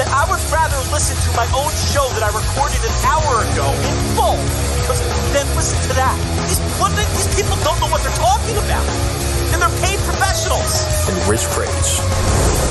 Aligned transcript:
that 0.00 0.08
I 0.16 0.24
would 0.32 0.40
rather 0.48 0.80
listen 0.96 1.12
to 1.12 1.30
my 1.36 1.44
own 1.52 1.68
show 1.92 2.08
that 2.16 2.24
I 2.24 2.32
recorded 2.32 2.80
an 2.80 2.96
hour 3.04 3.44
ago 3.44 3.68
in 3.84 3.96
full 4.16 4.40
than 5.36 5.44
listen 5.52 5.76
to 5.76 5.92
that. 5.92 6.16
These, 6.48 6.56
what, 6.80 6.88
these 6.96 7.28
people 7.36 7.52
don't 7.60 7.76
know 7.84 7.90
what 7.92 8.00
they're 8.00 8.16
talking 8.16 8.56
about. 8.64 8.80
And 9.52 9.60
they're 9.60 9.76
paid 9.84 10.00
professionals. 10.08 10.88
And 11.04 11.20
Rich 11.28 11.44
Kraetsch. 11.52 12.00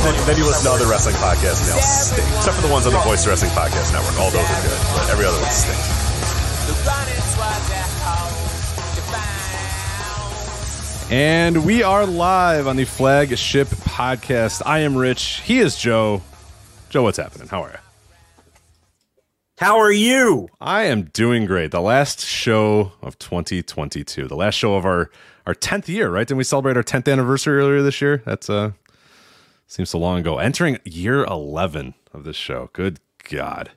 Then, 0.01 0.17
then 0.25 0.41
you 0.41 0.45
listen 0.49 0.65
to 0.65 0.73
other 0.73 0.89
wrestling 0.89 1.21
podcasts 1.21 1.61
and 1.61 1.69
they 1.69 1.77
all 1.77 1.85
stink. 1.85 2.25
Except 2.41 2.57
for 2.57 2.65
the 2.65 2.73
ones 2.73 2.89
on 2.89 2.97
the 2.97 3.05
Voice 3.05 3.21
Wrestling 3.29 3.53
Podcast 3.53 3.93
Network. 3.93 4.17
All 4.17 4.33
those 4.33 4.49
are 4.49 4.61
good. 4.65 4.81
But 4.97 5.13
every 5.13 5.29
other 5.29 5.37
one 5.37 5.53
stinks. 5.53 5.85
And 11.13 11.61
we 11.61 11.83
are 11.83 12.07
live 12.07 12.65
on 12.65 12.75
the 12.75 12.85
Flagship 12.85 13.67
Podcast. 13.85 14.63
I 14.65 14.79
am 14.79 14.97
Rich. 14.97 15.41
He 15.45 15.59
is 15.59 15.77
Joe. 15.77 16.23
Joe, 16.89 17.03
what's 17.03 17.17
happening? 17.17 17.47
How 17.47 17.63
are 17.63 17.69
you? 17.69 17.77
How 19.59 19.77
are 19.77 19.91
you? 19.91 20.49
I 20.59 20.83
am 20.83 21.03
doing 21.03 21.45
great. 21.45 21.69
The 21.69 21.81
last 21.81 22.25
show 22.25 22.93
of 23.01 23.19
2022, 23.19 24.27
the 24.27 24.35
last 24.35 24.55
show 24.55 24.75
of 24.75 24.85
our 24.85 25.11
our 25.45 25.53
10th 25.53 25.87
year, 25.87 26.09
right? 26.09 26.27
Didn't 26.27 26.37
we 26.37 26.43
celebrate 26.43 26.77
our 26.77 26.83
10th 26.83 27.11
anniversary 27.11 27.59
earlier 27.59 27.81
this 27.81 28.01
year? 28.01 28.23
That's 28.25 28.49
uh 28.49 28.71
seems 29.67 29.91
so 29.91 29.99
long 29.99 30.19
ago. 30.19 30.39
Entering 30.39 30.79
year 30.83 31.23
11 31.25 31.93
of 32.13 32.23
this 32.23 32.35
show. 32.35 32.69
Good 32.73 32.99
God. 33.29 33.71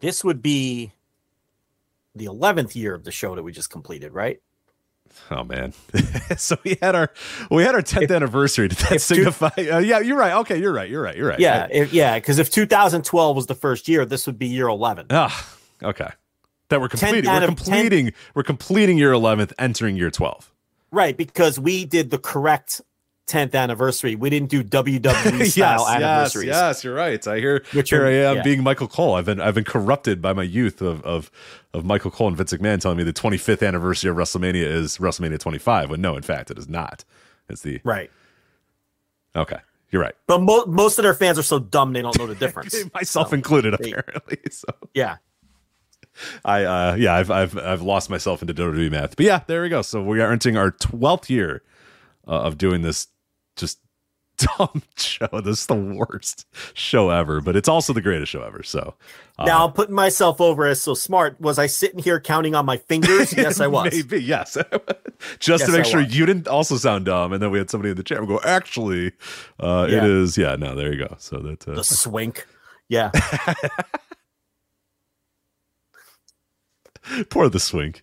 This 0.00 0.24
would 0.24 0.42
be 0.42 0.92
the 2.14 2.26
11th 2.26 2.74
year 2.74 2.94
of 2.94 3.04
the 3.04 3.12
show 3.12 3.36
that 3.36 3.42
we 3.44 3.52
just 3.52 3.70
completed, 3.70 4.12
right? 4.12 4.40
Oh 5.30 5.44
man! 5.44 5.72
so 6.36 6.56
we 6.64 6.76
had 6.80 6.94
our 6.94 7.10
we 7.50 7.62
had 7.62 7.74
our 7.74 7.82
tenth 7.82 8.10
anniversary. 8.10 8.68
Did 8.68 8.78
that 8.78 9.00
signify? 9.00 9.50
uh, 9.56 9.78
yeah, 9.78 10.00
you're 10.00 10.16
right. 10.16 10.34
Okay, 10.40 10.58
you're 10.58 10.72
right. 10.72 10.88
You're 10.88 11.02
right. 11.02 11.16
You're 11.16 11.28
right. 11.28 11.40
Yeah, 11.40 11.68
if, 11.70 11.92
yeah. 11.92 12.18
Because 12.18 12.38
if 12.38 12.50
2012 12.50 13.36
was 13.36 13.46
the 13.46 13.54
first 13.54 13.88
year, 13.88 14.04
this 14.04 14.26
would 14.26 14.38
be 14.38 14.46
year 14.46 14.68
11. 14.68 15.06
Ah, 15.10 15.56
okay. 15.82 16.10
That 16.68 16.80
we're 16.80 16.88
completing. 16.88 17.30
We're 17.30 17.46
completing. 17.46 18.06
10, 18.06 18.14
we're 18.34 18.42
completing 18.42 18.98
year 18.98 19.12
11th, 19.12 19.52
entering 19.58 19.96
year 19.96 20.10
12. 20.10 20.50
Right, 20.90 21.16
because 21.16 21.58
we 21.58 21.84
did 21.84 22.10
the 22.10 22.18
correct 22.18 22.82
10th 23.28 23.54
anniversary. 23.54 24.14
We 24.14 24.30
didn't 24.30 24.50
do 24.50 24.62
WWE 24.62 25.46
style 25.50 25.86
yes, 25.86 25.88
anniversaries. 25.88 26.46
Yes, 26.48 26.56
yes, 26.56 26.84
you're 26.84 26.94
right. 26.94 27.26
I 27.26 27.38
hear 27.38 27.64
Which 27.72 27.90
here 27.90 28.04
are, 28.04 28.08
I 28.08 28.12
am 28.12 28.36
yeah. 28.36 28.42
being 28.42 28.62
Michael 28.62 28.88
Cole. 28.88 29.14
I've 29.14 29.24
been 29.24 29.40
I've 29.40 29.54
been 29.54 29.64
corrupted 29.64 30.20
by 30.20 30.32
my 30.32 30.42
youth 30.42 30.82
of 30.82 31.02
of 31.02 31.30
of 31.74 31.84
Michael 31.84 32.10
Cole 32.10 32.28
and 32.28 32.36
Vince 32.36 32.52
McMahon 32.52 32.80
telling 32.80 32.98
me 32.98 33.04
the 33.04 33.12
25th 33.12 33.66
anniversary 33.66 34.10
of 34.10 34.16
WrestleMania 34.16 34.64
is 34.64 34.98
WrestleMania 34.98 35.38
25. 35.38 35.90
When 35.90 36.00
no, 36.00 36.16
in 36.16 36.22
fact, 36.22 36.50
it 36.50 36.58
is 36.58 36.68
not. 36.68 37.04
It's 37.48 37.62
the 37.62 37.80
right. 37.84 38.10
Okay, 39.34 39.58
you're 39.90 40.02
right. 40.02 40.14
But 40.26 40.42
mo- 40.42 40.66
most 40.66 40.98
of 40.98 41.02
their 41.02 41.14
fans 41.14 41.38
are 41.38 41.42
so 41.42 41.58
dumb 41.58 41.92
they 41.92 42.02
don't 42.02 42.16
know 42.18 42.26
the 42.26 42.34
difference. 42.46 42.74
Myself 42.94 43.30
so, 43.30 43.34
included, 43.34 43.74
they, 43.78 43.92
apparently. 43.92 44.38
So 44.50 44.68
yeah. 44.94 45.16
I 46.44 46.64
uh 46.64 46.94
yeah 46.96 47.14
I've 47.14 47.30
I've 47.30 47.56
I've 47.56 47.80
lost 47.80 48.10
myself 48.10 48.42
into 48.42 48.52
WWE 48.52 48.90
math, 48.90 49.16
but 49.16 49.24
yeah, 49.24 49.40
there 49.46 49.62
we 49.62 49.70
go. 49.70 49.80
So 49.80 50.02
we 50.02 50.20
are 50.20 50.30
entering 50.30 50.58
our 50.58 50.70
twelfth 50.70 51.30
year 51.30 51.62
uh, 52.28 52.42
of 52.42 52.58
doing 52.58 52.82
this 52.82 53.08
just 53.56 53.78
dumb 54.58 54.82
show. 54.96 55.28
This 55.42 55.60
is 55.60 55.66
the 55.66 55.74
worst 55.74 56.46
show 56.74 57.10
ever, 57.10 57.40
but 57.40 57.56
it's 57.56 57.68
also 57.68 57.92
the 57.92 58.00
greatest 58.00 58.32
show 58.32 58.42
ever. 58.42 58.62
So 58.62 58.94
uh, 59.38 59.44
now 59.44 59.66
I'm 59.66 59.72
putting 59.72 59.94
myself 59.94 60.40
over 60.40 60.66
as 60.66 60.80
so 60.80 60.94
smart. 60.94 61.40
Was 61.40 61.58
I 61.58 61.66
sitting 61.66 61.98
here 62.00 62.20
counting 62.20 62.54
on 62.54 62.66
my 62.66 62.76
fingers? 62.76 63.32
Yes, 63.42 63.60
I 63.60 63.66
was. 63.66 63.92
Maybe 63.92 64.22
yes, 64.22 64.56
just 65.40 65.62
yes, 65.62 65.64
to 65.64 65.72
make 65.72 65.86
I 65.86 65.88
sure 65.88 66.02
was. 66.02 66.16
you 66.16 66.26
didn't 66.26 66.46
also 66.46 66.76
sound 66.76 67.06
dumb. 67.06 67.32
And 67.32 67.42
then 67.42 67.50
we 67.50 67.58
had 67.58 67.70
somebody 67.70 67.90
in 67.90 67.96
the 67.96 68.04
chat 68.04 68.18
go, 68.26 68.40
actually, 68.44 69.12
uh, 69.58 69.88
yeah. 69.90 69.96
it 69.98 70.04
is. 70.04 70.38
Yeah, 70.38 70.54
no, 70.56 70.74
there 70.76 70.92
you 70.92 70.98
go. 71.08 71.16
So 71.18 71.38
that 71.38 71.66
uh, 71.66 71.74
the 71.74 71.84
swink. 71.84 72.46
Yeah. 72.88 73.10
Poor 77.30 77.48
the 77.48 77.58
swink. 77.58 78.02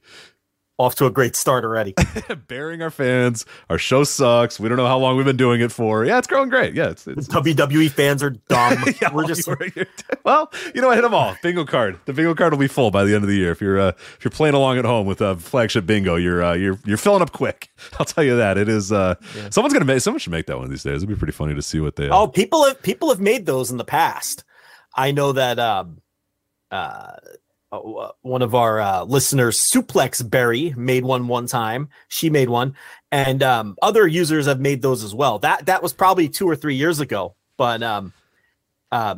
Off 0.80 0.96
to 0.96 1.06
a 1.06 1.12
great 1.12 1.36
start 1.36 1.66
already. 1.66 1.94
Bearing 2.48 2.82
our 2.82 2.90
fans. 2.90 3.46
Our 3.70 3.78
show 3.78 4.06
sucks. 4.06 4.60
We 4.62 4.70
don't 4.70 4.78
know 4.78 4.88
how 4.88 4.98
long 4.98 5.18
we've 5.18 5.26
been 5.26 5.36
doing 5.38 5.60
it 5.60 5.74
for. 5.74 6.06
Yeah, 6.06 6.18
it's 6.18 6.26
growing 6.26 6.50
great. 6.50 6.74
Yeah, 6.74 6.90
it's, 6.90 7.06
it's 7.06 7.28
WWE 7.28 7.92
fans 7.92 8.24
are 8.24 8.30
dumb. 8.30 8.82
yeah, 9.02 9.14
We're 9.14 9.28
just 9.28 9.48
well, 10.24 10.52
you 10.74 10.82
know, 10.82 10.90
I 10.90 10.96
hit 10.96 11.02
them 11.02 11.14
all. 11.14 11.36
Bingo 11.44 11.66
card. 11.66 12.00
The 12.06 12.14
bingo 12.14 12.34
card 12.34 12.54
will 12.54 12.60
be 12.60 12.70
full 12.70 12.92
by 12.92 13.04
the 13.04 13.14
end 13.14 13.26
of 13.26 13.28
the 13.30 13.36
year. 13.36 13.52
If 13.52 13.60
you're 13.60 13.78
uh, 13.78 13.90
if 13.90 14.20
you're 14.24 14.32
playing 14.32 14.56
along 14.56 14.78
at 14.78 14.86
home 14.86 15.06
with 15.06 15.20
a 15.20 15.36
flagship 15.36 15.86
bingo, 15.86 16.16
you're 16.16 16.42
uh, 16.42 16.54
you're 16.54 16.80
you're 16.86 16.98
filling 16.98 17.22
up 17.22 17.34
quick. 17.34 17.70
I'll 18.00 18.06
tell 18.06 18.24
you 18.24 18.38
that. 18.38 18.58
It 18.58 18.70
is. 18.70 18.92
Uh, 18.94 19.16
Someone's 19.50 19.74
gonna 19.74 19.84
make. 19.86 20.02
Someone 20.02 20.20
should 20.20 20.32
make 20.32 20.46
that 20.46 20.56
one 20.56 20.64
of 20.64 20.72
these 20.72 20.84
days. 20.84 20.98
It'd 20.98 21.10
be 21.10 21.16
pretty 21.16 21.34
funny 21.34 21.54
to 21.56 21.62
see 21.62 21.82
what 21.82 21.98
they. 21.98 22.08
Uh, 22.10 22.20
Oh, 22.22 22.28
people 22.28 22.66
have 22.66 22.82
people 22.82 23.10
have 23.10 23.20
made 23.20 23.46
those 23.46 23.70
in 23.70 23.76
the 23.78 23.84
past. 23.86 24.46
I 24.96 25.12
know 25.12 25.34
that 25.34 25.60
um, 25.60 26.02
uh, 26.72 27.14
uh, 27.72 28.10
one 28.22 28.42
of 28.42 28.56
our 28.56 28.80
uh, 28.80 29.04
listeners, 29.04 29.62
Suplex 29.72 30.28
Berry, 30.28 30.74
made 30.76 31.04
one 31.04 31.28
one 31.28 31.46
time. 31.48 31.90
She 32.08 32.30
made 32.30 32.50
one, 32.50 32.76
and 33.12 33.44
um, 33.44 33.78
other 33.82 34.08
users 34.08 34.46
have 34.48 34.60
made 34.60 34.82
those 34.82 35.04
as 35.04 35.14
well. 35.14 35.40
That 35.40 35.66
that 35.68 35.84
was 35.84 35.94
probably 35.94 36.30
two 36.30 36.48
or 36.50 36.56
three 36.56 36.76
years 36.76 37.00
ago, 37.00 37.36
but 37.58 37.84
um, 37.84 38.14
uh, 38.92 39.16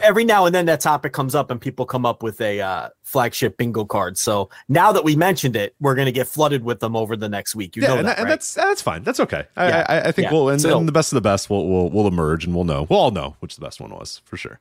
every 0.00 0.24
now 0.24 0.44
and 0.44 0.54
then 0.54 0.66
that 0.66 0.80
topic 0.80 1.12
comes 1.14 1.34
up, 1.34 1.50
and 1.50 1.58
people 1.60 1.86
come 1.86 2.04
up 2.04 2.22
with 2.22 2.40
a 2.42 2.60
uh, 2.60 2.88
flagship 3.04 3.56
bingo 3.56 3.84
card. 3.86 4.18
So 4.18 4.50
now 4.68 4.92
that 4.92 5.02
we 5.04 5.16
mentioned 5.16 5.56
it, 5.56 5.74
we're 5.80 5.94
going 5.94 6.06
to 6.06 6.12
get 6.12 6.26
flooded 6.28 6.62
with 6.62 6.80
them 6.80 6.94
over 6.96 7.16
the 7.16 7.28
next 7.28 7.54
week. 7.54 7.74
You 7.74 7.82
yeah, 7.82 7.88
know 7.88 7.98
and, 7.98 8.08
that, 8.08 8.18
and 8.18 8.24
right? 8.24 8.30
that's 8.30 8.52
that's 8.52 8.82
fine. 8.82 9.02
That's 9.02 9.20
okay. 9.20 9.44
I 9.56 9.68
Yeah. 9.68 9.86
I, 9.88 10.00
I 10.00 10.12
think 10.12 10.26
Yeah. 10.26 10.32
we'll 10.32 10.48
and, 10.50 10.60
So- 10.60 10.78
and 10.78 10.86
the 10.86 10.92
best 10.92 11.12
of 11.12 11.14
the 11.16 11.22
best 11.22 11.48
will 11.48 11.66
will 11.68 11.90
will 11.90 12.06
emerge 12.06 12.44
and 12.44 12.54
we'll 12.54 12.64
know. 12.64 12.86
We'll 12.90 12.98
all 13.00 13.10
know 13.12 13.36
which 13.40 13.54
the 13.54 13.62
best 13.62 13.80
one 13.80 13.90
was 13.92 14.20
for 14.26 14.36
sure. 14.36 14.60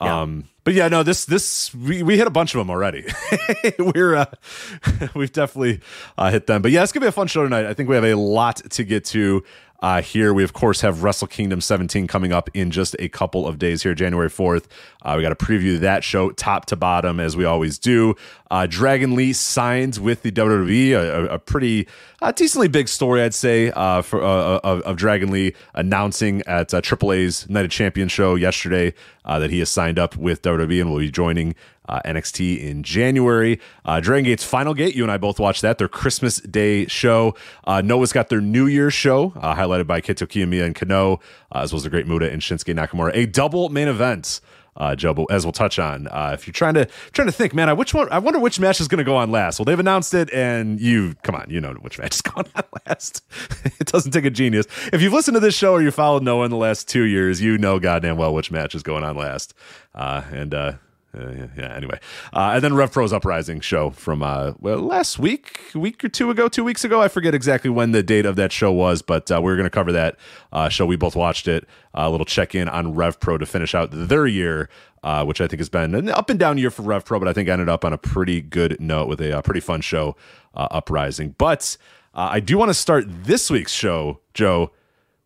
Yeah. 0.00 0.22
Um, 0.22 0.44
but 0.64 0.74
yeah, 0.74 0.88
no, 0.88 1.02
this 1.02 1.24
this 1.24 1.74
we, 1.74 2.02
we 2.02 2.18
hit 2.18 2.26
a 2.26 2.30
bunch 2.30 2.54
of 2.54 2.58
them 2.58 2.70
already. 2.70 3.04
We're 3.78 4.16
uh, 4.16 4.26
we've 5.14 5.32
definitely 5.32 5.80
uh, 6.16 6.30
hit 6.30 6.46
them. 6.46 6.62
But 6.62 6.72
yeah, 6.72 6.82
it's 6.82 6.92
gonna 6.92 7.04
be 7.04 7.08
a 7.08 7.12
fun 7.12 7.26
show 7.26 7.42
tonight. 7.42 7.66
I 7.66 7.74
think 7.74 7.88
we 7.88 7.94
have 7.94 8.04
a 8.04 8.14
lot 8.14 8.56
to 8.70 8.84
get 8.84 9.04
to. 9.06 9.42
Uh, 9.80 10.02
here 10.02 10.34
we 10.34 10.42
of 10.42 10.52
course 10.52 10.80
have 10.80 11.02
Wrestle 11.04 11.28
Kingdom 11.28 11.60
17 11.60 12.06
coming 12.08 12.32
up 12.32 12.50
in 12.52 12.70
just 12.72 12.96
a 12.98 13.08
couple 13.08 13.46
of 13.46 13.58
days 13.58 13.84
here, 13.84 13.94
January 13.94 14.28
4th. 14.28 14.64
Uh, 15.02 15.14
we 15.16 15.22
got 15.22 15.28
to 15.28 15.36
preview 15.36 15.78
that 15.78 16.02
show 16.02 16.30
top 16.30 16.66
to 16.66 16.76
bottom 16.76 17.20
as 17.20 17.36
we 17.36 17.44
always 17.44 17.78
do. 17.78 18.16
Uh, 18.50 18.66
Dragon 18.66 19.14
Lee 19.14 19.32
signs 19.32 20.00
with 20.00 20.22
the 20.22 20.32
WWE, 20.32 20.92
a, 20.92 20.96
a- 20.98 21.34
a 21.34 21.38
pretty 21.38 21.86
uh, 22.20 22.32
decently 22.32 22.66
big 22.66 22.88
story, 22.88 23.22
I'd 23.22 23.34
say, 23.34 23.70
uh, 23.70 24.02
for 24.02 24.20
uh, 24.22 24.58
of, 24.64 24.80
of 24.82 24.96
Dragon 24.96 25.30
Lee 25.30 25.54
announcing 25.74 26.42
at 26.46 26.74
uh, 26.74 26.80
AAA's 26.80 27.48
Night 27.48 27.64
of 27.64 27.70
Champions 27.70 28.10
show 28.10 28.34
yesterday 28.34 28.94
uh, 29.24 29.38
that 29.38 29.50
he 29.50 29.60
has 29.60 29.68
signed 29.68 29.98
up 29.98 30.16
with 30.16 30.42
WWE 30.42 30.80
and 30.80 30.90
will 30.90 30.98
be 30.98 31.10
joining 31.10 31.54
uh, 31.88 32.00
NXT 32.04 32.60
in 32.62 32.82
January. 32.82 33.60
Uh, 33.84 34.00
Dragon 34.00 34.24
Gate's 34.24 34.44
Final 34.44 34.74
Gate, 34.74 34.94
you 34.94 35.02
and 35.02 35.10
I 35.10 35.16
both 35.16 35.40
watched 35.40 35.62
that, 35.62 35.78
their 35.78 35.88
Christmas 35.88 36.38
Day 36.40 36.86
show. 36.86 37.34
Uh, 37.64 37.80
Noah's 37.80 38.12
got 38.12 38.28
their 38.28 38.40
New 38.40 38.66
Year's 38.66 38.94
show, 38.94 39.32
uh, 39.36 39.54
highlighted 39.54 39.86
by 39.86 40.00
Kaito 40.00 40.26
Kiyomiya 40.26 40.64
and 40.64 40.74
Kenoh, 40.74 41.20
uh, 41.54 41.60
as 41.60 41.72
well 41.72 41.78
as 41.78 41.84
the 41.84 41.90
Great 41.90 42.06
Muta 42.06 42.30
and 42.30 42.42
Shinsuke 42.42 42.74
Nakamura. 42.74 43.10
A 43.14 43.26
double 43.26 43.68
main 43.68 43.88
event. 43.88 44.40
Uh, 44.76 44.94
Joe, 44.94 45.26
as 45.28 45.44
we'll 45.44 45.50
touch 45.50 45.80
on, 45.80 46.06
uh, 46.06 46.30
if 46.32 46.46
you're 46.46 46.52
trying 46.52 46.74
to 46.74 46.86
trying 47.10 47.26
to 47.26 47.32
think, 47.32 47.52
man, 47.52 47.68
I 47.68 47.72
which 47.72 47.92
one? 47.92 48.08
I 48.12 48.20
wonder 48.20 48.38
which 48.38 48.60
match 48.60 48.80
is 48.80 48.86
going 48.86 48.98
to 48.98 49.04
go 49.04 49.16
on 49.16 49.32
last. 49.32 49.58
Well, 49.58 49.64
they've 49.64 49.78
announced 49.80 50.14
it, 50.14 50.32
and 50.32 50.80
you 50.80 51.16
come 51.24 51.34
on, 51.34 51.46
you 51.50 51.60
know 51.60 51.72
which 51.80 51.98
match 51.98 52.14
is 52.14 52.22
going 52.22 52.46
on 52.54 52.62
last. 52.86 53.24
it 53.80 53.88
doesn't 53.88 54.12
take 54.12 54.24
a 54.24 54.30
genius. 54.30 54.66
If 54.92 55.02
you've 55.02 55.12
listened 55.12 55.34
to 55.34 55.40
this 55.40 55.56
show 55.56 55.72
or 55.72 55.82
you 55.82 55.90
followed 55.90 56.22
Noah 56.22 56.44
in 56.44 56.52
the 56.52 56.56
last 56.56 56.86
two 56.86 57.02
years, 57.02 57.42
you 57.42 57.58
know 57.58 57.80
goddamn 57.80 58.18
well 58.18 58.32
which 58.32 58.52
match 58.52 58.76
is 58.76 58.84
going 58.84 59.02
on 59.02 59.16
last. 59.16 59.52
Uh, 59.96 60.22
and 60.30 60.78
yeah, 61.18 61.46
yeah, 61.56 61.74
anyway. 61.74 61.98
Uh, 62.32 62.52
and 62.54 62.64
then 62.64 62.74
Rev 62.74 62.92
Pro's 62.92 63.12
Uprising 63.12 63.60
show 63.60 63.90
from 63.90 64.22
uh, 64.22 64.52
well, 64.60 64.78
last 64.78 65.18
week, 65.18 65.60
a 65.74 65.78
week 65.78 66.02
or 66.04 66.08
two 66.08 66.30
ago, 66.30 66.48
two 66.48 66.64
weeks 66.64 66.84
ago. 66.84 67.02
I 67.02 67.08
forget 67.08 67.34
exactly 67.34 67.70
when 67.70 67.92
the 67.92 68.02
date 68.02 68.26
of 68.26 68.36
that 68.36 68.52
show 68.52 68.72
was, 68.72 69.02
but 69.02 69.30
uh, 69.30 69.40
we 69.42 69.50
are 69.52 69.56
going 69.56 69.64
to 69.66 69.70
cover 69.70 69.92
that 69.92 70.16
uh, 70.52 70.68
show. 70.68 70.86
We 70.86 70.96
both 70.96 71.16
watched 71.16 71.48
it. 71.48 71.66
a 71.94 72.10
little 72.10 72.26
check 72.26 72.54
in 72.54 72.68
on 72.68 72.94
Rev 72.94 73.18
Pro 73.20 73.38
to 73.38 73.46
finish 73.46 73.74
out 73.74 73.88
their 73.92 74.26
year, 74.26 74.68
uh, 75.02 75.24
which 75.24 75.40
I 75.40 75.46
think 75.46 75.60
has 75.60 75.68
been 75.68 75.94
an 75.94 76.08
up 76.10 76.30
and 76.30 76.38
down 76.38 76.58
year 76.58 76.70
for 76.70 76.82
Rev 76.82 77.04
Pro, 77.04 77.18
but 77.18 77.28
I 77.28 77.32
think 77.32 77.48
ended 77.48 77.68
up 77.68 77.84
on 77.84 77.92
a 77.92 77.98
pretty 77.98 78.40
good 78.40 78.80
note 78.80 79.08
with 79.08 79.20
a, 79.20 79.38
uh 79.38 79.42
pretty 79.42 79.60
fun 79.60 79.80
show, 79.80 80.16
uh, 80.54 80.68
Uprising. 80.70 81.34
But 81.38 81.76
uh, 82.14 82.28
I 82.32 82.40
do 82.40 82.58
want 82.58 82.70
to 82.70 82.74
start 82.74 83.04
this 83.08 83.50
week's 83.50 83.72
show, 83.72 84.20
Joe, 84.34 84.72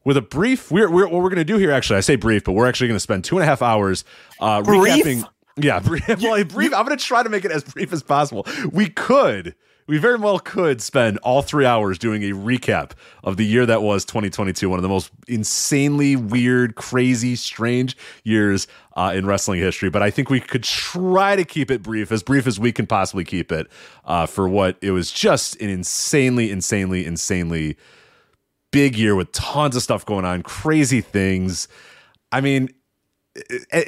with 0.04 0.16
a 0.16 0.22
brief. 0.22 0.70
We're, 0.70 0.90
we're 0.90 1.06
what 1.06 1.22
we're 1.22 1.30
going 1.30 1.36
to 1.36 1.44
do 1.44 1.56
here. 1.58 1.70
Actually, 1.70 1.98
I 1.98 2.00
say 2.00 2.16
brief, 2.16 2.44
but 2.44 2.52
we're 2.52 2.68
actually 2.68 2.88
going 2.88 2.96
to 2.96 3.00
spend 3.00 3.24
two 3.24 3.36
and 3.38 3.44
a 3.44 3.46
half 3.46 3.62
hours 3.62 4.04
uh, 4.40 4.62
Brief? 4.62 5.04
recapping. 5.04 5.28
Yeah, 5.56 5.80
brief. 5.80 6.08
Well, 6.22 6.44
brief. 6.44 6.72
I'm 6.74 6.86
going 6.86 6.96
to 6.96 7.04
try 7.04 7.22
to 7.22 7.28
make 7.28 7.44
it 7.44 7.50
as 7.50 7.64
brief 7.64 7.92
as 7.92 8.02
possible. 8.02 8.46
We 8.70 8.88
could. 8.88 9.54
We 9.88 9.98
very 9.98 10.16
well 10.16 10.38
could 10.38 10.80
spend 10.80 11.18
all 11.18 11.42
three 11.42 11.66
hours 11.66 11.98
doing 11.98 12.22
a 12.22 12.30
recap 12.30 12.92
of 13.24 13.36
the 13.36 13.44
year 13.44 13.66
that 13.66 13.82
was 13.82 14.04
2022, 14.04 14.68
one 14.68 14.78
of 14.78 14.82
the 14.82 14.88
most 14.88 15.10
insanely 15.26 16.14
weird, 16.14 16.76
crazy, 16.76 17.34
strange 17.34 17.96
years 18.22 18.68
uh, 18.96 19.12
in 19.14 19.26
wrestling 19.26 19.58
history. 19.58 19.90
But 19.90 20.02
I 20.02 20.10
think 20.10 20.30
we 20.30 20.38
could 20.38 20.62
try 20.62 21.34
to 21.34 21.44
keep 21.44 21.70
it 21.70 21.82
brief, 21.82 22.12
as 22.12 22.22
brief 22.22 22.46
as 22.46 22.60
we 22.60 22.70
can 22.70 22.86
possibly 22.86 23.24
keep 23.24 23.50
it, 23.50 23.66
uh, 24.04 24.26
for 24.26 24.48
what 24.48 24.76
it 24.80 24.92
was 24.92 25.10
just 25.10 25.60
an 25.60 25.68
insanely, 25.68 26.50
insanely, 26.52 27.04
insanely 27.04 27.76
big 28.70 28.96
year 28.96 29.16
with 29.16 29.32
tons 29.32 29.74
of 29.74 29.82
stuff 29.82 30.06
going 30.06 30.24
on, 30.24 30.42
crazy 30.42 31.00
things. 31.00 31.66
I 32.30 32.40
mean, 32.40 32.70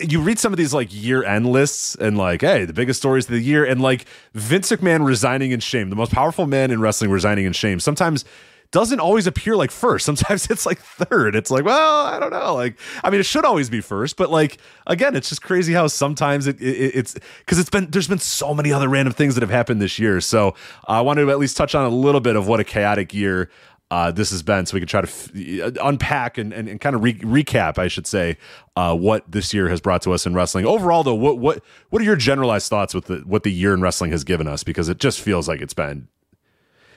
you 0.02 0.20
read 0.20 0.38
some 0.38 0.52
of 0.52 0.56
these 0.56 0.73
like 0.73 0.88
year 0.91 1.23
end 1.25 1.46
lists 1.46 1.94
and 1.96 2.17
like, 2.17 2.41
hey, 2.41 2.64
the 2.64 2.73
biggest 2.73 3.00
stories 3.00 3.26
of 3.26 3.32
the 3.32 3.41
year, 3.41 3.64
and 3.64 3.81
like 3.81 4.06
Vince 4.32 4.70
McMahon 4.70 5.05
resigning 5.05 5.50
in 5.50 5.61
shame, 5.61 5.91
the 5.91 5.96
most 5.96 6.12
powerful 6.12 6.46
man 6.46 6.70
in 6.70 6.81
wrestling 6.81 7.11
resigning 7.11 7.44
in 7.44 7.52
shame. 7.52 7.79
Sometimes 7.81 8.25
doesn't 8.70 8.99
always 8.99 9.26
appear 9.29 9.55
like 9.55 9.70
first. 9.70 10.05
Sometimes 10.06 10.50
it's 10.50 10.67
like 10.67 10.81
third. 10.81 11.37
It's 11.37 11.50
like, 11.50 11.64
well, 11.64 12.06
I 12.06 12.19
don't 12.19 12.32
know. 12.32 12.55
Like, 12.55 12.76
I 13.05 13.11
mean, 13.11 13.20
it 13.20 13.26
should 13.26 13.44
always 13.44 13.70
be 13.70 13.81
first, 13.81 14.17
but 14.17 14.31
like 14.31 14.58
again, 14.87 15.14
it's 15.14 15.29
just 15.29 15.43
crazy 15.43 15.73
how 15.73 15.87
sometimes 15.87 16.47
it, 16.47 16.61
it 16.61 16.94
it's 16.94 17.14
because 17.40 17.58
it's 17.58 17.70
been 17.70 17.90
there's 17.90 18.08
been 18.08 18.19
so 18.19 18.55
many 18.55 18.73
other 18.73 18.88
random 18.88 19.12
things 19.12 19.35
that 19.35 19.43
have 19.43 19.50
happened 19.50 19.81
this 19.81 19.99
year. 19.99 20.20
So 20.20 20.49
uh, 20.49 20.52
I 20.88 21.00
wanted 21.02 21.26
to 21.26 21.31
at 21.31 21.38
least 21.38 21.56
touch 21.56 21.75
on 21.75 21.85
a 21.85 21.94
little 21.94 22.20
bit 22.20 22.35
of 22.35 22.49
what 22.49 22.61
a 22.61 22.64
chaotic 22.64 23.12
year 23.14 23.50
uh, 23.90 24.10
this 24.10 24.31
has 24.31 24.42
been, 24.42 24.66
so 24.66 24.75
we 24.75 24.81
can 24.81 24.88
try 24.88 25.02
to 25.02 25.08
f- 25.08 25.76
unpack 25.82 26.38
and, 26.38 26.52
and, 26.52 26.69
and 26.69 26.81
kind 26.81 26.96
of 26.96 27.02
re- 27.02 27.14
recap, 27.20 27.78
I 27.78 27.88
should 27.88 28.06
say, 28.06 28.38
uh, 28.76 28.96
what 28.96 29.31
this 29.31 29.54
year 29.54 29.69
has 29.69 29.81
brought 29.81 30.02
to 30.02 30.12
us 30.12 30.26
in 30.26 30.34
wrestling. 30.34 30.66
Overall, 30.66 31.02
though, 31.02 31.14
what 31.14 31.38
what 31.38 31.62
what 31.90 32.02
are 32.02 32.04
your 32.04 32.16
generalized 32.16 32.69
thoughts 32.69 32.94
with 32.94 33.06
the, 33.06 33.19
what 33.19 33.42
the 33.42 33.52
year 33.52 33.75
in 33.75 33.82
wrestling 33.82 34.10
has 34.10 34.25
given 34.25 34.48
us? 34.48 34.64
Because 34.64 34.88
it 34.88 34.98
just 34.98 35.20
feels 35.20 35.46
like 35.48 35.60
it's 35.60 35.75
been. 35.75 36.08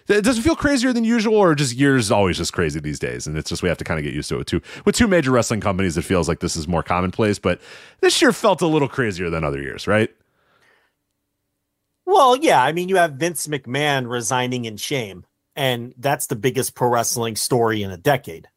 It 0.08 0.24
doesn't 0.24 0.44
feel 0.44 0.56
crazier 0.56 0.94
than 0.94 1.04
usual, 1.04 1.36
or 1.36 1.54
just 1.54 1.76
years 1.76 2.12
always 2.12 2.38
just 2.38 2.54
crazy 2.54 2.80
these 2.80 2.98
days, 2.98 3.28
and 3.28 3.38
it's 3.38 3.50
just 3.50 3.62
we 3.62 3.68
have 3.68 3.78
to 3.78 3.84
kind 3.84 4.00
of 4.00 4.06
get 4.06 4.14
used 4.14 4.30
to 4.30 4.36
it. 4.36 4.38
With 4.40 4.48
two 4.48 4.62
with 4.86 4.96
two 4.96 5.08
major 5.08 5.32
wrestling 5.32 5.60
companies, 5.60 5.98
it 5.98 6.04
feels 6.04 6.30
like 6.30 6.40
this 6.40 6.56
is 6.56 6.66
more 6.68 6.82
commonplace. 6.82 7.38
But 7.38 7.60
this 8.00 8.22
year 8.22 8.32
felt 8.32 8.62
a 8.62 8.68
little 8.68 8.88
crazier 8.88 9.30
than 9.30 9.44
other 9.44 9.62
years, 9.62 9.86
right? 9.86 10.10
Well, 12.06 12.38
yeah. 12.38 12.64
I 12.64 12.72
mean, 12.72 12.88
you 12.88 12.96
have 12.96 13.14
Vince 13.14 13.48
McMahon 13.48 14.10
resigning 14.10 14.64
in 14.64 14.78
shame, 14.78 15.26
and 15.58 15.94
that's 15.98 16.28
the 16.28 16.36
biggest 16.38 16.76
pro 16.76 16.88
wrestling 16.90 17.36
story 17.36 17.84
in 17.84 17.92
a 17.92 17.98
decade. 17.98 18.48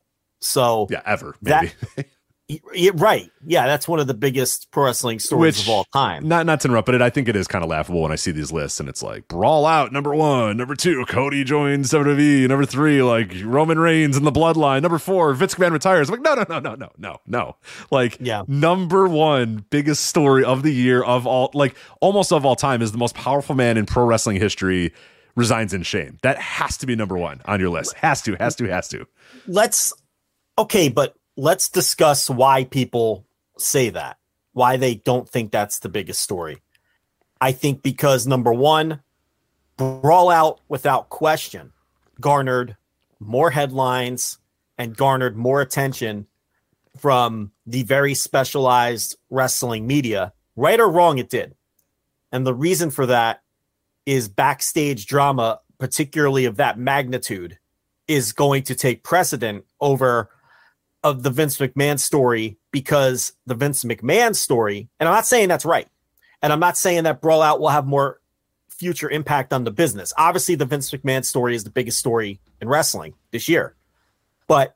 So, 0.40 0.86
Yeah, 0.90 1.02
ever 1.04 1.34
That- 1.42 1.74
maybe. 1.96 2.08
y- 2.74 2.90
right. 2.94 3.30
Yeah, 3.46 3.66
that's 3.66 3.86
one 3.86 4.00
of 4.00 4.06
the 4.06 4.14
biggest 4.14 4.70
pro 4.72 4.84
wrestling 4.86 5.18
stories 5.18 5.58
Which- 5.58 5.66
of 5.66 5.68
all 5.70 5.84
time. 5.92 6.26
Not 6.26 6.46
not 6.46 6.60
to 6.62 6.68
interrupt, 6.68 6.86
but 6.86 6.94
it, 6.94 7.02
I 7.02 7.10
think 7.10 7.28
it 7.28 7.36
is 7.36 7.46
kind 7.46 7.62
of 7.62 7.68
laughable 7.70 8.00
when 8.02 8.10
I 8.10 8.16
see 8.16 8.30
these 8.30 8.50
lists 8.50 8.80
and 8.80 8.88
it's 8.88 9.02
like 9.02 9.28
Brawl 9.28 9.66
Out 9.66 9.92
number 9.92 10.14
one, 10.14 10.56
number 10.56 10.74
two, 10.74 11.04
Cody 11.06 11.44
joins 11.44 11.90
WWE, 11.90 12.48
number 12.48 12.64
three, 12.64 13.02
like 13.02 13.32
Roman 13.44 13.78
Reigns 13.78 14.16
and 14.16 14.26
the 14.26 14.32
Bloodline, 14.32 14.80
number 14.82 14.98
four, 14.98 15.32
Vince 15.34 15.54
McMahon 15.56 15.72
retires. 15.72 16.08
I'm 16.08 16.20
like, 16.20 16.22
no, 16.22 16.34
no, 16.34 16.44
no, 16.48 16.58
no, 16.58 16.74
no, 16.74 16.90
no, 16.98 17.20
no. 17.26 17.56
Like, 17.90 18.16
Yeah. 18.18 18.42
number 18.48 19.06
one 19.08 19.66
biggest 19.70 20.06
story 20.06 20.42
of 20.42 20.62
the 20.62 20.72
year 20.72 21.02
of 21.02 21.26
all, 21.26 21.50
like 21.54 21.76
almost 22.00 22.32
of 22.32 22.44
all 22.46 22.56
time, 22.56 22.80
is 22.82 22.92
the 22.92 22.98
most 22.98 23.14
powerful 23.14 23.54
man 23.54 23.76
in 23.76 23.84
pro 23.86 24.04
wrestling 24.04 24.40
history 24.40 24.92
resigns 25.34 25.72
in 25.74 25.82
shame. 25.82 26.18
That 26.22 26.38
has 26.38 26.76
to 26.78 26.86
be 26.86 26.96
number 26.96 27.16
one 27.16 27.40
on 27.44 27.60
your 27.60 27.70
list. 27.70 27.94
Has 27.94 28.22
to, 28.22 28.36
has 28.36 28.56
to, 28.56 28.68
has 28.68 28.88
to. 28.88 29.06
Let's, 29.46 29.92
okay, 30.58 30.88
but 30.88 31.14
let's 31.36 31.68
discuss 31.68 32.28
why 32.28 32.64
people 32.64 33.24
say 33.58 33.90
that, 33.90 34.18
why 34.52 34.76
they 34.76 34.96
don't 34.96 35.28
think 35.28 35.50
that's 35.50 35.78
the 35.78 35.88
biggest 35.88 36.20
story. 36.20 36.58
I 37.40 37.52
think 37.52 37.82
because 37.82 38.26
number 38.26 38.52
one, 38.52 39.00
Brawl 39.76 40.28
Out 40.28 40.60
without 40.68 41.08
question 41.08 41.72
garnered 42.20 42.76
more 43.18 43.50
headlines 43.50 44.38
and 44.76 44.96
garnered 44.96 45.36
more 45.36 45.60
attention 45.60 46.26
from 46.98 47.52
the 47.66 47.82
very 47.82 48.14
specialized 48.14 49.16
wrestling 49.30 49.86
media. 49.86 50.32
Right 50.56 50.80
or 50.80 50.90
wrong, 50.90 51.18
it 51.18 51.30
did. 51.30 51.54
And 52.32 52.46
the 52.46 52.54
reason 52.54 52.90
for 52.90 53.06
that 53.06 53.42
is 54.06 54.28
backstage 54.28 55.06
drama, 55.06 55.60
particularly 55.78 56.44
of 56.44 56.56
that 56.56 56.78
magnitude, 56.78 57.58
is 58.08 58.32
going 58.32 58.62
to 58.64 58.74
take 58.74 59.04
precedent 59.04 59.64
over 59.80 60.30
of 61.02 61.22
the 61.22 61.30
Vince 61.30 61.58
McMahon 61.58 61.98
story 61.98 62.58
because 62.72 63.32
the 63.46 63.54
Vince 63.54 63.84
McMahon 63.84 64.34
story, 64.34 64.88
and 64.98 65.08
I'm 65.08 65.14
not 65.14 65.26
saying 65.26 65.48
that's 65.48 65.64
right, 65.64 65.88
and 66.42 66.52
I'm 66.52 66.60
not 66.60 66.76
saying 66.76 67.04
that 67.04 67.20
Brawl 67.20 67.42
Out 67.42 67.60
will 67.60 67.68
have 67.68 67.86
more 67.86 68.20
future 68.68 69.10
impact 69.10 69.52
on 69.52 69.64
the 69.64 69.70
business. 69.70 70.12
Obviously, 70.16 70.54
the 70.54 70.64
Vince 70.64 70.90
McMahon 70.90 71.24
story 71.24 71.54
is 71.54 71.64
the 71.64 71.70
biggest 71.70 71.98
story 71.98 72.40
in 72.60 72.68
wrestling 72.68 73.14
this 73.30 73.48
year. 73.48 73.74
But 74.46 74.74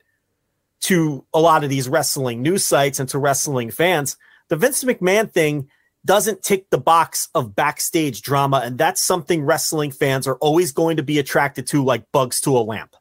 to 0.82 1.24
a 1.32 1.40
lot 1.40 1.64
of 1.64 1.70
these 1.70 1.88
wrestling 1.88 2.42
news 2.42 2.64
sites 2.64 3.00
and 3.00 3.08
to 3.08 3.18
wrestling 3.18 3.70
fans, 3.70 4.16
the 4.48 4.56
Vince 4.56 4.84
McMahon 4.84 5.30
thing 5.30 5.68
doesn't 6.04 6.42
tick 6.42 6.68
the 6.70 6.78
box 6.78 7.28
of 7.34 7.56
backstage 7.56 8.22
drama. 8.22 8.60
And 8.64 8.76
that's 8.76 9.02
something 9.02 9.42
wrestling 9.42 9.90
fans 9.90 10.26
are 10.26 10.36
always 10.36 10.72
going 10.72 10.96
to 10.98 11.02
be 11.02 11.18
attracted 11.18 11.66
to, 11.68 11.82
like 11.82 12.10
bugs 12.12 12.40
to 12.42 12.56
a 12.56 12.60
lamp. 12.60 12.94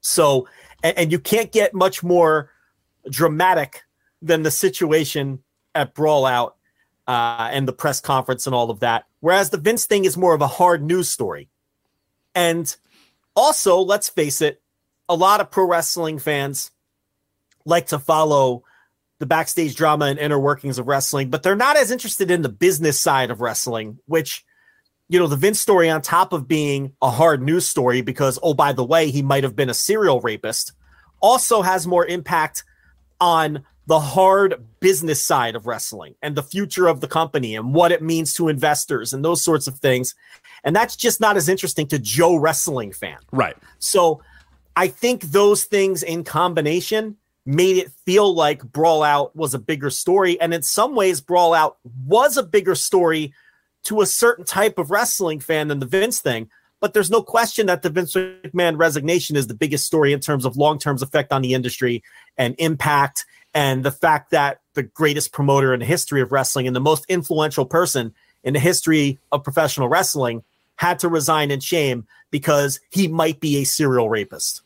So, 0.00 0.48
and, 0.82 0.96
and 0.96 1.12
you 1.12 1.18
can't 1.18 1.50
get 1.50 1.74
much 1.74 2.02
more 2.02 2.50
dramatic 3.10 3.82
than 4.22 4.42
the 4.42 4.50
situation 4.50 5.42
at 5.74 5.94
Brawl 5.94 6.24
Out 6.24 6.56
uh, 7.06 7.50
and 7.52 7.66
the 7.66 7.72
press 7.72 8.00
conference 8.00 8.46
and 8.46 8.54
all 8.54 8.70
of 8.70 8.80
that. 8.80 9.04
Whereas 9.20 9.50
the 9.50 9.58
Vince 9.58 9.86
thing 9.86 10.04
is 10.04 10.16
more 10.16 10.34
of 10.34 10.40
a 10.40 10.46
hard 10.46 10.82
news 10.82 11.08
story. 11.08 11.48
And 12.34 12.74
also, 13.34 13.78
let's 13.80 14.08
face 14.08 14.40
it, 14.40 14.62
a 15.08 15.14
lot 15.14 15.40
of 15.40 15.50
pro 15.50 15.66
wrestling 15.66 16.18
fans 16.18 16.70
like 17.64 17.86
to 17.86 17.98
follow 17.98 18.64
the 19.20 19.26
backstage 19.26 19.76
drama 19.76 20.06
and 20.06 20.18
inner 20.18 20.38
workings 20.38 20.78
of 20.78 20.88
wrestling, 20.88 21.30
but 21.30 21.42
they're 21.42 21.54
not 21.54 21.76
as 21.76 21.90
interested 21.90 22.30
in 22.30 22.42
the 22.42 22.48
business 22.48 22.98
side 22.98 23.30
of 23.30 23.40
wrestling, 23.40 23.98
which, 24.06 24.44
you 25.08 25.18
know, 25.18 25.26
the 25.26 25.36
Vince 25.36 25.60
story, 25.60 25.88
on 25.88 26.02
top 26.02 26.32
of 26.32 26.48
being 26.48 26.92
a 27.00 27.10
hard 27.10 27.42
news 27.42 27.66
story, 27.66 28.02
because, 28.02 28.38
oh, 28.42 28.54
by 28.54 28.72
the 28.72 28.84
way, 28.84 29.10
he 29.10 29.22
might 29.22 29.44
have 29.44 29.54
been 29.54 29.70
a 29.70 29.74
serial 29.74 30.20
rapist, 30.20 30.72
also 31.20 31.62
has 31.62 31.86
more 31.86 32.06
impact 32.06 32.64
on 33.20 33.64
the 33.86 34.00
hard 34.00 34.64
business 34.80 35.22
side 35.22 35.54
of 35.54 35.66
wrestling 35.66 36.14
and 36.22 36.34
the 36.34 36.42
future 36.42 36.86
of 36.86 37.00
the 37.00 37.08
company 37.08 37.54
and 37.54 37.74
what 37.74 37.92
it 37.92 38.02
means 38.02 38.32
to 38.32 38.48
investors 38.48 39.12
and 39.12 39.24
those 39.24 39.42
sorts 39.42 39.66
of 39.66 39.78
things. 39.78 40.14
And 40.64 40.74
that's 40.74 40.96
just 40.96 41.20
not 41.20 41.36
as 41.36 41.48
interesting 41.48 41.86
to 41.88 41.98
Joe 41.98 42.36
wrestling 42.36 42.92
fan. 42.92 43.18
Right. 43.30 43.56
So 43.78 44.22
I 44.74 44.88
think 44.88 45.22
those 45.22 45.64
things 45.64 46.02
in 46.02 46.24
combination 46.24 47.16
made 47.46 47.76
it 47.76 47.92
feel 48.06 48.34
like 48.34 48.62
Brawl 48.64 49.02
Out 49.02 49.34
was 49.36 49.54
a 49.54 49.58
bigger 49.58 49.90
story. 49.90 50.40
And 50.40 50.54
in 50.54 50.62
some 50.62 50.94
ways, 50.94 51.20
Brawl 51.20 51.54
Out 51.54 51.78
was 52.06 52.36
a 52.36 52.42
bigger 52.42 52.74
story 52.74 53.32
to 53.84 54.00
a 54.00 54.06
certain 54.06 54.44
type 54.44 54.78
of 54.78 54.90
wrestling 54.90 55.40
fan 55.40 55.68
than 55.68 55.78
the 55.78 55.86
Vince 55.86 56.20
thing. 56.20 56.50
But 56.80 56.92
there's 56.92 57.10
no 57.10 57.22
question 57.22 57.66
that 57.66 57.82
the 57.82 57.90
Vince 57.90 58.14
McMahon 58.14 58.78
resignation 58.78 59.36
is 59.36 59.46
the 59.46 59.54
biggest 59.54 59.86
story 59.86 60.12
in 60.12 60.20
terms 60.20 60.44
of 60.44 60.56
long 60.56 60.78
term 60.78 60.98
effect 61.00 61.32
on 61.32 61.42
the 61.42 61.54
industry 61.54 62.02
and 62.36 62.54
impact 62.58 63.24
and 63.54 63.84
the 63.84 63.92
fact 63.92 64.30
that 64.32 64.60
the 64.74 64.82
greatest 64.82 65.32
promoter 65.32 65.72
in 65.72 65.80
the 65.80 65.86
history 65.86 66.20
of 66.20 66.32
wrestling 66.32 66.66
and 66.66 66.74
the 66.74 66.80
most 66.80 67.06
influential 67.08 67.64
person 67.64 68.12
in 68.42 68.52
the 68.52 68.60
history 68.60 69.18
of 69.32 69.44
professional 69.44 69.88
wrestling 69.88 70.42
had 70.76 70.98
to 70.98 71.08
resign 71.08 71.50
in 71.50 71.60
shame 71.60 72.06
because 72.30 72.80
he 72.90 73.06
might 73.06 73.38
be 73.38 73.58
a 73.58 73.64
serial 73.64 74.08
rapist. 74.08 74.63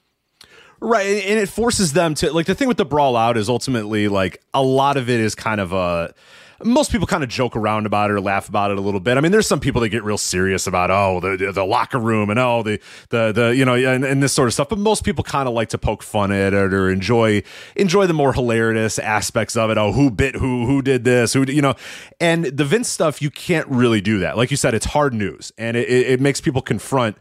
Right, 0.81 1.25
and 1.25 1.39
it 1.39 1.49
forces 1.49 1.93
them 1.93 2.15
to 2.17 2.33
like 2.33 2.47
the 2.47 2.55
thing 2.55 2.69
with 2.69 2.77
the 2.77 2.85
brawl 2.85 3.17
out 3.17 3.37
is 3.37 3.49
ultimately 3.49 4.07
like 4.09 4.41
a 4.55 4.63
lot 4.63 4.97
of 4.97 5.11
it 5.11 5.19
is 5.19 5.35
kind 5.35 5.61
of 5.61 5.73
a 5.73 6.15
most 6.65 6.91
people 6.91 7.07
kind 7.07 7.23
of 7.23 7.29
joke 7.29 7.55
around 7.55 7.87
about 7.87 8.11
it 8.11 8.15
or 8.15 8.21
laugh 8.21 8.49
about 8.49 8.71
it 8.71 8.79
a 8.79 8.81
little 8.81 9.01
bit. 9.01 9.17
I 9.17 9.21
mean, 9.21 9.31
there's 9.31 9.47
some 9.47 9.61
people 9.61 9.81
that 9.83 9.91
get 9.91 10.03
real 10.03 10.19
serious 10.19 10.67
about 10.67 10.91
oh 10.91 11.21
the 11.21 11.53
the 11.53 11.65
locker 11.65 11.99
room 11.99 12.31
and 12.31 12.39
oh 12.39 12.63
the 12.63 12.81
the 13.11 13.33
the 13.33 13.57
you 13.57 13.65
know 13.65 13.75
and, 13.75 14.05
and 14.05 14.23
this 14.23 14.33
sort 14.33 14.49
of 14.49 14.55
stuff. 14.55 14.69
But 14.69 14.79
most 14.79 15.05
people 15.05 15.23
kind 15.23 15.49
of 15.49 15.55
like 15.55 15.69
to 15.71 15.79
poke 15.79 16.03
fun 16.03 16.33
at 16.33 16.53
it 16.53 16.75
or 16.75 16.91
enjoy 16.91 17.43
enjoy 17.77 18.07
the 18.07 18.15
more 18.15 18.33
hilarious 18.33 18.99
aspects 18.99 19.57
of 19.57 19.71
it. 19.71 19.79
Oh, 19.79 19.93
who 19.93 20.11
bit 20.11 20.35
who? 20.37 20.67
Who 20.67 20.83
did 20.83 21.05
this? 21.05 21.33
Who 21.33 21.45
you 21.45 21.63
know? 21.63 21.75
And 22.21 22.45
the 22.47 22.65
Vince 22.65 22.89
stuff, 22.89 23.23
you 23.23 23.31
can't 23.31 23.67
really 23.69 24.01
do 24.01 24.19
that. 24.21 24.37
Like 24.37 24.51
you 24.51 24.57
said, 24.57 24.75
it's 24.75 24.87
hard 24.87 25.15
news, 25.15 25.53
and 25.59 25.77
it, 25.77 25.89
it 25.89 26.21
makes 26.21 26.41
people 26.41 26.63
confront 26.63 27.17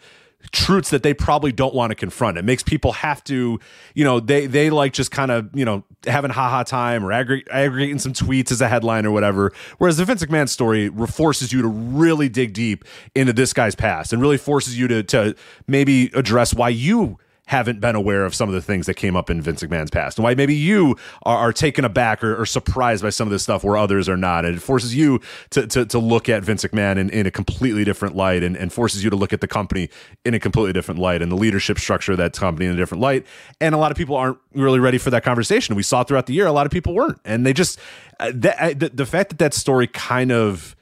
truths 0.52 0.90
that 0.92 1.04
they 1.04 1.14
probably 1.14 1.52
don't 1.52 1.74
want 1.74 1.92
to 1.92 1.96
confront. 1.96 2.38
It 2.38 2.46
makes 2.46 2.64
people 2.64 2.94
have 2.94 3.24
to, 3.26 3.60
you 3.94 4.04
know, 4.04 4.20
they 4.20 4.46
they 4.48 4.70
like 4.70 4.94
just 4.94 5.12
kind 5.12 5.32
of, 5.32 5.50
you 5.54 5.66
know, 5.66 5.84
having 6.06 6.32
haha 6.32 6.64
time 6.64 7.04
or 7.04 7.12
aggregating 7.12 8.00
some 8.00 8.14
tweets 8.14 8.52
as 8.52 8.62
a 8.62 8.68
headline 8.68 9.06
or 9.06 9.12
whatever. 9.12 9.52
Whereas 9.78 9.98
the 9.98 10.06
Vince 10.06 10.24
McMahon 10.24 10.48
story 10.48 10.90
forces 11.08 11.52
you 11.52 11.62
to 11.62 11.68
really 11.68 12.30
dig 12.30 12.54
deep 12.54 12.86
into 13.16 13.34
this 13.34 13.54
guy's 13.54 13.76
past 13.76 14.14
and 14.14 14.22
really 14.22 14.38
forces 14.38 14.78
you 14.78 14.88
to 14.88 15.04
to 15.04 15.36
maybe 15.68 16.12
address 16.14 16.54
why 16.54 16.70
you 16.70 17.18
haven't 17.48 17.80
been 17.80 17.96
aware 17.96 18.26
of 18.26 18.36
some 18.36 18.50
of 18.50 18.56
the 18.56 18.62
things 18.62 18.86
that 18.86 18.94
came 18.94 19.16
up 19.16 19.30
in 19.30 19.42
Vince 19.42 19.64
McMahon's 19.64 19.90
past 19.90 20.18
and 20.18 20.24
why 20.24 20.36
maybe 20.36 20.54
you 20.54 20.96
are, 21.24 21.38
are 21.38 21.54
taken 21.54 21.86
aback 21.86 22.24
or, 22.24 22.40
or, 22.42 22.46
surprised 22.46 23.02
by 23.02 23.10
some 23.10 23.28
of 23.28 23.32
this 23.32 23.44
stuff 23.44 23.64
where 23.64 23.78
others 23.78 24.08
are 24.08 24.18
not. 24.18 24.46
And 24.46 24.56
it 24.56 24.60
forces 24.60 24.96
you 24.96 25.20
to, 25.52 25.66
to, 25.68 25.86
to 25.86 26.00
look 26.00 26.30
at 26.30 26.44
Vince 26.44 26.64
McMahon 26.64 26.98
in, 26.98 27.10
in 27.10 27.26
a 27.26 27.32
completely 27.32 27.84
different 27.84 28.16
light 28.16 28.44
and, 28.44 28.56
and 28.56 28.72
forces 28.72 29.04
you 29.04 29.10
to 29.10 29.16
look 29.16 29.34
at 29.34 29.42
the 29.42 29.48
company 29.48 29.90
in 30.26 30.34
a 30.34 30.40
completely 30.40 30.74
different 30.74 31.00
light 31.00 31.22
and 31.22 31.32
the 31.32 31.36
leadership 31.36 31.80
structure 31.80 32.12
of 32.12 32.18
that 32.18 32.34
company 32.34 32.66
in 32.66 32.74
a 32.74 32.78
different 32.78 33.02
light. 33.02 33.26
And 33.62 33.74
a 33.74 33.78
lot 33.78 33.92
of 33.92 33.98
people 33.98 34.16
aren't 34.16 34.38
really 34.54 34.80
ready 34.80 34.98
for 34.98 35.10
that 35.10 35.24
conversation. 35.24 35.76
We 35.76 35.84
saw 35.84 36.04
throughout 36.04 36.26
the 36.26 36.34
year, 36.34 36.48
a 36.48 36.52
lot 36.52 36.66
of 36.66 36.72
people 36.72 36.94
weren't. 36.94 37.20
And 37.24 37.46
they 37.46 37.54
just, 37.54 37.80
uh, 38.20 38.32
the, 38.32 38.92
the 38.94 39.06
fact 39.06 39.30
that 39.30 39.40
that 39.40 39.54
story 39.54 39.88
kind 39.88 40.32
of, 40.32 40.77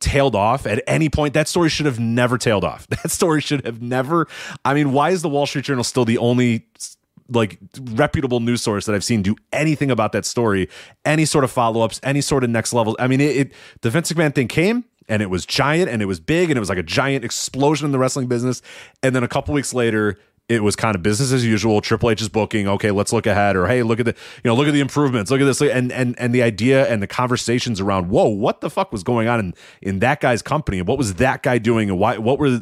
tailed 0.00 0.34
off 0.34 0.66
at 0.66 0.82
any 0.86 1.08
point. 1.08 1.34
That 1.34 1.46
story 1.46 1.68
should 1.68 1.86
have 1.86 2.00
never 2.00 2.38
tailed 2.38 2.64
off. 2.64 2.86
That 3.00 3.10
story 3.10 3.40
should 3.40 3.64
have 3.64 3.80
never. 3.80 4.28
I 4.64 4.74
mean, 4.74 4.92
why 4.92 5.10
is 5.10 5.22
the 5.22 5.28
Wall 5.28 5.46
Street 5.46 5.64
Journal 5.64 5.84
still 5.84 6.04
the 6.04 6.18
only 6.18 6.66
like 7.30 7.58
reputable 7.92 8.40
news 8.40 8.60
source 8.60 8.86
that 8.86 8.94
I've 8.94 9.04
seen 9.04 9.22
do 9.22 9.36
anything 9.52 9.90
about 9.90 10.12
that 10.12 10.24
story, 10.26 10.68
any 11.04 11.24
sort 11.24 11.44
of 11.44 11.50
follow 11.50 11.82
ups, 11.82 12.00
any 12.02 12.20
sort 12.20 12.44
of 12.44 12.50
next 12.50 12.72
level? 12.72 12.96
I 12.98 13.06
mean, 13.06 13.20
it, 13.20 13.36
it 13.36 13.52
the 13.80 13.90
Vince 13.90 14.12
McMahon 14.12 14.34
thing 14.34 14.48
came 14.48 14.84
and 15.08 15.22
it 15.22 15.30
was 15.30 15.46
giant 15.46 15.88
and 15.88 16.02
it 16.02 16.06
was 16.06 16.20
big 16.20 16.50
and 16.50 16.56
it 16.56 16.60
was 16.60 16.68
like 16.68 16.78
a 16.78 16.82
giant 16.82 17.24
explosion 17.24 17.86
in 17.86 17.92
the 17.92 17.98
wrestling 17.98 18.26
business. 18.26 18.62
And 19.02 19.14
then 19.14 19.22
a 19.22 19.28
couple 19.28 19.54
weeks 19.54 19.72
later, 19.72 20.18
it 20.50 20.64
was 20.64 20.74
kind 20.74 20.96
of 20.96 21.02
business 21.02 21.30
as 21.30 21.46
usual. 21.46 21.80
Triple 21.80 22.10
H 22.10 22.20
is 22.20 22.28
booking. 22.28 22.66
Okay, 22.66 22.90
let's 22.90 23.12
look 23.12 23.24
ahead. 23.26 23.54
Or 23.54 23.68
hey, 23.68 23.84
look 23.84 24.00
at 24.00 24.06
the 24.06 24.16
you 24.42 24.48
know 24.48 24.56
look 24.56 24.66
at 24.66 24.74
the 24.74 24.80
improvements. 24.80 25.30
Look 25.30 25.40
at 25.40 25.44
this. 25.44 25.62
And 25.62 25.92
and 25.92 26.18
and 26.18 26.34
the 26.34 26.42
idea 26.42 26.88
and 26.88 27.00
the 27.00 27.06
conversations 27.06 27.80
around 27.80 28.08
whoa, 28.08 28.26
what 28.26 28.60
the 28.60 28.68
fuck 28.68 28.90
was 28.90 29.04
going 29.04 29.28
on 29.28 29.38
in 29.38 29.54
in 29.80 29.98
that 30.00 30.20
guy's 30.20 30.42
company 30.42 30.80
and 30.80 30.88
what 30.88 30.98
was 30.98 31.14
that 31.14 31.44
guy 31.44 31.58
doing 31.58 31.88
and 31.88 32.00
why 32.00 32.18
what 32.18 32.40
were 32.40 32.60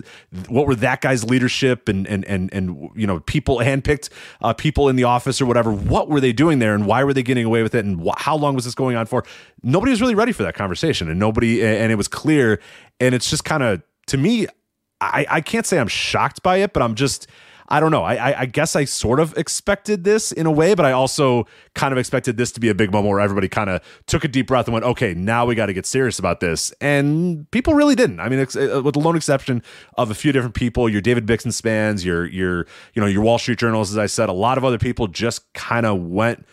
what 0.48 0.66
were 0.66 0.74
that 0.74 1.00
guy's 1.00 1.24
leadership 1.24 1.88
and 1.88 2.06
and 2.06 2.26
and 2.26 2.52
and 2.52 2.90
you 2.94 3.06
know 3.06 3.20
people 3.20 3.56
handpicked 3.58 4.10
uh, 4.42 4.52
people 4.52 4.90
in 4.90 4.96
the 4.96 5.04
office 5.04 5.40
or 5.40 5.46
whatever. 5.46 5.72
What 5.72 6.10
were 6.10 6.20
they 6.20 6.34
doing 6.34 6.58
there 6.58 6.74
and 6.74 6.84
why 6.84 7.02
were 7.04 7.14
they 7.14 7.22
getting 7.22 7.46
away 7.46 7.62
with 7.62 7.74
it 7.74 7.86
and 7.86 8.06
wh- 8.06 8.18
how 8.18 8.36
long 8.36 8.54
was 8.54 8.66
this 8.66 8.74
going 8.74 8.96
on 8.96 9.06
for? 9.06 9.24
Nobody 9.62 9.90
was 9.90 10.02
really 10.02 10.14
ready 10.14 10.32
for 10.32 10.42
that 10.42 10.54
conversation 10.54 11.08
and 11.08 11.18
nobody 11.18 11.64
and 11.64 11.90
it 11.90 11.96
was 11.96 12.08
clear 12.08 12.60
and 13.00 13.14
it's 13.14 13.30
just 13.30 13.44
kind 13.46 13.62
of 13.62 13.82
to 14.08 14.18
me. 14.18 14.46
I, 15.00 15.26
I 15.30 15.40
can't 15.42 15.64
say 15.64 15.78
I'm 15.78 15.86
shocked 15.86 16.42
by 16.42 16.56
it, 16.56 16.72
but 16.72 16.82
I'm 16.82 16.96
just 16.96 17.28
I 17.70 17.80
don't 17.80 17.90
know. 17.90 18.02
I, 18.02 18.40
I 18.40 18.46
guess 18.46 18.74
I 18.74 18.84
sort 18.84 19.20
of 19.20 19.36
expected 19.36 20.02
this 20.02 20.32
in 20.32 20.46
a 20.46 20.50
way, 20.50 20.74
but 20.74 20.86
I 20.86 20.92
also 20.92 21.46
kind 21.74 21.92
of 21.92 21.98
expected 21.98 22.38
this 22.38 22.50
to 22.52 22.60
be 22.60 22.70
a 22.70 22.74
big 22.74 22.90
moment 22.90 23.10
where 23.10 23.20
everybody 23.20 23.46
kind 23.46 23.68
of 23.68 23.82
took 24.06 24.24
a 24.24 24.28
deep 24.28 24.46
breath 24.46 24.66
and 24.66 24.72
went, 24.72 24.86
"Okay, 24.86 25.12
now 25.12 25.44
we 25.44 25.54
got 25.54 25.66
to 25.66 25.74
get 25.74 25.84
serious 25.84 26.18
about 26.18 26.40
this." 26.40 26.72
And 26.80 27.50
people 27.50 27.74
really 27.74 27.94
didn't. 27.94 28.20
I 28.20 28.30
mean, 28.30 28.40
uh, 28.40 28.82
with 28.82 28.94
the 28.94 29.00
lone 29.00 29.16
exception 29.16 29.62
of 29.98 30.10
a 30.10 30.14
few 30.14 30.32
different 30.32 30.54
people, 30.54 30.88
your 30.88 31.02
David 31.02 31.26
Bixenspans, 31.26 32.04
your 32.04 32.26
your 32.26 32.66
you 32.94 33.02
know 33.02 33.06
your 33.06 33.22
Wall 33.22 33.38
Street 33.38 33.58
journals, 33.58 33.90
as 33.90 33.98
I 33.98 34.06
said, 34.06 34.30
a 34.30 34.32
lot 34.32 34.56
of 34.56 34.64
other 34.64 34.78
people 34.78 35.06
just 35.06 35.52
kind 35.52 35.84
of 35.84 36.00
went 36.00 36.46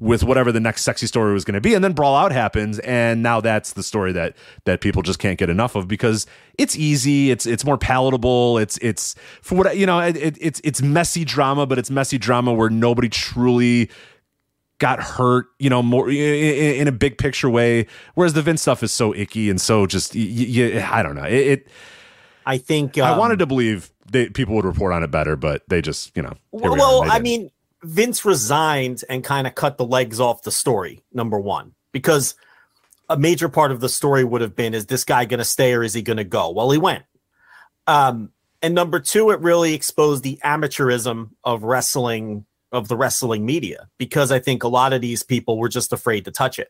with 0.00 0.22
whatever 0.22 0.52
the 0.52 0.60
next 0.60 0.84
sexy 0.84 1.06
story 1.06 1.32
was 1.32 1.44
going 1.44 1.54
to 1.54 1.60
be 1.60 1.74
and 1.74 1.82
then 1.82 1.92
brawl 1.92 2.14
out 2.14 2.30
happens 2.30 2.78
and 2.80 3.22
now 3.22 3.40
that's 3.40 3.72
the 3.72 3.82
story 3.82 4.12
that 4.12 4.36
that 4.64 4.80
people 4.80 5.02
just 5.02 5.18
can't 5.18 5.38
get 5.38 5.50
enough 5.50 5.74
of 5.74 5.88
because 5.88 6.26
it's 6.56 6.76
easy 6.76 7.30
it's 7.30 7.46
it's 7.46 7.64
more 7.64 7.76
palatable 7.76 8.58
it's 8.58 8.78
it's 8.78 9.16
for 9.42 9.56
what 9.56 9.76
you 9.76 9.86
know 9.86 9.98
it, 9.98 10.16
it's 10.40 10.60
it's 10.62 10.80
messy 10.80 11.24
drama 11.24 11.66
but 11.66 11.78
it's 11.78 11.90
messy 11.90 12.18
drama 12.18 12.52
where 12.52 12.70
nobody 12.70 13.08
truly 13.08 13.90
got 14.78 15.00
hurt 15.02 15.46
you 15.58 15.68
know 15.68 15.82
more 15.82 16.08
in, 16.08 16.16
in 16.16 16.88
a 16.88 16.92
big 16.92 17.18
picture 17.18 17.50
way 17.50 17.86
whereas 18.14 18.34
the 18.34 18.42
Vince 18.42 18.62
stuff 18.62 18.82
is 18.82 18.92
so 18.92 19.12
icky 19.14 19.50
and 19.50 19.60
so 19.60 19.86
just 19.86 20.14
you, 20.14 20.80
I 20.80 21.02
don't 21.02 21.16
know 21.16 21.24
it, 21.24 21.34
it 21.34 21.68
I 22.46 22.58
think 22.58 22.96
um, 22.98 23.04
I 23.04 23.18
wanted 23.18 23.40
to 23.40 23.46
believe 23.46 23.90
they, 24.10 24.30
people 24.30 24.54
would 24.54 24.64
report 24.64 24.92
on 24.92 25.02
it 25.02 25.10
better 25.10 25.34
but 25.34 25.68
they 25.68 25.82
just 25.82 26.16
you 26.16 26.22
know 26.22 26.34
well 26.52 27.02
I 27.10 27.18
mean 27.18 27.50
Vince 27.82 28.24
resigned 28.24 29.04
and 29.08 29.22
kind 29.22 29.46
of 29.46 29.54
cut 29.54 29.78
the 29.78 29.86
legs 29.86 30.20
off 30.20 30.42
the 30.42 30.50
story, 30.50 31.02
number 31.12 31.38
one, 31.38 31.74
because 31.92 32.34
a 33.08 33.16
major 33.16 33.48
part 33.48 33.70
of 33.70 33.80
the 33.80 33.88
story 33.88 34.24
would 34.24 34.40
have 34.40 34.56
been 34.56 34.74
is 34.74 34.86
this 34.86 35.04
guy 35.04 35.24
going 35.24 35.38
to 35.38 35.44
stay 35.44 35.72
or 35.72 35.82
is 35.82 35.94
he 35.94 36.02
going 36.02 36.16
to 36.16 36.24
go? 36.24 36.50
Well, 36.50 36.70
he 36.70 36.78
went. 36.78 37.04
Um, 37.86 38.32
and 38.60 38.74
number 38.74 39.00
two, 39.00 39.30
it 39.30 39.40
really 39.40 39.74
exposed 39.74 40.24
the 40.24 40.38
amateurism 40.44 41.30
of 41.44 41.62
wrestling, 41.62 42.44
of 42.72 42.88
the 42.88 42.96
wrestling 42.96 43.46
media, 43.46 43.88
because 43.98 44.32
I 44.32 44.40
think 44.40 44.64
a 44.64 44.68
lot 44.68 44.92
of 44.92 45.00
these 45.00 45.22
people 45.22 45.56
were 45.58 45.68
just 45.68 45.92
afraid 45.92 46.24
to 46.24 46.30
touch 46.30 46.58
it. 46.58 46.68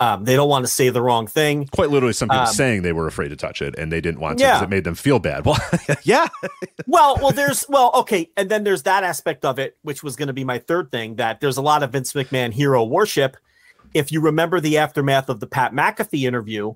Um, 0.00 0.24
they 0.24 0.36
don't 0.36 0.48
want 0.48 0.64
to 0.64 0.70
say 0.70 0.90
the 0.90 1.02
wrong 1.02 1.26
thing. 1.26 1.66
Quite 1.66 1.90
literally, 1.90 2.12
some 2.12 2.28
people 2.28 2.42
um, 2.42 2.46
saying 2.46 2.82
they 2.82 2.92
were 2.92 3.08
afraid 3.08 3.28
to 3.28 3.36
touch 3.36 3.60
it 3.60 3.74
and 3.76 3.90
they 3.90 4.00
didn't 4.00 4.20
want 4.20 4.38
to 4.38 4.44
because 4.44 4.62
it 4.62 4.70
made 4.70 4.84
them 4.84 4.94
feel 4.94 5.18
bad. 5.18 5.44
Well, 5.48 5.58
yeah. 6.02 6.28
well, 6.86 7.16
well, 7.16 7.32
there's 7.32 7.64
well, 7.68 7.90
okay, 7.94 8.30
and 8.36 8.50
then 8.50 8.64
there's 8.64 8.82
that 8.84 9.02
aspect 9.02 9.44
of 9.44 9.58
it, 9.58 9.76
which 9.82 10.02
was 10.02 10.14
going 10.14 10.26
to 10.26 10.32
be 10.32 10.44
my 10.44 10.58
third 10.58 10.92
thing. 10.92 11.16
That 11.16 11.40
there's 11.40 11.56
a 11.56 11.62
lot 11.62 11.82
of 11.82 11.92
Vince 11.92 12.12
McMahon 12.12 12.52
hero 12.52 12.84
worship. 12.84 13.36
If 13.94 14.12
you 14.12 14.20
remember 14.20 14.60
the 14.60 14.78
aftermath 14.78 15.28
of 15.28 15.40
the 15.40 15.46
Pat 15.46 15.72
McAfee 15.72 16.24
interview, 16.24 16.74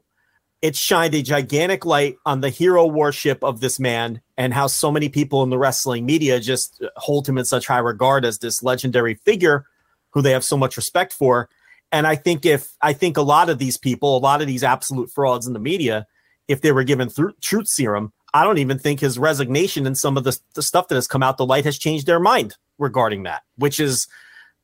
it 0.63 0.77
shined 0.77 1.15
a 1.15 1.23
gigantic 1.23 1.85
light 1.85 2.17
on 2.25 2.41
the 2.41 2.49
hero 2.49 2.87
worship 2.87 3.43
of 3.43 3.61
this 3.61 3.81
man 3.81 4.21
and 4.39 4.55
how 4.55 4.69
so 4.69 4.91
many 4.91 5.09
people 5.09 5.43
in 5.43 5.51
the 5.51 5.59
wrestling 5.59 6.07
media 6.07 6.39
just 6.41 6.83
hold 6.97 7.29
him 7.29 7.37
in 7.37 7.45
such 7.45 7.67
high 7.67 7.79
regard 7.79 8.25
as 8.25 8.39
this 8.39 8.63
legendary 8.63 9.15
figure 9.15 9.67
who 10.11 10.23
they 10.23 10.31
have 10.31 10.45
so 10.45 10.57
much 10.57 10.77
respect 10.77 11.13
for. 11.13 11.49
And 11.93 12.07
I 12.07 12.17
think 12.17 12.47
if 12.47 12.73
I 12.81 12.95
think 12.95 13.17
a 13.17 13.23
lot 13.23 13.51
of 13.51 13.59
these 13.59 13.77
people, 13.77 14.17
a 14.17 14.19
lot 14.19 14.41
of 14.41 14.47
these 14.47 14.65
absolute 14.65 15.11
frauds 15.11 15.47
in 15.47 15.53
the 15.53 15.59
media, 15.61 16.07
if 16.49 16.63
they 16.63 16.73
were 16.73 16.85
given 16.85 17.09
th- 17.09 17.37
truth 17.41 17.69
serum, 17.69 18.13
I 18.35 18.45
don't 18.45 18.59
even 18.59 18.79
think 18.79 19.01
his 19.01 19.19
resignation 19.19 19.87
and 19.87 19.97
some 19.97 20.17
of 20.17 20.25
the, 20.25 20.39
the 20.55 20.63
stuff 20.63 20.89
that 20.89 20.95
has 20.95 21.07
come 21.07 21.23
out 21.23 21.37
the 21.37 21.47
light 21.47 21.67
has 21.67 21.79
changed 21.79 22.07
their 22.07 22.19
mind 22.19 22.57
regarding 22.79 23.25
that, 23.25 23.43
which 23.57 23.79
is 23.79 24.09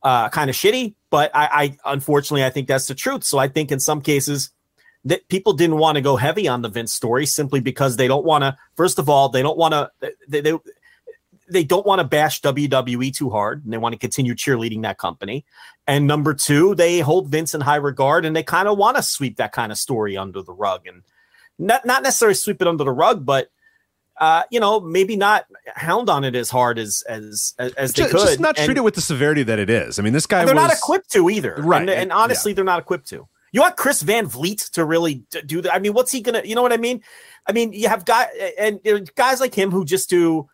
uh, 0.03 0.31
kind 0.31 0.49
of 0.49 0.57
shitty. 0.57 0.95
But 1.11 1.31
I, 1.35 1.77
I 1.85 1.93
unfortunately 1.93 2.45
I 2.45 2.51
think 2.51 2.67
that's 2.67 2.87
the 2.87 2.95
truth. 2.95 3.25
So 3.25 3.39
I 3.39 3.49
think 3.49 3.71
in 3.71 3.79
some 3.79 4.01
cases 4.01 4.51
that 5.05 5.29
people 5.29 5.53
didn't 5.53 5.79
want 5.79 5.97
to 5.97 6.03
go 6.03 6.17
heavy 6.17 6.49
on 6.49 6.63
the 6.63 6.69
Vince 6.69 6.93
story 6.93 7.27
simply 7.27 7.61
because 7.61 7.97
they 7.97 8.09
don't 8.09 8.25
want 8.25 8.43
to. 8.43 8.57
First 8.77 8.99
of 8.99 9.09
all, 9.09 9.29
they 9.29 9.43
don't 9.43 9.59
want 9.59 9.73
to. 9.73 9.91
They, 10.29 10.41
they 10.41 10.55
they 11.51 11.65
don't 11.65 11.87
want 11.87 12.01
to 12.01 12.05
bash 12.05 12.41
WWE 12.41 13.15
too 13.15 13.31
hard, 13.31 13.65
and 13.65 13.73
they 13.73 13.79
want 13.79 13.93
to 13.93 13.99
continue 13.99 14.35
cheerleading 14.35 14.83
that 14.83 14.99
company. 14.99 15.45
And 15.87 16.07
number 16.07 16.35
two, 16.35 16.75
they 16.75 17.01
hold 17.01 17.29
Vince 17.29 17.55
in 17.55 17.61
high 17.61 17.77
regard, 17.77 18.25
and 18.25 18.35
they 18.35 18.43
kind 18.43 18.69
of 18.69 18.79
want 18.79 18.97
to 18.97 19.03
sweep 19.03 19.37
that 19.37 19.53
kind 19.53 19.73
of 19.73 19.79
story 19.79 20.17
under 20.17 20.43
the 20.43 20.53
rug, 20.53 20.87
and 20.87 21.03
not 21.59 21.85
not 21.85 22.03
necessarily 22.03 22.35
sweep 22.35 22.61
it 22.63 22.69
under 22.69 22.85
the 22.85 22.93
rug, 22.93 23.25
but 23.25 23.51
uh, 24.21 24.43
you 24.51 24.59
know, 24.59 24.81
maybe 24.81 25.17
not 25.17 25.47
hound 25.75 26.11
on 26.11 26.25
it 26.25 26.35
as 26.35 26.51
hard 26.51 26.79
as 26.79 27.03
as 27.09 27.55
as 27.59 27.93
they 27.93 28.03
just, 28.03 28.11
could. 28.11 28.21
Just 28.21 28.41
not 28.41 28.57
treat 28.57 28.71
and, 28.71 28.79
it 28.79 28.85
with 28.85 28.95
the 28.95 29.01
severity 29.01 29.43
that 29.45 29.59
it 29.59 29.71
is. 29.71 29.99
I 29.99 30.03
mean, 30.03 30.13
this 30.13 30.27
guy. 30.27 30.45
They're 30.45 30.55
was, 30.55 30.63
not 30.63 30.73
equipped 30.73 31.11
to 31.13 31.31
either, 31.31 31.55
right? 31.59 31.83
And, 31.83 31.91
and 31.91 32.13
honestly, 32.13 32.53
yeah. 32.53 32.57
they're 32.57 32.65
not 32.65 32.81
equipped 32.81 33.09
to. 33.09 33.29
You 33.53 33.63
want 33.63 33.77
Chris 33.77 34.03
Van 34.03 34.27
Vliet 34.27 34.61
to 34.73 34.85
really 34.85 35.25
do 35.47 35.63
that? 35.63 35.75
I 35.75 35.79
mean, 35.79 35.95
what's 35.95 36.13
he 36.13 36.21
gonna? 36.21 36.43
You 36.45 36.55
know 36.55 36.63
what 36.63 36.73
I 36.73 36.77
mean? 36.77 37.03
I 37.47 37.53
mean, 37.53 37.73
you 37.73 37.89
have 37.89 38.05
guys 38.05 38.29
and 38.59 38.81
guys 39.15 39.41
like 39.41 39.55
him 39.55 39.71
who 39.71 39.85
just 39.85 40.11
do 40.11 40.49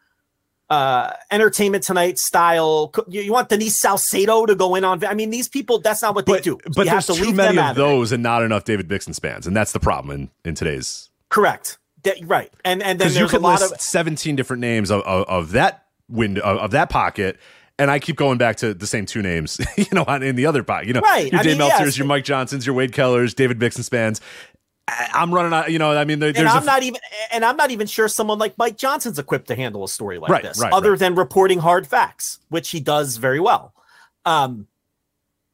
uh 0.75 1.12
entertainment 1.31 1.85
tonight 1.85 2.19
style 2.19 2.93
you, 3.09 3.23
you, 3.23 3.33
want 3.33 3.49
denise 3.49 3.78
salcedo 3.78 4.47
to 4.47 4.54
go 4.54 4.75
in 4.75 4.85
on 4.85 5.04
i 5.04 5.14
mean 5.14 5.31
these 5.31 5.49
people 5.49 5.78
that's 5.78 6.02
not 6.02 6.14
what 6.14 6.26
they 6.26 6.40
do 6.40 6.59
but 6.75 6.87
you 6.87 6.90
there's 6.90 7.07
too 7.07 7.33
many 7.33 7.59
of 7.59 7.76
those 7.76 8.12
and 8.12 8.23
not 8.23 8.43
enough 8.43 8.64
david 8.64 8.88
Bixenspans 8.88 9.47
and 9.47 9.57
that's 9.57 9.73
the 9.73 9.81
problem 9.81 10.14
in 10.14 10.31
in 10.45 10.54
today's 10.54 11.11
correct 11.28 11.78
right 12.25 12.52
and 12.64 12.83
and 12.83 12.99
then 12.99 13.12
there's 13.12 13.19
you 13.19 13.28
can 13.28 13.40
a 13.40 13.43
lot 13.43 13.61
list 13.61 13.75
of 13.75 13.81
17 13.81 14.37
different 14.37 14.61
names 14.61 14.90
of, 14.90 15.02
of, 15.02 15.26
of 15.28 15.52
that 15.52 15.87
window 16.09 16.40
of, 16.43 16.59
of 16.59 16.71
that 16.73 16.90
pocket 16.90 17.38
and 17.78 17.90
I 17.90 17.99
keep 17.99 18.16
going 18.16 18.38
back 18.38 18.57
to 18.59 18.73
the 18.73 18.87
same 18.87 19.04
two 19.04 19.21
names, 19.21 19.61
you 19.76 19.87
know, 19.93 20.04
in 20.04 20.37
the 20.37 20.47
other 20.47 20.62
pocket. 20.62 20.87
You 20.87 20.95
know, 20.95 21.00
right. 21.00 21.31
your 21.31 21.40
I 21.40 21.43
Dave 21.43 21.59
mean, 21.59 21.69
Meltzers, 21.69 21.81
yes. 21.81 21.99
your 21.99 22.07
Mike 22.07 22.25
Johnsons, 22.25 22.66
your 22.66 22.75
Wade 22.75 22.93
Kellers, 22.93 23.35
David 23.35 23.59
Bixenspans. 23.59 24.21
I'm 24.87 25.33
running 25.33 25.53
out, 25.53 25.71
you 25.71 25.79
know. 25.79 25.97
I 25.97 26.05
mean, 26.05 26.19
there, 26.19 26.33
and 26.37 26.47
I'm 26.47 26.62
a, 26.62 26.67
not 26.67 26.83
even, 26.83 27.00
and 27.33 27.45
I'm 27.45 27.57
not 27.57 27.71
even 27.71 27.87
sure 27.87 28.07
someone 28.07 28.38
like 28.38 28.59
Mike 28.59 28.76
Johnson's 28.76 29.19
equipped 29.19 29.49
to 29.49 29.55
handle 29.55 29.83
a 29.83 29.88
story 29.88 30.19
like 30.19 30.31
Right, 30.31 30.43
this, 30.43 30.61
right, 30.61 30.73
other 30.73 30.91
right. 30.91 30.99
than 30.99 31.14
reporting 31.14 31.59
hard 31.59 31.87
facts, 31.87 32.41
which 32.50 32.71
he 32.71 32.81
does 32.81 33.17
very 33.17 33.41
well. 33.41 33.73
Um, 34.26 34.67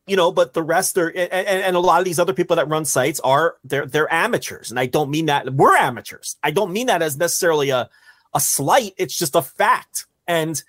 you 0.06 0.16
know, 0.16 0.32
but 0.32 0.52
the 0.52 0.62
rest 0.62 0.98
are, 0.98 1.08
and, 1.08 1.32
and 1.32 1.76
a 1.76 1.80
lot 1.80 2.00
of 2.00 2.04
these 2.04 2.18
other 2.18 2.32
people 2.32 2.56
that 2.56 2.68
run 2.68 2.84
sites 2.84 3.20
are 3.20 3.56
they're 3.62 3.86
they're 3.86 4.12
amateurs, 4.12 4.70
and 4.70 4.80
I 4.80 4.86
don't 4.86 5.10
mean 5.10 5.26
that 5.26 5.52
we're 5.54 5.76
amateurs. 5.76 6.36
I 6.42 6.50
don't 6.50 6.72
mean 6.72 6.88
that 6.88 7.00
as 7.00 7.16
necessarily 7.16 7.70
a 7.70 7.88
a 8.34 8.40
slight. 8.40 8.94
It's 8.96 9.16
just 9.16 9.36
a 9.36 9.42
fact, 9.42 10.06
and 10.26 10.60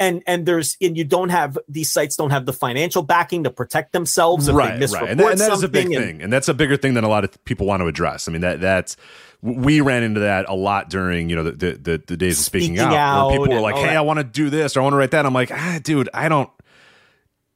and 0.00 0.22
and 0.26 0.46
there's 0.46 0.76
and 0.80 0.96
you 0.96 1.04
don't 1.04 1.28
have 1.28 1.56
these 1.68 1.92
sites 1.92 2.16
don't 2.16 2.30
have 2.30 2.46
the 2.46 2.52
financial 2.52 3.02
backing 3.02 3.44
to 3.44 3.50
protect 3.50 3.92
themselves 3.92 4.48
if 4.48 4.54
right, 4.56 4.80
they 4.80 4.86
right, 4.86 5.10
and 5.10 5.20
that, 5.20 5.32
and 5.32 5.40
that 5.40 5.52
is 5.52 5.62
a 5.62 5.68
big 5.68 5.86
and- 5.86 5.94
thing, 5.94 6.22
and 6.22 6.32
that's 6.32 6.48
a 6.48 6.54
bigger 6.54 6.76
thing 6.76 6.94
than 6.94 7.04
a 7.04 7.08
lot 7.08 7.22
of 7.22 7.44
people 7.44 7.66
want 7.66 7.82
to 7.82 7.86
address. 7.86 8.26
I 8.26 8.32
mean, 8.32 8.40
that 8.40 8.60
that's 8.60 8.96
we 9.42 9.80
ran 9.80 10.02
into 10.02 10.20
that 10.20 10.46
a 10.48 10.54
lot 10.54 10.90
during 10.90 11.28
you 11.28 11.36
know 11.36 11.44
the 11.44 11.52
the, 11.52 11.72
the, 11.72 12.02
the 12.06 12.16
days 12.16 12.38
of 12.38 12.44
speaking, 12.44 12.76
Speaking 12.76 12.94
out, 12.94 13.28
where 13.28 13.38
people 13.38 13.54
were 13.54 13.60
like, 13.60 13.76
"Hey, 13.76 13.88
that. 13.88 13.96
I 13.96 14.00
want 14.00 14.18
to 14.18 14.24
do 14.24 14.50
this 14.50 14.76
or 14.76 14.80
I 14.80 14.82
want 14.82 14.94
to 14.94 14.96
write 14.96 15.12
that." 15.12 15.26
I'm 15.26 15.34
like, 15.34 15.52
"Ah, 15.52 15.78
dude, 15.82 16.08
I 16.14 16.28
don't." 16.28 16.50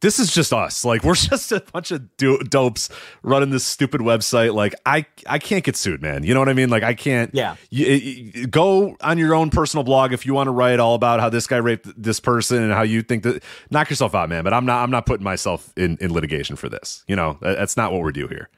This 0.04 0.18
is 0.18 0.30
just 0.34 0.52
us. 0.52 0.84
Like 0.84 1.02
we're 1.02 1.14
just 1.30 1.50
a 1.50 1.60
bunch 1.72 1.90
of 1.90 2.14
do- 2.18 2.38
dopes 2.40 2.90
running 3.22 3.48
this 3.48 3.64
stupid 3.64 4.02
website. 4.02 4.52
Like 4.52 4.74
I, 4.84 5.06
I 5.26 5.38
can't 5.38 5.64
get 5.64 5.76
sued, 5.76 6.02
man. 6.02 6.24
You 6.24 6.34
know 6.34 6.40
what 6.40 6.50
I 6.50 6.52
mean? 6.52 6.68
Like 6.68 6.82
I 6.82 6.92
can't. 6.92 7.34
Yeah. 7.34 7.56
You, 7.70 7.86
you- 7.86 8.46
go 8.46 8.96
on 9.00 9.16
your 9.16 9.34
own 9.34 9.48
personal 9.48 9.82
blog 9.82 10.12
if 10.12 10.26
you 10.26 10.34
want 10.34 10.48
to 10.48 10.50
write 10.50 10.78
all 10.78 10.94
about 10.94 11.20
how 11.20 11.30
this 11.30 11.46
guy 11.46 11.56
raped 11.56 11.86
this 11.96 12.20
person 12.20 12.62
and 12.62 12.70
how 12.70 12.82
you 12.82 13.00
think 13.00 13.22
that. 13.22 13.42
Knock 13.70 13.88
yourself 13.88 14.14
out, 14.14 14.28
man. 14.28 14.44
But 14.44 14.52
I'm 14.52 14.66
not. 14.66 14.82
I'm 14.82 14.90
not 14.90 15.06
putting 15.06 15.24
myself 15.24 15.72
in 15.74 15.96
in 16.02 16.12
litigation 16.12 16.56
for 16.56 16.68
this. 16.68 17.02
You 17.08 17.16
know, 17.16 17.38
that- 17.40 17.56
that's 17.56 17.76
not 17.78 17.90
what 17.90 18.02
we're 18.02 18.12
do 18.12 18.28
here. 18.28 18.50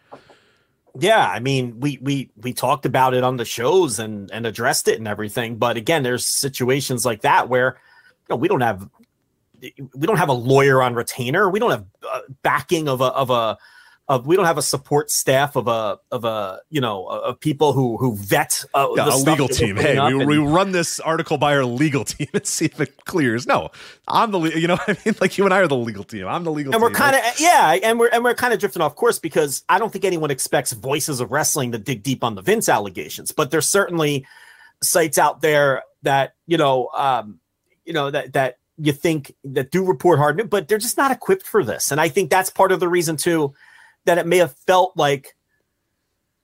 Yeah, 0.99 1.29
I 1.29 1.39
mean, 1.39 1.79
we 1.79 1.99
we 2.03 2.31
we 2.37 2.55
talked 2.55 2.87
about 2.87 3.15
it 3.15 3.23
on 3.23 3.37
the 3.37 3.45
shows 3.45 4.01
and 4.01 4.31
and 4.33 4.47
addressed 4.47 4.89
it 4.89 4.99
and 4.99 5.07
everything. 5.07 5.59
But 5.59 5.77
again, 5.77 6.03
there's 6.03 6.27
situations 6.27 7.05
like 7.05 7.21
that 7.21 7.49
where 7.49 7.77
you 8.29 8.35
know, 8.35 8.37
we 8.37 8.49
don't 8.49 8.63
have 8.63 8.89
we 9.61 10.07
don't 10.07 10.19
have 10.19 10.29
a 10.29 10.35
lawyer 10.35 10.83
on 10.83 10.95
retainer. 10.95 11.49
We 11.51 11.59
don't 11.59 11.71
have 11.71 11.85
uh, 12.11 12.21
backing 12.43 12.89
of 12.89 13.01
a 13.01 13.05
of 13.07 13.31
a 13.31 13.59
of 14.09 14.25
we 14.25 14.37
don't 14.37 14.45
have 14.45 14.57
a 14.59 14.63
support 14.63 15.11
staff 15.11 15.57
of 15.57 15.67
a 15.67 15.99
of 16.13 16.25
a 16.25 16.61
you 16.71 16.81
know 16.81 17.07
of 17.07 17.41
people 17.41 17.73
who 17.73 17.97
who 17.97 18.15
vet 18.17 18.65
uh, 18.73 18.87
Yeah, 18.95 19.07
the 19.07 19.15
a 19.15 19.17
legal 19.17 19.49
team. 19.49 19.75
Hey, 19.77 19.95
we, 19.95 20.21
and- 20.21 20.27
we 20.29 20.39
run 20.39 20.71
this 20.71 21.01
article 21.01 21.39
by 21.39 21.57
our 21.57 21.65
legal 21.65 22.05
team 22.13 22.29
and 22.33 22.47
see 22.47 22.67
if 22.67 22.81
it 22.81 23.05
clears. 23.05 23.47
No, 23.47 23.71
I'm 24.07 24.31
the 24.31 24.41
you 24.41 24.69
know 24.69 24.79
I 24.87 24.97
mean. 25.05 25.17
Like 25.21 25.37
you 25.39 25.45
and 25.45 25.53
I 25.53 25.59
are 25.59 25.67
the 25.67 25.77
legal 25.77 26.05
team. 26.05 26.27
I'm 26.29 26.45
the 26.45 26.53
legal. 26.53 26.73
and 26.73 26.81
we're 26.81 26.91
kind 26.91 27.17
of 27.17 27.23
yeah, 27.41 27.77
and 27.83 27.99
we're 27.99 28.09
and 28.09 28.23
we're 28.23 28.35
kind 28.35 28.55
of 28.55 28.61
drifting 28.61 28.81
off 28.83 28.95
course 28.95 29.19
because 29.19 29.65
I 29.69 29.79
don't 29.79 29.93
think 29.93 30.05
anyone 30.05 30.31
expects 30.31 30.73
Voices 30.73 31.19
of 31.21 31.33
Wrestling 31.33 31.73
to 31.73 31.79
dig 31.79 32.05
deep 32.05 32.23
on 32.23 32.37
the 32.37 32.43
Vince 32.43 32.69
allegations, 32.69 33.33
but 33.33 33.51
there's 33.51 33.69
certainly 33.71 34.25
sites 34.83 35.19
out 35.19 35.41
there 35.41 35.83
that 36.03 36.35
you 36.47 36.59
know, 36.59 36.89
um, 36.95 37.41
you 37.85 37.93
know 37.93 38.09
that 38.13 38.35
that 38.35 38.59
you 38.79 38.93
think 38.93 39.35
that 39.45 39.71
do 39.71 39.85
report 39.85 40.19
hard, 40.19 40.51
but 40.51 40.69
they're 40.69 40.79
just 40.79 40.97
not 40.97 41.11
equipped 41.11 41.47
for 41.47 41.65
this, 41.65 41.91
and 41.91 42.01
I 42.01 42.09
think 42.09 42.31
that's 42.31 42.51
part 42.51 42.73
of 42.73 42.81
the 42.81 42.89
reason 42.89 43.17
too 43.17 43.55
that 44.05 44.19
it 44.19 44.27
may 44.27 44.37
have 44.39 44.55
felt 44.67 44.97
like 44.97 45.35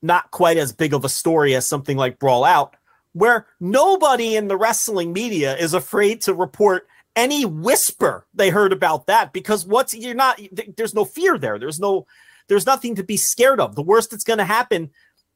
not 0.02 0.30
quite 0.32 0.56
as 0.56 0.72
big 0.72 0.94
of 0.94 1.04
a 1.04 1.08
story 1.08 1.54
as 1.54 1.66
something 1.66 1.96
like 1.96 2.18
Brawl 2.18 2.44
Out, 2.44 2.74
where 3.12 3.46
nobody 3.60 4.36
in 4.36 4.48
the 4.48 4.56
wrestling 4.56 5.12
media 5.12 5.56
is 5.56 5.74
afraid 5.74 6.20
to 6.22 6.34
report 6.34 6.88
any 7.14 7.44
whisper 7.44 8.26
they 8.34 8.48
heard 8.48 8.72
about 8.72 9.06
that 9.06 9.34
because 9.34 9.66
what's 9.66 9.94
you're 9.94 10.14
not 10.14 10.40
there's 10.76 10.94
no 10.94 11.04
fear 11.04 11.38
there. 11.38 11.58
There's 11.58 11.78
no 11.78 12.06
there's 12.48 12.66
nothing 12.66 12.94
to 12.96 13.04
be 13.04 13.16
scared 13.16 13.60
of. 13.60 13.74
The 13.76 13.82
worst 13.82 14.10
that's 14.10 14.24
going 14.24 14.38
to 14.38 14.44
happen 14.44 14.90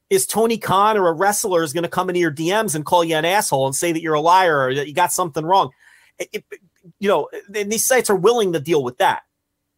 is 0.09 0.25
Tony 0.25 0.57
Khan 0.57 0.97
or 0.97 1.07
a 1.07 1.13
wrestler 1.13 1.63
is 1.63 1.73
going 1.73 1.83
to 1.83 1.89
come 1.89 2.09
into 2.09 2.19
your 2.19 2.31
DMs 2.31 2.75
and 2.75 2.85
call 2.85 3.03
you 3.03 3.15
an 3.15 3.25
asshole 3.25 3.65
and 3.65 3.75
say 3.75 3.91
that 3.91 4.01
you're 4.01 4.13
a 4.13 4.21
liar 4.21 4.59
or 4.67 4.75
that 4.75 4.87
you 4.87 4.93
got 4.93 5.11
something 5.11 5.45
wrong. 5.45 5.69
It- 6.17 6.29
it- 6.33 6.45
you 6.99 7.07
know 7.07 7.29
and 7.55 7.71
these 7.71 7.85
sites 7.85 8.09
are 8.09 8.15
willing 8.15 8.53
to 8.53 8.59
deal 8.59 8.83
with 8.83 8.97
that 8.97 9.23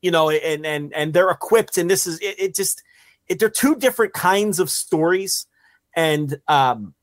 you 0.01 0.11
know 0.11 0.29
and 0.29 0.65
and 0.65 0.93
and 0.93 1.13
they're 1.13 1.29
equipped 1.29 1.77
and 1.77 1.89
this 1.89 2.07
is 2.07 2.19
it, 2.19 2.35
it 2.39 2.55
just 2.55 2.83
it, 3.27 3.39
they're 3.39 3.49
two 3.49 3.75
different 3.75 4.13
kinds 4.13 4.59
of 4.59 4.69
stories 4.69 5.45
and 5.95 6.39
um 6.47 6.93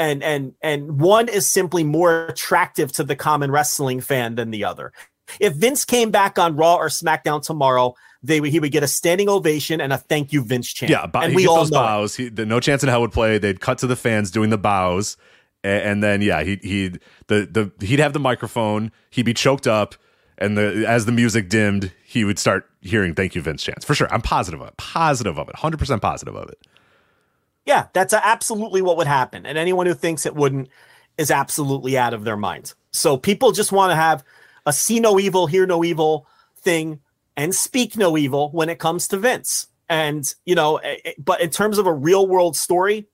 and 0.00 0.22
and 0.22 0.54
and 0.62 1.00
one 1.00 1.28
is 1.28 1.46
simply 1.46 1.84
more 1.84 2.26
attractive 2.26 2.90
to 2.92 3.04
the 3.04 3.14
common 3.14 3.50
wrestling 3.50 4.00
fan 4.00 4.34
than 4.34 4.50
the 4.50 4.64
other. 4.64 4.92
If 5.38 5.54
Vince 5.54 5.84
came 5.84 6.10
back 6.10 6.38
on 6.38 6.56
Raw 6.56 6.76
or 6.76 6.88
SmackDown 6.88 7.42
tomorrow, 7.42 7.94
they 8.22 8.40
would 8.40 8.50
he 8.50 8.58
would 8.58 8.72
get 8.72 8.82
a 8.82 8.88
standing 8.88 9.28
ovation 9.28 9.80
and 9.80 9.92
a 9.92 9.98
thank 9.98 10.32
you 10.32 10.42
Vince 10.42 10.72
chant. 10.72 10.90
Yeah, 10.90 11.06
but 11.06 11.24
and 11.24 11.34
we 11.34 11.46
all 11.46 11.58
those 11.58 11.70
know 11.70 11.80
bows. 11.80 12.16
He, 12.16 12.28
the 12.30 12.46
No 12.46 12.60
Chance 12.60 12.82
in 12.82 12.88
Hell 12.88 13.02
would 13.02 13.12
play. 13.12 13.38
They'd 13.38 13.60
cut 13.60 13.78
to 13.78 13.86
the 13.86 13.96
fans 13.96 14.30
doing 14.30 14.50
the 14.50 14.58
bows, 14.58 15.16
and, 15.62 15.82
and 15.82 16.02
then 16.02 16.22
yeah, 16.22 16.42
he 16.42 16.58
he 16.62 16.88
the 17.26 17.70
the 17.78 17.86
he'd 17.86 17.98
have 17.98 18.12
the 18.12 18.20
microphone. 18.20 18.92
He'd 19.10 19.24
be 19.24 19.34
choked 19.34 19.66
up, 19.66 19.94
and 20.38 20.56
the 20.56 20.84
as 20.86 21.06
the 21.06 21.12
music 21.12 21.48
dimmed, 21.48 21.92
he 22.04 22.24
would 22.24 22.38
start 22.38 22.68
hearing 22.80 23.14
"Thank 23.14 23.34
you, 23.34 23.42
Vince" 23.42 23.62
chants 23.62 23.84
for 23.84 23.94
sure. 23.94 24.12
I'm 24.12 24.22
positive 24.22 24.60
of 24.60 24.68
it. 24.68 24.76
Positive 24.76 25.38
of 25.38 25.48
it. 25.48 25.56
Hundred 25.56 25.78
percent 25.78 26.02
positive 26.02 26.34
of 26.34 26.48
it. 26.48 26.58
Yeah, 27.66 27.86
that's 27.92 28.12
absolutely 28.12 28.82
what 28.82 28.96
would 28.96 29.06
happen. 29.06 29.46
And 29.46 29.58
anyone 29.58 29.86
who 29.86 29.94
thinks 29.94 30.26
it 30.26 30.34
wouldn't 30.34 30.68
is 31.18 31.30
absolutely 31.30 31.98
out 31.98 32.14
of 32.14 32.24
their 32.24 32.36
minds. 32.36 32.74
So 32.90 33.16
people 33.16 33.52
just 33.52 33.72
want 33.72 33.90
to 33.90 33.96
have 33.96 34.24
a 34.66 34.72
see 34.72 35.00
no 35.00 35.20
evil, 35.20 35.46
hear 35.46 35.66
no 35.66 35.84
evil 35.84 36.26
thing 36.56 37.00
and 37.36 37.54
speak 37.54 37.96
no 37.96 38.16
evil 38.16 38.50
when 38.52 38.68
it 38.68 38.78
comes 38.78 39.08
to 39.08 39.16
Vince. 39.16 39.68
And, 39.88 40.32
you 40.44 40.54
know, 40.54 40.76
eh, 40.76 40.96
eh, 41.04 41.12
but 41.18 41.40
in 41.40 41.50
terms 41.50 41.78
of 41.78 41.86
a 41.86 41.92
real 41.92 42.26
world 42.26 42.56
story, 42.56 43.08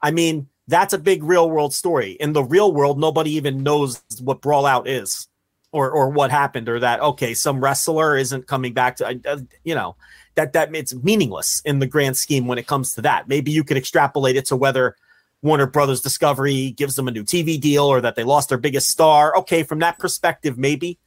I 0.00 0.10
mean, 0.10 0.48
that's 0.68 0.92
a 0.92 0.98
big 0.98 1.22
real 1.22 1.48
world 1.48 1.74
story. 1.74 2.12
In 2.12 2.32
the 2.32 2.42
real 2.42 2.72
world, 2.72 2.98
nobody 2.98 3.32
even 3.32 3.62
knows 3.62 4.02
what 4.20 4.40
Brawl 4.40 4.66
Out 4.66 4.88
is 4.88 5.28
or 5.72 5.90
or 5.90 6.10
what 6.10 6.30
happened 6.30 6.68
or 6.68 6.80
that 6.80 7.00
okay, 7.00 7.34
some 7.34 7.60
wrestler 7.60 8.16
isn't 8.16 8.46
coming 8.46 8.72
back 8.72 8.96
to 8.96 9.20
uh, 9.26 9.38
you 9.64 9.74
know, 9.74 9.96
that 10.34 10.52
that 10.54 10.74
it's 10.74 10.94
meaningless 10.94 11.62
in 11.64 11.78
the 11.78 11.86
grand 11.86 12.16
scheme 12.16 12.46
when 12.46 12.58
it 12.58 12.66
comes 12.66 12.92
to 12.94 13.02
that. 13.02 13.28
Maybe 13.28 13.50
you 13.52 13.64
could 13.64 13.76
extrapolate 13.76 14.36
it 14.36 14.46
to 14.46 14.56
whether 14.56 14.96
Warner 15.42 15.66
Brothers 15.66 16.00
Discovery 16.00 16.72
gives 16.72 16.96
them 16.96 17.08
a 17.08 17.10
new 17.10 17.22
TV 17.22 17.60
deal 17.60 17.84
or 17.84 18.00
that 18.00 18.16
they 18.16 18.24
lost 18.24 18.48
their 18.48 18.58
biggest 18.58 18.88
star. 18.88 19.36
Okay, 19.36 19.62
from 19.62 19.78
that 19.80 19.98
perspective, 19.98 20.58
maybe. 20.58 20.98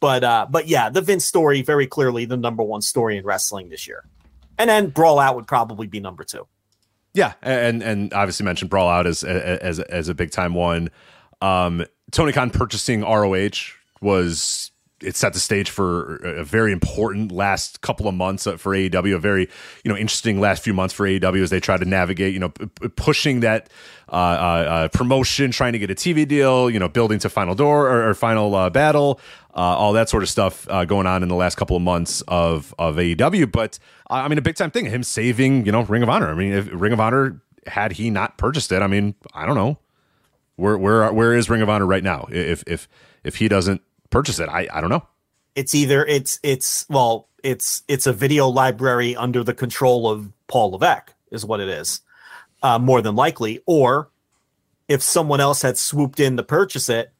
But 0.00 0.24
uh, 0.24 0.46
but 0.50 0.66
yeah, 0.66 0.90
the 0.90 1.00
Vince 1.00 1.24
story 1.24 1.62
very 1.62 1.86
clearly 1.86 2.24
the 2.24 2.36
number 2.36 2.62
one 2.62 2.82
story 2.82 3.16
in 3.16 3.24
wrestling 3.24 3.68
this 3.68 3.86
year, 3.86 4.04
and 4.58 4.68
then 4.68 4.88
Brawl 4.88 5.18
Out 5.18 5.36
would 5.36 5.46
probably 5.46 5.86
be 5.86 6.00
number 6.00 6.24
two. 6.24 6.46
Yeah, 7.16 7.32
and 7.40 7.82
and 7.82 8.12
obviously 8.12 8.44
mentioned 8.44 8.68
Brawl 8.68 8.90
Out 8.90 9.06
as 9.06 9.24
as 9.24 9.80
as 9.80 10.10
a 10.10 10.14
big 10.14 10.30
time 10.30 10.52
one. 10.52 10.90
Um, 11.40 11.82
Tony 12.10 12.30
Khan 12.30 12.50
purchasing 12.50 13.00
ROH 13.00 13.72
was 14.02 14.70
it 15.02 15.14
set 15.14 15.34
the 15.34 15.38
stage 15.38 15.68
for 15.68 16.16
a 16.16 16.44
very 16.44 16.72
important 16.72 17.30
last 17.30 17.82
couple 17.82 18.08
of 18.08 18.14
months 18.14 18.44
for 18.44 18.74
AEW. 18.74 19.14
A 19.14 19.18
very 19.18 19.48
you 19.84 19.90
know 19.90 19.96
interesting 19.96 20.40
last 20.40 20.62
few 20.62 20.72
months 20.72 20.94
for 20.94 21.06
AEW 21.06 21.42
as 21.42 21.50
they 21.50 21.60
try 21.60 21.76
to 21.76 21.84
navigate 21.84 22.32
you 22.32 22.40
know 22.40 22.48
p- 22.48 22.88
pushing 22.88 23.40
that 23.40 23.68
uh, 24.10 24.14
uh, 24.14 24.16
uh, 24.16 24.88
promotion, 24.88 25.50
trying 25.50 25.74
to 25.74 25.78
get 25.78 25.90
a 25.90 25.94
TV 25.94 26.26
deal, 26.26 26.70
you 26.70 26.78
know 26.78 26.88
building 26.88 27.18
to 27.18 27.28
Final 27.28 27.54
Door 27.54 27.88
or, 27.88 28.08
or 28.08 28.14
Final 28.14 28.54
uh, 28.54 28.70
Battle, 28.70 29.20
uh, 29.54 29.58
all 29.58 29.92
that 29.92 30.08
sort 30.08 30.22
of 30.22 30.28
stuff 30.28 30.66
uh, 30.70 30.84
going 30.84 31.06
on 31.06 31.22
in 31.22 31.28
the 31.28 31.34
last 31.34 31.56
couple 31.56 31.76
of 31.76 31.82
months 31.82 32.22
of 32.28 32.74
of 32.78 32.96
AEW. 32.96 33.52
But 33.52 33.78
I 34.08 34.28
mean 34.28 34.38
a 34.38 34.42
big 34.42 34.56
time 34.56 34.70
thing, 34.70 34.86
him 34.86 35.02
saving 35.02 35.66
you 35.66 35.72
know 35.72 35.82
Ring 35.82 36.02
of 36.02 36.08
Honor. 36.08 36.30
I 36.30 36.34
mean 36.34 36.52
if 36.52 36.68
Ring 36.72 36.92
of 36.92 37.00
Honor 37.00 37.40
had 37.66 37.92
he 37.92 38.10
not 38.10 38.38
purchased 38.38 38.72
it, 38.72 38.80
I 38.80 38.86
mean 38.86 39.14
I 39.34 39.44
don't 39.44 39.56
know 39.56 39.78
where 40.56 40.78
where 40.78 41.12
where 41.12 41.34
is 41.34 41.50
Ring 41.50 41.60
of 41.60 41.68
Honor 41.68 41.86
right 41.86 42.02
now 42.02 42.26
if 42.30 42.64
if 42.66 42.88
if 43.24 43.36
he 43.36 43.48
doesn't 43.48 43.82
purchase 44.10 44.38
it. 44.38 44.48
I 44.48 44.68
I 44.72 44.80
don't 44.80 44.90
know. 44.90 45.06
It's 45.54 45.74
either 45.74 46.04
it's 46.04 46.38
it's 46.42 46.86
well 46.88 47.28
it's 47.42 47.82
it's 47.88 48.06
a 48.06 48.12
video 48.12 48.48
library 48.48 49.16
under 49.16 49.42
the 49.44 49.54
control 49.54 50.08
of 50.08 50.30
Paul 50.48 50.72
Levesque 50.72 51.12
is 51.30 51.44
what 51.44 51.60
it 51.60 51.68
is, 51.68 52.00
uh, 52.62 52.78
more 52.78 53.02
than 53.02 53.14
likely. 53.14 53.62
Or 53.66 54.10
if 54.88 55.02
someone 55.02 55.40
else 55.40 55.62
had 55.62 55.78
swooped 55.78 56.20
in 56.20 56.36
to 56.36 56.42
purchase 56.42 56.88
it, 56.88 57.12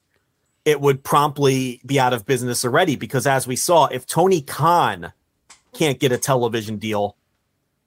it 0.65 0.81
would 0.81 1.03
promptly 1.05 1.81
be 1.87 1.99
out 1.99 2.13
of 2.13 2.27
business 2.27 2.65
already. 2.65 2.97
Because 2.97 3.27
as 3.27 3.47
we 3.47 3.57
saw, 3.57 3.87
if 3.87 4.07
Tony 4.07 4.41
Khan 4.41 5.13
can't 5.73 5.99
get 5.99 6.13
a 6.13 6.19
television 6.19 6.77
deal, 6.79 7.17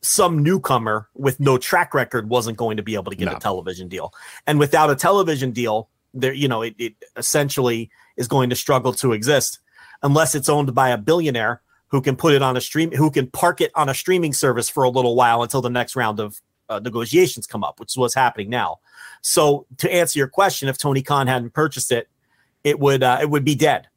some 0.02 0.42
newcomer 0.42 1.10
with 1.14 1.40
no 1.40 1.58
track 1.58 1.94
record 1.94 2.30
wasn't 2.30 2.58
going 2.58 2.78
to 2.78 2.84
be 2.84 2.96
able 2.96 3.12
to 3.12 3.18
get 3.18 3.26
no. 3.26 3.36
a 3.36 3.40
television 3.40 3.88
deal. 3.88 4.14
And 4.48 4.60
without 4.60 4.90
a 4.90 4.96
television 4.96 5.52
deal, 5.52 5.90
there, 6.14 6.34
you 6.34 6.48
know, 6.48 6.62
it, 6.62 6.76
it 6.78 6.96
essentially 7.18 7.90
is 8.20 8.28
going 8.28 8.52
to 8.52 8.56
struggle 8.56 8.94
to 8.94 9.14
exist 9.14 9.58
unless 10.04 10.36
it's 10.36 10.50
owned 10.50 10.76
by 10.76 10.90
a 10.90 10.98
billionaire 10.98 11.62
who 11.88 12.02
can 12.02 12.16
put 12.16 12.34
it 12.34 12.44
on 12.44 12.56
a 12.56 12.62
stream, 12.62 12.92
who 12.92 13.10
can 13.10 13.28
park 13.32 13.62
it 13.62 13.72
on 13.74 13.90
a 13.90 13.94
streaming 13.96 14.34
service 14.34 14.70
for 14.70 14.84
a 14.84 14.90
little 14.90 15.16
while 15.16 15.42
until 15.42 15.62
the 15.62 15.70
next 15.70 15.96
round 15.96 16.20
of 16.20 16.40
uh, 16.70 16.80
negotiations 16.80 17.48
come 17.48 17.64
up, 17.64 17.80
which 17.80 17.94
is 17.94 17.98
what's 17.98 18.14
happening 18.14 18.50
now. 18.50 18.78
So 19.22 19.66
to 19.78 19.92
answer 19.92 20.20
your 20.20 20.28
question, 20.28 20.70
if 20.70 20.78
Tony 20.78 21.02
Khan 21.02 21.26
hadn't 21.26 21.54
purchased 21.54 21.92
it, 21.92 22.08
it 22.64 22.80
would 22.80 23.02
uh, 23.02 23.18
it 23.22 23.30
would 23.30 23.44
be 23.44 23.56
dead. 23.56 23.88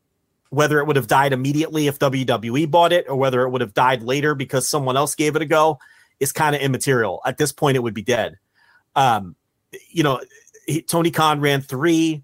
Whether 0.50 0.78
it 0.78 0.86
would 0.86 0.96
have 0.96 1.06
died 1.06 1.32
immediately 1.32 1.86
if 1.86 1.98
WWE 1.98 2.70
bought 2.70 2.92
it, 2.92 3.06
or 3.08 3.16
whether 3.16 3.42
it 3.42 3.50
would 3.50 3.60
have 3.60 3.74
died 3.74 4.02
later 4.02 4.34
because 4.34 4.68
someone 4.68 4.96
else 4.96 5.14
gave 5.14 5.34
it 5.34 5.42
a 5.42 5.46
go, 5.46 5.78
is 6.20 6.30
kind 6.30 6.54
of 6.54 6.62
immaterial. 6.62 7.20
At 7.26 7.38
this 7.38 7.52
point, 7.52 7.76
it 7.76 7.80
would 7.80 7.94
be 7.94 8.02
dead. 8.02 8.38
Um, 8.94 9.34
you 9.90 10.02
know, 10.02 10.20
he, 10.66 10.82
Tony 10.82 11.10
Khan 11.10 11.40
ran 11.40 11.62
three 11.62 12.22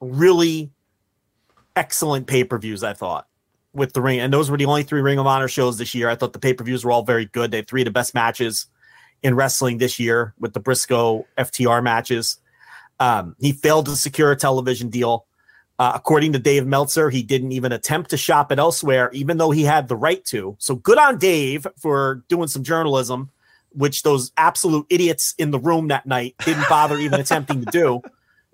really 0.00 0.70
excellent 1.76 2.26
pay 2.26 2.44
per 2.44 2.58
views. 2.58 2.82
I 2.82 2.92
thought 2.92 3.26
with 3.72 3.92
the 3.92 4.00
ring, 4.00 4.20
and 4.20 4.32
those 4.32 4.50
were 4.50 4.56
the 4.56 4.66
only 4.66 4.84
three 4.84 5.00
Ring 5.00 5.18
of 5.18 5.26
Honor 5.26 5.48
shows 5.48 5.78
this 5.78 5.94
year. 5.94 6.08
I 6.08 6.14
thought 6.14 6.32
the 6.32 6.38
pay 6.38 6.54
per 6.54 6.64
views 6.64 6.84
were 6.84 6.92
all 6.92 7.02
very 7.02 7.26
good. 7.26 7.50
They 7.50 7.58
had 7.58 7.68
three 7.68 7.82
of 7.82 7.86
the 7.86 7.90
best 7.90 8.14
matches 8.14 8.66
in 9.22 9.34
wrestling 9.34 9.78
this 9.78 9.98
year 9.98 10.34
with 10.38 10.52
the 10.52 10.60
Briscoe 10.60 11.26
FTR 11.38 11.82
matches. 11.82 12.38
Um, 13.00 13.34
he 13.40 13.52
failed 13.52 13.86
to 13.86 13.96
secure 13.96 14.30
a 14.30 14.36
television 14.36 14.90
deal. 14.90 15.26
Uh, 15.76 15.92
according 15.94 16.32
to 16.32 16.38
Dave 16.38 16.66
Meltzer, 16.66 17.10
he 17.10 17.24
didn't 17.24 17.50
even 17.50 17.72
attempt 17.72 18.10
to 18.10 18.16
shop 18.16 18.52
it 18.52 18.60
elsewhere, 18.60 19.10
even 19.12 19.38
though 19.38 19.50
he 19.50 19.64
had 19.64 19.88
the 19.88 19.96
right 19.96 20.24
to. 20.26 20.54
So 20.60 20.76
good 20.76 20.98
on 20.98 21.18
Dave 21.18 21.66
for 21.78 22.22
doing 22.28 22.46
some 22.46 22.62
journalism, 22.62 23.30
which 23.72 24.04
those 24.04 24.30
absolute 24.36 24.86
idiots 24.88 25.34
in 25.36 25.50
the 25.50 25.58
room 25.58 25.88
that 25.88 26.06
night 26.06 26.36
didn't 26.44 26.68
bother 26.68 26.96
even 26.98 27.20
attempting 27.20 27.64
to 27.64 27.70
do. 27.72 28.02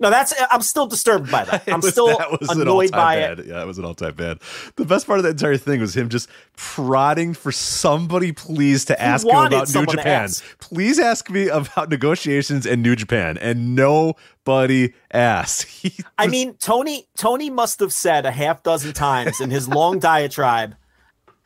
No, 0.01 0.09
that's 0.09 0.33
I'm 0.51 0.63
still 0.63 0.87
disturbed 0.87 1.31
by 1.31 1.45
that. 1.45 1.65
I'm 1.69 1.81
was, 1.81 1.91
still 1.93 2.07
that 2.07 2.57
annoyed 2.57 2.91
by 2.91 3.17
bad. 3.17 3.41
it. 3.41 3.47
Yeah, 3.47 3.63
it 3.63 3.67
was 3.67 3.77
an 3.77 3.85
all-time 3.85 4.15
bad. 4.15 4.39
The 4.77 4.87
best 4.87 5.07
part 5.07 5.19
of 5.19 5.25
the 5.25 5.31
entire 5.31 5.59
thing 5.59 5.81
was 5.81 5.95
him 5.95 6.09
just 6.09 6.29
prodding 6.57 7.35
for 7.35 7.53
somebody, 7.53 8.33
please, 8.33 8.87
to 8.87 8.95
he 8.95 8.99
ask 8.99 9.27
him 9.27 9.37
about 9.37 9.75
New 9.75 9.85
Japan. 9.85 10.25
Ask. 10.25 10.59
Please 10.59 10.99
ask 10.99 11.29
me 11.29 11.49
about 11.49 11.91
negotiations 11.91 12.65
and 12.65 12.83
New 12.83 12.97
Japan, 12.97 13.37
and 13.39 13.77
nobody 13.77 14.95
asked. 15.13 15.67
He 15.81 15.95
I 16.19 16.27
mean, 16.27 16.55
Tony 16.55 17.07
Tony 17.17 17.49
must 17.49 17.81
have 17.81 17.93
said 17.93 18.27
a 18.27 18.31
half 18.31 18.63
dozen 18.63 18.93
times 18.93 19.41
in 19.41 19.51
his 19.51 19.69
long 19.69 19.99
diatribe. 20.11 20.77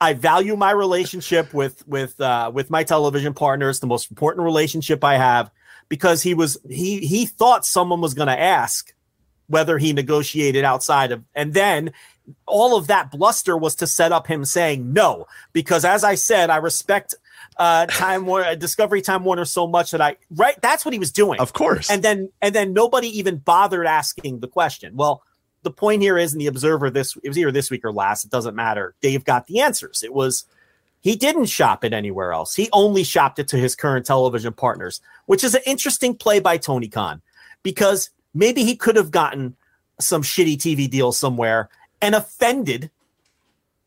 I 0.01 0.15
value 0.15 0.57
my 0.57 0.71
relationship 0.71 1.53
with 1.53 1.87
with 1.89 2.21
uh, 2.21 2.51
with 2.55 2.71
my 2.71 2.85
television 2.85 3.35
partners, 3.35 3.81
the 3.81 3.87
most 3.87 4.11
important 4.11 4.45
relationship 4.45 5.03
I 5.05 5.17
have 5.17 5.51
because 5.89 6.23
he 6.23 6.35
was 6.35 6.59
he 6.69 7.01
he 7.07 7.27
thought 7.27 7.65
someone 7.65 8.01
was 8.01 8.15
going 8.15 8.29
to 8.29 8.39
ask 8.39 8.95
whether 9.47 9.77
he 9.79 9.93
negotiated 9.93 10.65
outside 10.65 11.13
of 11.13 11.23
and 11.35 11.55
then 11.55 11.93
all 12.47 12.77
of 12.77 12.87
that 12.87 13.11
bluster 13.11 13.57
was 13.57 13.75
to 13.75 13.87
set 13.87 14.13
up 14.13 14.27
him 14.27 14.45
saying 14.45 14.93
no 14.93 15.27
because 15.53 15.85
as 15.85 16.03
i 16.03 16.15
said 16.15 16.49
i 16.49 16.57
respect 16.57 17.15
uh 17.57 17.87
time 17.87 18.27
warner 18.27 18.57
discovery 18.57 19.03
time 19.03 19.25
warner 19.25 19.45
so 19.45 19.67
much 19.67 19.91
that 19.91 20.01
i 20.01 20.17
right 20.31 20.61
that's 20.61 20.85
what 20.85 20.93
he 20.93 20.99
was 20.99 21.13
doing. 21.13 21.39
Of 21.41 21.53
course. 21.53 21.91
And 21.91 22.03
then 22.03 22.31
and 22.43 22.55
then 22.55 22.73
nobody 22.73 23.09
even 23.19 23.37
bothered 23.37 23.87
asking 23.87 24.41
the 24.41 24.49
question. 24.49 24.97
Well 24.97 25.23
the 25.63 25.71
point 25.71 26.03
here 26.03 26.19
is 26.19 26.33
in 26.33 26.39
the 26.39 26.47
observer 26.47 26.91
this 26.91 27.17
it 27.23 27.29
was 27.29 27.39
either 27.39 27.53
this 27.53 27.71
week 27.71 27.85
or 27.85 27.93
last 27.93 28.25
it 28.25 28.31
doesn't 28.31 28.57
matter. 28.57 28.95
Dave 29.01 29.25
got 29.25 29.47
the 29.47 29.61
answers. 29.61 30.03
It 30.03 30.13
was 30.13 30.47
he 31.05 31.17
didn't 31.17 31.47
shop 31.47 31.85
it 31.85 31.93
anywhere 31.93 32.33
else. 32.33 32.57
He 32.57 32.71
only 32.73 33.05
shopped 33.05 33.39
it 33.39 33.47
to 33.49 33.59
his 33.59 33.77
current 33.77 34.07
television 34.07 34.55
partners, 34.55 35.03
which 35.27 35.45
is 35.45 35.55
an 35.55 35.61
interesting 35.67 36.17
play 36.17 36.41
by 36.41 36.57
Tony 36.57 36.89
Khan 36.89 37.21
because 37.63 38.09
maybe 38.33 38.65
he 38.65 38.75
could 38.75 38.97
have 38.97 39.11
gotten 39.11 39.55
some 40.01 40.23
shitty 40.23 40.57
TV 40.57 40.89
deal 40.89 41.13
somewhere 41.13 41.69
and 42.01 42.15
offended 42.15 42.91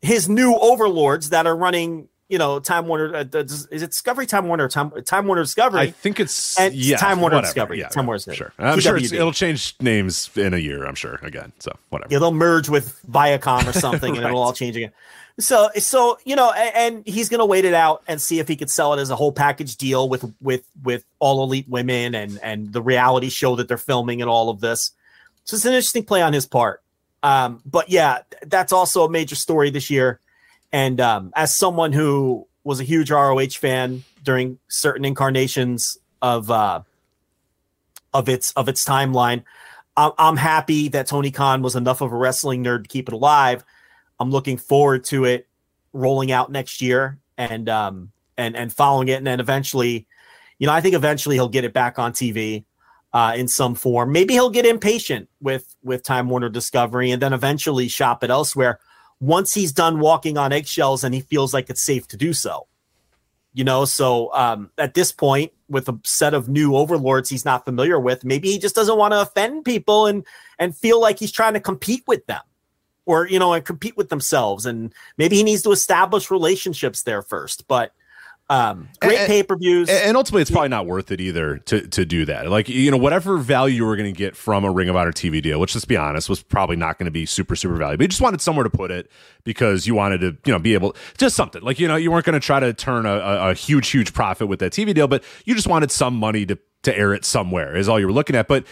his 0.00 0.28
new 0.28 0.54
overlords 0.58 1.30
that 1.30 1.44
are 1.44 1.56
running, 1.56 2.08
you 2.28 2.38
know, 2.38 2.60
Time 2.60 2.86
Warner. 2.86 3.12
Uh, 3.12 3.24
is 3.34 3.66
it 3.82 3.90
Discovery 3.90 4.26
Time 4.26 4.46
Warner? 4.46 4.68
Time, 4.68 4.92
Time 5.04 5.26
Warner 5.26 5.42
Discovery. 5.42 5.80
I 5.80 5.90
think 5.90 6.20
it's 6.20 6.56
yeah, 6.70 6.98
Time 6.98 7.20
Warner 7.20 7.38
whatever. 7.38 7.52
Discovery. 7.52 7.80
Yeah, 7.80 7.88
Time 7.88 8.06
Warner 8.06 8.18
Discovery. 8.18 8.36
Sure, 8.36 8.52
I'm 8.60 8.78
sure 8.78 8.96
it'll 8.96 9.32
change 9.32 9.74
names 9.80 10.30
in 10.36 10.54
a 10.54 10.58
year. 10.58 10.86
I'm 10.86 10.94
sure 10.94 11.18
again. 11.22 11.50
So 11.58 11.76
whatever. 11.88 12.12
Yeah, 12.12 12.20
they'll 12.20 12.30
merge 12.30 12.68
with 12.68 13.00
Viacom 13.10 13.66
or 13.66 13.72
something, 13.72 14.12
right. 14.12 14.18
and 14.22 14.26
it'll 14.26 14.40
all 14.40 14.52
change 14.52 14.76
again. 14.76 14.92
So, 15.40 15.68
so 15.78 16.18
you 16.24 16.34
know, 16.34 16.50
and, 16.52 16.96
and 16.96 17.06
he's 17.06 17.28
going 17.28 17.38
to 17.38 17.46
wait 17.46 17.64
it 17.64 17.74
out 17.74 18.02
and 18.08 18.20
see 18.20 18.40
if 18.40 18.48
he 18.48 18.56
could 18.56 18.70
sell 18.70 18.92
it 18.94 19.00
as 19.00 19.10
a 19.10 19.16
whole 19.16 19.32
package 19.32 19.76
deal 19.76 20.08
with 20.08 20.32
with 20.40 20.64
with 20.82 21.04
all 21.20 21.42
elite 21.44 21.68
women 21.68 22.14
and 22.14 22.38
and 22.42 22.72
the 22.72 22.82
reality 22.82 23.28
show 23.28 23.54
that 23.56 23.68
they're 23.68 23.78
filming 23.78 24.20
and 24.20 24.28
all 24.28 24.50
of 24.50 24.60
this. 24.60 24.92
So 25.44 25.54
it's 25.54 25.64
an 25.64 25.72
interesting 25.72 26.04
play 26.04 26.22
on 26.22 26.32
his 26.32 26.44
part. 26.44 26.82
Um, 27.22 27.62
but 27.64 27.88
yeah, 27.88 28.18
that's 28.46 28.72
also 28.72 29.04
a 29.04 29.10
major 29.10 29.34
story 29.34 29.70
this 29.70 29.90
year. 29.90 30.20
And 30.72 31.00
um, 31.00 31.32
as 31.34 31.56
someone 31.56 31.92
who 31.92 32.46
was 32.64 32.80
a 32.80 32.84
huge 32.84 33.10
ROH 33.10 33.50
fan 33.58 34.04
during 34.24 34.58
certain 34.68 35.04
incarnations 35.04 35.98
of 36.20 36.50
uh, 36.50 36.82
of 38.12 38.28
its 38.28 38.52
of 38.52 38.68
its 38.68 38.84
timeline, 38.84 39.44
I'm, 39.96 40.12
I'm 40.18 40.36
happy 40.36 40.88
that 40.88 41.06
Tony 41.06 41.30
Khan 41.30 41.62
was 41.62 41.76
enough 41.76 42.00
of 42.00 42.12
a 42.12 42.16
wrestling 42.16 42.64
nerd 42.64 42.82
to 42.82 42.88
keep 42.88 43.08
it 43.08 43.14
alive 43.14 43.64
I'm 44.20 44.30
looking 44.30 44.56
forward 44.56 45.04
to 45.04 45.24
it 45.24 45.46
rolling 45.92 46.32
out 46.32 46.50
next 46.50 46.80
year 46.82 47.18
and 47.36 47.68
um 47.68 48.12
and 48.36 48.56
and 48.56 48.72
following 48.72 49.08
it. 49.08 49.14
And 49.14 49.26
then 49.26 49.40
eventually 49.40 50.06
you 50.58 50.66
know 50.66 50.72
I 50.72 50.80
think 50.80 50.94
eventually 50.94 51.36
he'll 51.36 51.48
get 51.48 51.64
it 51.64 51.72
back 51.72 51.98
on 51.98 52.12
TV 52.12 52.64
uh 53.12 53.34
in 53.36 53.48
some 53.48 53.74
form. 53.74 54.12
Maybe 54.12 54.34
he'll 54.34 54.50
get 54.50 54.66
impatient 54.66 55.28
with 55.40 55.74
with 55.82 56.02
Time 56.02 56.28
Warner 56.28 56.48
Discovery 56.48 57.10
and 57.10 57.22
then 57.22 57.32
eventually 57.32 57.88
shop 57.88 58.24
it 58.24 58.30
elsewhere. 58.30 58.80
Once 59.20 59.52
he's 59.54 59.72
done 59.72 59.98
walking 59.98 60.38
on 60.38 60.52
eggshells 60.52 61.02
and 61.02 61.14
he 61.14 61.20
feels 61.20 61.52
like 61.52 61.68
it's 61.70 61.82
safe 61.82 62.06
to 62.08 62.16
do 62.16 62.32
so. 62.32 62.66
You 63.54 63.64
know 63.64 63.84
so 63.84 64.32
um 64.34 64.70
at 64.78 64.94
this 64.94 65.12
point 65.12 65.52
with 65.68 65.88
a 65.88 65.98
set 66.04 66.34
of 66.34 66.48
new 66.48 66.76
overlords 66.76 67.28
he's 67.28 67.44
not 67.44 67.64
familiar 67.64 67.98
with 68.00 68.24
maybe 68.24 68.50
he 68.50 68.58
just 68.58 68.74
doesn't 68.74 68.96
want 68.96 69.12
to 69.12 69.20
offend 69.20 69.64
people 69.64 70.06
and 70.06 70.24
and 70.58 70.76
feel 70.76 71.00
like 71.00 71.18
he's 71.18 71.32
trying 71.32 71.54
to 71.54 71.60
compete 71.60 72.04
with 72.06 72.24
them 72.26 72.40
or 73.08 73.26
you 73.26 73.38
know 73.38 73.52
and 73.52 73.64
compete 73.64 73.96
with 73.96 74.10
themselves 74.10 74.66
and 74.66 74.94
maybe 75.16 75.34
he 75.34 75.42
needs 75.42 75.62
to 75.62 75.72
establish 75.72 76.30
relationships 76.30 77.02
there 77.02 77.22
first 77.22 77.66
but 77.66 77.92
um 78.50 78.88
great 79.00 79.18
pay-per-views. 79.26 79.90
and 79.90 80.16
ultimately 80.16 80.40
it's 80.40 80.50
probably 80.50 80.68
not 80.68 80.86
worth 80.86 81.10
it 81.10 81.20
either 81.20 81.58
to 81.58 81.86
to 81.88 82.06
do 82.06 82.24
that. 82.24 82.48
Like 82.50 82.68
you 82.68 82.90
know 82.90 82.96
whatever 82.96 83.36
value 83.36 83.76
you 83.76 83.84
were 83.84 83.96
going 83.96 84.12
to 84.12 84.16
get 84.16 84.36
from 84.36 84.64
a 84.64 84.70
ring 84.70 84.88
of 84.88 84.96
honor 84.96 85.12
tv 85.12 85.42
deal 85.42 85.60
which 85.60 85.74
let's 85.74 85.84
be 85.84 85.98
honest 85.98 86.30
was 86.30 86.42
probably 86.42 86.76
not 86.76 86.96
going 86.96 87.04
to 87.04 87.10
be 87.10 87.26
super 87.26 87.54
super 87.56 87.76
valuable. 87.76 88.04
You 88.04 88.08
just 88.08 88.22
wanted 88.22 88.40
somewhere 88.40 88.64
to 88.64 88.70
put 88.70 88.90
it 88.90 89.10
because 89.44 89.86
you 89.86 89.94
wanted 89.94 90.22
to 90.22 90.36
you 90.46 90.52
know 90.52 90.58
be 90.58 90.72
able 90.72 90.96
just 91.18 91.36
something. 91.36 91.60
Like 91.60 91.78
you 91.78 91.88
know 91.88 91.96
you 91.96 92.10
weren't 92.10 92.24
going 92.24 92.40
to 92.40 92.46
try 92.46 92.58
to 92.58 92.72
turn 92.72 93.04
a, 93.04 93.16
a, 93.16 93.50
a 93.50 93.54
huge 93.54 93.90
huge 93.90 94.14
profit 94.14 94.48
with 94.48 94.60
that 94.60 94.72
tv 94.72 94.94
deal 94.94 95.08
but 95.08 95.22
you 95.44 95.54
just 95.54 95.68
wanted 95.68 95.90
some 95.90 96.16
money 96.16 96.46
to 96.46 96.58
to 96.82 96.96
air 96.96 97.12
it 97.12 97.24
somewhere 97.24 97.76
is 97.76 97.88
all 97.88 97.98
you 97.98 98.06
were 98.06 98.12
looking 98.12 98.36
at. 98.36 98.48
But 98.48 98.64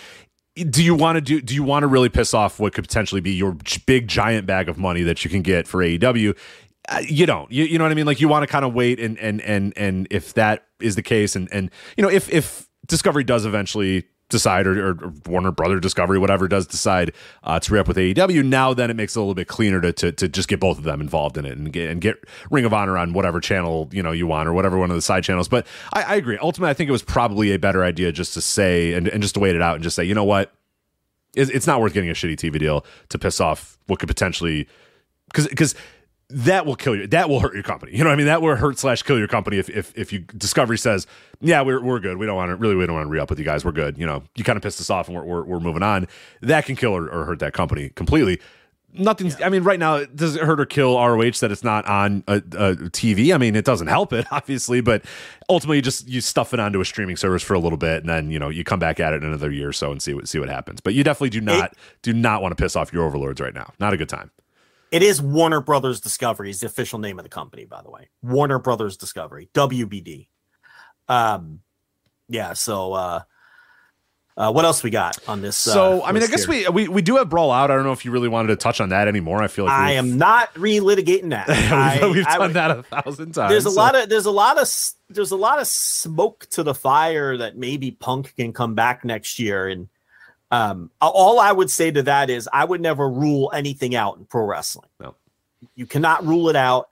do 0.56 0.82
you 0.82 0.94
want 0.94 1.16
to 1.16 1.20
do 1.20 1.40
do 1.40 1.54
you 1.54 1.62
want 1.62 1.82
to 1.82 1.86
really 1.86 2.08
piss 2.08 2.32
off 2.32 2.58
what 2.58 2.72
could 2.72 2.84
potentially 2.84 3.20
be 3.20 3.32
your 3.32 3.56
big 3.86 4.08
giant 4.08 4.46
bag 4.46 4.68
of 4.68 4.78
money 4.78 5.02
that 5.02 5.24
you 5.24 5.30
can 5.30 5.42
get 5.42 5.68
for 5.68 5.78
AEW 5.78 6.34
uh, 6.88 7.02
you 7.06 7.26
don't. 7.26 7.50
You, 7.50 7.64
you 7.64 7.78
know 7.78 7.84
what 7.84 7.90
I 7.90 7.94
mean? 7.94 8.06
Like 8.06 8.20
you 8.20 8.28
want 8.28 8.44
to 8.44 8.46
kind 8.46 8.64
of 8.64 8.74
wait 8.74 9.00
and 9.00 9.18
and 9.18 9.40
and 9.42 9.72
and 9.76 10.06
if 10.10 10.34
that 10.34 10.66
is 10.80 10.94
the 10.94 11.02
case, 11.02 11.34
and 11.34 11.48
and 11.52 11.70
you 11.96 12.02
know 12.02 12.10
if 12.10 12.30
if 12.30 12.68
Discovery 12.86 13.24
does 13.24 13.44
eventually 13.44 14.04
decide 14.28 14.66
or, 14.66 14.90
or, 14.90 15.12
Warner 15.26 15.52
Brother 15.52 15.78
Discovery 15.78 16.18
whatever 16.18 16.48
does 16.48 16.66
decide 16.66 17.12
uh, 17.44 17.60
to 17.60 17.72
re 17.72 17.78
up 17.78 17.88
with 17.88 17.96
AEW 17.96 18.44
now 18.44 18.74
then 18.74 18.90
it 18.90 18.96
makes 18.96 19.14
it 19.14 19.18
a 19.18 19.22
little 19.22 19.34
bit 19.34 19.46
cleaner 19.46 19.80
to, 19.80 19.92
to, 19.92 20.12
to 20.12 20.28
just 20.28 20.48
get 20.48 20.58
both 20.58 20.78
of 20.78 20.84
them 20.84 21.00
involved 21.00 21.38
in 21.38 21.44
it 21.44 21.56
and 21.56 21.72
get 21.72 21.90
and 21.90 22.00
get 22.00 22.16
Ring 22.50 22.64
of 22.64 22.74
Honor 22.74 22.98
on 22.98 23.12
whatever 23.12 23.40
channel 23.40 23.88
you 23.92 24.02
know 24.02 24.12
you 24.12 24.26
want 24.26 24.48
or 24.48 24.52
whatever 24.52 24.78
one 24.78 24.90
of 24.90 24.96
the 24.96 25.02
side 25.02 25.22
channels. 25.22 25.48
But 25.48 25.66
I, 25.92 26.02
I 26.02 26.14
agree. 26.16 26.38
Ultimately 26.38 26.70
I 26.70 26.74
think 26.74 26.88
it 26.88 26.92
was 26.92 27.02
probably 27.02 27.52
a 27.52 27.58
better 27.58 27.84
idea 27.84 28.10
just 28.12 28.34
to 28.34 28.40
say 28.40 28.94
and, 28.94 29.08
and 29.08 29.22
just 29.22 29.34
to 29.34 29.40
wait 29.40 29.54
it 29.54 29.62
out 29.62 29.76
and 29.76 29.84
just 29.84 29.96
say 29.96 30.04
you 30.04 30.14
know 30.14 30.24
what? 30.24 30.52
It's, 31.34 31.50
it's 31.50 31.66
not 31.66 31.80
worth 31.80 31.92
getting 31.92 32.10
a 32.10 32.14
shitty 32.14 32.36
TV 32.36 32.58
deal 32.58 32.84
to 33.10 33.18
piss 33.18 33.40
off 33.40 33.78
what 33.86 34.00
could 34.00 34.08
potentially 34.08 34.66
because 35.26 35.46
because 35.48 35.74
that 36.28 36.66
will 36.66 36.74
kill 36.74 36.96
you. 36.96 37.06
That 37.06 37.28
will 37.28 37.40
hurt 37.40 37.54
your 37.54 37.62
company. 37.62 37.92
You 37.92 37.98
know 37.98 38.10
what 38.10 38.14
I 38.14 38.16
mean? 38.16 38.26
That 38.26 38.42
will 38.42 38.56
hurt 38.56 38.78
slash 38.78 39.02
kill 39.02 39.18
your 39.18 39.28
company 39.28 39.58
if 39.58 39.68
if 39.70 39.96
if 39.96 40.12
you 40.12 40.20
Discovery 40.20 40.78
says, 40.78 41.06
yeah, 41.40 41.62
we're 41.62 41.80
we're 41.80 42.00
good. 42.00 42.16
We 42.18 42.26
don't 42.26 42.36
want 42.36 42.50
to 42.50 42.56
really 42.56 42.74
we 42.74 42.84
don't 42.86 42.96
want 42.96 43.06
to 43.06 43.10
re 43.10 43.20
up 43.20 43.30
with 43.30 43.38
you 43.38 43.44
guys. 43.44 43.64
We're 43.64 43.72
good. 43.72 43.96
You 43.96 44.06
know, 44.06 44.24
you 44.34 44.42
kind 44.42 44.56
of 44.56 44.62
pissed 44.62 44.80
us 44.80 44.90
off 44.90 45.08
and 45.08 45.16
we're 45.16 45.24
we're, 45.24 45.44
we're 45.44 45.60
moving 45.60 45.82
on. 45.82 46.08
That 46.42 46.64
can 46.64 46.74
kill 46.74 46.96
or, 46.96 47.08
or 47.08 47.24
hurt 47.24 47.38
that 47.40 47.52
company 47.52 47.90
completely. 47.90 48.40
Nothing's. 48.98 49.38
Yeah. 49.38 49.46
I 49.46 49.48
mean, 49.50 49.62
right 49.62 49.78
now, 49.78 50.04
does 50.04 50.36
it 50.36 50.42
hurt 50.42 50.58
or 50.58 50.64
kill 50.64 50.96
ROH 50.96 51.32
that 51.40 51.52
it's 51.52 51.62
not 51.62 51.86
on 51.86 52.24
a, 52.26 52.36
a, 52.36 52.76
TV? 52.76 53.34
I 53.34 53.38
mean, 53.38 53.54
it 53.54 53.64
doesn't 53.64 53.88
help 53.88 54.12
it, 54.12 54.26
obviously, 54.32 54.80
but 54.80 55.04
ultimately, 55.50 55.76
you 55.76 55.82
just 55.82 56.08
you 56.08 56.20
stuff 56.20 56.54
it 56.54 56.60
onto 56.60 56.80
a 56.80 56.84
streaming 56.84 57.16
service 57.16 57.42
for 57.42 57.54
a 57.54 57.58
little 57.58 57.78
bit, 57.78 58.00
and 58.00 58.08
then 58.08 58.30
you 58.30 58.38
know 58.38 58.48
you 58.48 58.64
come 58.64 58.78
back 58.78 58.98
at 58.98 59.12
it 59.12 59.22
in 59.22 59.28
another 59.28 59.50
year 59.50 59.68
or 59.68 59.72
so 59.72 59.92
and 59.92 60.00
see 60.02 60.14
what 60.14 60.28
see 60.28 60.38
what 60.38 60.48
happens. 60.48 60.80
But 60.80 60.94
you 60.94 61.04
definitely 61.04 61.30
do 61.30 61.42
not 61.42 61.72
it, 61.72 61.78
do 62.02 62.12
not 62.12 62.42
want 62.42 62.56
to 62.56 62.62
piss 62.62 62.74
off 62.74 62.92
your 62.92 63.04
overlords 63.04 63.40
right 63.40 63.54
now. 63.54 63.72
Not 63.78 63.92
a 63.92 63.96
good 63.96 64.08
time. 64.08 64.30
It 64.90 65.02
is 65.02 65.20
Warner 65.20 65.60
Brothers 65.60 66.00
Discovery 66.00 66.50
is 66.50 66.60
the 66.60 66.66
official 66.66 66.98
name 66.98 67.18
of 67.18 67.24
the 67.24 67.28
company, 67.28 67.64
by 67.64 67.82
the 67.82 67.90
way. 67.90 68.08
Warner 68.22 68.58
Brothers 68.58 68.96
Discovery, 68.96 69.48
WBD. 69.52 70.28
Um, 71.08 71.60
yeah. 72.28 72.52
So, 72.52 72.92
uh, 72.92 73.20
uh, 74.36 74.52
what 74.52 74.66
else 74.66 74.82
we 74.82 74.90
got 74.90 75.18
on 75.26 75.40
this? 75.40 75.56
So, 75.56 76.02
uh, 76.02 76.06
I 76.06 76.12
mean, 76.12 76.22
I 76.22 76.26
guess 76.26 76.44
here? 76.44 76.70
we, 76.70 76.84
we 76.84 76.88
we 76.88 77.02
do 77.02 77.16
have 77.16 77.30
Brawl 77.30 77.50
Out. 77.50 77.70
I 77.70 77.74
don't 77.74 77.84
know 77.84 77.92
if 77.92 78.04
you 78.04 78.10
really 78.10 78.28
wanted 78.28 78.48
to 78.48 78.56
touch 78.56 78.82
on 78.82 78.90
that 78.90 79.08
anymore. 79.08 79.42
I 79.42 79.48
feel 79.48 79.64
like 79.64 79.72
I 79.72 79.92
am 79.92 80.18
not 80.18 80.52
relitigating 80.54 81.30
that. 81.30 81.48
I, 81.48 82.06
we've 82.12 82.24
done 82.24 82.42
I, 82.42 82.48
that 82.48 82.70
a 82.70 82.82
thousand 82.82 83.32
times. 83.32 83.50
There's 83.50 83.64
a 83.64 83.70
so. 83.70 83.76
lot 83.76 83.94
of 83.96 84.10
there's 84.10 84.26
a 84.26 84.30
lot 84.30 84.60
of 84.60 84.68
there's 85.08 85.30
a 85.30 85.36
lot 85.36 85.58
of 85.58 85.66
smoke 85.66 86.46
to 86.50 86.62
the 86.62 86.74
fire 86.74 87.38
that 87.38 87.56
maybe 87.56 87.90
Punk 87.92 88.36
can 88.36 88.52
come 88.52 88.74
back 88.74 89.06
next 89.06 89.38
year, 89.38 89.68
and 89.68 89.88
um, 90.50 90.90
all 91.00 91.40
I 91.40 91.50
would 91.52 91.70
say 91.70 91.90
to 91.90 92.02
that 92.04 92.30
is 92.30 92.48
I 92.52 92.64
would 92.64 92.80
never 92.80 93.08
rule 93.08 93.50
anything 93.52 93.94
out 93.94 94.18
in 94.18 94.26
pro 94.26 94.44
wrestling. 94.44 94.88
No. 95.00 95.16
You 95.74 95.86
cannot 95.86 96.24
rule 96.24 96.48
it 96.48 96.56
out. 96.56 96.88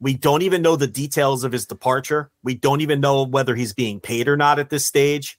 We 0.00 0.14
don't 0.14 0.42
even 0.42 0.62
know 0.62 0.76
the 0.76 0.86
details 0.86 1.44
of 1.44 1.52
his 1.52 1.66
departure. 1.66 2.30
We 2.42 2.54
don't 2.54 2.80
even 2.80 3.00
know 3.00 3.24
whether 3.24 3.54
he's 3.54 3.72
being 3.72 4.00
paid 4.00 4.28
or 4.28 4.36
not 4.36 4.58
at 4.58 4.70
this 4.70 4.86
stage. 4.86 5.38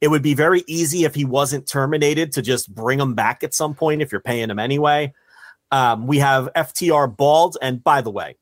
It 0.00 0.08
would 0.08 0.22
be 0.22 0.34
very 0.34 0.64
easy 0.66 1.04
if 1.04 1.14
he 1.14 1.24
wasn't 1.24 1.68
terminated 1.68 2.32
to 2.32 2.42
just 2.42 2.74
bring 2.74 2.98
him 2.98 3.14
back 3.14 3.44
at 3.44 3.54
some 3.54 3.74
point 3.74 4.02
if 4.02 4.10
you're 4.10 4.20
paying 4.20 4.50
him 4.50 4.58
anyway. 4.58 5.12
Um, 5.70 6.06
we 6.06 6.18
have 6.18 6.48
FTR 6.56 7.16
Bald. 7.16 7.56
And 7.60 7.84
by 7.84 8.00
the 8.00 8.10
way, 8.10 8.36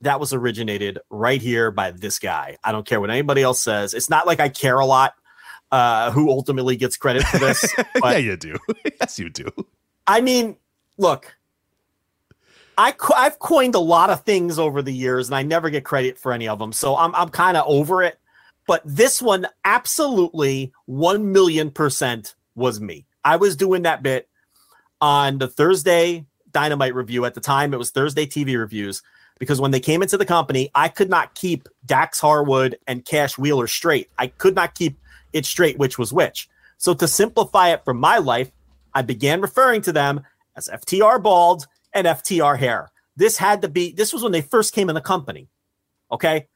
that 0.00 0.20
was 0.20 0.32
originated 0.32 0.98
right 1.08 1.40
here 1.40 1.70
by 1.70 1.92
this 1.92 2.18
guy. 2.18 2.56
I 2.62 2.72
don't 2.72 2.86
care 2.86 3.00
what 3.00 3.10
anybody 3.10 3.42
else 3.42 3.62
says. 3.62 3.94
It's 3.94 4.10
not 4.10 4.26
like 4.26 4.40
I 4.40 4.48
care 4.48 4.78
a 4.78 4.86
lot 4.86 5.14
uh, 5.72 6.10
who 6.10 6.30
ultimately 6.30 6.76
gets 6.76 6.96
credit 6.96 7.24
for 7.24 7.38
this. 7.38 7.74
yeah, 8.04 8.16
you 8.16 8.36
do. 8.36 8.56
yes, 9.00 9.18
you 9.18 9.28
do. 9.30 9.50
I 10.06 10.20
mean, 10.20 10.56
look, 10.98 11.34
I 12.78 12.94
I've 13.16 13.38
coined 13.38 13.74
a 13.74 13.80
lot 13.80 14.10
of 14.10 14.22
things 14.22 14.58
over 14.58 14.82
the 14.82 14.92
years, 14.92 15.28
and 15.28 15.34
I 15.34 15.42
never 15.42 15.70
get 15.70 15.84
credit 15.84 16.18
for 16.18 16.32
any 16.32 16.48
of 16.48 16.58
them. 16.58 16.72
So 16.72 16.96
I'm 16.96 17.14
I'm 17.14 17.28
kind 17.28 17.56
of 17.56 17.64
over 17.66 18.02
it. 18.02 18.18
But 18.66 18.82
this 18.84 19.22
one, 19.22 19.46
absolutely 19.64 20.72
one 20.86 21.32
million 21.32 21.70
percent 21.70 22.34
was 22.54 22.80
me. 22.80 23.06
I 23.24 23.36
was 23.36 23.56
doing 23.56 23.82
that 23.82 24.02
bit 24.02 24.28
on 25.00 25.38
the 25.38 25.48
Thursday 25.48 26.26
Dynamite 26.52 26.94
review. 26.94 27.24
At 27.24 27.34
the 27.34 27.40
time, 27.40 27.74
it 27.74 27.76
was 27.76 27.90
Thursday 27.90 28.26
TV 28.26 28.58
reviews 28.58 29.02
because 29.38 29.60
when 29.60 29.70
they 29.70 29.80
came 29.80 30.02
into 30.02 30.16
the 30.16 30.24
company, 30.24 30.70
I 30.74 30.88
could 30.88 31.10
not 31.10 31.34
keep 31.34 31.68
Dax 31.84 32.20
Harwood 32.20 32.78
and 32.86 33.04
Cash 33.04 33.36
Wheeler 33.36 33.66
straight. 33.66 34.10
I 34.18 34.28
could 34.28 34.54
not 34.54 34.74
keep 34.74 34.98
it 35.32 35.46
straight 35.46 35.78
which 35.78 35.98
was 35.98 36.12
which. 36.12 36.48
So 36.78 36.94
to 36.94 37.08
simplify 37.08 37.70
it 37.70 37.84
for 37.84 37.94
my 37.94 38.18
life, 38.18 38.50
I 38.94 39.02
began 39.02 39.40
referring 39.40 39.82
to 39.82 39.92
them 39.92 40.22
as 40.56 40.68
FTR 40.68 41.22
bald 41.22 41.66
and 41.92 42.06
FTR 42.06 42.58
hair. 42.58 42.90
This 43.16 43.38
had 43.38 43.62
to 43.62 43.68
be, 43.68 43.92
this 43.92 44.12
was 44.12 44.22
when 44.22 44.32
they 44.32 44.42
first 44.42 44.74
came 44.74 44.88
in 44.88 44.94
the 44.94 45.00
company. 45.00 45.48
Okay. 46.10 46.46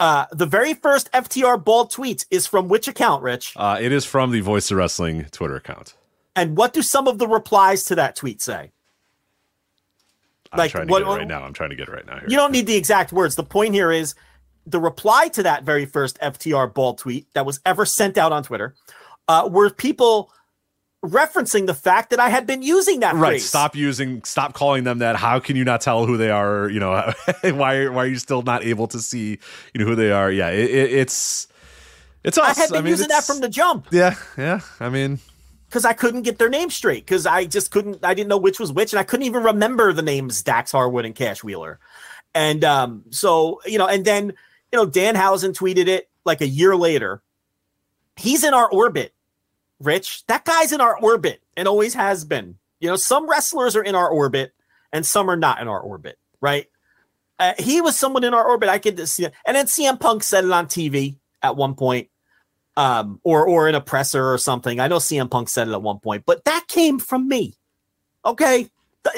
Uh, 0.00 0.26
the 0.32 0.46
very 0.46 0.74
first 0.74 1.10
FTR 1.12 1.62
bald 1.64 1.90
tweet 1.90 2.26
is 2.30 2.46
from 2.46 2.68
which 2.68 2.88
account, 2.88 3.22
Rich? 3.22 3.54
Uh, 3.56 3.78
it 3.80 3.92
is 3.92 4.04
from 4.04 4.32
the 4.32 4.40
Voice 4.40 4.70
of 4.70 4.76
Wrestling 4.76 5.26
Twitter 5.30 5.56
account. 5.56 5.94
And 6.36 6.56
what 6.56 6.72
do 6.72 6.82
some 6.82 7.06
of 7.06 7.18
the 7.18 7.28
replies 7.28 7.84
to 7.84 7.94
that 7.94 8.16
tweet 8.16 8.42
say? 8.42 8.72
I'm 10.52 10.58
like, 10.58 10.70
trying 10.70 10.88
to 10.88 10.90
what, 10.90 11.04
get 11.04 11.08
it 11.08 11.18
right 11.18 11.28
now. 11.28 11.42
I'm 11.42 11.52
trying 11.52 11.70
to 11.70 11.76
get 11.76 11.88
it 11.88 11.92
right 11.92 12.06
now. 12.06 12.18
Here. 12.18 12.28
You 12.28 12.36
don't 12.36 12.52
need 12.52 12.66
the 12.66 12.76
exact 12.76 13.12
words. 13.12 13.34
The 13.36 13.44
point 13.44 13.74
here 13.74 13.90
is 13.90 14.14
the 14.66 14.80
reply 14.80 15.28
to 15.28 15.42
that 15.42 15.64
very 15.64 15.86
first 15.86 16.18
FTR 16.20 16.72
bald 16.72 16.98
tweet 16.98 17.26
that 17.34 17.44
was 17.44 17.60
ever 17.66 17.84
sent 17.84 18.16
out 18.16 18.32
on 18.32 18.42
Twitter 18.42 18.74
uh, 19.28 19.48
were 19.50 19.70
people 19.70 20.30
referencing 21.04 21.66
the 21.66 21.74
fact 21.74 22.10
that 22.10 22.18
I 22.18 22.30
had 22.30 22.46
been 22.46 22.62
using 22.62 23.00
that 23.00 23.14
right. 23.14 23.32
Phrase. 23.32 23.44
Stop 23.44 23.76
using, 23.76 24.24
stop 24.24 24.54
calling 24.54 24.84
them 24.84 24.98
that. 24.98 25.16
How 25.16 25.38
can 25.38 25.56
you 25.56 25.64
not 25.64 25.80
tell 25.80 26.06
who 26.06 26.16
they 26.16 26.30
are? 26.30 26.68
You 26.68 26.80
know, 26.80 26.92
why 27.42 27.88
why 27.88 28.04
are 28.04 28.06
you 28.06 28.16
still 28.16 28.42
not 28.42 28.64
able 28.64 28.86
to 28.88 28.98
see 28.98 29.38
you 29.74 29.80
know 29.80 29.84
who 29.84 29.94
they 29.94 30.10
are? 30.10 30.30
Yeah, 30.30 30.50
it, 30.50 30.70
it, 30.70 30.92
it's 30.92 31.48
it's 32.22 32.38
us. 32.38 32.58
I 32.58 32.60
had 32.60 32.70
been 32.70 32.78
I 32.78 32.82
mean, 32.82 32.90
using 32.90 33.08
that 33.08 33.24
from 33.24 33.40
the 33.40 33.48
jump. 33.48 33.88
Yeah, 33.90 34.14
yeah. 34.38 34.60
I 34.80 34.88
mean, 34.88 35.18
because 35.68 35.84
I 35.84 35.92
couldn't 35.92 36.22
get 36.22 36.38
their 36.38 36.48
names 36.48 36.74
straight 36.74 37.04
because 37.04 37.26
I 37.26 37.44
just 37.44 37.70
couldn't. 37.70 38.04
I 38.04 38.14
didn't 38.14 38.28
know 38.28 38.38
which 38.38 38.58
was 38.58 38.72
which, 38.72 38.92
and 38.92 39.00
I 39.00 39.04
couldn't 39.04 39.26
even 39.26 39.42
remember 39.42 39.92
the 39.92 40.02
names 40.02 40.42
Dax 40.42 40.72
Harwood 40.72 41.04
and 41.04 41.14
Cash 41.14 41.44
Wheeler. 41.44 41.78
And 42.34 42.64
um, 42.64 43.04
so 43.10 43.60
you 43.66 43.78
know, 43.78 43.86
and 43.86 44.04
then 44.04 44.32
you 44.74 44.80
know, 44.80 44.90
Danhausen 44.90 45.56
tweeted 45.56 45.86
it 45.86 46.10
like 46.24 46.40
a 46.40 46.48
year 46.48 46.74
later. 46.74 47.22
He's 48.16 48.42
in 48.42 48.54
our 48.54 48.68
orbit, 48.68 49.14
Rich. 49.78 50.26
That 50.26 50.44
guy's 50.44 50.72
in 50.72 50.80
our 50.80 50.98
orbit 50.98 51.40
and 51.56 51.68
always 51.68 51.94
has 51.94 52.24
been. 52.24 52.58
You 52.80 52.88
know, 52.88 52.96
some 52.96 53.30
wrestlers 53.30 53.76
are 53.76 53.84
in 53.84 53.94
our 53.94 54.08
orbit 54.08 54.52
and 54.92 55.06
some 55.06 55.30
are 55.30 55.36
not 55.36 55.60
in 55.60 55.68
our 55.68 55.78
orbit, 55.78 56.18
right? 56.40 56.66
Uh, 57.38 57.52
he 57.56 57.80
was 57.80 57.96
someone 57.96 58.24
in 58.24 58.34
our 58.34 58.44
orbit. 58.44 58.68
I 58.68 58.78
could 58.78 59.08
see, 59.08 59.26
it. 59.26 59.34
and 59.46 59.56
then 59.56 59.66
CM 59.66 60.00
Punk 60.00 60.24
said 60.24 60.44
it 60.44 60.50
on 60.50 60.66
TV 60.66 61.18
at 61.40 61.54
one 61.54 61.76
point, 61.76 62.08
um, 62.76 63.20
or 63.22 63.46
or 63.46 63.68
in 63.68 63.76
a 63.76 63.80
presser 63.80 64.32
or 64.32 64.38
something. 64.38 64.80
I 64.80 64.88
know 64.88 64.96
CM 64.96 65.30
Punk 65.30 65.48
said 65.48 65.68
it 65.68 65.72
at 65.72 65.82
one 65.82 66.00
point, 66.00 66.24
but 66.26 66.44
that 66.46 66.66
came 66.66 66.98
from 66.98 67.28
me. 67.28 67.54
Okay, 68.24 68.68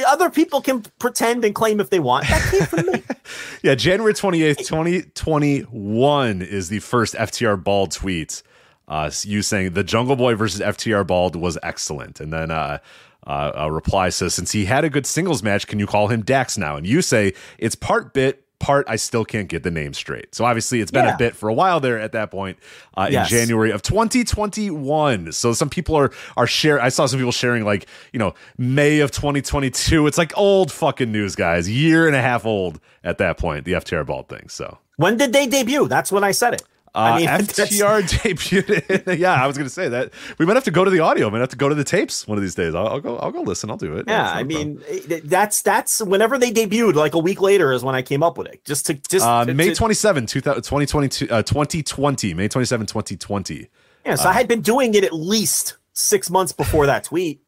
other 0.06 0.30
people 0.30 0.60
can 0.60 0.82
pretend 0.98 1.44
and 1.44 1.54
claim 1.54 1.80
if 1.80 1.90
they 1.90 2.00
want. 2.00 2.26
That 2.28 2.50
came 2.50 2.66
from 2.66 2.86
me. 2.86 3.02
yeah, 3.62 3.74
January 3.74 4.14
28th, 4.14 4.58
2021 4.58 6.42
is 6.42 6.68
the 6.68 6.80
first 6.80 7.14
FTR 7.14 7.62
Bald 7.62 7.92
tweet. 7.92 8.42
Uh, 8.88 9.10
you 9.22 9.42
saying 9.42 9.72
the 9.72 9.84
Jungle 9.84 10.16
Boy 10.16 10.34
versus 10.34 10.60
FTR 10.60 11.06
Bald 11.06 11.34
was 11.34 11.58
excellent. 11.62 12.20
And 12.20 12.32
then 12.32 12.50
uh, 12.50 12.78
uh, 13.26 13.52
a 13.54 13.72
reply 13.72 14.08
says, 14.10 14.34
since 14.34 14.52
he 14.52 14.64
had 14.64 14.84
a 14.84 14.90
good 14.90 15.06
singles 15.06 15.42
match, 15.42 15.66
can 15.66 15.78
you 15.78 15.86
call 15.86 16.08
him 16.08 16.22
Dax 16.22 16.56
now? 16.56 16.76
And 16.76 16.86
you 16.86 17.02
say, 17.02 17.34
it's 17.58 17.74
part 17.74 18.14
bit, 18.14 18.45
part 18.58 18.86
I 18.88 18.96
still 18.96 19.24
can't 19.24 19.48
get 19.48 19.62
the 19.62 19.70
name 19.70 19.94
straight. 19.94 20.34
So 20.34 20.44
obviously 20.44 20.80
it's 20.80 20.90
been 20.90 21.04
yeah. 21.04 21.14
a 21.14 21.18
bit 21.18 21.36
for 21.36 21.48
a 21.48 21.54
while 21.54 21.80
there 21.80 21.98
at 21.98 22.12
that 22.12 22.30
point 22.30 22.58
uh, 22.96 23.08
yes. 23.10 23.30
in 23.30 23.38
January 23.38 23.70
of 23.70 23.82
2021. 23.82 25.32
So 25.32 25.52
some 25.52 25.70
people 25.70 25.94
are 25.96 26.10
are 26.36 26.46
share. 26.46 26.80
I 26.80 26.88
saw 26.88 27.06
some 27.06 27.18
people 27.18 27.32
sharing 27.32 27.64
like 27.64 27.86
you 28.12 28.18
know 28.18 28.34
May 28.58 29.00
of 29.00 29.10
2022. 29.10 30.06
It's 30.06 30.18
like 30.18 30.36
old 30.36 30.72
fucking 30.72 31.12
news, 31.12 31.36
guys. 31.36 31.68
Year 31.68 32.06
and 32.06 32.16
a 32.16 32.22
half 32.22 32.46
old 32.46 32.80
at 33.04 33.18
that 33.18 33.38
point. 33.38 33.64
The 33.64 33.72
FTR 33.72 34.06
bald 34.06 34.28
thing. 34.28 34.48
So 34.48 34.78
when 34.96 35.16
did 35.16 35.32
they 35.32 35.46
debut? 35.46 35.88
That's 35.88 36.10
when 36.10 36.24
I 36.24 36.32
said 36.32 36.54
it. 36.54 36.62
Uh, 36.96 37.00
I 37.00 37.18
mean, 37.18 37.28
FTR 37.28 38.02
debuted. 38.08 39.18
yeah, 39.18 39.34
I 39.34 39.46
was 39.46 39.58
going 39.58 39.66
to 39.66 39.72
say 39.72 39.86
that 39.90 40.12
we 40.38 40.46
might 40.46 40.54
have 40.54 40.64
to 40.64 40.70
go 40.70 40.82
to 40.82 40.90
the 40.90 41.00
audio. 41.00 41.26
We 41.26 41.32
might 41.32 41.40
have 41.40 41.50
to 41.50 41.56
go 41.56 41.68
to 41.68 41.74
the 41.74 41.84
tapes 41.84 42.26
one 42.26 42.38
of 42.38 42.42
these 42.42 42.54
days. 42.54 42.74
I'll, 42.74 42.88
I'll 42.88 43.00
go. 43.00 43.18
I'll 43.18 43.30
go 43.30 43.42
listen. 43.42 43.70
I'll 43.70 43.76
do 43.76 43.98
it. 43.98 44.06
Yeah, 44.08 44.30
I 44.30 44.44
mean, 44.44 44.82
eh, 44.88 45.20
that's 45.22 45.60
that's 45.60 46.00
whenever 46.00 46.38
they 46.38 46.50
debuted. 46.50 46.94
Like 46.94 47.14
a 47.14 47.18
week 47.18 47.42
later 47.42 47.72
is 47.72 47.84
when 47.84 47.94
I 47.94 48.00
came 48.00 48.22
up 48.22 48.38
with 48.38 48.46
it. 48.46 48.64
Just 48.64 48.86
to 48.86 48.94
just 48.94 49.26
uh, 49.26 49.44
to, 49.44 49.52
May 49.52 49.74
27, 49.74 50.24
2022, 50.24 51.28
uh, 51.28 51.42
2020, 51.42 52.32
May 52.32 52.48
27, 52.48 52.86
2020. 52.86 53.68
Yeah, 54.06 54.14
so 54.14 54.30
I 54.30 54.32
had 54.32 54.48
been 54.48 54.62
doing 54.62 54.94
it 54.94 55.04
at 55.04 55.12
least 55.12 55.76
six 55.92 56.30
months 56.30 56.52
before 56.52 56.86
that 56.86 57.04
tweet 57.04 57.42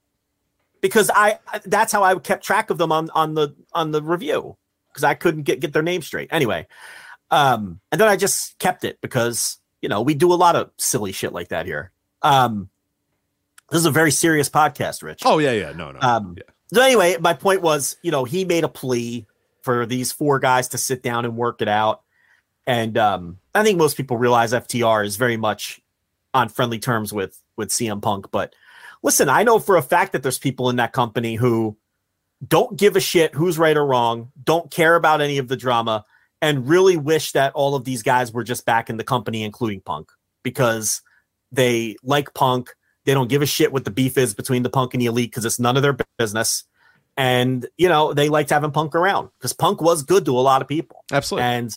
because 0.82 1.10
I 1.14 1.38
that's 1.64 1.92
how 1.92 2.02
I 2.02 2.14
kept 2.16 2.44
track 2.44 2.68
of 2.68 2.76
them 2.76 2.92
on 2.92 3.08
on 3.14 3.34
the 3.34 3.54
on 3.72 3.92
the 3.92 4.02
review 4.02 4.58
because 4.92 5.04
I 5.04 5.14
couldn't 5.14 5.44
get 5.44 5.60
get 5.60 5.72
their 5.72 5.82
name 5.82 6.02
straight. 6.02 6.28
Anyway, 6.32 6.66
um, 7.30 7.80
and 7.92 8.00
then 8.00 8.08
I 8.08 8.16
just 8.16 8.58
kept 8.58 8.84
it 8.84 9.00
because, 9.00 9.58
you 9.82 9.88
know, 9.88 10.02
we 10.02 10.14
do 10.14 10.32
a 10.32 10.34
lot 10.34 10.56
of 10.56 10.70
silly 10.78 11.12
shit 11.12 11.32
like 11.32 11.48
that 11.48 11.66
here. 11.66 11.92
Um, 12.22 12.68
this 13.70 13.80
is 13.80 13.86
a 13.86 13.90
very 13.90 14.10
serious 14.10 14.48
podcast, 14.48 15.02
Rich. 15.02 15.22
Oh, 15.24 15.38
yeah, 15.38 15.52
yeah. 15.52 15.72
No, 15.72 15.92
no. 15.92 16.00
Um, 16.00 16.34
yeah. 16.36 16.44
So 16.72 16.82
anyway, 16.82 17.16
my 17.20 17.34
point 17.34 17.62
was, 17.62 17.96
you 18.02 18.10
know, 18.10 18.24
he 18.24 18.44
made 18.44 18.64
a 18.64 18.68
plea 18.68 19.26
for 19.62 19.86
these 19.86 20.12
four 20.12 20.38
guys 20.38 20.68
to 20.68 20.78
sit 20.78 21.02
down 21.02 21.24
and 21.24 21.36
work 21.36 21.60
it 21.60 21.68
out. 21.68 22.02
And 22.66 22.98
um, 22.98 23.38
I 23.54 23.62
think 23.62 23.78
most 23.78 23.96
people 23.96 24.16
realize 24.16 24.52
FTR 24.52 25.04
is 25.04 25.16
very 25.16 25.36
much 25.36 25.80
on 26.34 26.48
friendly 26.48 26.78
terms 26.78 27.12
with 27.12 27.42
with 27.56 27.70
CM 27.70 28.02
Punk. 28.02 28.30
But 28.30 28.54
listen, 29.02 29.28
I 29.28 29.42
know 29.42 29.58
for 29.58 29.76
a 29.76 29.82
fact 29.82 30.12
that 30.12 30.22
there's 30.22 30.38
people 30.38 30.68
in 30.68 30.76
that 30.76 30.92
company 30.92 31.34
who 31.34 31.76
don't 32.46 32.78
give 32.78 32.96
a 32.96 33.00
shit 33.00 33.34
who's 33.34 33.58
right 33.58 33.76
or 33.76 33.86
wrong, 33.86 34.30
don't 34.44 34.70
care 34.70 34.94
about 34.94 35.20
any 35.20 35.38
of 35.38 35.48
the 35.48 35.56
drama, 35.56 36.04
and 36.40 36.68
really 36.68 36.96
wish 36.96 37.32
that 37.32 37.52
all 37.54 37.74
of 37.74 37.84
these 37.84 38.02
guys 38.02 38.32
were 38.32 38.44
just 38.44 38.64
back 38.64 38.88
in 38.90 38.96
the 38.96 39.04
company, 39.04 39.42
including 39.42 39.80
Punk, 39.80 40.10
because 40.42 41.02
they 41.52 41.96
like 42.02 42.34
Punk. 42.34 42.74
They 43.04 43.14
don't 43.14 43.28
give 43.28 43.42
a 43.42 43.46
shit 43.46 43.72
what 43.72 43.84
the 43.84 43.90
beef 43.90 44.18
is 44.18 44.34
between 44.34 44.62
the 44.62 44.70
Punk 44.70 44.94
and 44.94 45.00
the 45.00 45.06
Elite 45.06 45.30
because 45.30 45.44
it's 45.44 45.58
none 45.58 45.76
of 45.76 45.82
their 45.82 45.96
business. 46.18 46.64
And 47.16 47.66
you 47.76 47.88
know 47.88 48.12
they 48.12 48.28
liked 48.28 48.50
having 48.50 48.70
Punk 48.70 48.94
around 48.94 49.30
because 49.38 49.52
Punk 49.52 49.80
was 49.80 50.02
good 50.02 50.24
to 50.26 50.38
a 50.38 50.40
lot 50.40 50.62
of 50.62 50.68
people. 50.68 51.04
Absolutely. 51.12 51.44
And 51.44 51.76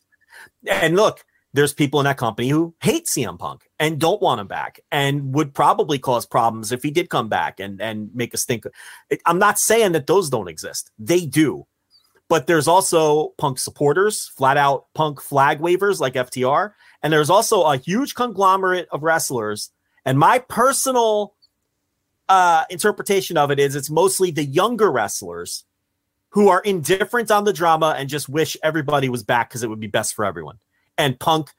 and 0.69 0.95
look, 0.95 1.23
there's 1.53 1.73
people 1.73 1.99
in 1.99 2.03
that 2.05 2.17
company 2.17 2.49
who 2.49 2.75
hate 2.81 3.05
CM 3.05 3.39
Punk 3.39 3.67
and 3.79 3.99
don't 3.99 4.21
want 4.21 4.39
him 4.41 4.47
back 4.47 4.79
and 4.91 5.33
would 5.33 5.53
probably 5.53 5.97
cause 5.97 6.25
problems 6.25 6.71
if 6.71 6.83
he 6.83 6.91
did 6.91 7.09
come 7.09 7.29
back 7.29 7.59
and 7.59 7.81
and 7.81 8.13
make 8.13 8.33
us 8.33 8.45
think. 8.45 8.65
I'm 9.25 9.39
not 9.39 9.57
saying 9.57 9.93
that 9.93 10.07
those 10.07 10.29
don't 10.29 10.47
exist. 10.47 10.91
They 10.99 11.25
do. 11.25 11.65
But 12.31 12.47
there's 12.47 12.69
also 12.69 13.33
punk 13.37 13.59
supporters, 13.59 14.29
flat 14.29 14.55
out 14.55 14.85
punk 14.93 15.19
flag 15.19 15.59
wavers 15.59 15.99
like 15.99 16.13
FTR. 16.13 16.71
And 17.03 17.11
there's 17.11 17.29
also 17.29 17.63
a 17.63 17.75
huge 17.75 18.15
conglomerate 18.15 18.87
of 18.89 19.03
wrestlers. 19.03 19.69
And 20.05 20.17
my 20.17 20.39
personal 20.39 21.33
uh, 22.29 22.63
interpretation 22.69 23.35
of 23.35 23.51
it 23.51 23.59
is 23.59 23.75
it's 23.75 23.89
mostly 23.89 24.31
the 24.31 24.45
younger 24.45 24.89
wrestlers 24.89 25.65
who 26.29 26.47
are 26.47 26.61
indifferent 26.61 27.31
on 27.31 27.43
the 27.43 27.51
drama 27.51 27.95
and 27.97 28.07
just 28.07 28.29
wish 28.29 28.55
everybody 28.63 29.09
was 29.09 29.23
back 29.23 29.49
because 29.49 29.61
it 29.61 29.69
would 29.69 29.81
be 29.81 29.87
best 29.87 30.13
for 30.15 30.23
everyone. 30.23 30.57
And 30.97 31.19
Punk 31.19 31.49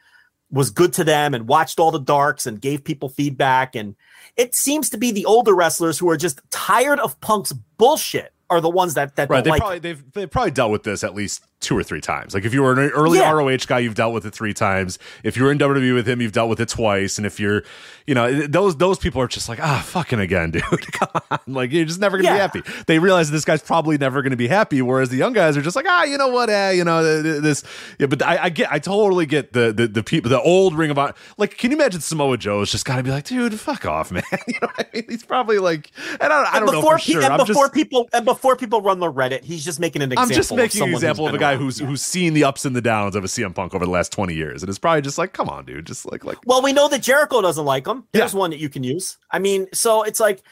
was 0.51 0.71
good 0.71 0.95
to 0.95 1.05
them 1.05 1.35
and 1.35 1.49
watched 1.49 1.81
all 1.81 1.91
the 1.91 2.01
darks 2.01 2.47
and 2.47 2.63
gave 2.63 2.83
people 2.83 3.11
feedback. 3.11 3.77
And 3.77 3.95
it 4.39 4.55
seems 4.55 4.89
to 4.89 4.97
be 4.97 5.11
the 5.11 5.27
older 5.27 5.55
wrestlers 5.55 5.99
who 5.99 6.09
are 6.09 6.17
just 6.17 6.41
tired 6.51 6.99
of 6.99 7.21
Punk's 7.21 7.53
bullshit 7.53 8.32
are 8.53 8.61
the 8.61 8.71
ones 8.71 8.95
that 8.95 9.17
that 9.17 9.31
right. 9.31 9.43
They 9.43 9.51
like 9.51 9.61
probably 9.61 9.79
they've 9.79 10.13
they've 10.13 10.31
probably 10.31 10.51
dealt 10.51 10.71
with 10.71 10.83
this 10.83 11.03
at 11.03 11.15
least 11.15 11.45
two 11.63 11.77
or 11.79 11.83
three 11.83 12.01
times. 12.01 12.35
Like 12.35 12.45
if 12.45 12.53
you 12.53 12.63
were 12.63 12.73
an 12.73 12.91
early 12.91 13.19
Yeah. 13.19 13.31
ROH 13.33 13.57
guy, 13.67 13.79
you've 13.79 13.95
dealt 13.95 14.13
with 14.13 14.27
it 14.27 14.35
three 14.35 14.53
times. 14.53 14.99
If 15.25 15.37
you 15.37 15.45
were 15.45 15.53
in 15.53 15.59
WWE 15.59 15.95
with 15.95 16.07
him, 16.09 16.21
you've 16.21 16.33
dealt 16.33 16.51
with 16.51 16.61
it 16.61 16.69
twice. 16.69 17.17
And 17.19 17.27
if 17.27 17.39
you're, 17.41 17.63
you 18.07 18.15
know, 18.15 18.47
those 18.47 18.77
those 18.77 18.99
people 18.99 19.23
are 19.23 19.29
just 19.29 19.49
like, 19.49 19.61
ah, 19.63 19.83
fucking 19.87 20.19
again, 20.21 20.51
dude. 20.53 20.63
Come 20.93 21.09
on, 21.31 21.39
like 21.47 21.73
you're 21.73 21.85
just 21.85 22.01
never 22.01 22.19
gonna 22.19 22.29
Yeah. 22.37 22.49
be 22.49 22.61
happy. 22.61 22.85
They 22.87 22.99
realize 22.99 23.31
this 23.31 23.45
guy's 23.45 23.63
probably 23.63 23.97
never 23.97 24.21
gonna 24.23 24.37
be 24.37 24.49
happy. 24.49 24.83
Whereas 24.83 25.09
the 25.09 25.17
young 25.17 25.33
guys 25.33 25.57
are 25.57 25.63
just 25.63 25.77
like, 25.77 25.87
ah, 25.89 26.05
you 26.05 26.19
know 26.19 26.29
what, 26.29 26.51
eh, 26.51 26.73
you 26.73 26.85
know 26.85 27.03
th- 27.03 27.23
th- 27.23 27.43
this. 27.43 27.65
Yeah, 27.99 28.07
but 28.09 28.23
I, 28.23 28.45
I 28.45 28.49
get, 28.51 28.71
I 28.73 28.79
totally 28.79 29.25
get 29.27 29.53
the 29.53 29.73
the 29.73 29.87
the 29.87 30.03
people, 30.03 30.31
the 30.31 30.41
old 30.41 30.75
Ring 30.77 30.91
of 30.91 30.99
Honor. 30.99 31.15
Like, 31.39 31.57
can 31.57 31.71
you 31.71 31.77
imagine 31.77 32.01
Samoa 32.01 32.37
Joe's 32.37 32.71
just 32.73 32.85
gotta 32.85 33.03
be 33.03 33.11
like, 33.11 33.25
dude, 33.25 33.59
fuck 33.59 33.87
off, 33.87 34.11
man. 34.13 34.23
you 34.49 34.55
know 34.61 34.69
what 34.75 34.81
I 34.93 34.97
mean? 34.97 35.05
He's 35.09 35.25
probably 35.25 35.59
like, 35.59 35.91
and 36.21 36.23
I 36.25 36.29
don't, 36.29 36.55
I 36.55 36.59
don't 36.59 36.67
know 36.67 36.81
before 36.81 36.99
for 36.99 37.05
pe- 37.07 37.13
sure. 37.13 37.23
and 37.23 37.33
I'm 37.35 37.47
before 37.47 37.65
just, 37.67 37.75
people 37.75 38.09
and 38.13 38.25
before 38.25 38.57
people 38.57 38.81
run 38.83 38.99
the 38.99 39.13
Reddit, 39.13 39.45
he's 39.45 39.65
just 39.65 39.79
making 39.79 40.03
an 40.03 40.11
example. 40.13 40.33
I'm 40.33 40.37
just 40.37 40.53
making 40.53 40.83
an 40.83 40.89
example 40.91 41.27
of 41.27 41.31
a 41.31 41.33
been 41.39 41.41
guy 41.53 41.57
who's 41.57 41.79
who's 41.79 42.03
seen 42.03 42.35
the 42.35 42.45
ups 42.45 42.65
and 42.65 42.75
the 42.75 42.81
downs 42.81 43.17
of 43.17 43.25
a 43.25 43.27
CM 43.27 43.55
Punk 43.55 43.75
over 43.75 43.85
the 43.85 43.91
last 43.91 44.13
20 44.13 44.35
years, 44.35 44.63
and 44.63 44.69
it's 44.71 44.79
probably 44.79 45.03
just 45.03 45.19
like, 45.19 45.33
come 45.33 45.49
on, 45.49 45.65
dude, 45.65 45.87
just 45.87 46.11
like 46.11 46.25
like 46.25 46.39
Well, 46.47 46.63
we 46.63 46.73
know 46.73 46.89
that 46.89 47.03
Jericho 47.03 47.41
doesn't 47.43 47.65
like 47.65 47.87
him. 47.87 48.05
There's 48.13 48.33
Yeah. 48.35 48.39
one 48.41 48.51
that 48.51 48.59
you 48.59 48.69
can 48.69 48.83
use. 48.85 49.19
I 49.31 49.39
mean, 49.39 49.67
so 49.73 50.03
it's 50.03 50.21
like 50.21 50.43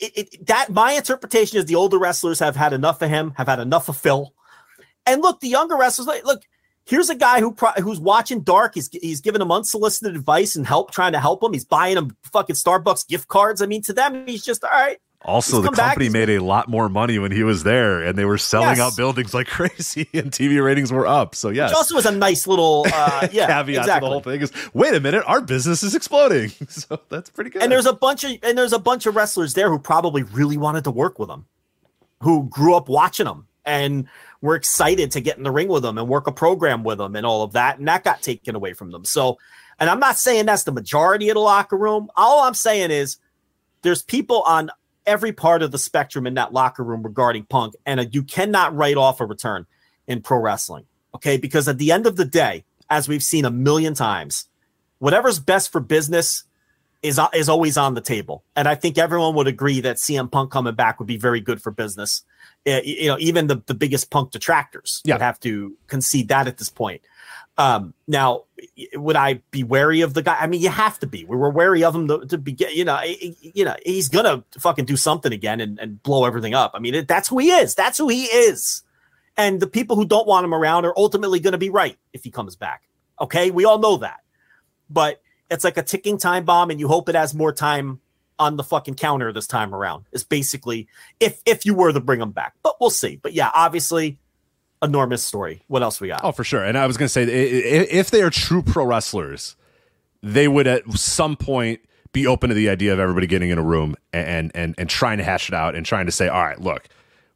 it, 0.00 0.12
it, 0.34 0.46
that. 0.46 0.70
My 0.70 0.92
interpretation 0.92 1.58
is 1.58 1.66
the 1.66 1.74
older 1.74 1.98
wrestlers 1.98 2.38
have 2.38 2.56
had 2.56 2.72
enough 2.72 3.02
of 3.02 3.10
him, 3.10 3.32
have 3.36 3.48
had 3.48 3.60
enough 3.60 3.88
of 3.88 3.96
Phil. 3.96 4.32
And 5.04 5.22
look, 5.22 5.40
the 5.40 5.48
younger 5.48 5.76
wrestlers, 5.76 6.06
like, 6.08 6.24
look, 6.24 6.42
here's 6.86 7.10
a 7.10 7.14
guy 7.14 7.40
who 7.40 7.52
pro- 7.52 7.72
who's 7.72 8.00
watching 8.00 8.40
Dark. 8.40 8.74
He's 8.74 8.88
he's 8.88 9.20
giving 9.20 9.40
him 9.42 9.52
unsolicited 9.52 10.16
advice 10.16 10.56
and 10.56 10.66
help, 10.66 10.90
trying 10.92 11.12
to 11.12 11.20
help 11.20 11.42
him. 11.42 11.52
He's 11.52 11.64
buying 11.64 11.96
him 11.96 12.16
fucking 12.32 12.56
Starbucks 12.56 13.06
gift 13.06 13.28
cards. 13.28 13.60
I 13.60 13.66
mean, 13.66 13.82
to 13.82 13.92
them, 13.92 14.26
he's 14.26 14.44
just 14.44 14.64
all 14.64 14.70
right. 14.70 14.98
Also, 15.26 15.60
the 15.60 15.64
come 15.68 15.74
back, 15.74 15.94
company 15.94 16.08
made 16.08 16.30
a 16.30 16.38
lot 16.38 16.68
more 16.68 16.88
money 16.88 17.18
when 17.18 17.32
he 17.32 17.42
was 17.42 17.62
there, 17.64 18.00
and 18.00 18.16
they 18.16 18.24
were 18.24 18.38
selling 18.38 18.76
Yes. 18.76 18.80
out 18.80 18.96
buildings 18.96 19.34
like 19.34 19.46
crazy, 19.58 20.08
and 20.14 20.30
TV 20.30 20.64
ratings 20.64 20.92
were 20.92 21.06
up. 21.06 21.34
So 21.34 21.48
yes, 21.50 21.70
Which 21.70 21.76
also 21.76 21.94
was 21.96 22.06
a 22.06 22.12
nice 22.12 22.46
little 22.46 22.86
uh, 22.94 23.26
yeah 23.32 23.46
caveat 23.48 23.68
exactly. 23.82 23.94
to 23.94 24.00
the 24.00 24.06
whole 24.08 24.20
thing 24.20 24.40
is, 24.40 24.52
wait 24.72 24.94
a 24.94 25.00
minute, 25.00 25.24
our 25.26 25.40
business 25.40 25.82
is 25.82 25.94
exploding. 25.94 26.52
So 26.68 27.00
that's 27.08 27.28
pretty 27.30 27.50
good. 27.50 27.62
And 27.62 27.72
there's 27.72 27.86
a 27.86 27.92
bunch 27.92 28.22
of 28.24 28.32
and 28.42 28.56
there's 28.56 28.72
a 28.72 28.78
bunch 28.78 29.06
of 29.06 29.16
wrestlers 29.16 29.54
there 29.54 29.68
who 29.70 29.78
probably 29.78 30.22
really 30.22 30.56
wanted 30.56 30.84
to 30.84 30.90
work 30.90 31.18
with 31.18 31.28
him, 31.30 31.46
who 32.22 32.48
grew 32.48 32.74
up 32.74 32.88
watching 32.88 33.26
him 33.26 33.46
and 33.64 34.06
were 34.42 34.54
excited 34.54 35.10
to 35.10 35.20
get 35.20 35.36
in 35.38 35.42
the 35.42 35.50
ring 35.50 35.66
with 35.68 35.84
him 35.84 35.98
and 35.98 36.08
work 36.08 36.26
a 36.28 36.32
program 36.32 36.84
with 36.84 37.00
him 37.00 37.16
and 37.16 37.26
all 37.26 37.42
of 37.42 37.52
that, 37.52 37.78
and 37.78 37.88
that 37.88 38.04
got 38.04 38.22
taken 38.22 38.54
away 38.54 38.72
from 38.74 38.90
them. 38.92 39.04
So, 39.04 39.38
and 39.80 39.90
I'm 39.90 39.98
not 39.98 40.18
saying 40.18 40.46
that's 40.46 40.62
the 40.64 40.70
majority 40.72 41.28
of 41.30 41.34
the 41.34 41.40
locker 41.40 41.76
room. 41.76 42.08
All 42.14 42.44
I'm 42.44 42.54
saying 42.54 42.90
is 42.92 43.16
there's 43.82 44.02
people 44.02 44.42
on 44.42 44.70
every 45.06 45.32
part 45.32 45.62
of 45.62 45.70
the 45.70 45.78
spectrum 45.78 46.26
in 46.26 46.34
that 46.34 46.52
locker 46.52 46.82
room 46.82 47.02
regarding 47.02 47.44
Punk, 47.44 47.74
and 47.84 48.00
uh, 48.00 48.04
you 48.10 48.22
cannot 48.22 48.74
write 48.74 48.96
off 48.96 49.20
a 49.20 49.26
return 49.26 49.66
in 50.06 50.20
pro 50.22 50.38
wrestling. 50.38 50.84
Okay, 51.14 51.36
because 51.38 51.66
at 51.68 51.78
the 51.78 51.92
end 51.92 52.06
of 52.06 52.16
the 52.16 52.24
day, 52.26 52.64
as 52.90 53.08
we've 53.08 53.22
seen 53.22 53.44
a 53.44 53.50
million 53.50 53.94
times, 53.94 54.48
whatever's 54.98 55.38
best 55.38 55.72
for 55.72 55.80
business 55.80 56.44
is 57.02 57.20
is 57.34 57.48
always 57.48 57.76
on 57.76 57.94
the 57.94 58.00
table. 58.00 58.42
And 58.54 58.68
I 58.68 58.74
think 58.74 58.98
everyone 58.98 59.34
would 59.34 59.46
agree 59.46 59.80
that 59.80 59.96
CM 59.96 60.30
Punk 60.30 60.50
coming 60.50 60.74
back 60.74 60.98
would 60.98 61.06
be 61.06 61.16
very 61.16 61.40
good 61.40 61.62
for 61.62 61.70
business. 61.70 62.22
Uh, 62.66 62.80
you 62.84 63.06
know, 63.06 63.16
even 63.18 63.46
the, 63.46 63.62
the 63.66 63.74
biggest 63.74 64.10
Punk 64.10 64.32
detractors 64.32 65.02
Yeah. 65.04 65.14
would 65.14 65.22
have 65.22 65.38
to 65.40 65.76
concede 65.86 66.28
that 66.28 66.48
at 66.48 66.58
this 66.58 66.68
point. 66.68 67.00
Um, 67.58 67.94
now, 68.06 68.44
would 68.94 69.16
I 69.16 69.40
be 69.50 69.64
wary 69.64 70.02
of 70.02 70.14
the 70.14 70.22
guy? 70.22 70.36
I 70.38 70.46
mean, 70.46 70.60
you 70.60 70.68
have 70.68 70.98
to 71.00 71.06
be. 71.06 71.24
We 71.24 71.36
were 71.36 71.50
wary 71.50 71.84
of 71.84 71.94
him 71.94 72.08
to, 72.08 72.26
to 72.26 72.38
begin. 72.38 72.70
You 72.74 72.84
know, 72.84 73.00
you 73.02 73.64
know, 73.64 73.76
he's 73.84 74.08
gonna 74.08 74.44
fucking 74.58 74.84
do 74.84 74.96
something 74.96 75.32
again 75.32 75.60
and, 75.60 75.78
and 75.78 76.02
blow 76.02 76.24
everything 76.24 76.54
up. 76.54 76.72
I 76.74 76.78
mean, 76.78 76.94
it, 76.94 77.08
that's 77.08 77.28
who 77.28 77.38
he 77.38 77.50
is. 77.50 77.74
That's 77.74 77.98
who 77.98 78.08
he 78.08 78.24
is. 78.24 78.82
And 79.36 79.60
the 79.60 79.66
people 79.66 79.96
who 79.96 80.06
don't 80.06 80.26
want 80.26 80.44
him 80.44 80.54
around 80.54 80.84
are 80.84 80.94
ultimately 80.96 81.40
going 81.40 81.52
to 81.52 81.58
be 81.58 81.70
right 81.70 81.98
if 82.12 82.24
he 82.24 82.30
comes 82.30 82.56
back. 82.56 82.82
Okay, 83.20 83.50
we 83.50 83.64
all 83.64 83.78
know 83.78 83.98
that. 83.98 84.20
But 84.88 85.20
it's 85.50 85.64
like 85.64 85.76
a 85.76 85.82
ticking 85.82 86.18
time 86.18 86.44
bomb, 86.44 86.70
and 86.70 86.80
you 86.80 86.88
hope 86.88 87.08
it 87.08 87.14
has 87.14 87.34
more 87.34 87.52
time 87.52 88.00
on 88.38 88.56
the 88.56 88.64
fucking 88.64 88.94
counter 88.94 89.32
this 89.32 89.46
time 89.46 89.74
around. 89.74 90.04
Is 90.12 90.24
basically 90.24 90.88
if 91.20 91.40
if 91.46 91.64
you 91.64 91.74
were 91.74 91.92
to 91.92 92.00
bring 92.00 92.20
him 92.20 92.32
back, 92.32 92.54
but 92.62 92.76
we'll 92.80 92.90
see. 92.90 93.16
But 93.16 93.32
yeah, 93.32 93.50
obviously, 93.54 94.18
enormous 94.82 95.22
story. 95.22 95.62
What 95.68 95.82
else 95.82 96.00
we 96.00 96.08
got? 96.08 96.20
Oh, 96.24 96.32
for 96.32 96.44
sure. 96.44 96.62
And 96.62 96.76
I 96.76 96.86
was 96.86 96.96
going 96.96 97.06
to 97.06 97.12
say, 97.12 97.24
if 97.24 98.10
they 98.10 98.22
are 98.22 98.30
true 98.30 98.62
pro 98.62 98.84
wrestlers, 98.84 99.56
they 100.22 100.48
would 100.48 100.66
at 100.66 100.90
some 100.92 101.36
point 101.36 101.80
be 102.12 102.26
open 102.26 102.48
to 102.48 102.54
the 102.54 102.68
idea 102.68 102.92
of 102.92 102.98
everybody 102.98 103.26
getting 103.26 103.50
in 103.50 103.58
a 103.58 103.62
room 103.62 103.94
and 104.12 104.50
and 104.54 104.74
and 104.78 104.88
trying 104.88 105.18
to 105.18 105.24
hash 105.24 105.48
it 105.48 105.54
out 105.54 105.74
and 105.74 105.84
trying 105.84 106.06
to 106.06 106.12
say, 106.12 106.28
all 106.28 106.42
right, 106.42 106.60
look, 106.60 106.88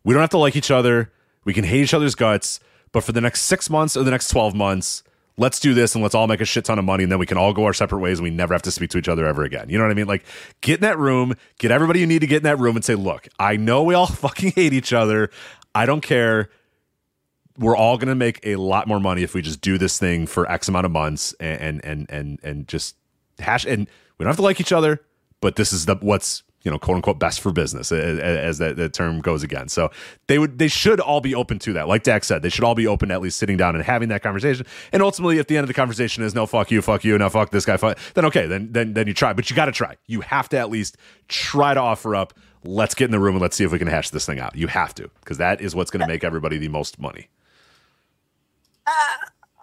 we 0.04 0.14
don't 0.14 0.22
have 0.22 0.30
to 0.30 0.38
like 0.38 0.56
each 0.56 0.70
other. 0.70 1.12
We 1.44 1.52
can 1.52 1.64
hate 1.64 1.82
each 1.82 1.94
other's 1.94 2.14
guts, 2.14 2.60
but 2.92 3.04
for 3.04 3.12
the 3.12 3.20
next 3.20 3.42
six 3.42 3.68
months 3.68 3.96
or 3.96 4.04
the 4.04 4.10
next 4.10 4.28
twelve 4.28 4.54
months, 4.54 5.02
let's 5.36 5.60
do 5.60 5.74
this 5.74 5.94
and 5.94 6.02
let's 6.02 6.14
all 6.14 6.26
make 6.26 6.40
a 6.40 6.44
shit 6.44 6.64
ton 6.64 6.78
of 6.78 6.84
money, 6.84 7.02
and 7.02 7.12
then 7.12 7.18
we 7.18 7.26
can 7.26 7.38
all 7.38 7.52
go 7.52 7.64
our 7.64 7.72
separate 7.72 7.98
ways 8.00 8.18
and 8.18 8.24
we 8.24 8.30
never 8.30 8.54
have 8.54 8.62
to 8.62 8.70
speak 8.70 8.90
to 8.90 8.98
each 8.98 9.08
other 9.08 9.26
ever 9.26 9.42
again. 9.44 9.68
You 9.68 9.78
know 9.78 9.84
what 9.84 9.90
I 9.90 9.94
mean? 9.94 10.06
Like, 10.06 10.24
get 10.60 10.76
in 10.76 10.82
that 10.82 10.98
room, 10.98 11.34
get 11.58 11.70
everybody 11.70 12.00
you 12.00 12.06
need 12.06 12.20
to 12.20 12.26
get 12.26 12.38
in 12.38 12.42
that 12.44 12.58
room, 12.58 12.76
and 12.76 12.84
say, 12.84 12.94
look, 12.94 13.28
I 13.38 13.56
know 13.56 13.82
we 13.82 13.94
all 13.94 14.06
fucking 14.24 14.52
hate 14.52 14.72
each 14.72 14.92
other. 14.92 15.30
I 15.74 15.86
don't 15.86 16.02
care 16.02 16.48
we're 17.60 17.76
all 17.76 17.98
going 17.98 18.08
to 18.08 18.14
make 18.14 18.40
a 18.42 18.56
lot 18.56 18.88
more 18.88 18.98
money 18.98 19.22
if 19.22 19.34
we 19.34 19.42
just 19.42 19.60
do 19.60 19.78
this 19.78 19.98
thing 19.98 20.26
for 20.26 20.50
X 20.50 20.68
amount 20.68 20.86
of 20.86 20.92
months 20.92 21.34
and 21.38 21.84
and 21.84 22.10
and 22.10 22.40
and 22.42 22.66
just 22.66 22.96
hash. 23.38 23.64
And 23.66 23.86
we 24.18 24.24
don't 24.24 24.30
have 24.30 24.36
to 24.36 24.42
like 24.42 24.60
each 24.60 24.72
other, 24.72 25.00
but 25.40 25.56
this 25.56 25.72
is 25.72 25.86
the 25.86 25.96
what's 25.96 26.42
you 26.62 26.70
know 26.70 26.78
quote 26.78 26.96
unquote 26.96 27.18
best 27.18 27.40
for 27.40 27.52
business 27.52 27.92
as 27.92 28.58
that, 28.58 28.76
that 28.76 28.94
term 28.94 29.20
goes 29.20 29.42
again. 29.42 29.68
So 29.68 29.90
they 30.26 30.38
would 30.38 30.58
they 30.58 30.68
should 30.68 31.00
all 31.00 31.20
be 31.20 31.34
open 31.34 31.58
to 31.60 31.74
that. 31.74 31.86
Like 31.86 32.02
Dak 32.02 32.24
said, 32.24 32.40
they 32.40 32.48
should 32.48 32.64
all 32.64 32.74
be 32.74 32.86
open 32.86 33.10
to 33.10 33.14
at 33.14 33.20
least 33.20 33.38
sitting 33.38 33.58
down 33.58 33.74
and 33.74 33.84
having 33.84 34.08
that 34.08 34.22
conversation. 34.22 34.64
And 34.90 35.02
ultimately, 35.02 35.38
if 35.38 35.46
the 35.46 35.58
end 35.58 35.64
of 35.64 35.68
the 35.68 35.74
conversation 35.74 36.24
is 36.24 36.34
no 36.34 36.46
fuck 36.46 36.70
you, 36.70 36.80
fuck 36.80 37.04
you, 37.04 37.18
no 37.18 37.28
fuck 37.28 37.50
this 37.50 37.66
guy, 37.66 37.76
fuck, 37.76 37.98
then 38.14 38.24
okay, 38.24 38.46
then 38.46 38.72
then 38.72 38.94
then 38.94 39.06
you 39.06 39.12
try. 39.12 39.34
But 39.34 39.50
you 39.50 39.56
got 39.56 39.66
to 39.66 39.72
try. 39.72 39.96
You 40.06 40.22
have 40.22 40.48
to 40.50 40.58
at 40.58 40.70
least 40.70 40.96
try 41.28 41.74
to 41.74 41.80
offer 41.80 42.16
up. 42.16 42.32
Let's 42.62 42.94
get 42.94 43.06
in 43.06 43.10
the 43.10 43.20
room 43.20 43.36
and 43.36 43.42
let's 43.42 43.56
see 43.56 43.64
if 43.64 43.72
we 43.72 43.78
can 43.78 43.88
hash 43.88 44.10
this 44.10 44.26
thing 44.26 44.38
out. 44.38 44.54
You 44.54 44.66
have 44.66 44.94
to 44.94 45.10
because 45.20 45.38
that 45.38 45.60
is 45.60 45.74
what's 45.74 45.90
going 45.90 46.02
to 46.02 46.06
make 46.06 46.24
everybody 46.24 46.56
the 46.56 46.68
most 46.68 46.98
money. 46.98 47.28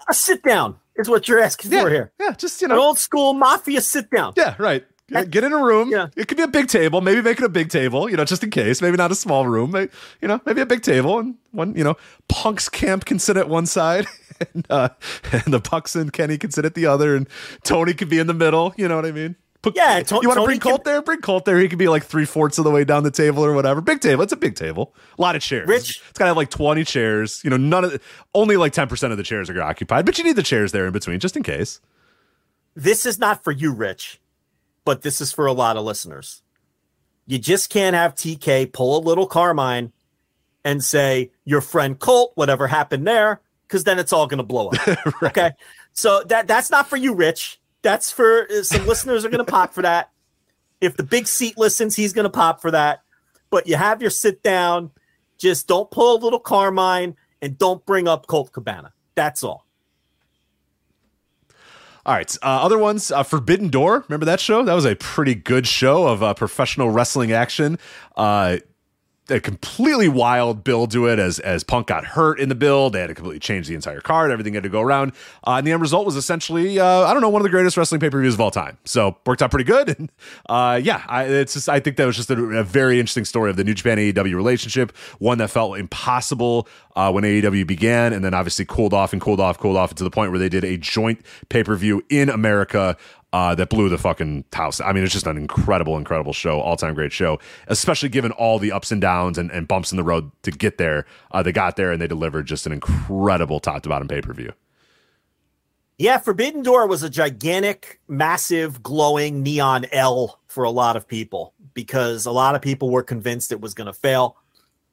A 0.09 0.13
sit 0.13 0.41
down 0.43 0.75
is 0.95 1.09
what 1.09 1.27
you're 1.27 1.39
asking 1.39 1.71
for 1.71 1.89
here. 1.89 2.11
Yeah, 2.19 2.31
just 2.37 2.61
you 2.61 2.67
An 2.67 2.75
know, 2.75 2.81
old 2.81 2.97
school 2.97 3.33
mafia 3.33 3.81
sit 3.81 4.09
down. 4.09 4.33
yeah, 4.37 4.55
right. 4.57 4.85
Get, 5.09 5.31
get 5.31 5.43
in 5.45 5.53
a 5.53 5.63
room. 5.63 5.89
Yeah. 5.89 6.07
It 6.17 6.27
could 6.27 6.35
be 6.35 6.43
a 6.43 6.49
big 6.49 6.67
table. 6.67 6.99
Maybe 6.99 7.21
make 7.21 7.37
it 7.39 7.43
a 7.45 7.49
big 7.49 7.69
table. 7.69 8.09
You 8.09 8.17
know, 8.17 8.25
just 8.25 8.43
in 8.43 8.49
case. 8.49 8.81
Maybe 8.81 8.97
not 8.97 9.09
a 9.09 9.15
small 9.15 9.47
room. 9.47 9.71
May- 9.71 9.87
You 10.21 10.27
know, 10.27 10.41
maybe 10.45 10.59
a 10.59 10.65
big 10.65 10.81
table 10.81 11.19
and 11.19 11.35
one. 11.51 11.75
You 11.77 11.83
know, 11.85 11.95
Punk's 12.27 12.67
camp 12.67 13.05
can 13.05 13.17
sit 13.17 13.37
at 13.37 13.47
one 13.47 13.65
side, 13.67 14.05
and 14.53 14.65
uh, 14.69 14.89
and 15.31 15.53
the 15.53 15.59
Bucks 15.59 15.95
and 15.95 16.11
Kenny 16.11 16.37
can 16.37 16.51
sit 16.51 16.65
at 16.65 16.73
the 16.73 16.85
other, 16.87 17.15
and 17.15 17.27
Tony 17.63 17.93
could 17.93 18.09
be 18.09 18.19
in 18.19 18.27
the 18.27 18.33
middle. 18.33 18.73
You 18.75 18.89
know 18.89 18.97
what 18.97 19.05
I 19.05 19.11
mean? 19.13 19.37
Put, 19.63 19.75
Yeah, 19.75 20.01
To- 20.03 20.19
you 20.21 20.27
want 20.27 20.39
to 20.39 20.45
bring 20.45 20.59
can- 20.59 20.71
Colt 20.71 20.83
there? 20.83 21.01
Bring 21.01 21.19
Colt 21.21 21.45
there. 21.45 21.57
He 21.59 21.67
could 21.67 21.79
be 21.79 21.87
like 21.87 22.03
three 22.03 22.25
fourths 22.25 22.57
of 22.57 22.63
the 22.63 22.71
way 22.71 22.83
down 22.83 23.03
the 23.03 23.11
table 23.11 23.43
or 23.43 23.53
whatever. 23.53 23.81
Big 23.81 24.01
table. 24.01 24.21
It's 24.23 24.31
a 24.33 24.37
big 24.37 24.55
table. 24.55 24.93
A 25.17 25.21
lot 25.21 25.35
of 25.35 25.41
chairs. 25.41 25.67
Rich- 25.67 26.01
It's 26.09 26.17
got 26.19 26.25
to 26.25 26.29
have 26.29 26.37
like 26.37 26.49
twenty 26.51 26.83
chairs. 26.83 27.41
You 27.43 27.49
know, 27.49 27.57
none 27.57 27.83
of 27.83 28.01
only 28.35 28.55
like 28.57 28.71
ten 28.73 28.87
percent 28.87 29.11
of 29.11 29.17
the 29.17 29.23
chairs 29.23 29.49
are 29.49 29.61
occupied, 29.61 30.05
but 30.05 30.17
you 30.17 30.23
need 30.23 30.35
the 30.35 30.43
chairs 30.43 30.71
there 30.71 30.85
in 30.85 30.93
between 30.93 31.19
just 31.19 31.35
in 31.35 31.43
case. 31.43 31.79
this 32.75 33.05
is 33.05 33.17
not 33.17 33.43
for 33.43 33.51
you, 33.51 33.73
Rich, 33.73 34.19
but 34.85 35.01
this 35.01 35.19
is 35.21 35.31
for 35.31 35.47
a 35.47 35.53
lot 35.53 35.75
of 35.77 35.83
listeners. 35.85 36.43
You 37.25 37.39
just 37.39 37.69
can't 37.71 37.95
have 37.95 38.13
TK 38.15 38.71
pull 38.71 38.99
a 38.99 39.01
little 39.03 39.25
Carmine 39.27 39.91
and 40.63 40.83
say, 40.83 41.31
your 41.45 41.61
friend 41.61 41.97
Colt, 41.97 42.31
whatever 42.35 42.67
happened 42.67 43.07
there, 43.07 43.41
because 43.67 43.83
then 43.85 43.99
it's 43.99 44.13
all 44.13 44.27
going 44.27 44.37
to 44.37 44.43
blow 44.43 44.69
up. 44.69 44.97
Okay. 45.23 45.51
So 45.93 46.21
that 46.27 46.47
that's 46.47 46.69
not 46.69 46.87
for 46.87 46.95
you, 46.95 47.15
Rich. 47.15 47.59
That's 47.87 48.11
for 48.11 48.49
uh, 48.51 48.63
some 48.63 48.85
listeners 48.85 49.23
are 49.23 49.29
going 49.29 49.45
to 49.45 49.49
pop 49.49 49.73
for 49.73 49.81
that. 49.81 50.11
If 50.81 50.97
the 50.97 51.03
big 51.03 51.25
seat 51.25 51.57
listens, 51.57 51.95
he's 51.95 52.11
going 52.11 52.25
to 52.25 52.29
pop 52.29 52.61
for 52.61 52.69
that. 52.71 53.01
But 53.49 53.65
you 53.65 53.77
have 53.77 54.01
your 54.01 54.11
sit 54.11 54.43
down. 54.43 54.91
Just 55.37 55.69
don't 55.69 55.89
pull 55.89 56.17
a 56.17 56.19
little 56.21 56.41
Carmine 56.41 57.15
and 57.41 57.57
don't 57.57 57.85
bring 57.85 58.09
up 58.09 58.27
Colt 58.27 58.51
Cabana. 58.51 58.91
That's 59.15 59.41
all. 59.41 59.65
All 62.05 62.13
right. 62.13 62.37
Uh, 62.43 62.59
other 62.61 62.77
ones, 62.77 63.09
uh, 63.09 63.23
Forbidden 63.23 63.69
Door. 63.69 64.03
Remember 64.09 64.25
that 64.25 64.41
show? 64.41 64.65
That 64.65 64.73
was 64.73 64.83
a 64.83 64.97
pretty 64.97 65.35
good 65.35 65.65
show 65.65 66.07
of 66.07 66.21
uh, 66.21 66.33
professional 66.33 66.89
wrestling 66.89 67.31
action. 67.31 67.79
A 69.29 69.39
completely 69.41 70.07
wild 70.07 70.63
build 70.63 70.91
to 70.91 71.07
it 71.07 71.19
as 71.19 71.39
as 71.39 71.63
Punk 71.63 71.87
got 71.87 72.05
hurt 72.05 72.39
in 72.39 72.47
the 72.47 72.55
build. 72.55 72.93
They 72.93 73.01
had 73.01 73.07
to 73.07 73.13
completely 73.13 73.39
change 73.39 73.67
the 73.67 73.75
entire 73.75 73.99
card. 73.99 74.31
Everything 74.31 74.53
had 74.53 74.63
to 74.63 74.69
go 74.69 74.81
around. 74.81 75.11
Uh, 75.45 75.55
and 75.55 75.67
the 75.67 75.73
end 75.73 75.81
result 75.81 76.05
was 76.05 76.15
essentially, 76.15 76.79
uh, 76.79 76.85
I 77.01 77.11
don't 77.11 77.21
know, 77.21 77.29
one 77.29 77.41
of 77.41 77.43
the 77.43 77.49
greatest 77.49 77.75
wrestling 77.75 77.99
pay 77.99 78.09
per 78.09 78.21
views 78.21 78.35
of 78.35 78.41
all 78.41 78.51
time. 78.51 78.77
So 78.85 79.17
worked 79.25 79.41
out 79.41 79.51
pretty 79.51 79.65
good. 79.65 79.87
And 79.97 80.11
uh, 80.47 80.79
yeah, 80.83 81.03
I, 81.07 81.23
it's 81.23 81.53
just 81.53 81.69
I 81.69 81.79
think 81.79 81.97
that 81.97 82.05
was 82.05 82.15
just 82.15 82.29
a, 82.29 82.35
a 82.35 82.63
very 82.63 82.99
interesting 82.99 83.25
story 83.25 83.49
of 83.49 83.55
the 83.55 83.63
New 83.63 83.73
Japan 83.73 83.97
AEW 83.97 84.35
relationship. 84.35 84.95
One 85.17 85.37
that 85.39 85.49
felt 85.49 85.77
impossible 85.77 86.67
uh, 86.95 87.11
when 87.11 87.23
AEW 87.23 87.65
began, 87.65 88.13
and 88.13 88.23
then 88.23 88.33
obviously 88.33 88.65
cooled 88.65 88.93
off 88.93 89.13
and 89.13 89.21
cooled 89.21 89.39
off, 89.39 89.57
cooled 89.57 89.77
off 89.77 89.93
to 89.95 90.03
the 90.03 90.09
point 90.11 90.31
where 90.31 90.39
they 90.39 90.49
did 90.49 90.63
a 90.63 90.77
joint 90.77 91.25
pay 91.49 91.63
per 91.63 91.75
view 91.75 92.03
in 92.09 92.29
America 92.29 92.97
uh, 93.33 93.55
that 93.55 93.69
blew 93.69 93.89
the 93.89 93.97
fucking 93.97 94.45
house. 94.53 94.79
I 94.79 94.93
mean, 94.93 95.03
it's 95.03 95.13
just 95.13 95.27
an 95.27 95.37
incredible, 95.37 95.97
incredible 95.97 96.33
show, 96.33 96.59
all 96.59 96.77
time 96.77 96.93
great 96.93 97.11
show, 97.11 97.39
especially 97.67 98.09
given 98.09 98.31
all 98.31 98.59
the 98.59 98.71
ups 98.71 98.91
and 98.91 99.01
downs 99.01 99.37
and, 99.37 99.51
and 99.51 99.67
bumps 99.67 99.91
in 99.91 99.97
the 99.97 100.03
road 100.03 100.31
to 100.43 100.51
get 100.51 100.77
there. 100.77 101.05
Uh, 101.31 101.43
they 101.43 101.51
got 101.51 101.75
there 101.75 101.91
and 101.91 102.01
they 102.01 102.07
delivered 102.07 102.45
just 102.45 102.65
an 102.65 102.71
incredible 102.71 103.59
top 103.59 103.83
to 103.83 103.89
bottom 103.89 104.07
pay 104.07 104.21
per 104.21 104.33
view. 104.33 104.53
Yeah, 105.97 106.19
Forbidden 106.19 106.61
Door 106.61 106.87
was 106.87 107.01
a 107.01 107.09
gigantic, 107.09 107.99
massive, 108.07 108.83
glowing 108.83 109.41
neon 109.41 109.85
L 109.91 110.39
for 110.45 110.63
a 110.63 110.69
lot 110.69 110.95
of 110.95 111.07
people 111.07 111.53
because 111.73 112.27
a 112.27 112.31
lot 112.31 112.53
of 112.53 112.61
people 112.61 112.91
were 112.91 113.01
convinced 113.01 113.51
it 113.51 113.61
was 113.61 113.73
going 113.73 113.87
to 113.87 113.93
fail. 113.93 114.37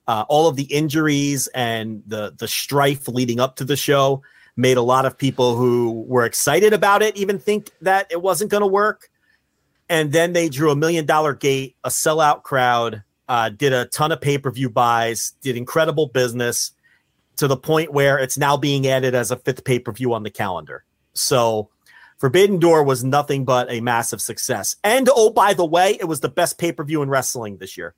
Uh, 0.06 0.24
all 0.28 0.48
of 0.48 0.56
the 0.56 0.64
injuries 0.64 1.46
and 1.48 2.02
the 2.06 2.34
the 2.38 2.48
strife 2.48 3.08
leading 3.08 3.40
up 3.40 3.56
to 3.56 3.64
the 3.64 3.76
show 3.76 4.22
made 4.56 4.76
a 4.76 4.82
lot 4.82 5.04
of 5.04 5.18
people 5.18 5.56
who 5.56 6.04
were 6.06 6.24
excited 6.24 6.72
about 6.72 7.02
it 7.02 7.16
even 7.16 7.38
think 7.38 7.70
that 7.80 8.06
it 8.10 8.22
wasn't 8.22 8.50
going 8.50 8.60
to 8.60 8.66
work. 8.66 9.10
And 9.88 10.12
then 10.12 10.32
they 10.32 10.48
drew 10.48 10.70
a 10.70 10.76
million 10.76 11.06
dollar 11.06 11.34
gate, 11.34 11.76
a 11.84 11.88
sellout 11.88 12.42
crowd, 12.42 13.02
uh, 13.28 13.48
did 13.50 13.72
a 13.72 13.86
ton 13.86 14.12
of 14.12 14.20
pay 14.20 14.38
per 14.38 14.50
view 14.50 14.70
buys, 14.70 15.32
did 15.42 15.56
incredible 15.56 16.06
business 16.06 16.72
to 17.36 17.48
the 17.48 17.56
point 17.56 17.92
where 17.92 18.18
it's 18.18 18.38
now 18.38 18.56
being 18.56 18.86
added 18.86 19.14
as 19.14 19.30
a 19.30 19.36
fifth 19.36 19.64
pay 19.64 19.78
per 19.78 19.92
view 19.92 20.14
on 20.14 20.22
the 20.22 20.30
calendar. 20.30 20.84
So 21.14 21.70
Forbidden 22.18 22.58
Door 22.58 22.84
was 22.84 23.04
nothing 23.04 23.44
but 23.44 23.70
a 23.70 23.80
massive 23.80 24.20
success. 24.20 24.76
And 24.84 25.08
oh, 25.12 25.30
by 25.30 25.52
the 25.54 25.64
way, 25.64 25.96
it 26.00 26.04
was 26.04 26.20
the 26.20 26.28
best 26.28 26.58
pay 26.58 26.72
per 26.72 26.84
view 26.84 27.02
in 27.02 27.10
wrestling 27.10 27.58
this 27.58 27.76
year. 27.76 27.94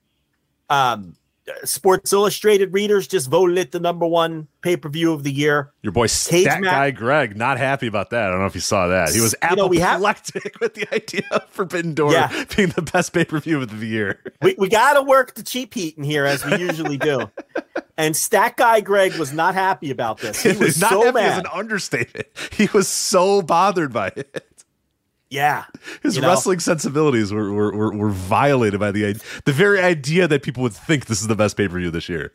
Um, 0.69 1.15
Sports 1.63 2.11
Illustrated 2.11 2.73
readers 2.73 3.07
just 3.07 3.29
voted 3.29 3.57
it 3.57 3.71
the 3.71 3.79
number 3.79 4.05
one 4.05 4.47
pay 4.61 4.75
per 4.75 4.89
view 4.89 5.13
of 5.13 5.23
the 5.23 5.31
year. 5.31 5.71
Your 5.81 5.91
boy 5.93 6.03
Cage 6.03 6.11
Stat 6.43 6.61
match- 6.61 6.71
Guy 6.71 6.91
Greg, 6.91 7.37
not 7.37 7.57
happy 7.57 7.87
about 7.87 8.09
that. 8.09 8.27
I 8.27 8.29
don't 8.31 8.39
know 8.39 8.45
if 8.45 8.55
you 8.55 8.61
saw 8.61 8.87
that. 8.87 9.09
He 9.09 9.21
was 9.21 9.33
You 9.49 9.55
know, 9.55 9.71
have- 9.71 10.01
apoplectic 10.01 10.57
with 10.61 10.73
the 10.73 10.93
idea 10.93 11.23
of 11.31 11.47
Forbidden 11.49 11.93
Door 11.93 12.11
Yeah. 12.13 12.43
being 12.55 12.69
the 12.69 12.81
best 12.81 13.13
pay 13.13 13.25
per 13.25 13.39
view 13.39 13.61
of 13.61 13.79
the 13.79 13.85
year. 13.85 14.19
We, 14.41 14.55
we 14.57 14.67
got 14.69 14.93
to 14.93 15.01
work 15.03 15.35
the 15.35 15.43
cheap 15.43 15.73
heat 15.73 15.97
in 15.97 16.03
here 16.03 16.25
as 16.25 16.43
we 16.45 16.57
usually 16.57 16.97
do. 16.97 17.29
And 17.97 18.15
Stat 18.15 18.57
Guy 18.57 18.81
Greg 18.81 19.15
was 19.15 19.33
not 19.33 19.55
happy 19.55 19.89
about 19.89 20.19
this. 20.19 20.43
He 20.43 20.51
was 20.57 20.79
not 20.79 20.91
so 20.91 21.01
happy 21.03 21.13
mad. 21.15 21.31
is 21.33 21.39
an 21.39 21.45
understatement. 21.51 22.27
He 22.51 22.67
was 22.73 22.87
so 22.87 23.41
bothered 23.41 23.91
by 23.93 24.11
it. 24.15 24.46
Yeah. 25.29 25.65
His 26.03 26.15
You 26.15 26.21
know? 26.21 26.29
wrestling 26.29 26.59
sensibilities 26.59 27.31
were, 27.33 27.51
were, 27.51 27.75
were, 27.75 27.93
were 27.95 28.09
violated 28.09 28.79
by 28.79 28.91
the 28.91 29.13
the 29.45 29.53
very 29.53 29.81
idea 29.81 30.27
that 30.27 30.43
people 30.43 30.63
would 30.63 30.73
think 30.73 31.05
this 31.07 31.21
is 31.21 31.27
the 31.27 31.35
best 31.35 31.57
pay 31.57 31.67
per 31.67 31.77
view 31.79 31.91
this 31.91 32.07
year. 32.09 32.33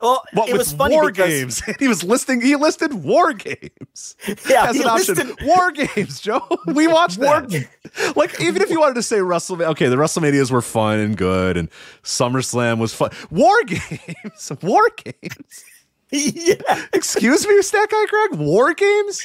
Well, 0.00 0.22
What 0.34 0.50
it 0.50 0.56
was 0.58 0.70
funny 0.72 0.96
war 0.96 1.10
games? 1.10 1.62
he 1.78 1.88
was 1.88 2.04
listing. 2.04 2.42
He 2.42 2.56
listed 2.56 2.92
war 2.92 3.32
games 3.32 4.16
Yeah, 4.50 4.66
as 4.68 4.76
he 4.76 4.82
an 4.82 4.88
option. 4.88 5.14
listed- 5.14 5.36
War 5.46 5.70
games, 5.70 6.20
Joe. 6.20 6.46
We 6.66 6.86
watched 6.88 7.18
War 7.18 7.40
that. 7.40 8.12
like 8.16 8.38
even 8.40 8.60
if 8.60 8.68
you 8.70 8.80
wanted 8.80 8.96
to 8.96 9.02
say 9.02 9.18
WrestleMania, 9.18 9.68
okay, 9.68 9.86
the 9.88 9.96
WrestleManias 9.96 10.50
were 10.50 10.60
fun 10.60 10.98
and 10.98 11.16
good, 11.16 11.56
and 11.56 11.70
SummerSlam 12.02 12.78
was 12.78 12.92
fun. 12.92 13.10
War 13.30 13.54
games, 13.64 14.52
war 14.62 14.90
games. 15.02 15.64
yeah. 16.10 16.86
Excuse 16.92 17.46
me, 17.46 17.60
Stat 17.62 17.88
Guy 17.90 18.06
Greg. 18.06 18.40
War 18.40 18.74
games. 18.74 19.22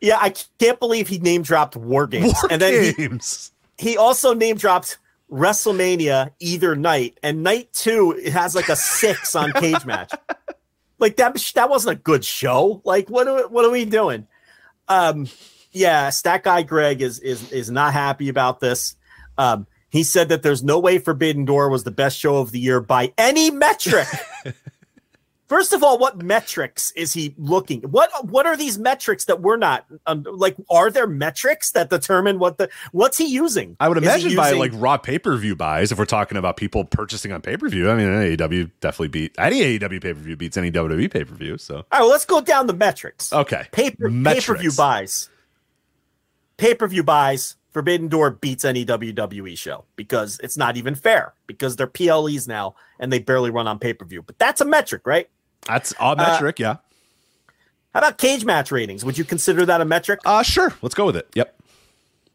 Yeah, 0.00 0.18
I 0.20 0.34
can't 0.58 0.78
believe 0.78 1.08
he 1.08 1.18
name 1.18 1.42
dropped 1.42 1.76
War 1.76 2.06
Games. 2.06 2.34
War 2.42 2.48
and 2.50 2.60
then 2.60 2.84
he, 2.84 2.92
games. 2.92 3.52
he 3.78 3.96
also 3.96 4.34
name 4.34 4.56
dropped 4.56 4.98
WrestleMania 5.30 6.30
either 6.38 6.76
night, 6.76 7.18
and 7.22 7.42
night 7.42 7.72
two 7.72 8.12
it 8.12 8.32
has 8.32 8.54
like 8.54 8.68
a 8.68 8.76
six 8.76 9.34
on 9.36 9.52
Cage 9.52 9.84
Match. 9.84 10.12
Like 10.98 11.16
that, 11.16 11.36
that 11.54 11.70
wasn't 11.70 11.98
a 11.98 12.00
good 12.00 12.24
show. 12.24 12.82
Like 12.84 13.08
what? 13.08 13.26
Are, 13.28 13.48
what 13.48 13.64
are 13.64 13.70
we 13.70 13.84
doing? 13.84 14.26
Um, 14.88 15.28
yeah, 15.72 16.10
Stat 16.10 16.42
Guy 16.42 16.62
Greg 16.62 17.02
is 17.02 17.18
is 17.18 17.52
is 17.52 17.70
not 17.70 17.92
happy 17.92 18.28
about 18.28 18.60
this. 18.60 18.96
Um, 19.38 19.66
he 19.88 20.02
said 20.02 20.28
that 20.28 20.42
there's 20.42 20.62
no 20.62 20.78
way 20.78 20.98
Forbidden 20.98 21.44
Door 21.44 21.70
was 21.70 21.84
the 21.84 21.90
best 21.90 22.18
show 22.18 22.36
of 22.36 22.52
the 22.52 22.58
year 22.58 22.80
by 22.80 23.12
any 23.16 23.50
metric. 23.50 24.08
First 25.48 25.72
of 25.72 25.84
all, 25.84 25.96
what 25.98 26.20
metrics 26.20 26.90
is 26.92 27.12
he 27.12 27.32
looking? 27.38 27.82
What 27.82 28.10
what 28.28 28.46
are 28.46 28.56
these 28.56 28.78
metrics 28.78 29.26
that 29.26 29.42
we're 29.42 29.56
not 29.56 29.86
um, 30.06 30.24
like? 30.28 30.56
Are 30.68 30.90
there 30.90 31.06
metrics 31.06 31.70
that 31.72 31.88
determine 31.88 32.40
what 32.40 32.58
the 32.58 32.68
what's 32.90 33.16
he 33.16 33.26
using? 33.26 33.76
I 33.78 33.88
would 33.88 33.98
imagine 33.98 34.34
by 34.34 34.48
using- 34.48 34.58
like 34.58 34.72
raw 34.74 34.96
pay 34.96 35.20
per 35.20 35.36
view 35.36 35.54
buys, 35.54 35.92
if 35.92 35.98
we're 35.98 36.04
talking 36.04 36.36
about 36.36 36.56
people 36.56 36.84
purchasing 36.84 37.30
on 37.30 37.42
pay 37.42 37.56
per 37.56 37.68
view. 37.68 37.88
I 37.88 37.94
mean, 37.94 38.08
AEW 38.08 38.72
definitely 38.80 39.08
beat 39.08 39.36
any 39.38 39.78
AEW 39.78 40.02
pay 40.02 40.14
per 40.14 40.20
view 40.20 40.36
beats 40.36 40.56
any 40.56 40.72
WWE 40.72 41.10
pay 41.10 41.22
per 41.22 41.34
view. 41.34 41.58
So 41.58 41.76
All 41.76 41.84
right, 41.92 42.00
well, 42.00 42.10
let's 42.10 42.24
go 42.24 42.40
down 42.40 42.66
the 42.66 42.74
metrics. 42.74 43.32
okay, 43.32 43.66
pay 43.70 43.90
per 43.92 44.08
view 44.08 44.72
buys. 44.76 45.30
Pay 46.56 46.74
per 46.74 46.88
view 46.88 47.04
buys. 47.04 47.56
Forbidden 47.72 48.08
Door 48.08 48.30
beats 48.30 48.64
any 48.64 48.86
WWE 48.86 49.56
show 49.58 49.84
because 49.96 50.40
it's 50.42 50.56
not 50.56 50.78
even 50.78 50.94
fair 50.94 51.34
because 51.46 51.76
they're 51.76 51.86
PLEs 51.86 52.48
now 52.48 52.74
and 52.98 53.12
they 53.12 53.18
barely 53.18 53.50
run 53.50 53.68
on 53.68 53.78
pay 53.78 53.92
per 53.92 54.06
view. 54.06 54.22
But 54.22 54.38
that's 54.38 54.62
a 54.62 54.64
metric, 54.64 55.06
right? 55.06 55.28
That's 55.66 55.92
a 56.00 56.16
metric, 56.16 56.58
yeah. 56.58 56.76
How 57.92 58.00
about 58.00 58.18
cage 58.18 58.44
match 58.44 58.70
ratings? 58.70 59.04
Would 59.04 59.16
you 59.18 59.24
consider 59.24 59.64
that 59.66 59.80
a 59.80 59.84
metric? 59.84 60.20
Uh 60.24 60.42
sure. 60.42 60.72
Let's 60.82 60.94
go 60.94 61.06
with 61.06 61.16
it. 61.16 61.28
Yep. 61.34 61.54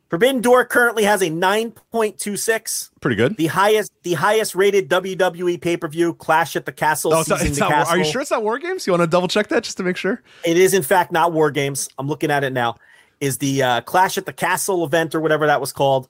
Forbidden 0.10 0.42
Door 0.42 0.66
currently 0.66 1.04
has 1.06 1.22
a 1.22 1.30
9.26. 1.30 2.90
Pretty 3.00 3.16
good. 3.16 3.38
The 3.38 3.48
highest 3.48 3.92
the 4.04 4.14
highest 4.16 4.56
rated 4.56 4.90
WWE 4.90 5.62
pay-per-view 5.62 6.16
Clash 6.16 6.56
at 6.56 6.66
the 6.66 6.72
Castle 6.72 7.14
Oh, 7.14 7.22
it's 7.22 7.30
not, 7.30 7.42
it's 7.42 7.58
not, 7.58 7.72
Castle. 7.72 7.94
are 7.94 7.98
you 7.98 8.04
sure 8.04 8.22
it's 8.22 8.32
not 8.32 8.44
War 8.44 8.60
Games? 8.60 8.86
You 8.86 8.92
want 8.94 9.02
to 9.04 9.08
double 9.08 9.28
check 9.28 9.48
that 9.50 9.64
just 9.64 9.78
to 9.78 9.84
make 9.84 9.98
sure? 9.98 10.22
It 10.44 10.58
is 10.58 10.74
in 10.74 10.84
fact 10.84 11.12
not 11.12 11.32
War 11.32 11.50
Games. 11.52 11.90
I'm 11.98 12.08
looking 12.08 12.32
at 12.32 12.44
it 12.44 12.52
now. 12.54 12.76
Is 13.22 13.38
the 13.38 13.62
uh, 13.62 13.82
Clash 13.82 14.18
at 14.18 14.26
the 14.26 14.34
Castle 14.34 14.84
event 14.84 15.14
or 15.14 15.20
whatever 15.22 15.46
that 15.48 15.62
was 15.62 15.72
called. 15.72 16.10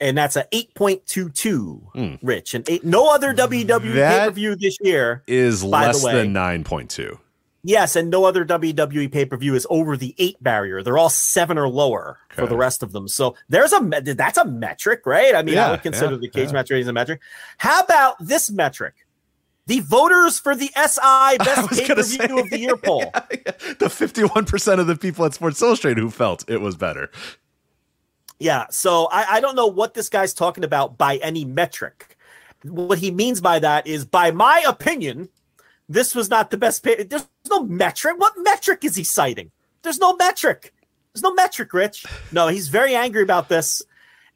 And 0.00 0.18
that's 0.18 0.36
a 0.36 0.44
8.22 0.52 2.18
rich 2.22 2.54
and 2.54 2.68
eight, 2.68 2.84
no 2.84 3.12
other 3.14 3.32
WWE 3.32 3.80
Hmm. 3.80 3.92
Pay-per-view 3.94 4.56
this 4.56 4.76
year 4.80 5.22
Is 5.26 5.62
less 5.62 6.02
than 6.02 6.32
nine 6.32 6.64
point 6.64 6.90
two. 6.90 7.18
Yes, 7.66 7.96
and 7.96 8.10
no 8.10 8.24
other 8.26 8.44
WWE 8.44 9.10
pay 9.10 9.24
per 9.24 9.38
view 9.38 9.54
is 9.54 9.66
over 9.70 9.96
the 9.96 10.14
eight 10.18 10.36
barrier. 10.42 10.82
They're 10.82 10.98
all 10.98 11.08
seven 11.08 11.56
or 11.56 11.66
lower 11.68 12.18
for 12.28 12.46
the 12.46 12.56
rest 12.56 12.82
of 12.82 12.92
them. 12.92 13.08
So 13.08 13.36
there's 13.48 13.72
a 13.72 13.80
that's 14.02 14.36
a 14.36 14.44
metric, 14.44 15.06
right? 15.06 15.34
I 15.34 15.42
mean, 15.42 15.54
I 15.56 15.62
Yeah, 15.62 15.70
would 15.70 15.82
consider 15.82 16.12
yeah, 16.12 16.18
the 16.20 16.28
cage 16.28 16.48
yeah. 16.48 16.52
match 16.52 16.70
rating 16.70 16.88
a 16.88 16.92
metric. 16.92 17.22
How 17.56 17.80
about 17.80 18.16
this 18.20 18.50
metric? 18.50 18.94
The 19.66 19.80
voters 19.80 20.38
for 20.38 20.54
the 20.54 20.70
SI 20.76 21.38
Best 21.38 21.70
Pay 21.70 21.86
Per 21.94 22.02
View 22.02 22.38
of 22.38 22.50
the 22.50 22.58
Year 22.58 22.76
poll. 22.76 23.10
the 23.78 23.88
fifty 23.90 24.24
one 24.24 24.44
percent 24.44 24.78
of 24.78 24.86
the 24.86 24.96
people 24.96 25.24
at 25.24 25.32
Sports 25.32 25.62
Illustrated 25.62 26.00
who 26.02 26.10
felt 26.10 26.44
it 26.50 26.60
was 26.60 26.76
better. 26.76 27.10
Yeah. 28.38 28.66
So 28.70 29.06
I, 29.06 29.36
I 29.36 29.40
don't 29.40 29.56
know 29.56 29.66
what 29.66 29.94
this 29.94 30.08
guy's 30.08 30.34
talking 30.34 30.64
about 30.64 30.98
by 30.98 31.16
any 31.16 31.44
metric. 31.44 32.16
What 32.62 32.98
he 32.98 33.10
means 33.10 33.40
by 33.40 33.58
that 33.58 33.86
is, 33.86 34.04
by 34.04 34.30
my 34.30 34.64
opinion, 34.66 35.28
this 35.88 36.14
was 36.14 36.30
not 36.30 36.50
the 36.50 36.56
best. 36.56 36.82
There's 36.82 37.28
no 37.50 37.64
metric. 37.64 38.18
What 38.18 38.32
metric 38.38 38.84
is 38.84 38.96
he 38.96 39.04
citing? 39.04 39.50
There's 39.82 39.98
no 39.98 40.16
metric. 40.16 40.72
There's 41.12 41.22
no 41.22 41.34
metric, 41.34 41.72
Rich. 41.72 42.06
No, 42.32 42.48
he's 42.48 42.68
very 42.68 42.94
angry 42.94 43.22
about 43.22 43.48
this. 43.48 43.82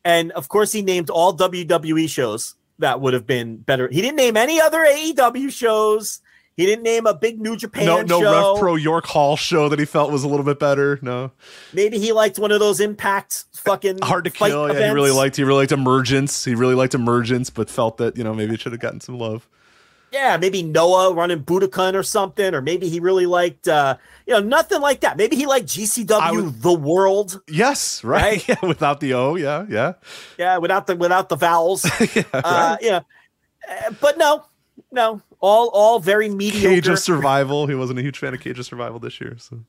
And 0.05 0.31
of 0.33 0.49
course, 0.49 0.73
he 0.73 0.83
named 0.83 1.11
all 1.11 1.37
WWE 1.37 2.09
shows 2.09 2.55
that 2.79 3.01
would 3.01 3.15
have 3.15 3.27
been 3.27 3.57
better. 3.57 3.89
He 3.89 4.01
didn't 4.01 4.17
name 4.17 4.37
any 4.37 4.61
other 4.61 4.79
AEW 4.79 5.51
shows. 5.51 6.21
He 6.59 6.67
didn't 6.67 6.83
name 6.83 7.07
a 7.07 7.15
big 7.15 7.41
New 7.41 7.57
Japan 7.57 7.87
no, 7.87 8.03
no 8.03 8.21
show. 8.21 8.53
Rev 8.55 8.61
Pro 8.61 8.75
York 8.75 9.07
Hall 9.07 9.37
show 9.37 9.69
that 9.69 9.79
he 9.79 9.85
felt 9.85 10.11
was 10.11 10.25
a 10.25 10.29
little 10.29 10.45
bit 10.45 10.59
better. 10.59 10.99
No, 11.03 11.31
Maybe 11.73 12.01
he 12.01 12.11
liked 12.11 12.37
one 12.37 12.51
of 12.51 12.59
those 12.59 12.81
Impact 12.81 13.45
fucking 13.53 13.99
hard 14.03 14.25
to 14.25 14.31
fight 14.31 14.51
kill. 14.51 14.67
Yeah, 14.75 14.89
he 14.89 14.93
really 14.93 15.13
liked. 15.13 15.37
He 15.37 15.45
really 15.45 15.61
liked 15.61 15.71
Emergence. 15.71 16.45
He 16.45 16.57
really 16.57 16.75
liked 16.75 16.95
Emergence, 16.97 17.49
but 17.49 17.71
felt 17.71 17.99
that 17.99 18.17
you 18.17 18.25
know 18.25 18.35
maybe 18.35 18.55
it 18.55 18.61
should 18.61 18.73
have 18.73 18.81
gotten 18.81 19.01
some 19.01 19.17
love. 19.17 19.49
Yeah, 20.11 20.37
maybe 20.37 20.65
Noah 20.65 21.15
running 21.15 21.45
Budokan 21.45 21.95
or 21.95 22.03
something, 22.03 22.55
or 22.55 22.61
maybe 22.63 22.89
he 22.89 22.99
really 22.99 23.27
liked, 23.27 23.69
uh, 23.69 23.99
you 24.27 24.33
know, 24.33 24.41
nothing 24.41 24.81
like 24.81 25.01
that. 25.01 25.17
Maybe 25.17 25.37
he 25.37 25.47
liked 25.47 25.67
GCW, 25.69 26.45
would- 26.45 26.63
the 26.63 26.73
world. 26.73 27.41
Yes, 27.47 28.03
right. 28.03 28.23
Right? 28.23 28.49
Yeah, 28.63 28.67
without 28.67 28.99
the 28.99 29.15
O. 29.15 29.37
Yeah, 29.37 29.67
yeah. 29.69 29.93
Yeah, 30.39 30.59
without 30.59 30.89
the 30.89 30.97
without 30.97 31.29
the 31.29 31.37
vowels. 31.37 31.85
yeah 32.17 32.23
uh, 32.35 32.77
you 32.81 32.91
know, 32.91 33.01
Uh, 33.71 33.91
but 34.01 34.17
no, 34.19 34.45
no, 34.91 35.21
all 35.41 35.69
all 35.73 36.01
very 36.01 36.29
mediocre. 36.29 36.69
Cage 36.69 36.89
of 36.89 36.99
Survival. 36.99 37.67
He 37.67 37.75
wasn't 37.75 37.99
a 37.99 38.03
huge 38.03 38.19
fan 38.19 38.35
of 38.35 38.41
Cage 38.41 38.59
of 38.59 38.67
Survival 38.67 38.99
this 38.99 39.21
year. 39.21 39.37
So 39.39 39.61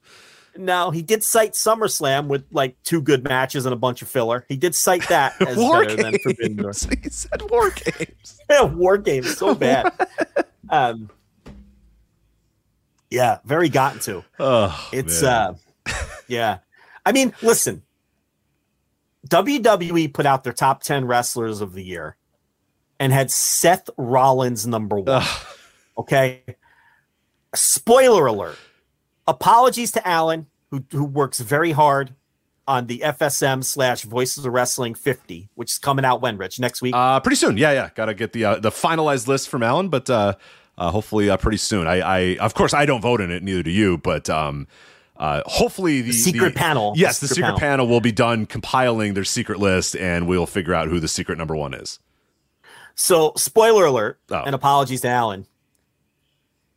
No, 0.58 0.92
he 0.92 1.02
did 1.02 1.24
cite 1.24 1.54
SummerSlam 1.54 2.28
with 2.28 2.46
like 2.52 2.76
two 2.84 3.02
good 3.02 3.24
matches 3.24 3.66
and 3.66 3.74
a 3.74 3.78
bunch 3.78 4.02
of 4.02 4.10
filler. 4.10 4.46
He 4.50 4.58
did 4.58 4.74
cite 4.76 5.08
that 5.10 5.40
as 5.48 5.58
War 5.58 5.84
better 5.86 5.96
than 6.02 6.18
Forbidden 6.20 6.56
Door. 6.58 6.72
games. 6.72 6.88
he 7.04 7.10
said 7.10 7.42
war 7.50 7.70
games. 7.72 8.40
Yeah, 8.50 8.64
War 8.64 8.98
games 8.98 9.38
so 9.38 9.54
bad. 9.54 9.94
um, 10.72 11.12
yeah, 13.12 13.40
very 13.46 13.70
gotten 13.70 14.00
to. 14.02 14.24
Oh, 14.40 14.90
It's 14.92 15.22
man. 15.22 15.56
uh, 15.88 15.94
yeah. 16.28 16.58
I 17.06 17.12
mean, 17.12 17.34
listen. 17.44 17.84
WWE 19.28 20.14
put 20.14 20.26
out 20.26 20.44
their 20.44 20.54
top 20.54 20.82
ten 20.82 21.06
wrestlers 21.06 21.62
of 21.62 21.74
the 21.74 21.84
year, 21.84 22.16
and 23.00 23.14
had 23.14 23.32
Seth 23.32 23.90
Rollins 23.98 24.68
number 24.68 24.98
one. 25.00 25.06
Ugh. 25.24 25.46
Okay. 25.98 26.44
Spoiler 27.56 28.26
alert. 28.28 28.58
Apologies 29.28 29.92
to 29.92 30.08
Alan, 30.08 30.48
who, 30.72 30.84
who 30.92 31.04
works 31.06 31.40
very 31.40 31.72
hard 31.72 32.14
on 32.68 32.88
the 32.88 33.00
FSM 33.04 33.64
slash 33.64 34.04
Voices 34.04 34.46
of 34.46 34.54
Wrestling 34.54 34.94
50, 34.96 35.50
which 35.56 35.72
is 35.74 35.78
coming 35.80 36.06
out 36.06 36.22
when, 36.22 36.38
Rich? 36.38 36.60
Next 36.60 36.82
week? 36.82 36.96
Uh, 36.96 37.20
pretty 37.20 37.36
soon. 37.36 37.58
Yeah, 37.58 37.72
yeah. 37.72 37.90
Got 37.96 38.06
to 38.06 38.14
get 38.14 38.34
the 38.34 38.46
uh, 38.46 38.60
the 38.60 38.70
finalized 38.70 39.28
list 39.28 39.50
from 39.50 39.64
Alan, 39.64 39.90
but 39.90 40.10
uh, 40.10 40.36
uh, 40.78 40.92
hopefully 40.92 41.30
uh, 41.30 41.38
pretty 41.38 41.58
soon. 41.58 41.88
I, 41.88 42.00
I, 42.00 42.20
of 42.40 42.54
course, 42.54 42.74
I 42.74 42.86
don't 42.86 43.02
vote 43.02 43.22
in 43.22 43.32
it. 43.32 43.42
Neither 43.44 43.64
do 43.64 43.72
you. 43.72 43.98
But 43.98 44.30
um, 44.30 44.68
uh, 45.18 45.42
hopefully 45.46 46.02
the, 46.02 46.12
secret 46.12 46.54
the- 46.54 46.60
panel. 46.60 46.94
Yes, 46.96 47.20
The 47.20 47.28
the 47.28 47.36
secret 47.36 47.48
secret 47.48 47.60
panel. 47.60 47.86
panel. 47.86 47.88
will 47.88 48.02
be 48.02 48.12
done 48.12 48.46
compiling 48.46 49.16
their 49.16 49.24
secret 49.26 49.60
list, 49.60 49.96
and 49.96 50.28
we'll 50.28 50.46
figure 50.46 50.74
out 50.76 50.88
who 50.88 51.00
the 51.00 51.08
secret 51.08 51.38
number 51.38 51.56
one 51.56 51.74
is. 51.74 52.00
So, 53.02 53.32
spoiler 53.38 53.86
alert, 53.86 54.20
Oh. 54.30 54.44
and 54.46 54.54
apologies 54.54 55.00
to 55.02 55.08
Alan. 55.08 55.46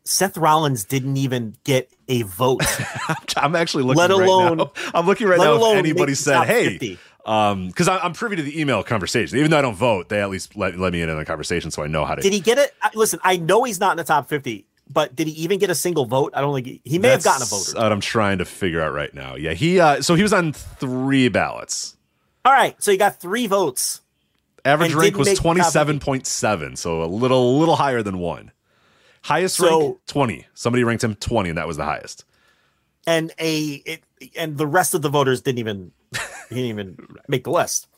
Seth 0.05 0.37
Rollins 0.37 0.85
didn't 0.85 1.17
even 1.17 1.57
get 1.65 1.91
a 2.09 2.23
vote. 2.23 2.63
I'm 3.37 3.57
actually 3.57 3.83
looking. 3.83 3.99
Let 3.99 4.11
right 4.11 4.21
alone- 4.29 4.57
now. 4.59 4.73
I'm 4.95 5.05
looking 5.07 5.27
right 5.27 5.39
let 5.39 5.47
now. 5.47 5.55
alone 5.55 5.79
If 5.79 5.85
anybody 5.85 6.15
said, 6.15 6.45
"Hey," 6.45 6.71
50. 6.79 6.99
um, 7.27 7.67
because 7.69 7.89
I'm 7.89 8.13
privy 8.13 8.37
to 8.37 8.43
the 8.43 8.61
email 8.61 8.85
conversation. 8.85 9.37
Even 9.39 9.51
though 9.51 9.59
I 9.59 9.63
don't 9.63 9.75
vote, 9.77 10.09
they 10.11 10.21
at 10.23 10.31
least 10.31 10.57
let, 10.57 10.79
let 10.79 10.93
me 10.93 11.03
in 11.03 11.11
on 11.11 11.19
the 11.19 11.25
conversation, 11.25 11.71
so 11.73 11.83
I 11.83 11.89
know 11.89 12.05
how 12.05 12.15
to. 12.15 12.23
Did 12.23 12.33
he 12.33 12.41
get 12.41 12.59
it? 12.59 12.73
Listen, 12.95 13.19
I 13.25 13.37
know 13.37 13.65
he's 13.65 13.81
not 13.81 13.93
in 13.93 13.97
the 13.97 14.05
top 14.05 14.29
50, 14.29 14.65
but 14.91 15.15
did 15.17 15.27
he 15.27 15.33
even 15.43 15.59
get 15.59 15.71
a 15.71 15.75
single 15.75 16.05
vote? 16.05 16.33
I 16.37 16.41
don't 16.41 16.55
think 16.55 16.67
he, 16.67 16.81
he 16.85 16.99
may 16.99 17.09
have 17.09 17.23
gotten 17.25 17.43
a 17.43 17.47
That's 17.47 17.73
vote. 17.73 17.81
What 17.83 17.93
I'm 17.93 18.01
trying 18.01 18.39
to 18.39 18.45
figure 18.45 18.81
out 18.81 18.93
right 18.93 19.13
now. 19.13 19.35
Yeah, 19.37 19.55
he. 19.55 19.79
Uh, 19.81 20.03
so 20.03 20.15
he 20.15 20.23
was 20.23 20.33
on 20.33 20.53
three 20.53 21.29
ballots. 21.29 21.97
All 22.45 22.53
right, 22.53 22.81
so 22.83 22.91
he 22.91 22.97
got 22.97 23.21
three 23.21 23.47
votes. 23.47 24.01
Average 24.65 24.95
rank 24.95 25.17
was 25.17 25.27
make 25.29 25.37
the 25.37 25.43
top 25.43 25.43
twenty 25.43 25.63
seven 25.63 25.99
point 26.01 26.27
seven, 26.27 26.77
so 26.77 27.03
a 27.03 27.07
little 27.07 27.59
little 27.59 27.77
higher 27.77 28.03
than 28.03 28.19
one. 28.19 28.53
Highest 29.23 29.57
So- 29.57 29.81
rank 29.81 29.99
twenty. 30.07 30.47
Somebody 30.55 30.85
ranked 30.85 31.03
him 31.05 31.15
twenty, 31.17 31.49
and 31.51 31.59
that 31.59 31.67
was 31.67 31.77
the 31.77 31.85
highest. 31.85 32.25
and 33.07 33.33
a 33.41 33.65
it, 33.85 34.03
and 34.37 34.57
the 34.57 34.67
rest 34.67 34.95
of 34.95 35.03
the 35.03 35.09
voters 35.09 35.41
didn't 35.43 35.59
even 35.59 35.91
he 36.49 36.55
didn't 36.55 36.65
even 36.71 36.97
make 37.29 37.45
the 37.45 37.51
list. 37.51 37.89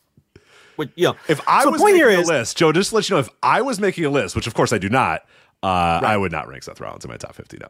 But 0.76 0.90
you 0.96 1.08
know, 1.08 1.16
If 1.28 1.40
I 1.46 1.62
so 1.64 1.70
was 1.70 1.80
point 1.80 1.94
making 1.94 2.08
here 2.08 2.18
a 2.18 2.20
is- 2.22 2.28
list, 2.28 2.56
Joe, 2.56 2.72
just 2.72 2.90
to 2.90 2.96
let 2.96 3.08
you 3.08 3.14
know, 3.16 3.20
if 3.20 3.28
I 3.42 3.60
was 3.62 3.78
making 3.78 4.04
a 4.06 4.10
list, 4.10 4.34
which 4.34 4.46
of 4.46 4.54
course 4.54 4.72
I 4.72 4.78
do 4.78 4.88
not, 4.88 5.20
uh, 5.62 5.66
I 5.66 6.16
would 6.16 6.32
not 6.32 6.48
rank 6.48 6.62
Seth 6.64 6.80
Rollins 6.80 7.04
in 7.04 7.10
my 7.10 7.16
top 7.18 7.34
fifty. 7.34 7.58
No. 7.58 7.68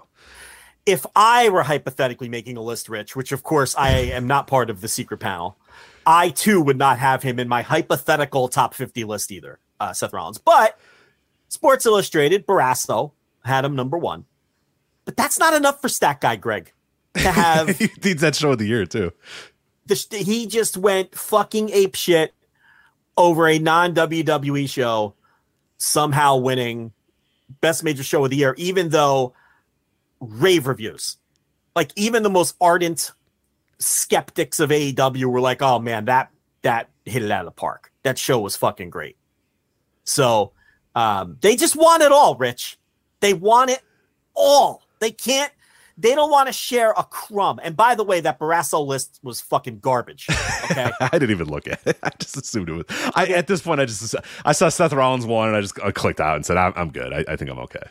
if 0.86 1.04
I 1.16 1.48
were 1.48 1.62
hypothetically 1.64 2.28
making 2.28 2.56
a 2.56 2.62
list, 2.62 2.88
Rich, 2.88 3.16
which 3.16 3.32
of 3.32 3.42
course 3.42 3.74
I 3.76 3.90
am 3.90 4.26
not 4.26 4.46
part 4.46 4.70
of 4.70 4.80
the 4.82 4.88
secret 4.88 5.18
panel, 5.18 5.56
I 6.06 6.30
too 6.30 6.60
would 6.60 6.78
not 6.78 6.98
have 6.98 7.22
him 7.22 7.38
in 7.38 7.48
my 7.48 7.62
hypothetical 7.62 8.48
top 8.48 8.74
50 8.74 9.04
list 9.04 9.30
either, 9.32 9.58
uh, 9.80 9.92
Seth 9.92 10.12
Rollins. 10.12 10.38
But 10.38 10.78
Sports 11.48 11.86
Illustrated, 11.86 12.46
Barrasso 12.46 13.12
had 13.44 13.64
him 13.64 13.74
number 13.76 13.98
one. 13.98 14.24
But 15.04 15.16
that's 15.16 15.38
not 15.38 15.54
enough 15.54 15.80
for 15.80 15.88
Stat 15.88 16.20
Guy 16.20 16.36
Greg 16.36 16.72
to 17.14 17.30
have 17.30 17.68
he 17.78 17.88
needs 18.02 18.22
that 18.22 18.34
show 18.34 18.52
of 18.52 18.58
the 18.58 18.66
year 18.66 18.86
too. 18.86 19.12
the, 19.86 19.96
he 20.10 20.46
just 20.46 20.76
went 20.76 21.14
fucking 21.14 21.70
ape 21.70 21.94
shit 21.94 22.34
over 23.16 23.46
a 23.46 23.58
non 23.58 23.94
WWE 23.94 24.68
show, 24.68 25.14
somehow 25.76 26.36
winning 26.36 26.92
best 27.60 27.84
major 27.84 28.02
show 28.02 28.24
of 28.24 28.30
the 28.30 28.36
year, 28.36 28.54
even 28.56 28.88
though 28.88 29.34
rave 30.20 30.66
reviews, 30.66 31.18
like 31.76 31.92
even 31.96 32.22
the 32.22 32.30
most 32.30 32.56
ardent 32.60 33.12
skeptics 33.84 34.60
of 34.60 34.70
AEW 34.70 35.24
were 35.26 35.40
like, 35.40 35.62
"Oh 35.62 35.78
man, 35.78 36.06
that 36.06 36.30
that 36.62 36.90
hit 37.04 37.22
it 37.22 37.30
out 37.30 37.40
of 37.40 37.46
the 37.46 37.60
park. 37.60 37.92
That 38.02 38.18
show 38.18 38.40
was 38.40 38.56
fucking 38.56 38.90
great." 38.90 39.16
So 40.04 40.52
um, 40.94 41.38
they 41.40 41.56
just 41.56 41.76
want 41.76 42.02
it 42.02 42.12
all, 42.12 42.36
Rich. 42.36 42.78
They 43.20 43.34
want 43.34 43.70
it 43.70 43.80
all. 44.34 44.82
They 45.00 45.10
can't. 45.10 45.52
They 45.96 46.14
don't 46.14 46.30
want 46.30 46.48
to 46.48 46.52
share 46.52 46.90
a 46.90 47.04
crumb. 47.04 47.60
And 47.62 47.76
by 47.76 47.94
the 47.94 48.02
way, 48.02 48.20
that 48.20 48.40
Barrasso 48.40 48.84
list 48.84 49.20
was 49.22 49.40
fucking 49.40 49.78
garbage. 49.78 50.26
Okay. 50.64 50.90
I 51.00 51.08
didn't 51.12 51.30
even 51.30 51.46
look 51.46 51.68
at 51.68 51.80
it. 51.86 51.98
I 52.02 52.10
just 52.18 52.36
assumed 52.36 52.68
it 52.68 52.72
was. 52.72 52.84
I 53.14 53.26
at 53.28 53.46
this 53.46 53.62
point, 53.62 53.80
I 53.80 53.84
just 53.84 54.14
I 54.44 54.52
saw 54.52 54.68
Seth 54.68 54.92
Rollins 54.92 55.26
one, 55.26 55.48
and 55.48 55.56
I 55.56 55.60
just 55.60 55.80
I 55.82 55.92
clicked 55.92 56.20
out 56.20 56.36
and 56.36 56.44
said, 56.44 56.56
"I'm, 56.56 56.72
I'm 56.76 56.90
good. 56.90 57.12
I, 57.12 57.24
I 57.28 57.36
think 57.36 57.50
I'm 57.50 57.58
okay." 57.60 57.82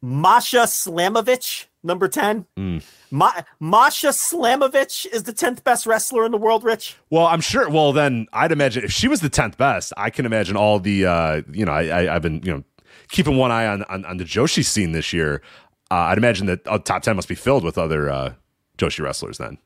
Masha 0.00 0.58
Slamovich, 0.58 1.66
number 1.82 2.08
10. 2.08 2.46
Mm. 2.56 2.84
Ma- 3.10 3.32
Masha 3.60 4.08
Slamovich 4.08 5.06
is 5.12 5.22
the 5.24 5.32
10th 5.32 5.62
best 5.64 5.86
wrestler 5.86 6.24
in 6.24 6.32
the 6.32 6.38
world, 6.38 6.64
Rich. 6.64 6.96
Well, 7.10 7.26
I'm 7.26 7.40
sure. 7.40 7.68
Well, 7.70 7.92
then 7.92 8.26
I'd 8.32 8.52
imagine 8.52 8.84
if 8.84 8.92
she 8.92 9.08
was 9.08 9.20
the 9.20 9.28
tenth 9.28 9.56
best, 9.56 9.92
I 9.96 10.10
can 10.10 10.26
imagine 10.26 10.56
all 10.56 10.78
the. 10.80 11.06
uh 11.06 11.42
You 11.52 11.64
know, 11.64 11.72
I, 11.72 11.84
I 12.04 12.14
I've 12.16 12.22
been 12.22 12.40
you 12.42 12.52
know 12.52 12.64
keeping 13.08 13.36
one 13.36 13.50
eye 13.50 13.66
on 13.66 13.82
on, 13.84 14.04
on 14.04 14.16
the 14.18 14.24
Joshi 14.24 14.64
scene 14.64 14.92
this 14.92 15.12
year. 15.12 15.42
Uh, 15.90 15.94
I'd 16.10 16.18
imagine 16.18 16.46
that 16.46 16.60
uh, 16.66 16.78
top 16.78 17.02
ten 17.02 17.16
must 17.16 17.28
be 17.28 17.34
filled 17.34 17.64
with 17.64 17.78
other 17.78 18.10
uh 18.10 18.34
Joshi 18.76 19.00
wrestlers. 19.02 19.38
Then 19.38 19.58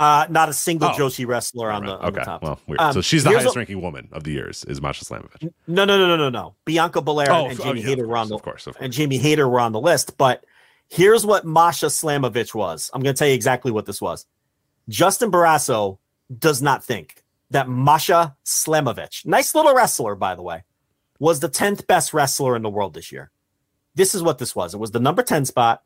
Uh, 0.00 0.26
not 0.28 0.48
a 0.48 0.52
single 0.52 0.88
Oh. 0.88 0.92
Joshi 0.92 1.24
wrestler 1.26 1.70
on 1.70 1.86
the, 1.86 1.92
on 1.92 2.06
okay, 2.06 2.18
the 2.18 2.24
top. 2.24 2.42
well, 2.42 2.58
weird. 2.66 2.80
Um, 2.80 2.92
so 2.92 3.00
she's 3.00 3.22
the 3.22 3.30
highest 3.30 3.54
a- 3.54 3.58
ranking 3.58 3.80
woman 3.80 4.08
of 4.12 4.24
the 4.24 4.32
years 4.32 4.64
is 4.64 4.80
Masha 4.82 5.04
Slamovich. 5.04 5.42
No, 5.68 5.84
no, 5.84 5.96
no, 5.96 6.08
no, 6.08 6.16
no, 6.16 6.30
no. 6.30 6.54
Bianca 6.64 7.00
Belair 7.00 7.30
Oh, 7.30 7.46
and 7.46 7.60
oh, 7.60 7.64
Jamie 7.64 7.80
yeah, 7.80 7.86
Hayter 7.88 8.06
were 8.08 8.16
on 8.16 8.28
the 8.28 8.34
Of 8.34 8.42
course, 8.42 8.66
of 8.66 8.74
course. 8.74 8.84
and 8.84 8.92
Jamie 8.92 9.18
Hayter 9.18 9.48
were 9.48 9.60
on 9.60 9.70
the 9.72 9.80
list. 9.80 10.18
But 10.18 10.44
here's 10.88 11.26
what 11.26 11.44
Masha 11.44 11.86
Slamovich 11.86 12.54
was. 12.54 12.90
I'm 12.92 13.02
going 13.02 13.14
to 13.14 13.18
tell 13.18 13.28
you 13.28 13.34
exactly 13.34 13.72
what 13.72 13.86
this 13.86 14.00
was. 14.00 14.26
Justin 14.88 15.30
Barrasso 15.30 15.98
does 16.38 16.62
not 16.62 16.84
think 16.84 17.22
that 17.50 17.68
Masha 17.68 18.36
Slamovich, 18.44 19.26
nice 19.26 19.54
little 19.54 19.74
wrestler, 19.74 20.14
by 20.14 20.34
the 20.34 20.42
way, 20.42 20.64
was 21.18 21.40
the 21.40 21.48
10th 21.48 21.86
best 21.86 22.12
wrestler 22.12 22.56
in 22.56 22.62
the 22.62 22.70
world 22.70 22.94
this 22.94 23.12
year. 23.12 23.30
This 23.94 24.14
is 24.14 24.22
what 24.22 24.38
this 24.38 24.56
was. 24.56 24.74
It 24.74 24.78
was 24.78 24.90
the 24.90 25.00
number 25.00 25.22
10 25.22 25.44
spot. 25.44 25.82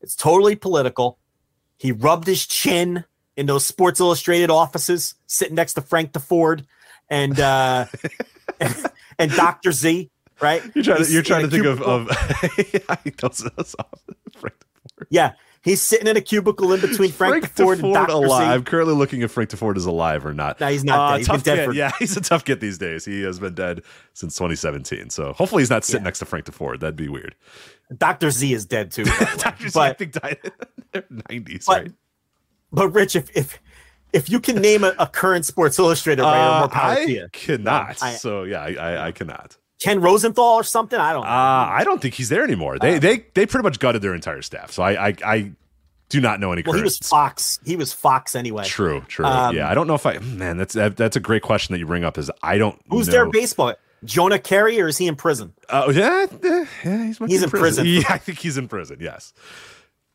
It's 0.00 0.16
totally 0.16 0.56
political. 0.56 1.18
He 1.76 1.92
rubbed 1.92 2.26
his 2.26 2.46
chin 2.46 3.04
in 3.36 3.46
those 3.46 3.66
Sports 3.66 4.00
Illustrated 4.00 4.50
offices, 4.50 5.14
sitting 5.26 5.54
next 5.54 5.74
to 5.74 5.82
Frank 5.82 6.12
Deford 6.12 6.64
and 7.08 7.38
uh, 7.38 7.86
and, 9.18 9.30
Dr. 9.32 9.72
Z. 9.72 10.10
Right? 10.40 10.62
You're 10.74 10.84
trying 10.84 11.04
to 11.04 11.12
you're 11.12 11.22
trying 11.22 11.42
to 11.44 11.50
think 11.50 11.66
of 11.66 11.78
cubicle. 11.78 12.08
of 12.08 12.08
yeah, 13.04 13.12
those, 13.20 13.38
those 13.56 13.74
Frank 14.38 14.54
Deford. 14.58 15.06
Yeah, 15.10 15.32
he's 15.62 15.82
sitting 15.82 16.06
in 16.06 16.16
a 16.16 16.20
cubicle 16.20 16.72
in 16.72 16.80
between 16.80 17.10
Frank, 17.10 17.44
Frank 17.44 17.54
Deford 17.54 17.72
and 17.74 17.82
Deford 17.82 17.94
Dr. 18.06 18.12
alive. 18.12 18.48
I'm 18.50 18.64
currently 18.64 18.94
looking 18.94 19.20
if 19.22 19.30
Frank 19.32 19.50
Deford 19.50 19.76
is 19.76 19.86
alive 19.86 20.24
or 20.24 20.32
not. 20.34 20.58
No, 20.60 20.68
he's 20.68 20.84
not 20.84 20.98
Uh, 20.98 21.10
dead. 21.12 21.18
He's 21.18 21.26
tough 21.26 21.42
dead 21.42 21.64
for- 21.66 21.72
Yeah, 21.74 21.90
he's 21.98 22.16
a 22.16 22.20
tough 22.20 22.44
get 22.44 22.60
these 22.60 22.78
days. 22.78 23.04
He 23.04 23.22
has 23.22 23.38
been 23.38 23.54
dead 23.54 23.82
since 24.14 24.34
2017. 24.34 25.10
So 25.10 25.32
hopefully 25.32 25.62
he's 25.62 25.70
not 25.70 25.84
sitting 25.84 26.00
Yeah. 26.02 26.04
next 26.04 26.18
to 26.20 26.24
Frank 26.24 26.46
Deford. 26.46 26.80
That'd 26.80 26.96
be 26.96 27.08
weird. 27.08 27.34
Dr. 27.96 28.30
Z 28.30 28.52
is 28.52 28.64
dead 28.66 28.90
too. 28.92 29.04
Dr. 29.04 29.68
Z, 29.68 29.78
I 29.80 29.88
but 29.90 29.98
think 29.98 30.12
died 30.12 30.38
in 30.44 30.52
their 30.92 31.02
90s, 31.02 31.64
but, 31.66 31.82
right? 31.82 31.92
but 32.72 32.88
Rich, 32.90 33.16
if 33.16 33.34
if 33.36 33.58
if 34.12 34.28
you 34.28 34.40
can 34.40 34.56
name 34.56 34.82
a, 34.84 34.92
a 34.98 35.06
current 35.06 35.44
Sports 35.44 35.78
Illustrated 35.78 36.22
writer, 36.22 36.38
Uh, 36.40 36.58
more 36.60 36.68
power 36.68 36.92
I 36.92 37.04
to 37.06 37.10
you. 37.12 37.28
cannot. 37.32 38.02
I- 38.02 38.14
so 38.14 38.42
yeah, 38.44 38.60
I, 38.62 38.72
I, 38.74 39.06
I 39.08 39.12
cannot. 39.12 39.56
Ken 39.80 40.00
Rosenthal 40.00 40.44
or 40.44 40.62
something. 40.62 40.98
I 40.98 41.12
don't 41.12 41.22
know. 41.22 41.28
Uh, 41.28 41.68
I 41.72 41.84
don't 41.84 42.00
think 42.00 42.14
he's 42.14 42.28
there 42.28 42.44
anymore. 42.44 42.78
They 42.78 42.98
they 42.98 43.24
they 43.34 43.46
pretty 43.46 43.62
much 43.62 43.78
gutted 43.78 44.02
their 44.02 44.14
entire 44.14 44.42
staff. 44.42 44.70
So 44.70 44.82
I 44.82 45.08
I, 45.08 45.14
I 45.24 45.52
do 46.10 46.20
not 46.20 46.40
know 46.40 46.52
any. 46.52 46.62
Well, 46.62 46.76
he 46.76 46.82
was 46.82 46.98
Fox. 46.98 47.58
He 47.64 47.76
was 47.76 47.92
Fox 47.92 48.34
anyway. 48.34 48.64
True, 48.64 49.00
true. 49.08 49.24
Um, 49.24 49.56
yeah, 49.56 49.70
I 49.70 49.74
don't 49.74 49.86
know 49.86 49.94
if 49.94 50.04
I. 50.04 50.18
Man, 50.18 50.58
that's 50.58 50.74
that, 50.74 50.96
that's 50.96 51.16
a 51.16 51.20
great 51.20 51.42
question 51.42 51.72
that 51.72 51.78
you 51.78 51.86
bring 51.86 52.04
up. 52.04 52.18
Is 52.18 52.30
I 52.42 52.58
don't. 52.58 52.78
Who's 52.90 53.06
know. 53.06 53.12
their 53.12 53.30
baseball? 53.30 53.74
Jonah 54.04 54.38
Keri, 54.38 54.80
or 54.80 54.88
is 54.88 54.98
he 54.98 55.06
in 55.06 55.16
prison? 55.16 55.52
Oh 55.68 55.90
yeah, 55.90 56.26
yeah, 56.42 56.64
yeah, 56.84 57.04
he's, 57.04 57.18
He's 57.18 57.42
in 57.42 57.50
prison. 57.50 57.86
Yeah, 57.90 58.02
I 58.08 58.18
think 58.18 58.38
he's 58.38 58.58
in 58.58 58.68
prison. 58.68 58.98
Yes. 59.00 59.32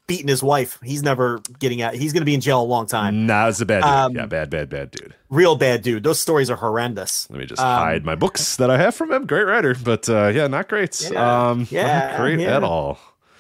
Beating 0.08 0.28
his 0.28 0.44
wife. 0.44 0.78
He's 0.84 1.02
never 1.02 1.42
getting 1.58 1.82
out. 1.82 1.96
He's 1.96 2.14
going 2.14 2.22
to 2.22 2.26
be 2.26 2.36
in 2.36 2.42
jail 2.42 2.62
a 2.62 2.64
long 2.64 2.86
time. 2.86 3.26
Nah, 3.26 3.48
it's 3.48 3.60
a 3.60 3.66
bad 3.66 3.82
dude. 3.82 3.90
Um, 3.90 4.16
yeah, 4.16 4.26
bad, 4.28 4.52
bad, 4.52 4.70
bad 4.70 4.92
dude. 4.92 5.16
Real 5.30 5.56
bad 5.56 5.82
dude. 5.82 6.04
Those 6.04 6.20
stories 6.20 6.52
are 6.52 6.56
horrendous. 6.56 7.28
Let 7.32 7.40
me 7.40 7.46
just 7.48 7.60
Um, 7.60 7.80
hide 7.80 8.06
my 8.06 8.14
books 8.14 8.58
that 8.58 8.70
I 8.70 8.78
have 8.78 8.94
from 8.94 9.12
him. 9.12 9.26
Great 9.26 9.46
writer, 9.46 9.76
but 9.84 10.08
uh, 10.08 10.28
yeah, 10.28 10.46
not 10.46 10.70
great. 10.70 11.10
Yeah, 11.12 11.50
um, 11.50 11.68
yeah, 11.72 12.10
not 12.10 12.18
great 12.20 12.40
yeah. 12.40 12.56
at 12.58 12.64
all. 12.64 13.00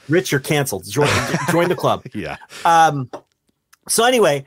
Rich, 0.09 0.31
you're 0.31 0.41
canceled. 0.41 0.89
Join, 0.89 1.07
join 1.51 1.69
the 1.69 1.75
club. 1.75 2.03
Yeah. 2.15 2.37
Um. 2.63 3.11
So 3.87 4.03
anyway, 4.03 4.45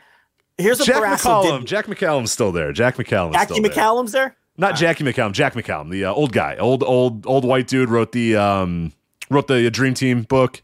here's 0.56 0.80
what 0.80 0.86
Jack 0.86 1.02
McCallum. 1.02 1.64
Jack 1.64 1.86
McCallum's 1.86 2.32
still 2.32 2.50
there. 2.50 2.72
Jack 2.72 2.96
McCallum. 2.96 3.32
Jackie 3.32 3.54
still 3.54 3.62
there. 3.62 3.72
McCallum's 3.72 4.12
there. 4.12 4.36
Not 4.56 4.74
Jackie 4.74 5.04
McCallum. 5.04 5.32
Jack 5.32 5.54
McCallum, 5.54 5.90
the 5.90 6.06
uh, 6.06 6.12
old 6.12 6.32
guy, 6.32 6.56
old 6.56 6.82
old 6.82 7.26
old 7.28 7.44
white 7.44 7.68
dude, 7.68 7.90
wrote 7.90 8.10
the 8.10 8.34
um 8.34 8.92
wrote 9.30 9.46
the 9.46 9.70
Dream 9.70 9.94
Team 9.94 10.22
book. 10.22 10.62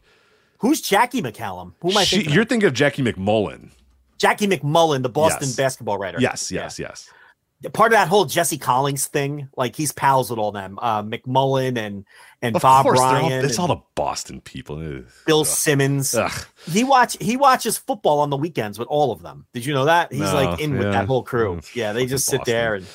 Who's 0.65 0.81
Jackie 0.81 1.21
McCallum? 1.21 1.73
Who 1.81 1.91
am 1.91 1.97
I 1.97 2.03
She- 2.03 2.15
thinking? 2.15 2.33
you're 2.33 2.41
of? 2.41 2.49
thinking 2.49 2.67
of 2.67 2.73
Jackie 2.73 3.03
MacMullan. 3.03 3.69
Jackie 4.17 4.47
MacMullan, 4.47 5.03
the 5.03 5.09
Boston 5.09 5.47
Yes. 5.49 5.55
basketball 5.55 5.99
writer. 5.99 6.17
Yes, 6.19 6.51
yes, 6.51 6.79
yes. 6.79 7.07
Part 7.73 7.91
of 7.93 7.97
that 7.97 8.07
whole 8.07 8.25
Jesse 8.25 8.57
Collins 8.57 9.05
thing, 9.05 9.47
like 9.55 9.75
he's 9.75 9.91
pals 9.91 10.31
with 10.31 10.39
all 10.39 10.51
them, 10.51 10.79
uh, 10.81 11.03
McMullen 11.03 11.77
and 11.77 12.03
and 12.41 12.55
Of 12.55 12.63
Bob 12.63 12.83
course, 12.83 12.97
they're 12.99 13.07
all- 13.07 13.13
Ryan, 13.13 13.45
it's 13.45 13.57
and 13.57 13.59
all 13.59 13.67
the 13.75 13.81
Boston 13.93 14.41
people. 14.41 14.77
Ugh. 14.79 15.05
Bill 15.27 15.41
Ugh. 15.41 15.45
Simmons. 15.45 16.15
Ugh. 16.15 16.31
He 16.71 16.83
watch 16.83 17.15
he 17.21 17.37
watches 17.37 17.77
football 17.77 18.19
on 18.19 18.31
the 18.31 18.37
weekends 18.37 18.79
with 18.79 18.87
all 18.87 19.11
of 19.11 19.21
them. 19.21 19.45
Did 19.53 19.65
you 19.67 19.73
know 19.75 19.85
that? 19.85 20.11
He's 20.11 20.21
No, 20.21 20.33
like 20.33 20.59
in 20.59 20.77
with 20.79 20.91
that 20.91 21.05
whole 21.05 21.21
crew. 21.21 21.57
Mm, 21.57 21.75
Yeah, 21.75 21.93
they 21.93 22.07
just 22.07 22.25
sit 22.25 22.39
Boston. 22.39 22.53
there 22.53 22.75
and 22.75 22.85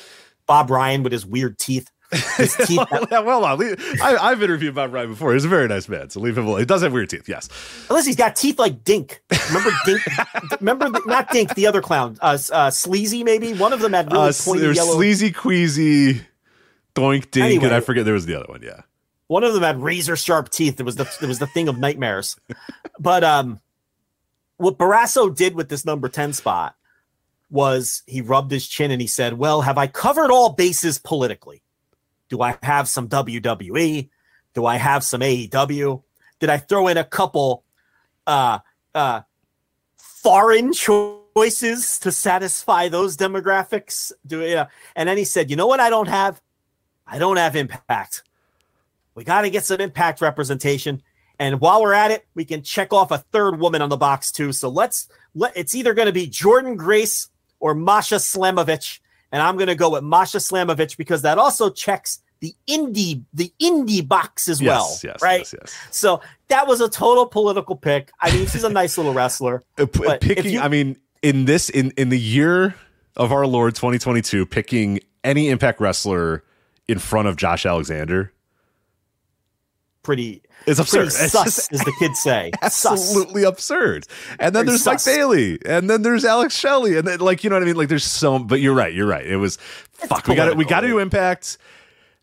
Bob 0.45 0.69
Ryan 0.69 1.03
with 1.03 1.13
his 1.13 1.25
weird 1.25 1.57
teeth. 1.57 1.89
His 2.37 2.55
teeth 2.55 2.79
well, 3.09 3.23
well, 3.41 3.55
leave- 3.55 3.77
I, 4.01 4.17
I've 4.17 4.43
interviewed 4.43 4.75
Bob 4.75 4.93
Ryan 4.93 5.09
before. 5.11 5.33
He's 5.33 5.45
a 5.45 5.47
very 5.47 5.67
nice 5.67 5.87
man, 5.87 6.09
so 6.09 6.19
leave 6.19 6.37
him 6.37 6.45
alone. 6.45 6.59
He 6.59 6.65
does 6.65 6.81
have 6.81 6.91
weird 6.91 7.09
teeth, 7.09 7.29
yes. 7.29 7.47
Unless 7.89 8.05
he's 8.05 8.15
got 8.17 8.35
teeth 8.35 8.59
like 8.59 8.83
Dink. 8.83 9.21
Remember 9.47 9.71
Dink? 9.85 10.01
remember 10.59 10.89
the, 10.89 11.01
not 11.05 11.29
Dink, 11.31 11.55
the 11.55 11.67
other 11.67 11.81
clown, 11.81 12.17
uh, 12.21 12.37
uh, 12.51 12.69
Sleazy 12.69 13.23
maybe. 13.23 13.53
One 13.53 13.71
of 13.73 13.79
them 13.79 13.93
had 13.93 14.11
really 14.11 14.29
Uh, 14.29 14.33
pointy 14.43 14.61
there's 14.61 14.75
yellow. 14.77 14.93
sleazy, 14.95 15.31
queasy, 15.31 16.21
doink, 16.95 17.31
dink, 17.31 17.63
and 17.63 17.73
I 17.73 17.79
forget 17.79 18.03
there 18.05 18.13
was 18.13 18.25
the 18.25 18.35
other 18.35 18.47
one. 18.49 18.61
Yeah, 18.61 18.81
One 19.27 19.43
of 19.45 19.53
them 19.53 19.63
had 19.63 19.81
razor 19.81 20.15
sharp 20.17 20.49
teeth. 20.49 20.79
It 20.79 20.83
was 20.83 20.97
the 20.97 21.09
it 21.21 21.27
was 21.27 21.39
the 21.39 21.47
thing 21.47 21.67
of 21.69 21.77
nightmares. 21.77 22.35
But 22.99 23.23
um, 23.23 23.59
what 24.57 24.77
Barrasso 24.77 25.33
did 25.35 25.55
with 25.55 25.69
this 25.69 25.85
number 25.85 26.07
ten 26.09 26.33
spot 26.33 26.75
was 27.49 28.03
he 28.05 28.21
rubbed 28.21 28.51
his 28.51 28.67
chin 28.67 28.91
and 28.91 29.01
he 29.01 29.07
said, 29.07 29.37
"Well, 29.37 29.61
have 29.61 29.77
I 29.77 29.87
covered 29.87 30.29
all 30.29 30.49
bases 30.53 30.99
politically? 30.99 31.63
Do 32.31 32.41
I 32.41 32.57
have 32.63 32.87
some 32.87 33.09
WWE? 33.09 34.09
Do 34.53 34.65
I 34.65 34.77
have 34.77 35.03
some 35.03 35.19
AEW? 35.19 36.01
Did 36.39 36.49
I 36.49 36.57
throw 36.57 36.87
in 36.87 36.97
a 36.97 37.03
couple 37.03 37.65
uh 38.25 38.59
uh 38.95 39.21
foreign 39.97 40.71
choices 40.71 41.99
to 41.99 42.11
satisfy 42.11 42.87
those 42.87 43.17
demographics? 43.17 44.13
Do 44.25 44.41
yeah?" 44.41 44.67
And 44.95 45.09
then 45.09 45.17
he 45.17 45.25
said, 45.25 45.49
"You 45.49 45.57
know 45.57 45.67
what? 45.67 45.81
I 45.81 45.89
don't 45.89 46.07
have. 46.07 46.41
I 47.05 47.19
don't 47.19 47.35
have 47.35 47.57
impact." 47.57 48.23
We 49.13 49.25
got 49.25 49.41
to 49.41 49.49
get 49.49 49.65
some 49.65 49.81
impact 49.81 50.21
representation. 50.21 51.03
And 51.37 51.59
while 51.59 51.81
we're 51.81 51.91
at 51.91 52.11
it, 52.11 52.25
we 52.33 52.45
can 52.45 52.63
check 52.63 52.93
off 52.93 53.11
a 53.11 53.17
third 53.17 53.59
woman 53.59 53.81
on 53.81 53.89
the 53.89 53.97
box 53.97 54.31
too. 54.31 54.53
So 54.53 54.69
let's 54.69 55.09
let 55.35 55.51
it's 55.57 55.75
either 55.75 55.93
going 55.93 56.05
to 56.05 56.13
be 56.13 56.27
Jordynne 56.27 56.77
Grace 56.77 57.27
or 57.59 57.75
Masha 57.75 58.15
Slamovich. 58.15 58.99
And 59.31 59.41
I'm 59.41 59.55
going 59.55 59.67
to 59.67 59.75
go 59.75 59.89
with 59.91 60.03
Masha 60.03 60.37
Slamovich 60.37 60.97
because 60.97 61.21
that 61.21 61.37
also 61.37 61.69
checks 61.69 62.19
the 62.41 62.55
indie 62.67 63.23
the 63.33 63.53
indie 63.61 64.05
box 64.05 64.47
as 64.47 64.61
well. 64.61 64.87
yes, 64.91 65.03
yes, 65.03 65.21
right. 65.21 65.39
yes, 65.39 65.53
yes. 65.59 65.75
So 65.91 66.21
that 66.47 66.67
was 66.67 66.81
a 66.81 66.89
total 66.89 67.25
political 67.27 67.75
pick. 67.75 68.11
I 68.19 68.31
mean, 68.35 68.47
she's 68.47 68.63
a 68.63 68.69
nice 68.69 68.97
little 68.97 69.13
wrestler. 69.13 69.63
Uh, 69.77 69.85
But 69.85 70.21
picking, 70.21 70.53
you- 70.53 70.59
I 70.59 70.67
mean, 70.67 70.97
in 71.21 71.45
this 71.45 71.69
in 71.69 71.91
in 71.97 72.09
the 72.09 72.19
year 72.19 72.75
of 73.15 73.31
our 73.31 73.45
Lord 73.45 73.75
2022, 73.75 74.45
picking 74.47 74.99
any 75.23 75.49
Impact 75.49 75.79
wrestler 75.79 76.43
in 76.87 76.97
front 76.97 77.27
of 77.27 77.35
Josh 77.35 77.65
Alexander 77.65 78.33
Pretty 80.03 80.41
is 80.65 80.79
absurd. 80.79 81.09
pretty 81.09 81.23
It's 81.23 81.31
sus, 81.31 81.71
as 81.71 81.79
the 81.81 81.93
kids 81.99 82.19
say. 82.19 82.51
Sus. 82.63 82.85
absolutely 82.85 83.43
absurd. 83.43 84.07
And 84.39 84.55
then 84.55 84.65
Very 84.65 84.77
there's 84.77 84.85
Mike. 84.85 85.05
Bailey, 85.05 85.59
and 85.65 85.89
then 85.89 86.01
there's 86.01 86.25
Alex 86.25 86.55
Shelley, 86.55 86.97
and 86.97 87.07
then 87.07 87.19
like 87.19 87.43
you 87.43 87.49
know 87.49 87.55
what 87.55 87.63
I 87.63 87.65
mean. 87.65 87.75
Like 87.75 87.89
there's 87.89 88.03
so, 88.03 88.39
but 88.39 88.59
you're 88.61 88.73
right. 88.73 88.93
You're 88.93 89.07
right. 89.07 89.25
It 89.25 89.37
was 89.37 89.57
fuck. 89.93 90.27
We 90.27 90.35
got 90.35 90.49
to 90.49 90.53
we 90.55 90.65
got 90.65 90.81
to 90.81 90.87
do 90.87 90.99
Impact. 90.99 91.57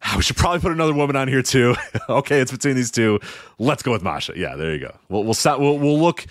Ah, 0.03 0.15
We 0.17 0.23
should 0.23 0.37
probably 0.37 0.61
put 0.61 0.71
another 0.73 0.95
woman 0.95 1.17
on 1.17 1.27
here 1.29 1.43
too. 1.43 1.75
okay, 2.09 2.41
it's 2.41 2.53
between 2.53 2.77
these 2.77 2.91
two. 2.91 3.19
Let's 3.59 3.83
go 3.83 3.91
with 3.93 4.03
Masha. 4.03 4.33
Yeah, 4.37 4.55
there 4.55 4.73
you 4.73 4.81
go. 4.81 4.97
We'll 5.09 5.25
we'll 5.25 5.35
stop, 5.35 5.59
we'll, 5.59 5.79
we'll 5.79 6.01
look. 6.01 6.25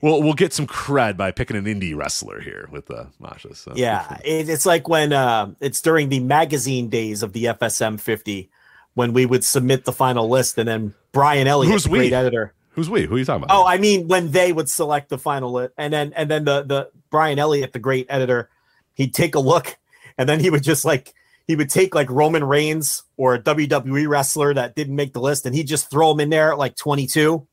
We'll 0.00 0.22
we'll 0.22 0.32
get 0.32 0.54
some 0.54 0.66
cred 0.66 1.18
by 1.18 1.30
picking 1.30 1.56
an 1.56 1.64
indie 1.66 1.94
wrestler 1.94 2.40
here 2.40 2.68
with 2.72 2.90
uh, 2.90 3.04
Masha. 3.18 3.54
So 3.54 3.72
Yeah, 3.74 4.16
it, 4.24 4.48
it's 4.48 4.64
like 4.64 4.88
when 4.88 5.12
uh, 5.12 5.52
it's 5.60 5.82
during 5.82 6.08
the 6.08 6.20
magazine 6.20 6.88
days 6.88 7.22
of 7.22 7.34
the 7.34 7.44
FSM 7.44 8.00
50 8.00 8.50
when 8.94 9.12
we 9.12 9.26
would 9.26 9.44
submit 9.44 9.84
the 9.84 9.92
final 9.92 10.28
list, 10.28 10.58
and 10.58 10.68
then 10.68 10.94
Brian 11.12 11.46
Elliott, 11.46 11.72
Who's 11.72 11.84
the 11.84 11.90
great 11.90 12.10
we? 12.10 12.14
editor. 12.14 12.54
Who's 12.70 12.88
we? 12.88 13.06
Who 13.06 13.16
are 13.16 13.18
you 13.18 13.24
talking 13.24 13.44
about? 13.44 13.56
Oh, 13.56 13.66
I 13.66 13.78
mean 13.78 14.08
when 14.08 14.30
they 14.30 14.52
would 14.52 14.68
select 14.68 15.08
the 15.08 15.18
final 15.18 15.52
list, 15.52 15.74
and 15.76 15.92
then 15.92 16.12
and 16.14 16.30
then 16.30 16.44
the 16.44 16.62
the 16.62 16.90
Brian 17.10 17.38
Elliott, 17.38 17.72
the 17.72 17.78
great 17.78 18.06
editor, 18.08 18.48
he'd 18.94 19.14
take 19.14 19.34
a 19.34 19.40
look, 19.40 19.76
and 20.18 20.28
then 20.28 20.40
he 20.40 20.50
would 20.50 20.62
just 20.62 20.84
like 20.84 21.14
he 21.46 21.56
would 21.56 21.70
take 21.70 21.94
like 21.94 22.08
Roman 22.10 22.44
Reigns 22.44 23.02
or 23.16 23.34
a 23.34 23.42
WWE 23.42 24.08
wrestler 24.08 24.54
that 24.54 24.76
didn't 24.76 24.94
make 24.94 25.12
the 25.12 25.20
list, 25.20 25.46
and 25.46 25.54
he'd 25.54 25.66
just 25.66 25.90
throw 25.90 26.12
him 26.12 26.20
in 26.20 26.30
there 26.30 26.52
at 26.52 26.58
like 26.58 26.76
22, 26.76 27.46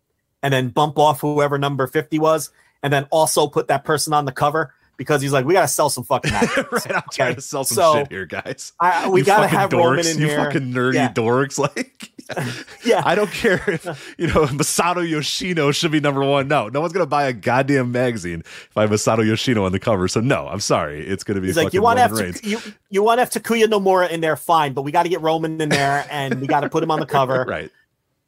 and 0.44 0.54
then 0.54 0.70
bump 0.70 1.00
off 1.00 1.22
whoever 1.22 1.58
number 1.58 1.88
50 1.88 2.20
was, 2.20 2.52
and 2.84 2.94
then 2.94 3.08
also 3.12 3.48
put 3.48 3.68
that 3.70 3.84
person 3.84 4.14
on 4.14 4.26
the 4.26 4.32
cover 4.32 4.74
because 4.98 5.22
he's 5.22 5.32
like, 5.32 5.46
we 5.46 5.54
gotta 5.54 5.68
sell 5.68 5.90
some 5.90 6.04
fucking 6.04 6.32
right, 6.34 6.48
I'm 6.58 7.04
trying 7.12 7.30
Okay, 7.30 7.36
to 7.36 7.42
sell 7.42 7.64
some 7.64 7.76
so- 7.76 7.94
shit 7.96 8.12
here, 8.12 8.26
guys. 8.26 8.74
I- 8.80 9.08
we 9.10 9.22
You 9.22 9.26
gotta 9.26 9.44
fucking 9.44 9.60
have 9.60 9.70
dorks, 9.70 9.84
Roman 9.98 10.08
in 10.08 10.20
you 10.20 10.28
here. 10.28 10.38
fucking 10.44 10.74
nerdy 10.74 10.96
Yeah. 10.96 11.14
dorks. 11.14 11.58
Like, 11.76 12.12
Yeah. 12.84 13.04
I 13.06 13.16
don't 13.16 13.32
care 13.32 13.64
if 13.70 14.16
you 14.18 14.28
know 14.28 14.46
Masato 14.48 15.08
Yoshino 15.10 15.72
should 15.72 15.92
be 15.92 16.02
number 16.02 16.22
one. 16.26 16.50
No, 16.50 16.68
no 16.68 16.82
one's 16.82 16.92
gonna 16.92 17.06
buy 17.06 17.26
a 17.28 17.32
goddamn 17.34 17.92
magazine 17.94 18.42
if 18.42 18.72
I 18.76 18.82
have 18.82 18.90
Masato 18.90 19.26
Yoshino 19.26 19.64
on 19.66 19.72
the 19.72 19.80
cover. 19.80 20.08
So 20.10 20.20
no, 20.20 20.46
I'm 20.48 20.60
sorry, 20.60 21.08
it's 21.08 21.24
gonna 21.24 21.40
be 21.40 21.48
He's 21.48 21.56
fucking 21.56 21.66
like, 21.68 21.74
you 21.74 21.82
want 21.82 22.00
to 22.00 22.06
Roman 22.08 22.34
have 22.34 22.44
you, 22.44 22.60
you 22.90 23.02
want 23.04 23.20
to 23.20 23.22
have 23.24 23.30
Takuya 23.30 23.68
Nomura 23.68 24.10
in 24.10 24.20
there, 24.20 24.36
fine, 24.36 24.74
but 24.74 24.82
we 24.82 24.92
got 24.92 25.04
to 25.04 25.10
get 25.10 25.22
Roman 25.22 25.62
in 25.62 25.70
there, 25.70 26.06
and 26.12 26.42
we 26.42 26.48
got 26.48 26.62
to 26.62 26.70
put 26.70 26.84
him 26.84 26.92
on 26.92 27.00
the 27.00 27.06
cover, 27.06 27.46
right? 27.48 27.72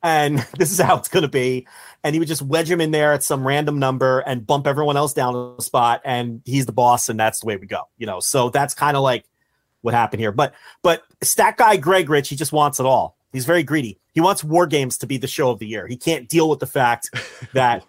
And 0.01 0.37
this 0.57 0.71
is 0.71 0.79
how 0.79 0.95
it's 0.97 1.09
going 1.09 1.23
to 1.23 1.27
be. 1.29 1.67
And 2.03 2.15
he 2.15 2.19
would 2.19 2.27
just 2.27 2.41
wedge 2.41 2.69
him 2.71 2.79
in 2.79 2.91
there 2.91 3.13
at 3.13 3.23
some 3.23 3.45
random 3.45 3.77
number 3.77 4.19
and 4.19 4.45
bump 4.47 4.67
everyone 4.67 4.95
else 4.95 5.13
down 5.13 5.55
a 5.57 5.61
spot, 5.61 6.01
and 6.05 6.41
he's 6.45 6.65
the 6.65 6.71
boss, 6.71 7.09
and 7.09 7.19
that's 7.19 7.41
the 7.41 7.45
way 7.45 7.57
we 7.57 7.67
go. 7.67 7.81
You 7.97 8.07
know, 8.07 8.19
so 8.19 8.49
that's 8.49 8.73
kind 8.73 8.95
of 8.95 9.03
like 9.03 9.25
what 9.81 9.93
happened 9.93 10.21
here. 10.21 10.31
But 10.31 10.53
but 10.81 11.03
stat 11.21 11.57
guy 11.57 11.77
Greg 11.77 12.09
Rich, 12.09 12.29
he 12.29 12.35
just 12.35 12.53
wants 12.53 12.79
it 12.79 12.85
all. 12.85 13.17
He's 13.31 13.45
very 13.45 13.63
greedy. 13.63 13.99
He 14.13 14.21
wants 14.21 14.43
War 14.43 14.65
Games 14.65 14.97
to 14.99 15.07
be 15.07 15.17
the 15.17 15.27
show 15.27 15.51
of 15.51 15.59
the 15.59 15.67
year. 15.67 15.87
He 15.87 15.97
can't 15.97 16.27
deal 16.27 16.49
with 16.49 16.59
the 16.59 16.67
fact 16.67 17.09
that 17.53 17.85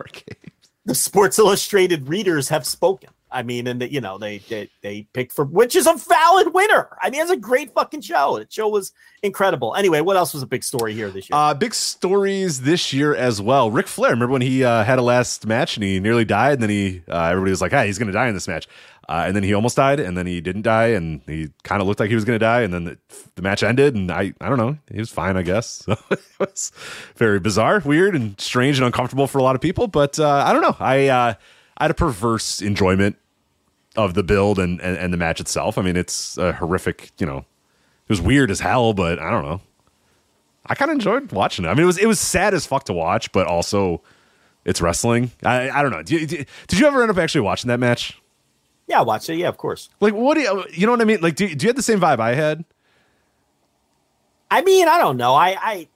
the 0.85 0.95
Sports 0.95 1.39
Illustrated 1.39 2.09
readers 2.09 2.49
have 2.49 2.67
spoken. 2.67 3.11
I 3.33 3.43
mean, 3.43 3.67
and 3.67 3.81
that 3.81 3.93
you 3.93 4.01
know 4.01 4.19
they, 4.19 4.39
they 4.39 4.69
they 4.83 5.03
picked 5.13 5.33
for 5.33 5.45
which 5.45 5.77
is 5.77 5.87
a 5.87 5.95
valid 5.95 6.53
winner. 6.53 6.97
I 7.01 7.11
mean, 7.11 7.21
it's 7.21 7.31
a 7.31 7.37
great 7.37 7.73
fucking 7.73 8.01
show. 8.01 8.39
The 8.39 8.47
show 8.51 8.69
was 8.69 8.93
incredible. 9.23 9.75
Anyway, 9.75 10.01
what 10.01 10.17
else 10.17 10.35
was 10.35 10.43
a 10.43 10.47
big 10.47 10.65
story 10.65 10.95
here 10.95 11.11
this 11.11 11.31
year? 11.31 11.39
Uh, 11.39 11.55
big 11.55 11.75
stories 11.75 12.63
this 12.63 12.93
year 12.93 13.15
as 13.15 13.41
well. 13.41 13.71
Ric 13.71 13.87
Flair, 13.87 14.13
remember 14.13 14.33
when 14.33 14.43
he 14.43 14.65
uh, 14.65 14.85
had 14.85 14.99
a 14.99 15.03
last 15.03 15.47
match 15.47 15.77
and 15.77 15.85
he 15.85 16.01
nearly 16.01 16.25
died, 16.25 16.55
and 16.55 16.63
then 16.63 16.71
he 16.71 17.03
uh, 17.09 17.25
everybody 17.27 17.51
was 17.51 17.61
like, 17.61 17.73
"Hey, 17.73 17.87
he's 17.87 17.99
going 17.99 18.09
to 18.09 18.13
die 18.13 18.29
in 18.29 18.35
this 18.35 18.49
match," 18.49 18.67
uh, 19.09 19.25
and 19.27 19.37
then 19.37 19.43
he 19.43 19.55
almost 19.55 19.77
died, 19.77 20.01
and 20.01 20.17
then 20.17 20.27
he 20.27 20.41
didn't 20.41 20.63
die, 20.63 20.89
and 20.89 21.21
he 21.27 21.51
kind 21.63 21.81
of 21.81 21.89
looked 21.89 22.01
like 22.01 22.09
he 22.09 22.15
was 22.15 22.25
going 22.25 22.39
to 22.39 22.45
die, 22.45 22.63
and 22.63 22.73
then 22.73 22.85
the, 22.85 22.99
the 23.37 23.43
match 23.43 23.63
ended, 23.63 23.95
and 23.95 24.11
I 24.11 24.33
I 24.41 24.49
don't 24.49 24.59
know, 24.59 24.77
he 24.91 24.99
was 24.99 25.11
fine, 25.11 25.37
I 25.37 25.43
guess. 25.43 25.87
So 25.91 25.97
it 26.11 26.21
was 26.39 26.73
very 27.17 27.39
bizarre, 27.39 27.81
weird, 27.85 28.17
and 28.17 28.41
strange 28.41 28.79
and 28.79 28.87
uncomfortable 28.87 29.27
for 29.27 29.39
a 29.39 29.43
lot 29.43 29.55
of 29.55 29.61
people, 29.61 29.89
but 29.89 30.19
uh, 30.19 30.45
I 30.47 30.53
don't 30.53 30.63
know. 30.63 30.77
I 30.81 31.09
uh, 31.09 31.35
I 31.81 31.85
had 31.85 31.91
a 31.91 31.95
perverse 31.95 32.63
enjoyment 32.63 33.17
of 33.97 34.15
the 34.15 34.23
build 34.23 34.59
and, 34.61 34.81
and 34.81 34.97
and 34.97 35.13
the 35.13 35.17
match 35.17 35.41
itself. 35.41 35.77
I 35.79 35.83
mean, 35.83 35.97
it's 35.97 36.39
a 36.39 36.53
horrific, 36.53 37.11
you 37.19 37.27
know, 37.27 37.39
it 37.39 38.09
was 38.09 38.21
weird 38.21 38.51
as 38.51 38.61
hell, 38.61 38.93
but 38.93 39.19
I 39.19 39.31
don't 39.31 39.45
know. 39.45 39.61
I 40.67 40.77
kind 40.77 40.91
of 40.91 40.95
enjoyed 40.95 41.33
watching 41.33 41.65
it. 41.65 41.69
I 41.69 41.75
mean, 41.75 41.83
it 41.83 41.87
was 41.87 41.99
it 41.99 42.07
was 42.07 42.21
sad 42.21 42.55
as 42.55 42.67
fuck 42.67 42.85
to 42.85 42.93
watch, 42.93 43.33
but 43.33 43.49
also 43.49 44.03
it's 44.65 44.81
wrestling. 44.81 45.33
I 45.43 45.71
I 45.71 45.83
don't 45.83 45.91
know. 45.91 46.03
Did 46.03 46.31
you, 46.31 46.45
did 46.69 46.79
you 46.79 46.87
ever 46.87 47.03
end 47.03 47.11
up 47.11 47.19
actually 47.19 47.41
watching 47.41 47.69
that 47.69 47.81
match? 47.81 48.21
yeah, 48.91 49.03
watch 49.03 49.31
it. 49.31 49.37
Yeah, 49.37 49.49
of 49.49 49.57
course. 49.57 49.89
Like, 50.01 50.15
what 50.15 50.35
do 50.35 50.41
you 50.41 50.65
you 50.73 50.85
know 50.87 50.93
what 50.93 51.01
I 51.01 51.05
mean? 51.05 51.21
Like, 51.21 51.37
do, 51.37 51.47
do 51.55 51.65
you 51.65 51.69
have 51.69 51.77
the 51.77 51.83
same 51.83 52.01
vibe 52.01 52.19
I 52.19 52.35
had? 52.35 52.65
I 54.51 54.63
mean, 54.63 54.89
I 54.89 54.99
don't 54.99 55.17
know. 55.17 55.35
I 55.35 55.57
I 55.61 55.89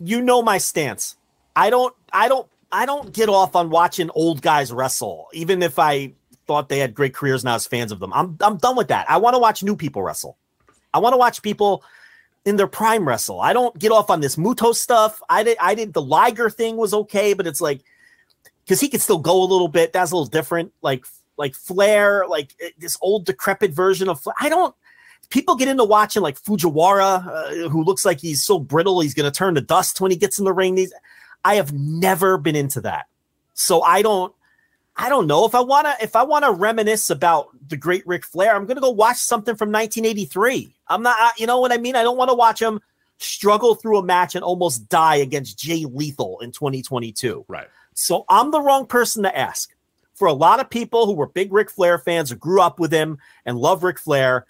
you 0.00 0.22
know 0.22 0.40
my 0.42 0.56
stance. 0.56 1.16
I 1.54 1.68
don't 1.68 1.94
I 2.10 2.28
don't 2.28 2.48
I 2.72 2.86
don't 2.86 3.12
get 3.12 3.28
off 3.28 3.56
on 3.56 3.70
watching 3.70 4.10
old 4.14 4.42
guys 4.42 4.72
wrestle, 4.72 5.28
even 5.32 5.62
if 5.62 5.78
I 5.78 6.12
thought 6.46 6.68
they 6.68 6.78
had 6.78 6.94
great 6.94 7.14
careers 7.14 7.42
and 7.42 7.50
I 7.50 7.54
was 7.54 7.66
fans 7.66 7.92
of 7.92 8.00
them. 8.00 8.12
I'm 8.12 8.36
I'm 8.40 8.56
done 8.56 8.76
with 8.76 8.88
that. 8.88 9.08
I 9.10 9.18
want 9.18 9.34
to 9.34 9.38
watch 9.38 9.62
new 9.62 9.76
people 9.76 10.02
wrestle. 10.02 10.36
I 10.92 10.98
want 10.98 11.12
to 11.12 11.16
watch 11.16 11.42
people 11.42 11.84
in 12.44 12.56
their 12.56 12.66
prime 12.66 13.06
wrestle. 13.06 13.40
I 13.40 13.52
don't 13.52 13.78
get 13.78 13.92
off 13.92 14.10
on 14.10 14.20
this 14.20 14.36
Muto 14.36 14.74
stuff. 14.74 15.20
I 15.28 15.42
did 15.42 15.58
I 15.60 15.74
did 15.74 15.92
the 15.92 16.02
Liger 16.02 16.50
thing 16.50 16.76
was 16.76 16.94
okay, 16.94 17.34
but 17.34 17.46
it's 17.46 17.60
like 17.60 17.82
because 18.64 18.80
he 18.80 18.88
could 18.88 19.00
still 19.00 19.18
go 19.18 19.42
a 19.42 19.44
little 19.44 19.68
bit. 19.68 19.92
That's 19.92 20.12
a 20.12 20.14
little 20.14 20.28
different. 20.28 20.72
Like 20.82 21.04
like 21.36 21.54
Flair, 21.54 22.26
like 22.28 22.54
eh, 22.60 22.70
this 22.78 22.96
old 23.00 23.26
decrepit 23.26 23.72
version 23.72 24.08
of 24.08 24.20
Flair. 24.20 24.34
I 24.40 24.48
don't. 24.48 24.74
People 25.28 25.54
get 25.54 25.68
into 25.68 25.84
watching 25.84 26.22
like 26.22 26.40
Fujiwara, 26.40 27.26
uh, 27.26 27.68
who 27.68 27.84
looks 27.84 28.04
like 28.04 28.20
he's 28.20 28.42
so 28.42 28.58
brittle 28.58 29.00
he's 29.00 29.14
going 29.14 29.30
to 29.30 29.36
turn 29.36 29.54
to 29.54 29.60
dust 29.60 30.00
when 30.00 30.10
he 30.10 30.16
gets 30.16 30.40
in 30.40 30.44
the 30.44 30.52
ring. 30.52 30.74
These, 30.74 30.92
I 31.44 31.54
have 31.56 31.72
never 31.72 32.38
been 32.38 32.56
into 32.56 32.80
that, 32.82 33.06
so 33.54 33.82
I 33.82 34.02
don't. 34.02 34.34
I 34.96 35.08
don't 35.08 35.26
know 35.26 35.46
if 35.46 35.54
I 35.54 35.60
want 35.60 35.86
to 35.86 36.04
if 36.04 36.14
I 36.14 36.22
want 36.24 36.44
to 36.44 36.50
reminisce 36.50 37.08
about 37.08 37.48
the 37.68 37.76
great 37.76 38.06
Ric 38.06 38.24
Flair. 38.24 38.54
I'm 38.54 38.66
going 38.66 38.76
to 38.76 38.82
go 38.82 38.90
watch 38.90 39.16
something 39.16 39.56
from 39.56 39.72
1983. 39.72 40.74
I'm 40.88 41.02
not, 41.02 41.38
you 41.40 41.46
know 41.46 41.58
what 41.58 41.72
I 41.72 41.78
mean. 41.78 41.96
I 41.96 42.02
don't 42.02 42.18
want 42.18 42.28
to 42.28 42.34
watch 42.34 42.60
him 42.60 42.80
struggle 43.16 43.74
through 43.74 43.98
a 43.98 44.02
match 44.02 44.34
and 44.34 44.44
almost 44.44 44.88
die 44.88 45.16
against 45.16 45.58
Jay 45.58 45.86
Lethal 45.86 46.38
in 46.40 46.52
2022. 46.52 47.46
Right. 47.48 47.68
So 47.94 48.24
I'm 48.28 48.50
the 48.50 48.60
wrong 48.60 48.86
person 48.86 49.22
to 49.22 49.36
ask. 49.36 49.74
For 50.14 50.26
a 50.28 50.34
lot 50.34 50.60
of 50.60 50.68
people 50.68 51.06
who 51.06 51.14
were 51.14 51.28
big 51.28 51.50
Ric 51.50 51.70
Flair 51.70 51.98
fans 51.98 52.28
who 52.28 52.36
grew 52.36 52.60
up 52.60 52.78
with 52.78 52.92
him 52.92 53.16
and 53.46 53.56
love 53.56 53.82
Ric 53.82 53.98
Flair, 53.98 54.44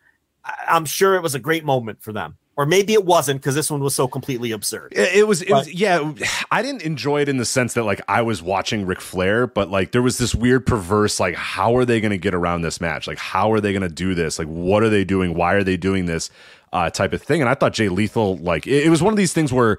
I'm 0.67 0.85
sure 0.85 1.15
it 1.15 1.23
was 1.23 1.37
a 1.37 1.39
great 1.39 1.65
moment 1.65 2.03
for 2.03 2.13
them 2.13 2.37
or 2.61 2.67
maybe 2.67 2.93
it 2.93 3.07
wasn't 3.07 3.41
because 3.41 3.55
this 3.55 3.71
one 3.71 3.81
was 3.81 3.95
so 3.95 4.07
completely 4.07 4.53
absurd. 4.53 4.93
It, 4.95 5.27
was, 5.27 5.41
it 5.41 5.49
but, 5.49 5.61
was, 5.61 5.73
yeah. 5.73 6.13
I 6.51 6.61
didn't 6.61 6.83
enjoy 6.83 7.23
it 7.23 7.29
in 7.31 7.39
the 7.39 7.47
sense 7.47 7.73
that 7.73 7.85
like 7.85 8.03
I 8.07 8.21
was 8.21 8.43
watching 8.43 8.85
Ric 8.85 9.01
Flair, 9.01 9.47
but 9.47 9.71
like 9.71 9.93
there 9.93 10.03
was 10.03 10.19
this 10.19 10.35
weird 10.35 10.67
perverse 10.67 11.19
like, 11.19 11.37
how 11.37 11.75
are 11.77 11.87
they 11.87 12.03
going 12.03 12.11
to 12.11 12.19
get 12.19 12.35
around 12.35 12.61
this 12.61 12.79
match? 12.79 13.07
Like, 13.07 13.17
how 13.17 13.51
are 13.51 13.61
they 13.61 13.73
going 13.73 13.81
to 13.81 13.89
do 13.89 14.15
this? 14.15 14.39
Like, 14.39 14.49
what 14.49 14.83
are 14.83 14.91
they 14.91 15.05
doing? 15.05 15.33
Why 15.33 15.55
are 15.55 15.65
they 15.65 15.79
doing 15.79 16.05
this? 16.05 16.29
Uh, 16.71 16.91
type 16.91 17.15
of 17.15 17.23
thing. 17.23 17.41
And 17.41 17.49
I 17.49 17.55
thought 17.55 17.73
Jay 17.73 17.89
Lethal, 17.89 18.37
like, 18.37 18.67
it, 18.67 18.85
it 18.85 18.91
was 18.91 19.03
one 19.03 19.15
of 19.15 19.17
these 19.17 19.33
things 19.33 19.55
where 19.55 19.79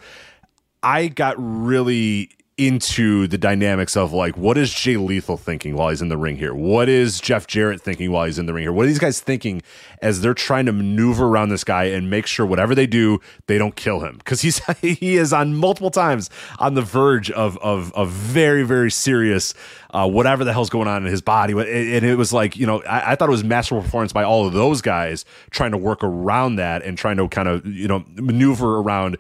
I 0.81 1.07
got 1.07 1.35
really 1.37 2.31
into 2.67 3.27
the 3.27 3.37
dynamics 3.37 3.97
of 3.97 4.13
like 4.13 4.37
what 4.37 4.57
is 4.57 4.71
Jay 4.73 4.97
Lethal 4.97 5.37
thinking 5.37 5.75
while 5.75 5.89
he's 5.89 6.01
in 6.01 6.09
the 6.09 6.17
ring 6.17 6.37
here? 6.37 6.53
What 6.53 6.89
is 6.89 7.19
Jeff 7.19 7.47
Jarrett 7.47 7.81
thinking 7.81 8.11
while 8.11 8.25
he's 8.25 8.37
in 8.37 8.45
the 8.45 8.53
ring 8.53 8.63
here? 8.63 8.71
What 8.71 8.83
are 8.83 8.87
these 8.87 8.99
guys 8.99 9.19
thinking 9.19 9.61
as 10.01 10.21
they're 10.21 10.33
trying 10.33 10.67
to 10.67 10.71
maneuver 10.71 11.25
around 11.25 11.49
this 11.49 11.63
guy 11.63 11.85
and 11.85 12.09
make 12.09 12.27
sure 12.27 12.45
whatever 12.45 12.75
they 12.75 12.87
do, 12.87 13.19
they 13.47 13.57
don't 13.57 13.75
kill 13.75 14.01
him? 14.01 14.17
Because 14.17 14.41
he's 14.41 14.61
he 14.81 15.17
is 15.17 15.33
on 15.33 15.55
multiple 15.55 15.91
times 15.91 16.29
on 16.59 16.75
the 16.75 16.81
verge 16.81 17.31
of 17.31 17.57
of 17.57 17.93
of 17.93 18.09
very 18.09 18.63
very 18.63 18.91
serious 18.91 19.53
uh, 19.91 20.07
whatever 20.07 20.43
the 20.43 20.53
hell's 20.53 20.69
going 20.69 20.87
on 20.87 21.05
in 21.05 21.11
his 21.11 21.21
body. 21.21 21.53
And 21.53 22.05
it 22.05 22.17
was 22.17 22.31
like 22.31 22.55
you 22.57 22.67
know 22.67 22.81
I, 22.83 23.13
I 23.13 23.15
thought 23.15 23.29
it 23.29 23.31
was 23.31 23.43
masterful 23.43 23.81
performance 23.81 24.13
by 24.13 24.23
all 24.23 24.45
of 24.45 24.53
those 24.53 24.81
guys 24.81 25.25
trying 25.49 25.71
to 25.71 25.77
work 25.77 26.03
around 26.03 26.57
that 26.57 26.83
and 26.83 26.97
trying 26.97 27.17
to 27.17 27.27
kind 27.27 27.47
of 27.47 27.65
you 27.65 27.87
know 27.87 28.05
maneuver 28.15 28.77
around 28.77 29.17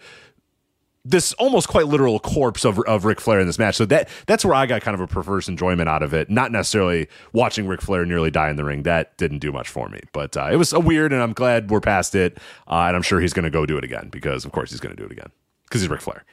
this 1.03 1.33
almost 1.33 1.67
quite 1.67 1.87
literal 1.87 2.19
corpse 2.19 2.63
of, 2.63 2.79
of 2.81 3.05
Ric 3.05 3.19
Flair 3.19 3.39
in 3.39 3.47
this 3.47 3.57
match. 3.57 3.75
So 3.75 3.85
that 3.85 4.09
that's 4.27 4.45
where 4.45 4.53
I 4.53 4.65
got 4.65 4.81
kind 4.81 4.93
of 4.93 5.01
a 5.01 5.07
perverse 5.07 5.47
enjoyment 5.47 5.89
out 5.89 6.03
of 6.03 6.13
it. 6.13 6.29
Not 6.29 6.51
necessarily 6.51 7.07
watching 7.33 7.67
Ric 7.67 7.81
Flair 7.81 8.05
nearly 8.05 8.29
die 8.29 8.49
in 8.49 8.55
the 8.55 8.63
ring. 8.63 8.83
That 8.83 9.17
didn't 9.17 9.39
do 9.39 9.51
much 9.51 9.69
for 9.69 9.89
me. 9.89 10.01
But 10.13 10.37
uh, 10.37 10.49
it 10.51 10.57
was 10.57 10.73
a 10.73 10.79
weird, 10.79 11.11
and 11.11 11.21
I'm 11.21 11.33
glad 11.33 11.71
we're 11.71 11.81
past 11.81 12.13
it. 12.13 12.37
Uh, 12.67 12.85
and 12.87 12.95
I'm 12.95 13.01
sure 13.01 13.19
he's 13.19 13.33
going 13.33 13.43
to 13.43 13.49
go 13.49 13.65
do 13.65 13.77
it 13.77 13.83
again 13.83 14.09
because, 14.11 14.45
of 14.45 14.51
course, 14.51 14.69
he's 14.69 14.79
going 14.79 14.95
to 14.95 15.01
do 15.01 15.05
it 15.05 15.11
again 15.11 15.31
because 15.65 15.81
he's 15.81 15.89
Ric 15.89 16.01
Flair. 16.01 16.23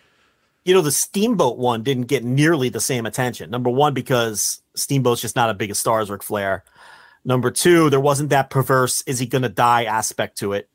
You 0.64 0.74
know, 0.74 0.82
the 0.82 0.92
Steamboat 0.92 1.56
one 1.56 1.82
didn't 1.82 2.04
get 2.04 2.24
nearly 2.24 2.68
the 2.68 2.80
same 2.80 3.06
attention. 3.06 3.50
Number 3.50 3.70
one, 3.70 3.94
because 3.94 4.60
Steamboat's 4.74 5.22
just 5.22 5.36
not 5.36 5.48
a 5.48 5.54
big 5.54 5.70
a 5.70 5.74
star 5.74 6.00
as 6.00 6.10
Ric 6.10 6.22
Flair. 6.22 6.64
Number 7.24 7.50
two, 7.50 7.88
there 7.88 8.00
wasn't 8.00 8.30
that 8.30 8.50
perverse 8.50 9.02
"is 9.06 9.18
he 9.18 9.26
going 9.26 9.42
to 9.42 9.48
die" 9.48 9.84
aspect 9.84 10.38
to 10.38 10.52
it, 10.52 10.68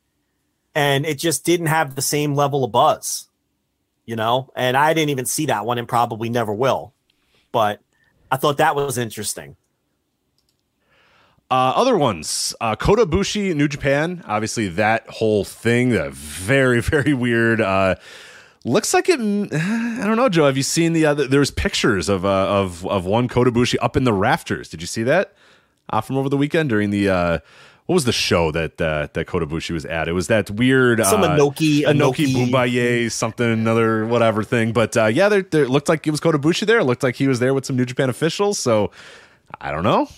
and 0.74 1.06
it 1.06 1.18
just 1.18 1.44
didn't 1.44 1.66
have 1.66 1.94
the 1.94 2.02
same 2.02 2.34
level 2.34 2.64
of 2.64 2.72
buzz 2.72 3.28
you 4.06 4.16
know, 4.16 4.50
and 4.54 4.76
I 4.76 4.94
didn't 4.94 5.10
even 5.10 5.26
see 5.26 5.46
that 5.46 5.64
one 5.64 5.78
and 5.78 5.88
probably 5.88 6.28
never 6.28 6.52
will. 6.52 6.92
But 7.52 7.80
I 8.30 8.36
thought 8.36 8.58
that 8.58 8.74
was 8.74 8.98
interesting. 8.98 9.56
Uh, 11.50 11.72
other 11.76 11.96
ones, 11.96 12.54
uh, 12.60 12.74
Kota 12.74 13.06
Ibushi, 13.06 13.54
New 13.54 13.68
Japan. 13.68 14.24
Obviously, 14.26 14.68
that 14.68 15.06
whole 15.08 15.44
thing, 15.44 15.90
that 15.90 16.12
very, 16.12 16.80
very 16.82 17.14
weird. 17.14 17.60
Uh, 17.60 17.94
looks 18.64 18.92
like 18.92 19.08
it. 19.08 19.20
I 19.20 20.06
don't 20.06 20.16
know, 20.16 20.28
Joe. 20.28 20.46
Have 20.46 20.56
you 20.56 20.62
seen 20.62 20.94
the 20.94 21.06
other? 21.06 21.26
There's 21.26 21.50
pictures 21.50 22.08
of 22.08 22.24
uh, 22.24 22.48
of 22.48 22.86
of 22.86 23.04
one 23.04 23.28
Kota 23.28 23.52
Ibushi 23.52 23.76
up 23.80 23.96
in 23.96 24.04
the 24.04 24.12
rafters. 24.12 24.68
Did 24.68 24.80
you 24.80 24.86
see 24.86 25.02
that 25.04 25.34
uh, 25.90 26.00
from 26.00 26.16
over 26.16 26.28
the 26.28 26.36
weekend 26.36 26.70
during 26.70 26.90
the 26.90 27.08
uh, 27.08 27.38
what 27.86 27.94
was 27.94 28.04
the 28.04 28.12
show 28.12 28.50
that 28.50 28.80
uh, 28.80 29.08
that 29.12 29.26
Kota 29.26 29.46
Ibushi 29.46 29.72
was 29.72 29.84
at? 29.84 30.08
It 30.08 30.12
was 30.12 30.28
that 30.28 30.50
weird 30.50 31.04
some 31.04 31.22
uh, 31.22 31.36
Inoki 31.36 32.32
Bom-Ba-Ye 32.32 33.10
something 33.10 33.46
another 33.46 34.06
whatever 34.06 34.42
thing. 34.42 34.72
But 34.72 34.96
uh, 34.96 35.06
yeah, 35.06 35.28
there, 35.28 35.42
there 35.42 35.68
looked 35.68 35.90
like 35.90 36.06
it 36.06 36.10
was 36.10 36.20
Kota 36.20 36.38
Ibushi 36.38 36.66
there. 36.66 36.78
It 36.78 36.84
looked 36.84 37.02
like 37.02 37.16
he 37.16 37.28
was 37.28 37.40
there 37.40 37.52
with 37.52 37.66
some 37.66 37.76
New 37.76 37.84
Japan 37.84 38.08
officials. 38.08 38.58
So 38.58 38.90
I 39.60 39.70
don't 39.70 39.84
know. 39.84 40.08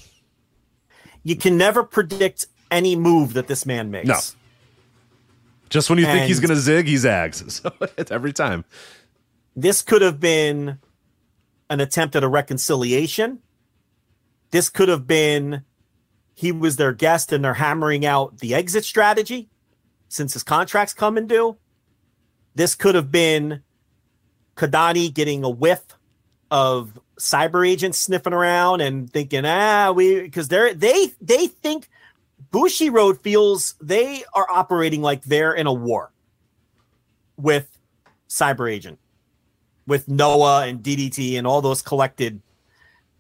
You 1.24 1.34
can 1.34 1.56
never 1.56 1.82
predict 1.82 2.46
any 2.70 2.94
move 2.94 3.32
that 3.32 3.48
this 3.48 3.66
man 3.66 3.90
makes. 3.90 4.06
No. 4.06 4.18
Just 5.68 5.90
when 5.90 5.98
you 5.98 6.06
and 6.06 6.16
think 6.16 6.28
he's 6.28 6.38
going 6.38 6.50
to 6.50 6.56
zig, 6.56 6.86
he 6.86 6.96
zags. 6.96 7.42
So 7.50 7.72
it's 7.98 8.12
every 8.12 8.32
time. 8.32 8.64
This 9.56 9.82
could 9.82 10.02
have 10.02 10.20
been 10.20 10.78
an 11.68 11.80
attempt 11.80 12.14
at 12.14 12.22
a 12.22 12.28
reconciliation. 12.28 13.40
This 14.52 14.68
could 14.68 14.88
have 14.88 15.08
been 15.08 15.64
he 16.37 16.53
was 16.53 16.76
their 16.76 16.93
guest 16.93 17.32
and 17.32 17.43
they're 17.43 17.55
hammering 17.55 18.05
out 18.05 18.39
the 18.39 18.55
exit 18.55 18.84
strategy 18.84 19.49
since 20.09 20.34
his 20.34 20.43
contract's 20.43 20.93
coming 20.93 21.26
due. 21.26 21.57
This 22.55 22.74
could 22.74 22.95
have 22.95 23.11
been 23.11 23.62
Kidani 24.55 25.12
getting 25.12 25.43
a 25.43 25.51
whiff 25.51 25.82
of 26.51 27.01
cyber 27.18 27.66
agents 27.66 27.99
sniffing 27.99 28.34
around 28.34 28.82
and 28.82 29.11
thinking, 29.11 29.47
ah, 29.47 29.93
we 29.93 30.20
because 30.20 30.49
they're 30.49 30.74
they 30.74 31.12
they 31.22 31.47
think 31.47 31.89
Bushiroad 32.53 33.22
feels 33.22 33.74
they 33.80 34.22
are 34.34 34.47
operating 34.51 35.01
like 35.01 35.22
they're 35.24 35.55
in 35.55 35.66
a 35.66 35.72
war 35.72 36.12
with 37.39 37.78
CyberAgent, 38.28 38.99
with 39.87 40.07
Noah 40.07 40.66
and 40.66 40.82
DDT 40.82 41.39
and 41.39 41.47
all 41.47 41.62
those 41.62 41.80
collected 41.80 42.43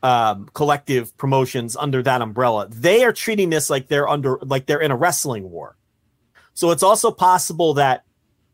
um, 0.06 0.48
collective 0.54 1.16
promotions 1.16 1.76
under 1.76 2.00
that 2.00 2.22
umbrella. 2.22 2.68
They 2.70 3.02
are 3.02 3.12
treating 3.12 3.50
this 3.50 3.68
like 3.68 3.88
they're 3.88 4.08
under 4.08 4.38
like 4.42 4.66
they're 4.66 4.80
in 4.80 4.92
a 4.92 4.96
wrestling 4.96 5.50
war. 5.50 5.76
So 6.54 6.70
it's 6.70 6.84
also 6.84 7.10
possible 7.10 7.74
that 7.74 8.04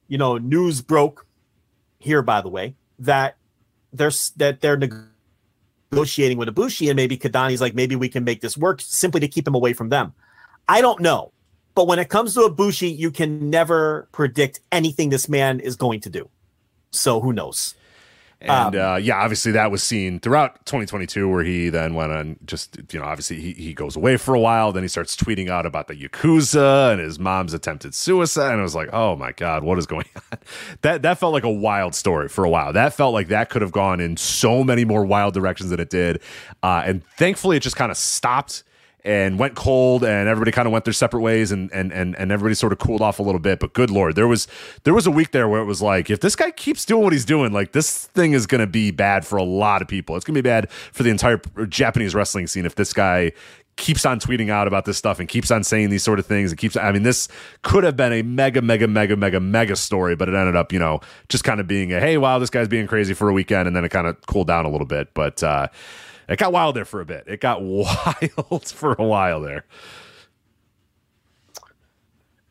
you 0.08 0.16
know 0.16 0.38
news 0.38 0.80
broke 0.80 1.26
here, 1.98 2.22
by 2.22 2.40
the 2.40 2.48
way, 2.48 2.74
that 3.00 3.36
there's 3.92 4.30
that 4.36 4.62
they're 4.62 4.78
negotiating 5.92 6.38
with 6.38 6.48
Ibushi, 6.48 6.88
and 6.88 6.96
maybe 6.96 7.18
Kidani's 7.18 7.60
like 7.60 7.74
maybe 7.74 7.96
we 7.96 8.08
can 8.08 8.24
make 8.24 8.40
this 8.40 8.56
work 8.56 8.80
simply 8.80 9.20
to 9.20 9.28
keep 9.28 9.46
him 9.46 9.54
away 9.54 9.74
from 9.74 9.90
them. 9.90 10.14
I 10.70 10.80
don't 10.80 11.00
know, 11.00 11.32
but 11.74 11.86
when 11.86 11.98
it 11.98 12.08
comes 12.08 12.32
to 12.32 12.48
Ibushi, 12.48 12.96
you 12.96 13.10
can 13.10 13.50
never 13.50 14.08
predict 14.12 14.60
anything 14.72 15.10
this 15.10 15.28
man 15.28 15.60
is 15.60 15.76
going 15.76 16.00
to 16.00 16.08
do. 16.08 16.30
So 16.92 17.20
who 17.20 17.34
knows? 17.34 17.74
And 18.42 18.74
um, 18.74 18.94
uh, 18.94 18.96
yeah, 18.96 19.22
obviously 19.22 19.52
that 19.52 19.70
was 19.70 19.82
seen 19.82 20.18
throughout 20.18 20.66
2022, 20.66 21.28
where 21.28 21.44
he 21.44 21.68
then 21.68 21.94
went 21.94 22.12
on 22.12 22.36
just, 22.44 22.76
you 22.92 22.98
know, 22.98 23.04
obviously 23.04 23.40
he, 23.40 23.52
he 23.52 23.72
goes 23.72 23.94
away 23.94 24.16
for 24.16 24.34
a 24.34 24.40
while. 24.40 24.72
Then 24.72 24.82
he 24.82 24.88
starts 24.88 25.14
tweeting 25.16 25.48
out 25.48 25.64
about 25.64 25.88
the 25.88 25.94
Yakuza 25.94 26.92
and 26.92 27.00
his 27.00 27.18
mom's 27.18 27.54
attempted 27.54 27.94
suicide. 27.94 28.52
And 28.52 28.60
I 28.60 28.62
was 28.62 28.74
like, 28.74 28.90
oh 28.92 29.14
my 29.16 29.32
God, 29.32 29.62
what 29.62 29.78
is 29.78 29.86
going 29.86 30.06
on? 30.16 30.38
That, 30.82 31.02
that 31.02 31.18
felt 31.18 31.32
like 31.32 31.44
a 31.44 31.50
wild 31.50 31.94
story 31.94 32.28
for 32.28 32.44
a 32.44 32.50
while. 32.50 32.72
That 32.72 32.92
felt 32.94 33.14
like 33.14 33.28
that 33.28 33.48
could 33.48 33.62
have 33.62 33.72
gone 33.72 34.00
in 34.00 34.16
so 34.16 34.64
many 34.64 34.84
more 34.84 35.04
wild 35.04 35.34
directions 35.34 35.70
than 35.70 35.78
it 35.78 35.90
did. 35.90 36.20
Uh, 36.62 36.82
and 36.84 37.04
thankfully, 37.16 37.56
it 37.56 37.60
just 37.60 37.76
kind 37.76 37.90
of 37.90 37.96
stopped 37.96 38.64
and 39.04 39.38
went 39.38 39.56
cold 39.56 40.04
and 40.04 40.28
everybody 40.28 40.52
kind 40.52 40.66
of 40.66 40.72
went 40.72 40.84
their 40.84 40.94
separate 40.94 41.20
ways 41.20 41.50
and 41.50 41.72
and 41.72 41.92
and 41.92 42.16
and 42.16 42.30
everybody 42.30 42.54
sort 42.54 42.72
of 42.72 42.78
cooled 42.78 43.02
off 43.02 43.18
a 43.18 43.22
little 43.22 43.40
bit. 43.40 43.58
But 43.58 43.72
good 43.72 43.90
lord 43.90 44.14
there 44.14 44.28
was 44.28 44.46
there 44.84 44.94
was 44.94 45.06
a 45.06 45.10
week 45.10 45.32
there 45.32 45.48
where 45.48 45.60
it 45.60 45.64
was 45.64 45.82
like 45.82 46.10
if 46.10 46.20
this 46.20 46.36
guy 46.36 46.50
keeps 46.50 46.84
doing 46.84 47.02
what 47.02 47.12
he's 47.12 47.24
doing 47.24 47.52
like 47.52 47.72
this 47.72 48.06
thing 48.08 48.32
is 48.32 48.46
going 48.46 48.60
to 48.60 48.66
be 48.66 48.90
bad 48.90 49.26
for 49.26 49.36
a 49.36 49.42
lot 49.42 49.82
of 49.82 49.88
people. 49.88 50.16
It's 50.16 50.24
going 50.24 50.34
to 50.34 50.42
be 50.42 50.48
bad 50.48 50.70
for 50.70 51.02
the 51.02 51.10
entire 51.10 51.38
Japanese 51.68 52.14
wrestling 52.14 52.46
scene 52.46 52.66
if 52.66 52.74
this 52.74 52.92
guy 52.92 53.32
keeps 53.76 54.04
on 54.04 54.20
tweeting 54.20 54.50
out 54.50 54.68
about 54.68 54.84
this 54.84 54.98
stuff 54.98 55.18
and 55.18 55.28
keeps 55.28 55.50
on 55.50 55.64
saying 55.64 55.88
these 55.90 56.02
sort 56.02 56.18
of 56.18 56.26
things 56.26 56.50
and 56.50 56.58
keeps 56.58 56.76
I 56.76 56.92
mean 56.92 57.02
this 57.02 57.28
could 57.62 57.84
have 57.84 57.96
been 57.96 58.12
a 58.12 58.22
mega 58.22 58.60
mega 58.60 58.86
mega 58.86 59.16
mega 59.16 59.40
mega 59.40 59.76
story 59.76 60.14
but 60.14 60.28
it 60.28 60.34
ended 60.34 60.56
up 60.56 60.72
you 60.72 60.78
know 60.78 61.00
just 61.28 61.42
kind 61.42 61.58
of 61.58 61.66
being 61.66 61.92
a 61.92 61.98
hey 61.98 62.18
wow 62.18 62.38
this 62.38 62.50
guy's 62.50 62.68
being 62.68 62.86
crazy 62.86 63.14
for 63.14 63.28
a 63.30 63.32
weekend 63.32 63.66
and 63.66 63.74
then 63.74 63.84
it 63.84 63.88
kind 63.88 64.06
of 64.06 64.20
cooled 64.26 64.46
down 64.46 64.66
a 64.66 64.68
little 64.70 64.86
bit. 64.86 65.12
But 65.14 65.42
uh 65.42 65.68
it 66.28 66.38
got 66.38 66.52
wild 66.52 66.76
there 66.76 66.84
for 66.84 67.00
a 67.00 67.06
bit. 67.06 67.24
It 67.26 67.40
got 67.40 67.62
wild 67.62 68.68
for 68.68 68.94
a 68.94 69.04
while 69.04 69.40
there. 69.40 69.64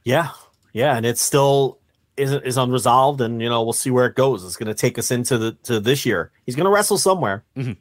Yeah, 0.03 0.29
yeah, 0.73 0.95
and 0.97 1.05
it's 1.05 1.21
still 1.21 1.79
is 2.17 2.31
is 2.31 2.57
unresolved, 2.57 3.21
and 3.21 3.41
you 3.41 3.49
know 3.49 3.63
we'll 3.63 3.73
see 3.73 3.91
where 3.91 4.05
it 4.05 4.15
goes. 4.15 4.43
It's 4.43 4.57
going 4.57 4.67
to 4.67 4.73
take 4.73 4.97
us 4.97 5.11
into 5.11 5.37
the 5.37 5.51
to 5.63 5.79
this 5.79 6.05
year. 6.05 6.31
He's 6.45 6.55
going 6.55 6.65
to 6.65 6.71
wrestle 6.71 6.97
somewhere. 6.97 7.43
Mm-hmm. 7.55 7.73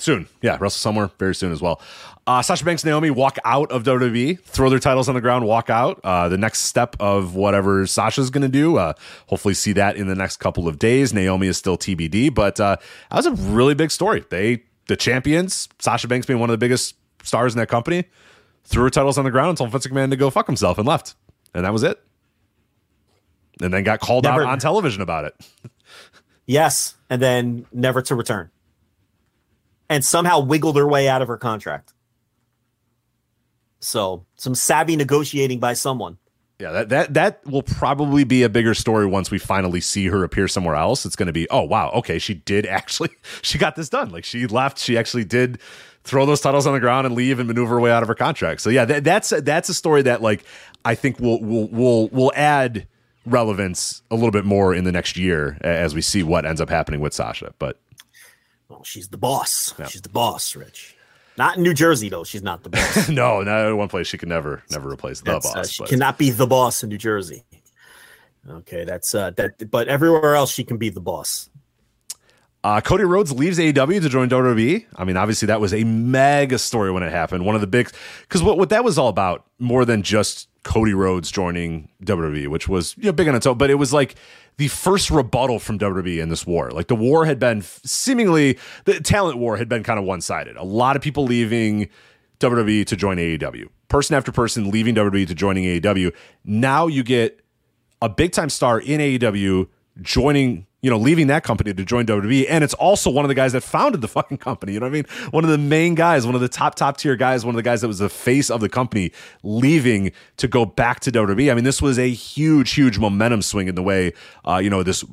Soon, 0.00 0.26
yeah, 0.42 0.52
wrestle 0.60 0.70
somewhere 0.78 1.10
very 1.18 1.34
soon 1.34 1.52
as 1.52 1.60
well. 1.60 1.80
Uh, 2.26 2.40
Sasha 2.42 2.64
Banks, 2.64 2.84
Naomi 2.84 3.10
walk 3.10 3.38
out 3.44 3.70
of 3.70 3.82
WWE, 3.82 4.40
throw 4.44 4.70
their 4.70 4.78
titles 4.78 5.08
on 5.08 5.14
the 5.14 5.20
ground, 5.20 5.44
walk 5.46 5.68
out. 5.68 6.00
Uh, 6.02 6.28
the 6.28 6.38
next 6.38 6.60
step 6.62 6.96
of 7.00 7.34
whatever 7.34 7.86
Sasha's 7.86 8.30
going 8.30 8.42
to 8.42 8.48
do. 8.48 8.76
Uh, 8.78 8.94
hopefully, 9.26 9.52
see 9.54 9.72
that 9.74 9.96
in 9.96 10.06
the 10.06 10.14
next 10.14 10.38
couple 10.38 10.66
of 10.68 10.78
days. 10.78 11.12
Naomi 11.12 11.48
is 11.48 11.56
still 11.58 11.76
TBD, 11.76 12.34
but 12.34 12.58
uh, 12.58 12.76
that 13.10 13.16
was 13.16 13.26
a 13.26 13.32
really 13.32 13.74
big 13.74 13.90
story. 13.90 14.24
They, 14.30 14.62
the 14.88 14.96
champions, 14.96 15.68
Sasha 15.78 16.08
Banks 16.08 16.26
being 16.26 16.38
one 16.40 16.48
of 16.50 16.54
the 16.54 16.58
biggest 16.58 16.94
stars 17.22 17.52
in 17.54 17.58
that 17.58 17.68
company, 17.68 18.04
threw 18.64 18.84
her 18.84 18.90
titles 18.90 19.18
on 19.18 19.24
the 19.24 19.30
ground 19.30 19.50
and 19.50 19.58
told 19.58 19.70
Vince 19.72 19.86
McMahon 19.86 20.10
to 20.10 20.16
go 20.16 20.30
fuck 20.30 20.46
himself 20.46 20.78
and 20.78 20.86
left, 20.88 21.14
and 21.54 21.64
that 21.64 21.72
was 21.72 21.82
it. 21.82 22.02
And 23.60 23.74
then 23.74 23.82
got 23.84 24.00
called 24.00 24.24
Never- 24.24 24.44
out 24.44 24.48
on 24.50 24.58
television 24.58 25.02
about 25.02 25.26
it. 25.26 25.34
Yes, 26.46 26.96
and 27.08 27.22
then 27.22 27.64
never 27.72 28.02
to 28.02 28.16
return, 28.16 28.50
and 29.90 30.04
somehow 30.04 30.40
wiggled 30.40 30.76
her 30.76 30.88
way 30.88 31.08
out 31.08 31.20
of 31.20 31.28
her 31.28 31.36
contract. 31.36 31.92
So 33.80 34.24
some 34.36 34.54
savvy 34.54 34.96
negotiating 34.96 35.58
by 35.58 35.74
someone. 35.74 36.16
Yeah, 36.60 36.72
that 36.72 36.88
that 36.90 37.14
that 37.14 37.46
will 37.46 37.62
probably 37.62 38.22
be 38.24 38.42
a 38.42 38.48
bigger 38.50 38.74
story 38.74 39.06
once 39.06 39.30
we 39.30 39.38
finally 39.38 39.80
see 39.80 40.06
her 40.08 40.22
appear 40.22 40.46
somewhere 40.46 40.74
else. 40.74 41.06
It's 41.06 41.16
going 41.16 41.26
to 41.26 41.32
be, 41.32 41.48
oh 41.50 41.62
wow, 41.62 41.90
okay, 41.92 42.18
she 42.18 42.34
did 42.34 42.66
actually 42.66 43.10
she 43.42 43.58
got 43.58 43.76
this 43.76 43.88
done. 43.88 44.10
Like 44.10 44.24
she 44.24 44.46
left, 44.46 44.78
she 44.78 44.96
actually 44.96 45.24
did 45.24 45.58
throw 46.04 46.24
those 46.24 46.40
titles 46.40 46.66
on 46.66 46.74
the 46.74 46.80
ground 46.80 47.06
and 47.06 47.16
leave 47.16 47.38
and 47.38 47.48
maneuver 47.48 47.76
her 47.76 47.80
way 47.80 47.90
out 47.90 48.02
of 48.02 48.08
her 48.08 48.14
contract. 48.14 48.60
So 48.60 48.70
yeah, 48.70 48.84
that, 48.84 49.04
that's 49.04 49.30
that's 49.30 49.70
a 49.70 49.74
story 49.74 50.02
that 50.02 50.20
like 50.20 50.44
I 50.84 50.94
think 50.94 51.18
will 51.18 51.40
will 51.40 51.68
will 51.68 52.08
will 52.08 52.32
add 52.36 52.86
relevance 53.24 54.02
a 54.10 54.14
little 54.14 54.30
bit 54.30 54.44
more 54.44 54.74
in 54.74 54.84
the 54.84 54.92
next 54.92 55.16
year 55.16 55.58
as 55.62 55.94
we 55.94 56.02
see 56.02 56.22
what 56.22 56.44
ends 56.44 56.60
up 56.60 56.68
happening 56.68 57.00
with 57.00 57.14
Sasha. 57.14 57.54
But 57.58 57.80
Well, 58.70 58.84
she's 58.84 59.08
the 59.08 59.18
boss. 59.18 59.74
Yeah. 59.78 59.88
She's 59.88 60.00
the 60.00 60.08
boss, 60.08 60.54
Rich. 60.54 60.96
Not 61.36 61.56
in 61.56 61.62
New 61.62 61.74
Jersey 61.74 62.08
though. 62.08 62.24
She's 62.24 62.42
not 62.42 62.62
the 62.62 62.70
boss. 62.70 63.08
no, 63.10 63.42
no, 63.42 63.74
one 63.74 63.88
place 63.88 64.06
she 64.06 64.16
can 64.16 64.28
never 64.28 64.62
never 64.70 64.88
replace 64.88 65.20
the 65.20 65.32
That's, 65.32 65.50
uh, 65.50 65.54
boss. 65.54 65.70
she 65.70 65.82
but- 65.82 65.88
cannot 65.90 66.18
be 66.18 66.30
the 66.30 66.46
boss 66.46 66.82
in 66.82 66.88
New 66.88 66.98
Jersey. 66.98 67.44
Okay, 68.48 68.84
that's 68.84 69.14
uh 69.14 69.30
that. 69.32 69.70
But 69.70 69.88
everywhere 69.88 70.34
else, 70.34 70.50
she 70.52 70.64
can 70.64 70.78
be 70.78 70.88
the 70.88 71.00
boss. 71.00 71.50
Uh, 72.62 72.80
Cody 72.80 73.04
Rhodes 73.04 73.32
leaves 73.32 73.58
AEW 73.58 74.02
to 74.02 74.08
join 74.10 74.28
WWE. 74.28 74.84
I 74.94 75.04
mean, 75.04 75.16
obviously 75.16 75.46
that 75.46 75.62
was 75.62 75.72
a 75.72 75.82
mega 75.84 76.58
story 76.58 76.90
when 76.90 77.02
it 77.02 77.10
happened. 77.10 77.46
One 77.46 77.54
of 77.54 77.62
the 77.62 77.66
big, 77.66 77.90
because 78.22 78.42
what, 78.42 78.58
what 78.58 78.68
that 78.68 78.84
was 78.84 78.98
all 78.98 79.08
about, 79.08 79.46
more 79.58 79.86
than 79.86 80.02
just 80.02 80.49
Cody 80.62 80.94
Rhodes 80.94 81.30
joining 81.30 81.88
WWE, 82.04 82.48
which 82.48 82.68
was 82.68 82.96
you 82.96 83.04
know 83.04 83.12
big 83.12 83.28
on 83.28 83.34
its 83.34 83.46
own, 83.46 83.58
but 83.58 83.70
it 83.70 83.76
was 83.76 83.92
like 83.92 84.14
the 84.56 84.68
first 84.68 85.10
rebuttal 85.10 85.58
from 85.58 85.78
WWE 85.78 86.20
in 86.20 86.28
this 86.28 86.46
war. 86.46 86.70
Like 86.70 86.88
the 86.88 86.94
war 86.94 87.24
had 87.24 87.38
been 87.38 87.62
seemingly 87.62 88.58
the 88.84 89.00
talent 89.00 89.38
war 89.38 89.56
had 89.56 89.68
been 89.68 89.82
kind 89.82 89.98
of 89.98 90.04
one 90.04 90.20
sided. 90.20 90.56
A 90.56 90.64
lot 90.64 90.96
of 90.96 91.02
people 91.02 91.24
leaving 91.24 91.88
WWE 92.40 92.86
to 92.86 92.96
join 92.96 93.16
AEW. 93.16 93.68
Person 93.88 94.16
after 94.16 94.32
person 94.32 94.70
leaving 94.70 94.94
WWE 94.94 95.26
to 95.26 95.34
joining 95.34 95.64
AEW. 95.64 96.12
Now 96.44 96.86
you 96.86 97.02
get 97.02 97.40
a 98.02 98.08
big 98.08 98.32
time 98.32 98.50
star 98.50 98.80
in 98.80 99.00
AEW 99.00 99.68
joining, 100.02 100.66
you 100.82 100.90
know, 100.90 100.96
leaving 100.96 101.26
that 101.26 101.42
company 101.42 101.74
to 101.74 101.84
join 101.84 102.06
WWE. 102.06 102.46
And 102.48 102.64
it's 102.64 102.74
also 102.74 103.10
one 103.10 103.24
of 103.24 103.28
the 103.28 103.34
guys 103.34 103.52
that 103.52 103.62
founded 103.62 104.00
the 104.00 104.08
fucking 104.20 104.38
company. 104.38 104.72
You 104.72 104.80
know 104.80 104.86
what 104.86 104.90
I 104.90 105.02
mean? 105.02 105.30
One 105.30 105.44
of 105.44 105.50
the 105.50 105.58
main 105.58 105.94
guys, 105.94 106.26
one 106.26 106.34
of 106.34 106.40
the 106.40 106.48
top, 106.48 106.74
top 106.74 106.96
tier 106.96 107.16
guys, 107.16 107.44
one 107.44 107.54
of 107.54 107.56
the 107.56 107.62
guys 107.62 107.82
that 107.82 107.88
was 107.88 107.98
the 107.98 108.08
face 108.08 108.50
of 108.50 108.60
the 108.60 108.68
company 108.68 109.12
leaving 109.42 110.12
to 110.38 110.48
go 110.48 110.64
back 110.64 111.00
to 111.00 111.12
WWE. 111.12 111.50
I 111.50 111.54
mean, 111.54 111.64
this 111.64 111.82
was 111.82 111.98
a 111.98 112.10
huge, 112.10 112.72
huge 112.72 112.98
momentum 112.98 113.42
swing 113.42 113.68
in 113.68 113.74
the 113.74 113.82
way, 113.82 114.12
uh, 114.46 114.56
you 114.56 114.70
know, 114.70 114.82
this 114.82 115.04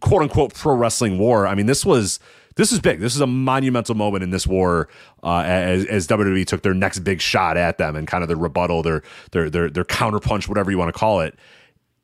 quote 0.00 0.22
unquote 0.22 0.54
pro 0.54 0.74
wrestling 0.74 1.18
war. 1.18 1.46
I 1.46 1.54
mean, 1.54 1.66
this 1.66 1.84
was. 1.84 2.20
This 2.56 2.70
is 2.70 2.78
big. 2.78 3.00
This 3.00 3.16
is 3.16 3.20
a 3.20 3.26
monumental 3.26 3.96
moment 3.96 4.22
in 4.22 4.30
this 4.30 4.46
war 4.46 4.88
uh, 5.24 5.42
as, 5.44 5.84
as 5.86 6.06
WWE 6.06 6.46
took 6.46 6.62
their 6.62 6.72
next 6.72 7.00
big 7.00 7.20
shot 7.20 7.56
at 7.56 7.78
them 7.78 7.96
and 7.96 8.06
kind 8.06 8.22
of 8.22 8.28
their 8.28 8.36
rebuttal, 8.36 8.84
their 8.84 9.02
their 9.32 9.50
their 9.50 9.68
their 9.68 9.84
counterpunch, 9.84 10.48
whatever 10.48 10.70
you 10.70 10.78
want 10.78 10.94
to 10.94 10.96
call 10.96 11.18
it 11.20 11.36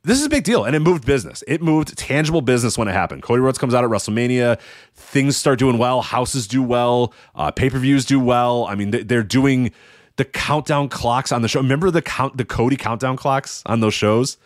this 0.03 0.19
is 0.19 0.25
a 0.25 0.29
big 0.29 0.43
deal 0.43 0.63
and 0.65 0.75
it 0.75 0.79
moved 0.79 1.05
business. 1.05 1.43
It 1.47 1.61
moved 1.61 1.97
tangible 1.97 2.41
business 2.41 2.77
when 2.77 2.87
it 2.87 2.93
happened. 2.93 3.23
Cody 3.23 3.41
rhodes 3.41 3.57
comes 3.57 3.73
out 3.73 3.83
at 3.83 3.89
wrestlemania. 3.89 4.59
Things 4.95 5.37
start 5.37 5.59
doing 5.59 5.77
well. 5.77 6.01
Houses 6.01 6.47
do 6.47 6.63
well. 6.63 7.13
Uh, 7.35 7.51
pay-per-views 7.51 8.05
do 8.05 8.19
well. 8.19 8.65
I 8.67 8.75
mean 8.75 8.91
they- 8.91 9.03
they're 9.03 9.23
doing 9.23 9.71
the 10.17 10.25
countdown 10.25 10.89
clocks 10.89 11.31
on 11.31 11.41
the 11.41 11.47
show. 11.47 11.61
Remember 11.61 11.91
the 11.91 12.01
count 12.01 12.37
the 12.37 12.45
cody 12.45 12.75
countdown 12.77 13.15
clocks 13.15 13.61
on 13.65 13.79
those 13.79 13.93
shows 13.93 14.37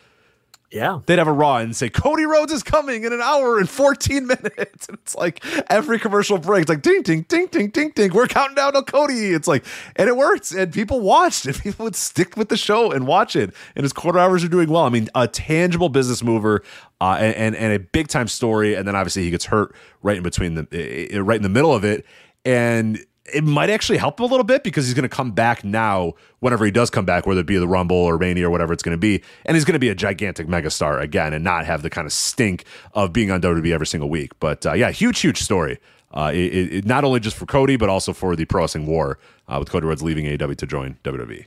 Yeah, 0.76 1.00
they'd 1.06 1.20
have 1.20 1.30
a 1.30 1.32
raw 1.32 1.60
and 1.60 1.74
say 1.74 1.90
Cody 1.90 2.26
Rhodes 2.26 2.52
is 2.52 2.62
coming 2.62 3.06
in 3.06 3.14
an 3.14 3.22
hour 3.22 3.60
and 3.60 3.70
14 3.70 4.28
minutes. 4.28 4.90
And 4.90 4.98
it's 4.98 5.16
like 5.16 5.42
every 5.72 5.98
commercial 5.98 6.38
break, 6.38 6.64
it's 6.64 6.70
like 6.70 6.82
ding, 6.82 7.02
ding, 7.02 7.22
ding, 7.30 7.48
ding, 7.48 7.70
ding, 7.70 7.94
ding. 7.96 8.12
We're 8.14 8.28
counting 8.28 8.56
down 8.56 8.74
to 8.74 8.82
Cody. 8.82 9.32
It's 9.32 9.48
like, 9.48 9.66
and 9.96 10.10
it 10.10 10.18
works. 10.18 10.52
And 10.52 10.74
people 10.74 11.00
watched 11.00 11.46
and 11.46 11.58
people 11.64 11.86
would 11.86 11.96
stick 11.96 12.36
with 12.36 12.50
the 12.50 12.58
show 12.58 12.92
and 12.92 13.08
watch 13.08 13.38
it. 13.38 13.54
And 13.78 13.86
his 13.86 13.94
quarter 13.94 14.20
hours 14.20 14.44
are 14.44 14.50
doing 14.50 14.70
well. 14.70 14.84
I 14.84 14.90
mean, 14.90 15.08
a 15.16 15.30
tangible 15.30 15.88
business 15.88 16.22
mover 16.22 16.62
uh, 17.00 17.16
and, 17.22 17.36
and, 17.38 17.56
and 17.56 17.72
a 17.72 17.80
big 17.80 18.10
time 18.10 18.28
story. 18.28 18.76
And 18.76 18.86
then 18.86 18.98
obviously 18.98 19.24
he 19.24 19.32
gets 19.32 19.46
hurt 19.46 19.74
right 20.02 20.18
in 20.18 20.24
between 20.24 20.56
the, 20.56 21.22
right 21.22 21.38
in 21.38 21.44
the 21.44 21.48
middle 21.48 21.74
of 21.74 21.86
it. 21.86 22.06
And 22.44 23.00
it 23.34 23.44
might 23.44 23.70
actually 23.70 23.98
help 23.98 24.20
him 24.20 24.26
a 24.26 24.28
little 24.28 24.44
bit 24.44 24.64
because 24.64 24.86
he's 24.86 24.94
going 24.94 25.04
to 25.04 25.10
come 25.10 25.32
back 25.32 25.64
now 25.64 26.14
whenever 26.40 26.64
he 26.64 26.72
does 26.72 26.90
come 26.90 27.06
back, 27.06 27.26
whether 27.26 27.42
it 27.42 27.48
be 27.48 27.58
the 27.58 27.68
Rumble 27.68 27.96
or 27.98 28.18
Mania 28.20 28.48
or 28.48 28.52
whatever 28.52 28.72
it's 28.72 28.84
going 28.84 28.94
to 28.96 29.00
be. 29.00 29.24
And 29.46 29.56
he's 29.56 29.66
going 29.66 29.74
to 29.74 29.80
be 29.80 29.90
a 29.90 29.96
gigantic 29.96 30.48
megastar 30.48 31.02
again 31.02 31.34
and 31.34 31.44
not 31.44 31.66
have 31.66 31.82
the 31.82 31.90
kind 31.90 32.06
of 32.06 32.14
stink 32.14 32.66
of 32.94 33.12
being 33.12 33.32
on 33.32 33.42
WWE 33.42 33.72
every 33.72 33.88
single 33.88 34.10
week. 34.10 34.32
But 34.40 34.66
uh, 34.66 34.74
yeah, 34.74 34.92
huge, 34.92 35.20
huge 35.20 35.42
story. 35.42 35.80
Uh, 36.14 36.32
it, 36.34 36.74
it, 36.74 36.86
not 36.86 37.04
only 37.04 37.20
just 37.20 37.36
for 37.36 37.46
Cody, 37.46 37.78
but 37.78 37.90
also 37.90 38.14
for 38.14 38.36
the 38.36 38.46
Pro 38.46 38.62
Wrestling 38.62 38.86
War 38.86 39.18
uh, 39.48 39.58
with 39.60 39.70
Cody 39.70 39.88
Rhodes 39.88 40.04
leaving 40.04 40.26
AEW 40.26 40.56
to 40.58 40.68
join. 40.68 40.98
WWE. 41.04 41.46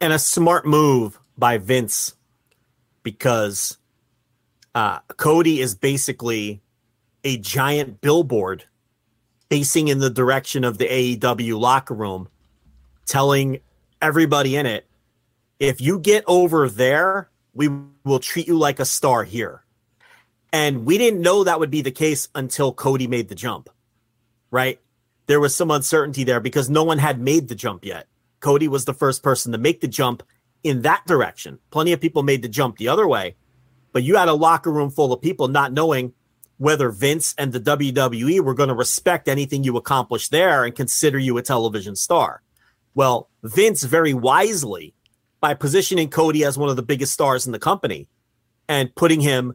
and 0.00 0.12
a 0.12 0.18
smart 0.18 0.66
move 0.66 1.18
by 1.36 1.58
Vince 1.58 2.14
because 3.02 3.78
uh, 4.74 5.00
Cody 5.16 5.60
is 5.60 5.74
basically 5.74 6.60
a 7.24 7.36
giant 7.36 8.00
billboard 8.00 8.64
facing 9.50 9.88
in 9.88 9.98
the 9.98 10.10
direction 10.10 10.64
of 10.64 10.78
the 10.78 10.86
AEW 10.86 11.58
locker 11.58 11.94
room, 11.94 12.28
telling 13.06 13.60
everybody 14.00 14.56
in 14.56 14.66
it, 14.66 14.86
if 15.58 15.80
you 15.80 15.98
get 15.98 16.24
over 16.26 16.68
there, 16.68 17.30
we 17.54 17.68
will 18.04 18.20
treat 18.20 18.46
you 18.46 18.56
like 18.56 18.78
a 18.78 18.84
star 18.84 19.24
here. 19.24 19.64
And 20.52 20.86
we 20.86 20.96
didn't 20.98 21.20
know 21.20 21.44
that 21.44 21.60
would 21.60 21.70
be 21.70 21.82
the 21.82 21.90
case 21.90 22.28
until 22.34 22.72
Cody 22.72 23.06
made 23.06 23.28
the 23.28 23.34
jump, 23.34 23.68
right? 24.50 24.80
There 25.26 25.40
was 25.40 25.54
some 25.54 25.70
uncertainty 25.70 26.24
there 26.24 26.40
because 26.40 26.70
no 26.70 26.84
one 26.84 26.98
had 26.98 27.20
made 27.20 27.48
the 27.48 27.54
jump 27.54 27.84
yet. 27.84 28.06
Cody 28.40 28.68
was 28.68 28.84
the 28.84 28.94
first 28.94 29.22
person 29.22 29.52
to 29.52 29.58
make 29.58 29.80
the 29.80 29.88
jump 29.88 30.22
in 30.62 30.82
that 30.82 31.06
direction. 31.06 31.58
Plenty 31.70 31.92
of 31.92 32.00
people 32.00 32.22
made 32.22 32.42
the 32.42 32.48
jump 32.48 32.78
the 32.78 32.88
other 32.88 33.06
way, 33.06 33.36
but 33.92 34.04
you 34.04 34.16
had 34.16 34.28
a 34.28 34.34
locker 34.34 34.70
room 34.70 34.90
full 34.90 35.12
of 35.12 35.20
people 35.20 35.48
not 35.48 35.72
knowing 35.72 36.14
whether 36.58 36.90
Vince 36.90 37.34
and 37.38 37.52
the 37.52 37.60
WWE 37.60 38.40
were 38.40 38.54
going 38.54 38.68
to 38.68 38.74
respect 38.74 39.28
anything 39.28 39.64
you 39.64 39.76
accomplished 39.76 40.30
there 40.30 40.64
and 40.64 40.74
consider 40.74 41.18
you 41.18 41.38
a 41.38 41.42
television 41.42 41.96
star. 41.96 42.42
Well, 42.94 43.30
Vince 43.42 43.84
very 43.84 44.12
wisely, 44.12 44.94
by 45.40 45.54
positioning 45.54 46.10
Cody 46.10 46.44
as 46.44 46.58
one 46.58 46.68
of 46.68 46.76
the 46.76 46.82
biggest 46.82 47.12
stars 47.12 47.46
in 47.46 47.52
the 47.52 47.58
company 47.58 48.08
and 48.68 48.94
putting 48.94 49.20
him 49.20 49.54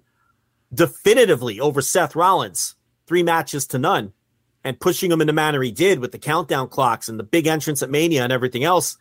definitively 0.73 1.59
over 1.59 1.81
Seth 1.81 2.15
Rollins, 2.15 2.75
three 3.05 3.21
matches 3.21 3.67
to 3.67 3.77
none, 3.77 4.13
and 4.63 4.79
pushing 4.79 5.11
him 5.11 5.19
in 5.19 5.27
the 5.27 5.33
manner 5.33 5.61
he 5.61 5.71
did 5.71 5.99
with 5.99 6.13
the 6.13 6.17
countdown 6.17 6.69
clocks 6.69 7.09
and 7.09 7.19
the 7.19 7.23
big 7.23 7.47
entrance 7.47 7.83
at 7.83 7.89
Mania 7.89 8.23
and 8.23 8.31
everything 8.31 8.63
else, 8.63 8.97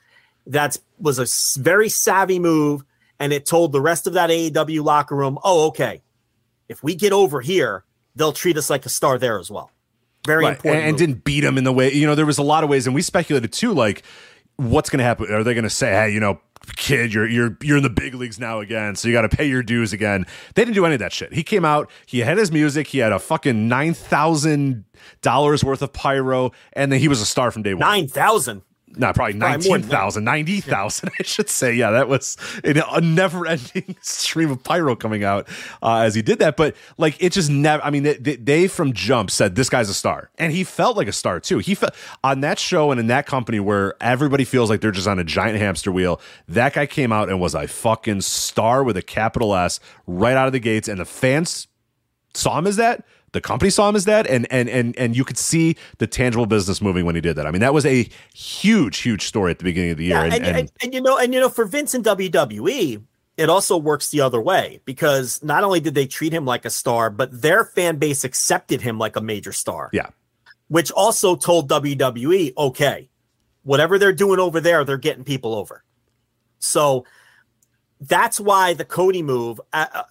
that 0.47 0.77
was 0.99 1.21
a 1.21 1.61
very 1.63 1.89
savvy 1.89 2.41
move. 2.41 2.85
And 3.21 3.33
it 3.33 3.47
told 3.47 3.71
the 3.71 3.81
rest 3.81 4.09
of 4.09 4.15
that 4.15 4.31
AEW 4.31 4.83
locker 4.83 5.15
room, 5.15 5.39
oh, 5.45 5.69
okay, 5.69 6.03
if 6.69 6.83
we 6.83 6.97
get 6.97 7.13
over 7.13 7.41
here, 7.41 7.85
they'll 8.15 8.33
treat 8.33 8.57
us 8.57 8.71
like 8.71 8.87
a 8.87 8.89
star 8.89 9.19
there 9.19 9.39
as 9.39 9.51
well. 9.51 9.71
Very 10.27 10.45
Right, 10.45 10.57
important. 10.57 10.83
And, 10.83 10.89
and 10.91 10.99
didn't 10.99 11.25
beat 11.25 11.43
him 11.45 11.59
in 11.59 11.65
the 11.65 11.73
way, 11.73 11.93
you 11.93 12.07
know, 12.07 12.15
there 12.15 12.27
was 12.27 12.39
a 12.39 12.43
lot 12.45 12.63
of 12.63 12.71
ways. 12.71 12.87
And 12.87 12.95
we 12.95 13.03
speculated 13.03 13.53
too, 13.53 13.73
like, 13.73 14.05
what's 14.57 14.89
going 14.89 14.99
to 14.99 15.05
happen? 15.05 15.33
Are 15.33 15.43
they 15.43 15.55
going 15.55 15.65
to 15.65 15.71
say, 15.71 15.91
hey, 15.91 16.11
you 16.13 16.21
know, 16.21 16.41
kid, 16.77 17.13
you're 17.13 17.27
you're 17.29 17.57
you're 17.61 17.77
in 17.77 17.83
the 17.83 17.91
big 17.91 18.15
leagues 18.15 18.39
now 18.39 18.61
again, 18.61 18.95
so 18.95 19.09
you 19.09 19.15
got 19.15 19.23
to 19.23 19.29
pay 19.29 19.45
your 19.45 19.63
dues 19.63 19.93
again. 19.93 20.27
They 20.55 20.65
didn't 20.65 20.77
do 20.77 20.87
any 20.87 20.95
of 20.95 21.01
that 21.01 21.13
shit. 21.13 21.33
He 21.33 21.43
came 21.43 21.65
out, 21.65 21.91
he 22.07 22.21
had 22.21 22.39
his 22.39 22.53
music, 22.53 22.87
he 22.87 22.99
had 22.99 23.13
a 23.13 23.19
fucking 23.19 23.67
nine 23.69 23.95
thousand 23.95 24.85
dollars 25.23 25.65
worth 25.65 25.83
of 25.83 25.93
pyro, 25.93 26.53
and 26.75 26.93
then 26.93 27.01
he 27.01 27.09
was 27.09 27.21
a 27.21 27.27
star 27.27 27.51
from 27.51 27.63
day 27.63 27.75
one. 27.75 27.81
Nine 27.81 28.07
thousand. 28.09 28.63
Not 28.97 29.15
probably 29.15 29.39
Probably 29.39 29.69
more 29.69 29.79
than 29.79 29.89
19,000, 29.89 30.25
90,000, 30.25 31.11
I 31.21 31.23
should 31.23 31.49
say. 31.49 31.75
Yeah, 31.75 31.91
that 31.93 32.09
was 32.09 32.37
a 32.65 33.01
never 33.01 33.47
ending 33.47 33.97
stream 34.03 34.51
of 34.51 34.63
pyro 34.63 34.97
coming 34.97 35.25
out 35.25 35.49
uh, 35.83 35.99
as 35.99 36.15
he 36.15 36.23
did 36.23 36.39
that. 36.41 36.57
But 36.57 36.77
like, 36.99 37.17
it 37.23 37.33
just 37.33 37.51
never, 37.51 37.83
I 37.83 37.91
mean, 37.91 38.03
they, 38.03 38.15
they, 38.15 38.37
they 38.37 38.69
from 38.69 38.93
jump 38.93 39.31
said 39.31 39.55
this 39.55 39.69
guy's 39.69 39.89
a 39.89 39.95
star. 39.95 40.31
And 40.39 40.53
he 40.53 40.65
felt 40.65 40.97
like 40.97 41.09
a 41.09 41.13
star 41.13 41.41
too. 41.41 41.59
He 41.59 41.75
felt 41.75 41.95
on 42.23 42.41
that 42.41 42.59
show 42.59 42.91
and 42.91 43.01
in 43.01 43.07
that 43.09 43.27
company 43.27 43.61
where 43.61 43.95
everybody 44.01 44.45
feels 44.45 44.71
like 44.71 44.81
they're 44.81 44.91
just 44.91 45.09
on 45.09 45.19
a 45.19 45.25
giant 45.25 45.59
hamster 45.59 45.93
wheel. 45.93 46.21
That 46.49 46.75
guy 46.75 46.87
came 46.87 47.13
out 47.13 47.29
and 47.29 47.41
was 47.41 47.55
a 47.55 47.67
fucking 47.67 48.21
star 48.23 48.85
with 48.85 48.97
a 48.97 49.03
capital 49.03 49.55
S 49.55 49.81
right 50.07 50.37
out 50.37 50.47
of 50.47 50.53
the 50.53 50.61
gates. 50.61 50.89
And 50.89 51.01
the 51.01 51.05
fans 51.05 51.69
saw 52.35 52.59
him 52.59 52.67
as 52.67 52.77
that 52.77 53.05
the 53.33 53.41
company 53.41 53.71
saw 53.71 53.89
him 53.89 53.97
as 53.97 54.05
that 54.05 54.27
and 54.27 54.47
and 54.51 54.69
and 54.69 54.97
and 54.99 55.17
you 55.17 55.25
could 55.25 55.39
see 55.39 55.77
the 55.99 56.07
tangible 56.07 56.47
business 56.47 56.81
moving 56.83 57.05
when 57.05 57.15
he 57.15 57.21
did 57.21 57.35
that 57.37 57.47
i 57.47 57.51
mean 57.51 57.61
that 57.61 57.73
was 57.75 57.85
a 57.87 58.09
huge 58.35 58.99
huge 58.99 59.25
story 59.27 59.51
at 59.51 59.59
the 59.59 59.65
beginning 59.65 59.91
of 59.91 59.97
the 59.99 60.05
year 60.05 60.17
Yeah, 60.17 60.25
and, 60.25 60.35
and, 60.35 60.45
and- 60.45 60.57
and, 60.59 60.71
and 60.83 60.95
you 60.95 61.01
know, 61.01 61.19
and 61.19 61.33
you 61.35 61.41
know, 61.41 61.49
for 61.49 61.65
Vince 61.65 61.95
and 61.95 62.05
WWE, 62.05 63.03
it 63.39 63.49
also 63.49 63.77
works 63.79 64.11
the 64.11 64.21
other 64.21 64.41
way 64.41 64.81
because 64.85 65.43
not 65.43 65.65
only 65.65 65.81
did 65.81 65.95
they 65.95 66.07
treat 66.07 66.33
him 66.35 66.45
like 66.45 66.65
a 66.67 66.71
star, 66.71 67.09
but 67.09 67.29
their 67.43 67.65
fan 67.65 67.97
base 67.97 68.25
accepted 68.25 68.81
him 68.83 68.99
like 68.99 69.17
a 69.17 69.21
major 69.23 69.53
star. 69.53 69.89
yeah 69.93 70.11
which 70.69 70.91
also 70.93 71.37
told 71.37 71.69
WWE, 71.71 72.55
okay, 72.57 73.09
whatever 73.63 73.99
they're 73.99 74.13
doing 74.13 74.41
over 74.41 74.59
there, 74.59 74.85
they're 74.85 74.97
getting 74.97 75.23
people 75.25 75.55
over. 75.55 75.85
So 76.61 77.05
that's 78.01 78.41
why 78.41 78.73
the 78.75 78.85
Cody 78.87 79.23
move, 79.23 79.61
uh, 79.75 79.87
uh, 79.95 80.03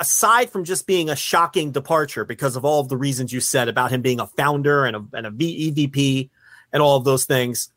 aside 0.00 0.50
from 0.50 0.64
just 0.64 0.86
being 0.86 1.10
a 1.10 1.14
shocking 1.14 1.70
departure 1.70 2.24
because 2.24 2.56
of 2.56 2.64
all 2.64 2.80
of 2.80 2.88
the 2.88 2.96
reasons 2.96 3.32
you 3.32 3.40
said 3.40 3.68
about 3.68 3.92
him 3.92 4.00
being 4.00 4.18
a 4.18 4.26
founder 4.26 4.86
and 4.86 4.96
a, 4.96 5.04
and 5.12 5.26
a 5.26 5.30
EVP 5.30 6.30
and 6.72 6.82
all 6.82 6.96
of 6.96 7.04
those 7.04 7.26
things, 7.26 7.70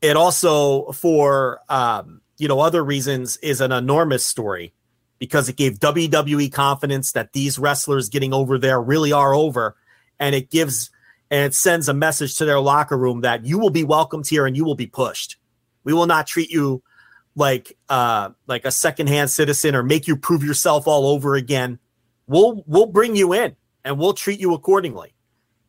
it 0.00 0.16
also, 0.16 0.90
for 0.92 1.60
um, 1.68 2.22
you 2.38 2.48
know 2.48 2.60
other 2.60 2.82
reasons, 2.82 3.36
is 3.38 3.60
an 3.60 3.72
enormous 3.72 4.24
story 4.24 4.72
because 5.18 5.48
it 5.48 5.56
gave 5.56 5.78
WWE 5.78 6.50
confidence 6.50 7.12
that 7.12 7.32
these 7.32 7.58
wrestlers 7.58 8.08
getting 8.08 8.32
over 8.32 8.58
there 8.58 8.80
really 8.80 9.12
are 9.12 9.34
over, 9.34 9.76
and 10.18 10.34
it 10.34 10.50
gives 10.50 10.90
and 11.30 11.44
it 11.44 11.54
sends 11.54 11.88
a 11.88 11.94
message 11.94 12.36
to 12.36 12.44
their 12.44 12.60
locker 12.60 12.96
room 12.96 13.20
that 13.20 13.44
you 13.44 13.58
will 13.58 13.70
be 13.70 13.84
welcomed 13.84 14.26
here 14.26 14.46
and 14.46 14.56
you 14.56 14.64
will 14.64 14.74
be 14.74 14.86
pushed. 14.86 15.36
We 15.82 15.92
will 15.92 16.06
not 16.06 16.26
treat 16.26 16.50
you 16.50 16.82
like 17.36 17.76
uh 17.88 18.30
like 18.46 18.64
a 18.64 18.70
secondhand 18.70 19.30
citizen 19.30 19.74
or 19.74 19.82
make 19.82 20.06
you 20.06 20.16
prove 20.16 20.42
yourself 20.42 20.86
all 20.86 21.06
over 21.06 21.34
again. 21.34 21.78
We'll 22.26 22.62
we'll 22.66 22.86
bring 22.86 23.16
you 23.16 23.32
in 23.32 23.56
and 23.84 23.98
we'll 23.98 24.14
treat 24.14 24.40
you 24.40 24.54
accordingly. 24.54 25.14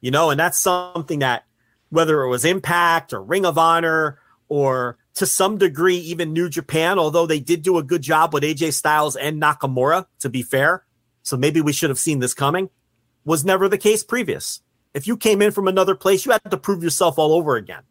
You 0.02 0.12
know, 0.12 0.30
and 0.30 0.40
that's 0.40 0.60
something 0.60 1.20
that 1.20 1.46
whether 1.90 2.22
it 2.22 2.30
was 2.30 2.46
Impact 2.46 3.14
or 3.14 3.24
Ring 3.24 3.46
of 3.46 3.58
Honor 3.58 4.20
or 4.48 4.98
to 5.16 5.26
some 5.26 5.58
degree 5.58 5.98
even 5.98 6.34
New 6.34 6.50
Japan, 6.50 7.00
although 7.00 7.26
they 7.26 7.40
did 7.40 7.62
do 7.62 7.78
a 7.78 7.84
good 7.84 8.02
job 8.02 8.34
with 8.34 8.44
AJ 8.44 8.74
Styles 8.74 9.16
and 9.16 9.42
Nakamura, 9.42 10.06
to 10.20 10.30
be 10.30 10.44
fair. 10.44 10.86
So 11.24 11.38
maybe 11.38 11.62
we 11.62 11.74
should 11.74 11.90
have 11.90 12.00
seen 12.00 12.20
this 12.20 12.34
coming. 12.34 12.70
Was 13.24 13.44
never 13.44 13.68
the 13.68 13.78
case 13.78 14.04
previous. 14.04 14.62
If 14.94 15.08
you 15.08 15.18
came 15.18 15.42
in 15.42 15.52
from 15.52 15.68
another 15.68 15.96
place, 15.96 16.26
you 16.26 16.32
had 16.32 16.52
to 16.52 16.58
prove 16.58 16.84
yourself 16.84 17.18
all 17.18 17.34
over 17.34 17.56
again. 17.56 17.82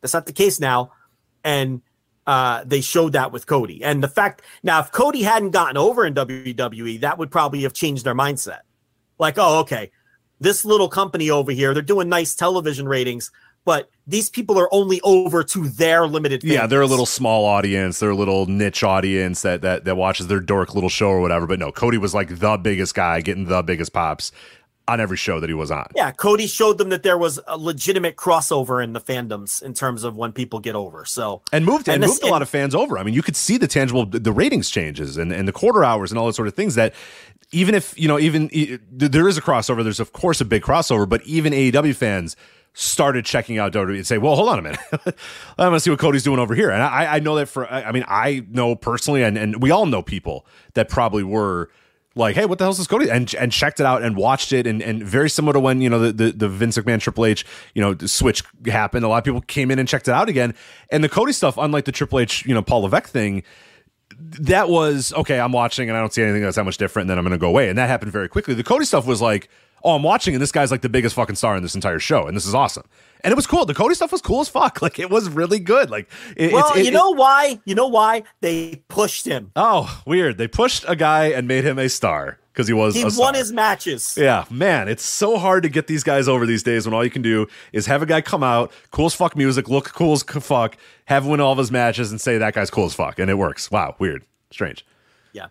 That's 0.00 0.14
not 0.14 0.26
the 0.26 0.32
case 0.32 0.58
now. 0.58 0.92
And 1.44 1.82
uh, 2.28 2.62
they 2.66 2.82
showed 2.82 3.14
that 3.14 3.32
with 3.32 3.46
Cody. 3.46 3.82
And 3.82 4.02
the 4.02 4.08
fact 4.08 4.42
now, 4.62 4.80
if 4.80 4.92
Cody 4.92 5.22
hadn't 5.22 5.52
gotten 5.52 5.78
over 5.78 6.04
in 6.04 6.12
WWE, 6.12 7.00
that 7.00 7.16
would 7.16 7.30
probably 7.30 7.62
have 7.62 7.72
changed 7.72 8.04
their 8.04 8.14
mindset. 8.14 8.60
Like, 9.18 9.38
oh, 9.38 9.60
okay, 9.60 9.90
this 10.38 10.62
little 10.62 10.90
company 10.90 11.30
over 11.30 11.50
here, 11.52 11.72
they're 11.72 11.82
doing 11.82 12.10
nice 12.10 12.34
television 12.34 12.86
ratings, 12.86 13.30
but 13.64 13.88
these 14.06 14.28
people 14.28 14.58
are 14.58 14.68
only 14.74 15.00
over 15.04 15.42
to 15.42 15.68
their 15.68 16.06
limited. 16.06 16.44
yeah 16.44 16.66
they're 16.66 16.80
a 16.80 16.86
little 16.86 17.04
small 17.04 17.44
audience 17.44 17.98
they're 17.98 18.10
a 18.10 18.16
little 18.16 18.46
niche 18.46 18.82
audience 18.82 19.42
that 19.42 19.60
that 19.60 19.84
that 19.84 19.96
watches 19.96 20.26
their 20.28 20.40
dork 20.40 20.74
little 20.74 20.88
show 20.88 21.08
or 21.08 21.20
whatever 21.20 21.46
but 21.46 21.58
no 21.58 21.70
cody 21.70 21.98
was 21.98 22.14
like 22.14 22.38
the 22.38 22.56
biggest 22.56 22.94
guy 22.94 23.20
getting 23.20 23.44
the 23.44 23.62
biggest 23.62 23.92
pops 23.92 24.32
on 24.88 25.00
every 25.00 25.16
show 25.16 25.38
that 25.40 25.48
he 25.48 25.54
was 25.54 25.70
on 25.70 25.86
Yeah, 25.94 26.10
Cody 26.10 26.46
showed 26.46 26.78
them 26.78 26.88
that 26.88 27.02
there 27.02 27.18
was 27.18 27.38
a 27.46 27.56
legitimate 27.56 28.16
crossover 28.16 28.82
in 28.82 28.92
the 28.94 29.00
fandoms 29.00 29.62
in 29.62 29.74
terms 29.74 30.02
of 30.04 30.16
when 30.16 30.32
people 30.32 30.58
get 30.60 30.74
over. 30.74 31.04
So 31.04 31.42
and 31.52 31.64
moved 31.64 31.88
and, 31.88 31.96
And 31.96 32.02
this- 32.02 32.10
moved 32.10 32.24
a 32.24 32.26
lot 32.28 32.42
of 32.42 32.48
fans 32.48 32.74
over. 32.74 32.98
I 32.98 33.02
mean, 33.02 33.14
you 33.14 33.22
could 33.22 33.36
see 33.36 33.56
the 33.58 33.68
tangible 33.68 34.06
the 34.06 34.32
ratings 34.32 34.70
changes 34.70 35.16
and, 35.16 35.30
and 35.32 35.46
the 35.46 35.52
quarter 35.52 35.84
hours 35.84 36.10
and 36.10 36.18
all 36.18 36.24
those 36.24 36.36
sort 36.36 36.48
of 36.48 36.54
things 36.54 36.74
that 36.74 36.94
even 37.52 37.74
if 37.74 37.98
you 37.98 38.08
know 38.08 38.18
even 38.18 38.50
there 38.90 39.28
is 39.28 39.38
a 39.38 39.42
crossover, 39.42 39.82
there's 39.82 40.00
of 40.00 40.12
course 40.12 40.40
a 40.40 40.44
big 40.44 40.62
crossover, 40.62 41.08
but 41.08 41.22
even 41.24 41.52
AEW 41.52 41.94
fans 41.94 42.36
started 42.74 43.24
checking 43.24 43.58
out 43.58 43.72
WWE 43.72 43.96
and 43.96 44.06
say, 44.06 44.18
"Well, 44.18 44.36
hold 44.36 44.50
on 44.50 44.58
a 44.58 44.62
minute, 44.62 44.78
I'm 44.92 45.14
gonna 45.56 45.80
see 45.80 45.90
what 45.90 45.98
Cody's 45.98 46.22
doing 46.22 46.38
over 46.38 46.54
here." 46.54 46.70
And 46.70 46.82
I, 46.82 47.16
I 47.16 47.18
know 47.20 47.36
that 47.36 47.46
for 47.46 47.66
I 47.70 47.84
I 47.84 47.92
mean 47.92 48.04
I 48.06 48.44
know 48.50 48.76
personally, 48.76 49.22
and 49.22 49.36
and 49.38 49.62
we 49.62 49.70
all 49.70 49.86
know 49.86 50.02
people 50.02 50.46
that 50.74 50.88
probably 50.88 51.22
were 51.22 51.70
like, 52.18 52.34
hey, 52.36 52.44
what 52.44 52.58
the 52.58 52.64
hell 52.64 52.70
is 52.70 52.78
this 52.78 52.86
Cody? 52.86 53.10
And 53.10 53.32
and 53.34 53.50
checked 53.50 53.80
it 53.80 53.86
out 53.86 54.02
and 54.02 54.16
watched 54.16 54.52
it, 54.52 54.66
and 54.66 54.82
and 54.82 55.02
very 55.02 55.30
similar 55.30 55.54
to 55.54 55.60
when 55.60 55.80
you 55.80 55.88
know 55.88 55.98
the 55.98 56.12
the, 56.12 56.32
the 56.32 56.48
Vince 56.48 56.76
McMahon 56.76 57.00
Triple 57.00 57.24
H 57.24 57.46
you 57.74 57.80
know 57.80 57.96
switch 58.06 58.42
happened. 58.66 59.04
A 59.04 59.08
lot 59.08 59.18
of 59.18 59.24
people 59.24 59.40
came 59.42 59.70
in 59.70 59.78
and 59.78 59.88
checked 59.88 60.08
it 60.08 60.12
out 60.12 60.28
again, 60.28 60.54
and 60.90 61.02
the 61.02 61.08
Cody 61.08 61.32
stuff, 61.32 61.56
unlike 61.56 61.84
the 61.84 61.92
Triple 61.92 62.18
H 62.18 62.44
you 62.44 62.54
know 62.54 62.62
Paul 62.62 62.82
Levesque 62.82 63.08
thing. 63.08 63.42
That 64.20 64.68
was 64.68 65.12
okay. 65.12 65.38
I'm 65.38 65.52
watching 65.52 65.88
and 65.88 65.96
I 65.96 66.00
don't 66.00 66.12
see 66.12 66.22
anything 66.22 66.42
that's 66.42 66.56
that 66.56 66.64
much 66.64 66.78
different. 66.78 67.04
And 67.04 67.10
then 67.10 67.18
I'm 67.18 67.24
going 67.24 67.38
to 67.38 67.38
go 67.38 67.48
away, 67.48 67.68
and 67.68 67.78
that 67.78 67.88
happened 67.88 68.10
very 68.10 68.28
quickly. 68.28 68.54
The 68.54 68.64
Cody 68.64 68.84
stuff 68.84 69.06
was 69.06 69.22
like, 69.22 69.48
oh, 69.84 69.94
I'm 69.94 70.02
watching, 70.02 70.34
and 70.34 70.42
this 70.42 70.50
guy's 70.50 70.70
like 70.70 70.80
the 70.80 70.88
biggest 70.88 71.14
fucking 71.14 71.36
star 71.36 71.56
in 71.56 71.62
this 71.62 71.74
entire 71.74 71.98
show, 71.98 72.26
and 72.26 72.36
this 72.36 72.46
is 72.46 72.54
awesome. 72.54 72.84
And 73.24 73.32
it 73.32 73.34
was 73.36 73.46
cool. 73.46 73.64
The 73.66 73.74
Cody 73.74 73.94
stuff 73.94 74.12
was 74.12 74.22
cool 74.22 74.40
as 74.40 74.48
fuck. 74.48 74.80
Like 74.88 74.98
it 74.98 75.10
was 75.10 75.28
really 75.28 75.58
good. 75.58 75.90
Like 75.90 76.08
it, 76.36 76.52
well, 76.52 76.64
it's- 76.66 76.78
it- 76.78 76.84
you 76.86 76.90
know 76.92 77.10
why? 77.10 77.60
You 77.64 77.74
know 77.74 77.88
why 77.88 78.22
they 78.40 78.82
pushed 78.88 79.26
him? 79.26 79.50
Oh, 79.56 80.02
weird. 80.06 80.38
They 80.38 80.48
pushed 80.48 80.84
a 80.88 80.94
guy 80.96 81.26
and 81.26 81.46
made 81.48 81.64
him 81.64 81.78
a 81.78 81.88
star 81.88 82.38
because 82.52 82.66
he 82.68 82.74
was 82.74 82.94
He 82.94 83.04
won 83.18 83.34
his 83.34 83.52
matches. 83.52 84.16
Yeah, 84.20 84.44
man, 84.50 84.88
it's 84.88 85.04
so 85.04 85.38
hard 85.38 85.62
to 85.64 85.68
get 85.68 85.86
these 85.86 86.02
guys 86.02 86.26
over 86.28 86.44
these 86.46 86.62
days 86.62 86.86
when 86.86 86.94
all 86.94 87.04
you 87.04 87.10
can 87.10 87.22
do 87.22 87.46
is 87.72 87.86
have 87.86 88.02
a 88.02 88.06
guy 88.06 88.20
come 88.20 88.42
out, 88.42 88.72
cool 88.90 89.06
as 89.06 89.14
fuck 89.14 89.36
music, 89.36 89.68
look 89.68 89.92
cool 89.92 90.12
as 90.14 90.22
fuck, 90.24 90.76
have 91.06 91.24
him 91.24 91.30
win 91.30 91.40
all 91.40 91.52
of 91.52 91.58
his 91.58 91.70
matches, 91.70 92.10
and 92.10 92.20
say 92.20 92.38
that 92.38 92.54
guy's 92.54 92.70
cool 92.70 92.86
as 92.86 92.94
fuck, 92.94 93.18
and 93.20 93.30
it 93.30 93.34
works. 93.34 93.70
Wow, 93.70 93.94
weird, 94.00 94.24
strange. 94.50 94.84
Yeah. 95.32 95.46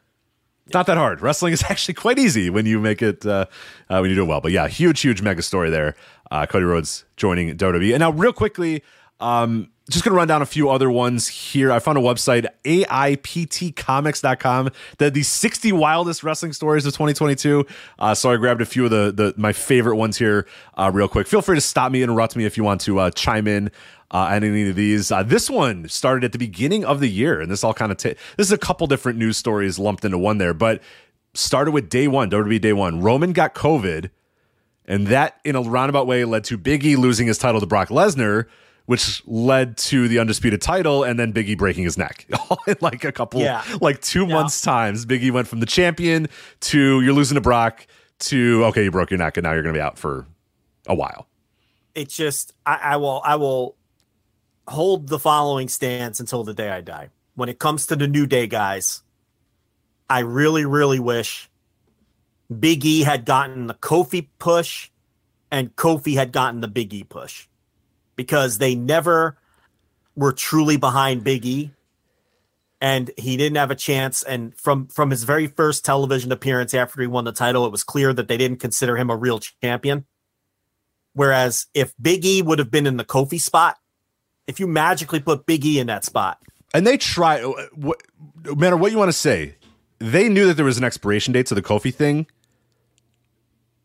It's 0.65 0.73
not 0.73 0.85
that 0.87 0.97
hard. 0.97 1.21
Wrestling 1.21 1.53
is 1.53 1.63
actually 1.69 1.93
quite 1.93 2.19
easy 2.19 2.49
when 2.49 2.65
you 2.65 2.81
make 2.81 3.01
it 3.01 3.25
uh, 3.25 3.45
uh, 3.89 3.99
when 3.99 4.09
you 4.09 4.15
do 4.17 4.23
it 4.23 4.27
well. 4.27 4.41
But 4.41 4.51
yeah, 4.51 4.67
huge, 4.67 4.99
huge 4.99 5.21
mega 5.21 5.41
story 5.41 5.69
there. 5.69 5.95
Uh, 6.31 6.45
Cody 6.45 6.65
Rhodes 6.65 7.05
joining 7.15 7.55
WWE. 7.55 7.93
And 7.93 7.99
now, 7.99 8.11
real 8.11 8.33
quickly, 8.33 8.83
um, 9.19 9.69
just 9.89 10.03
going 10.03 10.11
to 10.11 10.17
run 10.17 10.27
down 10.27 10.41
a 10.41 10.45
few 10.45 10.69
other 10.69 10.91
ones 10.91 11.29
here. 11.29 11.71
I 11.71 11.79
found 11.79 11.97
a 11.97 12.01
website, 12.01 12.45
AIPTcomics.com, 12.65 14.69
that 14.97 15.13
the 15.13 15.23
60 15.23 15.71
wildest 15.71 16.23
wrestling 16.23 16.51
stories 16.51 16.85
of 16.85 16.93
2022. 16.93 17.65
Uh, 17.97 18.13
so 18.13 18.31
I 18.31 18.35
grabbed 18.35 18.61
a 18.61 18.65
few 18.65 18.85
of 18.85 18.91
the, 18.91 19.13
the 19.13 19.33
my 19.37 19.53
favorite 19.53 19.95
ones 19.95 20.17
here 20.17 20.45
uh, 20.75 20.91
real 20.93 21.07
quick. 21.07 21.25
Feel 21.25 21.41
free 21.41 21.55
to 21.55 21.61
stop 21.61 21.91
me, 21.91 22.03
interrupt 22.03 22.35
me 22.35 22.45
if 22.45 22.57
you 22.57 22.63
want 22.63 22.81
to 22.81 22.99
uh, 22.99 23.11
chime 23.11 23.47
in 23.47 23.69
uh, 24.11 24.17
on 24.17 24.43
any 24.43 24.69
of 24.69 24.75
these. 24.75 25.09
Uh, 25.09 25.23
this 25.23 25.49
one 25.49 25.87
started 25.87 26.25
at 26.25 26.31
the 26.33 26.37
beginning 26.37 26.83
of 26.83 26.99
the 26.99 27.07
year, 27.07 27.39
and 27.39 27.49
this 27.49 27.63
all 27.63 27.73
kind 27.73 27.91
of 27.91 27.97
ta- 27.97 28.13
this 28.35 28.47
is 28.47 28.51
a 28.51 28.57
couple 28.57 28.87
different 28.87 29.17
news 29.17 29.37
stories 29.37 29.79
lumped 29.79 30.03
into 30.03 30.17
one 30.17 30.37
there, 30.37 30.53
but 30.53 30.81
started 31.33 31.71
with 31.71 31.89
day 31.89 32.07
one, 32.07 32.29
WWE 32.29 32.59
day 32.59 32.73
one. 32.73 33.01
Roman 33.01 33.31
got 33.31 33.55
COVID, 33.55 34.09
and 34.87 35.07
that 35.07 35.39
in 35.43 35.55
a 35.55 35.61
roundabout 35.61 36.07
way 36.07 36.25
led 36.25 36.43
to 36.45 36.57
Big 36.57 36.85
E 36.85 36.95
losing 36.95 37.27
his 37.27 37.37
title 37.37 37.59
to 37.59 37.67
Brock 37.67 37.89
Lesnar. 37.89 38.45
Which 38.85 39.21
led 39.27 39.75
to 39.79 40.07
the 40.07 40.17
undisputed 40.17 40.61
title, 40.61 41.03
and 41.03 41.19
then 41.19 41.33
Big 41.33 41.49
E 41.49 41.55
breaking 41.55 41.83
his 41.83 41.97
neck, 41.97 42.25
all 42.49 42.57
in 42.67 42.77
like 42.79 43.03
a 43.03 43.11
couple, 43.11 43.41
Yeah. 43.41 43.61
like 43.81 43.99
two 44.01 44.25
months 44.25 44.61
times. 44.61 45.05
Big 45.05 45.21
E 45.25 45.29
went 45.29 45.49
from 45.49 45.59
the 45.59 45.65
champion 45.65 46.29
to 46.61 47.01
you're 47.01 47.11
losing 47.11 47.35
to 47.35 47.41
Brock 47.41 47.85
to 48.19 48.63
okay, 48.67 48.85
you 48.85 48.91
broke 48.91 49.11
your 49.11 49.17
neck, 49.17 49.35
and 49.35 49.43
now 49.43 49.51
you're 49.51 49.61
going 49.61 49.73
to 49.75 49.77
be 49.77 49.81
out 49.81 49.97
for 49.97 50.25
a 50.87 50.95
while. 50.95 51.27
It's 51.95 52.15
just 52.15 52.53
I, 52.65 52.75
I 52.81 52.95
will 52.95 53.21
I 53.25 53.35
will 53.35 53.75
hold 54.69 55.09
the 55.09 55.19
following 55.19 55.67
stance 55.67 56.21
until 56.21 56.45
the 56.45 56.53
day 56.53 56.69
I 56.69 56.79
die. 56.79 57.09
When 57.35 57.49
it 57.49 57.59
comes 57.59 57.87
to 57.87 57.97
the 57.97 58.07
New 58.07 58.25
Day 58.25 58.47
guys, 58.47 59.03
I 60.09 60.19
really, 60.19 60.63
really 60.63 60.99
wish 60.99 61.49
Big 62.59 62.85
E 62.85 63.01
had 63.01 63.25
gotten 63.25 63.67
the 63.67 63.73
Kofi 63.73 64.27
push 64.39 64.89
and 65.51 65.75
Kofi 65.75 66.15
had 66.15 66.31
gotten 66.31 66.61
the 66.61 66.67
Big 66.67 66.93
E 66.93 67.03
push 67.03 67.47
because 68.15 68.57
they 68.57 68.75
never 68.75 69.37
were 70.15 70.33
truly 70.33 70.77
behind 70.77 71.23
Big 71.23 71.45
E 71.45 71.71
and 72.79 73.11
he 73.17 73.37
didn't 73.37 73.57
have 73.57 73.71
a 73.71 73.75
chance. 73.75 74.23
And 74.23 74.55
from 74.55 74.87
from 74.87 75.09
his 75.09 75.23
very 75.23 75.47
first 75.47 75.83
television 75.83 76.31
appearance 76.31 76.73
after 76.73 77.01
he 77.01 77.07
won 77.07 77.25
the 77.25 77.31
title 77.31 77.65
it 77.65 77.71
was 77.71 77.83
clear 77.83 78.13
that 78.13 78.27
they 78.27 78.37
didn't 78.37 78.59
consider 78.59 78.97
him 78.97 79.09
a 79.09 79.15
real 79.15 79.39
champion. 79.39 80.05
Whereas 81.13 81.67
if 81.73 81.93
Big 82.01 82.25
E 82.25 82.41
would 82.41 82.59
have 82.59 82.71
been 82.71 82.87
in 82.87 82.97
the 82.97 83.05
Kofi 83.05 83.41
spot 83.41 83.77
if 84.47 84.59
you 84.59 84.67
magically 84.67 85.19
put 85.19 85.45
Big 85.45 85.65
E 85.65 85.79
in 85.79 85.87
that 85.87 86.05
spot. 86.05 86.39
And 86.73 86.87
they 86.87 86.97
try, 86.97 87.41
uh, 87.41 87.51
what, 87.75 88.01
no 88.43 88.55
matter 88.55 88.77
what 88.77 88.91
you 88.91 88.97
want 88.97 89.09
to 89.09 89.17
say, 89.17 89.55
they 89.99 90.29
knew 90.29 90.47
that 90.47 90.55
there 90.55 90.65
was 90.65 90.77
an 90.77 90.83
expiration 90.83 91.33
date 91.33 91.47
to 91.47 91.55
the 91.55 91.61
Kofi 91.61 91.93
thing. 91.93 92.27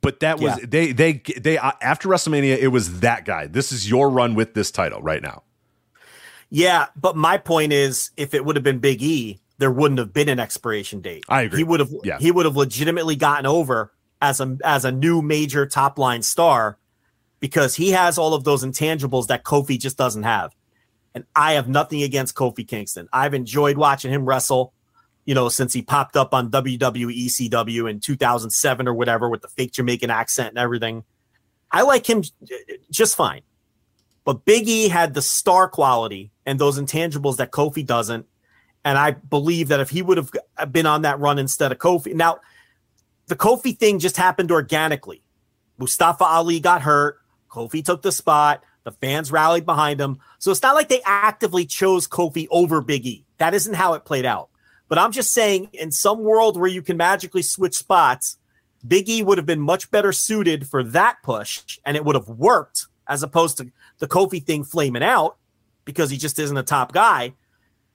But 0.03 0.21
that 0.21 0.41
was 0.41 0.59
Yeah. 0.59 0.67
they 0.69 0.93
they 0.93 1.23
they 1.41 1.57
uh, 1.59 1.73
after 1.81 2.09
WrestleMania, 2.09 2.59
it 2.59 2.69
was 2.69 3.01
that 3.01 3.25
guy. 3.25 3.47
This 3.47 3.73
is 3.73 3.89
your 3.89 4.11
run 4.11 4.35
with 4.35 4.53
this 4.53 4.71
title 4.71 5.01
right 5.01 5.23
now. 5.23 5.45
Yeah, 6.51 6.87
but 6.95 7.17
my 7.17 7.39
point 7.39 7.73
is, 7.73 8.11
if 8.19 8.35
it 8.35 8.45
would 8.45 8.57
have 8.57 8.63
been 8.63 8.79
Big 8.79 9.03
E, 9.03 9.41
there 9.57 9.71
wouldn't 9.71 9.99
have 9.99 10.13
been 10.13 10.29
an 10.29 10.39
expiration 10.39 11.01
date. 11.01 11.25
I 11.29 11.43
agree. 11.43 11.59
He 11.59 11.65
would 11.65 11.81
have. 11.81 11.91
Yeah. 12.05 12.19
He 12.19 12.31
would 12.31 12.45
have 12.45 12.57
legitimately 12.57 13.17
gotten 13.17 13.47
over 13.47 13.93
as 14.21 14.41
a 14.41 14.59
as 14.65 14.85
a 14.85 14.93
new 14.93 15.23
major 15.23 15.67
top 15.67 15.99
line 15.99 16.23
star 16.23 16.79
because 17.41 17.77
he 17.77 17.91
has 17.93 18.19
all 18.19 18.35
of 18.35 18.45
those 18.45 18.65
intangibles 18.65 19.29
that 19.29 19.45
Kofi 19.45 19.79
just 19.79 19.97
doesn't 19.97 20.25
have. 20.25 20.55
And 21.15 21.25
I 21.37 21.53
have 21.53 21.69
nothing 21.69 22.03
against 22.03 22.35
Kofi 22.35 22.67
Kingston. 22.67 23.09
I've 23.13 23.35
enjoyed 23.35 23.77
watching 23.77 24.11
him 24.11 24.25
wrestle. 24.25 24.73
You 25.25 25.35
know, 25.35 25.49
since 25.49 25.73
he 25.73 25.83
popped 25.83 26.17
up 26.17 26.35
on 26.35 26.51
WWE 26.51 27.27
ECW 27.27 27.89
in 27.89 28.01
2007 28.01 28.89
or 28.89 28.95
whatever 28.95 29.29
with 29.29 29.43
the 29.43 29.49
fake 29.49 29.73
Jamaican 29.73 30.11
accent 30.11 30.49
and 30.51 30.59
everything. 30.59 31.05
I 31.71 31.83
like 31.83 32.09
him 32.09 32.23
uh, 32.43 32.75
just 32.91 33.17
fine. 33.17 33.43
But 34.25 34.45
Big 34.45 34.69
E 34.69 34.89
had 34.89 35.15
the 35.15 35.23
star 35.23 35.69
quality 35.69 36.31
and 36.47 36.59
those 36.59 36.79
intangibles 36.79 37.37
that 37.37 37.51
Kofi 37.51 37.85
doesn't. 37.85 38.27
And 38.85 38.99
I 38.99 39.13
believe 39.13 39.69
that 39.69 39.81
if 39.81 39.91
he 39.91 40.03
would 40.03 40.17
have 40.17 40.31
uh, 40.57 40.67
been 40.67 40.87
on 40.87 41.03
that 41.03 41.21
run 41.21 41.39
instead 41.39 41.73
of 41.73 41.79
Kofi, 41.79 42.15
now 42.15 42.41
the 43.27 43.37
Kofi 43.37 43.77
thing 43.77 43.99
just 43.99 44.17
happened 44.17 44.51
organically. 44.51 45.23
Mustafa 45.79 46.25
Ali 46.25 46.61
got 46.61 46.83
hurt. 46.83 47.19
Kofi 47.49 47.85
took 47.85 48.03
the 48.03 48.13
spot. 48.13 48.63
The 48.85 48.93
fans 48.93 49.31
rallied 49.31 49.67
behind 49.67 50.01
him. 50.01 50.19
So 50.39 50.51
it's 50.51 50.63
not 50.63 50.75
like 50.75 50.89
they 50.89 51.03
actively 51.05 51.67
chose 51.67 52.09
Kofi 52.09 52.47
over 52.51 52.81
Big 52.81 53.07
E. 53.07 53.25
That 53.39 53.55
isn't 53.55 53.75
how 53.75 53.95
it 53.95 54.05
played 54.05 54.25
out. 54.25 54.51
But 54.93 54.99
I'm 54.99 55.13
just 55.13 55.33
saying, 55.33 55.71
in 55.73 55.91
some 55.91 56.19
world 56.19 56.61
where 56.61 56.69
you 56.69 56.83
can 56.83 56.99
magically 56.99 57.41
switch 57.41 57.77
spots, 57.77 58.37
Big 58.87 59.09
E 59.09 59.23
would 59.23 59.39
have 59.39 59.47
been 59.47 59.59
much 59.59 59.91
better 59.91 60.13
suited 60.13 60.69
for 60.69 60.85
that 60.85 61.17
push 61.23 61.79
and 61.87 61.97
it 61.97 62.05
would 62.05 62.15
have 62.15 62.29
worked 62.29 62.89
as 63.09 63.23
opposed 63.23 63.57
to 63.57 63.73
the 64.01 64.07
Kofi 64.07 64.45
thing 64.45 64.65
flaming 64.65 65.03
out 65.03 65.39
because 65.87 66.11
he 66.11 66.19
just 66.19 66.39
isn't 66.39 66.59
a 66.59 66.63
top 66.63 66.93
guy. 66.93 67.33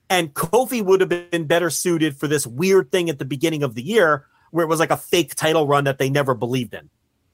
And 0.10 0.34
Kofi 0.34 0.84
would 0.84 1.02
have 1.02 1.30
been 1.30 1.46
better 1.46 1.70
suited 1.70 2.18
for 2.18 2.28
this 2.28 2.48
weird 2.48 2.92
thing 2.92 3.12
at 3.12 3.20
the 3.20 3.26
beginning 3.26 3.62
of 3.62 3.76
the 3.76 3.84
year 3.84 4.26
where 4.50 4.66
it 4.66 4.68
was 4.68 4.80
like 4.80 4.90
a 4.90 4.98
fake 4.98 5.36
title 5.36 5.68
run 5.68 5.84
that 5.84 6.00
they 6.00 6.10
never 6.10 6.34
believed 6.34 6.74
in. 6.74 6.90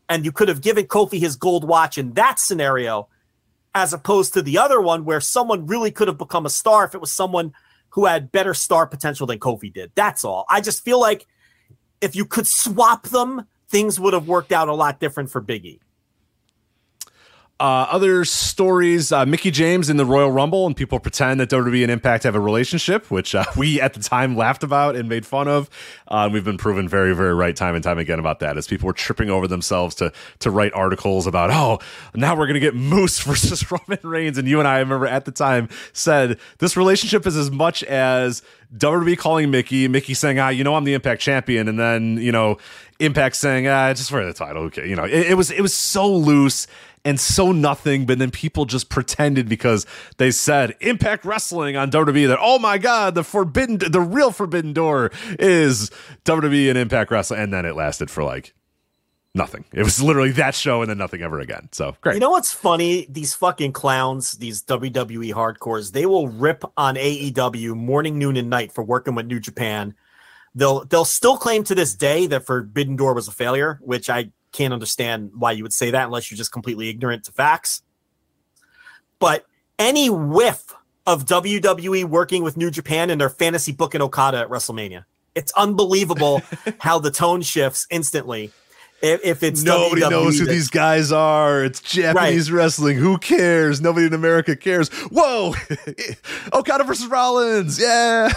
And 0.09 0.26
you 0.26 0.34
could 0.34 0.49
have 0.49 0.59
given 0.59 0.88
Kofi 0.88 1.22
his 1.22 1.38
gold 1.38 1.66
watch 1.66 1.97
in 1.97 2.16
that 2.16 2.38
scenario 2.38 3.07
as 3.74 3.93
opposed 3.93 4.34
to 4.34 4.41
the 4.41 4.57
other 4.57 4.82
one 4.82 5.05
where 5.05 5.22
someone 5.22 5.68
really 5.68 5.89
could 5.89 6.09
have 6.09 6.18
become 6.18 6.45
a 6.45 6.49
star 6.49 6.84
if 6.84 6.93
it 6.93 6.99
was 6.99 7.14
someone 7.14 7.53
who 7.93 8.05
had 8.05 8.31
better 8.31 8.53
star 8.53 8.87
potential 8.87 9.27
than 9.27 9.39
Kofi 9.39 9.71
did. 9.71 9.91
That's 9.93 10.25
all. 10.25 10.45
I 10.49 10.61
just 10.61 10.83
feel 10.83 10.99
like 10.99 11.27
if 12.01 12.15
you 12.15 12.25
could 12.25 12.47
swap 12.47 13.07
them, 13.09 13.47
things 13.69 13.99
would 13.99 14.13
have 14.13 14.27
worked 14.27 14.51
out 14.51 14.67
a 14.67 14.73
lot 14.73 14.99
different 14.99 15.29
for 15.29 15.41
Biggie. 15.41 15.79
Uh, 17.60 17.86
other 17.91 18.26
stories: 18.26 19.12
uh, 19.12 19.26
Mickie 19.28 19.51
James 19.51 19.88
in 19.88 19.97
the 19.97 20.06
Royal 20.06 20.32
Rumble, 20.32 20.66
and 20.66 20.76
people 20.76 20.99
pretend 20.99 21.39
that 21.39 21.51
WWE 21.51 21.84
and 21.84 21.91
Impact 21.91 22.24
have 22.24 22.34
a 22.34 22.39
relationship, 22.39 23.12
which 23.12 23.36
uh, 23.36 23.45
we 23.58 23.80
at 23.80 23.93
the 23.93 24.01
time 24.01 24.36
laughed 24.36 24.64
about 24.64 24.95
and 24.95 25.08
made 25.08 25.24
fun 25.24 25.47
of. 25.47 25.70
Uh, 26.08 26.28
we've 26.34 26.43
been 26.43 26.58
proven 26.58 26.89
very, 26.89 27.16
very 27.16 27.34
right 27.34 27.56
time 27.56 27.76
and 27.76 27.84
time 27.84 27.99
again 27.99 28.18
about 28.18 28.39
that, 28.39 28.58
as 28.58 28.68
people 28.68 28.88
were 28.88 28.93
tripping 28.93 29.30
over 29.30 29.47
themselves 29.47 29.93
to 29.95 30.12
to 30.39 30.49
write 30.49 30.74
articles 30.74 31.28
about, 31.28 31.51
oh, 31.51 31.80
now 32.16 32.36
we're 32.36 32.47
going 32.47 32.56
to 32.56 32.60
get 32.60 32.74
Moose 32.74 33.20
versus 33.24 33.64
Roman 33.72 33.99
Reigns, 34.01 34.39
and 34.39 34.47
you 34.47 34.58
and 34.58 34.68
I, 34.68 34.78
I 34.78 34.80
remember 34.80 35.06
at 35.06 35.26
the 35.26 35.32
time 35.32 35.70
said 35.93 36.39
this 36.58 36.76
relationship 36.76 37.28
is 37.28 37.38
as 37.38 37.51
much 37.51 37.84
as 37.84 38.41
WWE 38.76 39.18
calling 39.18 39.51
Mickie, 39.51 39.88
Mickie 39.88 40.16
saying, 40.16 40.39
ah, 40.39 40.49
you 40.49 40.64
know, 40.64 40.76
I'm 40.76 40.86
the 40.86 40.95
Impact 40.95 41.22
champion, 41.22 41.68
and 41.68 41.80
then 41.80 42.18
you 42.18 42.32
know, 42.32 42.58
Impact 42.99 43.36
saying, 43.36 43.68
ah, 43.68 43.93
just 43.93 44.10
for 44.10 44.26
the 44.26 44.34
title, 44.34 44.64
okay, 44.64 44.89
you 44.89 44.95
know, 44.95 45.06
it, 45.06 45.28
it 45.32 45.34
was 45.36 45.51
it 45.51 45.62
was 45.62 45.74
so 45.74 46.12
loose 46.12 46.66
and 47.06 47.20
so 47.20 47.51
nothing, 47.51 48.06
but 48.06 48.20
then 48.20 48.32
people 48.32 48.66
just 48.66 48.89
pretended 48.89 49.49
because 49.49 49.86
they 50.18 50.32
said 50.32 50.76
Impact 50.80 51.26
Wrestling 51.26 51.76
on 51.76 51.91
WWE 51.91 52.28
that 52.28 52.39
oh 52.41 52.60
my 52.60 52.78
god, 52.78 53.16
the 53.16 53.24
forbidden, 53.24 53.78
the 53.78 54.01
real 54.01 54.32
forbidden 54.32 54.74
door 54.74 55.12
is 55.39 55.91
WWE 56.26 56.70
and 56.70 56.78
Impact 56.78 57.12
Wrestling, 57.12 57.41
and 57.41 57.54
then 57.54 57.66
it 57.66 57.76
lasted 57.76 58.10
for 58.10 58.24
like 58.24 58.54
nothing. 59.36 59.66
It 59.74 59.84
was 59.84 60.01
literally 60.01 60.32
that 60.34 60.56
show 60.56 60.82
and 60.82 60.89
then 60.89 60.97
nothing 60.97 61.22
ever 61.22 61.39
again. 61.39 61.70
So 61.72 61.95
great. 62.01 62.16
You 62.16 62.20
know 62.20 62.32
what's 62.32 62.54
funny? 62.54 63.08
These 63.10 63.34
fucking 63.34 63.74
clowns, 63.74 64.34
these 64.34 64.64
WWE 64.64 65.34
hardcores, 65.34 65.91
they 65.91 66.06
will 66.06 66.28
rip 66.28 66.64
on 66.78 66.95
AEW 66.95 67.76
morning, 67.76 68.18
noon, 68.18 68.38
and 68.38 68.49
night 68.49 68.72
for 68.72 68.84
working 68.84 69.16
with 69.16 69.26
New 69.26 69.39
Japan. 69.39 69.95
They'll 70.56 70.86
they'll 70.86 71.06
still 71.06 71.38
claim 71.38 71.64
to 71.66 71.76
this 71.76 71.95
day 71.95 72.28
that 72.28 72.45
Forbidden 72.45 72.95
Door 72.95 73.16
was 73.16 73.28
a 73.28 73.32
failure, 73.32 73.80
which 73.82 74.10
I 74.10 74.32
can't 74.54 74.74
understand 74.74 75.32
why 75.36 75.51
you 75.51 75.64
would 75.64 75.74
say 75.74 75.91
that 75.91 76.06
unless 76.06 76.32
you're 76.32 76.38
just 76.38 76.54
completely 76.54 76.88
ignorant 76.88 77.26
to 77.26 77.32
facts. 77.34 77.82
But 79.20 79.45
any 79.78 80.10
whiff 80.10 80.74
of 81.06 81.26
WWE 81.26 82.06
working 82.06 82.43
with 82.43 82.58
New 82.58 82.72
Japan 82.72 83.10
and 83.10 83.20
their 83.20 83.30
fantasy 83.30 83.72
book 83.72 83.91
booking 83.91 84.01
Okada 84.01 84.39
at 84.39 84.49
WrestleMania. 84.49 85.06
It's 85.36 85.51
unbelievable 85.54 86.41
how 86.80 86.99
the 86.99 87.12
tone 87.12 87.41
shifts 87.41 87.86
instantly. 87.89 88.51
If, 89.01 89.20
if 89.26 89.43
it's 89.43 89.64
Nobody 89.64 90.01
WWE 90.01 90.10
knows 90.10 90.39
who 90.39 90.45
these 90.45 90.70
guys 90.70 91.12
are. 91.12 91.66
It's 91.66 91.82
Japanese 91.82 92.49
wrestling. 92.49 92.95
Who 92.97 93.18
cares? 93.18 93.82
Nobody 93.82 94.06
in 94.06 94.14
America 94.14 94.56
cares. 94.56 94.88
Whoa, 95.12 95.54
Okada 96.54 96.86
versus 96.86 97.08
Rollins. 97.08 97.78
Yeah. 97.78 98.32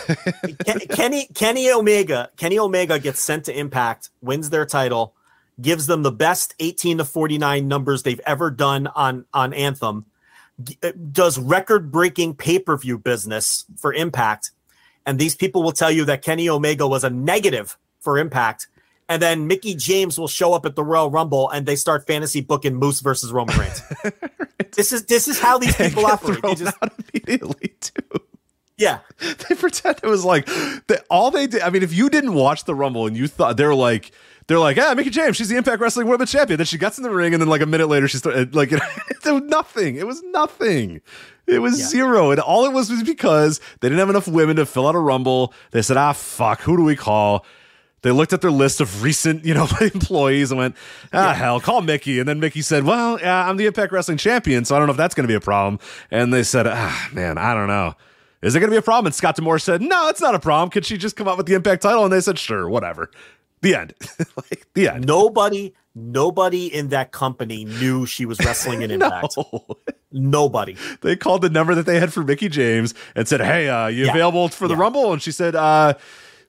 Ken- 0.64 0.80
Kenny 0.90 1.28
Kenny 1.34 1.70
Omega 1.70 2.30
Kenny 2.36 2.58
Omega 2.58 2.98
gets 2.98 3.20
sent 3.20 3.44
to 3.44 3.56
Impact, 3.56 4.10
wins 4.20 4.50
their 4.50 4.66
title, 4.66 5.14
gives 5.60 5.86
them 5.86 6.02
the 6.02 6.12
best 6.12 6.54
18 6.60 6.98
to 6.98 7.04
49 7.04 7.66
numbers 7.68 8.02
they've 8.02 8.20
ever 8.26 8.50
done 8.50 8.86
on 8.88 9.24
on 9.32 9.52
Anthem, 9.54 10.06
g- 10.62 10.78
uh, 10.82 10.92
does 11.12 11.38
record 11.38 11.90
breaking 11.90 12.34
pay 12.34 12.58
per 12.58 12.76
view 12.76 12.98
business 12.98 13.64
for 13.78 13.92
Impact, 13.94 14.50
and 15.06 15.18
these 15.18 15.34
people 15.34 15.62
will 15.62 15.72
tell 15.72 15.90
you 15.90 16.04
that 16.06 16.22
Kenny 16.22 16.48
Omega 16.48 16.86
was 16.86 17.04
a 17.04 17.10
negative 17.10 17.76
for 18.00 18.18
Impact. 18.18 18.68
And 19.08 19.22
then 19.22 19.46
Mickie 19.46 19.76
James 19.76 20.18
will 20.18 20.26
show 20.26 20.52
up 20.52 20.66
at 20.66 20.74
the 20.74 20.82
Royal 20.82 21.10
Rumble, 21.12 21.48
and 21.50 21.64
they 21.64 21.76
start 21.76 22.08
fantasy 22.08 22.40
booking 22.40 22.74
Moose 22.74 22.98
versus 23.00 23.30
Roman 23.30 23.56
Reigns. 23.60 23.80
this 24.74 24.92
is 24.92 25.04
this 25.06 25.28
is 25.28 25.38
how 25.38 25.58
these 25.58 25.76
people 25.76 26.04
operate. 26.06 26.42
They 26.42 26.54
just 26.56 26.76
out 26.82 26.92
immediately 27.14 27.74
too. 27.80 28.02
yeah. 28.76 28.98
They 29.20 29.54
pretend 29.54 30.00
it 30.02 30.08
was 30.08 30.24
like 30.24 30.48
they, 30.88 30.98
all 31.08 31.30
they 31.30 31.46
did. 31.46 31.62
I 31.62 31.70
mean, 31.70 31.84
if 31.84 31.94
you 31.94 32.10
didn't 32.10 32.34
watch 32.34 32.64
the 32.64 32.74
Rumble 32.74 33.06
and 33.06 33.16
you 33.16 33.28
thought 33.28 33.56
they 33.56 33.64
were 33.64 33.74
like. 33.76 34.10
They're 34.48 34.58
like, 34.60 34.76
yeah, 34.76 34.94
Mickie 34.94 35.10
James, 35.10 35.36
she's 35.36 35.48
the 35.48 35.56
Impact 35.56 35.80
Wrestling 35.80 36.06
Women's 36.06 36.30
Champion. 36.30 36.58
Then 36.58 36.66
she 36.66 36.78
gets 36.78 36.98
in 36.98 37.02
the 37.02 37.10
ring, 37.10 37.34
and 37.34 37.40
then 37.40 37.48
like 37.48 37.62
a 37.62 37.66
minute 37.66 37.88
later, 37.88 38.06
she 38.06 38.18
started 38.18 38.54
like 38.54 38.70
it 38.72 38.80
was 39.24 39.42
nothing. 39.42 39.96
It 39.96 40.06
was 40.06 40.22
nothing. 40.24 41.00
It 41.48 41.58
was 41.60 41.78
Yeah. 41.78 41.86
zero, 41.86 42.30
and 42.30 42.40
all 42.40 42.64
it 42.64 42.72
was 42.72 42.90
was 42.90 43.02
because 43.02 43.60
they 43.80 43.88
didn't 43.88 43.98
have 43.98 44.10
enough 44.10 44.28
women 44.28 44.56
to 44.56 44.66
fill 44.66 44.86
out 44.86 44.94
a 44.94 45.00
Rumble. 45.00 45.52
They 45.72 45.82
said, 45.82 45.96
ah, 45.96 46.12
fuck, 46.12 46.60
who 46.60 46.76
do 46.76 46.82
we 46.84 46.96
call? 46.96 47.44
They 48.02 48.12
looked 48.12 48.32
at 48.32 48.40
their 48.40 48.52
list 48.52 48.80
of 48.80 49.02
recent, 49.02 49.44
you 49.44 49.54
know, 49.54 49.66
employees 49.80 50.52
and 50.52 50.58
went, 50.58 50.76
ah, 51.12 51.32
hell, 51.34 51.58
call 51.60 51.82
Mickie. 51.82 52.20
And 52.20 52.28
then 52.28 52.38
Mickie 52.38 52.62
said, 52.62 52.84
well, 52.84 53.18
yeah, 53.18 53.48
I'm 53.48 53.56
the 53.56 53.66
Impact 53.66 53.90
Wrestling 53.92 54.18
champion, 54.18 54.64
so 54.64 54.76
I 54.76 54.78
don't 54.78 54.86
know 54.86 54.92
if 54.92 54.96
that's 54.96 55.14
going 55.14 55.24
to 55.24 55.28
be 55.28 55.34
a 55.34 55.40
problem. 55.40 55.80
And 56.10 56.32
they 56.32 56.44
said, 56.44 56.66
ah, 56.68 57.08
man, 57.12 57.36
I 57.36 57.52
don't 57.54 57.66
know. 57.68 57.94
Is 58.42 58.54
it 58.54 58.60
going 58.60 58.70
to 58.70 58.74
be 58.74 58.78
a 58.78 58.82
problem? 58.82 59.06
And 59.06 59.14
Scott 59.14 59.34
D'Amore 59.34 59.58
said, 59.58 59.82
no, 59.82 60.08
it's 60.08 60.20
not 60.20 60.36
a 60.36 60.38
problem. 60.38 60.70
Could 60.70 60.84
she 60.86 60.96
just 60.98 61.16
come 61.16 61.26
out 61.26 61.36
with 61.36 61.46
the 61.46 61.54
Impact 61.54 61.82
title? 61.82 62.04
And 62.04 62.12
they 62.12 62.20
said, 62.20 62.38
sure, 62.38 62.68
whatever. 62.68 63.10
The 63.62 63.74
end. 63.74 63.94
like, 64.36 64.66
the 64.74 64.88
end. 64.88 65.06
Nobody, 65.06 65.74
nobody 65.94 66.66
in 66.72 66.88
that 66.88 67.10
company 67.12 67.64
knew 67.64 68.06
she 68.06 68.26
was 68.26 68.38
wrestling 68.40 68.82
in 68.82 68.90
Impact. 68.96 69.34
No. 69.36 69.66
Nobody. 70.12 70.76
they 71.02 71.16
called 71.16 71.42
the 71.42 71.50
number 71.50 71.74
that 71.74 71.84
they 71.86 71.98
had 72.00 72.12
for 72.12 72.22
Mickie 72.22 72.48
James 72.48 72.94
and 73.14 73.26
said, 73.28 73.40
"Hey, 73.40 73.68
uh, 73.68 73.86
you 73.88 74.04
Yeah. 74.04 74.10
available 74.12 74.48
for 74.48 74.68
the 74.68 74.74
Yeah. 74.74 74.80
Rumble?" 74.80 75.12
And 75.12 75.20
she 75.20 75.30
said, 75.32 75.54
uh, 75.54 75.94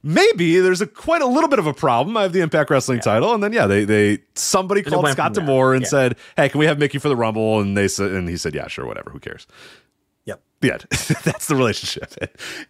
"Maybe 0.03 0.59
there's 0.59 0.79
a 0.79 0.87
quite 0.87 1.21
a 1.21 1.25
little 1.25 1.49
bit 1.49 1.59
of 1.59 1.67
a 1.67 1.73
problem. 1.73 2.15
I 2.17 2.21
have 2.23 2.33
the 2.33 2.39
Impact 2.41 2.69
Wrestling 2.69 2.99
title." 2.99 3.33
And 3.33 3.43
then 3.43 3.51
yeah, 3.53 3.67
they 3.67 3.83
they 3.83 4.19
somebody 4.35 4.81
And 4.81 4.91
called 4.93 5.07
Scott. 5.09 5.33
D'Amore 5.33 5.73
and 5.73 5.83
Yeah. 5.83 5.89
said, 5.89 6.15
"Hey, 6.37 6.49
can 6.49 6.59
we 6.59 6.65
have 6.67 6.77
Mickie 6.79 6.99
for 6.99 7.09
the 7.09 7.15
Rumble?" 7.15 7.59
And 7.59 7.75
they 7.75 7.87
said, 7.87 8.11
and 8.11 8.29
he 8.29 8.37
said, 8.37 8.53
"Yeah, 8.55 8.67
sure, 8.67 8.85
whatever. 8.85 9.09
Who 9.09 9.19
cares?" 9.19 9.47
The 10.59 10.71
end. 10.73 10.85
That's 11.23 11.47
the 11.47 11.55
relationship, 11.55 12.13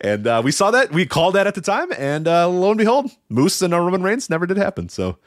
and 0.01 0.27
uh, 0.27 0.41
we 0.43 0.51
saw 0.51 0.71
that. 0.71 0.91
We 0.91 1.05
called 1.05 1.35
that 1.35 1.47
at 1.47 1.55
the 1.55 1.61
time, 1.61 1.89
and 1.97 2.27
uh, 2.27 2.49
lo 2.49 2.69
and 2.71 2.77
behold, 2.77 3.09
Moose 3.29 3.61
and 3.61 3.73
uh, 3.73 3.79
Roman 3.79 4.03
Reigns 4.03 4.29
never 4.29 4.45
did 4.45 4.57
happen. 4.57 4.89
So. 4.89 5.17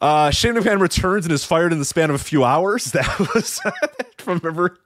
Uh, 0.00 0.30
Shane 0.30 0.54
McMahon 0.54 0.80
returns 0.80 1.24
and 1.26 1.32
is 1.32 1.44
fired 1.44 1.72
in 1.72 1.80
the 1.80 1.84
span 1.84 2.08
of 2.08 2.14
a 2.14 2.20
few 2.22 2.44
hours. 2.44 2.84
That 2.92 3.18
was 3.34 3.60
remember 4.26 4.78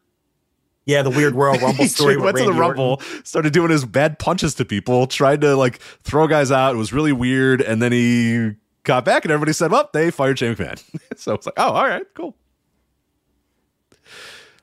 Yeah, 0.87 1.03
the 1.03 1.11
weird 1.11 1.35
Royal 1.35 1.59
Rumble 1.59 1.85
story. 1.85 2.17
went 2.17 2.39
to 2.39 2.45
the 2.45 2.49
Orton. 2.49 2.59
Rumble, 2.61 3.01
started 3.23 3.53
doing 3.53 3.71
his 3.71 3.85
bad 3.85 4.19
punches 4.19 4.55
to 4.55 4.65
people, 4.65 5.07
tried 5.07 5.43
to 5.43 5.55
like 5.55 5.81
throw 6.03 6.27
guys 6.27 6.51
out. 6.51 6.75
It 6.75 6.79
was 6.79 6.95
really 6.95 7.13
weird, 7.13 7.61
and 7.61 7.83
then 7.83 7.93
he 7.93 8.53
got 8.85 9.05
back, 9.05 9.27
and 9.27 9.33
everybody 9.33 9.53
said, 9.53 9.71
"Well, 9.71 9.91
they 9.93 10.11
fired 10.11 10.39
Shane 10.39 10.55
McMahon." 10.55 10.83
so 11.19 11.35
it's 11.35 11.45
like, 11.45 11.57
"Oh, 11.59 11.73
all 11.73 11.85
right, 11.87 12.07
cool." 12.15 12.35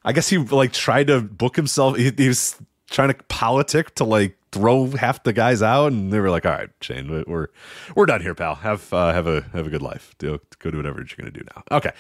I 0.06 0.14
guess 0.14 0.30
he 0.30 0.38
like 0.38 0.74
tried 0.74 1.08
to 1.08 1.22
book 1.22 1.56
himself. 1.56 1.98
He, 1.98 2.12
he 2.16 2.28
was 2.28 2.56
trying 2.90 3.10
to 3.10 3.16
politic 3.26 3.96
to 3.96 4.04
like 4.04 4.38
throw 4.52 4.88
half 4.88 5.22
the 5.24 5.34
guys 5.34 5.62
out, 5.62 5.92
and 5.92 6.12
they 6.12 6.20
were 6.20 6.30
like, 6.30 6.46
"All 6.46 6.52
right, 6.54 6.70
Shane, 6.82 7.12
we- 7.12 7.24
we're 7.28 7.48
we're 7.96 8.06
done 8.06 8.22
here, 8.22 8.34
pal. 8.34 8.56
Have 8.56 8.92
uh, 8.94 9.14
have 9.14 9.28
a 9.28 9.42
have 9.54 9.68
a 9.68 9.70
good 9.70 9.82
life. 9.82 10.16
Do, 10.18 10.40
go 10.60 10.72
do 10.72 10.78
whatever 10.78 11.00
you're 11.00 11.18
gonna 11.18 11.32
do 11.32 11.44
now." 11.56 11.64
Okay, 11.78 11.92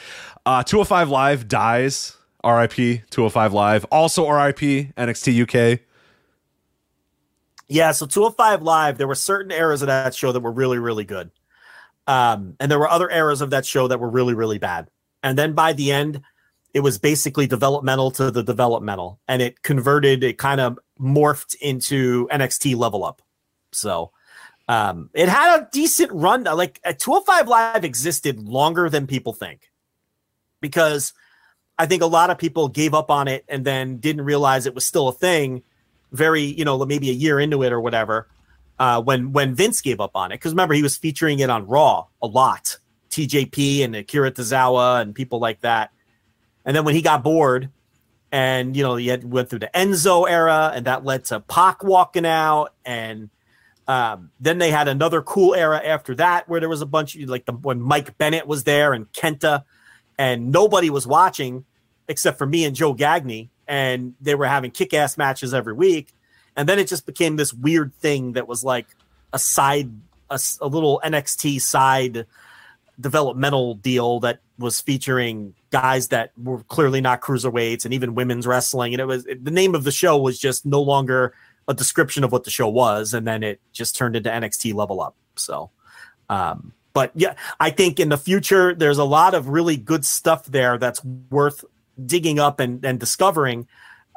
uh, 0.45 0.63
205 0.63 1.09
Live 1.09 1.47
dies. 1.47 2.15
RIP 2.41 3.03
205 3.09 3.51
Live. 3.53 3.85
Also 3.91 4.29
RIP 4.29 4.59
NXT 4.95 5.41
UK. 5.75 5.79
Yeah, 7.67 7.91
so 7.91 8.05
205 8.05 8.61
Live, 8.61 8.97
there 8.97 9.07
were 9.07 9.15
certain 9.15 9.51
eras 9.51 9.81
of 9.81 9.87
that 9.87 10.15
show 10.15 10.31
that 10.31 10.39
were 10.39 10.51
really, 10.51 10.79
really 10.79 11.03
good. 11.03 11.31
Um, 12.07 12.55
and 12.59 12.71
there 12.71 12.79
were 12.79 12.89
other 12.89 13.09
eras 13.09 13.41
of 13.41 13.51
that 13.51 13.65
show 13.65 13.87
that 13.89 13.99
were 13.99 14.09
really, 14.09 14.33
really 14.33 14.57
bad. 14.57 14.89
And 15.21 15.37
then 15.37 15.53
by 15.53 15.73
the 15.73 15.91
end, 15.91 16.21
it 16.73 16.81
was 16.81 16.97
basically 16.97 17.47
developmental 17.47 18.11
to 18.11 18.31
the 18.31 18.43
developmental, 18.43 19.19
and 19.27 19.41
it 19.41 19.63
converted, 19.63 20.23
it 20.23 20.37
kind 20.37 20.61
of 20.61 20.77
morphed 20.99 21.55
into 21.61 22.27
NXT 22.27 22.75
level 22.75 23.03
up. 23.03 23.21
So 23.71 24.11
um, 24.67 25.09
it 25.13 25.27
had 25.29 25.59
a 25.59 25.69
decent 25.71 26.11
run. 26.11 26.43
Like 26.43 26.79
205 26.83 27.47
Live 27.47 27.83
existed 27.83 28.39
longer 28.39 28.89
than 28.89 29.07
people 29.07 29.33
think 29.33 29.69
because 30.61 31.13
I 31.77 31.87
think 31.87 32.03
a 32.03 32.07
lot 32.07 32.29
of 32.29 32.37
people 32.37 32.67
gave 32.67 32.93
up 32.93 33.09
on 33.09 33.27
it 33.27 33.45
and 33.47 33.65
then 33.65 33.97
didn't 33.97 34.25
realize 34.25 34.65
it 34.65 34.75
was 34.75 34.85
still 34.85 35.07
a 35.07 35.13
thing. 35.13 35.63
Very, 36.11 36.43
you 36.43 36.65
know, 36.65 36.85
maybe 36.85 37.09
a 37.09 37.13
year 37.13 37.39
into 37.39 37.63
it 37.63 37.71
or 37.71 37.81
whatever. 37.81 38.27
Uh, 38.77 39.01
when 39.01 39.33
when 39.33 39.55
Vince 39.55 39.81
gave 39.81 39.99
up 39.99 40.11
on 40.15 40.31
it, 40.31 40.35
because 40.35 40.53
remember 40.53 40.73
he 40.73 40.83
was 40.83 40.95
featuring 40.95 41.39
it 41.39 41.49
on 41.49 41.67
Raw 41.67 42.05
a 42.21 42.27
lot, 42.27 42.77
TJP 43.09 43.83
and 43.83 43.95
Akira 43.95 44.31
Tozawa 44.31 45.01
and 45.01 45.13
people 45.13 45.39
like 45.39 45.61
that. 45.61 45.91
And 46.69 46.75
then 46.75 46.85
when 46.85 46.93
he 46.93 47.01
got 47.01 47.23
bored, 47.23 47.71
and 48.31 48.77
you 48.77 48.83
know 48.83 48.95
he 48.95 49.07
had, 49.07 49.23
went 49.23 49.49
through 49.49 49.57
the 49.57 49.71
Enzo 49.73 50.29
era, 50.29 50.71
and 50.75 50.85
that 50.85 51.03
led 51.03 51.25
to 51.25 51.39
Pac 51.39 51.83
walking 51.83 52.27
out, 52.27 52.75
and 52.85 53.31
um, 53.87 54.29
then 54.39 54.59
they 54.59 54.69
had 54.69 54.87
another 54.87 55.23
cool 55.23 55.55
era 55.55 55.81
after 55.83 56.13
that 56.13 56.47
where 56.47 56.59
there 56.59 56.69
was 56.69 56.83
a 56.83 56.85
bunch 56.85 57.15
of 57.15 57.27
like 57.27 57.47
the 57.47 57.53
when 57.53 57.81
Mike 57.81 58.19
Bennett 58.19 58.45
was 58.45 58.65
there 58.65 58.93
and 58.93 59.11
Kenta, 59.13 59.63
and 60.19 60.51
nobody 60.51 60.91
was 60.91 61.07
watching 61.07 61.65
except 62.07 62.37
for 62.37 62.45
me 62.45 62.65
and 62.65 62.75
Joe 62.75 62.93
Gagne, 62.93 63.49
and 63.67 64.13
they 64.21 64.35
were 64.35 64.45
having 64.45 64.69
kick 64.69 64.93
ass 64.93 65.17
matches 65.17 65.55
every 65.55 65.73
week, 65.73 66.13
and 66.55 66.69
then 66.69 66.77
it 66.77 66.87
just 66.87 67.07
became 67.07 67.35
this 67.35 67.51
weird 67.51 67.95
thing 67.95 68.33
that 68.33 68.47
was 68.47 68.63
like 68.63 68.85
a 69.33 69.39
side, 69.39 69.89
a, 70.29 70.39
a 70.61 70.67
little 70.67 71.01
NXT 71.03 71.61
side 71.61 72.27
developmental 72.99 73.73
deal 73.73 74.19
that 74.19 74.41
was 74.59 74.79
featuring 74.81 75.55
guys 75.71 76.09
that 76.09 76.31
were 76.37 76.63
clearly 76.63 77.01
not 77.01 77.21
cruiserweights 77.21 77.85
and 77.85 77.93
even 77.93 78.15
women's 78.15 78.47
wrestling. 78.47 78.93
And 78.93 79.01
it 79.01 79.05
was 79.05 79.23
the 79.23 79.51
name 79.51 79.75
of 79.75 79.83
the 79.83 79.91
show 79.91 80.17
was 80.17 80.39
just 80.39 80.65
no 80.65 80.81
longer 80.81 81.33
a 81.67 81.73
description 81.73 82.23
of 82.23 82.31
what 82.31 82.43
the 82.43 82.49
show 82.49 82.67
was, 82.67 83.13
and 83.13 83.27
then 83.27 83.43
it 83.43 83.61
just 83.71 83.95
turned 83.95 84.15
into 84.15 84.29
NXT 84.29 84.73
Level 84.73 85.01
Up. 85.01 85.15
So, 85.35 85.69
um, 86.29 86.73
but 86.93 87.11
yeah, 87.13 87.35
I 87.59 87.69
think 87.69 87.99
in 87.99 88.09
the 88.09 88.17
future 88.17 88.73
there's 88.73 88.97
a 88.97 89.03
lot 89.03 89.35
of 89.35 89.49
really 89.49 89.77
good 89.77 90.03
stuff 90.03 90.45
there 90.45 90.77
that's 90.77 91.03
worth 91.29 91.63
digging 92.03 92.39
up 92.39 92.59
and, 92.59 92.83
and 92.83 92.99
discovering 92.99 93.67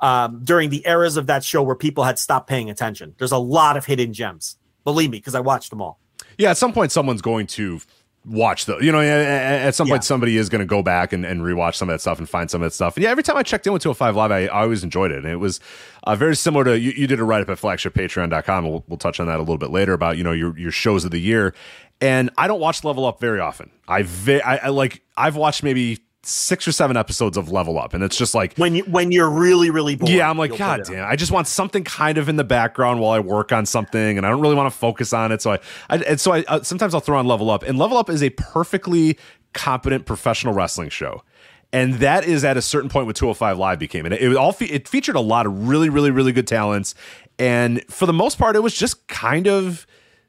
um, 0.00 0.40
during 0.42 0.70
the 0.70 0.82
eras 0.86 1.16
of 1.16 1.26
that 1.26 1.44
show 1.44 1.62
where 1.62 1.76
people 1.76 2.04
had 2.04 2.18
stopped 2.18 2.48
paying 2.48 2.70
attention. 2.70 3.14
There's 3.18 3.32
a 3.32 3.38
lot 3.38 3.76
of 3.76 3.84
hidden 3.84 4.12
gems. 4.12 4.56
Believe 4.84 5.10
me, 5.10 5.18
because 5.18 5.34
I 5.34 5.40
watched 5.40 5.70
them 5.70 5.80
all. 5.80 6.00
Yeah, 6.38 6.50
at 6.50 6.56
some 6.56 6.72
point, 6.72 6.90
someone's 6.90 7.22
going 7.22 7.46
to 7.48 7.80
watch 8.24 8.66
the 8.66 8.78
you 8.78 8.92
know 8.92 9.00
at 9.00 9.74
some 9.74 9.88
point 9.88 10.02
yeah. 10.02 10.06
somebody 10.06 10.36
is 10.36 10.48
going 10.48 10.60
to 10.60 10.66
go 10.66 10.80
back 10.80 11.12
and, 11.12 11.26
and 11.26 11.40
rewatch 11.40 11.74
some 11.74 11.88
of 11.88 11.94
that 11.94 12.00
stuff 12.00 12.18
and 12.18 12.28
find 12.28 12.50
some 12.50 12.62
of 12.62 12.66
that 12.66 12.74
stuff. 12.74 12.96
And 12.96 13.02
yeah 13.02 13.10
every 13.10 13.22
time 13.22 13.36
i 13.36 13.42
checked 13.42 13.66
in 13.66 13.72
with 13.72 13.82
205 13.82 14.14
live 14.14 14.30
i, 14.30 14.44
I 14.44 14.62
always 14.62 14.84
enjoyed 14.84 15.10
it. 15.10 15.18
And 15.18 15.26
it 15.26 15.36
was 15.36 15.58
uh, 16.04 16.14
very 16.14 16.36
similar 16.36 16.64
to 16.64 16.78
you, 16.78 16.92
you 16.92 17.06
did 17.06 17.18
a 17.18 17.24
write-up 17.24 17.48
at 17.48 17.58
flagshippatreon.com 17.58 18.64
we'll, 18.64 18.84
we'll 18.86 18.98
touch 18.98 19.18
on 19.18 19.26
that 19.26 19.36
a 19.36 19.40
little 19.40 19.58
bit 19.58 19.70
later 19.70 19.92
about 19.92 20.16
you 20.18 20.24
know 20.24 20.32
your, 20.32 20.56
your 20.58 20.70
shows 20.70 21.04
of 21.04 21.10
the 21.10 21.20
year. 21.20 21.54
And 22.00 22.30
i 22.38 22.46
don't 22.46 22.60
watch 22.60 22.84
level 22.84 23.06
up 23.06 23.20
very 23.20 23.40
often. 23.40 23.70
I, 23.88 24.02
ve- 24.02 24.42
I, 24.42 24.56
I 24.56 24.68
like 24.68 25.02
i've 25.16 25.36
watched 25.36 25.62
maybe 25.62 25.98
six 26.24 26.68
or 26.68 26.72
seven 26.72 26.96
episodes 26.96 27.36
of 27.36 27.50
Level 27.50 27.78
Up, 27.78 27.94
and 27.94 28.04
it's 28.04 28.16
just 28.16 28.34
like 28.34 28.56
when 28.56 28.74
you 28.74 28.84
when 28.84 29.10
you're 29.10 29.30
really 29.30 29.70
really 29.70 29.96
bored. 29.96 30.12
Yeah, 30.12 30.30
I'm 30.30 30.38
like, 30.38 30.56
God 30.56 30.82
damn, 30.84 31.08
I 31.08 31.16
just 31.16 31.32
want 31.32 31.48
something 31.48 31.84
kind 31.84 32.18
of 32.18 32.28
in 32.28 32.36
the 32.36 32.44
background 32.44 33.00
while 33.00 33.12
I 33.12 33.18
work 33.18 33.52
on 33.52 33.66
something, 33.66 34.16
and 34.16 34.26
I 34.26 34.30
don't 34.30 34.40
really 34.40 34.54
want 34.54 34.72
to 34.72 34.78
focus 34.78 35.12
on 35.12 35.32
it. 35.32 35.42
So 35.42 35.52
I, 35.52 35.58
I 35.90 35.96
and 35.98 36.20
so 36.20 36.32
I 36.32 36.44
uh, 36.48 36.62
sometimes 36.62 36.94
I'll 36.94 37.00
throw 37.00 37.18
on 37.18 37.26
Level 37.26 37.50
Up, 37.50 37.62
and 37.62 37.78
Level 37.78 37.96
Up 37.96 38.08
is 38.08 38.22
a 38.22 38.30
perfectly 38.30 39.18
competent 39.52 40.06
professional 40.06 40.54
wrestling 40.54 40.88
show. 40.88 41.22
And 41.74 41.94
that 41.94 42.24
is 42.24 42.44
at 42.44 42.58
a 42.58 42.62
certain 42.62 42.90
point 42.90 43.06
with 43.06 43.16
205 43.16 43.56
Live 43.56 43.78
became, 43.78 44.04
and 44.04 44.12
it, 44.12 44.20
it 44.20 44.36
all 44.36 44.52
fe- 44.52 44.66
it 44.66 44.86
featured 44.86 45.16
a 45.16 45.20
lot 45.20 45.46
of 45.46 45.68
really, 45.68 45.88
really, 45.88 46.10
really 46.10 46.32
good 46.32 46.46
talents, 46.46 46.94
and 47.38 47.82
for 47.88 48.04
the 48.04 48.12
most 48.12 48.38
part, 48.38 48.56
it 48.56 48.62
was 48.62 48.74
just 48.74 49.06
kind 49.08 49.48
of 49.48 49.86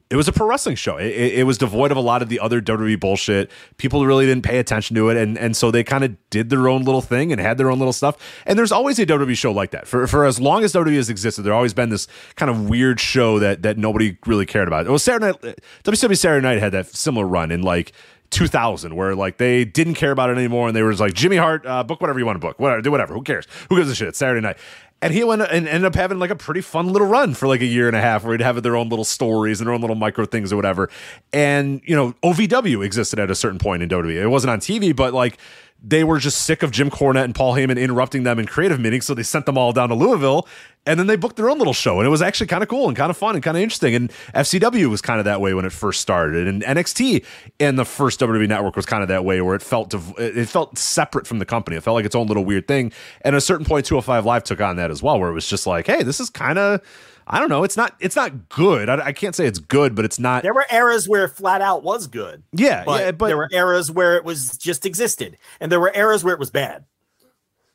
it 0.10 0.16
was 0.16 0.28
a 0.28 0.32
pro 0.32 0.48
wrestling 0.48 0.76
show. 0.76 0.98
It, 0.98 1.08
it, 1.08 1.34
it, 1.40 1.44
was 1.44 1.58
devoid 1.58 1.92
of 1.92 1.98
a 1.98 2.02
lot 2.02 2.22
of 2.22 2.30
the 2.30 2.40
other 2.40 2.62
WWE 2.62 3.00
bullshit. 3.00 3.50
People 3.78 4.06
really 4.06 4.26
didn't 4.26 4.44
pay 4.44 4.60
attention 4.60 4.96
to 4.96 5.10
it, 5.10 5.18
and 5.18 5.38
and 5.38 5.58
so 5.58 5.72
they 5.72 5.84
kind 5.84 6.04
of 6.04 6.16
did 6.30 6.50
their 6.50 6.68
own 6.68 6.84
little 6.84 7.02
thing 7.02 7.32
and 7.32 7.42
had 7.42 7.58
their 7.58 7.72
own 7.72 7.80
little 7.80 7.94
stuff. 7.94 8.18
And 8.46 8.58
there's 8.60 8.72
always 8.72 9.00
a 9.00 9.06
WWE 9.06 9.36
show 9.36 9.52
like 9.52 9.72
that. 9.72 9.88
For 9.88 10.06
for 10.06 10.26
as 10.26 10.40
long 10.40 10.64
as 10.64 10.74
WWE 10.74 10.96
has 10.96 11.10
existed, 11.10 11.44
there's 11.44 11.54
always 11.54 11.74
been 11.74 11.90
this 11.90 12.08
kind 12.36 12.52
of 12.52 12.70
weird 12.70 13.00
show 13.00 13.40
that 13.40 13.64
that 13.64 13.78
nobody 13.78 14.18
really 14.26 14.46
cared 14.46 14.68
about. 14.68 14.86
It 14.86 14.92
was 14.92 15.04
Saturday 15.04 15.38
Night. 15.44 15.60
WWE 15.84 16.18
Saturday 16.18 16.44
Night 16.44 16.60
had 16.60 16.74
that 16.74 16.88
similar 16.88 17.26
run 17.26 17.52
in 17.52 17.62
like 17.62 17.94
2000 18.34 18.95
where 18.95 19.15
like 19.15 19.38
they 19.38 19.64
didn't 19.64 19.93
care 19.95 20.11
about 20.11 20.30
it 20.30 20.38
anymore 20.38 20.68
and 20.68 20.76
they 20.76 20.81
were 20.81 20.91
just 20.91 21.01
like 21.01 21.14
Jimmy 21.14 21.38
Hart 21.38 21.65
uh, 21.65 21.84
book 21.84 22.01
whatever 22.01 22.19
you 22.19 22.26
want 22.26 22.35
to 22.35 22.45
book 22.45 22.60
whatever 22.60 22.81
do 22.81 22.91
whatever 22.91 23.14
who 23.14 23.22
cares? 23.22 23.47
Who 23.69 23.77
gives 23.77 23.89
a 23.89 23.95
shit? 23.95 24.10
It's 24.10 24.18
Saturday 24.18 24.41
night. 24.41 24.57
And 25.01 25.14
he 25.14 25.23
went 25.26 25.41
and 25.41 25.68
ended 25.68 25.84
up 25.84 25.95
having 25.95 26.18
like 26.18 26.30
a 26.30 26.35
pretty 26.35 26.61
fun 26.61 26.88
little 26.88 27.07
run 27.07 27.34
for 27.34 27.45
like 27.47 27.60
a 27.60 27.65
year 27.65 27.88
and 27.88 27.95
a 27.95 27.99
half 27.99 28.23
where 28.23 28.34
he'd 28.38 28.43
have 28.43 28.64
their 28.64 28.77
own 28.77 28.88
little 28.88 29.03
stories 29.03 29.60
and 29.60 29.68
their 29.68 29.73
own 29.73 29.81
little 29.81 29.97
micro 29.97 30.26
things 30.26 30.53
or 30.53 30.55
whatever. 30.55 30.89
And 31.34 31.81
you 31.85 31.95
know 31.95 32.14
OVW 32.23 32.85
existed 32.85 33.19
at 33.19 33.30
a 33.30 33.35
certain 33.35 33.60
point 33.60 33.84
in 33.84 33.89
WWE 33.89 34.22
it 34.23 34.27
wasn't 34.27 34.51
on 34.51 34.60
TV 34.60 34.95
but 34.95 35.14
like 35.14 35.38
they 35.85 36.05
were 36.05 36.18
just 36.18 36.43
sick 36.43 36.64
of 36.64 36.72
Jim 36.72 36.89
Cornette 36.89 37.26
and 37.26 37.35
Paul 37.35 37.53
Heyman 37.55 37.77
interrupting 37.77 38.23
them 38.23 38.39
in 38.39 38.45
creative 38.45 38.80
meetings, 38.80 39.05
so 39.05 39.14
they 39.14 39.23
sent 39.23 39.45
them 39.45 39.57
all 39.57 39.73
down 39.73 39.89
to 39.89 39.95
Louisville, 39.95 40.47
and 40.85 40.97
then 40.97 41.07
they 41.07 41.18
booked 41.18 41.35
their 41.35 41.49
own 41.49 41.57
little 41.57 41.73
show, 41.73 41.99
and 41.99 42.07
it 42.07 42.10
was 42.10 42.22
actually 42.22 42.47
kind 42.47 42.64
of 42.64 42.69
cool 42.69 42.88
and 42.88 42.95
kind 42.95 43.10
of 43.10 43.18
fun 43.18 43.35
and 43.35 43.43
kind 43.43 43.57
of 43.57 43.64
interesting. 43.64 43.93
And 43.93 44.10
FCW 44.34 44.89
was 44.89 45.01
kind 45.01 45.19
of 45.19 45.26
that 45.26 45.41
way 45.41 45.53
when 45.53 45.65
it 45.65 45.73
first 45.73 45.99
started, 45.99 46.47
and 46.47 46.64
NXT 46.64 47.26
and 47.60 47.77
the 47.77 47.84
first 47.84 48.22
WWE 48.22 48.47
network 48.47 48.77
was 48.77 48.85
kind 48.85 49.03
of 49.03 49.10
that 49.10 49.26
way, 49.26 49.41
where 49.41 49.55
it 49.55 49.61
felt 49.61 49.93
it 50.18 50.47
felt 50.47 50.77
separate 50.77 51.27
from 51.27 51.39
the 51.39 51.45
company. 51.45 51.76
It 51.76 51.84
felt 51.84 51.95
like 51.95 52.05
its 52.05 52.15
own 52.15 52.27
little 52.27 52.45
weird 52.45 52.68
thing. 52.68 52.93
And 53.22 53.35
at 53.35 53.38
a 53.38 53.41
certain 53.41 53.65
point, 53.65 53.85
205 53.85 54.26
Live 54.26 54.43
took 54.45 54.61
on 54.61 54.77
that 54.77 54.89
as 54.89 55.03
well, 55.03 55.19
where 55.19 55.30
it 55.30 55.34
was 55.34 55.47
just 55.47 55.68
like, 55.68 55.88
hey, 55.88 56.03
this 56.03 56.22
is 56.22 56.30
kind 56.30 56.57
of 56.57 56.81
I 57.28 57.40
don't 57.40 57.50
know. 57.50 57.64
It's 57.64 57.78
not. 57.78 57.95
It's 58.00 58.16
not 58.16 58.50
good. 58.50 58.90
I, 58.90 59.08
I, 59.08 59.12
can't 59.14 59.36
say 59.36 59.45
it's 59.45 59.60
good, 59.60 59.95
but 59.95 60.06
it's 60.06 60.20
not. 60.20 60.44
There 60.44 60.54
were 60.54 60.66
eras 60.72 61.08
where 61.08 61.28
flat 61.28 61.62
out 61.62 61.84
was 61.84 62.08
good. 62.08 62.44
Yeah, 62.52 62.84
but, 62.86 63.02
yeah, 63.02 63.12
but 63.12 63.28
there 63.28 63.38
were 63.38 63.50
eras 63.52 63.91
where 63.91 64.16
it 64.16 64.24
was 64.24 64.58
just 64.58 64.86
existed, 64.86 65.38
and 65.60 65.72
there 65.72 65.80
were 65.80 65.91
eras 65.95 66.24
where 66.24 66.34
it 66.34 66.40
was 66.40 66.52
bad. 66.52 66.86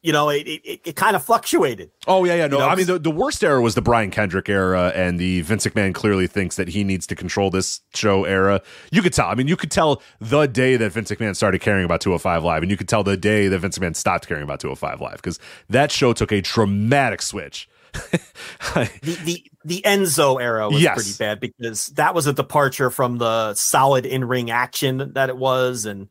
You 0.00 0.12
know, 0.12 0.28
it 0.28 0.46
it, 0.46 0.80
it 0.84 0.96
kind 0.96 1.16
of 1.16 1.24
fluctuated. 1.24 1.90
Oh 2.06 2.24
yeah, 2.24 2.34
yeah. 2.34 2.46
No, 2.46 2.58
you 2.58 2.62
know, 2.62 2.68
I 2.68 2.76
mean 2.76 2.86
the, 2.86 2.98
the 3.00 3.10
worst 3.10 3.42
era 3.42 3.60
was 3.60 3.74
the 3.74 3.82
Brian 3.82 4.10
Kendrick 4.10 4.48
era, 4.48 4.92
and 4.94 5.18
the 5.18 5.40
Vince 5.40 5.66
McMahon 5.66 5.92
clearly 5.92 6.28
thinks 6.28 6.54
that 6.54 6.68
he 6.68 6.84
needs 6.84 7.04
to 7.08 7.16
control 7.16 7.50
this 7.50 7.80
show 7.94 8.24
era. 8.24 8.62
You 8.92 9.02
could 9.02 9.12
tell. 9.12 9.26
I 9.26 9.34
mean, 9.34 9.48
you 9.48 9.56
could 9.56 9.72
tell 9.72 10.00
the 10.20 10.46
day 10.46 10.76
that 10.76 10.92
Vince 10.92 11.10
McMahon 11.10 11.34
started 11.34 11.60
caring 11.60 11.84
about 11.84 12.00
205 12.00 12.44
Live, 12.44 12.62
and 12.62 12.70
you 12.70 12.76
could 12.76 12.88
tell 12.88 13.02
the 13.02 13.16
day 13.16 13.48
that 13.48 13.58
Vince 13.58 13.76
McMahon 13.76 13.96
stopped 13.96 14.28
caring 14.28 14.44
about 14.44 14.60
205 14.60 15.00
Live 15.00 15.16
because 15.16 15.40
that 15.68 15.90
show 15.90 16.12
took 16.12 16.30
a 16.30 16.42
dramatic 16.42 17.20
switch 17.20 17.68
the, 19.02 19.18
the 19.24 19.44
the 19.64 19.82
Enzo 19.84 20.40
era 20.40 20.68
was 20.68 20.82
yes. 20.82 20.94
pretty 20.94 21.12
bad 21.18 21.40
because 21.40 21.88
that 21.88 22.14
was 22.14 22.26
a 22.26 22.32
departure 22.32 22.90
from 22.90 23.18
the 23.18 23.54
solid 23.54 24.06
in 24.06 24.24
ring 24.24 24.50
action 24.50 25.12
that 25.14 25.28
it 25.28 25.36
was, 25.36 25.84
and 25.84 26.08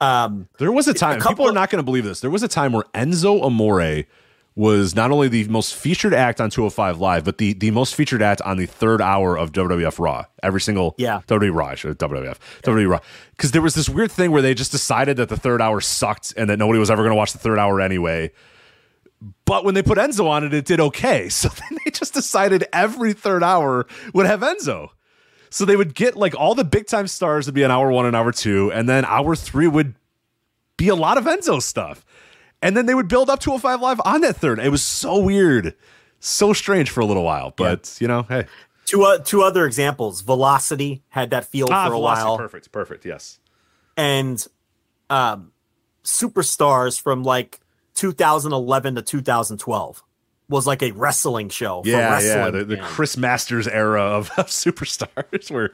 um, 0.00 0.48
there 0.58 0.72
was 0.72 0.88
a 0.88 0.94
time 0.94 1.20
a 1.20 1.24
people 1.24 1.48
are 1.48 1.52
not 1.52 1.70
going 1.70 1.78
to 1.78 1.84
believe 1.84 2.04
this. 2.04 2.20
There 2.20 2.30
was 2.30 2.42
a 2.42 2.48
time 2.48 2.72
where 2.72 2.84
Enzo 2.94 3.42
Amore 3.42 4.04
was 4.54 4.94
not 4.94 5.10
only 5.10 5.28
the 5.28 5.48
most 5.48 5.74
featured 5.74 6.12
act 6.12 6.40
on 6.40 6.50
205 6.50 6.98
Live, 6.98 7.24
but 7.24 7.38
the 7.38 7.54
the 7.54 7.70
most 7.70 7.94
featured 7.94 8.20
act 8.20 8.42
on 8.42 8.56
the 8.56 8.66
third 8.66 9.00
hour 9.00 9.36
of 9.36 9.52
WWF 9.52 9.98
Raw. 9.98 10.24
Every 10.42 10.60
single 10.60 10.94
yeah 10.98 11.20
WWE 11.28 11.54
Raw, 11.54 11.70
WWF 11.72 12.24
yeah. 12.24 12.34
WWE 12.62 12.88
Raw, 12.88 13.00
because 13.36 13.52
there 13.52 13.62
was 13.62 13.74
this 13.74 13.88
weird 13.88 14.12
thing 14.12 14.30
where 14.30 14.42
they 14.42 14.54
just 14.54 14.72
decided 14.72 15.16
that 15.16 15.28
the 15.28 15.36
third 15.36 15.62
hour 15.62 15.80
sucked 15.80 16.34
and 16.36 16.50
that 16.50 16.58
nobody 16.58 16.78
was 16.78 16.90
ever 16.90 17.02
going 17.02 17.12
to 17.12 17.16
watch 17.16 17.32
the 17.32 17.38
third 17.38 17.58
hour 17.58 17.80
anyway. 17.80 18.30
But 19.44 19.64
when 19.64 19.74
they 19.74 19.82
put 19.82 19.98
Enzo 19.98 20.28
on 20.28 20.44
it, 20.44 20.54
it 20.54 20.64
did 20.64 20.80
okay. 20.80 21.28
So 21.30 21.48
then 21.48 21.78
they 21.84 21.90
just 21.90 22.14
decided 22.14 22.64
every 22.72 23.12
third 23.12 23.42
hour 23.42 23.86
would 24.12 24.26
have 24.26 24.40
Enzo. 24.40 24.90
So 25.50 25.64
they 25.64 25.76
would 25.76 25.94
get 25.94 26.16
like 26.16 26.34
all 26.34 26.54
the 26.54 26.64
big 26.64 26.86
time 26.86 27.06
stars 27.06 27.46
would 27.46 27.54
be 27.54 27.62
an 27.62 27.70
hour 27.70 27.90
one 27.90 28.06
and 28.06 28.16
hour 28.16 28.32
two, 28.32 28.72
and 28.72 28.88
then 28.88 29.04
hour 29.04 29.36
three 29.36 29.68
would 29.68 29.94
be 30.76 30.88
a 30.88 30.94
lot 30.94 31.18
of 31.18 31.24
Enzo 31.24 31.60
stuff. 31.60 32.04
And 32.62 32.76
then 32.76 32.86
they 32.86 32.94
would 32.94 33.08
build 33.08 33.28
up 33.28 33.40
205 33.40 33.80
Live 33.80 34.00
on 34.04 34.20
that 34.22 34.36
third. 34.36 34.60
It 34.60 34.70
was 34.70 34.82
so 34.82 35.18
weird, 35.18 35.74
so 36.20 36.52
strange 36.52 36.90
for 36.90 37.00
a 37.00 37.04
little 37.04 37.24
while. 37.24 37.52
But 37.54 37.96
yeah. 38.00 38.04
you 38.04 38.08
know, 38.08 38.22
hey. 38.22 38.46
Two, 38.84 39.02
uh, 39.02 39.18
two 39.18 39.42
other 39.42 39.66
examples. 39.66 40.22
Velocity 40.22 41.02
had 41.08 41.30
that 41.30 41.44
feel 41.44 41.68
ah, 41.70 41.86
for 41.86 41.92
a 41.92 41.96
Velocity, 41.96 42.26
while. 42.26 42.38
Perfect, 42.38 42.72
perfect, 42.72 43.04
yes. 43.04 43.38
And 43.96 44.44
um, 45.10 45.52
superstars 46.04 47.00
from 47.00 47.24
like 47.24 47.60
2011 48.02 48.96
to 48.96 49.02
2012 49.02 50.02
was 50.48 50.66
like 50.66 50.82
a 50.82 50.90
wrestling 50.90 51.48
show. 51.48 51.82
Yeah, 51.84 52.10
wrestling 52.10 52.36
yeah, 52.36 52.50
the, 52.50 52.64
the 52.64 52.76
Chris 52.78 53.16
Masters 53.16 53.68
era 53.68 54.02
of, 54.02 54.28
of 54.36 54.46
superstars, 54.48 55.52
where 55.52 55.70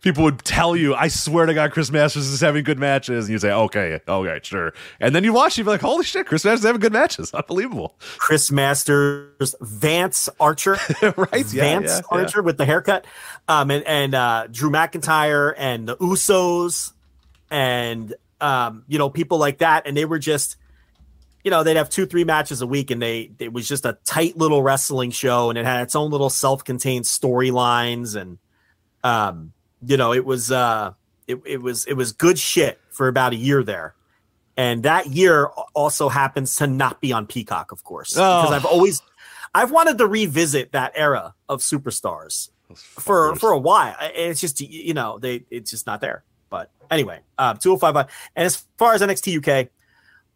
people 0.00 0.22
would 0.22 0.38
tell 0.44 0.76
you, 0.76 0.94
"I 0.94 1.08
swear 1.08 1.44
to 1.46 1.52
God, 1.52 1.72
Chris 1.72 1.90
Masters 1.90 2.28
is 2.28 2.40
having 2.40 2.62
good 2.62 2.78
matches," 2.78 3.24
and 3.24 3.32
you 3.32 3.38
say, 3.40 3.50
"Okay, 3.50 4.00
okay, 4.08 4.40
sure," 4.44 4.72
and 5.00 5.12
then 5.12 5.24
you 5.24 5.32
watch, 5.32 5.58
you'd 5.58 5.64
be 5.64 5.70
like, 5.70 5.80
"Holy 5.80 6.04
shit, 6.04 6.28
Chris 6.28 6.44
Masters 6.44 6.60
is 6.60 6.66
having 6.66 6.80
good 6.80 6.92
matches, 6.92 7.34
unbelievable!" 7.34 7.96
Chris 8.16 8.52
Masters, 8.52 9.56
Vance 9.60 10.28
Archer, 10.38 10.78
right? 11.16 11.52
Yeah, 11.52 11.62
Vance 11.62 11.90
yeah, 11.90 12.00
Archer 12.16 12.38
yeah. 12.38 12.44
with 12.44 12.58
the 12.58 12.64
haircut, 12.64 13.04
um, 13.48 13.72
and 13.72 13.84
and 13.88 14.14
uh, 14.14 14.46
Drew 14.52 14.70
McIntyre 14.70 15.52
and 15.58 15.88
the 15.88 15.96
Usos, 15.96 16.92
and 17.50 18.14
um, 18.40 18.84
you 18.86 18.98
know 18.98 19.10
people 19.10 19.38
like 19.38 19.58
that, 19.58 19.88
and 19.88 19.96
they 19.96 20.04
were 20.04 20.20
just 20.20 20.58
you 21.44 21.50
know 21.50 21.62
they'd 21.62 21.76
have 21.76 21.90
two 21.90 22.06
three 22.06 22.24
matches 22.24 22.62
a 22.62 22.66
week 22.66 22.90
and 22.90 23.02
they 23.02 23.30
it 23.38 23.52
was 23.52 23.66
just 23.66 23.84
a 23.84 23.98
tight 24.04 24.36
little 24.36 24.62
wrestling 24.62 25.10
show 25.10 25.50
and 25.50 25.58
it 25.58 25.64
had 25.64 25.82
its 25.82 25.94
own 25.94 26.10
little 26.10 26.30
self-contained 26.30 27.04
storylines 27.04 28.14
and 28.14 28.38
um 29.04 29.52
you 29.84 29.96
know 29.96 30.12
it 30.12 30.24
was 30.24 30.52
uh 30.52 30.92
it, 31.26 31.40
it 31.44 31.62
was 31.62 31.84
it 31.86 31.94
was 31.94 32.12
good 32.12 32.38
shit 32.38 32.80
for 32.90 33.08
about 33.08 33.32
a 33.32 33.36
year 33.36 33.62
there. 33.62 33.94
And 34.54 34.82
that 34.82 35.06
year 35.06 35.46
also 35.74 36.10
happens 36.10 36.56
to 36.56 36.66
not 36.66 37.00
be 37.00 37.12
on 37.12 37.26
peacock 37.26 37.72
of 37.72 37.82
course 37.84 38.16
oh. 38.18 38.42
because 38.42 38.54
i've 38.54 38.66
always 38.66 39.00
i've 39.54 39.70
wanted 39.70 39.96
to 39.98 40.06
revisit 40.06 40.72
that 40.72 40.92
era 40.94 41.34
of 41.48 41.60
superstars 41.60 42.50
for 42.74 43.34
for 43.36 43.52
a 43.52 43.58
while. 43.58 43.96
It's 44.00 44.40
just 44.40 44.60
you 44.60 44.94
know 44.94 45.18
they 45.18 45.44
it's 45.50 45.70
just 45.70 45.86
not 45.86 46.00
there. 46.00 46.24
But 46.50 46.70
anyway 46.90 47.20
uh 47.38 47.54
205 47.54 47.96
and 48.36 48.46
as 48.46 48.66
far 48.76 48.92
as 48.92 49.00
nxt 49.00 49.38
uk 49.38 49.68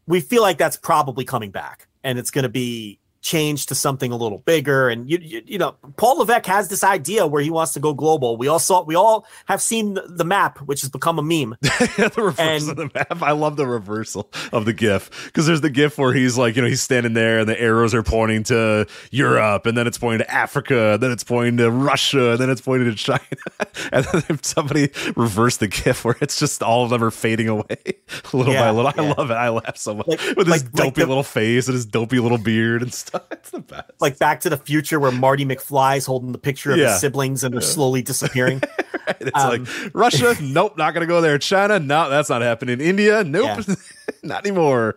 we 0.07 0.21
feel 0.21 0.43
like 0.43 0.59
that's 0.59 0.77
probably 0.77 1.25
coming 1.25 1.51
back 1.51 1.89
and 2.05 2.19
it's 2.19 2.31
going 2.31 2.45
to 2.45 2.49
be 2.49 2.99
change 3.27 3.67
to 3.67 3.75
something 3.75 4.13
a 4.13 4.17
little 4.17 4.39
bigger. 4.39 4.89
And 4.89 5.11
you, 5.11 5.19
you, 5.21 5.43
you, 5.45 5.59
know, 5.59 5.75
Paul 5.97 6.19
Levesque 6.19 6.47
has 6.47 6.69
this 6.69 6.85
idea 6.85 7.27
where 7.27 7.43
he 7.43 7.51
wants 7.51 7.73
to 7.73 7.81
go 7.81 7.93
global. 7.93 8.37
We 8.37 8.47
all 8.47 8.61
saw, 8.61 8.85
we 8.85 8.95
all 8.95 9.27
have 9.47 9.61
seen 9.61 9.95
the, 9.95 10.03
the 10.03 10.25
map, 10.25 10.59
which 10.61 10.81
has 10.83 10.91
become 10.91 11.19
a 11.19 11.23
meme. 11.23 11.57
the 11.61 12.13
reverse 12.17 12.39
and, 12.39 12.71
of 12.71 12.77
the 12.77 12.91
map. 12.95 13.23
I 13.23 13.33
love 13.33 13.57
the 13.57 13.67
reversal 13.67 14.31
of 14.53 14.65
the 14.65 14.73
GIF 14.73 15.11
because 15.27 15.47
there's 15.47 15.61
the 15.61 15.71
GIF 15.71 15.99
where 15.99 16.15
he's 16.15 16.39
like, 16.39 16.55
you 16.55 16.63
know, 16.63 16.69
he's 16.69 16.83
standing 16.83 17.15
there 17.15 17.41
and 17.41 17.49
the 17.49 17.61
arrows 17.61 17.95
are 17.95 18.03
pointing 18.03 18.45
to 18.45 18.87
Europe, 19.11 19.67
and 19.67 19.77
then 19.77 19.87
it's 19.87 19.99
pointing 19.99 20.25
to 20.27 20.33
Africa, 20.33 20.95
and 20.95 21.03
then 21.03 21.11
it's 21.11 21.25
pointing 21.25 21.57
to 21.59 21.71
Russia, 21.71 22.33
and 22.33 22.39
then 22.39 22.51
it's 22.51 22.61
pointing 22.61 22.89
to 22.89 22.97
China, 22.97 23.21
and 23.93 24.05
then 24.05 24.43
somebody 24.43 24.91
reversed 25.17 25.61
the 25.61 25.69
GIF 25.69 26.05
where 26.05 26.17
it's 26.21 26.39
just 26.39 26.63
all 26.63 26.85
of 26.85 26.91
them 26.91 27.03
are 27.03 27.11
fading 27.11 27.49
away 27.49 27.77
little 28.33 28.53
yeah, 28.53 28.63
by 28.63 28.71
little. 28.71 28.93
I 28.97 29.15
love 29.15 29.31
it. 29.31 29.35
I 29.35 29.49
laugh 29.49 29.77
so 29.77 29.95
much 29.95 30.07
like, 30.07 30.21
with 30.37 30.47
his 30.47 30.63
like, 30.63 30.73
dopey 30.73 30.83
like 30.83 30.95
the, 30.95 31.07
little 31.07 31.23
face 31.23 31.67
and 31.67 31.75
his 31.75 31.87
dopey 31.87 32.19
little 32.19 32.39
beard 32.39 32.83
and 32.83 32.93
stuff. 32.93 33.16
it's 33.31 33.51
the 33.51 33.61
best. 33.61 33.91
Like 34.01 34.19
Back 34.19 34.41
to 34.41 34.51
the 34.51 34.57
Future, 34.57 35.01
where 35.01 35.13
Marty 35.13 35.45
McFly's 35.45 36.07
holding 36.07 36.33
the 36.33 36.39
picture 36.39 36.73
of 36.73 36.79
yeah. 36.79 36.93
his 36.93 37.01
siblings 37.01 37.45
and 37.45 37.53
they're 37.55 37.63
yeah. 37.63 37.69
slowly 37.69 38.03
disappearing. 38.03 38.63
it's 39.09 39.45
um, 39.45 39.65
like 39.65 39.95
Russia, 39.95 40.35
nope, 40.43 40.77
not 40.77 40.95
gonna 40.95 41.07
go 41.07 41.21
there. 41.21 41.39
China, 41.39 41.79
no, 41.79 42.09
that's 42.11 42.29
not 42.29 42.43
happening. 42.43 42.81
India, 42.81 43.25
nope, 43.25 43.61
yeah. 43.67 43.75
not 44.23 44.47
anymore. 44.47 44.97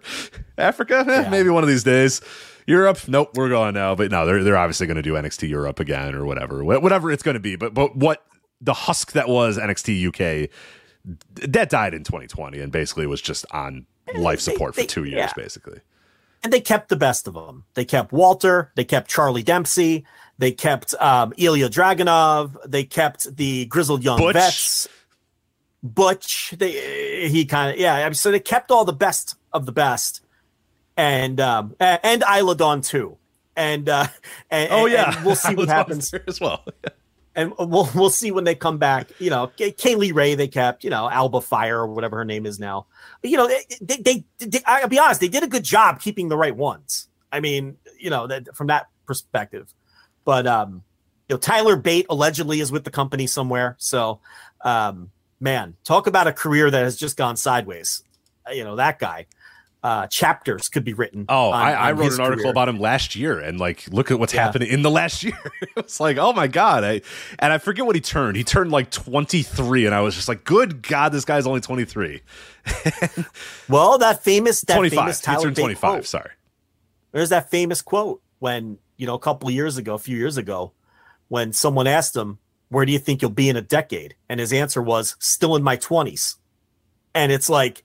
Africa, 0.57 1.05
eh, 1.07 1.29
maybe 1.29 1.49
one 1.49 1.63
of 1.63 1.69
these 1.69 1.83
days. 1.83 2.21
Europe, 2.67 2.99
nope, 3.07 3.31
we're 3.35 3.49
going 3.49 3.73
now. 3.73 3.95
But 3.95 4.11
no, 4.11 4.25
they're 4.25 4.43
they're 4.43 4.57
obviously 4.57 4.87
going 4.87 4.97
to 4.97 5.01
do 5.01 5.13
NXT 5.13 5.49
Europe 5.49 5.79
again 5.79 6.13
or 6.13 6.25
whatever, 6.25 6.63
whatever 6.63 7.11
it's 7.11 7.23
going 7.23 7.35
to 7.35 7.39
be. 7.39 7.55
But 7.55 7.73
but 7.73 7.95
what 7.95 8.23
the 8.61 8.73
husk 8.73 9.13
that 9.13 9.27
was 9.27 9.57
NXT 9.57 10.07
UK 10.09 10.49
that 11.35 11.69
died 11.69 11.93
in 11.93 12.03
2020 12.03 12.59
and 12.59 12.71
basically 12.71 13.07
was 13.07 13.21
just 13.21 13.45
on 13.51 13.85
life 14.15 14.39
support 14.39 14.75
they, 14.75 14.83
they, 14.83 14.87
for 14.87 14.93
two 14.93 15.03
years, 15.05 15.15
yeah. 15.17 15.31
basically 15.35 15.79
and 16.43 16.53
they 16.53 16.61
kept 16.61 16.89
the 16.89 16.95
best 16.95 17.27
of 17.27 17.33
them. 17.33 17.65
They 17.73 17.85
kept 17.85 18.11
Walter, 18.11 18.71
they 18.75 18.83
kept 18.83 19.09
Charlie 19.09 19.43
Dempsey, 19.43 20.05
they 20.37 20.51
kept 20.51 20.93
um, 20.95 21.33
Ilya 21.37 21.69
Dragunov, 21.69 22.55
they 22.65 22.83
kept 22.83 23.35
the 23.35 23.65
grizzled 23.65 24.03
young 24.03 24.19
Butch. 24.19 24.33
vets. 24.33 24.87
Butch, 25.81 26.53
they 26.57 27.29
he 27.29 27.45
kind 27.45 27.71
of 27.73 27.79
yeah. 27.79 28.11
So 28.11 28.31
they 28.31 28.39
kept 28.39 28.69
all 28.69 28.83
the 28.83 28.93
best 28.93 29.35
of 29.53 29.65
the 29.65 29.71
best, 29.71 30.21
and 30.97 31.39
um, 31.39 31.75
and 31.79 32.23
Isla 32.23 32.55
Dawn 32.55 32.81
too, 32.81 33.17
and 33.55 33.87
uh, 33.87 34.07
and, 34.51 34.69
oh 34.71 34.85
yeah, 34.87 35.15
and 35.15 35.25
we'll 35.25 35.35
see 35.35 35.55
what 35.55 35.69
happens 35.69 36.13
as 36.27 36.39
well. 36.41 36.65
and 37.35 37.53
we'll 37.57 37.89
we'll 37.95 38.09
see 38.09 38.31
when 38.31 38.43
they 38.43 38.55
come 38.55 38.77
back. 38.77 39.09
You 39.19 39.29
know, 39.29 39.51
Kay 39.57 39.95
Lee 39.95 40.11
Ray 40.11 40.35
they 40.35 40.47
kept. 40.47 40.83
You 40.83 40.89
know, 40.89 41.09
Alba 41.09 41.41
Fire 41.41 41.79
or 41.79 41.87
whatever 41.87 42.17
her 42.17 42.25
name 42.25 42.45
is 42.45 42.59
now. 42.59 42.87
But, 43.21 43.31
you 43.31 43.37
know, 43.37 43.47
they, 43.47 43.63
they, 43.81 43.97
they, 43.97 44.25
they, 44.39 44.59
I'll 44.65 44.87
be 44.87 44.99
honest, 44.99 45.21
they 45.21 45.27
did 45.27 45.43
a 45.43 45.47
good 45.47 45.63
job 45.63 45.99
keeping 45.99 46.29
the 46.29 46.37
right 46.37 46.55
ones. 46.55 47.07
I 47.31 47.39
mean, 47.39 47.77
you 47.99 48.09
know, 48.09 48.27
that 48.27 48.55
from 48.55 48.67
that 48.67 48.87
perspective. 49.05 49.73
But 50.25 50.47
um, 50.47 50.83
you 51.27 51.35
know, 51.35 51.39
Tyler 51.39 51.75
Bate 51.75 52.07
allegedly 52.09 52.59
is 52.59 52.71
with 52.71 52.83
the 52.83 52.91
company 52.91 53.27
somewhere. 53.27 53.75
So, 53.79 54.19
um, 54.61 55.11
man, 55.39 55.75
talk 55.83 56.07
about 56.07 56.27
a 56.27 56.33
career 56.33 56.69
that 56.69 56.83
has 56.83 56.97
just 56.97 57.17
gone 57.17 57.37
sideways. 57.37 58.03
You 58.51 58.63
know, 58.63 58.77
that 58.77 58.97
guy 58.97 59.27
uh, 59.81 60.07
chapters 60.07 60.67
could 60.67 60.83
be 60.83 60.93
written. 60.93 61.25
Oh, 61.29 61.51
on, 61.51 61.53
I, 61.53 61.73
I 61.73 61.91
wrote 61.93 62.13
an 62.13 62.19
article 62.19 62.49
about 62.49 62.67
him 62.67 62.79
last 62.79 63.15
year, 63.15 63.39
and 63.39 63.59
like, 63.59 63.87
look 63.91 64.11
at 64.11 64.19
what's 64.19 64.33
yeah. 64.33 64.43
happening 64.43 64.69
in 64.69 64.81
the 64.81 64.91
last 64.91 65.23
year. 65.23 65.39
it's 65.77 65.99
like, 65.99 66.17
oh 66.17 66.33
my 66.33 66.47
god! 66.47 66.83
I 66.83 67.01
and 67.39 67.53
I 67.53 67.57
forget 67.57 67.85
what 67.85 67.95
he 67.95 68.01
turned. 68.01 68.35
He 68.35 68.43
turned 68.43 68.71
like 68.71 68.91
twenty 68.91 69.41
three, 69.41 69.85
and 69.85 69.95
I 69.95 70.01
was 70.01 70.15
just 70.15 70.27
like, 70.27 70.43
good 70.43 70.81
god, 70.81 71.11
this 71.11 71.25
guy's 71.25 71.47
only 71.47 71.61
twenty 71.61 71.85
three. 71.85 72.21
well, 73.69 73.97
that 73.97 74.23
famous 74.23 74.61
that 74.61 74.75
25. 74.75 74.99
famous 74.99 75.21
Tyler 75.21 75.39
he 75.39 75.43
turned 75.45 75.55
twenty 75.55 75.75
five. 75.75 76.05
Sorry, 76.05 76.31
there's 77.11 77.29
that 77.29 77.49
famous 77.49 77.81
quote 77.81 78.21
when 78.39 78.79
you 78.97 79.07
know 79.07 79.15
a 79.15 79.19
couple 79.19 79.49
years 79.49 79.77
ago, 79.77 79.93
a 79.93 79.99
few 79.99 80.17
years 80.17 80.35
ago, 80.35 80.73
when 81.29 81.53
someone 81.53 81.87
asked 81.87 82.17
him, 82.17 82.39
"Where 82.67 82.85
do 82.85 82.91
you 82.91 82.99
think 82.99 83.21
you'll 83.21 83.31
be 83.31 83.47
in 83.47 83.55
a 83.55 83.61
decade?" 83.61 84.15
and 84.27 84.41
his 84.41 84.51
answer 84.51 84.81
was, 84.81 85.15
"Still 85.19 85.55
in 85.55 85.63
my 85.63 85.77
20s." 85.77 86.35
And 87.15 87.31
it's 87.31 87.49
like 87.49 87.83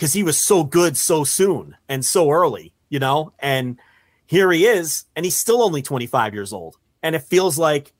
because 0.00 0.14
he 0.14 0.22
was 0.22 0.38
so 0.38 0.64
good 0.64 0.96
so 0.96 1.24
soon 1.24 1.76
and 1.86 2.02
so 2.02 2.30
early, 2.30 2.72
you 2.88 2.98
know? 2.98 3.34
And 3.38 3.78
here 4.24 4.50
he 4.50 4.64
is, 4.64 5.04
and 5.14 5.26
he's 5.26 5.36
still 5.36 5.60
only 5.60 5.82
25 5.82 6.32
years 6.32 6.54
old. 6.54 6.78
And 7.02 7.14
it 7.14 7.20
feels 7.20 7.58
like 7.58 7.92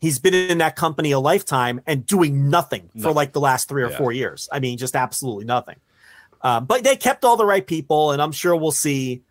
he's 0.00 0.18
been 0.18 0.34
in 0.34 0.58
that 0.58 0.74
company 0.74 1.12
a 1.12 1.20
lifetime 1.20 1.82
and 1.86 2.04
doing 2.04 2.50
nothing 2.50 2.90
no. 2.94 3.04
for 3.04 3.12
like 3.12 3.32
the 3.32 3.40
last 3.40 3.68
three 3.68 3.84
or 3.84 3.90
yeah. 3.90 3.96
four 3.96 4.10
years. 4.10 4.48
I 4.50 4.58
mean, 4.58 4.76
just 4.76 4.96
absolutely 4.96 5.44
nothing. 5.44 5.76
Um, 6.42 6.64
but 6.64 6.82
they 6.82 6.96
kept 6.96 7.24
all 7.24 7.36
the 7.36 7.46
right 7.46 7.64
people, 7.64 8.10
and 8.10 8.20
I'm 8.20 8.32
sure 8.32 8.56
we'll 8.56 8.72
see. 8.72 9.22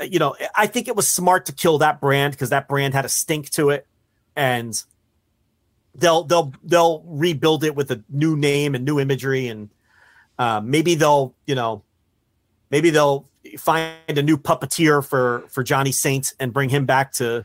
You 0.00 0.20
know, 0.20 0.36
I 0.54 0.68
think 0.68 0.86
it 0.86 0.94
was 0.94 1.08
smart 1.08 1.46
to 1.46 1.52
kill 1.52 1.78
that 1.78 2.00
brand 2.00 2.34
because 2.34 2.50
that 2.50 2.68
brand 2.68 2.94
had 2.94 3.04
a 3.04 3.08
stink 3.08 3.50
to 3.50 3.70
it, 3.70 3.88
and 4.36 4.80
they'll 5.96 6.22
they'll 6.22 6.52
they'll 6.62 7.02
rebuild 7.06 7.64
it 7.64 7.74
with 7.74 7.90
a 7.90 8.04
new 8.08 8.36
name 8.36 8.76
and 8.76 8.84
new 8.84 9.00
imagery 9.00 9.48
and 9.48 9.70
uh, 10.42 10.60
maybe 10.60 10.96
they'll, 10.96 11.32
you 11.46 11.54
know, 11.54 11.84
maybe 12.68 12.90
they'll 12.90 13.28
find 13.58 13.94
a 14.08 14.22
new 14.22 14.36
puppeteer 14.36 15.04
for 15.06 15.44
for 15.48 15.62
Johnny 15.62 15.92
Saint 15.92 16.34
and 16.40 16.52
bring 16.52 16.68
him 16.68 16.84
back 16.84 17.12
to 17.14 17.44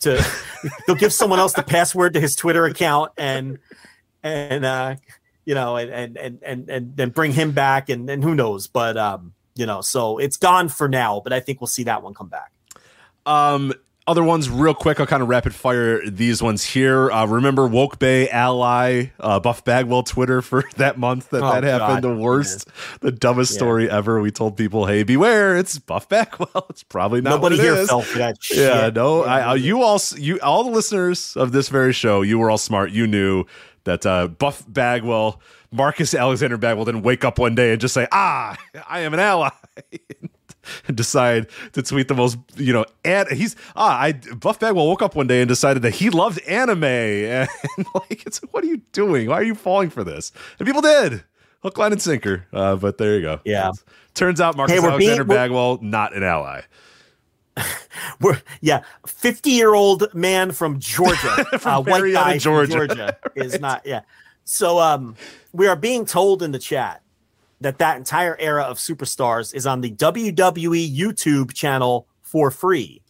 to. 0.00 0.26
they'll 0.86 0.96
give 0.96 1.12
someone 1.12 1.38
else 1.38 1.52
the 1.52 1.62
password 1.62 2.14
to 2.14 2.20
his 2.20 2.34
Twitter 2.34 2.64
account 2.64 3.12
and 3.18 3.58
and 4.22 4.64
uh, 4.64 4.96
you 5.44 5.54
know 5.54 5.76
and 5.76 5.90
and 5.90 6.16
and 6.16 6.38
and 6.42 6.70
and 6.70 6.96
then 6.96 7.10
bring 7.10 7.32
him 7.32 7.52
back 7.52 7.90
and 7.90 8.08
and 8.08 8.24
who 8.24 8.34
knows, 8.34 8.68
but 8.68 8.96
um, 8.96 9.34
you 9.54 9.66
know, 9.66 9.82
so 9.82 10.16
it's 10.16 10.38
gone 10.38 10.70
for 10.70 10.88
now. 10.88 11.20
But 11.22 11.34
I 11.34 11.40
think 11.40 11.60
we'll 11.60 11.68
see 11.68 11.84
that 11.84 12.02
one 12.02 12.14
come 12.14 12.28
back. 12.28 12.52
Um, 13.26 13.74
other 14.10 14.24
ones 14.24 14.50
real 14.50 14.74
quick 14.74 14.98
i'll 14.98 15.06
kind 15.06 15.22
of 15.22 15.28
rapid 15.28 15.54
fire 15.54 16.04
these 16.04 16.42
ones 16.42 16.64
here 16.64 17.12
uh, 17.12 17.24
remember 17.24 17.64
woke 17.64 18.00
bay 18.00 18.28
ally 18.28 19.04
uh, 19.20 19.38
buff 19.38 19.64
bagwell 19.64 20.02
twitter 20.02 20.42
for 20.50 20.64
that 20.76 20.98
month 20.98 21.30
that 21.30 21.44
oh, 21.44 21.52
that 21.52 21.62
happened 21.62 22.02
God, 22.02 22.02
the 22.02 22.16
worst 22.16 22.66
man. 22.66 22.98
the 23.02 23.12
dumbest 23.12 23.52
yeah. 23.52 23.58
story 23.58 23.88
ever 23.88 24.20
we 24.20 24.32
told 24.32 24.56
people 24.56 24.86
hey 24.86 25.04
beware 25.04 25.56
it's 25.56 25.78
buff 25.78 26.08
bagwell 26.08 26.66
it's 26.70 26.82
probably 26.82 27.20
not 27.20 27.30
nobody 27.30 27.56
here 27.56 27.76
is. 27.76 27.88
fell 27.88 28.00
for 28.02 28.18
that 28.18 28.36
shit. 28.42 28.58
yeah 28.58 28.90
no 28.92 29.22
I, 29.22 29.38
I, 29.38 29.54
you 29.54 29.80
all 29.82 30.00
you 30.16 30.40
all 30.40 30.64
the 30.64 30.70
listeners 30.70 31.36
of 31.36 31.52
this 31.52 31.68
very 31.68 31.92
show 31.92 32.22
you 32.22 32.40
were 32.40 32.50
all 32.50 32.58
smart 32.58 32.90
you 32.90 33.06
knew 33.06 33.44
that 33.84 34.04
uh, 34.04 34.26
buff 34.26 34.64
bagwell 34.66 35.40
marcus 35.70 36.14
alexander 36.14 36.56
bagwell 36.56 36.84
didn't 36.84 37.02
wake 37.02 37.24
up 37.24 37.38
one 37.38 37.54
day 37.54 37.70
and 37.70 37.80
just 37.80 37.94
say 37.94 38.08
ah 38.10 38.58
i 38.88 39.00
am 39.00 39.14
an 39.14 39.20
ally 39.20 39.50
and 40.86 40.96
decide 40.96 41.46
to 41.72 41.82
tweet 41.82 42.08
the 42.08 42.14
most, 42.14 42.38
you 42.56 42.72
know, 42.72 42.84
and 43.04 43.28
he's 43.30 43.56
ah, 43.76 43.98
I 43.98 44.12
Buff 44.12 44.60
Bagwell 44.60 44.86
woke 44.86 45.02
up 45.02 45.14
one 45.14 45.26
day 45.26 45.40
and 45.40 45.48
decided 45.48 45.82
that 45.82 45.94
he 45.94 46.10
loved 46.10 46.40
anime, 46.42 46.84
and 46.84 47.48
like, 47.94 48.26
it's 48.26 48.38
what 48.50 48.64
are 48.64 48.68
you 48.68 48.78
doing? 48.92 49.28
Why 49.28 49.36
are 49.36 49.44
you 49.44 49.54
falling 49.54 49.90
for 49.90 50.04
this? 50.04 50.32
And 50.58 50.66
people 50.66 50.82
did 50.82 51.24
hook, 51.62 51.78
line, 51.78 51.92
and 51.92 52.02
sinker. 52.02 52.46
Uh, 52.52 52.76
but 52.76 52.98
there 52.98 53.16
you 53.16 53.22
go. 53.22 53.40
Yeah. 53.44 53.70
Turns 54.14 54.40
out 54.40 54.56
Marcus 54.56 54.80
hey, 54.80 54.86
Alexander 54.86 55.24
being, 55.24 55.36
Bagwell 55.36 55.78
not 55.82 56.14
an 56.14 56.22
ally. 56.22 56.62
we're 58.20 58.40
yeah, 58.60 58.82
fifty 59.06 59.50
year 59.50 59.74
old 59.74 60.12
man 60.14 60.52
from 60.52 60.78
Georgia, 60.78 61.44
from 61.58 61.72
uh, 61.72 61.80
white 61.80 62.12
guy 62.12 62.38
Georgia, 62.38 62.72
Georgia 62.72 63.18
right. 63.24 63.46
is 63.46 63.60
not 63.60 63.82
yeah. 63.84 64.02
So 64.44 64.78
um, 64.78 65.16
we 65.52 65.66
are 65.66 65.76
being 65.76 66.04
told 66.06 66.42
in 66.42 66.52
the 66.52 66.58
chat 66.58 67.02
that 67.60 67.78
that 67.78 67.96
entire 67.96 68.36
era 68.38 68.62
of 68.62 68.78
superstars 68.78 69.54
is 69.54 69.66
on 69.66 69.80
the 69.80 69.90
WWE 69.92 70.96
YouTube 70.96 71.52
channel 71.52 72.06
for 72.22 72.50
free. 72.50 73.02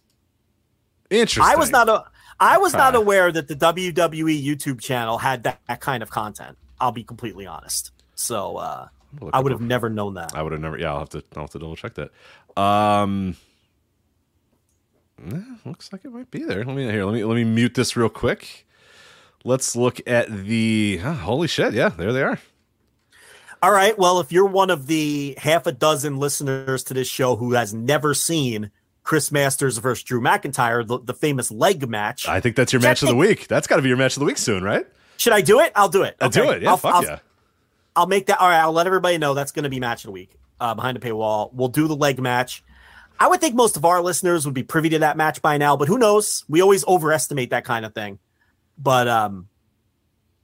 Interesting. 1.11 1.45
I 1.45 1.57
was 1.57 1.71
not 1.71 1.89
a 1.89 2.05
I 2.41 2.57
was 2.59 2.73
not 2.73 2.95
aware 2.95 3.31
that 3.31 3.49
the 3.49 3.55
WWE 3.55 4.43
YouTube 4.43 4.81
channel 4.81 5.19
had 5.19 5.43
that, 5.43 5.61
that 5.69 5.81
kind 5.81 6.03
of 6.03 6.11
content. 6.11 6.57
I'll 6.81 6.93
be 6.93 7.05
completely 7.05 7.47
honest. 7.47 7.93
So 8.15 8.57
uh, 8.57 8.89
I 9.33 9.41
would 9.41 9.53
have 9.53 9.61
never 9.61 9.91
known 9.91 10.15
that. 10.15 10.35
I 10.35 10.43
would 10.43 10.53
have 10.53 10.61
never. 10.61 10.79
Yeah, 10.79 10.93
I'll 10.93 11.01
have 11.01 11.11
to. 11.11 11.23
I'll 11.37 11.43
have 11.43 11.51
to 11.51 11.59
double 11.59 11.77
check 11.77 11.95
that. 11.95 12.11
Um, 12.61 13.37
eh, 15.31 15.41
looks 15.67 15.93
like 15.93 16.05
it 16.05 16.13
might 16.13 16.31
be 16.31 16.43
there. 16.45 16.65
Let 16.65 16.75
me 16.75 16.85
here. 16.91 17.05
Let 17.05 17.15
me 17.15 17.25
let 17.25 17.35
me 17.35 17.45
mute 17.45 17.75
this 17.75 17.97
real 17.97 18.09
quick. 18.09 18.67
Let's 19.45 19.77
look 19.77 20.01
at 20.07 20.31
the. 20.31 21.01
ah, 21.03 21.15
holy 21.15 21.49
shit! 21.49 21.75
Yeah, 21.75 21.91
there 21.91 22.13
they 22.13 22.23
are. 22.23 22.39
All 23.62 23.73
right. 23.73 23.97
Well, 23.99 24.20
if 24.20 24.32
you're 24.32 24.47
one 24.47 24.70
of 24.70 24.87
the 24.87 25.35
half 25.39 25.66
a 25.66 25.73
dozen 25.73 26.16
listeners 26.16 26.82
to 26.85 26.95
this 26.95 27.09
show 27.09 27.37
who 27.37 27.53
has 27.53 27.74
never 27.74 28.15
seen 28.15 28.70
Chris 29.03 29.31
Masters 29.31 29.77
versus 29.78 30.03
Drew 30.03 30.20
McIntyre, 30.20 30.87
the, 30.87 30.99
the 30.99 31.12
famous 31.15 31.51
leg 31.51 31.87
match, 31.89 32.27
I 32.27 32.41
think 32.41 32.57
that's 32.57 32.73
your 32.73 32.81
match 32.81 33.03
of 33.03 33.09
the 33.09 33.16
week. 33.16 33.49
That's 33.49 33.66
got 33.66 33.77
to 33.77 33.82
be 33.82 33.89
your 33.89 33.99
match 33.99 34.16
of 34.16 34.20
the 34.20 34.27
week 34.27 34.39
soon, 34.39 34.62
right? 34.62 34.87
should 35.19 35.35
I 35.35 35.43
do 35.43 35.61
it? 35.61 35.70
I'll 35.74 35.91
do 35.91 36.03
it. 36.05 36.16
Uh, 36.19 36.28
do 36.28 36.41
Okay. 36.41 36.57
it. 36.57 36.62
Yeah, 36.62 36.70
I'll, 36.70 36.77
fuck 36.78 36.95
I'll, 36.95 37.05
yeah. 37.05 37.19
I'll 37.95 38.07
make 38.07 38.27
that. 38.27 38.41
All 38.41 38.49
right. 38.49 38.61
I'll 38.61 38.73
let 38.73 38.87
everybody 38.87 39.19
know 39.19 39.35
that's 39.35 39.53
going 39.53 39.65
to 39.65 39.69
be 39.69 39.78
match 39.78 40.05
of 40.05 40.09
the 40.09 40.12
week 40.12 40.31
uh, 40.59 40.73
behind 40.74 40.99
the 40.99 41.07
paywall. 41.07 41.53
We'll 41.53 41.69
do 41.69 41.87
the 41.87 41.97
leg 41.97 42.19
match. 42.19 42.65
I 43.19 43.28
would 43.28 43.39
think 43.43 43.55
most 43.55 43.77
of 43.77 43.85
our 43.85 44.01
listeners 44.01 44.47
would 44.47 44.55
be 44.55 44.62
privy 44.62 44.89
to 44.91 45.01
that 45.01 45.19
match 45.19 45.43
by 45.43 45.59
now, 45.59 45.77
but 45.77 45.89
who 45.89 45.99
knows? 45.99 46.47
We 46.49 46.62
always 46.62 46.87
overestimate 46.87 47.51
that 47.51 47.66
kind 47.66 47.85
of 47.85 47.93
thing. 47.93 48.19
But 48.78 49.09
um, 49.09 49.49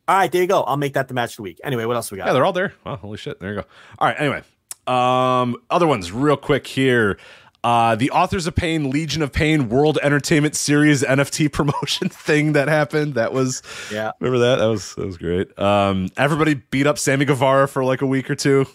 all 0.08 0.16
right, 0.16 0.30
there 0.30 0.42
you 0.42 0.48
go. 0.48 0.62
I'll 0.62 0.76
make 0.76 0.94
that 0.94 1.08
the 1.08 1.14
match 1.14 1.32
of 1.32 1.36
the 1.36 1.42
week. 1.42 1.60
Anyway, 1.64 1.84
what 1.84 1.96
else 1.96 2.10
we 2.10 2.18
got? 2.18 2.26
Yeah, 2.26 2.32
they're 2.32 2.44
all 2.44 2.52
there. 2.52 2.72
Wow, 2.84 2.96
holy 2.96 3.16
shit. 3.18 3.40
There 3.40 3.50
you 3.54 3.60
go. 3.60 3.66
All 3.98 4.08
right. 4.08 4.16
Anyway, 4.18 4.42
um, 4.86 5.56
other 5.70 5.86
ones 5.86 6.12
real 6.12 6.36
quick 6.36 6.66
here. 6.66 7.18
Uh, 7.64 7.96
the 7.96 8.10
Authors 8.12 8.46
of 8.46 8.54
Pain, 8.54 8.90
Legion 8.90 9.22
of 9.22 9.32
Pain 9.32 9.68
World 9.68 9.98
Entertainment 10.00 10.54
Series 10.54 11.02
NFT 11.02 11.50
promotion 11.52 12.08
thing 12.08 12.52
that 12.52 12.68
happened. 12.68 13.14
That 13.14 13.32
was, 13.32 13.60
Yeah. 13.90 14.12
remember 14.20 14.38
that? 14.46 14.56
That 14.60 14.66
was 14.66 14.94
that 14.94 15.04
was 15.04 15.18
great. 15.18 15.58
Um, 15.58 16.08
everybody 16.16 16.54
beat 16.54 16.86
up 16.86 16.96
Sammy 16.98 17.24
Guevara 17.24 17.66
for 17.66 17.82
like 17.82 18.02
a 18.02 18.06
week 18.06 18.30
or 18.30 18.36
two. 18.36 18.66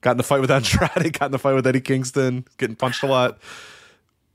Got 0.00 0.12
in 0.12 0.16
the 0.16 0.22
fight 0.22 0.40
with 0.40 0.50
Andrade. 0.50 1.12
Got 1.18 1.26
in 1.26 1.32
the 1.32 1.38
fight 1.38 1.54
with 1.54 1.66
Eddie 1.66 1.82
Kingston. 1.82 2.46
Getting 2.56 2.76
punched 2.76 3.02
a 3.02 3.06
lot. 3.06 3.38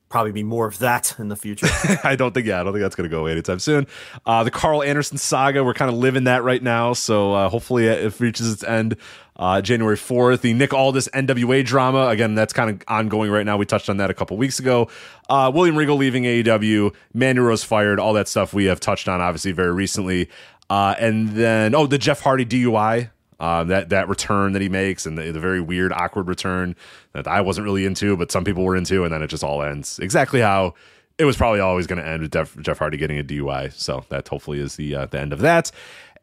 Probably 0.10 0.32
be 0.32 0.44
more 0.44 0.68
of 0.68 0.80
that 0.80 1.16
in 1.20 1.28
the 1.28 1.36
future. 1.36 1.68
I 2.04 2.16
don't 2.16 2.34
think. 2.34 2.48
Yeah, 2.48 2.62
I 2.62 2.64
don't 2.64 2.72
think 2.72 2.82
that's 2.82 2.96
going 2.96 3.10
to 3.10 3.14
go 3.14 3.22
away 3.22 3.34
anytime 3.34 3.60
soon. 3.60 3.88
Uh, 4.26 4.44
the 4.46 4.52
Karl 4.52 4.82
Anderson 4.82 5.18
saga. 5.18 5.64
We're 5.64 5.74
kind 5.74 5.92
of 5.92 5.98
living 5.98 6.24
that 6.26 6.44
right 6.44 6.64
now. 6.64 6.94
So 6.94 7.34
uh, 7.34 7.50
hopefully 7.50 7.88
it 7.88 8.18
reaches 8.20 8.52
its 8.52 8.64
end 8.64 8.96
uh, 9.36 9.62
January 9.62 9.98
fourth. 9.98 10.42
The 10.42 10.54
Nick 10.54 10.74
Aldis 10.74 11.10
NWA 11.10 11.66
drama. 11.66 12.08
Again, 12.08 12.36
that's 12.36 12.54
kind 12.54 12.70
of 12.70 12.82
ongoing 12.88 13.32
right 13.32 13.46
now. 13.46 13.58
We 13.58 13.66
touched 13.66 13.90
on 13.90 13.98
that 13.98 14.10
a 14.10 14.14
couple 14.14 14.38
weeks 14.38 14.60
ago. 14.60 14.90
Uh, 15.30 15.52
William 15.54 15.76
Regal 15.76 15.98
leaving 15.98 16.24
AEW. 16.24 16.94
Mandy 17.14 17.42
Rose 17.42 17.64
fired. 17.64 18.00
All 18.00 18.14
that 18.14 18.30
stuff 18.30 18.54
we 18.54 18.66
have 18.66 18.80
touched 18.80 19.08
on 19.08 19.20
obviously 19.20 19.52
very 19.52 19.74
recently. 19.74 20.30
Uh, 20.70 20.96
and 21.00 21.30
then 21.30 21.76
oh, 21.76 21.86
the 21.86 21.98
Jeff 21.98 22.22
Hardy 22.22 22.46
DUI. 22.46 23.10
Uh, 23.40 23.64
that 23.64 23.90
that 23.90 24.10
return 24.10 24.54
that 24.54 24.64
he 24.64 24.70
makes 24.70 25.06
and 25.06 25.16
the, 25.16 25.32
the 25.32 25.40
very 25.40 25.62
weird, 25.62 25.94
awkward 25.94 26.28
return 26.28 26.76
that 27.14 27.28
I 27.28 27.42
wasn't 27.42 27.66
really 27.66 27.86
into, 27.86 28.18
but 28.18 28.32
some 28.32 28.44
people 28.44 28.64
were 28.64 28.76
into, 28.76 29.04
and 29.04 29.14
then 29.14 29.22
it 29.22 29.28
just 29.28 29.44
all 29.44 29.62
ends 29.62 30.00
exactly 30.00 30.42
how 30.42 30.74
it 31.18 31.26
was 31.26 31.38
probably 31.38 31.60
always 31.60 31.88
going 31.88 32.02
to 32.02 32.08
end 32.08 32.22
with 32.22 32.32
Jeff, 32.32 32.58
Jeff 32.58 32.78
Hardy 32.78 32.98
getting 32.98 33.20
a 33.20 33.24
DUI. 33.24 33.74
So 33.74 34.06
that 34.10 34.28
hopefully 34.28 34.60
is 34.60 34.76
the 34.76 34.96
uh, 34.96 35.06
the 35.06 35.20
end 35.20 35.34
of 35.34 35.40
that. 35.40 35.72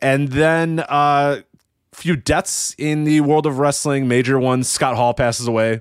And 0.00 0.28
then 0.28 0.80
a 0.80 0.82
uh, 0.90 1.40
few 1.92 2.16
deaths 2.16 2.74
in 2.78 3.04
the 3.04 3.20
world 3.20 3.46
of 3.46 3.58
wrestling. 3.58 4.08
Major 4.08 4.38
ones. 4.38 4.68
Scott 4.68 4.96
Hall 4.96 5.14
passes 5.14 5.46
away 5.46 5.80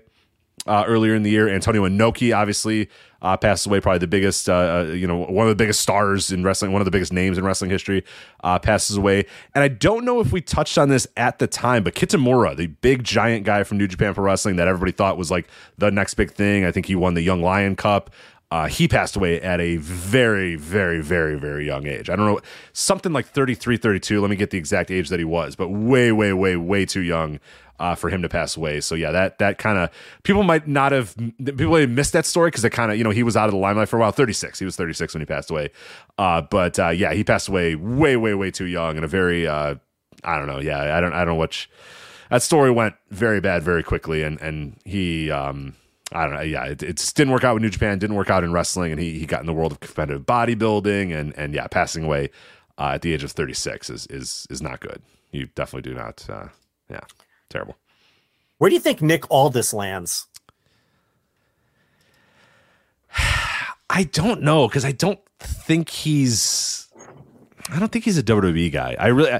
uh, 0.65 0.83
earlier 0.87 1.15
in 1.15 1.23
the 1.23 1.29
year. 1.29 1.47
Antonio 1.47 1.87
Inoki 1.87 2.35
obviously 2.35 2.89
uh, 3.23 3.37
passed 3.37 3.65
away. 3.65 3.79
Probably 3.79 3.99
the 3.99 4.07
biggest, 4.07 4.49
uh, 4.49 4.53
uh, 4.89 4.91
you 4.93 5.07
know, 5.07 5.17
one 5.17 5.47
of 5.47 5.49
the 5.49 5.55
biggest 5.55 5.81
stars 5.81 6.31
in 6.31 6.43
wrestling, 6.43 6.73
one 6.73 6.81
of 6.81 6.85
the 6.85 6.91
biggest 6.91 7.13
names 7.13 7.37
in 7.37 7.45
wrestling 7.45 7.71
history, 7.71 8.03
uh, 8.43 8.59
passes 8.59 8.97
away. 8.97 9.25
And 9.55 9.63
I 9.63 9.69
don't 9.69 10.05
know 10.05 10.19
if 10.19 10.31
we 10.31 10.41
touched 10.41 10.77
on 10.77 10.89
this 10.89 11.07
at 11.15 11.39
the 11.39 11.47
time, 11.47 11.83
but 11.83 11.95
Kitamura, 11.95 12.55
the 12.55 12.67
big 12.67 13.03
giant 13.03 13.45
guy 13.45 13.63
from 13.63 13.77
New 13.77 13.87
Japan 13.87 14.13
Pro 14.13 14.25
Wrestling 14.25 14.57
that 14.57 14.67
everybody 14.67 14.91
thought 14.91 15.17
was 15.17 15.31
like 15.31 15.47
the 15.77 15.89
next 15.89 16.15
big 16.15 16.31
thing. 16.31 16.65
I 16.65 16.71
think 16.71 16.85
he 16.85 16.95
won 16.95 17.13
the 17.13 17.21
Young 17.21 17.41
Lion 17.41 17.75
Cup. 17.75 18.11
Uh, 18.53 18.67
he 18.67 18.87
passed 18.87 19.15
away 19.15 19.41
at 19.41 19.59
a 19.59 19.77
very, 19.77 20.55
very, 20.55 21.01
very, 21.01 21.39
very 21.39 21.65
young 21.65 21.87
age. 21.87 22.07
I 22.07 22.15
don't 22.15 22.27
know, 22.27 22.39
something 22.71 23.11
like 23.11 23.25
33, 23.25 23.77
32. 23.77 24.21
Let 24.21 24.29
me 24.29 24.35
get 24.35 24.51
the 24.51 24.59
exact 24.59 24.91
age 24.91 25.09
that 25.09 25.17
he 25.17 25.25
was, 25.25 25.55
but 25.55 25.69
way, 25.69 26.11
way, 26.11 26.33
way, 26.33 26.55
way 26.55 26.85
too 26.85 27.01
young 27.01 27.39
uh, 27.79 27.95
for 27.95 28.11
him 28.11 28.21
to 28.21 28.29
pass 28.29 28.55
away. 28.55 28.79
So 28.79 28.93
yeah, 28.93 29.09
that 29.09 29.39
that 29.39 29.57
kind 29.57 29.79
of 29.79 29.89
people 30.21 30.43
might 30.43 30.67
not 30.67 30.91
have 30.91 31.17
people 31.43 31.71
might 31.71 31.79
have 31.79 31.89
missed 31.89 32.13
that 32.13 32.27
story 32.27 32.51
because 32.51 32.63
it 32.63 32.69
kind 32.69 32.91
of 32.91 32.97
you 32.99 33.03
know 33.03 33.09
he 33.09 33.23
was 33.23 33.35
out 33.35 33.45
of 33.45 33.53
the 33.53 33.57
limelight 33.57 33.89
for 33.89 33.97
a 33.97 33.99
while. 33.99 34.11
Thirty 34.11 34.33
six, 34.33 34.59
he 34.59 34.65
was 34.65 34.75
thirty 34.75 34.93
six 34.93 35.15
when 35.15 35.21
he 35.21 35.25
passed 35.25 35.49
away. 35.49 35.71
Uh, 36.19 36.43
but 36.43 36.77
uh, 36.77 36.89
yeah, 36.89 37.11
he 37.11 37.23
passed 37.23 37.47
away 37.47 37.73
way 37.73 38.15
way 38.17 38.35
way 38.35 38.51
too 38.51 38.65
young 38.65 38.97
and 38.97 39.03
a 39.03 39.07
very 39.07 39.47
uh, 39.47 39.73
I 40.23 40.37
don't 40.37 40.45
know. 40.45 40.59
Yeah, 40.59 40.95
I 40.95 41.01
don't 41.01 41.13
I 41.13 41.25
don't 41.25 41.33
know 41.33 41.39
which 41.39 41.71
that 42.29 42.43
story 42.43 42.69
went 42.69 42.93
very 43.09 43.41
bad 43.41 43.63
very 43.63 43.81
quickly 43.81 44.21
and 44.21 44.39
and 44.41 44.77
he 44.85 45.31
um 45.31 45.73
I 46.13 46.25
don't 46.25 46.35
know. 46.35 46.41
Yeah, 46.41 46.65
it, 46.65 46.83
it 46.83 46.97
just 46.97 47.15
didn't 47.15 47.33
work 47.33 47.43
out 47.43 47.55
with 47.55 47.63
New 47.63 47.69
Japan. 47.69 47.97
Didn't 47.97 48.15
work 48.15 48.29
out 48.29 48.43
in 48.43 48.53
wrestling, 48.53 48.91
and 48.91 49.01
he 49.01 49.17
he 49.19 49.25
got 49.25 49.41
in 49.41 49.47
the 49.47 49.53
world 49.53 49.71
of 49.71 49.79
competitive 49.79 50.25
bodybuilding, 50.25 51.13
and 51.13 51.37
and 51.37 51.53
yeah, 51.53 51.67
passing 51.67 52.03
away 52.03 52.29
uh, 52.77 52.91
at 52.93 53.01
the 53.01 53.13
age 53.13 53.23
of 53.23 53.31
thirty 53.31 53.53
six 53.53 53.89
is 53.89 54.05
is 54.07 54.47
is 54.49 54.61
not 54.61 54.79
good. 54.79 55.01
You 55.31 55.47
definitely 55.55 55.89
do 55.91 55.97
not. 55.97 56.25
Uh, 56.29 56.47
yeah, 56.89 57.01
terrible. 57.49 57.77
Where 58.59 58.69
do 58.69 58.75
you 58.75 58.79
think 58.79 59.01
Nick 59.01 59.29
Aldis 59.31 59.73
lands? 59.73 60.27
I 63.89 64.03
don't 64.11 64.43
know 64.43 64.67
because 64.67 64.85
I 64.85 64.91
don't 64.91 65.19
think 65.39 65.89
he's. 65.89 66.87
I 67.69 67.79
don't 67.79 67.91
think 67.91 68.05
he's 68.05 68.17
a 68.17 68.23
WWE 68.23 68.71
guy. 68.71 68.95
I 68.99 69.07
really. 69.07 69.31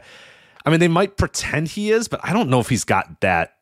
I 0.66 0.70
mean, 0.70 0.80
they 0.80 0.88
might 0.88 1.18
pretend 1.18 1.68
he 1.68 1.91
is, 1.91 2.08
but 2.08 2.22
I 2.24 2.32
don't 2.32 2.50
know 2.50 2.62
if 2.62 2.70
he's 2.70 2.86
got 2.86 3.20
that 3.22 3.58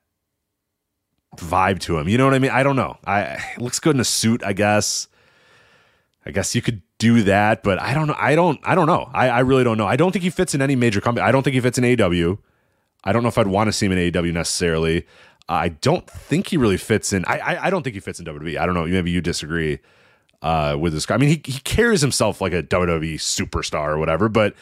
vibe 1.38 1.80
to 1.80 1.98
him. 1.98 2.08
You 2.10 2.18
know 2.18 2.26
what 2.26 2.34
I 2.34 2.40
mean? 2.40 2.52
I 2.52 2.64
don't 2.64 2.76
know. 2.76 2.98
I 3.06 3.40
looks 3.58 3.80
good 3.80 3.96
in 3.96 4.00
a 4.00 4.06
suit, 4.06 4.44
I 4.44 4.54
guess. 4.54 5.08
I 6.26 6.32
guess 6.32 6.54
you 6.54 6.62
could 6.62 6.82
do 7.00 7.24
that, 7.24 7.64
but 7.64 7.82
I 7.82 7.94
don't 7.94 8.08
know. 8.08 8.16
I 8.18 8.36
don't. 8.36 8.60
I 8.64 8.76
don't 8.76 8.88
know. 8.88 9.10
I, 9.14 9.30
I 9.30 9.40
really 9.40 9.64
don't 9.64 9.78
know. 9.78 9.88
I 9.88 9.96
don't 9.96 10.12
think 10.12 10.24
he 10.24 10.30
fits 10.30 10.54
in 10.54 10.62
any 10.62 10.76
major 10.76 11.02
company. 11.02 11.26
I 11.26 11.32
don't 11.32 11.44
think 11.44 11.56
he 11.56 11.60
fits 11.60 11.78
in 11.78 11.86
AW. 11.86 12.38
I 13.04 13.12
don't 13.12 13.24
know 13.24 13.30
if 13.30 13.38
I'd 13.38 13.48
want 13.48 13.68
to 13.70 13.72
see 13.72 13.88
him 13.88 13.94
in 13.94 14.16
AW 14.16 14.22
necessarily. 14.32 15.08
I 15.50 15.70
don't 15.70 16.08
think 16.08 16.48
he 16.48 16.58
really 16.58 16.78
fits 16.78 17.12
in. 17.12 17.26
I, 17.26 17.40
I 17.40 17.66
I 17.66 17.70
don't 17.70 17.84
think 17.84 17.96
he 17.96 18.00
fits 18.00 18.20
in 18.20 18.26
WWE. 18.26 18.58
I 18.58 18.66
don't 18.66 18.76
know. 18.76 18.86
Maybe 18.86 19.12
you 19.12 19.22
disagree 19.22 19.80
uh, 20.42 20.78
with 20.80 20.94
this 20.94 21.06
guy. 21.06 21.16
I 21.16 21.18
mean, 21.18 21.30
he 21.30 21.42
he 21.44 21.60
carries 21.62 22.02
himself 22.02 22.40
like 22.40 22.54
a 22.54 22.64
WWE 22.64 23.16
superstar 23.16 23.90
or 23.90 23.98
whatever, 23.98 24.30
but 24.30 24.54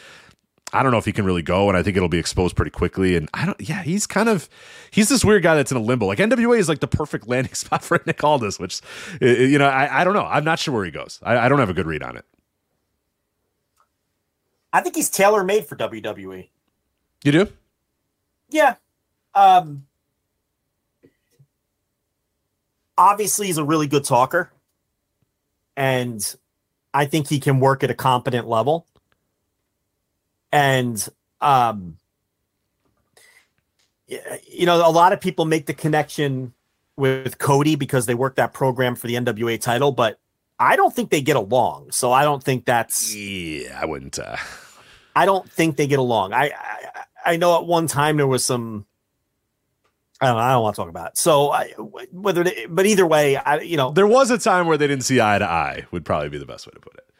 I 0.72 0.82
don't 0.82 0.92
know 0.92 0.98
if 0.98 1.04
he 1.04 1.12
can 1.12 1.24
really 1.24 1.42
go, 1.42 1.68
and 1.68 1.76
I 1.76 1.82
think 1.82 1.96
it'll 1.96 2.08
be 2.08 2.18
exposed 2.18 2.56
pretty 2.56 2.70
quickly. 2.70 3.16
And 3.16 3.28
I 3.34 3.46
don't, 3.46 3.60
yeah, 3.60 3.82
he's 3.82 4.06
kind 4.06 4.28
of 4.28 4.48
he's 4.90 5.08
this 5.08 5.24
weird 5.24 5.42
guy 5.42 5.54
that's 5.54 5.70
in 5.70 5.76
a 5.76 5.80
limbo. 5.80 6.06
Like 6.06 6.18
NWA 6.18 6.58
is 6.58 6.68
like 6.68 6.80
the 6.80 6.86
perfect 6.86 7.28
landing 7.28 7.54
spot 7.54 7.82
for 7.82 8.00
Nick 8.06 8.22
Aldis, 8.22 8.58
which 8.58 8.80
you 9.20 9.58
know 9.58 9.66
I, 9.66 10.00
I 10.00 10.04
don't 10.04 10.14
know. 10.14 10.26
I'm 10.26 10.44
not 10.44 10.58
sure 10.58 10.74
where 10.74 10.84
he 10.84 10.90
goes. 10.90 11.18
I, 11.22 11.38
I 11.38 11.48
don't 11.48 11.58
have 11.58 11.70
a 11.70 11.74
good 11.74 11.86
read 11.86 12.02
on 12.02 12.16
it. 12.16 12.24
I 14.72 14.80
think 14.80 14.94
he's 14.94 15.10
tailor 15.10 15.42
made 15.42 15.66
for 15.66 15.76
WWE. 15.76 16.48
You 17.24 17.32
do? 17.32 17.48
Yeah. 18.48 18.76
Um 19.34 19.86
obviously 22.96 23.46
he's 23.46 23.58
a 23.58 23.64
really 23.64 23.86
good 23.86 24.04
talker. 24.04 24.52
And 25.76 26.36
I 26.92 27.06
think 27.06 27.28
he 27.28 27.40
can 27.40 27.58
work 27.58 27.82
at 27.82 27.90
a 27.90 27.94
competent 27.94 28.46
level. 28.46 28.86
And 30.52 31.06
um 31.40 31.96
you 34.48 34.66
know, 34.66 34.76
a 34.86 34.90
lot 34.90 35.12
of 35.12 35.20
people 35.20 35.44
make 35.44 35.66
the 35.66 35.74
connection 35.74 36.52
with 36.96 37.38
Cody 37.38 37.76
because 37.76 38.06
they 38.06 38.14
work 38.14 38.36
that 38.36 38.52
program 38.52 38.94
for 38.94 39.06
the 39.06 39.14
NWA 39.14 39.60
title, 39.60 39.92
but 39.92 40.18
I 40.58 40.76
don't 40.76 40.94
think 40.94 41.10
they 41.10 41.22
get 41.22 41.36
along. 41.36 41.92
So 41.92 42.12
I 42.12 42.24
don't 42.24 42.42
think 42.42 42.64
that's 42.64 43.14
Yeah, 43.14 43.78
I 43.80 43.86
wouldn't. 43.86 44.18
Uh, 44.18 44.36
I 45.16 45.26
don't 45.26 45.50
think 45.50 45.76
they 45.76 45.86
get 45.86 45.98
along. 45.98 46.32
I, 46.32 46.50
I 46.56 47.04
I 47.24 47.36
know 47.36 47.56
at 47.58 47.66
one 47.66 47.86
time 47.86 48.16
there 48.16 48.26
was 48.26 48.44
some. 48.44 48.86
I 50.20 50.26
don't 50.26 50.36
know. 50.36 50.42
I 50.42 50.52
don't 50.52 50.62
want 50.62 50.76
to 50.76 50.82
talk 50.82 50.88
about 50.90 51.08
it. 51.12 51.18
So 51.18 51.50
I, 51.50 51.68
whether, 52.10 52.44
they, 52.44 52.66
but 52.68 52.84
either 52.84 53.06
way, 53.06 53.36
I 53.36 53.60
you 53.60 53.78
know, 53.78 53.90
there 53.90 54.06
was 54.06 54.30
a 54.30 54.36
time 54.36 54.66
where 54.66 54.76
they 54.76 54.86
didn't 54.86 55.04
see 55.04 55.20
eye 55.20 55.38
to 55.38 55.48
eye. 55.48 55.86
Would 55.92 56.04
probably 56.04 56.28
be 56.28 56.38
the 56.38 56.46
best 56.46 56.66
way 56.66 56.72
to 56.74 56.80
put 56.80 56.94
it. 56.94 57.10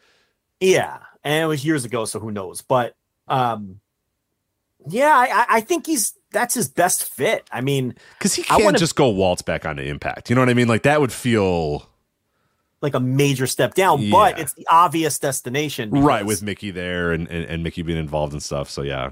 yeah, 0.60 0.98
and 1.24 1.44
it 1.44 1.46
was 1.46 1.64
years 1.64 1.86
ago, 1.86 2.04
so 2.04 2.20
who 2.20 2.30
knows? 2.30 2.60
But 2.60 2.94
um, 3.30 3.80
yeah, 4.86 5.12
I 5.14 5.46
I- 5.48 5.60
think 5.62 5.86
he's 5.86 6.12
that's 6.32 6.54
his 6.54 6.68
best 6.68 7.04
fit. 7.04 7.46
I 7.50 7.60
mean, 7.60 7.94
Because 8.18 8.34
he 8.34 8.42
I 8.42 8.46
can't 8.46 8.64
wanna- 8.64 8.78
just 8.78 8.96
go 8.96 9.08
waltz 9.08 9.42
back 9.42 9.64
onto 9.64 9.82
Impact. 9.82 10.28
You 10.30 10.36
know 10.36 10.42
what 10.42 10.48
I 10.50 10.54
mean? 10.54 10.68
Like 10.68 10.82
that 10.82 11.00
would 11.00 11.12
feel 11.12 11.88
like 12.82 12.94
a 12.94 13.00
major 13.00 13.46
step 13.46 13.74
down, 13.74 14.08
but 14.10 14.38
it's 14.38 14.54
the 14.54 14.66
obvious 14.70 15.18
destination, 15.18 15.90
right 15.90 16.24
with 16.24 16.42
Mickie 16.42 16.70
there 16.70 17.12
and, 17.12 17.28
and 17.28 17.44
and 17.44 17.62
Mickie 17.62 17.82
being 17.82 17.98
involved 17.98 18.32
and 18.32 18.42
stuff. 18.42 18.70
So 18.70 18.82
yeah, 18.82 19.10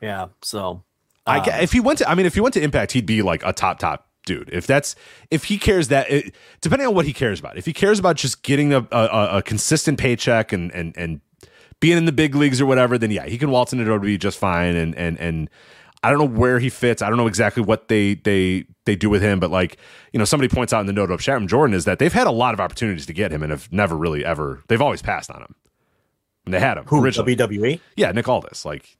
yeah. 0.00 0.26
So 0.42 0.82
I 1.26 1.38
um, 1.40 1.60
if 1.60 1.72
he 1.72 1.80
went 1.80 1.98
to, 1.98 2.08
I 2.08 2.14
mean, 2.14 2.26
if 2.26 2.34
he 2.34 2.40
went 2.40 2.54
to 2.54 2.62
Impact, 2.62 2.92
he'd 2.92 3.06
be 3.06 3.22
like 3.22 3.42
a 3.44 3.52
top 3.52 3.78
top 3.78 4.06
dude. 4.26 4.50
If 4.52 4.66
that's 4.66 4.94
if 5.30 5.44
he 5.44 5.58
cares 5.58 5.88
that, 5.88 6.10
it, 6.10 6.34
depending 6.60 6.86
on 6.88 6.94
what 6.94 7.06
he 7.06 7.12
cares 7.12 7.40
about, 7.40 7.56
if 7.58 7.66
he 7.66 7.72
cares 7.72 7.98
about 7.98 8.16
just 8.16 8.42
getting 8.42 8.72
a, 8.72 8.86
a, 8.92 9.38
a 9.38 9.42
consistent 9.42 9.98
paycheck 9.98 10.52
and 10.52 10.70
and 10.72 10.96
and 10.96 11.20
being 11.80 11.96
in 11.98 12.04
the 12.06 12.12
big 12.12 12.34
leagues 12.34 12.60
or 12.60 12.66
whatever, 12.66 12.98
then 12.98 13.10
yeah, 13.10 13.26
he 13.26 13.38
can 13.38 13.50
waltz 13.50 13.72
into 13.72 13.84
WWE 13.84 14.18
just 14.18 14.38
fine. 14.38 14.76
And 14.76 14.94
and 14.94 15.18
and 15.18 15.50
I 16.02 16.10
don't 16.10 16.18
know 16.18 16.38
where 16.38 16.58
he 16.58 16.68
fits. 16.68 17.02
I 17.02 17.08
don't 17.08 17.18
know 17.18 17.26
exactly 17.26 17.62
what 17.62 17.88
they 17.88 18.14
they 18.14 18.64
they 18.84 18.96
do 18.96 19.10
with 19.10 19.22
him, 19.22 19.40
but 19.40 19.50
like 19.50 19.76
you 20.12 20.18
know, 20.18 20.24
somebody 20.24 20.48
points 20.54 20.72
out 20.72 20.80
in 20.80 20.86
the 20.86 20.92
note 20.92 21.10
of 21.10 21.22
Sharon 21.22 21.48
Jordan 21.48 21.74
is 21.74 21.84
that 21.84 21.98
they've 21.98 22.12
had 22.12 22.26
a 22.26 22.30
lot 22.32 22.54
of 22.54 22.60
opportunities 22.60 23.06
to 23.06 23.12
get 23.12 23.32
him 23.32 23.42
and 23.42 23.50
have 23.50 23.70
never 23.72 23.96
really 23.96 24.24
ever. 24.24 24.62
They've 24.68 24.80
always 24.82 25.02
passed 25.02 25.30
on 25.30 25.42
him. 25.42 25.54
And 26.44 26.54
they 26.54 26.60
had 26.60 26.78
him 26.78 26.84
Who 26.86 27.02
originally. 27.02 27.34
WWE? 27.34 27.80
Yeah, 27.96 28.12
Nick 28.12 28.28
Aldis. 28.28 28.64
Like 28.64 28.96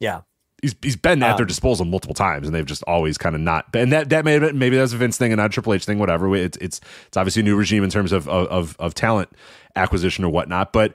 Yeah. 0.00 0.22
he's 0.60 0.74
he's 0.82 0.96
been 0.96 1.22
at 1.22 1.36
their 1.36 1.44
Um, 1.44 1.48
disposal 1.48 1.84
multiple 1.86 2.14
times, 2.14 2.46
and 2.48 2.54
they've 2.54 2.66
just 2.66 2.82
always 2.88 3.16
kind 3.16 3.36
of 3.36 3.40
not. 3.40 3.66
And 3.74 3.92
that 3.92 4.08
that 4.10 4.24
may 4.24 4.32
have 4.32 4.42
been, 4.42 4.58
maybe 4.58 4.76
that's 4.76 4.92
a 4.92 4.96
Vince 4.96 5.16
thing 5.16 5.32
and 5.32 5.38
not 5.38 5.46
a 5.46 5.48
Triple 5.48 5.74
H 5.74 5.84
thing, 5.84 5.98
whatever. 6.00 6.34
It's 6.34 6.58
it's 6.60 6.80
it's 7.06 7.16
obviously 7.16 7.40
a 7.40 7.44
new 7.44 7.56
regime 7.56 7.84
in 7.84 7.90
terms 7.90 8.10
of 8.10 8.28
of 8.28 8.48
of, 8.48 8.76
of 8.80 8.94
talent 8.94 9.28
acquisition 9.76 10.24
or 10.24 10.28
whatnot, 10.30 10.72
but. 10.72 10.94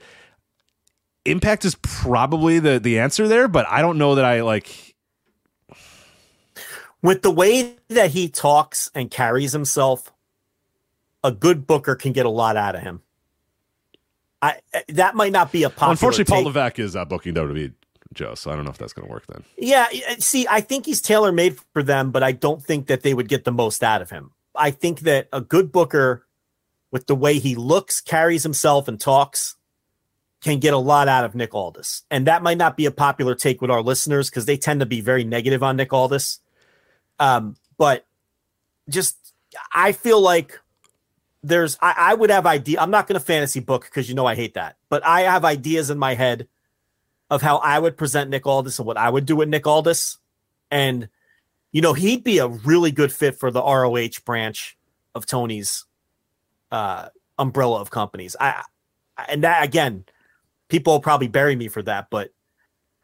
Impact 1.28 1.66
is 1.66 1.76
probably 1.82 2.60
the 2.60 2.80
the 2.80 2.99
answer 2.99 3.28
there, 3.28 3.48
but 3.48 3.68
I 3.68 3.82
don't 3.82 3.98
know 3.98 4.16
that 4.16 4.26
I 4.26 4.41
like. 4.41 4.95
With 7.02 7.22
the 7.22 7.32
way 7.32 7.76
that 7.90 8.12
he 8.12 8.28
talks 8.28 8.90
and 8.95 9.12
carries 9.12 9.54
himself, 9.54 10.12
a 11.24 11.32
good 11.32 11.68
booker 11.68 11.95
can 11.95 12.12
get 12.12 12.26
a 12.26 12.30
lot 12.30 12.58
out 12.58 12.76
of 12.76 12.82
him. 12.82 13.02
I 14.41 14.60
that 14.90 15.16
might 15.16 15.32
not 15.32 15.52
be 15.52 15.64
a 15.64 15.70
popular. 15.70 15.91
Unfortunately, 15.91 16.26
Paul 16.26 16.40
take. 16.40 16.45
Levesque 16.45 16.80
is 16.80 16.95
uh, 16.95 17.06
booking 17.06 17.34
WWE, 17.34 17.74
Joe, 18.14 18.36
so 18.36 18.52
I 18.52 18.56
don't 18.56 18.66
know 18.66 18.72
if 18.72 18.78
that's 18.78 18.94
going 18.94 19.08
to 19.08 19.12
work 19.12 19.26
then. 19.28 19.44
Yeah, 19.58 19.88
see, 20.20 20.48
I 20.49 20.62
think 20.62 20.86
he's 20.86 21.02
tailor 21.02 21.32
made 21.32 21.58
for 21.74 21.84
them, 21.84 22.12
but 22.12 22.24
I 22.24 22.32
don't 22.32 22.64
think 22.64 22.88
that 22.88 23.02
they 23.02 23.14
would 23.14 23.28
get 23.28 23.45
the 23.45 23.52
most 23.52 23.84
out 23.84 24.02
of 24.02 24.10
him. 24.10 24.32
I 24.56 24.72
think 24.72 25.02
that 25.02 25.28
a 25.34 25.41
good 25.41 25.72
booker, 25.72 26.26
with 26.91 27.08
the 27.08 27.16
way 27.16 27.40
he 27.40 27.56
looks, 27.56 27.99
carries 27.99 28.44
himself, 28.44 28.88
and 28.88 28.99
talks, 28.99 29.57
can 30.42 30.60
get 30.60 30.74
a 30.74 30.78
lot 30.78 31.08
out 31.08 31.26
of 31.26 31.36
Nick 31.36 31.54
Aldis. 31.54 32.04
And 32.12 32.28
that 32.28 32.44
might 32.44 32.58
not 32.58 32.78
be 32.78 32.86
a 32.86 32.92
popular 32.92 33.36
take 33.36 33.62
with 33.62 33.72
our 33.72 33.82
listeners 33.82 34.30
because 34.30 34.46
they 34.46 34.58
tend 34.58 34.82
to 34.82 34.86
be 34.86 35.02
very 35.02 35.24
negative 35.24 35.64
on 35.64 35.78
Nick 35.78 35.92
Aldis. 35.92 36.40
Um, 37.20 37.56
but 37.78 38.06
just, 38.90 39.34
I 39.74 39.92
feel 39.92 40.22
like 40.22 40.60
there's, 41.42 41.78
I, 41.82 41.96
I 41.98 42.14
would 42.14 42.30
have 42.30 42.46
idea. 42.46 42.80
I'm 42.80 42.92
not 42.92 43.08
going 43.08 43.20
to 43.20 43.26
fantasy 43.26 43.60
book 43.60 43.86
because 43.86 44.08
you 44.08 44.16
know 44.16 44.26
I 44.26 44.36
hate 44.36 44.54
that, 44.54 44.78
but 44.90 45.04
I 45.06 45.22
have 45.22 45.44
ideas 45.44 45.90
in 45.90 45.98
my 45.98 46.14
head 46.14 46.48
of 47.30 47.42
how 47.42 47.58
I 47.58 47.80
would 47.80 47.98
present 47.98 48.30
Nick 48.30 48.46
Aldis 48.46 48.80
and 48.80 48.86
what 48.86 48.98
I 48.98 49.10
would 49.10 49.26
do 49.26 49.36
with 49.36 49.50
Nick 49.50 49.66
Aldis. 49.66 50.18
And, 50.70 51.10
you 51.72 51.82
know, 51.82 51.94
he'd 51.94 52.24
be 52.24 52.38
a 52.38 52.48
really 52.48 52.92
good 52.92 53.12
fit 53.12 53.40
for 53.40 53.52
the 53.52 53.62
ROH 53.62 54.22
branch 54.24 54.78
of 55.16 55.26
Tony's 55.26 55.86
uh, 56.72 57.10
umbrella 57.38 57.82
of 57.82 57.90
companies. 57.90 58.36
I, 58.40 58.64
and 59.28 59.44
that 59.44 59.64
again, 59.64 60.06
people 60.69 60.94
will 60.94 61.02
probably 61.02 61.27
bury 61.27 61.56
me 61.56 61.68
for 61.68 61.81
that, 61.84 62.10
but 62.10 62.31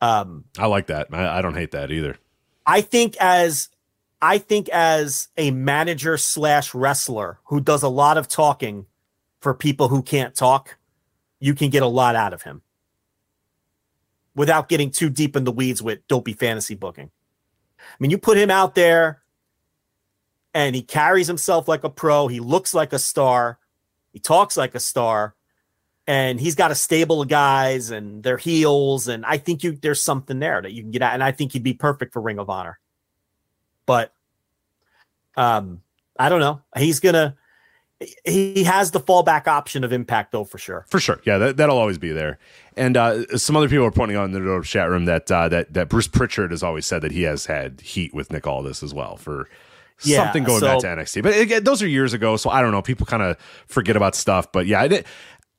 um, 0.02 0.45
I 0.57 0.65
like 0.68 0.88
that. 0.88 1.07
I, 1.11 1.40
I 1.40 1.41
don't 1.41 1.56
hate 1.56 1.72
that 1.72 1.91
either. 1.91 2.18
I 2.65 2.81
think 2.81 3.15
as 3.18 3.69
I 4.22 4.38
think 4.38 4.69
as 4.69 5.30
a 5.38 5.52
manager 5.52 6.18
slash 6.18 6.73
wrestler 6.73 7.40
who 7.45 7.60
does 7.61 7.84
a 7.84 7.90
lot 7.90 8.18
of 8.18 8.27
talking 8.27 8.85
for 9.41 9.53
people 9.53 9.90
who 9.90 10.02
can't 10.02 10.34
talk, 10.34 10.77
you 11.40 11.53
can 11.53 11.69
get 11.69 11.84
a 11.84 11.88
lot 11.88 12.15
out 12.15 12.34
of 12.34 12.41
him 12.44 12.61
without 14.35 14.69
getting 14.69 14.91
too 14.91 15.10
deep 15.10 15.35
in 15.35 15.44
the 15.44 15.52
weeds 15.52 15.81
with 15.81 16.07
dopey 16.07 16.34
fantasy 16.34 16.76
booking. 16.76 17.11
I 17.80 17.95
mean, 17.99 18.11
you 18.11 18.18
put 18.18 18.38
him 18.38 18.49
out 18.49 18.76
there 18.76 19.22
and 20.53 20.76
he 20.76 20.81
carries 20.81 21.27
himself 21.27 21.68
like 21.68 21.84
a 21.84 21.90
pro, 21.90 22.27
he 22.27 22.40
looks 22.40 22.73
like 22.73 22.94
a 22.94 22.99
star, 22.99 23.60
he 24.11 24.19
talks 24.19 24.56
like 24.56 24.76
a 24.76 24.80
star, 24.80 25.35
and 26.08 26.40
he's 26.40 26.56
got 26.56 26.72
a 26.72 26.76
stable 26.76 27.22
of 27.22 27.28
guys 27.30 27.90
and 27.92 28.24
they're 28.24 28.38
heels. 28.38 29.08
And 29.08 29.26
I 29.26 29.38
think 29.38 29.64
you 29.64 29.74
there's 29.74 30.02
something 30.02 30.40
there 30.40 30.62
that 30.62 30.72
you 30.72 30.82
can 30.82 30.92
get 30.92 31.02
at. 31.02 31.14
And 31.14 31.24
I 31.24 31.32
think 31.32 31.54
he'd 31.54 31.64
be 31.64 31.74
perfect 31.74 32.14
for 32.14 32.22
Ring 32.22 32.40
of 32.40 32.50
Honor. 32.50 32.80
But 33.86 34.14
um, 35.36 35.82
I 36.18 36.30
don't 36.30 36.40
know. 36.40 36.62
He's 36.78 37.00
gonna 37.00 37.36
he 38.26 38.64
has 38.66 38.92
the 38.92 39.00
fallback 39.00 39.48
option 39.48 39.84
of 39.84 39.94
impact 39.94 40.32
though 40.32 40.44
for 40.44 40.58
sure. 40.58 40.86
For 40.90 41.00
sure, 41.00 41.22
yeah, 41.26 41.38
that, 41.38 41.58
that'll 41.58 41.78
always 41.78 41.98
be 41.98 42.12
there. 42.12 42.38
And 42.76 42.98
uh, 42.98 43.38
some 43.38 43.56
other 43.56 43.70
people 43.70 43.86
are 43.86 43.92
pointing 43.92 44.18
out 44.18 44.26
in 44.26 44.32
the 44.32 44.62
chat 44.66 44.90
room 44.90 45.06
that 45.06 45.32
uh, 45.32 45.48
that 45.50 45.74
that 45.74 45.90
Bruce 45.90 46.08
Pritchard 46.08 46.52
has 46.52 46.64
always 46.64 46.86
said 46.86 47.02
that 47.02 47.12
he 47.12 47.24
has 47.24 47.46
had 47.46 47.82
heat 47.82 48.14
with 48.14 48.32
Nick 48.32 48.46
Aldis 48.46 48.84
as 48.84 48.94
well 48.94 49.16
for 49.16 49.48
Yeah, 50.04 50.24
something 50.24 50.44
going 50.44 50.60
so- 50.60 50.68
back 50.68 50.80
to 50.80 50.88
NXT. 50.88 51.24
But 51.24 51.38
again, 51.38 51.64
those 51.64 51.82
are 51.82 51.88
years 51.88 52.14
ago, 52.14 52.36
so 52.36 52.50
I 52.50 52.62
don't 52.62 52.72
know. 52.72 52.82
People 52.82 53.06
kind 53.06 53.24
of 53.24 53.38
forget 53.68 53.96
about 53.96 54.16
stuff. 54.16 54.52
But 54.52 54.66
yeah, 54.66 54.82
I 54.82 54.88
did, 54.88 55.06
uh, 55.06 55.08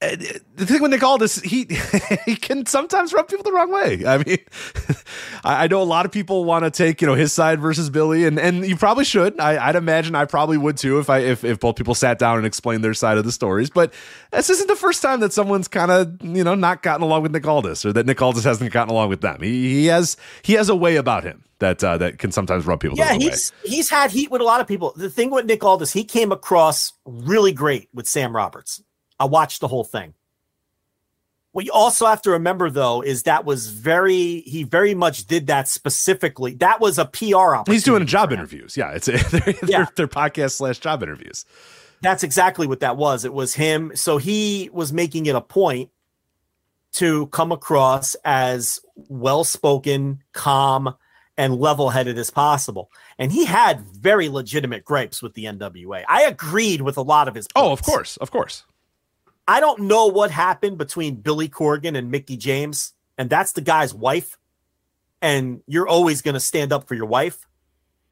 the 0.01 0.67
thing 0.67 0.83
with 0.83 0.91
Nick 0.91 1.03
Aldis, 1.03 1.41
he 1.41 1.67
he 2.27 2.37
can 2.37 2.67
sometimes 2.67 3.13
rub 3.13 3.29
people 3.29 3.43
the 3.45 3.53
wrong 3.53 3.73
way. 3.73 4.05
I 4.07 4.19
mean, 4.19 4.39
I, 5.45 5.67
know 5.67 5.81
a 5.81 5.85
lot 5.85 6.05
of 6.05 6.13
people 6.13 6.45
want 6.45 6.65
to 6.65 6.71
take 6.71 7.01
you 7.01 7.07
know 7.07 7.15
his 7.15 7.33
side 7.33 7.61
versus 7.61 7.91
Billy, 7.91 8.27
and 8.27 8.39
and 8.39 8.67
you 8.67 8.77
probably 8.77 9.05
should. 9.05 9.39
I, 9.41 9.69
I'd 9.69 9.77
imagine 9.77 10.15
I 10.15 10.25
probably 10.27 10.59
would 10.59 10.77
too 10.77 10.99
if 10.99 11.09
I 11.09 11.19
if 11.21 11.45
if 11.45 11.61
both 11.61 11.77
people 11.77 11.95
sat 11.95 12.19
down 12.19 12.37
and 12.37 12.47
explained 12.47 12.85
their 12.85 12.95
side 12.95 13.19
of 13.19 13.25
the 13.25 13.33
stories. 13.33 13.71
But 13.71 13.95
this 14.33 14.51
isn't 14.51 14.67
the 14.67 14.77
first 14.77 15.01
time 15.01 15.21
that 15.21 15.33
someone's 15.33 15.69
kind 15.69 15.91
of 15.91 16.23
you 16.23 16.45
know 16.45 16.55
not 16.55 16.83
gotten 16.83 17.03
along 17.03 17.23
with 17.23 17.33
Nick 17.33 17.47
Aldis, 17.47 17.85
or 17.87 17.93
that 17.95 18.05
Nick 18.07 18.21
Aldis 18.21 18.45
hasn't 18.45 18.73
gotten 18.73 18.91
along 18.91 19.09
with 19.09 19.21
them. 19.23 19.41
He 19.43 19.73
he 19.75 19.87
has 19.87 20.17
he 20.43 20.55
has 20.55 20.69
a 20.69 20.77
way 20.77 20.97
about 20.97 21.25
him 21.25 21.45
that 21.61 21.83
uh, 21.83 21.97
that 21.99 22.19
can 22.19 22.31
sometimes 22.33 22.67
rub 22.67 22.81
people 22.81 22.97
the 22.97 23.03
Yeah, 23.03 23.11
wrong 23.11 23.21
way. 23.21 23.25
he's 23.27 23.53
he's 23.65 23.91
had 23.91 24.11
heat 24.11 24.31
with 24.31 24.41
a 24.41 24.45
lot 24.45 24.61
of 24.61 24.67
people. 24.67 24.93
The 24.97 25.09
thing 25.09 25.31
with 25.31 25.47
Nick 25.47 25.65
Aldis, 25.65 25.93
he 25.93 26.05
came 26.05 26.31
across 26.33 26.93
really 27.07 27.53
great 27.53 27.89
with 27.95 28.07
Sam 28.07 28.35
Roberts. 28.37 28.83
I 29.19 29.25
watched 29.27 29.61
the 29.61 29.69
whole 29.69 29.85
thing. 29.85 30.15
What 31.53 31.65
you 31.65 31.71
also 31.73 32.07
have 32.07 32.21
to 32.23 32.31
remember 32.33 32.69
though 32.69 33.01
is 33.01 33.23
that 33.25 33.45
was 33.45 33.69
very 33.69 34.41
he 34.41 34.65
very 34.65 34.93
much 34.95 35.27
did 35.27 35.47
that 35.47 35.69
specifically. 35.69 36.55
That 36.55 36.81
was 36.81 36.99
a 36.99 37.05
PR 37.05 37.37
opportunity. 37.37 37.73
He's 37.73 37.85
doing 37.85 38.07
job 38.07 38.33
interviews. 38.33 38.77
Yeah, 38.77 38.91
it's 38.91 39.07
they're, 39.07 39.21
Yeah. 39.23 39.55
they're, 39.63 39.89
they're 39.95 40.09
podcast 40.09 40.53
slash 40.53 40.81
job 40.81 41.03
interviews. 41.05 41.45
That's 42.03 42.25
exactly 42.25 42.67
what 42.67 42.81
that 42.81 42.97
was. 42.97 43.25
It 43.25 43.33
was 43.33 43.55
him. 43.55 43.93
So 43.95 44.19
he 44.19 44.69
was 44.73 44.93
making 44.93 45.27
it 45.27 45.37
a 45.37 45.41
point 45.41 45.91
to 46.95 47.29
come 47.29 47.53
across 47.53 48.15
as 48.25 48.81
well 48.97 49.43
spoken, 49.45 50.23
calm, 50.33 50.95
and 51.39 51.57
level 51.57 51.91
headed 51.91 52.19
as 52.19 52.31
possible. 52.31 52.91
And 53.19 53.33
he 53.33 53.45
had 53.45 53.81
very 53.81 54.29
legitimate 54.29 54.85
gripes 54.85 55.23
with 55.23 55.35
the 55.35 55.45
NWA. 55.45 56.05
I 56.09 56.23
agreed 56.25 56.83
with 56.83 56.97
a 56.97 57.03
lot 57.03 57.27
of 57.29 57.35
his. 57.37 57.47
Oh, 57.57 57.73
of 57.73 57.83
course, 57.83 58.17
of 58.19 58.31
course. 58.31 58.65
I 59.47 59.61
don't 59.61 59.83
know 59.83 60.07
what 60.07 60.31
happened 60.31 60.79
between 60.79 61.17
Billy 61.17 61.49
Corgan 61.49 61.97
and 61.97 62.11
Mickie 62.11 62.37
James, 62.37 62.93
and 63.19 63.29
that's 63.29 63.53
the 63.53 63.61
guy's 63.61 63.95
wife. 63.95 64.39
And 65.21 65.63
you're 65.67 65.89
always 65.89 66.23
going 66.23 66.35
to 66.35 66.41
stand 66.41 66.73
up 66.73 66.89
for 66.89 66.95
your 66.95 67.07
wife, 67.07 67.47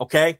okay? 0.01 0.39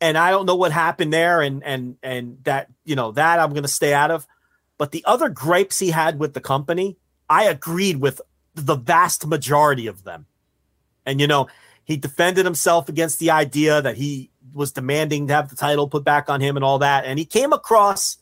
And 0.00 0.18
I 0.18 0.30
don't 0.30 0.46
know 0.46 0.56
what 0.56 0.72
happened 0.72 1.12
there, 1.12 1.40
and 1.42 1.62
and 1.62 1.96
and 2.02 2.38
that 2.44 2.68
you 2.84 2.96
know 2.96 3.12
that 3.12 3.38
I'm 3.38 3.50
going 3.50 3.62
to 3.62 3.68
stay 3.68 3.94
out 3.94 4.10
of. 4.10 4.26
But 4.78 4.90
the 4.90 5.04
other 5.06 5.28
gripes 5.28 5.78
he 5.78 5.90
had 5.90 6.18
with 6.18 6.34
the 6.34 6.40
company, 6.40 6.96
I 7.28 7.44
agreed 7.44 7.98
with 7.98 8.20
the 8.54 8.76
vast 8.76 9.26
majority 9.26 9.86
of 9.86 10.02
them. 10.02 10.26
And 11.06 11.20
you 11.20 11.26
know, 11.26 11.48
he 11.84 11.96
defended 11.96 12.44
himself 12.44 12.88
against 12.88 13.18
the 13.18 13.30
idea 13.30 13.80
that 13.80 13.96
he 13.96 14.30
was 14.52 14.72
demanding 14.72 15.28
to 15.28 15.34
have 15.34 15.48
the 15.48 15.56
title 15.56 15.88
put 15.88 16.04
back 16.04 16.28
on 16.28 16.40
him 16.40 16.56
and 16.56 16.64
all 16.64 16.80
that. 16.80 17.04
And 17.04 17.18
he 17.18 17.24
came 17.24 17.52
across 17.52 18.18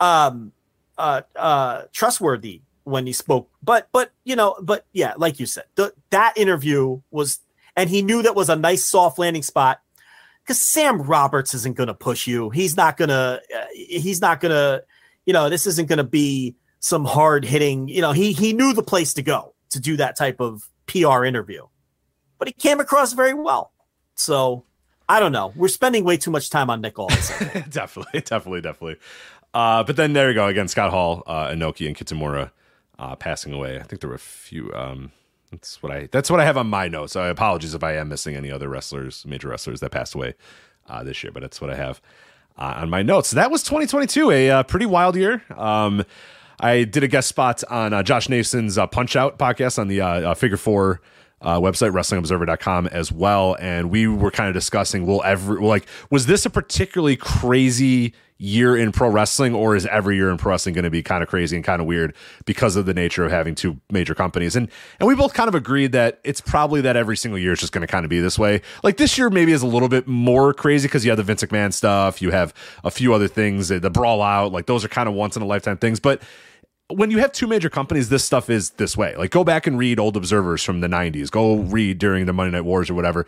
um 0.00 0.52
uh 0.98 1.22
uh 1.36 1.82
trustworthy 1.92 2.62
when 2.84 3.06
he 3.06 3.12
spoke. 3.12 3.50
But 3.62 3.88
but 3.92 4.12
you 4.24 4.36
know, 4.36 4.56
but 4.62 4.86
yeah, 4.92 5.14
like 5.16 5.40
you 5.40 5.46
said, 5.46 5.64
the, 5.74 5.92
that 6.10 6.36
interview 6.36 7.00
was 7.10 7.40
and 7.76 7.88
he 7.88 8.02
knew 8.02 8.22
that 8.22 8.34
was 8.34 8.48
a 8.48 8.56
nice 8.56 8.84
soft 8.84 9.18
landing 9.18 9.42
spot 9.42 9.80
because 10.42 10.60
Sam 10.60 11.02
Roberts 11.02 11.54
isn't 11.54 11.76
going 11.76 11.86
to 11.86 11.94
push 11.94 12.26
you. 12.26 12.50
He's 12.50 12.76
not 12.76 12.98
to. 12.98 13.40
Uh, 13.54 13.64
he's 13.72 14.20
not 14.20 14.40
to. 14.42 14.84
You 15.24 15.32
know, 15.32 15.48
this 15.48 15.66
isn't 15.66 15.88
going 15.88 15.98
to 15.98 16.04
be 16.04 16.56
some 16.80 17.04
hard 17.04 17.44
hitting. 17.44 17.88
You 17.88 18.00
know, 18.00 18.12
he 18.12 18.32
he 18.32 18.52
knew 18.52 18.72
the 18.72 18.82
place 18.82 19.14
to 19.14 19.22
go 19.22 19.54
to 19.70 19.80
do 19.80 19.96
that 19.96 20.16
type 20.16 20.40
of 20.40 20.68
PR 20.86 21.24
interview, 21.24 21.66
but 22.38 22.48
he 22.48 22.54
came 22.54 22.80
across 22.80 23.12
very 23.12 23.34
well. 23.34 23.72
So 24.14 24.64
I 25.08 25.20
don't 25.20 25.32
know. 25.32 25.52
We're 25.56 25.68
spending 25.68 26.04
way 26.04 26.16
too 26.16 26.30
much 26.30 26.50
time 26.50 26.70
on 26.70 26.80
Nick 26.80 26.98
Aldis. 26.98 27.28
definitely, 27.70 28.20
definitely, 28.20 28.60
definitely. 28.60 28.96
Uh, 29.54 29.84
but 29.84 29.96
then 29.96 30.12
there 30.12 30.28
you 30.28 30.34
go 30.34 30.46
again. 30.46 30.68
Scott 30.68 30.90
Hall, 30.90 31.22
uh, 31.26 31.48
Inoki, 31.48 31.86
and 31.86 31.96
Kitamura 31.96 32.50
uh, 32.98 33.16
passing 33.16 33.52
away. 33.52 33.78
I 33.78 33.82
think 33.82 34.00
there 34.00 34.08
were 34.08 34.16
a 34.16 34.18
few. 34.18 34.72
Um, 34.74 35.12
that's 35.50 35.82
what 35.82 35.92
I. 35.92 36.08
That's 36.10 36.30
what 36.30 36.40
I 36.40 36.44
have 36.44 36.56
on 36.56 36.68
my 36.68 36.88
notes. 36.88 37.12
So 37.12 37.28
apologies 37.28 37.74
if 37.74 37.84
I 37.84 37.96
am 37.96 38.08
missing 38.08 38.34
any 38.34 38.50
other 38.50 38.68
wrestlers, 38.68 39.26
major 39.26 39.48
wrestlers 39.48 39.80
that 39.80 39.90
passed 39.90 40.14
away 40.14 40.34
uh, 40.88 41.02
this 41.04 41.22
year. 41.22 41.32
But 41.32 41.40
that's 41.40 41.60
what 41.60 41.70
I 41.70 41.76
have 41.76 42.00
uh, 42.56 42.74
on 42.78 42.90
my 42.90 43.02
notes. 43.02 43.32
That 43.32 43.50
was 43.50 43.62
2022, 43.62 44.30
a 44.30 44.50
uh, 44.50 44.62
pretty 44.62 44.86
wild 44.86 45.16
year. 45.16 45.42
Um, 45.54 46.04
I 46.60 46.84
did 46.84 47.02
a 47.02 47.08
guest 47.08 47.28
spot 47.28 47.62
on 47.68 47.92
uh, 47.92 48.02
Josh 48.02 48.28
Nason's 48.28 48.78
Punch 48.92 49.16
Out 49.16 49.38
podcast 49.38 49.78
on 49.78 49.88
the 49.88 50.34
Figure 50.36 50.56
Four 50.56 51.00
uh, 51.42 51.60
website, 51.60 51.92
WrestlingObserver.com, 51.92 52.86
as 52.88 53.12
well. 53.12 53.56
And 53.60 53.90
we 53.90 54.06
were 54.06 54.30
kind 54.30 54.48
of 54.48 54.54
discussing, 54.54 55.06
will 55.06 55.22
every 55.24 55.60
like 55.60 55.86
was 56.10 56.26
this 56.26 56.46
a 56.46 56.50
particularly 56.50 57.16
crazy 57.16 58.14
year 58.42 58.76
in 58.76 58.90
pro 58.90 59.08
wrestling, 59.08 59.54
or 59.54 59.76
is 59.76 59.86
every 59.86 60.16
year 60.16 60.30
in 60.30 60.36
pro 60.36 60.50
wrestling 60.50 60.74
going 60.74 60.84
to 60.84 60.90
be 60.90 61.02
kind 61.02 61.22
of 61.22 61.28
crazy 61.28 61.56
and 61.56 61.64
kind 61.64 61.80
of 61.80 61.86
weird 61.86 62.14
because 62.44 62.76
of 62.76 62.86
the 62.86 62.94
nature 62.94 63.24
of 63.24 63.30
having 63.30 63.54
two 63.54 63.78
major 63.90 64.14
companies? 64.14 64.56
And 64.56 64.68
and 64.98 65.06
we 65.06 65.14
both 65.14 65.32
kind 65.32 65.48
of 65.48 65.54
agreed 65.54 65.92
that 65.92 66.20
it's 66.24 66.40
probably 66.40 66.80
that 66.82 66.96
every 66.96 67.16
single 67.16 67.38
year 67.38 67.52
is 67.52 67.60
just 67.60 67.72
going 67.72 67.86
to 67.86 67.86
kind 67.86 68.04
of 68.04 68.10
be 68.10 68.20
this 68.20 68.38
way. 68.38 68.60
Like 68.82 68.96
this 68.96 69.16
year, 69.16 69.30
maybe 69.30 69.52
is 69.52 69.62
a 69.62 69.66
little 69.66 69.88
bit 69.88 70.06
more 70.06 70.52
crazy 70.52 70.88
because 70.88 71.04
you 71.04 71.10
have 71.10 71.18
the 71.18 71.22
Vince 71.22 71.42
McMahon 71.42 71.72
stuff, 71.72 72.20
you 72.20 72.30
have 72.32 72.52
a 72.84 72.90
few 72.90 73.14
other 73.14 73.28
things, 73.28 73.68
the 73.68 73.90
brawl 73.90 74.22
out, 74.22 74.52
like 74.52 74.66
those 74.66 74.84
are 74.84 74.88
kind 74.88 75.08
of 75.08 75.14
once 75.14 75.36
in 75.36 75.42
a 75.42 75.46
lifetime 75.46 75.78
things, 75.78 76.00
but 76.00 76.20
when 76.88 77.10
you 77.10 77.18
have 77.18 77.32
two 77.32 77.46
major 77.46 77.70
companies, 77.70 78.10
this 78.10 78.22
stuff 78.22 78.50
is 78.50 78.70
this 78.70 78.96
way. 78.98 79.16
Like, 79.16 79.30
go 79.30 79.44
back 79.44 79.66
and 79.66 79.78
read 79.78 79.98
old 79.98 80.14
observers 80.14 80.62
from 80.62 80.80
the 80.80 80.88
90s. 80.88 81.30
Go 81.30 81.56
read 81.56 81.98
during 81.98 82.26
the 82.26 82.34
Monday 82.34 82.50
Night 82.54 82.66
Wars 82.66 82.90
or 82.90 82.94
whatever 82.94 83.26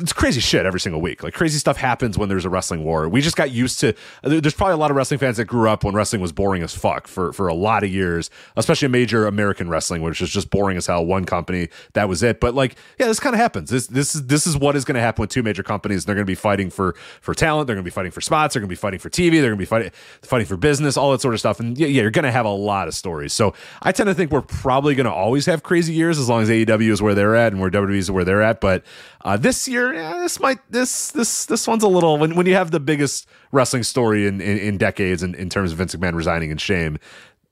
it's 0.00 0.12
crazy 0.12 0.40
shit 0.40 0.66
every 0.66 0.80
single 0.80 1.00
week. 1.00 1.22
Like 1.22 1.34
crazy 1.34 1.58
stuff 1.58 1.76
happens 1.76 2.18
when 2.18 2.28
there's 2.28 2.44
a 2.44 2.50
wrestling 2.50 2.82
war. 2.82 3.08
We 3.08 3.20
just 3.20 3.36
got 3.36 3.52
used 3.52 3.78
to. 3.80 3.94
There's 4.22 4.54
probably 4.54 4.74
a 4.74 4.76
lot 4.76 4.90
of 4.90 4.96
wrestling 4.96 5.18
fans 5.18 5.36
that 5.36 5.44
grew 5.44 5.68
up 5.68 5.84
when 5.84 5.94
wrestling 5.94 6.20
was 6.20 6.32
boring 6.32 6.62
as 6.62 6.74
fuck 6.74 7.06
for 7.06 7.32
for 7.32 7.46
a 7.46 7.54
lot 7.54 7.84
of 7.84 7.90
years, 7.90 8.28
especially 8.56 8.88
major 8.88 9.26
American 9.26 9.68
wrestling, 9.68 10.02
which 10.02 10.20
is 10.20 10.30
just 10.30 10.50
boring 10.50 10.76
as 10.76 10.86
hell. 10.86 11.04
One 11.04 11.24
company 11.24 11.68
that 11.92 12.08
was 12.08 12.22
it. 12.22 12.40
But 12.40 12.54
like, 12.54 12.76
yeah, 12.98 13.06
this 13.06 13.20
kind 13.20 13.34
of 13.34 13.40
happens. 13.40 13.70
This 13.70 13.86
this 13.86 14.16
is 14.16 14.26
this 14.26 14.46
is 14.46 14.56
what 14.56 14.74
is 14.74 14.84
going 14.84 14.96
to 14.96 15.00
happen 15.00 15.22
with 15.22 15.30
two 15.30 15.44
major 15.44 15.62
companies. 15.62 16.04
They're 16.04 16.16
going 16.16 16.26
to 16.26 16.30
be 16.30 16.34
fighting 16.34 16.70
for 16.70 16.94
for 17.20 17.32
talent. 17.34 17.68
They're 17.68 17.76
going 17.76 17.84
to 17.84 17.90
be 17.90 17.94
fighting 17.94 18.12
for 18.12 18.20
spots. 18.20 18.54
They're 18.54 18.60
going 18.60 18.68
to 18.68 18.72
be 18.72 18.76
fighting 18.76 18.98
for 18.98 19.10
TV. 19.10 19.32
They're 19.32 19.42
going 19.42 19.52
to 19.52 19.56
be 19.56 19.64
fighting 19.64 19.92
fighting 20.22 20.46
for 20.46 20.56
business. 20.56 20.96
All 20.96 21.12
that 21.12 21.20
sort 21.20 21.34
of 21.34 21.40
stuff. 21.40 21.60
And 21.60 21.78
yeah, 21.78 21.86
yeah 21.86 22.02
you're 22.02 22.10
going 22.10 22.24
to 22.24 22.32
have 22.32 22.46
a 22.46 22.50
lot 22.50 22.88
of 22.88 22.94
stories. 22.94 23.32
So 23.32 23.54
I 23.80 23.92
tend 23.92 24.08
to 24.08 24.14
think 24.14 24.32
we're 24.32 24.42
probably 24.42 24.96
going 24.96 25.06
to 25.06 25.12
always 25.12 25.46
have 25.46 25.62
crazy 25.62 25.92
years 25.92 26.18
as 26.18 26.28
long 26.28 26.42
as 26.42 26.48
AEW 26.48 26.90
is 26.90 27.00
where 27.00 27.14
they're 27.14 27.36
at 27.36 27.52
and 27.52 27.60
where 27.60 27.70
WWE 27.70 27.96
is 27.96 28.10
where 28.10 28.24
they're 28.24 28.42
at. 28.42 28.60
But 28.60 28.82
uh, 29.24 29.38
this 29.38 29.66
year, 29.66 29.94
yeah, 29.94 30.18
this 30.18 30.38
might 30.38 30.58
this 30.70 31.10
this 31.12 31.46
this 31.46 31.66
one's 31.66 31.82
a 31.82 31.88
little 31.88 32.18
when 32.18 32.36
when 32.36 32.46
you 32.46 32.54
have 32.54 32.70
the 32.70 32.80
biggest 32.80 33.26
wrestling 33.52 33.82
story 33.82 34.26
in 34.26 34.40
in, 34.40 34.58
in 34.58 34.76
decades 34.76 35.22
in, 35.22 35.34
in 35.34 35.48
terms 35.48 35.72
of 35.72 35.78
Vince 35.78 35.94
McMahon 35.94 36.14
resigning 36.14 36.50
in 36.50 36.58
shame, 36.58 36.98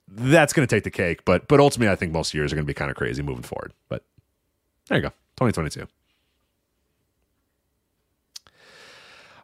that's 0.06 0.52
going 0.52 0.66
to 0.66 0.74
take 0.74 0.84
the 0.84 0.90
cake. 0.90 1.24
But 1.24 1.48
but 1.48 1.60
ultimately, 1.60 1.90
I 1.90 1.96
think 1.96 2.12
most 2.12 2.34
years 2.34 2.52
are 2.52 2.56
going 2.56 2.66
to 2.66 2.70
be 2.70 2.74
kind 2.74 2.90
of 2.90 2.96
crazy 2.96 3.22
moving 3.22 3.42
forward. 3.42 3.72
But 3.88 4.04
there 4.88 4.98
you 4.98 5.02
go, 5.02 5.08
2022. 5.38 5.86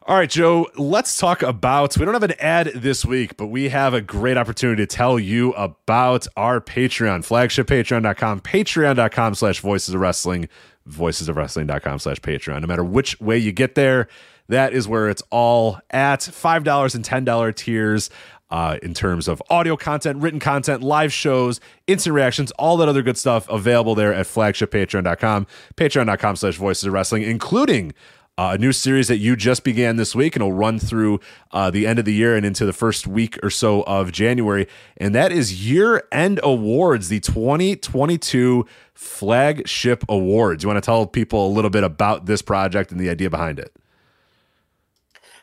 All 0.09 0.15
right, 0.15 0.27
Joe, 0.27 0.65
let's 0.75 1.19
talk 1.19 1.43
about. 1.43 1.95
We 1.95 2.03
don't 2.03 2.15
have 2.15 2.23
an 2.23 2.33
ad 2.39 2.71
this 2.73 3.05
week, 3.05 3.37
but 3.37 3.45
we 3.45 3.69
have 3.69 3.93
a 3.93 4.01
great 4.01 4.37
opportunity 4.37 4.81
to 4.81 4.87
tell 4.87 5.19
you 5.19 5.51
about 5.51 6.25
our 6.35 6.59
Patreon, 6.59 7.23
flagship 7.23 7.67
patreon.com, 7.67 8.41
patreon.com 8.41 9.35
slash 9.35 9.59
voices 9.59 9.93
of 9.93 10.01
wrestling 10.01 10.49
voicesofwrestling.com 10.89 11.99
slash 11.99 12.19
Patreon. 12.21 12.61
No 12.61 12.65
matter 12.65 12.83
which 12.83 13.21
way 13.21 13.37
you 13.37 13.51
get 13.51 13.75
there, 13.75 14.07
that 14.47 14.73
is 14.73 14.87
where 14.87 15.09
it's 15.09 15.21
all 15.29 15.79
at. 15.91 16.21
$5 16.21 16.95
and 16.95 17.05
$10 17.27 17.55
tiers. 17.55 18.09
Uh, 18.51 18.79
in 18.81 18.95
terms 18.95 19.27
of 19.27 19.43
audio 19.51 19.77
content, 19.77 20.23
written 20.23 20.39
content, 20.39 20.81
live 20.81 21.13
shows, 21.13 21.59
instant 21.85 22.15
reactions, 22.15 22.49
all 22.53 22.77
that 22.77 22.89
other 22.89 23.03
good 23.03 23.15
stuff 23.15 23.47
available 23.47 23.93
there 23.93 24.11
at 24.11 24.25
flagshippatreon.com, 24.25 25.45
patreon.com 25.75 26.35
slash 26.35 26.55
voices 26.55 26.85
of 26.85 26.91
wrestling, 26.93 27.21
including 27.21 27.93
uh, 28.39 28.53
a 28.53 28.57
new 28.57 28.71
series 28.71 29.09
that 29.09 29.17
you 29.17 29.35
just 29.35 29.65
began 29.65 29.97
this 29.97 30.15
week 30.15 30.33
and 30.33 30.41
will 30.41 30.53
run 30.53 30.79
through 30.79 31.19
uh, 31.51 31.69
the 31.69 31.85
end 31.85 31.99
of 31.99 32.05
the 32.05 32.13
year 32.13 32.37
and 32.37 32.45
into 32.45 32.65
the 32.65 32.71
first 32.71 33.05
week 33.05 33.37
or 33.43 33.49
so 33.49 33.81
of 33.81 34.13
January. 34.13 34.65
And 34.95 35.13
that 35.13 35.33
is 35.33 35.69
Year 35.69 36.07
End 36.09 36.39
Awards, 36.41 37.09
the 37.09 37.19
2022 37.19 38.65
Flagship 38.93 40.05
Awards. 40.07 40.63
You 40.63 40.69
want 40.69 40.81
to 40.81 40.85
tell 40.85 41.05
people 41.05 41.47
a 41.47 41.51
little 41.51 41.69
bit 41.69 41.83
about 41.83 42.27
this 42.27 42.41
project 42.41 42.91
and 42.91 42.99
the 42.99 43.09
idea 43.09 43.29
behind 43.29 43.59
it? 43.59 43.75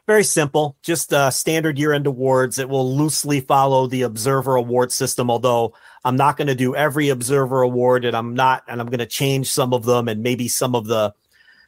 Very 0.06 0.24
simple, 0.24 0.78
just 0.82 1.12
uh, 1.12 1.30
standard 1.30 1.78
year 1.78 1.92
end 1.92 2.06
awards. 2.06 2.58
It 2.58 2.70
will 2.70 2.96
loosely 2.96 3.40
follow 3.40 3.86
the 3.86 4.02
Observer 4.02 4.56
Award 4.56 4.90
system, 4.90 5.30
although 5.30 5.74
I'm 6.02 6.16
not 6.16 6.38
going 6.38 6.46
to 6.46 6.54
do 6.54 6.74
every 6.74 7.10
Observer 7.10 7.60
Award, 7.60 8.06
and 8.06 8.16
I'm 8.16 8.32
not, 8.32 8.62
and 8.68 8.80
I'm 8.80 8.86
going 8.86 9.00
to 9.00 9.06
change 9.06 9.50
some 9.50 9.74
of 9.74 9.84
them, 9.84 10.08
and 10.08 10.22
maybe 10.22 10.48
some 10.48 10.74
of 10.74 10.86
the 10.86 11.12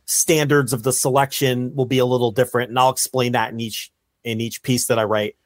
standards 0.09 0.73
of 0.73 0.83
the 0.85 0.93
selection 0.93 1.75
will 1.75 1.85
be 1.85 1.99
a 1.99 2.07
little 2.07 2.33
different, 2.33 2.71
and 2.71 2.79
I'll 2.79 2.89
explain 2.89 3.33
that 3.33 3.53
in 3.53 3.61
each 3.61 3.93
in 4.25 4.41
each 4.41 4.63
piece 4.63 4.87
that 4.87 4.99
I 4.99 5.05
write. 5.05 5.37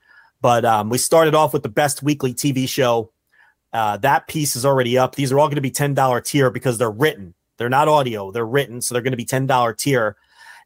But 0.40 0.64
um, 0.64 0.89
we 0.89 0.98
started 0.98 1.34
off 1.34 1.52
with 1.52 1.62
the 1.62 1.68
best 1.68 2.02
weekly 2.02 2.32
TV 2.32 2.68
show. 2.68 3.12
Uh, 3.72 3.97
that 3.98 4.28
piece 4.28 4.55
is 4.55 4.64
already 4.64 4.97
up. 4.97 5.16
These 5.16 5.32
are 5.32 5.39
all 5.39 5.48
going 5.48 5.56
to 5.56 5.60
be 5.60 5.70
ten 5.70 5.94
dollar 5.94 6.20
tier 6.20 6.51
because 6.51 6.78
they're 6.78 6.90
written. 6.90 7.34
They're 7.59 7.68
not 7.68 7.89
audio. 7.89 8.30
They're 8.30 8.47
written, 8.47 8.80
so 8.80 8.94
they're 8.94 9.02
going 9.02 9.12
to 9.12 9.16
be 9.16 9.24
ten 9.24 9.47
dollar 9.47 9.74
tier. 9.74 10.16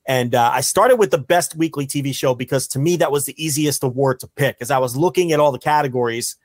And 0.06 0.34
uh, 0.34 0.50
I 0.52 0.60
started 0.60 0.96
with 0.96 1.10
the 1.10 1.18
best 1.18 1.56
weekly 1.56 1.86
TV 1.86 2.14
show 2.14 2.34
because 2.34 2.68
to 2.68 2.78
me 2.78 2.96
that 2.98 3.10
was 3.10 3.24
the 3.24 3.42
easiest 3.42 3.82
award 3.82 4.20
to 4.20 4.28
pick. 4.28 4.56
As 4.60 4.70
I 4.70 4.78
was 4.78 4.94
looking 4.94 5.32
at 5.32 5.40
all 5.40 5.50
the 5.50 5.58
categories 5.58 6.36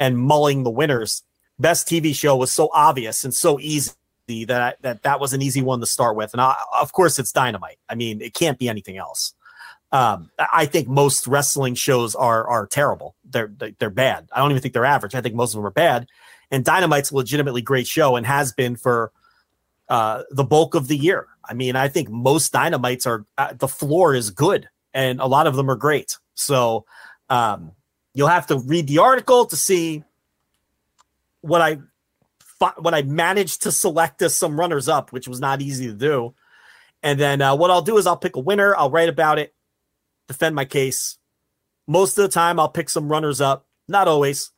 and 0.00 0.18
mulling 0.18 0.64
the 0.64 0.70
winners, 0.70 1.22
best 1.58 1.86
TV 1.86 2.14
show 2.14 2.36
was 2.36 2.50
so 2.50 2.68
obvious 2.72 3.22
and 3.22 3.32
so 3.32 3.60
easy 3.60 3.92
that 4.44 4.82
that 4.82 5.02
that 5.02 5.20
was 5.20 5.32
an 5.32 5.42
easy 5.42 5.62
one 5.62 5.80
to 5.80 5.86
start 5.86 6.16
with. 6.16 6.32
And 6.32 6.40
I, 6.40 6.56
of 6.78 6.92
course, 6.92 7.18
it's 7.18 7.32
Dynamite. 7.32 7.78
I 7.88 7.94
mean, 7.94 8.20
it 8.20 8.34
can't 8.34 8.58
be 8.58 8.68
anything 8.68 8.96
else. 8.96 9.34
Um, 9.92 10.30
I 10.52 10.66
think 10.66 10.88
most 10.88 11.26
wrestling 11.26 11.74
shows 11.74 12.14
are 12.14 12.46
are 12.48 12.66
terrible. 12.66 13.14
They're 13.24 13.52
they're 13.78 13.90
bad. 13.90 14.28
I 14.32 14.40
don't 14.40 14.50
even 14.50 14.60
think 14.60 14.74
they're 14.74 14.84
average. 14.84 15.14
I 15.14 15.20
think 15.20 15.34
most 15.34 15.54
of 15.54 15.58
them 15.58 15.66
are 15.66 15.70
bad. 15.70 16.08
And 16.50 16.64
Dynamite's 16.64 17.10
a 17.10 17.16
legitimately 17.16 17.62
great 17.62 17.86
show 17.86 18.16
and 18.16 18.26
has 18.26 18.52
been 18.52 18.76
for 18.76 19.12
uh, 19.88 20.22
the 20.30 20.44
bulk 20.44 20.74
of 20.74 20.88
the 20.88 20.96
year. 20.96 21.26
I 21.44 21.54
mean, 21.54 21.76
I 21.76 21.88
think 21.88 22.08
most 22.08 22.52
Dynamites 22.52 23.06
are 23.06 23.24
uh, 23.38 23.52
the 23.54 23.68
floor 23.68 24.14
is 24.14 24.30
good, 24.30 24.68
and 24.92 25.20
a 25.20 25.26
lot 25.26 25.46
of 25.46 25.56
them 25.56 25.70
are 25.70 25.76
great. 25.76 26.18
So 26.34 26.84
um, 27.30 27.72
you'll 28.14 28.28
have 28.28 28.46
to 28.48 28.58
read 28.58 28.88
the 28.88 28.98
article 28.98 29.46
to 29.46 29.56
see 29.56 30.04
what 31.42 31.60
I 31.60 31.78
what 32.58 32.94
I 32.94 33.02
managed 33.02 33.62
to 33.62 33.72
select 33.72 34.22
as 34.22 34.34
some 34.34 34.58
runners 34.58 34.88
up, 34.88 35.12
which 35.12 35.28
was 35.28 35.40
not 35.40 35.60
easy 35.60 35.86
to 35.86 35.94
do. 35.94 36.34
And 37.02 37.20
then 37.20 37.42
uh, 37.42 37.54
what 37.54 37.70
I'll 37.70 37.82
do 37.82 37.98
is 37.98 38.06
I'll 38.06 38.16
pick 38.16 38.36
a 38.36 38.40
winner, 38.40 38.74
I'll 38.74 38.90
write 38.90 39.08
about 39.08 39.38
it, 39.38 39.54
defend 40.28 40.54
my 40.54 40.64
case. 40.64 41.18
Most 41.86 42.18
of 42.18 42.22
the 42.22 42.28
time, 42.28 42.58
I'll 42.58 42.68
pick 42.68 42.90
some 42.90 43.08
runners 43.08 43.40
up, 43.40 43.66
not 43.86 44.08
always. 44.08 44.50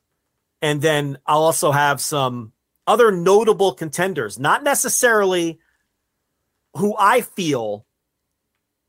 And 0.63 0.81
then 0.81 1.19
I'll 1.27 1.43
also 1.43 1.73
have 1.73 2.01
some 2.01 2.53
other 2.87 3.13
notable 3.13 3.75
contenders, 3.75 4.39
not 4.39 4.65
necessarily 4.65 5.59
who 6.77 6.97
I 6.99 7.21
feel 7.21 7.85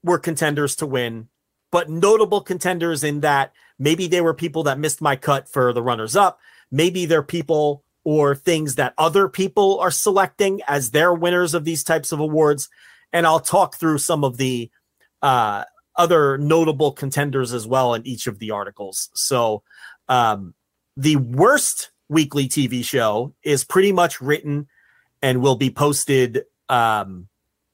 were 0.04 0.20
contenders 0.20 0.78
to 0.78 0.86
win, 0.86 1.28
but 1.72 1.90
notable 1.90 2.42
contenders 2.42 3.04
in 3.04 3.20
that 3.22 3.52
maybe 3.78 4.08
they 4.08 4.22
were 4.22 4.34
people 4.34 4.64
that 4.64 4.80
missed 4.80 5.02
my 5.02 5.16
cut 5.16 5.50
for 5.50 5.74
the 5.74 5.84
runners 5.84 6.16
up. 6.16 6.40
Maybe 6.72 7.06
they're 7.06 7.24
people 7.24 7.84
or 8.10 8.34
things 8.34 8.74
that 8.74 8.92
other 8.98 9.30
people 9.30 9.80
are 9.80 9.92
selecting 9.92 10.62
as 10.68 10.90
their 10.90 11.14
winners 11.14 11.54
of 11.54 11.64
these 11.64 11.84
types 11.84 12.12
of 12.12 12.20
awards. 12.20 12.68
And 13.14 13.28
I'll 13.28 13.40
talk 13.40 13.76
through 13.76 14.00
some 14.00 14.24
of 14.24 14.38
the 14.38 14.72
uh, 15.22 15.66
other 15.96 16.36
notable 16.40 16.92
contenders 16.92 17.54
as 17.54 17.68
well 17.68 17.94
in 17.94 18.08
each 18.08 18.26
of 18.26 18.40
the 18.40 18.50
articles. 18.50 19.12
So, 19.14 19.62
um, 20.08 20.56
the 20.98 21.18
worst 21.18 21.92
weekly 22.10 22.48
TV 22.50 22.84
show 22.84 23.36
is 23.44 23.64
pretty 23.64 23.92
much 23.92 24.20
written 24.20 24.68
and 25.22 25.44
will 25.44 25.56
be 25.56 25.70
posted 25.70 26.46
um, 26.68 27.28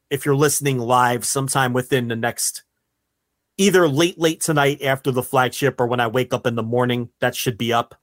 if 0.10 0.26
you're 0.26 0.36
listening 0.36 0.80
live 0.80 1.24
sometime 1.24 1.72
within 1.72 2.10
the 2.10 2.16
next 2.18 2.64
either 3.58 3.88
late 3.88 4.20
late 4.20 4.42
tonight 4.42 4.82
after 4.84 5.12
the 5.12 5.24
flagship 5.24 5.80
or 5.80 5.88
when 5.88 6.02
I 6.02 6.08
wake 6.08 6.34
up 6.34 6.46
in 6.46 6.56
the 6.56 6.62
morning 6.62 7.08
that 7.22 7.38
should 7.38 7.58
be 7.58 7.72
up 7.72 7.96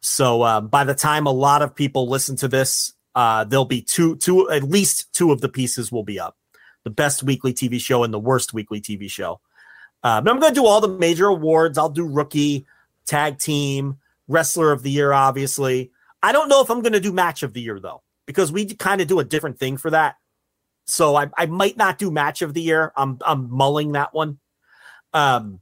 so 0.00 0.42
um, 0.44 0.68
by 0.68 0.84
the 0.84 0.94
time 0.94 1.26
a 1.26 1.32
lot 1.32 1.62
of 1.62 1.74
people 1.74 2.08
listen 2.08 2.36
to 2.36 2.48
this, 2.48 2.92
uh, 3.14 3.44
there'll 3.44 3.64
be 3.64 3.82
two, 3.82 4.16
two, 4.16 4.50
at 4.50 4.62
least 4.62 5.12
two 5.12 5.32
of 5.32 5.40
the 5.40 5.48
pieces 5.48 5.92
will 5.92 6.04
be 6.04 6.18
up. 6.18 6.36
The 6.84 6.90
best 6.90 7.22
weekly 7.22 7.52
TV 7.52 7.80
show 7.80 8.04
and 8.04 8.12
the 8.12 8.18
worst 8.18 8.54
weekly 8.54 8.80
TV 8.80 9.10
show. 9.10 9.40
Uh, 10.02 10.20
but 10.20 10.30
I'm 10.30 10.40
going 10.40 10.54
to 10.54 10.60
do 10.60 10.66
all 10.66 10.80
the 10.80 10.88
major 10.88 11.26
awards. 11.26 11.76
I'll 11.76 11.90
do 11.90 12.06
rookie, 12.06 12.66
tag 13.06 13.38
team, 13.38 13.98
wrestler 14.28 14.72
of 14.72 14.82
the 14.82 14.90
year, 14.90 15.12
obviously. 15.12 15.90
I 16.22 16.32
don't 16.32 16.48
know 16.48 16.62
if 16.62 16.70
I'm 16.70 16.80
going 16.80 16.94
to 16.94 17.00
do 17.00 17.12
match 17.12 17.42
of 17.42 17.52
the 17.52 17.60
year 17.60 17.78
though, 17.80 18.02
because 18.26 18.50
we 18.50 18.66
kind 18.66 19.02
of 19.02 19.08
do 19.08 19.20
a 19.20 19.24
different 19.24 19.58
thing 19.58 19.76
for 19.76 19.90
that. 19.90 20.16
So 20.86 21.16
I, 21.16 21.28
I 21.36 21.46
might 21.46 21.76
not 21.76 21.98
do 21.98 22.10
match 22.10 22.40
of 22.40 22.54
the 22.54 22.62
year. 22.62 22.92
I'm 22.96 23.18
I'm 23.24 23.50
mulling 23.50 23.92
that 23.92 24.14
one. 24.14 24.38
Um, 25.12 25.60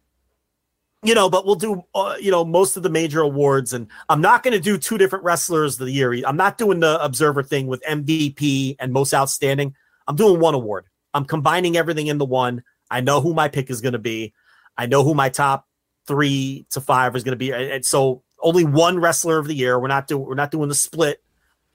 you 1.02 1.14
know, 1.14 1.30
but 1.30 1.46
we'll 1.46 1.54
do, 1.54 1.84
uh, 1.94 2.16
you 2.20 2.30
know, 2.30 2.44
most 2.44 2.76
of 2.76 2.82
the 2.82 2.90
major 2.90 3.20
awards. 3.20 3.72
And 3.72 3.86
I'm 4.08 4.20
not 4.20 4.42
going 4.42 4.52
to 4.52 4.60
do 4.60 4.76
two 4.78 4.98
different 4.98 5.24
wrestlers 5.24 5.80
of 5.80 5.86
the 5.86 5.92
year. 5.92 6.12
I'm 6.26 6.36
not 6.36 6.58
doing 6.58 6.80
the 6.80 7.02
observer 7.02 7.42
thing 7.42 7.66
with 7.66 7.82
MVP 7.88 8.76
and 8.80 8.92
most 8.92 9.14
outstanding. 9.14 9.74
I'm 10.08 10.16
doing 10.16 10.40
one 10.40 10.54
award. 10.54 10.86
I'm 11.14 11.24
combining 11.24 11.76
everything 11.76 12.08
into 12.08 12.24
one. 12.24 12.64
I 12.90 13.00
know 13.00 13.20
who 13.20 13.32
my 13.32 13.48
pick 13.48 13.70
is 13.70 13.80
going 13.80 13.92
to 13.92 13.98
be. 13.98 14.32
I 14.76 14.86
know 14.86 15.04
who 15.04 15.14
my 15.14 15.28
top 15.28 15.68
three 16.06 16.66
to 16.70 16.80
five 16.80 17.14
is 17.14 17.22
going 17.22 17.32
to 17.32 17.36
be. 17.36 17.52
And 17.52 17.84
so 17.84 18.22
only 18.40 18.64
one 18.64 18.98
wrestler 18.98 19.38
of 19.38 19.46
the 19.46 19.54
year. 19.54 19.78
We're 19.78 19.88
not 19.88 20.06
doing, 20.06 20.24
we're 20.24 20.34
not 20.34 20.50
doing 20.50 20.68
the 20.68 20.74
split 20.74 21.22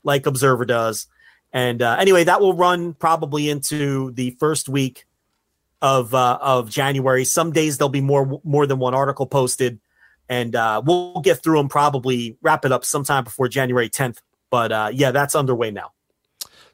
like 0.04 0.26
observer 0.26 0.66
does. 0.66 1.08
And 1.54 1.82
uh, 1.82 1.98
anyway, 2.00 2.24
that 2.26 2.42
will 2.42 2.56
run 2.56 2.94
probably 2.94 3.50
into 3.50 4.12
the 4.12 4.32
first 4.32 4.68
week 4.68 5.06
of 5.84 6.16
uh, 6.16 6.40
of 6.42 6.70
January. 6.70 7.26
Some 7.26 7.52
days 7.52 7.78
there'll 7.78 7.90
be 7.90 8.02
more 8.02 8.42
more 8.44 8.66
than 8.66 8.80
one 8.80 8.96
article 8.96 9.28
posted, 9.28 9.80
and 10.30 10.56
uh, 10.56 10.82
we'll 10.84 11.20
get 11.20 11.44
through 11.44 11.58
them. 11.58 11.70
Probably 11.70 12.38
wrap 12.42 12.66
it 12.66 12.72
up 12.72 12.86
sometime 12.86 13.26
before 13.26 13.50
January 13.50 13.90
10th. 13.90 14.18
But 14.50 14.72
uh, 14.72 14.90
yeah, 14.94 15.12
that's 15.12 15.36
underway 15.36 15.70
now. 15.70 15.92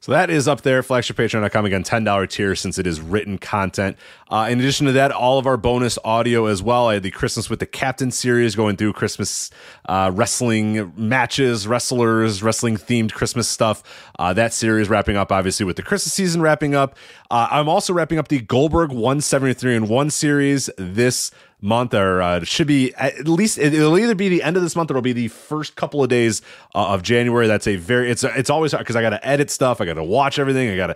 So 0.01 0.13
that 0.13 0.29
is 0.29 0.47
up 0.47 0.61
there, 0.61 0.81
flagshippatreon.com. 0.81 1.65
Again, 1.65 1.83
$10 1.83 2.29
tier 2.29 2.55
since 2.55 2.79
it 2.79 2.87
is 2.87 3.01
written 3.01 3.37
content. 3.37 3.97
Uh, 4.29 4.47
in 4.49 4.59
addition 4.59 4.85
to 4.85 4.93
that, 4.93 5.11
all 5.11 5.37
of 5.37 5.45
our 5.45 5.57
bonus 5.57 5.99
audio 6.05 6.45
as 6.45 6.63
well. 6.63 6.87
I 6.87 6.93
had 6.95 7.03
the 7.03 7.11
Christmas 7.11 7.49
with 7.49 7.59
the 7.59 7.65
Captain 7.65 8.09
series 8.09 8.55
going 8.55 8.77
through 8.77 8.93
Christmas 8.93 9.51
uh, 9.89 10.09
wrestling 10.13 10.93
matches, 10.95 11.67
wrestlers, 11.67 12.41
wrestling 12.41 12.77
themed 12.77 13.11
Christmas 13.11 13.49
stuff. 13.49 13.83
Uh, 14.17 14.31
that 14.31 14.53
series 14.53 14.87
wrapping 14.87 15.17
up, 15.17 15.33
obviously, 15.33 15.65
with 15.65 15.75
the 15.75 15.83
Christmas 15.83 16.13
season 16.13 16.41
wrapping 16.41 16.75
up. 16.75 16.95
Uh, 17.29 17.49
I'm 17.51 17.67
also 17.67 17.91
wrapping 17.91 18.19
up 18.19 18.29
the 18.29 18.39
Goldberg 18.39 18.91
173 18.91 19.75
and 19.75 19.89
1 19.89 20.09
series 20.11 20.69
this 20.77 21.29
month 21.61 21.93
or 21.93 22.21
uh, 22.21 22.43
should 22.43 22.67
be 22.67 22.93
at 22.95 23.27
least 23.27 23.57
it'll 23.57 23.97
either 23.97 24.15
be 24.15 24.29
the 24.29 24.43
end 24.43 24.55
of 24.55 24.63
this 24.63 24.75
month 24.75 24.89
or 24.89 24.93
it'll 24.93 25.01
be 25.01 25.13
the 25.13 25.27
first 25.27 25.75
couple 25.75 26.03
of 26.03 26.09
days 26.09 26.41
uh, 26.73 26.93
of 26.93 27.03
January. 27.03 27.47
That's 27.47 27.67
a 27.67 27.75
very 27.75 28.09
it's 28.09 28.23
it's 28.23 28.49
always 28.49 28.71
hard 28.71 28.85
because 28.85 28.95
I 28.95 29.01
got 29.01 29.11
to 29.11 29.27
edit 29.27 29.49
stuff, 29.49 29.81
I 29.81 29.85
got 29.85 29.95
to 29.95 30.03
watch 30.03 30.39
everything, 30.39 30.69
I 30.69 30.75
got 30.75 30.87
to 30.87 30.95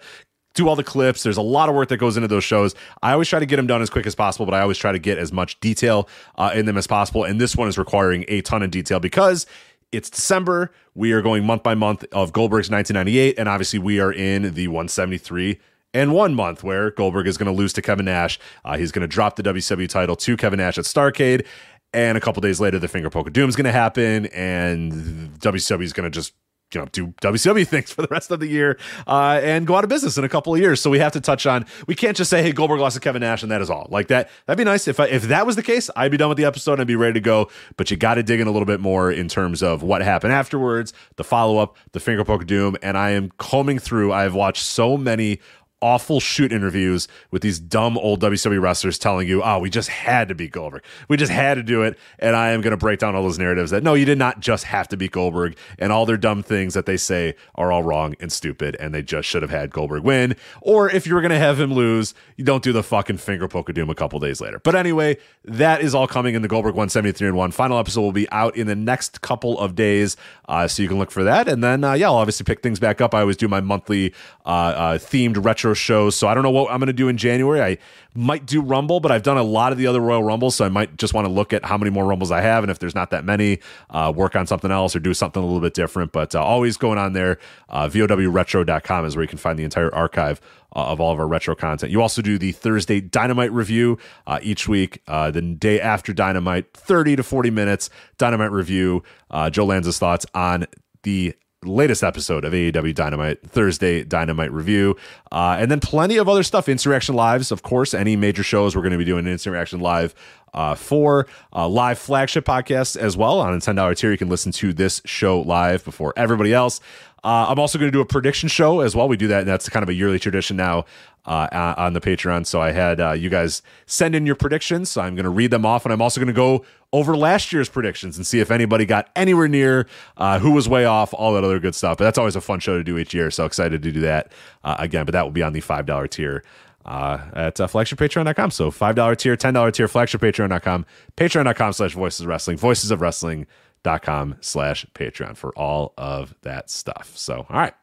do 0.53 0.68
all 0.68 0.76
the 0.76 0.84
clips. 0.84 1.23
There's 1.23 1.38
a 1.38 1.41
lot 1.41 1.69
of 1.69 1.76
work 1.76 1.90
that 1.90 1.98
goes 1.98 2.15
into 2.15 2.27
those 2.27 2.44
shows. 2.44 2.76
I 3.02 3.11
always 3.14 3.27
try 3.27 3.40
to 3.40 3.45
get 3.45 3.57
them 3.57 3.68
done 3.68 3.81
as 3.81 3.90
quick 3.90 4.06
as 4.06 4.15
possible, 4.15 4.45
but 4.45 4.53
I 4.53 4.61
always 4.61 4.77
try 4.77 4.91
to 4.91 4.99
get 4.99 5.18
as 5.18 5.31
much 5.31 5.60
detail 5.60 6.07
uh, 6.38 6.52
in 6.53 6.65
them 6.65 6.77
as 6.77 6.88
possible. 6.88 7.23
And 7.23 7.41
this 7.41 7.56
one 7.56 7.68
is 7.68 7.77
requiring 7.77 8.26
a 8.27 8.41
ton 8.41 8.61
of 8.61 8.72
detail 8.72 8.99
because 8.99 9.45
it's 9.91 10.10
December. 10.10 10.72
We 10.95 11.11
are 11.11 11.22
going 11.22 11.45
month 11.45 11.64
by 11.64 11.76
month 11.76 12.06
of 12.11 12.34
Goldberg's 12.34 12.69
1998, 12.69 13.40
and 13.40 13.49
obviously 13.49 13.80
we 13.80 13.99
are 13.99 14.11
in 14.11 14.53
the 14.53 14.68
173 14.68 15.60
and 15.94 16.14
one 16.14 16.36
month 16.36 16.64
where 16.64 16.91
Goldberg 16.91 17.28
is 17.28 17.38
going 17.38 17.52
to 17.52 17.57
lose 17.57 17.74
to 17.74 17.82
Kevin 17.82 18.06
Nash. 18.06 18.40
Uh, 18.65 18.78
he's 18.78 18.91
going 18.91 19.02
to 19.02 19.07
drop 19.07 19.36
the 19.36 19.44
WCW 19.44 19.90
title 19.90 20.15
to 20.15 20.38
Kevin 20.38 20.57
Nash 20.57 20.78
at 20.78 20.86
Starcade. 20.86 21.45
And 21.94 22.18
a 22.18 22.22
couple 22.22 22.41
days 22.41 22.60
later, 22.60 22.80
the 22.80 22.88
finger 22.88 23.10
poke 23.10 23.28
of 23.28 23.34
doom 23.34 23.48
is 23.48 23.56
going 23.56 23.65
to 23.65 23.72
happen, 23.72 24.26
and 24.28 25.40
WCW 25.40 25.84
is 25.84 25.94
going 25.94 26.06
to 26.06 26.10
just 26.10 26.34
you 26.74 26.82
know 26.82 26.88
do 26.91 27.07
WCW 27.22 27.68
things 27.74 27.91
for 27.91 28.02
the 28.02 28.07
rest 28.10 28.32
of 28.32 28.40
the 28.40 28.48
year 28.48 28.78
uh, 29.07 29.40
and 29.44 29.68
go 29.68 29.76
out 29.76 29.84
of 29.84 29.90
business 29.90 30.18
in 30.18 30.24
a 30.24 30.30
couple 30.30 30.53
of 30.53 30.60
years. 30.60 30.82
So 30.82 30.90
we 30.90 30.99
have 30.99 31.11
to 31.14 31.22
touch 31.22 31.45
on. 31.45 31.65
We 31.88 31.95
can't 31.95 32.18
just 32.18 32.30
say, 32.30 32.41
"Hey, 32.41 32.52
Goldberg 32.52 32.80
lost 32.80 32.95
to 32.95 32.99
Kevin 32.99 33.22
Nash," 33.22 33.44
and 33.44 33.52
that 33.52 33.61
is 33.61 33.70
all. 33.70 33.88
Like 33.90 34.07
that. 34.07 34.30
That'd 34.45 34.57
be 34.57 34.64
nice 34.64 34.88
if 34.88 34.99
I, 34.99 35.06
if 35.06 35.24
that 35.24 35.45
was 35.45 35.56
the 35.56 35.64
case. 35.64 35.90
I'd 35.95 36.11
be 36.11 36.18
done 36.18 36.30
with 36.30 36.38
the 36.38 36.45
episode 36.45 36.74
and 36.74 36.82
I'd 36.82 36.88
be 36.88 36.95
ready 36.95 37.14
to 37.14 37.20
go. 37.22 37.49
But 37.78 37.91
you 37.91 37.98
got 37.98 38.15
to 38.15 38.24
dig 38.24 38.40
in 38.40 38.48
a 38.48 38.52
little 38.52 38.65
bit 38.65 38.80
more 38.80 39.11
in 39.11 39.28
terms 39.28 39.61
of 39.61 39.84
what 39.84 40.02
happened 40.02 40.34
afterwards, 40.34 40.94
the 41.18 41.24
follow 41.24 41.57
up, 41.57 41.78
the 41.91 41.99
finger 41.99 42.24
poke 42.24 42.45
doom, 42.48 42.76
and 42.82 42.98
I 42.98 43.11
am 43.11 43.32
combing 43.38 43.80
through. 43.80 44.11
I've 44.11 44.34
watched 44.34 44.64
so 44.64 44.98
many 44.98 45.40
awful 45.84 46.22
shoot 46.22 46.54
interviews 46.54 47.10
with 47.30 47.42
these 47.42 47.60
dumb 47.60 47.98
old 47.98 48.22
WWE 48.22 48.62
wrestlers 48.62 48.98
telling 48.98 49.28
you, 49.28 49.44
oh, 49.44 49.60
we 49.60 49.70
just 49.70 49.90
had 49.90 50.30
to 50.30 50.36
beat 50.36 50.54
Goldberg. 50.54 50.82
We 51.10 51.18
just 51.18 51.32
had 51.32 51.56
to 51.56 51.64
do 51.64 51.84
it. 51.84 52.00
And 52.20 52.38
I 52.38 52.52
am 52.52 52.62
going 52.62 52.72
to 52.72 52.78
break 52.78 53.00
down 53.00 53.16
all 53.16 53.24
those 53.24 53.38
narratives 53.38 53.72
that 53.72 53.84
no, 53.84 53.94
you 53.94 54.06
did 54.06 54.18
not 54.18 54.40
just 54.40 54.64
have 54.64 54.88
to 54.88 54.98
beat 54.98 55.12
Goldberg. 55.12 55.58
And 55.78 55.92
all 55.92 56.06
their 56.06 56.16
dumb 56.16 56.42
things 56.42 56.74
that 56.74 56.86
they 56.86 56.96
say 56.96 57.36
are 57.56 57.70
all 57.70 57.84
wrong 57.84 58.16
and 58.22 58.32
stupid. 58.32 58.78
And 58.80 58.94
they 58.94 59.02
just 59.02 59.28
should 59.28 59.42
have 59.42 59.52
had 59.52 59.72
Goldberg 59.72 60.04
win. 60.04 60.38
Or 60.62 60.90
if 60.90 61.06
you 61.06 61.16
were 61.16 61.22
going 61.22 61.32
to 61.32 61.38
have 61.38 61.60
him 61.60 61.74
lose, 61.74 62.14
you 62.38 62.46
don't 62.46 62.64
do 62.64 62.72
the 62.72 62.82
fucking 62.82 63.18
finger 63.18 63.50
poke 63.50 63.68
of 63.68 63.76
doom 63.76 63.90
a 63.90 63.96
couple 63.96 64.20
days 64.20 64.40
later. 64.40 64.60
But 64.60 64.76
anyway, 64.76 65.18
that 65.44 65.82
is 65.82 65.94
all 65.94 66.08
coming 66.08 66.34
in 66.34 66.42
the 66.42 66.48
Goldberg 66.48 66.76
173 66.76 67.28
and 67.28 67.38
1. 67.38 67.52
Final 67.52 67.78
episode 67.78 68.02
will 68.02 68.14
be 68.14 68.30
out 68.32 68.56
in 68.56 68.68
the 68.68 68.76
next 68.76 69.20
couple 69.20 69.60
of 69.60 69.76
days. 69.76 70.16
Uh, 70.48 70.66
so 70.66 70.82
you 70.82 70.88
can 70.88 70.98
look 70.98 71.12
for 71.12 71.26
that. 71.26 71.50
And 71.50 71.62
then, 71.62 71.84
uh, 71.84 71.94
yeah, 71.94 72.08
I'll 72.08 72.16
obviously 72.16 72.46
pick 72.46 72.64
things 72.64 72.80
back 72.80 73.02
up. 73.02 73.14
I 73.14 73.20
always 73.20 73.36
do 73.36 73.50
my 73.50 73.60
monthly 73.60 74.14
uh, 74.46 74.50
uh 74.50 74.98
themed 74.98 75.44
retro 75.44 75.73
shows. 75.76 76.16
So 76.16 76.28
I 76.28 76.34
don't 76.34 76.44
know 76.44 76.52
what 76.52 76.72
I'm 76.72 76.80
going 76.80 76.88
to 76.88 76.94
do 76.94 77.08
in 77.08 77.18
January. 77.18 77.62
I 77.62 77.78
might 78.16 78.45
do 78.45 78.62
Rumble, 78.62 79.00
but 79.00 79.12
I've 79.12 79.24
done 79.24 79.38
a 79.38 79.44
lot 79.44 79.72
of 79.72 79.78
the 79.78 79.88
other 79.88 80.00
Royal 80.00 80.24
Rumbles. 80.24 80.56
So 80.56 80.66
I 80.66 80.70
might 80.70 80.98
just 80.98 81.14
want 81.14 81.26
to 81.26 81.32
look 81.32 81.54
at 81.54 81.66
how 81.66 81.78
many 81.78 81.91
more 81.91 82.06
Rumbles 82.06 82.32
I 82.32 82.41
have. 82.41 82.64
And 82.64 82.72
if 82.72 82.80
there's 82.80 82.95
not 82.95 83.10
that 83.12 83.26
many, 83.26 83.60
uh, 83.90 84.14
work 84.16 84.36
on 84.36 84.48
something 84.48 84.72
else 84.72 84.95
or 84.95 85.00
do 85.00 85.14
something 85.14 85.41
a 85.41 85.45
little 85.45 85.62
bit 85.62 85.74
different. 85.74 86.12
But 86.12 86.36
uh, 86.36 86.44
always 86.44 86.78
going 86.78 86.98
on 86.98 87.14
there. 87.14 87.40
Uh, 87.70 87.88
VOWretro.com 87.88 89.06
is 89.06 89.16
where 89.16 89.24
you 89.24 89.30
can 89.30 89.38
find 89.38 89.58
the 89.58 89.64
entire 89.64 89.94
archive 89.94 90.41
uh, 90.76 90.86
of 90.86 91.00
all 91.00 91.12
of 91.12 91.20
our 91.20 91.28
retro 91.28 91.56
content. 91.56 91.91
You 91.91 92.02
also 92.02 92.22
do 92.22 92.38
the 92.38 92.52
Thursday 92.52 93.00
Dynamite 93.00 93.52
review 93.52 93.98
uh, 94.28 94.40
each 94.41 94.68
week. 94.68 95.02
Uh, 95.08 95.32
the 95.32 95.41
day 95.41 95.80
after 95.80 96.14
Dynamite, 96.14 96.74
30 96.74 97.18
to 97.18 97.24
40 97.24 97.50
minutes 97.52 97.90
Dynamite 98.18 98.52
review. 98.52 99.04
Uh, 99.30 99.50
Joe 99.50 99.66
Lanza's 99.66 100.00
thoughts 100.00 100.26
on 100.34 100.66
the 101.04 101.36
latest 101.65 102.03
episode 102.03 102.45
of 102.45 102.53
AEW 102.53 102.94
Dynamite, 102.95 103.41
Thursday 103.41 104.03
Dynamite 104.03 104.52
review, 104.52 104.95
uh, 105.31 105.57
and 105.60 105.69
then 105.69 105.80
plenty 105.80 106.18
of 106.18 106.30
other 106.30 106.44
stuff. 106.44 106.69
Insurrection 106.69 107.15
Lives, 107.15 107.52
of 107.52 107.64
course, 107.64 107.94
any 107.94 108.15
major 108.15 108.44
shows 108.44 108.76
we're 108.76 108.81
going 108.81 108.91
to 108.91 108.98
be 108.98 109.06
doing 109.06 109.27
Insurrection 109.27 109.80
Live 109.80 110.15
uh, 110.53 110.76
for 110.76 111.27
uh, 111.53 111.68
live 111.68 111.98
flagship 111.98 112.45
podcasts 112.45 112.95
as 112.95 113.18
well 113.18 113.40
on 113.40 113.53
a 113.53 113.57
$10 113.57 113.98
tier. 113.98 114.11
You 114.11 114.18
can 114.18 114.30
listen 114.30 114.52
to 114.53 114.73
this 114.73 115.02
show 115.06 115.41
live 115.41 115.84
before 115.84 116.14
everybody 116.15 116.53
else. 116.53 116.80
Uh, 117.23 117.45
I'm 117.48 117.57
also 117.57 117.80
going 117.80 117.90
to 117.90 117.95
do 117.95 118.02
a 118.02 118.06
prediction 118.06 118.49
show 118.49 118.81
as 118.81 118.95
well. 118.95 119.07
We 119.07 119.15
do 119.15 119.27
that, 119.30 119.40
and 119.40 119.48
that's 119.48 119.69
kind 119.69 119.81
of 119.81 119.90
a 119.90 119.94
yearly 119.94 120.19
tradition 120.19 120.57
now 120.57 120.85
uh, 121.26 121.74
on 121.78 121.94
the 121.94 122.02
Patreon. 122.02 122.45
So 122.45 122.62
I 122.62 122.72
had 122.72 123.00
uh, 123.00 123.12
you 123.12 123.30
guys 123.30 123.62
send 123.86 124.16
in 124.16 124.26
your 124.26 124.36
predictions. 124.36 124.90
So 124.90 125.02
I'm 125.02 125.16
going 125.16 125.24
to 125.24 125.30
read 125.30 125.52
them 125.52 125.66
off, 125.66 125.86
and 125.86 125.94
I'm 125.94 126.02
also 126.02 126.20
going 126.20 126.28
to 126.28 126.34
go 126.34 126.66
over 126.91 127.16
last 127.18 127.52
year's 127.52 127.70
predictions 127.70 128.18
and 128.18 128.26
see 128.28 128.40
if 128.40 128.52
anybody 128.52 128.86
got 128.86 129.10
anywhere 129.16 129.48
near, 129.48 129.88
uh, 130.18 130.40
who 130.40 130.52
was 130.52 130.70
way 130.70 130.86
off, 130.86 131.14
all 131.14 131.34
that 131.34 131.44
other 131.44 131.60
good 131.60 131.76
stuff. 131.76 131.98
But 131.98 132.04
that's 132.06 132.18
always 132.18 132.36
a 132.36 132.41
fun 132.41 132.60
show 132.60 132.78
to 132.78 132.84
do 132.84 132.98
each 132.98 133.14
year. 133.14 133.32
So 133.32 133.45
excited 133.45 133.82
to 133.82 133.91
do 133.91 134.02
that 134.02 134.32
uh, 134.64 134.76
again. 134.80 135.06
But 135.06 135.14
that 135.14 135.24
will 135.24 135.32
be 135.32 135.44
on 135.44 135.54
the 135.54 135.62
five 135.62 135.86
dollar 135.86 136.08
tier. 136.08 136.44
Uh, 136.86 137.30
at 137.34 137.62
uh, 137.62 137.68
flagshippatreon.com. 137.68 138.52
So 138.52 138.70
$5 138.70 139.18
tier, 139.18 139.38
$10 139.38 139.74
tier, 139.74 139.88
flagshippatreon.com, 139.88 140.86
patreon.com 141.16 141.72
slash 141.72 141.94
voices 141.94 142.20
of 142.20 142.28
wrestling, 142.28 142.58
voices 142.58 142.91
of 142.91 143.00
wrestling 143.00 143.48
dot 143.84 144.02
com 144.02 144.36
slash 144.40 144.86
patreon 144.94 145.36
for 145.36 145.52
all 145.58 145.94
of 145.98 146.34
that 146.41 146.70
stuff 146.70 147.12
so 147.16 147.45
all 147.50 147.58
right 147.58 147.74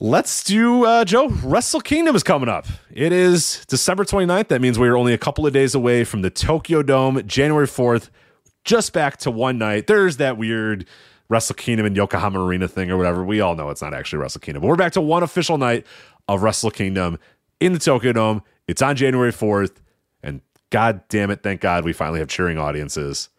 let's 0.00 0.44
do 0.44 0.84
uh, 0.84 1.04
joe 1.04 1.28
wrestle 1.42 1.80
kingdom 1.80 2.14
is 2.14 2.22
coming 2.22 2.48
up. 2.48 2.66
It 2.92 3.12
is 3.12 3.64
december 3.66 4.04
29th 4.04 4.46
that 4.46 4.60
means 4.60 4.78
we 4.78 4.86
are 4.86 4.96
only 4.96 5.12
a 5.12 5.18
couple 5.18 5.44
of 5.44 5.52
days 5.52 5.74
away 5.74 6.04
from 6.04 6.22
the 6.22 6.30
tokyo 6.30 6.84
dome 6.84 7.26
january 7.26 7.66
4th 7.66 8.08
just 8.64 8.92
back 8.92 9.16
to 9.18 9.30
one 9.30 9.58
night. 9.58 9.88
There's 9.88 10.18
that 10.18 10.38
weird 10.38 10.86
wrestle 11.28 11.56
kingdom 11.56 11.84
and 11.84 11.96
yokohama 11.96 12.38
arena 12.44 12.68
thing 12.68 12.92
or 12.92 12.96
whatever. 12.96 13.24
We 13.24 13.40
all 13.40 13.56
know 13.56 13.70
it's 13.70 13.82
not 13.82 13.92
actually 13.92 14.20
wrestle 14.20 14.40
kingdom 14.40 14.60
but 14.62 14.68
we're 14.68 14.76
back 14.76 14.92
to 14.92 15.00
one 15.00 15.24
official 15.24 15.58
night 15.58 15.84
of 16.28 16.44
wrestle 16.44 16.70
kingdom 16.70 17.18
in 17.58 17.72
the 17.72 17.80
tokyo 17.80 18.12
dome. 18.12 18.42
It's 18.68 18.82
on 18.82 18.94
january 18.94 19.32
4th 19.32 19.78
and 20.22 20.42
god 20.70 21.02
damn 21.08 21.32
it 21.32 21.42
thank 21.42 21.60
god 21.60 21.84
we 21.84 21.92
finally 21.92 22.20
have 22.20 22.28
cheering 22.28 22.56
audiences. 22.56 23.30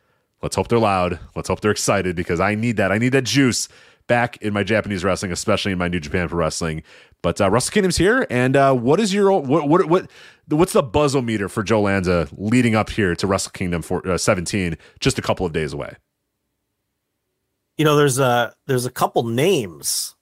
Let's 0.42 0.58
hope 0.58 0.68
they're 0.68 0.78
loud. 0.78 1.20
Let's 1.38 1.48
hope 1.48 1.62
they're 1.62 1.72
excited 1.72 2.18
because 2.18 2.42
I 2.42 2.56
need 2.56 2.76
that. 2.78 2.92
I 2.92 2.98
need 2.98 3.14
that 3.14 3.24
juice 3.24 3.70
back 4.10 4.36
in 4.42 4.52
my 4.52 4.64
Japanese 4.64 5.06
wrestling, 5.06 5.32
especially 5.32 5.72
in 5.72 5.78
my 5.78 5.88
New 5.88 6.02
Japan 6.02 6.28
for 6.28 6.36
Wrestling. 6.36 6.84
But 7.22 7.40
uh, 7.40 7.50
Wrestle 7.50 7.72
Kingdom's 7.72 7.96
here, 7.96 8.28
and 8.30 8.58
uh, 8.58 8.74
what 8.74 9.00
is 9.00 9.14
your 9.14 9.32
what 9.40 9.70
what 9.70 9.86
what 9.86 10.10
what's 10.50 10.74
the 10.74 10.84
buzzometer 10.84 11.50
for 11.50 11.64
Joe 11.64 11.82
Lanza 11.82 12.28
leading 12.36 12.76
up 12.76 12.90
here 12.90 13.16
to 13.16 13.28
Wrestle 13.28 13.52
Kingdom 13.52 13.82
for 13.82 14.06
uh, 14.06 14.18
17, 14.18 14.78
just 15.00 15.18
a 15.18 15.22
couple 15.22 15.46
of 15.46 15.54
days 15.54 15.72
away? 15.72 15.96
You 17.78 17.86
know, 17.86 17.96
there's 17.96 18.20
a 18.20 18.54
there's 18.68 18.86
a 18.86 18.92
couple 18.92 19.24
names 19.24 20.16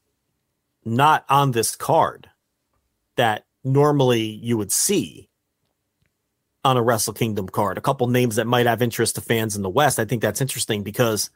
not 0.86 1.26
on 1.30 1.52
this 1.52 1.76
card 1.76 2.30
that 3.16 3.46
normally 3.64 4.22
you 4.22 4.58
would 4.58 4.72
see 4.72 5.30
on 6.64 6.78
a 6.78 6.84
Wrestle 6.84 7.14
Kingdom 7.14 7.48
card. 7.48 7.78
A 7.78 7.82
couple 7.82 8.08
names 8.08 8.36
that 8.36 8.46
might 8.46 8.66
have 8.66 8.82
interest 8.82 9.16
to 9.16 9.22
fans 9.22 9.56
in 9.56 9.62
the 9.62 9.70
West. 9.70 10.00
I 10.00 10.06
think 10.06 10.22
that's 10.22 10.42
interesting 10.42 10.84
because 10.84 11.30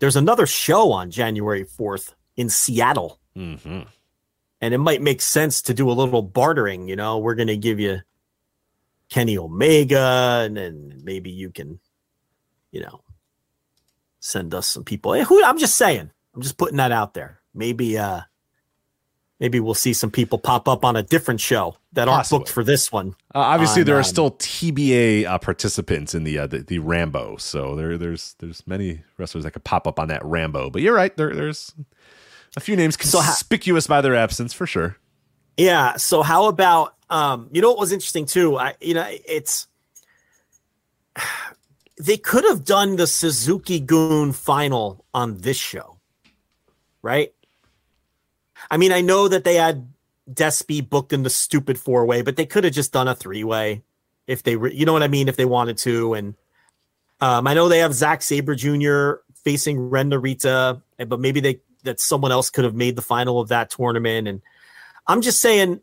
there's 0.00 0.16
another 0.16 0.46
show 0.46 0.92
on 0.92 1.10
January 1.10 1.64
4th 1.64 2.14
in 2.36 2.48
Seattle. 2.48 3.20
Mm-hmm. 3.36 3.82
And 4.62 4.74
it 4.74 4.78
might 4.78 5.00
make 5.00 5.22
sense 5.22 5.62
to 5.62 5.74
do 5.74 5.90
a 5.90 5.92
little 5.92 6.22
bartering. 6.22 6.88
You 6.88 6.96
know, 6.96 7.18
we're 7.18 7.34
going 7.34 7.48
to 7.48 7.56
give 7.56 7.78
you 7.78 8.00
Kenny 9.08 9.38
Omega, 9.38 10.42
and 10.44 10.56
then 10.56 11.00
maybe 11.04 11.30
you 11.30 11.50
can, 11.50 11.80
you 12.70 12.80
know, 12.80 13.02
send 14.20 14.54
us 14.54 14.66
some 14.66 14.84
people. 14.84 15.14
Who 15.24 15.44
I'm 15.44 15.58
just 15.58 15.76
saying, 15.76 16.10
I'm 16.34 16.42
just 16.42 16.58
putting 16.58 16.76
that 16.76 16.92
out 16.92 17.14
there. 17.14 17.40
Maybe, 17.54 17.98
uh, 17.98 18.20
maybe 19.40 19.58
we'll 19.58 19.74
see 19.74 19.92
some 19.92 20.10
people 20.10 20.38
pop 20.38 20.68
up 20.68 20.84
on 20.84 20.94
a 20.94 21.02
different 21.02 21.40
show 21.40 21.76
that 21.94 22.06
aren't 22.06 22.20
Possibly. 22.20 22.38
booked 22.40 22.50
for 22.50 22.62
this 22.62 22.92
one. 22.92 23.16
Uh, 23.34 23.38
obviously, 23.38 23.82
on, 23.82 23.86
there 23.86 23.96
are 23.96 24.00
um, 24.00 24.04
still 24.04 24.30
TBA 24.32 25.24
uh, 25.24 25.38
participants 25.38 26.14
in 26.14 26.24
the, 26.24 26.38
uh, 26.38 26.46
the, 26.46 26.58
the 26.58 26.78
Rambo, 26.78 27.36
so 27.38 27.74
there 27.74 27.98
there's 27.98 28.34
there's 28.38 28.64
many 28.66 29.02
wrestlers 29.18 29.44
that 29.44 29.52
could 29.52 29.64
pop 29.64 29.86
up 29.86 29.98
on 29.98 30.08
that 30.08 30.24
Rambo. 30.24 30.70
But 30.70 30.82
you're 30.82 30.94
right, 30.94 31.16
there 31.16 31.34
there's 31.34 31.74
a 32.56 32.60
few 32.60 32.76
names 32.76 32.96
conspicuous 32.96 33.86
so 33.86 33.88
by 33.88 34.00
their 34.00 34.14
absence 34.14 34.52
for 34.52 34.66
sure. 34.66 34.96
Yeah. 35.56 35.96
So 35.96 36.22
how 36.22 36.46
about 36.46 36.94
um, 37.08 37.48
you 37.52 37.60
know 37.60 37.70
what 37.70 37.78
was 37.78 37.92
interesting 37.92 38.26
too? 38.26 38.56
I 38.58 38.74
you 38.80 38.94
know 38.94 39.06
it's 39.08 39.66
they 41.98 42.16
could 42.16 42.44
have 42.44 42.64
done 42.64 42.96
the 42.96 43.06
Suzuki 43.06 43.80
Gun 43.80 44.32
final 44.32 45.04
on 45.12 45.38
this 45.38 45.56
show, 45.56 45.98
right? 47.02 47.32
I 48.70 48.76
mean, 48.76 48.92
I 48.92 49.00
know 49.00 49.28
that 49.28 49.44
they 49.44 49.56
had 49.56 49.88
Despy 50.30 50.88
booked 50.88 51.12
in 51.12 51.22
the 51.22 51.30
stupid 51.30 51.78
four 51.78 52.06
way, 52.06 52.22
but 52.22 52.36
they 52.36 52.46
could 52.46 52.64
have 52.64 52.72
just 52.72 52.92
done 52.92 53.08
a 53.08 53.14
three 53.14 53.44
way 53.44 53.82
if 54.26 54.42
they, 54.42 54.56
re- 54.56 54.74
you 54.74 54.86
know 54.86 54.92
what 54.92 55.02
I 55.02 55.08
mean, 55.08 55.28
if 55.28 55.36
they 55.36 55.44
wanted 55.44 55.76
to. 55.78 56.14
And 56.14 56.34
um, 57.20 57.46
I 57.46 57.54
know 57.54 57.68
they 57.68 57.78
have 57.78 57.94
Zack 57.94 58.22
Sabre 58.22 58.54
Jr. 58.54 59.22
facing 59.34 59.90
Ren 59.90 60.10
Narita, 60.10 60.80
but 61.08 61.20
maybe 61.20 61.40
they 61.40 61.60
that 61.82 61.98
someone 61.98 62.30
else 62.30 62.50
could 62.50 62.64
have 62.64 62.74
made 62.74 62.94
the 62.94 63.02
final 63.02 63.40
of 63.40 63.48
that 63.48 63.70
tournament. 63.70 64.28
And 64.28 64.42
I'm 65.06 65.22
just 65.22 65.40
saying, 65.40 65.80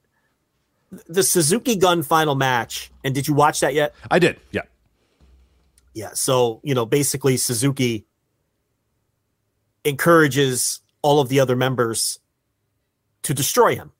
the 1.07 1.23
Suzuki 1.23 1.75
Gun 1.75 2.03
final 2.03 2.35
match. 2.35 2.91
And 3.03 3.13
did 3.13 3.27
you 3.27 3.33
watch 3.33 3.59
that 3.59 3.73
yet? 3.73 3.93
I 4.09 4.19
did. 4.19 4.39
Yeah. 4.51 4.61
Yeah. 5.93 6.11
So, 6.13 6.61
you 6.63 6.73
know, 6.75 6.85
basically 6.85 7.37
Suzuki 7.37 8.05
encourages 9.83 10.81
all 11.01 11.19
of 11.19 11.29
the 11.29 11.39
other 11.39 11.55
members 11.55 12.19
to 13.27 13.33
destroy 13.33 13.75
him, 13.75 13.91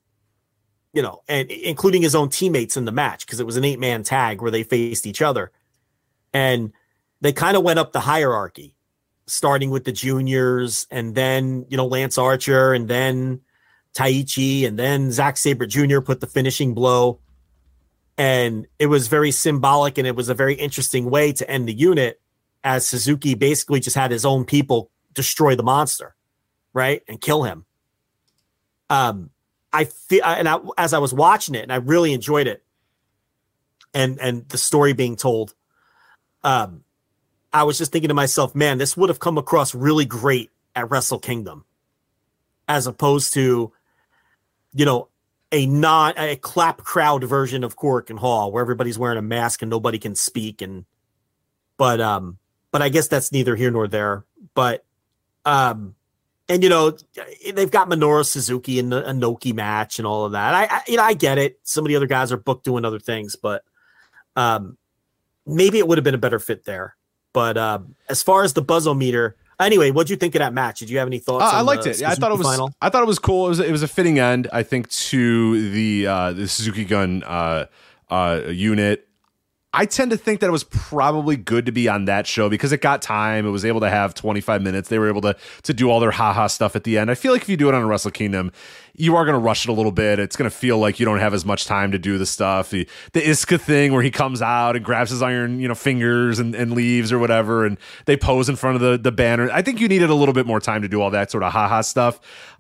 you 0.94 1.02
know, 1.02 1.22
and 1.28 1.52
including 1.52 2.02
his 2.02 2.16
own 2.16 2.30
teammates 2.30 2.78
in 2.78 2.86
the 2.86 2.94
match 2.94 3.26
because 3.26 3.42
it 3.42 3.46
was 3.46 3.58
an 3.58 3.66
eight 3.66 3.78
man 3.78 4.04
tag 4.04 4.42
where 4.42 4.52
they 4.52 4.64
faced 4.64 5.06
each 5.06 5.22
other. 5.22 5.52
And 6.34 6.72
they 7.20 7.34
kind 7.34 7.58
of 7.58 7.64
went 7.64 7.78
up 7.78 7.92
the 7.92 8.00
hierarchy, 8.00 8.74
starting 9.26 9.70
with 9.70 9.84
the 9.84 9.92
juniors 9.92 10.88
and 10.90 11.14
then, 11.14 11.66
you 11.68 11.76
know, 11.76 11.86
Lance 11.86 12.18
Archer 12.18 12.74
and 12.74 12.88
then 12.88 13.42
Taichi 13.94 14.66
and 14.66 14.80
then 14.80 15.12
Zack 15.12 15.36
Sabre 15.36 15.66
Jr. 15.66 16.00
put 16.00 16.22
the 16.22 16.28
finishing 16.28 16.74
blow. 16.74 17.20
And 18.18 18.66
it 18.80 18.86
was 18.86 19.10
very 19.10 19.32
symbolic 19.32 19.98
and 19.98 20.08
it 20.08 20.16
was 20.16 20.30
a 20.30 20.34
very 20.34 20.56
interesting 20.56 21.10
way 21.10 21.34
to 21.34 21.50
end 21.52 21.68
the 21.68 21.74
unit 21.74 22.22
as 22.64 22.88
Suzuki 22.88 23.36
basically 23.36 23.82
just 23.82 23.98
had 23.98 24.10
his 24.10 24.24
own 24.24 24.46
people 24.46 24.90
destroy 25.14 25.54
the 25.58 25.64
monster, 25.64 26.16
right? 26.72 27.04
And 27.10 27.20
kill 27.20 27.44
him. 27.44 27.66
Um, 28.90 29.30
I 29.74 29.86
feel, 29.86 30.24
and 30.24 30.48
I, 30.48 30.60
as 30.78 30.94
I 30.94 31.00
was 31.00 31.14
watching 31.14 31.56
it, 31.56 31.64
and 31.64 31.74
I 31.74 31.78
really 31.78 32.14
enjoyed 32.14 32.48
it, 32.48 32.64
and 33.94 34.20
and 34.20 34.48
the 34.50 34.58
story 34.58 34.94
being 34.94 35.16
told, 35.16 35.54
um, 36.44 36.84
I 37.52 37.64
was 37.64 37.78
just 37.78 37.92
thinking 37.92 38.10
to 38.10 38.14
myself, 38.14 38.56
man, 38.56 38.78
this 38.78 38.96
would 38.96 39.10
have 39.10 39.20
come 39.20 39.38
across 39.38 39.76
really 39.76 40.06
great 40.06 40.52
at 40.76 40.90
Wrestle 40.90 41.20
Kingdom, 41.20 41.66
as 42.68 42.88
opposed 42.88 43.34
to 43.34 43.74
you 44.78 44.86
know, 44.86 45.10
a 45.52 45.66
non 45.66 46.14
a 46.18 46.36
clap 46.36 46.78
crowd 46.80 47.24
version 47.24 47.64
of 47.64 47.76
Korakuen 47.76 48.20
Hall 48.20 48.52
where 48.52 48.62
everybody's 48.62 49.00
wearing 49.00 49.18
a 49.18 49.24
mask 49.24 49.62
and 49.62 49.70
nobody 49.70 49.98
can 49.98 50.14
speak 50.14 50.62
and 50.62 50.86
but 51.78 52.00
um 52.00 52.38
but 52.72 52.82
I 52.82 52.90
guess 52.90 53.08
that's 53.08 53.32
neither 53.32 53.56
here 53.56 53.72
nor 53.72 53.88
there. 53.88 54.26
But 54.54 54.86
um 55.46 55.96
and 56.50 56.64
you 56.64 56.70
know 56.70 56.98
they've 57.54 57.72
got 57.72 57.90
Minoru 57.90 58.26
Suzuki 58.26 58.80
in 58.80 58.90
the 58.90 59.02
Inoki 59.04 59.54
match 59.54 60.00
and 60.00 60.08
all 60.08 60.26
of 60.26 60.32
that. 60.32 60.54
I, 60.54 60.66
I 60.66 60.82
you 60.88 60.98
know 60.98 61.04
I 61.04 61.14
get 61.14 61.38
it. 61.38 61.60
Some 61.64 61.86
of 61.86 61.90
the 61.90 61.96
other 61.96 62.08
guys 62.08 62.32
are 62.32 62.38
booked 62.38 62.66
doing 62.66 62.86
other 62.86 63.00
things, 63.00 63.36
but 63.36 63.64
um 64.36 64.78
maybe 65.46 65.78
it 65.80 65.88
would 65.88 65.98
have 65.98 66.06
been 66.06 66.16
a 66.16 66.20
better 66.20 66.40
fit 66.40 66.66
there. 66.66 66.96
But 67.34 67.58
um 67.58 67.96
as 68.10 68.24
far 68.24 68.44
as 68.44 68.54
the 68.54 68.64
buzzometer, 68.64 69.34
Anyway, 69.60 69.90
what 69.90 70.06
do 70.06 70.14
you 70.14 70.18
think 70.18 70.36
of 70.36 70.40
that 70.40 70.54
match? 70.54 70.80
Did 70.80 70.90
you 70.90 71.00
have 71.00 71.08
any 71.08 71.18
thoughts? 71.18 71.46
Uh, 71.46 71.58
I 71.58 71.62
liked 71.62 71.88
it. 71.88 72.04
I 72.04 72.14
thought 72.14 72.32
it 72.32 72.38
was. 72.38 72.46
Final? 72.46 72.70
I 72.80 72.90
thought 72.90 73.02
it 73.02 73.08
was 73.08 73.18
cool. 73.18 73.48
It 73.48 73.50
was. 73.50 73.60
It 73.60 73.72
was 73.72 73.82
a 73.82 73.88
fitting 73.88 74.20
end, 74.20 74.48
I 74.54 74.62
think, 74.62 74.90
to 74.90 75.72
the 75.72 76.06
uh, 76.06 76.34
the 76.34 76.48
Suzuki 76.48 76.86
Gun 76.86 77.24
uh, 77.24 77.66
uh, 78.10 78.42
unit. 78.50 79.07
I 79.74 79.86
tend 79.86 80.12
to 80.12 80.18
think 80.18 80.40
that 80.40 80.48
it 80.48 80.52
was 80.52 80.64
probably 80.64 81.36
good 81.36 81.66
to 81.66 81.72
be 81.72 81.90
on 81.90 82.06
that 82.06 82.26
show 82.26 82.50
because 82.50 82.72
it 82.72 82.82
got 82.82 83.02
time. 83.02 83.46
It 83.46 83.50
was 83.50 83.66
able 83.66 83.82
to 83.82 83.90
have 83.90 84.14
25 84.14 84.62
minutes. 84.62 84.88
They 84.88 84.98
were 84.98 85.10
able 85.10 85.22
to 85.22 85.36
to 85.64 85.74
do 85.74 85.90
all 85.90 86.00
their 86.00 86.12
haha 86.12 86.48
stuff 86.48 86.76
at 86.76 86.84
the 86.84 86.98
end. 86.98 87.12
I 87.12 87.16
feel 87.16 87.34
like 87.34 87.42
if 87.42 87.50
you 87.50 87.58
do 87.58 87.68
it 87.68 87.76
on 87.76 87.84
a 87.84 87.86
Wrestle 87.86 88.12
Kingdom, 88.12 88.54
you 88.94 89.16
are 89.16 89.26
going 89.26 89.34
to 89.34 89.40
rush 89.40 89.66
it 89.66 89.70
a 89.70 89.74
little 89.74 89.92
bit. 89.92 90.20
It's 90.20 90.36
going 90.36 90.50
to 90.50 90.56
feel 90.56 90.80
like 90.80 91.00
you 91.00 91.06
don't 91.06 91.20
have 91.20 91.34
as 91.34 91.46
much 91.46 91.66
time 91.66 91.92
to 91.92 92.00
do 92.00 92.18
the 92.18 92.26
stuff. 92.26 92.72
The, 92.72 92.88
Iizuka 93.14 93.60
thing 93.60 93.94
where 93.94 94.02
he 94.02 94.10
comes 94.10 94.42
out 94.42 94.76
and 94.76 94.84
grabs 94.84 95.12
his 95.12 95.22
iron, 95.22 95.60
you 95.60 95.68
know, 95.68 95.76
fingers 95.76 96.40
and, 96.40 96.56
and 96.56 96.72
leaves 96.72 97.12
or 97.12 97.20
whatever, 97.20 97.66
and 97.66 97.78
they 98.06 98.18
pose 98.18 98.50
in 98.50 98.56
front 98.56 98.76
of 98.76 98.82
the, 98.82 98.98
the 98.98 99.12
banner. 99.12 99.50
I 99.52 99.62
think 99.62 99.80
you 99.82 99.88
needed 99.88 100.10
a 100.10 100.16
little 100.16 100.34
bit 100.34 100.48
more 100.48 100.60
time 100.60 100.82
to 100.82 100.88
do 100.88 101.02
all 101.02 101.12
that 101.12 101.30
sort 101.30 101.44
of 101.44 101.52
haha 101.52 101.82
stuff. 101.82 102.20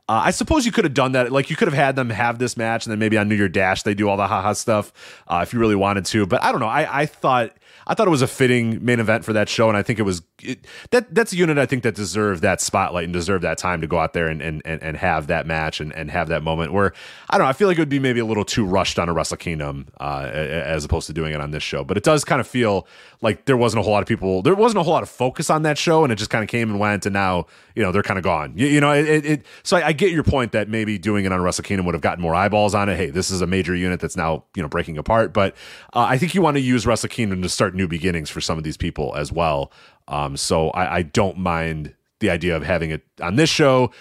Uh, 0.09 0.21
I 0.25 0.31
suppose 0.31 0.65
you 0.65 0.71
could 0.71 0.85
have 0.85 0.93
done 0.93 1.11
that. 1.13 1.31
Like 1.31 1.49
you 1.49 1.55
could 1.57 1.67
have 1.67 1.75
had 1.75 1.95
them 1.97 2.09
have 2.09 2.39
this 2.39 2.55
match, 2.55 2.85
and 2.85 2.91
then 2.91 2.99
maybe 2.99 3.17
on 3.17 3.27
New 3.27 3.35
Year 3.35 3.49
Dash 3.49 3.83
they 3.83 3.93
do 3.93 4.07
all 4.07 4.15
the 4.15 4.27
haha 4.27 4.53
stuff 4.53 4.93
uh, 5.27 5.41
if 5.43 5.53
you 5.53 5.59
really 5.59 5.75
wanted 5.75 6.05
to. 6.05 6.25
But 6.25 6.41
I 6.43 6.51
don't 6.51 6.61
know. 6.61 6.67
I 6.67 7.01
I 7.01 7.05
thought 7.05 7.51
I 7.87 7.93
thought 7.93 8.07
it 8.07 8.11
was 8.11 8.21
a 8.21 8.27
fitting 8.27 8.83
main 8.83 8.99
event 8.99 9.23
for 9.23 9.33
that 9.33 9.47
show, 9.47 9.69
and 9.69 9.77
I 9.77 9.81
think 9.81 9.97
it 9.97 10.03
was 10.03 10.21
it, 10.43 10.65
that 10.91 11.13
that's 11.15 11.31
a 11.31 11.37
unit 11.37 11.57
I 11.57 11.65
think 11.65 11.83
that 11.83 11.95
deserved 11.95 12.41
that 12.41 12.59
spotlight 12.59 13.05
and 13.05 13.13
deserved 13.13 13.43
that 13.45 13.57
time 13.57 13.79
to 13.81 13.87
go 13.87 13.97
out 13.97 14.13
there 14.13 14.27
and 14.27 14.41
and 14.41 14.61
and, 14.65 14.83
and 14.83 14.97
have 14.97 15.27
that 15.27 15.47
match 15.47 15.79
and, 15.79 15.93
and 15.93 16.11
have 16.11 16.27
that 16.27 16.43
moment 16.43 16.73
where 16.73 16.93
I 17.29 17.37
don't 17.37 17.45
know 17.45 17.49
I 17.49 17.53
feel 17.53 17.69
like 17.69 17.77
it 17.77 17.81
would 17.81 17.89
be 17.89 17.99
maybe 17.99 18.19
a 18.19 18.25
little 18.25 18.43
too 18.43 18.65
rushed 18.65 18.99
on 18.99 19.07
a 19.07 19.13
Wrestle 19.13 19.37
Kingdom 19.37 19.87
uh, 19.99 20.29
as 20.33 20.83
opposed 20.83 21.07
to 21.07 21.13
doing 21.13 21.33
it 21.33 21.39
on 21.39 21.51
this 21.51 21.63
show, 21.63 21.83
but 21.83 21.95
it 21.97 22.03
does 22.03 22.25
kind 22.25 22.41
of 22.41 22.47
feel 22.47 22.85
like 23.21 23.45
there 23.45 23.57
wasn't 23.57 23.79
a 23.79 23.83
whole 23.83 23.93
lot 23.93 24.03
of 24.03 24.07
people 24.07 24.41
there 24.41 24.53
wasn't 24.53 24.79
a 24.79 24.83
whole 24.83 24.93
lot 24.93 25.03
of 25.03 25.09
focus 25.09 25.49
on 25.49 25.63
that 25.63 25.77
show, 25.77 26.03
and 26.03 26.11
it 26.11 26.17
just 26.17 26.29
kind 26.29 26.43
of 26.43 26.49
came 26.49 26.69
and 26.69 26.79
went, 26.79 27.05
and 27.05 27.13
now 27.13 27.47
you 27.73 27.81
know 27.81 27.91
they're 27.91 28.03
kind 28.03 28.17
of 28.17 28.23
gone. 28.23 28.53
You, 28.55 28.67
you 28.67 28.81
know 28.81 28.91
it, 28.91 29.25
it 29.25 29.45
so 29.63 29.77
I, 29.77 29.87
I, 29.87 29.93
get 29.93 30.11
your 30.11 30.23
point 30.23 30.51
that 30.51 30.67
maybe 30.67 30.97
doing 30.97 31.25
it 31.25 31.31
on 31.31 31.41
Wrestle 31.41 31.63
Kingdom 31.63 31.85
would 31.85 31.95
have 31.95 32.01
gotten 32.01 32.21
more 32.21 32.35
eyeballs 32.35 32.75
on 32.75 32.89
it. 32.89 32.97
Hey, 32.97 33.09
this 33.09 33.31
is 33.31 33.41
a 33.41 33.47
major 33.47 33.73
unit 33.75 33.99
that's 33.99 34.17
now 34.17 34.43
you 34.55 34.61
know 34.61 34.67
breaking 34.67 34.97
apart, 34.97 35.31
but 35.31 35.55
uh, 35.93 36.01
I 36.01 36.17
think 36.17 36.35
you 36.35 36.41
want 36.41 36.55
to 36.55 36.61
use 36.61 36.85
Wrestle 36.85 37.09
Kingdom 37.09 37.41
to 37.41 37.49
start 37.49 37.76
new 37.77 37.87
beginnings 37.87 38.29
for 38.29 38.41
some 38.41 38.57
of 38.57 38.63
these 38.63 38.77
people 38.77 39.15
as 39.15 39.31
well. 39.31 39.71
Um, 40.07 40.35
so 40.37 40.69
I, 40.71 40.97
I 40.97 41.01
don't 41.03 41.37
mind 41.37 41.93
the 42.19 42.29
idea 42.29 42.55
of 42.55 42.63
having 42.63 42.91
it 42.91 43.03
on 43.21 43.35
this 43.35 43.49
show 43.49 43.91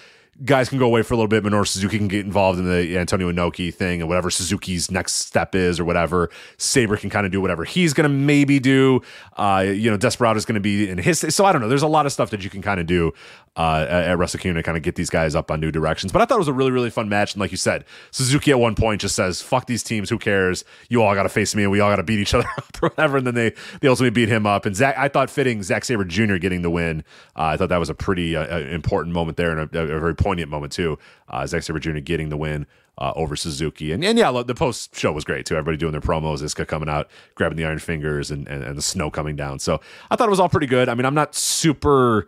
guys 0.44 0.68
can 0.68 0.78
go 0.78 0.86
away 0.86 1.02
for 1.02 1.14
a 1.14 1.16
little 1.16 1.28
bit. 1.28 1.42
Minoru 1.42 1.66
Suzuki 1.66 1.98
can 1.98 2.08
get 2.08 2.24
involved 2.24 2.58
in 2.58 2.66
the 2.66 2.98
Antonio 2.98 3.30
Inoki 3.30 3.72
thing 3.72 4.00
and 4.00 4.08
whatever 4.08 4.30
Suzuki's 4.30 4.90
next 4.90 5.14
step 5.14 5.54
is 5.54 5.80
or 5.80 5.84
whatever. 5.84 6.30
Sabre 6.58 6.96
can 6.96 7.10
kind 7.10 7.24
of 7.24 7.32
do 7.32 7.40
whatever 7.40 7.64
he's 7.64 7.94
going 7.94 8.08
to 8.08 8.14
maybe 8.14 8.58
do. 8.58 9.00
Uh, 9.36 9.64
you 9.66 9.90
know, 9.90 9.96
Desperado 9.96 10.36
is 10.36 10.44
going 10.44 10.54
to 10.54 10.60
be 10.60 10.88
in 10.88 10.98
his. 10.98 11.20
So 11.34 11.44
I 11.44 11.52
don't 11.52 11.60
know. 11.60 11.68
There's 11.68 11.82
a 11.82 11.88
lot 11.88 12.06
of 12.06 12.12
stuff 12.12 12.30
that 12.30 12.44
you 12.44 12.50
can 12.50 12.62
kind 12.62 12.80
of 12.80 12.86
do 12.86 13.12
uh, 13.56 13.86
at, 13.88 14.04
at 14.10 14.18
Wrestle 14.18 14.38
Kingdom 14.38 14.56
to 14.56 14.62
kind 14.62 14.76
of 14.76 14.82
get 14.82 14.96
these 14.96 15.08
guys 15.08 15.34
up 15.34 15.50
on 15.50 15.60
new 15.60 15.70
directions. 15.70 16.12
But 16.12 16.22
I 16.22 16.26
thought 16.26 16.36
it 16.36 16.40
was 16.40 16.48
a 16.48 16.52
really, 16.52 16.70
really 16.70 16.90
fun 16.90 17.08
match. 17.08 17.34
And 17.34 17.40
like 17.40 17.50
you 17.50 17.56
said, 17.56 17.84
Suzuki 18.10 18.50
at 18.50 18.58
one 18.58 18.74
point 18.74 19.00
just 19.00 19.16
says, 19.16 19.40
fuck 19.40 19.66
these 19.66 19.82
teams. 19.82 20.10
Who 20.10 20.18
cares? 20.18 20.64
You 20.88 21.02
all 21.02 21.14
got 21.14 21.22
to 21.22 21.28
face 21.28 21.54
me 21.54 21.62
and 21.62 21.72
we 21.72 21.80
all 21.80 21.90
got 21.90 21.96
to 21.96 22.02
beat 22.02 22.18
each 22.18 22.34
other 22.34 22.48
up 22.58 22.82
or 22.82 22.88
whatever. 22.90 23.16
And 23.16 23.26
then 23.26 23.34
they, 23.34 23.54
they 23.80 23.88
ultimately 23.88 24.10
beat 24.10 24.28
him 24.28 24.46
up. 24.46 24.66
And 24.66 24.76
Zack, 24.76 24.96
I 24.98 25.08
thought 25.08 25.30
fitting 25.30 25.62
Zack 25.62 25.84
Sabre 25.84 26.04
Jr. 26.04 26.36
getting 26.36 26.62
the 26.62 26.70
win. 26.70 27.02
Uh, 27.34 27.44
I 27.44 27.56
thought 27.56 27.70
that 27.70 27.78
was 27.78 27.90
a 27.90 27.94
pretty 27.94 28.36
uh, 28.36 28.58
important 28.58 29.14
moment 29.14 29.36
there 29.36 29.56
and 29.56 29.74
a, 29.74 29.80
a 29.80 30.00
very 30.00 30.14
poignant 30.14 30.50
moment 30.50 30.72
too. 30.72 30.98
Uh, 31.28 31.46
Zack 31.46 31.62
Sabre 31.62 31.80
Jr. 31.80 31.98
getting 31.98 32.28
the 32.28 32.36
win. 32.36 32.66
Uh, 32.98 33.12
over 33.14 33.36
Suzuki. 33.36 33.92
And, 33.92 34.02
and 34.02 34.16
yeah, 34.16 34.32
the 34.42 34.54
post 34.54 34.96
show 34.96 35.12
was 35.12 35.22
great 35.22 35.44
too. 35.44 35.54
Everybody 35.54 35.76
doing 35.76 35.92
their 35.92 36.00
promos, 36.00 36.40
Iizuka 36.40 36.66
coming 36.66 36.88
out, 36.88 37.10
grabbing 37.34 37.58
the 37.58 37.66
iron 37.66 37.78
fingers 37.78 38.30
and, 38.30 38.48
and, 38.48 38.64
and, 38.64 38.74
the 38.74 38.80
snow 38.80 39.10
coming 39.10 39.36
down. 39.36 39.58
So 39.58 39.82
I 40.10 40.16
thought 40.16 40.28
it 40.28 40.30
was 40.30 40.40
all 40.40 40.48
pretty 40.48 40.66
good. 40.66 40.88
I 40.88 40.94
mean, 40.94 41.04
I'm 41.04 41.12
not 41.12 41.34
super 41.34 42.26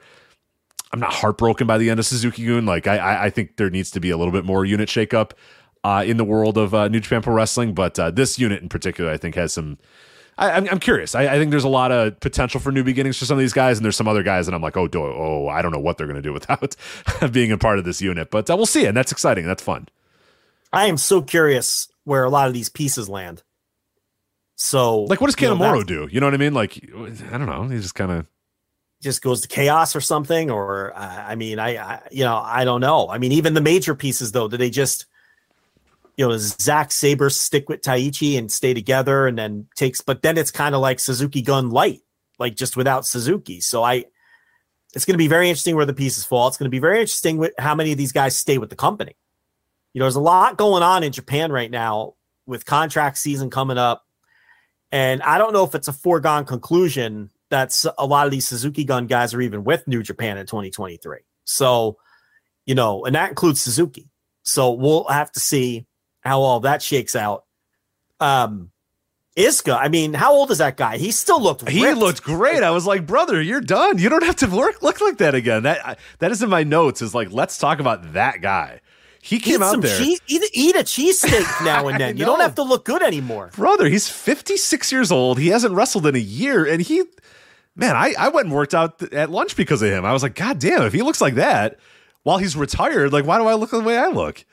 I'm 0.92 1.00
not 1.00 1.12
heartbroken 1.12 1.66
by 1.66 1.78
the 1.78 1.90
end 1.90 2.00
of 2.00 2.06
Suzuki 2.06 2.46
Gun. 2.46 2.66
Like 2.66 2.86
I, 2.86 3.26
I 3.26 3.30
think 3.30 3.56
there 3.56 3.70
needs 3.70 3.90
to 3.92 4.00
be 4.00 4.10
a 4.10 4.16
little 4.16 4.32
bit 4.32 4.44
more 4.44 4.64
unit 4.64 4.88
shakeup 4.88 5.32
uh, 5.84 6.02
in 6.06 6.16
the 6.16 6.24
world 6.24 6.58
of 6.58 6.74
uh, 6.74 6.88
New 6.88 7.00
Japan 7.00 7.22
Pro 7.22 7.34
Wrestling, 7.34 7.74
but 7.74 7.98
uh, 7.98 8.10
this 8.10 8.38
unit 8.38 8.62
in 8.62 8.68
particular, 8.68 9.10
I 9.10 9.16
think, 9.16 9.34
has 9.34 9.52
some. 9.52 9.78
I, 10.36 10.50
am 10.50 10.64
I'm, 10.64 10.70
I'm 10.72 10.78
curious. 10.80 11.14
I, 11.14 11.26
I, 11.26 11.38
think 11.38 11.50
there's 11.50 11.64
a 11.64 11.68
lot 11.68 11.90
of 11.90 12.20
potential 12.20 12.60
for 12.60 12.70
new 12.70 12.84
beginnings 12.84 13.16
for 13.18 13.24
some 13.24 13.36
of 13.36 13.40
these 13.40 13.52
guys, 13.52 13.76
and 13.76 13.84
there's 13.84 13.96
some 13.96 14.06
other 14.06 14.22
guys, 14.22 14.46
and 14.46 14.54
I'm 14.54 14.62
like, 14.62 14.76
oh, 14.76 14.86
do, 14.86 15.02
oh, 15.02 15.48
I 15.48 15.62
don't 15.62 15.72
know 15.72 15.80
what 15.80 15.98
they're 15.98 16.06
going 16.06 16.16
to 16.16 16.22
do 16.22 16.32
without 16.32 16.76
being 17.32 17.50
a 17.50 17.58
part 17.58 17.78
of 17.78 17.84
this 17.84 18.00
unit, 18.00 18.30
but 18.30 18.48
uh, 18.48 18.56
we'll 18.56 18.66
see, 18.66 18.86
and 18.86 18.96
that's 18.96 19.10
exciting. 19.10 19.46
That's 19.46 19.62
fun. 19.62 19.88
I 20.72 20.86
am 20.86 20.96
so 20.96 21.22
curious 21.22 21.88
where 22.04 22.24
a 22.24 22.30
lot 22.30 22.46
of 22.46 22.54
these 22.54 22.68
pieces 22.68 23.08
land. 23.08 23.42
So, 24.54 25.02
like, 25.04 25.20
what 25.20 25.26
does 25.26 25.36
Kanemaru 25.36 25.58
you 25.58 25.78
know, 25.78 25.82
do? 25.82 26.08
You 26.10 26.20
know 26.20 26.26
what 26.26 26.34
I 26.34 26.38
mean? 26.38 26.54
Like, 26.54 26.84
I 27.32 27.38
don't 27.38 27.46
know. 27.46 27.64
He 27.68 27.80
just 27.80 27.94
kind 27.94 28.10
of 28.10 28.26
just 29.02 29.22
goes 29.22 29.40
to 29.42 29.48
chaos 29.48 29.94
or 29.94 30.00
something 30.00 30.50
or 30.50 30.92
uh, 30.96 31.24
i 31.26 31.34
mean 31.34 31.58
I, 31.58 31.76
I, 31.76 32.02
you 32.10 32.24
know 32.24 32.36
i 32.36 32.64
don't 32.64 32.80
know. 32.80 33.08
I 33.08 33.18
mean 33.18 33.32
even 33.32 33.54
the 33.54 33.60
major 33.60 33.94
pieces 33.94 34.32
though 34.32 34.48
do 34.48 34.56
they 34.56 34.70
just 34.70 35.06
you 36.16 36.26
know 36.26 36.36
Zack 36.36 36.90
Sabre 36.90 37.30
stick 37.30 37.68
with 37.68 37.80
taichi 37.80 38.38
and 38.38 38.50
stay 38.50 38.74
together 38.74 39.26
and 39.26 39.38
then 39.38 39.66
takes 39.76 40.00
but 40.00 40.22
then 40.22 40.36
it's 40.36 40.50
kind 40.50 40.74
of 40.74 40.80
like 40.80 41.00
suzuki 41.00 41.42
gun 41.42 41.70
light 41.70 42.00
like 42.38 42.54
just 42.54 42.76
without 42.76 43.06
suzuki. 43.06 43.60
So 43.60 43.82
i 43.82 44.04
it's 44.94 45.04
going 45.04 45.14
to 45.14 45.18
be 45.18 45.28
very 45.28 45.48
interesting 45.48 45.76
where 45.76 45.84
the 45.84 45.92
pieces 45.92 46.24
fall. 46.24 46.48
It's 46.48 46.56
going 46.56 46.64
to 46.64 46.70
be 46.70 46.78
very 46.78 47.00
interesting 47.00 47.36
with 47.36 47.52
how 47.58 47.74
many 47.74 47.92
of 47.92 47.98
these 47.98 48.10
guys 48.10 48.34
stay 48.34 48.56
with 48.56 48.70
the 48.70 48.76
company. 48.76 49.14
You 49.92 50.00
know 50.00 50.04
there's 50.04 50.16
a 50.16 50.20
lot 50.20 50.56
going 50.56 50.82
on 50.82 51.02
in 51.02 51.12
japan 51.12 51.50
right 51.50 51.70
now 51.70 52.14
with 52.46 52.64
contract 52.64 53.18
season 53.18 53.50
coming 53.50 53.78
up 53.78 54.06
and 54.92 55.22
i 55.22 55.38
don't 55.38 55.52
know 55.52 55.64
if 55.64 55.74
it's 55.74 55.88
a 55.88 55.92
foregone 55.92 56.44
conclusion 56.44 57.30
that's 57.50 57.86
a 57.96 58.06
lot 58.06 58.26
of 58.26 58.30
these 58.30 58.46
Suzuki 58.46 58.84
gun 58.84 59.06
guys 59.06 59.34
are 59.34 59.40
even 59.40 59.64
with 59.64 59.86
New 59.88 60.02
Japan 60.02 60.38
in 60.38 60.46
2023. 60.46 61.18
So, 61.44 61.96
you 62.66 62.74
know, 62.74 63.04
and 63.04 63.14
that 63.14 63.30
includes 63.30 63.60
Suzuki. 63.60 64.10
So 64.42 64.72
we'll 64.72 65.04
have 65.04 65.32
to 65.32 65.40
see 65.40 65.86
how 66.20 66.40
all 66.40 66.60
that 66.60 66.82
shakes 66.82 67.16
out. 67.16 67.44
Um, 68.20 68.70
Iizuka, 69.36 69.78
I 69.80 69.88
mean, 69.88 70.14
how 70.14 70.32
old 70.32 70.50
is 70.50 70.58
that 70.58 70.76
guy? 70.76 70.96
He 70.96 71.12
still 71.12 71.40
looked. 71.40 71.62
Ripped. 71.62 71.72
He 71.72 71.92
looked 71.94 72.22
great. 72.24 72.64
I 72.64 72.70
was 72.70 72.86
like, 72.86 73.06
brother, 73.06 73.40
you're 73.40 73.60
done. 73.60 73.98
You 73.98 74.08
don't 74.08 74.24
have 74.24 74.36
to 74.36 74.46
work 74.48 74.82
look 74.82 75.00
like 75.00 75.18
that 75.18 75.36
again. 75.36 75.62
That 75.62 75.98
that 76.18 76.32
is 76.32 76.42
in 76.42 76.50
my 76.50 76.64
notes. 76.64 77.02
Is 77.02 77.14
like, 77.14 77.30
let's 77.30 77.56
talk 77.56 77.78
about 77.78 78.14
that 78.14 78.42
guy 78.42 78.80
He 79.28 79.38
came 79.38 79.56
eat 79.60 79.64
out 79.64 79.80
there. 79.82 79.98
cheese, 79.98 80.20
eat, 80.26 80.42
eat 80.54 80.74
a 80.76 80.80
cheesesteak 80.80 81.64
now 81.64 81.86
and 81.88 82.00
then. 82.00 82.16
you 82.16 82.24
don't 82.24 82.40
have 82.40 82.54
to 82.56 82.62
look 82.62 82.84
good 82.84 83.02
anymore. 83.02 83.50
brother 83.54 83.86
he's 83.86 84.08
56 84.08 84.90
years 84.90 85.12
old 85.12 85.38
he 85.38 85.48
hasn't 85.48 85.74
wrestled 85.74 86.06
in 86.06 86.14
a 86.14 86.18
year 86.18 86.64
and 86.64 86.80
he 86.82 87.02
man 87.76 87.94
i 87.94 88.14
i 88.18 88.28
went 88.28 88.46
and 88.46 88.54
worked 88.54 88.74
out 88.74 88.98
th- 88.98 89.12
at 89.12 89.30
lunch 89.30 89.54
because 89.54 89.82
of 89.82 89.90
him 89.90 90.04
i 90.04 90.12
was 90.12 90.22
like 90.22 90.34
god 90.34 90.58
damn 90.58 90.82
if 90.82 90.92
he 90.92 91.02
looks 91.02 91.20
like 91.20 91.34
that 91.34 91.78
while 92.22 92.38
he's 92.38 92.56
retired 92.56 93.12
like 93.12 93.24
why 93.26 93.36
do 93.38 93.46
i 93.46 93.54
look 93.54 93.70
the 93.70 93.80
way 93.80 93.96
i 93.98 94.08
look 94.08 94.44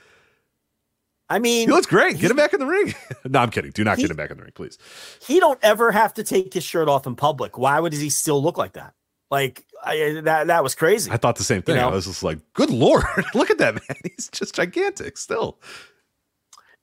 I 1.27 1.39
mean, 1.39 1.67
he 1.67 1.73
looks 1.73 1.87
great 1.87 2.19
get 2.19 2.29
him 2.29 2.37
back 2.37 2.53
in 2.53 2.59
the 2.59 2.67
ring 2.67 2.93
no 3.25 3.39
i'm 3.39 3.49
kidding 3.49 3.71
do 3.71 3.83
not 3.83 3.97
He- 3.97 4.03
get 4.03 4.11
him 4.11 4.17
back 4.17 4.29
in 4.29 4.37
the 4.37 4.43
ring 4.43 4.51
please 4.53 4.77
he 5.25 5.39
don't 5.39 5.57
ever 5.63 5.91
have 5.91 6.13
to 6.15 6.23
take 6.23 6.53
his 6.53 6.63
shirt 6.63 6.87
off 6.87 7.07
in 7.07 7.15
public. 7.15 7.57
Why 7.57 7.79
would 7.79 7.93
he 7.93 8.09
still 8.11 8.41
look 8.43 8.57
like 8.59 8.73
that? 8.73 8.93
Like 9.31 9.65
I, 9.85 10.21
that 10.23 10.47
that 10.47 10.63
was 10.63 10.73
crazy. 10.75 11.11
i 11.11 11.17
thought 11.17 11.35
the 11.35 11.43
same 11.43 11.61
thing 11.61 11.75
You 11.75 11.81
know? 11.81 11.89
i 11.89 11.91
was 11.95 12.05
just 12.05 12.23
like 12.23 12.39
good 12.53 12.69
lord 12.69 13.03
look 13.35 13.49
at 13.51 13.57
that 13.59 13.75
man 13.75 13.97
he's 14.03 14.29
just 14.29 14.55
gigantic 14.55 15.17
still 15.17 15.59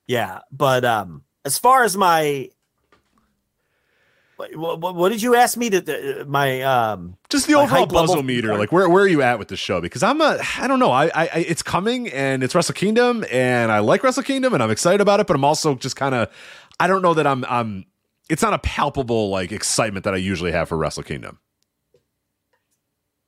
Yeah, 0.06 0.40
but 0.50 0.84
um, 0.84 1.22
as 1.44 1.58
far 1.58 1.84
as 1.84 1.96
my, 1.96 2.48
what, 4.36 4.78
what, 4.80 4.94
what 4.96 5.08
did 5.12 5.22
you 5.22 5.34
ask 5.36 5.56
me 5.56 5.70
to 5.70 5.80
the, 5.80 6.24
my 6.26 6.62
um? 6.62 7.16
just 7.28 7.46
the 7.46 7.54
overall 7.54 7.86
level- 7.86 8.16
buzzometer 8.16 8.58
like 8.58 8.72
where, 8.72 8.88
where 8.88 9.04
are 9.04 9.08
you 9.08 9.22
at 9.22 9.38
with 9.38 9.48
the 9.48 9.56
show 9.56 9.80
because 9.80 10.02
i'm 10.02 10.20
a 10.20 10.38
i 10.58 10.66
don't 10.66 10.78
know 10.80 10.90
I, 10.90 11.06
I 11.06 11.10
I- 11.34 11.46
it's 11.48 11.62
coming 11.62 12.08
and 12.08 12.42
it's 12.42 12.54
wrestle 12.54 12.74
kingdom 12.74 13.24
and 13.30 13.70
i 13.70 13.78
like 13.78 14.02
wrestle 14.02 14.22
kingdom 14.24 14.52
and 14.54 14.62
i'm 14.62 14.70
excited 14.70 15.00
about 15.00 15.20
it 15.20 15.26
but 15.26 15.36
i'm 15.36 15.44
also 15.44 15.74
just 15.76 15.94
kind 15.96 16.14
of 16.14 16.28
i 16.80 16.86
don't 16.86 17.02
know 17.02 17.14
that 17.14 17.26
i'm 17.26 17.44
i'm 17.48 17.84
it's 18.28 18.42
not 18.42 18.52
a 18.54 18.58
palpable 18.58 19.30
like 19.30 19.52
excitement 19.52 20.04
that 20.04 20.14
i 20.14 20.16
usually 20.16 20.50
have 20.52 20.68
for 20.68 20.76
wrestle 20.76 21.02
kingdom 21.04 21.38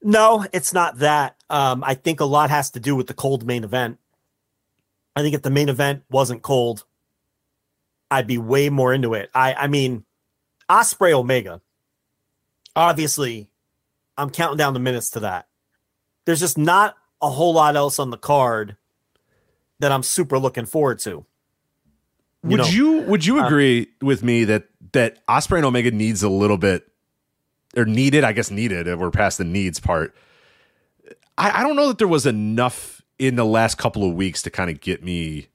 No, 0.05 0.45
it's 0.53 0.75
not 0.75 0.99
that. 0.99 1.37
Um, 1.49 1.83
I 1.83 1.95
think 1.95 2.21
a 2.21 2.27
lot 2.27 2.51
has 2.51 2.71
to 2.73 2.81
do 2.81 2.95
with 2.95 3.07
the 3.07 3.15
cold 3.15 3.47
main 3.47 3.65
event. 3.65 3.99
I 5.17 5.23
think 5.23 5.35
if 5.35 5.41
the 5.41 5.51
main 5.51 5.71
event 5.71 6.03
wasn't 6.11 6.43
cold, 6.43 6.85
I'd 8.11 8.27
be 8.27 8.37
way 8.37 8.69
more 8.69 8.93
into 8.93 9.15
it. 9.15 9.31
I 9.35 9.55
I 9.55 9.67
mean, 9.67 10.05
Ospreay 10.69 11.13
Omega. 11.13 11.63
Obviously, 12.77 13.49
I'm 14.19 14.29
counting 14.29 14.59
down 14.59 14.75
the 14.75 14.81
minutes 14.81 15.11
to 15.11 15.21
that. 15.21 15.49
There's 16.27 16.41
just 16.41 16.59
not 16.59 16.97
a 17.23 17.31
whole 17.31 17.55
lot 17.55 17.75
else 17.75 17.99
on 17.99 18.11
the 18.11 18.19
card 18.19 18.77
that 19.79 19.91
I'm 19.91 20.03
super 20.03 20.39
looking 20.39 20.67
forward 20.67 20.99
to. 21.01 21.25
would 22.43 22.59
know, 22.59 22.67
you 22.67 23.01
would 23.03 23.25
you 23.25 23.41
uh, 23.41 23.47
agree 23.47 23.89
with 24.03 24.23
me 24.23 24.45
that 24.45 24.69
that 24.93 25.27
ospreay 25.27 25.59
and 25.59 25.67
omega 25.67 25.91
needs 25.91 26.23
a 26.23 26.29
little 26.29 26.59
bit 26.59 26.87
or 27.77 27.85
needed 27.85 28.25
i 28.25 28.33
guess 28.33 28.51
needed 28.51 28.87
if 28.87 28.99
we're 28.99 29.11
past 29.11 29.39
the 29.39 29.45
needs 29.45 29.81
part 29.81 30.15
i, 31.39 31.61
I 31.61 31.63
don't 31.63 31.77
know 31.77 31.89
that 31.89 31.99
there 31.99 32.09
was 32.09 32.27
enough 32.27 33.03
in 33.19 33.37
the 33.37 33.45
last 33.45 33.77
couple 33.79 34.09
of 34.09 34.15
weeks 34.15 34.43
to 34.43 34.51
kind 34.51 34.71
of 34.71 34.81
get 34.81 35.03
me 35.03 35.49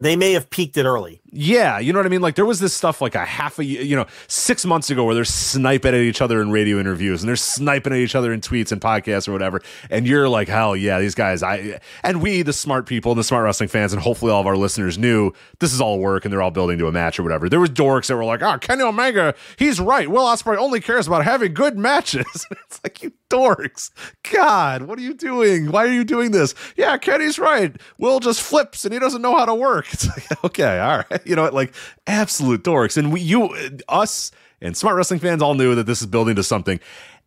They 0.00 0.16
may 0.16 0.32
have 0.32 0.50
peaked 0.50 0.76
it 0.76 0.84
early. 0.84 1.20
Yeah, 1.36 1.80
you 1.80 1.92
know 1.92 1.98
what 1.98 2.06
I 2.06 2.10
mean? 2.10 2.20
Like 2.20 2.36
there 2.36 2.44
was 2.44 2.60
this 2.60 2.72
stuff 2.74 3.00
like 3.00 3.16
a 3.16 3.24
half 3.24 3.58
a 3.58 3.64
year, 3.64 3.82
you 3.82 3.96
know, 3.96 4.06
six 4.28 4.64
months 4.64 4.88
ago 4.88 5.04
where 5.04 5.16
they're 5.16 5.24
sniping 5.24 5.92
at 5.92 6.00
each 6.00 6.22
other 6.22 6.40
in 6.40 6.52
radio 6.52 6.78
interviews 6.78 7.22
and 7.22 7.28
they're 7.28 7.34
sniping 7.34 7.92
at 7.92 7.98
each 7.98 8.14
other 8.14 8.32
in 8.32 8.40
tweets 8.40 8.70
and 8.70 8.80
podcasts 8.80 9.26
or 9.26 9.32
whatever. 9.32 9.60
And 9.90 10.06
you're 10.06 10.28
like, 10.28 10.46
hell 10.46 10.76
yeah, 10.76 11.00
these 11.00 11.16
guys, 11.16 11.42
I 11.42 11.80
and 12.04 12.22
we, 12.22 12.42
the 12.42 12.52
smart 12.52 12.86
people 12.86 13.16
the 13.16 13.24
smart 13.24 13.42
wrestling 13.42 13.68
fans, 13.68 13.92
and 13.92 14.00
hopefully 14.00 14.30
all 14.30 14.40
of 14.40 14.46
our 14.46 14.56
listeners 14.56 14.96
knew 14.96 15.32
this 15.58 15.72
is 15.72 15.80
all 15.80 15.98
work 15.98 16.24
and 16.24 16.32
they're 16.32 16.42
all 16.42 16.52
building 16.52 16.78
to 16.78 16.86
a 16.86 16.92
match 16.92 17.18
or 17.18 17.24
whatever. 17.24 17.48
There 17.48 17.58
was 17.58 17.70
dorks 17.70 18.06
that 18.06 18.16
were 18.16 18.24
like, 18.24 18.40
oh, 18.42 18.56
Kenny 18.58 18.82
Omega, 18.82 19.34
he's 19.58 19.80
right. 19.80 20.08
Will 20.08 20.24
Ospreay 20.24 20.56
only 20.56 20.80
cares 20.80 21.08
about 21.08 21.24
having 21.24 21.52
good 21.52 21.76
matches. 21.76 22.46
it's 22.50 22.80
like 22.84 23.02
you 23.02 23.12
dorks. 23.28 23.90
God, 24.32 24.82
what 24.82 24.98
are 24.98 25.02
you 25.02 25.14
doing? 25.14 25.72
Why 25.72 25.84
are 25.84 25.92
you 25.92 26.04
doing 26.04 26.30
this? 26.30 26.54
Yeah, 26.76 26.96
Kenny's 26.96 27.38
right. 27.38 27.76
Will 27.98 28.20
just 28.20 28.40
flips 28.40 28.84
and 28.84 28.94
he 28.94 29.00
doesn't 29.00 29.22
know 29.22 29.36
how 29.36 29.46
to 29.46 29.54
work. 29.54 29.86
It's 29.94 30.08
like, 30.08 30.44
okay, 30.44 30.80
all 30.80 31.04
right. 31.08 31.23
You 31.34 31.36
know? 31.36 31.48
Like 31.48 31.74
absolute 32.06 32.62
dorks. 32.62 32.96
And 32.96 33.12
we, 33.12 33.20
you, 33.20 33.54
us, 33.88 34.30
and 34.60 34.76
smart 34.76 34.96
wrestling 34.96 35.20
fans 35.20 35.42
all 35.42 35.54
knew 35.54 35.74
that 35.74 35.86
this 35.86 36.00
is 36.00 36.06
building 36.06 36.36
to 36.36 36.42
something. 36.42 36.80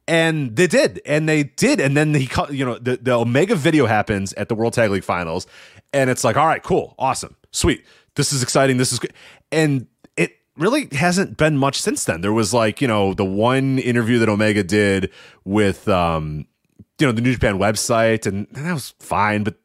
And 0.07 0.56
they 0.56 0.68
did, 0.68 1.02
and 1.06 1.28
they 1.28 1.44
did, 1.44 1.82
and 1.82 1.98
then 1.98 2.14
he, 2.14 2.30
you 2.49 2.65
know, 2.65 2.78
the, 2.78 2.95
the 2.95 3.11
Omega 3.11 3.56
video 3.56 3.86
happens 3.88 4.32
at 4.34 4.48
the 4.48 4.56
World 4.56 4.72
Tag 4.72 4.90
League 4.90 5.03
Finals, 5.03 5.48
and 5.91 6.10
it's 6.10 6.24
like, 6.24 6.38
all 6.38 6.48
right, 6.48 6.64
cool, 6.64 6.95
awesome, 6.98 7.36
sweet, 7.52 7.84
this 8.15 8.32
is 8.32 8.41
exciting, 8.41 8.78
this 8.78 8.94
is 8.94 8.99
good, 8.99 9.11
and 9.52 9.86
it 10.15 10.38
really 10.56 10.88
hasn't 10.94 11.36
been 11.36 11.57
much 11.57 11.82
since 11.82 12.06
then. 12.06 12.22
There 12.22 12.32
was 12.32 12.53
like, 12.53 12.80
you 12.80 12.88
know, 12.88 13.14
the 13.14 13.26
one 13.26 13.80
interview 13.80 14.18
that 14.19 14.30
Omega 14.30 14.64
did 14.64 15.11
with, 15.44 15.90
um, 15.90 16.45
you 16.99 17.06
know, 17.06 17.11
the 17.11 17.22
New 17.22 17.34
Japan 17.34 17.60
website, 17.60 18.26
and 18.26 18.48
that 18.52 18.74
was 18.74 18.94
fine, 18.99 19.44
but 19.44 19.56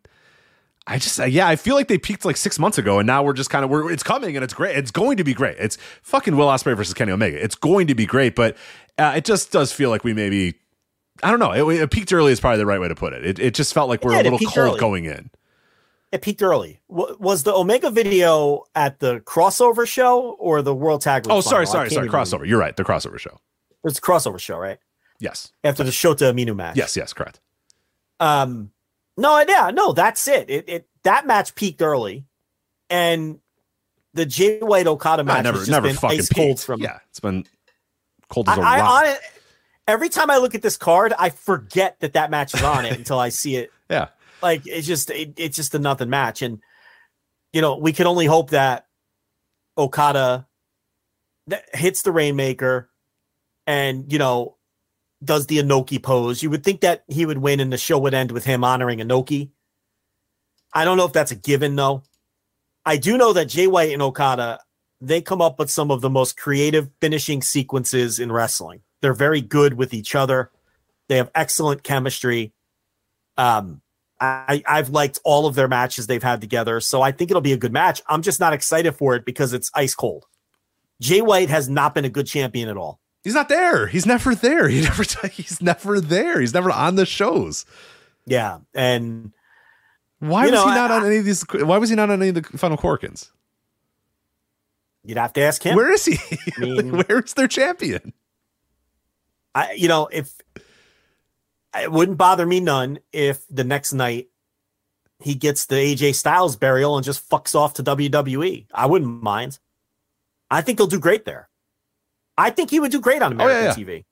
I 0.87 0.99
just, 0.99 1.21
uh, 1.21 1.25
yeah, 1.25 1.47
I 1.47 1.55
feel 1.57 1.77
like 1.77 1.87
they 1.87 1.99
peaked 1.99 2.25
like 2.25 2.37
six 2.37 2.59
months 2.59 2.77
ago, 2.77 2.99
and 2.99 3.07
now 3.07 3.23
we're 3.23 3.35
just 3.35 3.51
kind 3.51 3.65
of, 3.65 3.71
we're, 3.71 3.91
it's 3.93 4.03
coming 4.03 4.37
and 4.37 4.43
it's 4.43 4.53
great. 4.55 4.77
It's 4.77 4.91
going 4.91 5.17
to 5.17 5.25
be 5.25 5.33
great. 5.33 5.57
It's 5.59 5.79
fucking 6.03 6.37
Will 6.37 6.49
Ospreay 6.49 6.77
versus 6.77 6.93
Kenny 6.93 7.13
Omega. 7.13 7.43
It's 7.43 7.55
going 7.55 7.87
to 7.87 7.95
be 7.95 8.05
great, 8.05 8.35
but 8.35 8.57
uh, 8.99 9.15
it 9.17 9.25
just 9.25 9.53
does 9.53 9.73
feel 9.73 9.91
like 9.91 10.03
we 10.03 10.13
maybe, 10.13 10.55
I 11.23 11.31
don't 11.31 11.39
know, 11.39 11.71
it, 11.71 11.81
it 11.81 11.91
peaked 11.93 12.13
early 12.13 12.33
is 12.33 12.41
probably 12.41 12.59
the 12.59 12.67
right 12.67 12.81
way 12.81 12.89
to 12.89 12.97
put 12.97 13.13
it. 13.13 13.25
It, 13.25 13.39
it 13.39 13.55
just 13.55 13.73
felt 13.73 13.89
like 13.89 14.03
we're 14.03 14.11
did, 14.11 14.27
a 14.27 14.31
little 14.31 14.49
cold 14.49 14.71
early. 14.71 14.81
going 14.81 15.05
in. 15.05 15.31
It 16.11 16.21
peaked 16.21 16.43
early. 16.43 16.81
W- 16.91 17.17
was 17.21 17.45
the 17.45 17.55
Omega 17.55 17.91
video 17.91 18.65
at 18.75 18.99
the 18.99 19.21
crossover 19.21 19.87
show 19.87 20.33
or 20.33 20.63
the 20.63 20.75
World 20.75 21.01
Tag 21.01 21.27
League? 21.27 21.33
Oh, 21.33 21.41
sorry, 21.41 21.65
final? 21.65 21.89
Sorry, 21.89 21.91
sorry. 21.91 22.09
Crossover. 22.09 22.47
You're 22.47 22.59
right. 22.59 22.77
The 22.77 22.85
crossover 22.85 23.19
show. 23.19 23.39
It's 23.85 23.99
a 23.99 24.03
crossover 24.03 24.39
show, 24.41 24.59
right? 24.59 24.79
Yes. 25.21 25.53
After 25.63 25.85
the 25.85 25.91
Shota 25.91 26.33
Umino 26.33 26.57
match. 26.57 26.77
Yes, 26.77 26.97
yes, 26.97 27.13
correct. 27.13 27.41
Um, 28.19 28.73
no, 29.17 29.45
yeah, 29.47 29.71
no, 29.73 29.93
that's 29.93 30.27
it. 30.29 30.49
It, 30.49 30.65
it 30.69 30.89
that 31.05 31.27
match 31.27 31.55
peaked 31.55 31.83
early, 31.83 32.25
and 32.89 33.39
the 34.15 34.27
Jay 34.27 34.61
White 34.61 34.87
Okada 34.87 35.23
ah, 35.23 35.25
match 35.25 35.39
I 35.39 35.43
never, 35.43 35.59
has 35.59 35.67
just 35.67 35.71
never 35.71 35.89
been 35.89 35.97
fucking 35.97 36.19
ice 36.19 36.29
cold 36.29 36.61
from. 36.61 36.81
Yeah, 36.81 36.99
it's 37.11 37.21
been 37.21 37.45
cold 38.29 38.49
as 38.49 38.59
a 38.59 38.61
I, 38.61 38.77
I 38.77 38.81
rock. 38.81 39.05
it. 39.07 39.21
Every 39.89 40.09
time 40.09 40.31
I 40.31 40.39
look 40.39 40.55
at 40.55 40.63
this 40.63 40.77
card, 40.77 41.13
I 41.19 41.31
forget 41.31 41.99
that 42.01 42.13
that 42.15 42.31
match 42.31 42.55
is 42.55 42.63
on 42.63 42.87
it 42.87 42.97
until 42.97 43.19
I 43.19 43.31
see 43.31 43.57
it. 43.57 43.71
yeah. 43.91 44.09
Like 44.41 44.63
it's 44.67 44.87
just 44.87 45.11
it, 45.11 45.35
it's 45.37 45.57
just 45.57 45.75
a 45.75 45.79
nothing 45.79 46.11
match, 46.11 46.43
and 46.43 46.61
you 47.53 47.61
know 47.61 47.77
we 47.77 47.93
can 47.93 48.07
only 48.07 48.27
hope 48.27 48.51
that 48.51 48.87
Okada 49.77 50.47
that 51.49 51.65
hits 51.75 52.03
the 52.03 52.13
Rainmaker, 52.13 52.91
and 53.67 54.11
you 54.11 54.19
know 54.19 54.57
does 55.25 55.47
the 55.47 55.59
Inoki 55.59 56.03
pose. 56.03 56.43
You 56.43 56.51
would 56.51 56.65
think 56.65 56.81
that 56.81 57.05
he 57.09 57.27
would 57.27 57.39
win, 57.39 57.61
and 57.61 57.73
the 57.73 57.79
show 57.79 57.99
would 57.99 58.15
end 58.15 58.33
with 58.33 58.45
him 58.45 58.65
honoring 58.65 58.99
Inoki. 58.99 59.51
I 60.73 60.85
don't 60.85 60.97
know 60.97 61.07
if 61.07 61.13
that's 61.13 61.33
a 61.33 61.37
given 61.37 61.77
though. 61.77 62.03
I 62.85 62.97
do 62.97 63.17
know 63.17 63.33
that 63.33 63.47
Jay 63.47 63.67
White 63.67 63.93
and 63.93 64.03
Okada 64.03 64.61
they 65.03 65.21
come 65.21 65.43
up 65.43 65.59
with 65.59 65.69
some 65.69 65.91
of 65.91 66.01
the 66.01 66.09
most 66.09 66.37
creative 66.37 66.89
finishing 67.01 67.43
sequences 67.43 68.21
in 68.21 68.31
wrestling. 68.31 68.83
They're 69.01 69.13
very 69.13 69.41
good 69.41 69.75
with 69.75 69.93
each 69.93 70.15
other. 70.15 70.53
They 71.09 71.17
have 71.17 71.31
excellent 71.35 71.83
chemistry. 71.83 72.53
Um, 73.37 73.83
I, 74.21 74.63
I've 74.67 74.91
liked 74.91 75.19
all 75.25 75.47
of 75.47 75.57
their 75.57 75.67
matches 75.67 76.07
they've 76.07 76.23
had 76.23 76.41
together, 76.41 76.79
so 76.79 77.03
I 77.03 77.11
think 77.11 77.33
it'll 77.33 77.41
be 77.41 77.53
a 77.53 77.59
good 77.59 77.73
match. 77.73 78.01
I'm 78.07 78.23
just 78.23 78.39
not 78.39 78.53
excited 78.53 78.93
for 78.93 79.17
it 79.17 79.25
because 79.25 79.53
it's 79.53 79.73
ice 79.75 79.97
cold. 79.97 80.25
Jay 81.01 81.21
White 81.21 81.51
has 81.51 81.69
not 81.69 81.97
been 81.97 82.05
a 82.05 82.09
good 82.09 82.29
champion 82.29 82.69
at 82.69 82.77
all. 82.77 83.01
He's 83.23 83.35
not 83.35 83.49
there. 83.49 83.87
He's 83.87 84.07
never 84.07 84.35
there. 84.35 84.69
He 84.71 84.83
never. 84.83 85.05
He's 85.29 85.63
never 85.63 86.01
there. 86.01 86.41
He's 86.41 86.55
never 86.55 86.71
on 86.71 86.97
the 86.97 87.07
shows. 87.07 87.65
Yeah, 88.27 88.59
and 88.75 89.33
Why 90.19 90.43
was 90.45 90.53
know, 90.53 90.69
he 90.69 90.75
not 90.75 90.91
I- 90.91 90.97
on 90.99 91.07
any 91.07 91.17
of 91.19 91.25
these? 91.25 91.43
Why 91.53 91.79
was 91.79 91.89
he 91.91 91.97
not 91.97 92.11
on 92.11 92.21
any 92.23 92.29
of 92.31 92.35
the 92.37 92.59
final 92.59 92.77
Korakuens? 92.77 93.31
you'd 95.05 95.19
have 95.19 95.33
to 95.33 95.41
ask 95.41 95.63
him. 95.65 95.75
Where 95.75 95.93
is 95.93 96.05
he? 96.05 96.17
mean- 96.59 96.97
Where 96.97 97.21
is 97.21 97.35
their 97.35 97.49
champion? 97.49 98.13
I, 99.55 99.73
you 99.73 99.89
know, 99.89 100.07
if 100.11 100.33
it 101.77 101.91
wouldn't 101.91 102.19
bother 102.19 102.47
me 102.47 102.61
none 102.61 103.01
if 103.13 103.45
the 103.49 103.65
next 103.65 103.93
night 103.93 104.29
he 105.21 105.35
gets 105.35 105.67
the 105.67 105.75
AJ 105.75 106.15
Styles 106.15 106.57
burial 106.57 106.97
and 106.97 107.05
just 107.05 107.29
fucks 107.29 107.55
off 107.55 107.75
to 107.75 107.83
WWE. 107.83 108.67
I 108.73 108.87
wouldn't 108.87 109.23
mind. 109.23 109.59
I 110.51 110.61
think 110.63 110.79
he'll 110.79 110.87
do 110.87 110.99
great 111.01 111.25
there. 111.25 111.49
I 112.37 112.51
think 112.51 112.71
he 112.71 112.81
would 112.81 112.93
do 112.93 113.01
great 113.01 113.23
on 113.23 113.41
Oh, 113.41 113.47
yeah, 113.47 113.59
American 113.59 113.85
TV. 113.85 114.05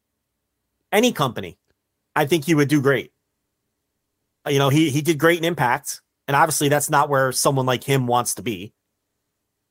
Any 0.93 1.13
company, 1.13 1.59
I 2.15 2.27
think 2.27 2.45
he 2.45 2.55
would 2.55 2.69
do 2.69 2.83
great. 2.83 3.13
You 4.49 4.59
know, 4.59 4.69
he 4.69 4.91
he 4.91 5.03
did 5.03 5.19
great 5.19 5.39
in 5.39 5.45
Impact, 5.45 6.01
and 6.27 6.37
obviously 6.37 6.69
that's 6.69 6.91
not 6.91 7.09
where 7.09 7.33
someone 7.33 7.67
like 7.67 7.85
him 7.85 8.07
wants 8.07 8.35
to 8.37 8.43
be. 8.43 8.73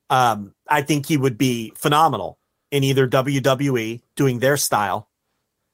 Um, 0.10 0.54
I 0.68 0.82
think 0.82 1.06
he 1.06 1.18
would 1.18 1.38
be 1.38 1.72
phenomenal 1.76 2.40
in 2.72 2.84
either 2.84 3.08
WWE 3.08 4.02
doing 4.16 4.40
their 4.40 4.58
style 4.58 5.10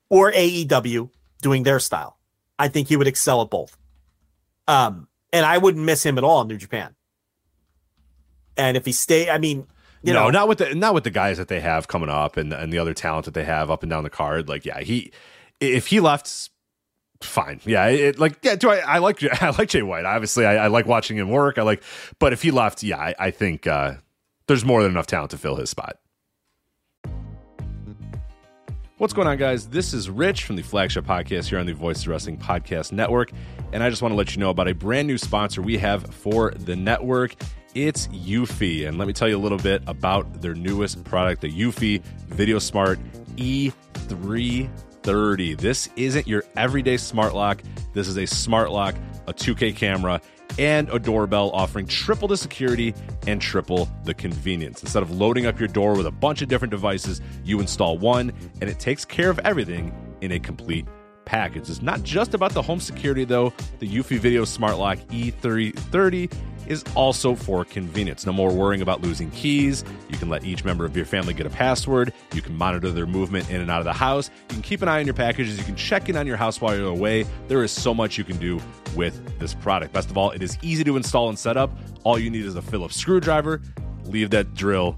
or 0.10 0.31
AEW 0.31 1.10
doing 1.41 1.64
their 1.64 1.80
style. 1.80 2.18
I 2.57 2.68
think 2.69 2.88
he 2.88 2.95
would 2.97 3.07
excel 3.07 3.41
at 3.41 3.49
both. 3.49 3.77
Um, 4.68 5.07
and 5.31 5.45
I 5.45 5.57
wouldn't 5.57 5.84
miss 5.84 6.06
him 6.06 6.18
at 6.18 6.23
all 6.23 6.41
in 6.41 6.47
New 6.47 6.57
Japan. 6.57 6.95
And 8.57 8.77
if 8.77 8.85
he 8.85 8.91
stay, 8.93 9.30
I 9.30 9.38
mean, 9.38 9.68
you 10.06 10.14
no, 10.14 10.26
know, 10.26 10.30
not 10.30 10.48
with 10.48 10.60
the 10.60 10.76
not 10.76 10.94
with 10.94 11.03
the 11.03 11.10
guys 11.10 11.38
that 11.38 11.48
they 11.48 11.60
have 11.60 11.88
coming 11.88 12.10
up 12.10 12.38
and 12.38 12.53
and 12.53 12.72
the 12.72 12.77
other 12.77 12.94
talent 12.94 13.26
that 13.26 13.34
they 13.34 13.44
have 13.44 13.72
up 13.72 13.82
and 13.82 13.90
down 13.90 14.03
the 14.03 14.10
card. 14.10 14.48
Like, 14.48 14.65
yeah, 14.65 14.80
he 14.82 15.11
if 15.60 15.88
he 15.88 15.99
left 15.99 16.49
fine. 17.22 17.60
Yeah, 17.65 17.88
it, 17.88 18.19
like 18.19 18.38
yeah. 18.44 18.56
Do 18.56 18.69
I? 18.69 18.77
I 18.77 18.98
like 18.99 19.23
I 19.41 19.49
like 19.49 19.69
Jay 19.69 19.82
White. 19.82 20.06
Obviously, 20.06 20.45
I, 20.45 20.65
I 20.65 20.68
like 20.68 20.86
watching 20.86 21.18
him 21.18 21.30
work. 21.30 21.57
I 21.57 21.64
like, 21.64 21.82
but 22.19 22.34
if 22.34 22.44
he 22.44 22.52
left, 22.52 22.84
yeah, 22.84 22.98
I, 22.98 23.15
I 23.18 23.32
think 23.32 23.65
uh, 23.65 23.95
there's 24.48 24.64
more 24.64 24.84
than 24.84 24.91
enough 24.91 25.07
talent 25.07 25.32
to 25.32 25.38
fill 25.38 25.56
his 25.56 25.72
spot. 25.72 25.98
What's 28.98 29.11
going 29.11 29.27
on, 29.27 29.38
guys? 29.38 29.68
This 29.68 29.94
is 29.94 30.10
Rich 30.10 30.45
from 30.45 30.56
the 30.56 30.61
flagship 30.61 31.06
podcast 31.06 31.49
here 31.49 31.60
on 31.60 31.65
the 31.65 31.73
Voice 31.73 32.03
of 32.03 32.07
Wrestling 32.07 32.38
Podcast 32.38 32.94
Network. 32.94 33.32
And 33.73 33.84
I 33.84 33.90
just 33.90 34.02
want 34.02 34.14
to 34.14 34.15
let 34.15 34.34
you 34.34 34.40
know 34.40 34.52
about 34.52 34.69
a 34.69 34.73
brand 34.73 35.06
new 35.06 35.18
sponsor 35.18 35.61
we 35.61 35.77
have 35.80 36.14
for 36.15 36.52
the 36.52 36.77
network. 36.77 37.36
It's 37.76 38.07
Eufy. 38.07 38.88
And 38.88 38.97
let 38.97 39.06
me 39.06 39.14
tell 39.14 39.27
you 39.27 39.35
a 39.35 39.38
little 39.38 39.57
bit 39.57 39.84
about 39.85 40.41
their 40.41 40.53
newest 40.53 41.03
product, 41.03 41.41
the 41.41 41.52
Eufy 41.52 42.02
Video 42.30 42.57
Smart 42.57 42.97
E330. 43.35 45.60
This 45.60 45.89
isn't 45.97 46.26
your 46.26 46.45
everyday 46.56 46.95
smart 46.95 47.35
lock. 47.35 47.61
This 47.91 48.07
is 48.07 48.18
a 48.18 48.26
smart 48.26 48.72
lock, 48.72 48.95
a 49.27 49.34
2K 49.34 49.76
camera, 49.76 50.22
and 50.57 50.89
a 50.89 50.97
doorbell 50.97 51.52
offering 51.52 51.85
triple 51.85 52.30
the 52.30 52.38
security 52.38 52.95
and 53.27 53.41
triple 53.41 53.89
the 54.06 54.14
convenience. 54.14 54.81
Instead 54.81 55.03
of 55.03 55.11
loading 55.11 55.45
up 55.45 55.60
your 55.60 55.68
door 55.68 55.97
with 55.97 56.06
a 56.06 56.11
bunch 56.11 56.41
of 56.41 56.47
different 56.47 56.72
devices, 56.72 57.19
you 57.43 57.60
install 57.60 57.97
one 57.97 58.31
and 58.61 58.69
it 58.69 58.80
takes 58.80 59.03
care 59.03 59.30
of 59.30 59.38
everything 59.39 59.93
in 60.22 60.31
a 60.31 60.39
complete 60.39 60.85
package. 61.26 61.69
It's 61.69 61.81
not 61.81 62.03
just 62.03 62.34
about 62.34 62.53
the 62.53 62.61
home 62.61 62.80
security 62.80 63.26
though. 63.26 63.53
The 63.80 63.88
Eufy 63.88 64.19
Video 64.19 64.45
Smart 64.45 64.77
Lock 64.77 64.99
E330 65.10 66.31
is 66.68 66.84
also 66.95 67.35
for 67.35 67.64
convenience. 67.65 68.26
No 68.26 68.34
more 68.34 68.52
worrying 68.52 68.81
about 68.81 69.02
losing 69.02 69.30
keys. 69.31 69.84
You 70.10 70.18
can 70.18 70.30
let 70.30 70.43
each 70.43 70.64
member 70.64 70.85
of 70.85 70.95
your 70.95 71.06
family 71.06 71.34
get 71.34 71.45
a 71.45 71.49
password. 71.49 72.14
You 72.34 72.41
can 72.41 72.56
monitor 72.56 72.91
their 72.91 73.06
movement 73.06 73.49
in 73.49 73.61
and 73.61 73.69
out 73.69 73.80
of 73.80 73.85
the 73.85 73.93
house. 73.93 74.30
You 74.49 74.56
can 74.56 74.61
keep 74.61 74.81
an 74.81 74.88
eye 74.88 74.99
on 74.99 75.06
your 75.06 75.14
packages. 75.14 75.57
You 75.57 75.64
can 75.64 75.76
check 75.76 76.10
in 76.10 76.18
on 76.18 76.27
your 76.27 76.38
house 76.38 76.61
while 76.61 76.76
you're 76.76 76.88
away. 76.88 77.26
There 77.47 77.64
is 77.64 77.72
so 77.72 77.93
much 77.93 78.18
you 78.18 78.23
can 78.23 78.38
do 78.38 78.60
with 78.95 79.39
this 79.39 79.53
product. 79.53 79.93
Best 79.93 80.10
of 80.10 80.18
all, 80.18 80.31
it 80.31 80.41
is 80.41 80.57
easy 80.61 80.84
to 80.84 80.97
install 80.97 81.30
and 81.30 81.38
set 81.38 81.57
up. 81.57 81.72
All 82.03 82.18
you 82.18 82.30
need 82.30 82.45
is 82.45 82.56
a 82.56 82.61
Phillips 82.61 82.95
screwdriver. 82.95 83.61
Leave 84.06 84.30
that 84.30 84.53
drill 84.53 84.97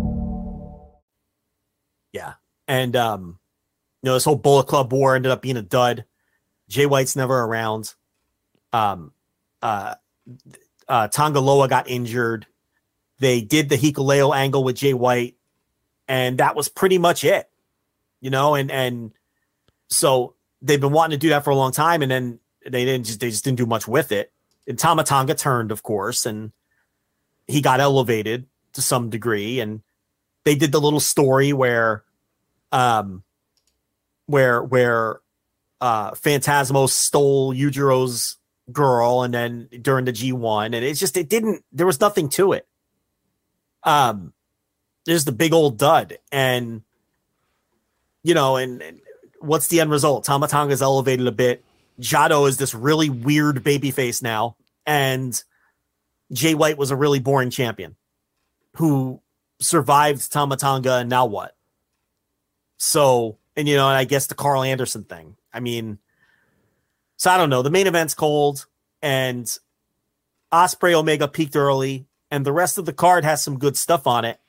Yeah. 2.13 2.33
And 2.67 2.95
um, 2.95 3.39
you 4.01 4.09
know, 4.09 4.13
this 4.13 4.25
whole 4.25 4.35
Bullet 4.35 4.67
Club 4.67 4.91
war 4.91 5.15
ended 5.15 5.31
up 5.31 5.41
being 5.41 5.57
a 5.57 5.61
dud. 5.61 6.05
Jay 6.69 6.85
White's 6.85 7.15
never 7.15 7.39
around. 7.39 7.93
Um 8.73 9.11
uh 9.61 9.95
uh 10.87 11.07
Tonga 11.09 11.39
Loa 11.39 11.67
got 11.67 11.89
injured. 11.89 12.47
They 13.19 13.41
did 13.41 13.69
the 13.69 13.77
Hikuleo 13.77 14.35
angle 14.35 14.63
with 14.63 14.77
Jay 14.77 14.93
White, 14.93 15.35
and 16.07 16.37
that 16.39 16.55
was 16.55 16.69
pretty 16.69 16.97
much 16.97 17.23
it. 17.23 17.49
You 18.21 18.29
know, 18.29 18.55
and 18.55 18.71
and 18.71 19.11
so 19.89 20.35
they've 20.61 20.79
been 20.79 20.93
wanting 20.93 21.19
to 21.19 21.21
do 21.21 21.29
that 21.29 21.43
for 21.43 21.49
a 21.49 21.55
long 21.55 21.71
time, 21.71 22.01
and 22.01 22.11
then 22.11 22.39
they 22.65 22.85
didn't 22.85 23.05
just 23.05 23.19
they 23.19 23.29
just 23.29 23.43
didn't 23.43 23.57
do 23.57 23.65
much 23.65 23.87
with 23.87 24.11
it. 24.11 24.31
And 24.67 24.79
Tama 24.79 25.03
Tonga 25.03 25.35
turned, 25.35 25.71
of 25.71 25.83
course, 25.83 26.25
and 26.25 26.51
he 27.47 27.61
got 27.61 27.79
elevated 27.79 28.47
to 28.73 28.81
some 28.81 29.09
degree, 29.09 29.59
and 29.59 29.81
they 30.43 30.55
did 30.55 30.71
the 30.71 30.81
little 30.81 30.99
story 30.99 31.53
where 31.53 32.03
um 32.71 33.23
where 34.25 34.63
where 34.63 35.19
uh 35.79 36.11
Phantasmo 36.11 36.89
stole 36.89 37.53
Yujiro's 37.53 38.37
girl 38.71 39.23
and 39.23 39.33
then 39.33 39.67
during 39.81 40.05
the 40.05 40.13
G1 40.13 40.67
and 40.67 40.75
it's 40.75 40.99
just 40.99 41.17
it 41.17 41.29
didn't 41.29 41.63
there 41.71 41.85
was 41.85 41.99
nothing 41.99 42.29
to 42.29 42.53
it. 42.53 42.67
Um 43.83 44.33
there's 45.05 45.25
the 45.25 45.31
big 45.31 45.53
old 45.53 45.77
dud 45.77 46.17
and 46.31 46.83
you 48.23 48.33
know 48.33 48.55
and, 48.55 48.81
and 48.81 49.01
what's 49.39 49.67
the 49.67 49.81
end 49.81 49.91
result? 49.91 50.23
Tama 50.23 50.47
Tonga's 50.47 50.81
elevated 50.81 51.27
a 51.27 51.31
bit. 51.31 51.63
Jado 51.99 52.47
is 52.47 52.57
this 52.57 52.73
really 52.73 53.09
weird 53.09 53.63
baby 53.63 53.91
face 53.91 54.21
now 54.21 54.55
and 54.85 55.43
Jay 56.31 56.55
White 56.55 56.77
was 56.77 56.91
a 56.91 56.95
really 56.95 57.19
boring 57.19 57.49
champion 57.49 57.95
who 58.77 59.21
survived 59.61 60.31
Tama 60.31 60.57
Tonga 60.57 60.95
and 60.95 61.09
now 61.09 61.25
what? 61.25 61.55
So, 62.77 63.37
and 63.55 63.67
you 63.67 63.75
know, 63.75 63.87
and 63.87 63.97
I 63.97 64.03
guess 64.03 64.27
the 64.27 64.35
Karl 64.35 64.63
Anderson 64.63 65.03
thing. 65.03 65.37
I 65.53 65.59
mean, 65.59 65.99
so 67.17 67.29
I 67.31 67.37
don't 67.37 67.49
know. 67.49 67.61
The 67.61 67.69
main 67.69 67.87
event's 67.87 68.13
cold 68.13 68.65
and 69.01 69.45
Ospreay 70.51 70.93
Omega 70.93 71.27
peaked 71.27 71.55
early, 71.55 72.05
and 72.29 72.45
the 72.45 72.51
rest 72.51 72.77
of 72.77 72.85
the 72.85 72.93
card 72.93 73.23
has 73.23 73.41
some 73.41 73.59
good 73.59 73.77
stuff 73.77 74.07
on 74.07 74.25
it, 74.25 74.39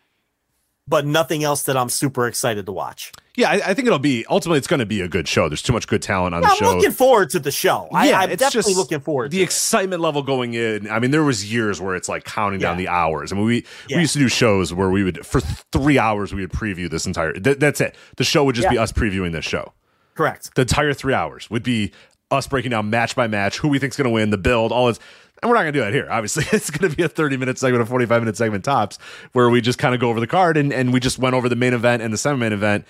but 0.89 1.07
nothing 1.07 1.45
else 1.45 1.63
that 1.65 1.77
I'm 1.77 1.89
super 1.89 2.27
excited 2.27 2.67
to 2.67 2.73
watch. 2.73 3.13
Yeah, 3.35 3.49
I, 3.51 3.71
I 3.71 3.75
think 3.75 3.87
it'll 3.87 3.99
be 3.99 4.27
ultimately 4.29 4.59
it's 4.59 4.67
going 4.67 4.81
to 4.81 4.87
be 4.87 5.01
a 5.01 5.09
good 5.09 5.27
show. 5.27 5.49
There's 5.49 5.63
too 5.63 5.73
much 5.73 5.87
good 5.87 6.03
talent 6.03 6.35
on 6.35 6.43
Yeah, 6.43 6.49
the 6.51 6.55
show. 6.57 6.67
I'm 6.71 6.77
looking 6.77 6.91
forward 6.93 7.31
to 7.31 7.39
the 7.41 7.51
show. 7.51 7.89
I, 7.91 8.11
Yeah, 8.11 8.21
I'm 8.21 8.31
it's 8.31 8.41
definitely 8.41 8.73
just 8.75 8.79
looking 8.79 9.01
forward 9.01 9.31
the 9.31 9.39
to 9.39 9.43
it. 9.43 9.45
excitement 9.45 10.03
level 10.03 10.23
going 10.23 10.53
in. 10.53 10.91
I 10.91 10.99
mean, 10.99 11.13
there 11.13 11.23
was 11.25 11.51
years 11.51 11.81
where 11.81 11.95
it's 11.97 12.11
like 12.11 12.25
counting 12.25 12.61
down 12.61 12.77
the 12.77 12.89
hours. 12.89 13.33
I 13.33 13.37
mean, 13.37 13.47
we 13.47 13.65
Yeah. 13.89 13.97
we 13.97 14.03
used 14.03 14.13
to 14.13 14.19
do 14.19 14.29
shows 14.29 14.75
where 14.75 14.91
we 14.91 15.03
would 15.03 15.25
for 15.25 15.41
three 15.41 15.99
hours 15.99 16.35
we 16.35 16.43
would 16.43 16.53
preview 16.53 16.91
this 16.91 17.07
entire. 17.07 17.33
Th- 17.33 17.57
that's 17.59 17.81
it. 17.81 17.95
The 18.17 18.25
show 18.25 18.45
would 18.45 18.55
just 18.55 18.69
be 18.69 18.77
us 18.77 18.93
previewing 18.93 19.33
this 19.33 19.47
show. 19.47 19.73
Correct. 20.15 20.55
The 20.55 20.63
entire 20.63 20.93
three 20.93 21.15
hours 21.15 21.49
would 21.49 21.63
be 21.63 21.93
us 22.31 22.47
breaking 22.47 22.71
down 22.73 22.91
match 22.91 23.17
by 23.17 23.29
match, 23.29 23.59
who 23.59 23.69
we 23.69 23.79
think's 23.79 23.97
going 23.97 24.05
to 24.05 24.11
win, 24.11 24.29
the 24.29 24.37
build, 24.39 24.73
all 24.73 24.89
this. 24.89 25.01
And 25.43 25.49
we're 25.51 25.57
not 25.57 25.63
going 25.63 25.73
to 25.73 25.79
do 25.81 25.85
that 25.85 25.93
here. 25.95 26.07
Obviously, 26.11 26.45
it's 26.53 26.69
going 26.71 26.91
to 26.91 26.95
be 26.97 27.03
a 27.03 27.09
30 27.09 27.39
minute 27.39 27.59
segment, 27.59 27.83
a 27.83 27.87
45 27.87 28.21
minute 28.21 28.37
segment 28.37 28.63
tops, 28.65 28.99
where 29.33 29.49
we 29.49 29.63
just 29.63 29.79
kind 29.79 29.95
of 29.95 30.01
go 30.03 30.11
over 30.11 30.21
the 30.21 30.27
card 30.27 30.59
and, 30.59 30.71
and 30.71 30.93
we 30.93 31.01
just 31.01 31.19
went 31.19 31.35
over 31.35 31.49
the 31.49 31.57
main 31.57 31.73
event 31.73 32.03
and 32.03 32.13
the 32.13 32.19
semi 32.19 32.37
main 32.39 32.53
event 32.53 32.85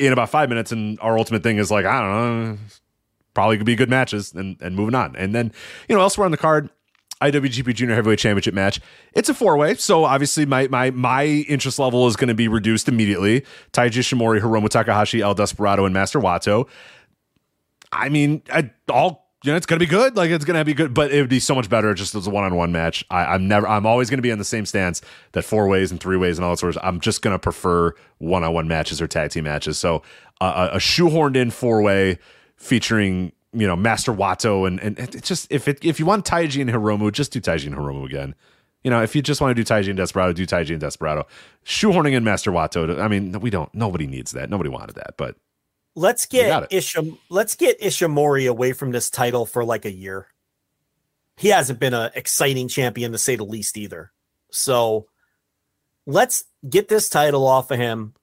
in 0.00 0.12
about 0.12 0.30
five 0.30 0.48
minutes. 0.48 0.72
And 0.72 0.98
our 1.00 1.18
ultimate 1.18 1.42
thing 1.42 1.58
is 1.58 1.70
like, 1.70 1.84
I 1.84 2.00
don't 2.00 2.10
know, 2.10 2.58
probably 3.34 3.56
could 3.58 3.66
be 3.66 3.76
good 3.76 3.90
matches 3.90 4.32
and, 4.32 4.56
and 4.60 4.74
moving 4.74 4.94
on. 4.94 5.14
And 5.16 5.34
then, 5.34 5.52
you 5.88 5.94
know, 5.94 6.00
elsewhere 6.00 6.24
on 6.24 6.30
the 6.30 6.36
card, 6.36 6.70
IWGP 7.20 7.74
Junior 7.74 7.94
Heavyweight 7.94 8.18
Championship 8.18 8.54
match. 8.54 8.80
It's 9.12 9.28
a 9.28 9.34
four 9.34 9.56
way, 9.58 9.74
so 9.74 10.04
obviously 10.04 10.46
my 10.46 10.68
my 10.68 10.90
my 10.90 11.24
interest 11.24 11.78
level 11.78 12.06
is 12.06 12.16
going 12.16 12.28
to 12.28 12.34
be 12.34 12.48
reduced 12.48 12.88
immediately. 12.88 13.42
Taiji 13.72 13.98
Ishimori, 13.98 14.40
Hiromu 14.40 14.70
Takahashi, 14.70 15.20
El 15.20 15.34
Desperado, 15.34 15.84
and 15.84 15.92
Master 15.92 16.18
Wato. 16.18 16.66
I 17.92 18.08
mean, 18.08 18.42
I, 18.50 18.70
all 18.88 19.29
you 19.42 19.50
know, 19.50 19.56
it's 19.56 19.66
gonna 19.66 19.78
be 19.78 19.86
good. 19.86 20.16
Like 20.16 20.30
it's 20.30 20.44
gonna 20.44 20.64
be 20.64 20.74
good, 20.74 20.92
but 20.92 21.10
it 21.12 21.20
would 21.20 21.30
be 21.30 21.40
so 21.40 21.54
much 21.54 21.70
better 21.70 21.94
just 21.94 22.14
as 22.14 22.26
a 22.26 22.30
one 22.30 22.44
on 22.44 22.54
one 22.56 22.72
match. 22.72 23.04
I, 23.10 23.34
am 23.34 23.48
never. 23.48 23.66
I'm 23.66 23.86
always 23.86 24.10
gonna 24.10 24.22
be 24.22 24.32
on 24.32 24.38
the 24.38 24.44
same 24.44 24.66
stance 24.66 25.00
that 25.32 25.42
four 25.44 25.66
ways 25.66 25.90
and 25.90 25.98
three 25.98 26.18
ways 26.18 26.36
and 26.36 26.44
all 26.44 26.50
that 26.52 26.58
sort 26.58 26.76
of. 26.76 26.82
I'm 26.84 27.00
just 27.00 27.22
gonna 27.22 27.38
prefer 27.38 27.94
one 28.18 28.44
on 28.44 28.52
one 28.52 28.68
matches 28.68 29.00
or 29.00 29.06
tag 29.06 29.30
team 29.30 29.44
matches. 29.44 29.78
So 29.78 30.02
uh, 30.42 30.70
a 30.72 30.76
shoehorned 30.76 31.36
in 31.36 31.50
four 31.50 31.80
way 31.80 32.18
featuring 32.56 33.32
you 33.54 33.66
know 33.66 33.76
Master 33.76 34.12
Wato 34.12 34.66
and 34.66 34.78
and 34.80 34.98
it's 34.98 35.26
just 35.26 35.50
if 35.50 35.68
it 35.68 35.82
if 35.82 35.98
you 35.98 36.04
want 36.04 36.26
Taiji 36.26 36.60
and 36.60 36.68
Hiromu, 36.68 37.10
just 37.10 37.32
do 37.32 37.40
Taiji 37.40 37.66
and 37.66 37.76
Hiromu 37.76 38.04
again. 38.04 38.34
You 38.84 38.90
know, 38.90 39.02
if 39.02 39.14
you 39.14 39.22
just 39.22 39.40
want 39.40 39.56
to 39.56 39.62
do 39.62 39.66
Taiji 39.66 39.88
and 39.88 39.96
Desperado, 39.96 40.32
do 40.32 40.46
Taiji 40.46 40.70
and 40.70 40.80
Desperado. 40.80 41.26
Shoehorning 41.64 42.12
in 42.12 42.24
Master 42.24 42.50
Wato. 42.50 42.98
I 42.98 43.08
mean, 43.08 43.38
we 43.40 43.48
don't. 43.48 43.74
Nobody 43.74 44.06
needs 44.06 44.32
that. 44.32 44.50
Nobody 44.50 44.68
wanted 44.68 44.96
that, 44.96 45.14
but 45.16 45.36
Let's 45.94 46.26
get 46.26 46.72
Isham. 46.72 47.18
Let's 47.28 47.54
get 47.56 47.80
Ishimori 47.80 48.48
away 48.48 48.72
from 48.72 48.92
this 48.92 49.10
title 49.10 49.46
for 49.46 49.64
like 49.64 49.84
a 49.84 49.92
year. 49.92 50.28
He 51.36 51.48
hasn't 51.48 51.80
been 51.80 51.94
an 51.94 52.10
exciting 52.14 52.68
champion 52.68 53.12
to 53.12 53.18
say 53.18 53.36
the 53.36 53.44
least 53.44 53.76
either. 53.76 54.12
So 54.50 55.06
let's 56.06 56.44
get 56.68 56.88
this 56.88 57.08
title 57.08 57.46
off 57.46 57.70
of 57.70 57.78
him 57.78 58.14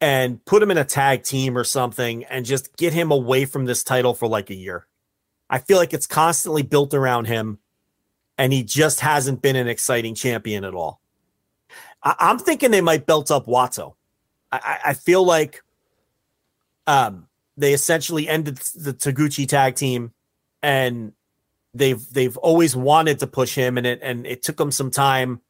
and 0.00 0.44
put 0.44 0.62
him 0.62 0.70
in 0.70 0.78
a 0.78 0.84
tag 0.84 1.22
team 1.22 1.56
or 1.56 1.64
something 1.64 2.24
and 2.24 2.44
just 2.44 2.76
get 2.76 2.92
him 2.92 3.10
away 3.10 3.44
from 3.44 3.64
this 3.64 3.84
title 3.84 4.14
for 4.14 4.28
like 4.28 4.50
a 4.50 4.54
year. 4.54 4.86
I 5.48 5.58
feel 5.58 5.78
like 5.78 5.94
it's 5.94 6.06
constantly 6.06 6.62
built 6.62 6.92
around 6.94 7.26
him 7.26 7.58
and 8.38 8.52
he 8.52 8.62
just 8.62 9.00
hasn't 9.00 9.42
been 9.42 9.56
an 9.56 9.68
exciting 9.68 10.14
champion 10.14 10.64
at 10.64 10.74
all. 10.74 11.00
I- 12.02 12.30
am 12.30 12.38
thinking 12.38 12.70
they 12.70 12.80
might 12.80 13.06
belt 13.06 13.30
up 13.30 13.46
Wato. 13.46 13.94
I, 14.52 14.78
I 14.86 14.94
feel 14.94 15.24
like 15.24 15.62
um, 16.86 17.28
they 17.56 17.72
essentially 17.72 18.28
ended 18.28 18.56
the 18.74 18.92
Taguchi 18.92 19.48
tag 19.48 19.74
team, 19.74 20.12
and 20.62 21.12
they've 21.74 22.04
they've 22.10 22.36
always 22.36 22.76
wanted 22.76 23.20
to 23.20 23.26
push 23.26 23.54
him, 23.54 23.78
and 23.78 23.86
it 23.86 24.00
and 24.02 24.26
it 24.26 24.42
took 24.42 24.56
them 24.56 24.70
some 24.70 24.90
time 24.90 25.40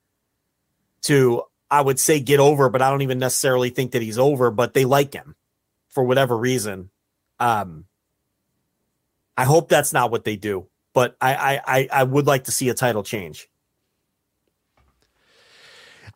to 1.03 1.43
I 1.71 1.81
would 1.81 1.99
say 1.99 2.21
get 2.21 2.41
over, 2.41 2.69
but 2.69 2.83
I 2.83 2.91
don't 2.91 3.03
even 3.03 3.19
necessarily 3.19 3.71
think 3.71 3.93
that 3.93 4.03
he's 4.03 4.19
over. 4.19 4.51
But 4.51 4.75
they 4.75 4.85
like 4.85 5.13
him 5.13 5.35
for 5.89 6.05
whatever 6.05 6.37
reason. 6.37 6.91
Um, 7.39 7.85
I 9.37 9.45
hope 9.45 9.69
that's 9.69 9.93
not 9.93 10.11
what 10.11 10.25
they 10.25 10.37
do, 10.37 10.67
but 10.95 11.17
I 11.21 11.61
I 11.67 11.89
I 11.93 12.03
would 12.05 12.27
like 12.27 12.45
to 12.45 12.53
see 12.53 12.69
a 12.69 12.75
title 12.75 13.03
change. 13.03 13.49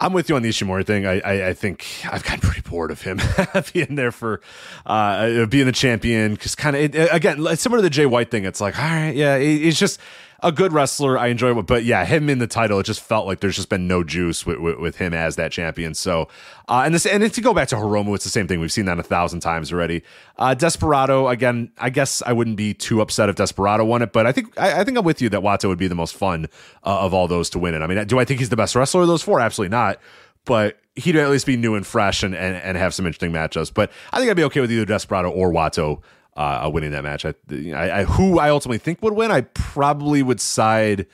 I'm 0.01 0.15
with 0.15 0.31
you 0.31 0.37
on 0.37 0.43
the 0.43 0.49
Ishimori 0.49 0.87
thing. 0.87 1.07
I, 1.07 1.21
I, 1.21 1.49
I 1.49 1.53
think 1.53 1.87
I've 2.11 2.25
gotten 2.25 2.41
pretty 2.41 2.63
bored 2.63 2.91
of 2.91 3.03
him 3.03 3.21
being 3.73 3.97
there 3.97 4.13
for 4.13 4.41
uh, 4.87 5.45
being 5.47 5.67
the 5.67 5.73
champion 5.73 6.35
because 6.35 6.55
kind 6.55 6.75
of 6.75 6.95
again 7.13 7.57
similar 7.57 7.79
to 7.79 7.83
the 7.83 7.91
Jay 7.91 8.07
White 8.07 8.31
thing. 8.31 8.45
It's 8.45 8.61
like 8.61 8.79
all 8.79 8.85
right, 8.85 9.15
yeah, 9.15 9.37
it's 9.37 9.79
just 9.79 10.01
a 10.43 10.53
good 10.53 10.73
wrestler. 10.73 11.19
I 11.19 11.29
enjoy 11.29 11.59
it, 11.59 11.67
but 11.67 11.85
yeah, 11.85 12.05
him 12.05 12.29
in 12.29 12.39
the 12.39 12.47
title, 12.47 12.79
it 12.81 12.85
just 12.85 13.01
felt 13.01 13.27
like 13.27 13.41
there's 13.41 13.57
just 13.57 13.69
been 13.69 13.87
no 13.87 14.03
juice 14.03 14.47
with, 14.47 14.59
with, 14.59 14.79
with 14.79 14.97
him 14.97 15.15
as 15.15 15.37
that 15.37 15.53
champion. 15.53 15.95
So, 15.95 16.29
uh, 16.69 16.83
and 16.85 16.95
this, 16.95 17.07
and 17.07 17.33
to 17.33 17.41
go 17.41 17.55
back 17.55 17.69
to 17.69 17.77
Hiromu, 17.77 18.15
it's 18.15 18.25
the 18.25 18.31
same 18.31 18.49
thing. 18.49 18.61
We've 18.61 18.73
seen 18.73 18.87
that 18.87 18.99
a 18.99 19.03
thousand 19.03 19.41
times 19.41 19.73
already. 19.73 20.03
Uh, 20.39 20.55
Desperado, 20.55 21.29
again, 21.29 21.73
I 21.79 21.91
guess 21.91 22.23
I 22.23 22.33
wouldn't 22.33 22.57
be 22.57 22.75
too 22.75 23.01
upset 23.01 23.29
if 23.29 23.37
Desperado 23.37 23.85
won 23.85 24.03
it, 24.03 24.13
but 24.13 24.27
I 24.27 24.33
think 24.33 24.59
I, 24.59 24.81
I 24.81 24.85
think 24.85 24.97
I'm 24.99 25.05
with 25.05 25.21
you 25.21 25.29
that 25.31 25.41
Wato 25.41 25.69
would 25.69 25.79
be 25.79 25.89
the 25.89 25.95
most 25.95 26.15
fun 26.15 26.47
uh, 26.85 27.01
of 27.01 27.15
all 27.15 27.29
those 27.29 27.51
to 27.51 27.59
win 27.59 27.75
it. 27.75 27.83
I 27.83 27.87
mean, 27.87 28.07
do 28.07 28.19
I 28.19 28.25
think 28.25 28.41
he's 28.41 28.49
the 28.49 28.57
best 28.57 28.75
wrestler 28.75 29.03
of 29.03 29.09
those 29.09 29.23
four? 29.23 29.41
Absolutely 29.41 29.71
not. 29.71 29.99
But 30.47 30.79
he'd 30.97 31.17
at 31.17 31.29
least 31.31 31.47
be 31.47 31.57
new 31.57 31.75
and 31.75 31.87
fresh 31.87 32.23
and, 32.23 32.35
and, 32.35 32.57
and 32.57 32.77
have 32.77 32.95
some 32.95 33.07
interesting 33.07 33.31
matchups. 33.31 33.73
But 33.73 33.93
I 34.13 34.19
think 34.19 34.31
I'd 34.31 34.37
be 34.37 34.45
okay 34.45 34.61
with 34.61 34.73
either 34.73 34.87
Desperado 34.87 35.31
or 35.31 35.53
Wato 35.53 36.01
uh, 36.41 36.71
winning 36.73 36.91
that 36.93 37.05
match. 37.05 37.25
I, 37.25 37.35
I, 37.75 38.01
I, 38.01 38.05
who 38.05 38.39
I 38.39 38.49
ultimately 38.49 38.79
think 38.79 39.03
would 39.03 39.13
win, 39.13 39.31
I 39.31 39.43
probably 39.43 40.23
would 40.23 40.41
side. 40.41 41.07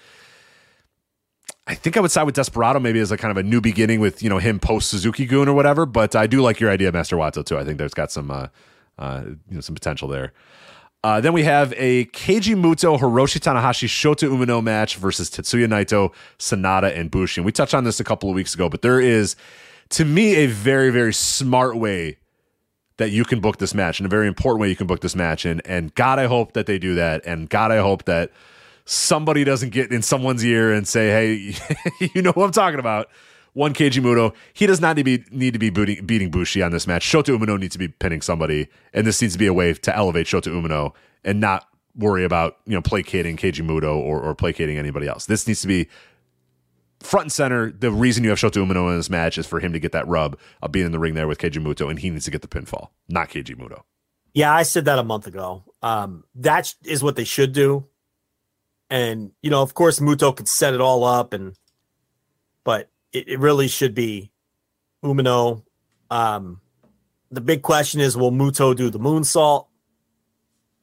I 1.67 1.75
think 1.75 1.97
I 1.97 2.01
would 2.01 2.13
side 2.13 2.23
with 2.23 2.37
Desperado 2.37 2.79
maybe 2.79 3.01
as 3.01 3.11
a 3.11 3.17
kind 3.17 3.33
of 3.33 3.37
a 3.37 3.43
new 3.43 3.61
beginning 3.61 3.99
with 3.99 4.23
you 4.23 4.31
know 4.31 4.39
him 4.39 4.61
post 4.61 4.89
Suzuki 4.89 5.27
Gun 5.27 5.49
or 5.49 5.53
whatever. 5.55 5.85
But 5.85 6.15
I 6.15 6.29
do 6.29 6.43
like 6.43 6.61
your 6.61 6.71
idea, 6.71 6.93
Master 6.93 7.17
Wato 7.17 7.45
too. 7.45 7.59
I 7.59 7.65
think 7.65 7.79
there's 7.79 7.95
got 7.95 8.13
some 8.13 8.31
uh, 8.31 8.47
uh, 8.99 9.23
you 9.49 9.57
know 9.57 9.61
some 9.61 9.75
potential 9.75 10.07
there. 10.07 10.33
Uh, 11.03 11.21
then 11.21 11.33
we 11.33 11.43
have 11.43 11.73
a 11.77 12.07
Keiji 12.07 12.55
Muto 12.55 12.99
Hiroshi 12.99 13.39
Tanahashi 13.39 13.89
Shota 13.89 14.29
Umino 14.29 14.63
match 14.63 14.97
versus 14.97 15.29
Tetsuya 15.29 15.67
Naito, 15.67 16.13
Sanada, 16.39 16.97
and 16.97 17.11
Bushi. 17.11 17.41
And 17.41 17.47
we 17.47 17.53
touched 17.53 17.75
on 17.75 17.85
this 17.85 18.01
a 18.01 18.05
couple 18.05 18.29
of 18.29 18.35
weeks 18.35 18.55
ago, 18.55 18.69
but 18.69 18.83
there 18.83 19.01
is, 19.01 19.37
to 19.91 20.05
me, 20.05 20.37
a 20.37 20.47
very 20.47 20.91
very 20.91 21.13
smart 21.13 21.77
way 21.77 22.19
that 22.99 23.11
you 23.11 23.25
can 23.25 23.41
book 23.41 23.59
this 23.59 23.75
match 23.75 24.01
in 24.01 24.07
a 24.07 24.09
very 24.09 24.27
important 24.27 24.61
way 24.61 24.69
you 24.69 24.77
can 24.77 24.87
book 24.87 25.01
this 25.01 25.17
match 25.17 25.45
and 25.45 25.61
and 25.67 25.95
god 25.95 26.19
i 26.19 26.27
hope 26.27 26.53
that 26.53 26.67
they 26.67 26.79
do 26.79 26.95
that 26.95 27.25
and 27.27 27.49
god 27.49 27.71
i 27.71 27.79
hope 27.79 28.05
that 28.05 28.31
somebody 28.85 29.45
doesn't 29.45 29.71
get 29.71 29.93
in 29.93 30.03
someone's 30.03 30.45
ear 30.45 30.73
and 30.73 30.87
say 30.87 31.09
hey 31.09 32.09
you 32.15 32.23
know 32.23 32.33
what 32.33 32.45
i'm 32.45 32.53
talking 32.53 32.81
about 32.81 33.09
one 33.57 33.73
Keiji 33.73 34.03
Muto. 34.03 34.35
He 34.53 34.67
does 34.67 34.83
not 34.83 34.97
need 34.97 35.07
to 35.07 35.19
be 35.19 35.37
need 35.37 35.55
to 35.55 35.59
be 35.59 35.71
beating, 35.71 36.05
beating 36.05 36.31
Bushi 36.31 36.61
on 36.61 36.73
this 36.73 36.87
match. 36.87 37.07
Shota 37.07 37.35
Umino 37.35 37.59
needs 37.59 37.73
to 37.73 37.79
be 37.79 37.89
pinning 37.89 38.21
somebody, 38.21 38.69
and 38.93 39.07
this 39.07 39.23
needs 39.23 39.33
to 39.33 39.39
be 39.39 39.47
a 39.47 39.55
way 39.55 39.73
to 39.73 39.97
elevate 39.97 40.27
Shota 40.27 40.49
Umino 40.49 40.93
and 41.25 41.41
not 41.41 41.67
worry 41.97 42.25
about 42.25 42.59
you 42.67 42.75
know 42.75 42.83
placating 42.83 43.39
Keiji 43.39 43.67
Muto 43.67 43.97
or, 43.97 44.21
or 44.21 44.35
placating 44.35 44.77
anybody 44.77 45.09
else. 45.09 45.25
This 45.25 45.47
needs 45.47 45.63
to 45.63 45.69
be 45.69 45.89
front 47.07 47.25
and 47.25 47.33
center, 47.33 47.71
the 47.71 47.91
reason 47.91 48.25
you 48.25 48.31
have 48.31 48.39
Shota 48.39 48.65
Umino 48.65 48.91
in 48.91 48.97
this 48.97 49.11
match 49.11 49.39
is 49.39 49.47
for 49.47 49.61
him 49.61 49.73
to 49.73 49.79
get 49.79 49.93
that 49.93 50.07
rub 50.07 50.39
of 50.63 50.73
being 50.73 50.87
in 50.87 50.93
the 50.93 50.99
ring 50.99 51.15
there 51.15 51.27
with 51.27 51.39
Keiji 51.39 51.63
Muto, 51.63 51.89
and 51.89 51.99
he 51.99 52.11
needs 52.11 52.25
to 52.27 52.31
get 52.31 52.43
the 52.43 52.49
pinfall, 52.49 52.89
not 53.09 53.29
Keiji 53.29 53.57
Muto. 53.57 53.83
Yeah, 54.35 54.55
I 54.55 54.65
said 54.65 54.85
that 54.85 54.99
a 54.99 55.05
month 55.05 55.27
ago. 55.27 55.65
Um, 55.83 56.25
that 56.35 56.75
is 56.85 57.03
what 57.03 57.17
they 57.17 57.25
should 57.25 57.53
do. 57.53 57.87
And, 58.91 59.33
you 59.43 59.51
know, 59.51 59.63
of 59.63 59.75
course, 59.75 59.99
Muto 59.99 60.37
could 60.37 60.49
set 60.49 60.75
it 60.75 60.81
all 60.81 61.05
up, 61.05 61.33
and 61.33 61.57
but 62.63 62.91
it, 63.13 63.29
it 63.29 63.39
really 63.39 63.69
should 63.69 63.95
be 63.95 64.31
Umino. 65.05 65.65
Um, 66.11 66.61
the 67.31 67.41
big 67.41 67.63
question 67.63 68.01
is 68.01 68.17
will 68.17 68.31
Muto 68.31 68.77
do 68.77 68.91
the 68.91 68.99
moonsault? 68.99 69.67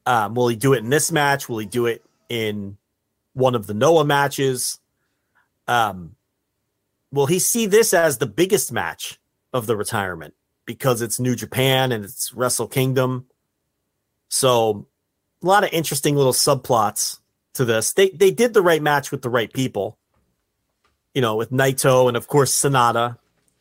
Um, 0.06 0.34
will 0.34 0.48
he 0.48 0.56
do 0.56 0.74
it 0.74 0.78
in 0.78 0.90
this 0.90 1.10
match? 1.10 1.48
Will 1.48 1.58
he 1.58 1.66
do 1.66 1.86
it 1.86 2.04
in 2.28 2.76
one 3.32 3.54
of 3.54 3.66
the 3.66 3.74
Noah 3.74 4.04
matches? 4.04 4.78
Um, 5.66 6.16
will 7.12 7.26
he 7.26 7.38
see 7.38 7.66
this 7.66 7.94
as 7.94 8.18
the 8.18 8.26
biggest 8.26 8.72
match 8.72 9.20
of 9.52 9.66
the 9.66 9.76
retirement 9.76 10.34
because 10.66 11.02
it's 11.02 11.20
New 11.20 11.36
Japan 11.36 11.92
and 11.92 12.04
it's 12.04 12.32
Wrestle 12.34 12.68
Kingdom? 12.68 13.26
So, 14.28 14.86
a 15.42 15.46
lot 15.46 15.64
of 15.64 15.70
interesting 15.72 16.16
little 16.16 16.32
subplots 16.32 17.18
to 17.54 17.64
this. 17.64 17.92
They 17.92 18.10
they 18.10 18.30
did 18.30 18.54
the 18.54 18.62
right 18.62 18.82
match 18.82 19.10
with 19.10 19.22
the 19.22 19.30
right 19.30 19.52
people. 19.52 19.98
You 21.14 21.22
know, 21.22 21.36
with 21.36 21.52
Naito 21.52 22.08
and 22.08 22.16
of 22.16 22.26
course 22.26 22.52
Sanada, 22.52 23.18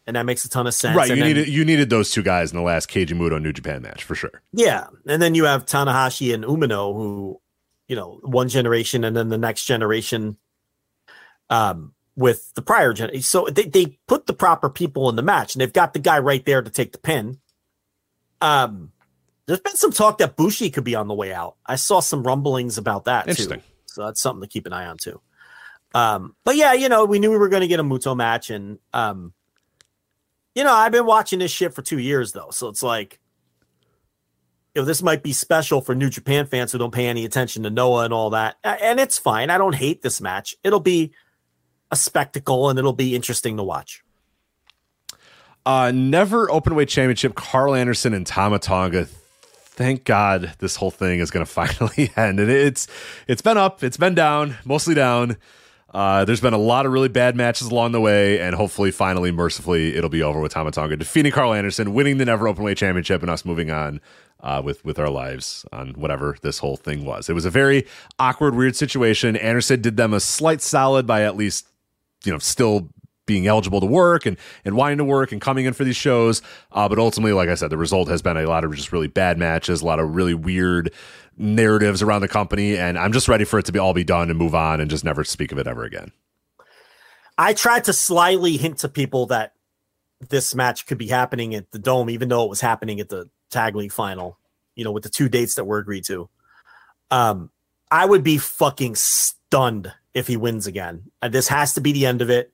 and 0.08 0.16
that 0.16 0.26
makes 0.26 0.44
a 0.44 0.50
ton 0.50 0.66
of 0.66 0.74
sense. 0.74 0.96
Right, 0.96 1.10
and 1.10 1.18
you 1.18 1.24
then, 1.24 1.36
needed 1.36 1.48
you 1.50 1.64
needed 1.66 1.90
those 1.90 2.10
two 2.10 2.24
guys 2.24 2.52
in 2.52 2.58
the 2.58 2.64
last 2.64 2.90
Keiji 2.90 3.10
Muto 3.10 3.40
New 3.42 3.54
Japan 3.54 3.84
match 3.84 4.04
for 4.04 4.16
sure. 4.16 4.42
Yeah, 4.52 4.88
and 5.06 5.22
then 5.22 5.36
you 5.36 5.46
have 5.46 5.66
Tanahashi 5.66 6.34
and 6.34 6.44
Umino, 6.44 6.94
who 6.96 7.40
you 7.88 7.96
know 7.96 8.20
one 8.24 8.50
generation 8.50 9.04
and 9.04 9.16
then 9.16 9.30
the 9.30 9.38
next 9.38 9.66
generation 9.66 10.38
um, 11.50 11.93
with 12.16 12.54
the 12.54 12.62
prior 12.62 12.94
gen. 12.94 13.22
So 13.22 13.46
they, 13.46 13.64
they 13.64 13.98
put 14.08 14.28
the 14.28 14.34
proper 14.34 14.70
people 14.70 15.10
in 15.10 15.16
the 15.16 15.22
match, 15.22 15.56
and 15.56 15.62
they've 15.62 15.74
got 15.74 15.94
the 15.94 16.00
guy 16.00 16.20
right 16.20 16.46
there 16.46 16.62
to 16.62 16.70
take 16.70 16.92
the 16.92 16.98
pin. 16.98 17.40
Um, 18.42 18.92
there's 19.46 19.60
been 19.60 19.76
some 19.76 19.92
talk 19.92 20.20
that 20.20 20.36
Bushi 20.36 20.70
could 20.70 20.84
be 20.84 20.96
on 20.96 21.08
the 21.08 21.14
way 21.14 21.34
out. 21.34 21.56
I 21.66 21.76
saw 21.76 22.00
some 22.00 22.24
rumblings 22.24 22.78
about 22.78 23.06
that 23.06 23.28
Interesting. 23.28 23.60
too. 23.60 23.66
So 23.86 24.06
that's 24.06 24.22
something 24.22 24.42
to 24.42 24.48
keep 24.48 24.66
an 24.66 24.74
eye 24.74 24.86
on 24.86 24.98
too. 24.98 25.22
Um, 25.94 26.36
but 26.44 26.56
yeah, 26.56 26.74
you 26.74 26.90
know, 26.90 27.06
we 27.06 27.20
knew 27.20 27.30
we 27.30 27.38
were 27.38 27.50
going 27.50 27.62
to 27.62 27.68
get 27.68 27.80
a 27.80 27.84
Muto 27.84 28.16
match, 28.16 28.50
and 28.50 28.80
um, 28.94 29.34
you 30.56 30.64
know, 30.64 30.74
I've 30.74 30.92
been 30.92 31.06
watching 31.06 31.40
this 31.40 31.52
shit 31.52 31.74
for 31.74 31.82
two 31.82 32.00
years 32.00 32.32
though, 32.32 32.50
so 32.52 32.68
it's 32.68 32.82
like, 32.82 33.20
you 34.74 34.82
know, 34.82 34.86
this 34.86 35.04
might 35.04 35.22
be 35.22 35.34
special 35.34 35.82
for 35.82 35.94
New 35.94 36.10
Japan 36.10 36.48
fans 36.48 36.72
who 36.72 36.80
don't 36.80 36.94
pay 36.94 37.06
any 37.06 37.26
attention 37.26 37.62
to 37.64 37.70
Noah 37.70 38.06
and 38.06 38.14
all 38.14 38.32
that, 38.32 38.56
and 38.64 39.00
it's 39.00 39.20
fine. 39.20 39.52
I 39.52 39.60
don't 39.60 39.76
hate 39.76 40.02
this 40.02 40.20
match. 40.20 40.56
It'll 40.64 40.80
be 40.80 41.14
a 41.94 41.96
spectacle 41.96 42.70
and 42.70 42.80
it'll 42.80 42.92
be 42.92 43.16
interesting 43.16 43.56
to 43.56 43.64
watch. 43.64 44.04
Uh, 45.66 45.92
never 45.94 46.48
openweight 46.48 46.90
championship. 46.90 47.36
Karl 47.36 47.76
Anderson 47.76 48.14
and 48.14 48.26
Tama 48.26 48.60
Tonga. 48.60 49.06
Thank 49.06 50.04
God 50.04 50.54
this 50.58 50.76
whole 50.76 50.92
thing 50.92 51.20
is 51.20 51.32
going 51.32 51.46
to 51.46 51.52
finally 51.52 52.12
end. 52.18 52.40
And 52.40 52.50
it's 52.50 52.88
it's 53.28 53.44
been 53.44 53.58
up, 53.58 53.84
it's 53.84 53.96
been 53.96 54.16
down, 54.16 54.58
mostly 54.66 54.96
down. 54.96 55.38
Uh, 55.94 56.26
there's 56.26 56.42
been 56.42 56.54
a 56.54 56.58
lot 56.58 56.88
of 56.88 56.92
really 56.92 57.08
bad 57.08 57.36
matches 57.36 57.68
along 57.68 57.92
the 57.92 58.02
way, 58.02 58.40
and 58.40 58.56
hopefully, 58.56 58.90
finally, 58.90 59.32
mercifully, 59.32 59.96
it'll 59.96 60.10
be 60.10 60.24
over 60.24 60.40
with 60.40 60.52
Tama 60.52 60.72
Tonga 60.72 60.98
defeating 60.98 61.32
Karl 61.32 61.54
Anderson, 61.54 61.94
winning 61.94 62.18
the 62.18 62.26
Never 62.26 62.48
Openweight 62.48 62.78
Championship, 62.78 63.22
and 63.22 63.30
us 63.30 63.46
moving 63.46 63.70
on 63.70 64.02
uh, 64.40 64.60
with 64.64 64.84
with 64.84 64.98
our 64.98 65.10
lives 65.10 65.66
on 65.72 65.90
whatever 65.94 66.36
this 66.42 66.58
whole 66.58 66.78
thing 66.78 67.06
was. 67.06 67.30
It 67.30 67.34
was 67.34 67.46
a 67.46 67.52
very 67.52 67.86
awkward, 68.20 68.56
weird 68.56 68.76
situation. 68.76 69.36
Anderson 69.36 69.82
did 69.82 69.96
them 69.96 70.14
a 70.14 70.20
slight 70.20 70.62
solid 70.62 71.06
by 71.06 71.24
at 71.24 71.36
least 71.36 71.68
you 72.26 72.32
know 72.32 72.40
still 72.40 72.90
being 73.26 73.48
eligible 73.48 73.80
to 73.80 73.86
work 73.86 74.26
and 74.26 74.38
and 74.66 74.76
wanting 74.76 74.98
to 74.98 75.04
work 75.04 75.32
and 75.32 75.42
coming 75.42 75.66
in 75.66 75.74
for 75.74 75.84
these 75.84 75.96
shows. 75.96 76.42
Uh, 76.72 76.88
but 76.90 77.00
ultimately, 77.00 77.34
like 77.34 77.50
I 77.50 77.56
said, 77.56 77.70
the 77.70 77.78
result 77.78 78.10
has 78.10 78.22
been 78.22 78.38
a 78.38 78.48
lot 78.48 78.64
of 78.64 78.74
just 78.76 78.92
really 78.92 79.08
bad 79.08 79.38
matches, 79.38 79.82
a 79.82 79.86
lot 79.86 80.00
of 80.00 80.16
really 80.16 80.34
weird 80.34 80.94
narratives 81.38 82.02
around 82.02 82.22
the 82.22 82.28
company, 82.28 82.78
and 82.78 82.98
I'm 82.98 83.14
just 83.14 83.28
ready 83.28 83.46
for 83.46 83.60
it 83.60 83.66
to 83.66 83.72
be 83.72 83.80
all 83.80 83.94
be 83.94 84.04
done 84.04 84.30
and 84.30 84.38
move 84.38 84.54
on 84.54 84.80
and 84.80 84.90
just 84.90 85.04
never 85.04 85.24
speak 85.24 85.52
of 85.52 85.58
it 85.58 85.68
ever 85.68 85.84
again. 85.84 86.12
I 87.38 87.54
tried 87.54 87.86
to 87.86 87.94
slyly 87.94 88.58
hint 88.58 88.80
to 88.80 88.90
people 88.90 89.26
that 89.28 89.54
this 90.30 90.54
match 90.54 90.86
could 90.86 91.00
be 91.00 91.08
happening 91.08 91.56
at 91.56 91.72
the 91.72 91.80
Dome, 91.80 92.10
even 92.10 92.30
though 92.30 92.44
it 92.44 92.50
was 92.50 92.62
happening 92.62 93.00
at 93.00 93.10
the 93.10 93.30
Tag 93.50 93.76
League 93.76 93.92
final. 93.92 94.38
You 94.76 94.84
know, 94.84 94.92
with 94.92 95.04
the 95.04 95.10
two 95.10 95.30
dates 95.30 95.56
that 95.56 95.66
were 95.66 95.78
agreed 95.78 96.04
to. 96.06 96.30
Um, 97.12 97.52
I 97.92 98.08
would 98.08 98.24
be 98.24 98.40
fucking 98.40 98.96
stunned 98.96 99.94
if 100.14 100.28
he 100.28 100.38
wins 100.38 100.68
again. 100.68 101.04
Uh, 101.22 101.28
this 101.30 101.48
has 101.48 101.74
to 101.76 101.82
be 101.82 101.92
the 101.92 102.06
end 102.06 102.22
of 102.22 102.30
it. 102.30 102.52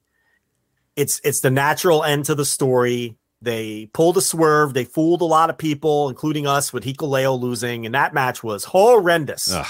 It's 0.95 1.21
it's 1.23 1.41
the 1.41 1.51
natural 1.51 2.03
end 2.03 2.25
to 2.25 2.35
the 2.35 2.45
story. 2.45 3.15
They 3.41 3.89
pulled 3.93 4.17
a 4.17 4.21
swerve. 4.21 4.73
They 4.73 4.83
fooled 4.83 5.21
a 5.21 5.25
lot 5.25 5.49
of 5.49 5.57
people, 5.57 6.09
including 6.09 6.45
us, 6.45 6.73
with 6.73 6.83
Hikuleo 6.83 7.39
losing, 7.39 7.85
and 7.85 7.95
that 7.95 8.13
match 8.13 8.43
was 8.43 8.65
horrendous. 8.65 9.51
Ugh. 9.51 9.65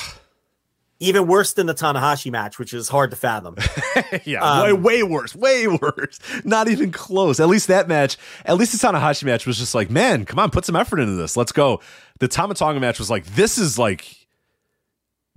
Even 1.02 1.28
worse 1.28 1.54
than 1.54 1.66
the 1.68 1.74
Tanahashi 1.74 2.30
match, 2.30 2.60
which 2.60 2.74
is 2.74 2.90
hard 2.90 3.10
to 3.12 3.16
fathom. 3.16 3.56
yeah, 4.26 4.42
Um, 4.44 4.64
way, 4.66 4.74
way 4.74 5.04
worse, 5.04 5.34
way 5.34 5.66
worse. 5.66 6.20
Not 6.44 6.68
even 6.68 6.92
close. 6.92 7.40
At 7.40 7.48
least 7.48 7.68
that 7.70 7.88
match, 7.88 8.18
at 8.44 8.58
least 8.58 8.74
the 8.74 8.86
Tanahashi 8.86 9.24
match 9.24 9.46
was 9.48 9.58
just 9.58 9.74
like, 9.74 9.90
man, 9.90 10.26
come 10.26 10.40
on, 10.40 10.50
put 10.50 10.66
some 10.66 10.76
effort 10.76 11.00
into 11.00 11.14
this. 11.14 11.38
Let's 11.38 11.54
go. 11.54 11.80
The 12.20 12.28
Tama 12.28 12.54
Tonga 12.56 12.82
match 12.82 13.00
was 13.00 13.10
like, 13.10 13.26
this 13.28 13.58
is 13.58 13.80
like, 13.80 14.19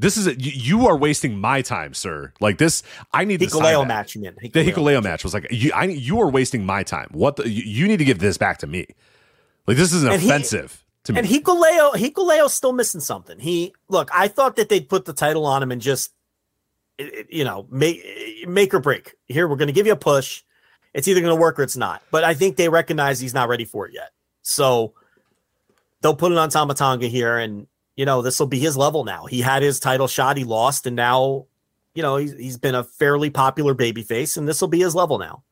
this 0.03 0.17
is 0.17 0.27
a, 0.27 0.35
you, 0.35 0.87
are 0.89 0.97
wasting 0.97 1.39
my 1.39 1.63
time, 1.63 1.95
sir. 1.95 2.33
Like 2.41 2.59
this, 2.59 2.83
I 3.13 3.25
need 3.25 3.41
Hikuleo 3.41 3.87
match, 3.87 4.15
you 4.15 4.21
mean? 4.21 4.35
The 4.53 4.65
Hikuleo 4.65 5.03
match 5.03 5.23
was 5.25 5.33
like, 5.33 5.47
you, 5.51 5.73
I, 5.73 5.85
you 5.85 6.21
are 6.21 6.29
wasting 6.29 6.67
my 6.67 6.83
time. 6.83 7.09
What 7.13 7.37
the, 7.37 7.49
you, 7.49 7.63
you 7.63 7.89
need 7.89 7.99
to 7.99 8.05
give 8.05 8.19
this 8.19 8.37
back 8.37 8.59
to 8.59 8.67
me. 8.67 8.87
Like 9.67 9.77
this 9.77 9.93
is 9.93 10.03
And 10.03 10.21
he- 10.21 10.29
offensive 10.29 10.85
to 11.05 11.13
me. 11.13 11.21
And 11.21 11.29
Hikuleo, 11.29 11.95
Hikuleo's 11.95 12.53
still 12.53 12.73
missing 12.73 13.01
something. 13.01 13.39
He 13.39 13.75
look, 13.89 14.11
I 14.13 14.29
thought 14.29 14.57
that 14.57 14.69
they'd 14.69 14.89
put 14.89 15.05
the 15.05 15.13
title 15.13 15.47
on 15.47 15.63
him 15.63 15.71
and 15.71 15.81
just, 15.81 16.13
you 17.29 17.45
know, 17.45 17.67
make 17.71 18.05
make 18.47 18.75
or 18.75 18.81
break. 18.81 19.15
Here, 19.27 19.47
we're 19.49 19.57
going 19.57 19.69
to 19.69 19.73
give 19.73 19.87
you 19.87 19.93
a 19.93 19.97
push. 19.97 20.43
It's 20.95 21.09
either 21.09 21.21
going 21.21 21.35
to 21.35 21.41
work 21.41 21.59
or 21.59 21.63
it's 21.63 21.77
not. 21.77 22.03
But 22.11 22.25
I 22.25 22.35
think 22.35 22.57
they 22.57 22.69
recognize 22.69 23.19
he's 23.19 23.35
not 23.35 23.49
ready 23.49 23.65
for 23.65 23.87
it 23.87 23.95
yet. 23.95 24.11
So 24.43 24.95
they'll 26.01 26.17
put 26.17 26.33
it 26.33 26.39
on 26.39 26.51
Tama 26.51 26.75
Tonga 26.75 27.07
here, 27.07 27.39
and 27.39 27.67
you 27.97 28.05
know 28.05 28.23
this 28.23 28.39
will 28.39 28.47
be 28.47 28.59
his 28.59 28.77
level 28.77 29.05
now. 29.05 29.27
He 29.27 29.41
had 29.41 29.63
his 29.63 29.81
title 29.81 30.09
shot, 30.09 30.37
he 30.37 30.45
lost, 30.45 30.87
and 30.87 30.97
now, 30.97 31.47
you 31.95 32.03
know, 32.03 32.17
he's 32.17 32.33
he's 32.33 32.59
been 32.59 32.75
a 32.75 32.85
fairly 32.85 33.31
popular 33.31 33.75
babyface, 33.75 34.37
and 34.37 34.49
this 34.49 34.61
will 34.61 34.69
be 34.69 34.81
his 34.81 34.95
level 34.95 35.19
now. 35.19 35.43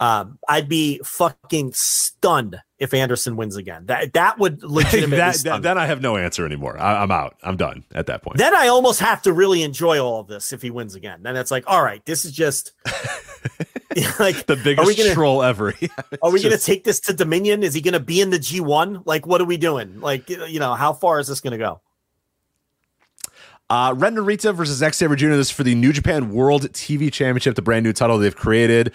Um, 0.00 0.38
I'd 0.48 0.68
be 0.68 0.98
fucking 1.04 1.72
stunned 1.74 2.58
if 2.78 2.94
Anderson 2.94 3.36
wins 3.36 3.56
again. 3.56 3.84
That 3.86 4.14
that 4.14 4.38
would 4.38 4.62
legitimately 4.64 5.18
that, 5.18 5.36
that, 5.44 5.62
then 5.62 5.76
I 5.76 5.86
have 5.86 6.00
no 6.00 6.16
answer 6.16 6.46
anymore. 6.46 6.80
I, 6.80 7.02
I'm 7.02 7.10
out. 7.10 7.36
I'm 7.42 7.58
done 7.58 7.84
at 7.92 8.06
that 8.06 8.22
point. 8.22 8.38
Then 8.38 8.54
I 8.54 8.68
almost 8.68 9.00
have 9.00 9.20
to 9.22 9.32
really 9.32 9.62
enjoy 9.62 9.98
all 9.98 10.20
of 10.20 10.26
this 10.26 10.54
if 10.54 10.62
he 10.62 10.70
wins 10.70 10.94
again. 10.94 11.22
Then 11.22 11.36
it's 11.36 11.50
like, 11.50 11.64
all 11.66 11.82
right, 11.82 12.04
this 12.06 12.24
is 12.24 12.32
just 12.32 12.72
like 14.20 14.46
the 14.46 14.56
biggest 14.56 14.96
gonna 14.96 15.14
troll 15.14 15.42
ever. 15.42 15.74
Yeah, 15.80 15.88
are 16.22 16.30
we 16.30 16.36
it's 16.36 16.44
gonna 16.44 16.58
take 16.58 16.84
this 16.84 17.00
to 17.00 17.12
Dominion? 17.12 17.62
Is 17.62 17.74
he 17.74 17.80
gonna 17.80 18.00
be 18.00 18.20
in 18.20 18.30
the 18.30 18.38
G 18.38 18.60
one? 18.60 19.02
Like, 19.04 19.26
what 19.26 19.40
are 19.40 19.44
we 19.44 19.56
doing? 19.56 20.00
Like, 20.00 20.28
you 20.28 20.60
know, 20.60 20.74
how 20.74 20.92
far 20.92 21.18
is 21.18 21.26
this 21.26 21.40
gonna 21.40 21.58
go? 21.58 21.80
Uh, 23.68 23.94
Ren 23.96 24.16
Narita 24.16 24.54
versus 24.54 24.78
Xavier 24.78 25.16
Jr. 25.16 25.28
This 25.28 25.46
is 25.46 25.50
for 25.50 25.62
the 25.62 25.74
New 25.74 25.92
Japan 25.92 26.30
World 26.30 26.72
TV 26.72 27.12
Championship, 27.12 27.54
the 27.54 27.62
brand 27.62 27.84
new 27.84 27.92
title 27.92 28.18
they've 28.18 28.34
created. 28.34 28.92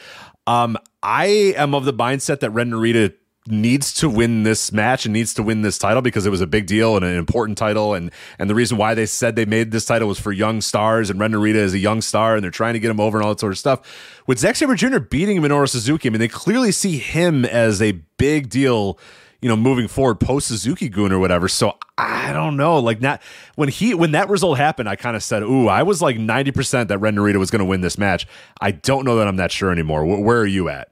Um, 0.47 0.77
I 1.01 1.53
am 1.57 1.73
of 1.73 1.85
the 1.85 1.93
mindset 1.93 2.41
that 2.41 2.51
Ren 2.51 2.71
Narita 2.71 3.13
needs 3.47 3.93
to 3.93 4.09
win 4.09 4.43
this 4.43 4.71
match 4.71 5.05
and 5.05 5.13
needs 5.13 5.33
to 5.35 5.43
win 5.43 5.61
this 5.61 5.77
title 5.77 6.01
because 6.01 6.25
it 6.25 6.31
was 6.31 6.41
a 6.41 6.47
big 6.47 6.65
deal 6.65 6.95
and 6.95 7.05
an 7.05 7.15
important 7.15 7.57
title 7.57 7.93
and 7.93 8.11
and 8.39 8.49
the 8.49 8.55
reason 8.55 8.77
why 8.77 8.93
they 8.95 9.05
said 9.05 9.35
they 9.35 9.45
made 9.45 9.71
this 9.71 9.85
title 9.85 10.07
was 10.07 10.19
for 10.19 10.31
young 10.31 10.61
stars 10.61 11.09
and 11.09 11.19
Ren 11.19 11.33
is 11.33 11.73
a 11.73 11.79
young 11.79 12.01
star 12.01 12.35
and 12.35 12.43
they're 12.43 12.51
trying 12.51 12.73
to 12.73 12.79
get 12.79 12.89
him 12.89 12.99
over 12.99 13.17
and 13.17 13.25
all 13.25 13.33
that 13.33 13.39
sort 13.39 13.51
of 13.51 13.59
stuff. 13.59 14.21
With 14.25 14.39
Zack 14.39 14.55
Sabre 14.55 14.75
Jr. 14.75 14.99
beating 14.99 15.39
Minoru 15.41 15.69
Suzuki, 15.69 16.09
I 16.09 16.11
mean 16.11 16.19
they 16.19 16.27
clearly 16.27 16.71
see 16.71 16.97
him 16.97 17.45
as 17.45 17.81
a 17.81 17.91
big 18.17 18.49
deal 18.49 18.97
you 19.41 19.49
know, 19.49 19.55
moving 19.55 19.87
forward 19.87 20.19
post 20.19 20.47
Suzuki 20.47 20.89
Gun 20.89 21.11
or 21.11 21.19
whatever. 21.19 21.47
So 21.47 21.77
I 21.99 22.33
don't 22.33 22.57
know. 22.57 22.79
Like 22.79 22.99
not 22.99 23.21
when 23.53 23.69
he 23.69 23.93
when 23.93 24.13
that 24.13 24.27
result 24.27 24.57
happened, 24.57 24.89
I 24.89 24.95
kind 24.95 25.15
of 25.15 25.21
said, 25.21 25.43
"Ooh, 25.43 25.67
I 25.67 25.83
was 25.83 26.01
like 26.01 26.17
ninety 26.17 26.51
percent 26.51 26.89
that 26.89 26.97
Ren 26.97 27.21
was 27.37 27.51
going 27.51 27.59
to 27.59 27.65
win 27.65 27.81
this 27.81 27.99
match." 27.99 28.25
I 28.59 28.71
don't 28.71 29.05
know 29.05 29.17
that 29.17 29.27
I'm 29.27 29.35
that 29.35 29.51
sure 29.51 29.71
anymore. 29.71 30.03
Where, 30.03 30.19
where 30.19 30.39
are 30.39 30.47
you 30.47 30.69
at? 30.69 30.89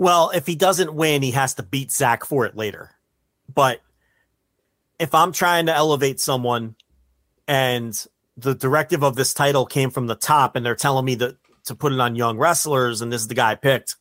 Well, 0.00 0.30
if 0.30 0.46
he 0.46 0.54
doesn't 0.56 0.94
win, 0.94 1.20
he 1.20 1.32
has 1.32 1.52
to 1.56 1.62
beat 1.62 1.92
Zack 1.92 2.24
for 2.24 2.46
it 2.46 2.56
later. 2.56 2.92
But 3.52 3.82
if 4.98 5.14
I'm 5.14 5.30
trying 5.30 5.66
to 5.66 5.76
elevate 5.76 6.20
someone 6.20 6.74
and 7.46 7.94
the 8.34 8.54
directive 8.54 9.04
of 9.04 9.14
this 9.14 9.34
title 9.34 9.66
came 9.66 9.90
from 9.90 10.06
the 10.06 10.14
top 10.14 10.56
and 10.56 10.64
they're 10.64 10.74
telling 10.74 11.04
me 11.04 11.16
that 11.16 11.36
to 11.64 11.74
put 11.74 11.92
it 11.92 12.00
on 12.00 12.14
young 12.14 12.38
wrestlers 12.38 13.02
and 13.02 13.12
this 13.12 13.20
is 13.20 13.28
the 13.28 13.34
guy 13.34 13.50
I 13.50 13.56
picked, 13.56 13.96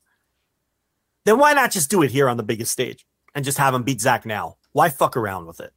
then 1.25 1.37
why 1.37 1.51
not 1.51 1.69
just 1.69 1.91
do 1.91 2.01
it 2.01 2.11
here 2.11 2.29
on 2.29 2.37
the 2.37 2.43
biggest 2.43 2.71
stage 2.71 3.05
and 3.35 3.43
just 3.43 3.57
have 3.57 3.73
him 3.73 3.83
beat 3.83 3.99
Zack 3.99 4.25
now? 4.25 4.55
Why 4.71 4.87
fuck 4.87 5.17
around 5.17 5.47
with 5.47 5.59
it? 5.59 5.73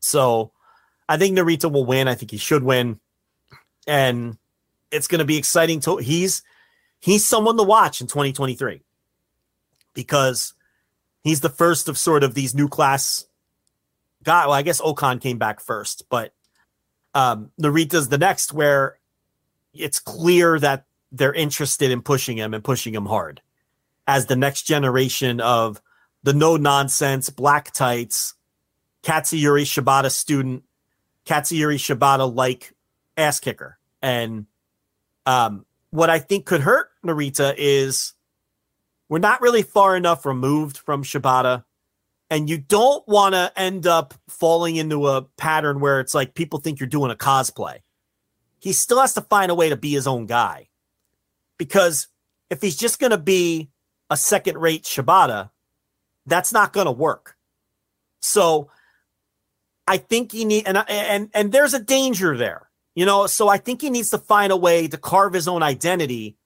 So 0.00 0.50
I 1.08 1.18
think 1.18 1.38
Narita 1.38 1.70
will 1.70 1.86
win. 1.86 2.08
I 2.08 2.16
think 2.16 2.32
he 2.32 2.36
should 2.36 2.64
win. 2.64 2.98
And 3.86 4.38
it's 4.90 5.06
going 5.06 5.20
to 5.20 5.24
be 5.24 5.36
exciting 5.36 5.78
to 5.82 5.98
he's 5.98 6.42
he's 6.98 7.24
someone 7.24 7.56
to 7.58 7.62
watch 7.62 8.00
in 8.00 8.08
2023 8.08 8.82
because 9.94 10.54
he's 11.22 11.40
the 11.40 11.48
first 11.48 11.88
of 11.88 11.98
sort 11.98 12.24
of 12.24 12.34
these 12.34 12.54
new 12.54 12.68
class 12.68 13.26
guy. 14.22 14.46
Well, 14.46 14.54
I 14.54 14.62
guess 14.62 14.80
Okan 14.80 15.20
came 15.20 15.38
back 15.38 15.60
first, 15.60 16.04
but 16.08 16.32
um, 17.14 17.50
Narita's 17.60 18.08
the 18.08 18.18
next 18.18 18.52
where 18.52 18.98
it's 19.74 19.98
clear 19.98 20.58
that 20.58 20.86
they're 21.10 21.34
interested 21.34 21.90
in 21.90 22.02
pushing 22.02 22.38
him 22.38 22.54
and 22.54 22.64
pushing 22.64 22.94
him 22.94 23.06
hard 23.06 23.40
as 24.06 24.26
the 24.26 24.36
next 24.36 24.62
generation 24.62 25.40
of 25.40 25.80
the 26.22 26.32
no 26.32 26.56
nonsense 26.56 27.30
black 27.30 27.72
tights, 27.72 28.34
Katsuyori 29.02 29.62
Shibata 29.62 30.10
student, 30.10 30.64
Katsuyori 31.26 31.76
Shibata 31.76 32.32
like 32.32 32.74
ass 33.16 33.40
kicker. 33.40 33.78
And 34.00 34.46
um, 35.26 35.66
what 35.90 36.10
I 36.10 36.18
think 36.18 36.46
could 36.46 36.60
hurt 36.60 36.90
Narita 37.04 37.54
is 37.56 38.14
we're 39.12 39.18
not 39.18 39.42
really 39.42 39.60
far 39.60 39.94
enough 39.94 40.24
removed 40.24 40.78
from 40.78 41.04
Shibata. 41.04 41.64
And 42.30 42.48
you 42.48 42.56
don't 42.56 43.06
want 43.06 43.34
to 43.34 43.52
end 43.56 43.86
up 43.86 44.14
falling 44.26 44.76
into 44.76 45.06
a 45.06 45.20
pattern 45.36 45.80
where 45.80 46.00
it's 46.00 46.14
like 46.14 46.32
people 46.32 46.60
think 46.60 46.80
you're 46.80 46.86
doing 46.86 47.10
a 47.10 47.14
cosplay. 47.14 47.80
He 48.58 48.72
still 48.72 48.98
has 49.02 49.12
to 49.12 49.20
find 49.20 49.50
a 49.50 49.54
way 49.54 49.68
to 49.68 49.76
be 49.76 49.92
his 49.92 50.06
own 50.06 50.24
guy. 50.24 50.68
Because 51.58 52.08
if 52.48 52.62
he's 52.62 52.74
just 52.74 52.98
going 52.98 53.10
to 53.10 53.18
be 53.18 53.68
a 54.08 54.16
second 54.16 54.56
rate 54.56 54.84
Shibata, 54.84 55.50
that's 56.24 56.54
not 56.54 56.72
going 56.72 56.86
to 56.86 56.90
work. 56.90 57.36
So 58.20 58.70
I 59.86 59.98
think 59.98 60.32
he 60.32 60.46
need 60.46 60.66
and 60.66 60.82
and 60.88 61.28
and 61.34 61.52
there's 61.52 61.74
a 61.74 61.82
danger 61.82 62.34
there. 62.34 62.70
You 62.94 63.04
know, 63.04 63.26
so 63.26 63.48
I 63.48 63.58
think 63.58 63.82
he 63.82 63.90
needs 63.90 64.08
to 64.08 64.18
find 64.18 64.52
a 64.52 64.56
way 64.56 64.88
to 64.88 64.96
carve 64.96 65.34
his 65.34 65.48
own 65.48 65.62
identity 65.62 66.38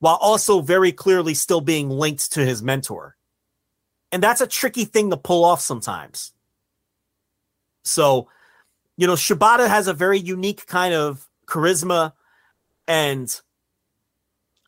while 0.00 0.16
also 0.16 0.60
very 0.60 0.92
clearly 0.92 1.34
still 1.34 1.60
being 1.60 1.90
linked 1.90 2.32
to 2.32 2.44
his 2.44 2.62
mentor. 2.62 3.16
And 4.12 4.22
that's 4.22 4.40
a 4.40 4.46
tricky 4.46 4.84
thing 4.84 5.10
to 5.10 5.16
pull 5.16 5.44
off 5.44 5.60
sometimes. 5.60 6.32
So, 7.84 8.28
you 8.96 9.06
know, 9.06 9.14
Shibata 9.14 9.68
has 9.68 9.88
a 9.88 9.94
very 9.94 10.18
unique 10.18 10.66
kind 10.66 10.94
of 10.94 11.26
charisma. 11.46 12.12
And 12.86 13.28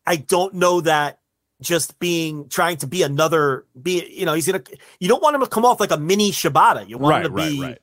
I 0.06 0.16
don't 0.16 0.54
know 0.54 0.80
that 0.82 1.20
just 1.62 1.98
being 1.98 2.48
trying 2.48 2.78
to 2.78 2.86
be 2.86 3.02
another 3.02 3.66
be 3.80 4.10
you 4.14 4.24
know, 4.24 4.34
he's 4.34 4.46
gonna 4.46 4.62
you 4.98 5.08
don't 5.08 5.22
want 5.22 5.34
him 5.36 5.42
to 5.42 5.46
come 5.46 5.64
off 5.64 5.80
like 5.80 5.90
a 5.90 5.98
mini 5.98 6.32
Shibata. 6.32 6.88
You 6.88 6.98
want 6.98 7.12
Right, 7.12 7.26
him 7.26 7.32
to 7.32 7.36
right, 7.36 7.50
be 7.50 7.62
right. 7.62 7.78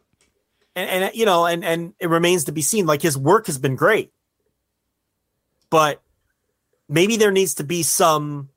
and, 0.76 1.04
and 1.04 1.16
you 1.16 1.26
know, 1.26 1.46
and 1.46 1.64
and 1.64 1.94
it 2.00 2.10
remains 2.10 2.46
to 2.46 2.52
be 2.52 2.62
seen. 2.62 2.86
Like 2.86 3.02
his 3.02 3.18
work 3.18 3.46
has 3.48 3.58
been 3.58 3.76
great, 3.76 4.12
but 5.70 6.02
maybe 6.90 7.18
there 7.18 7.32
needs 7.32 7.56
to 7.56 7.64
be 7.64 7.84
some 7.84 8.50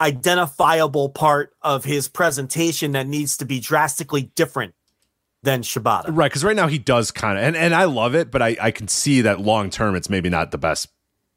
identifiable 0.00 1.08
part 1.08 1.52
of 1.62 1.84
his 1.84 2.08
presentation 2.08 2.92
that 2.92 3.06
needs 3.06 3.36
to 3.38 3.44
be 3.44 3.60
drastically 3.60 4.30
different 4.34 4.74
than 5.42 5.62
Shibata. 5.62 6.06
Right, 6.08 6.30
because 6.30 6.44
right 6.44 6.56
now 6.56 6.66
he 6.68 6.78
does 6.78 7.10
kind 7.10 7.38
of, 7.38 7.44
and, 7.44 7.56
and 7.56 7.74
I 7.74 7.84
love 7.84 8.14
it, 8.14 8.30
but 8.30 8.42
I, 8.42 8.56
I 8.60 8.70
can 8.70 8.88
see 8.88 9.22
that 9.22 9.40
long 9.40 9.70
term 9.70 9.94
it's 9.96 10.08
maybe 10.10 10.28
not 10.28 10.50
the 10.50 10.58
best 10.58 10.88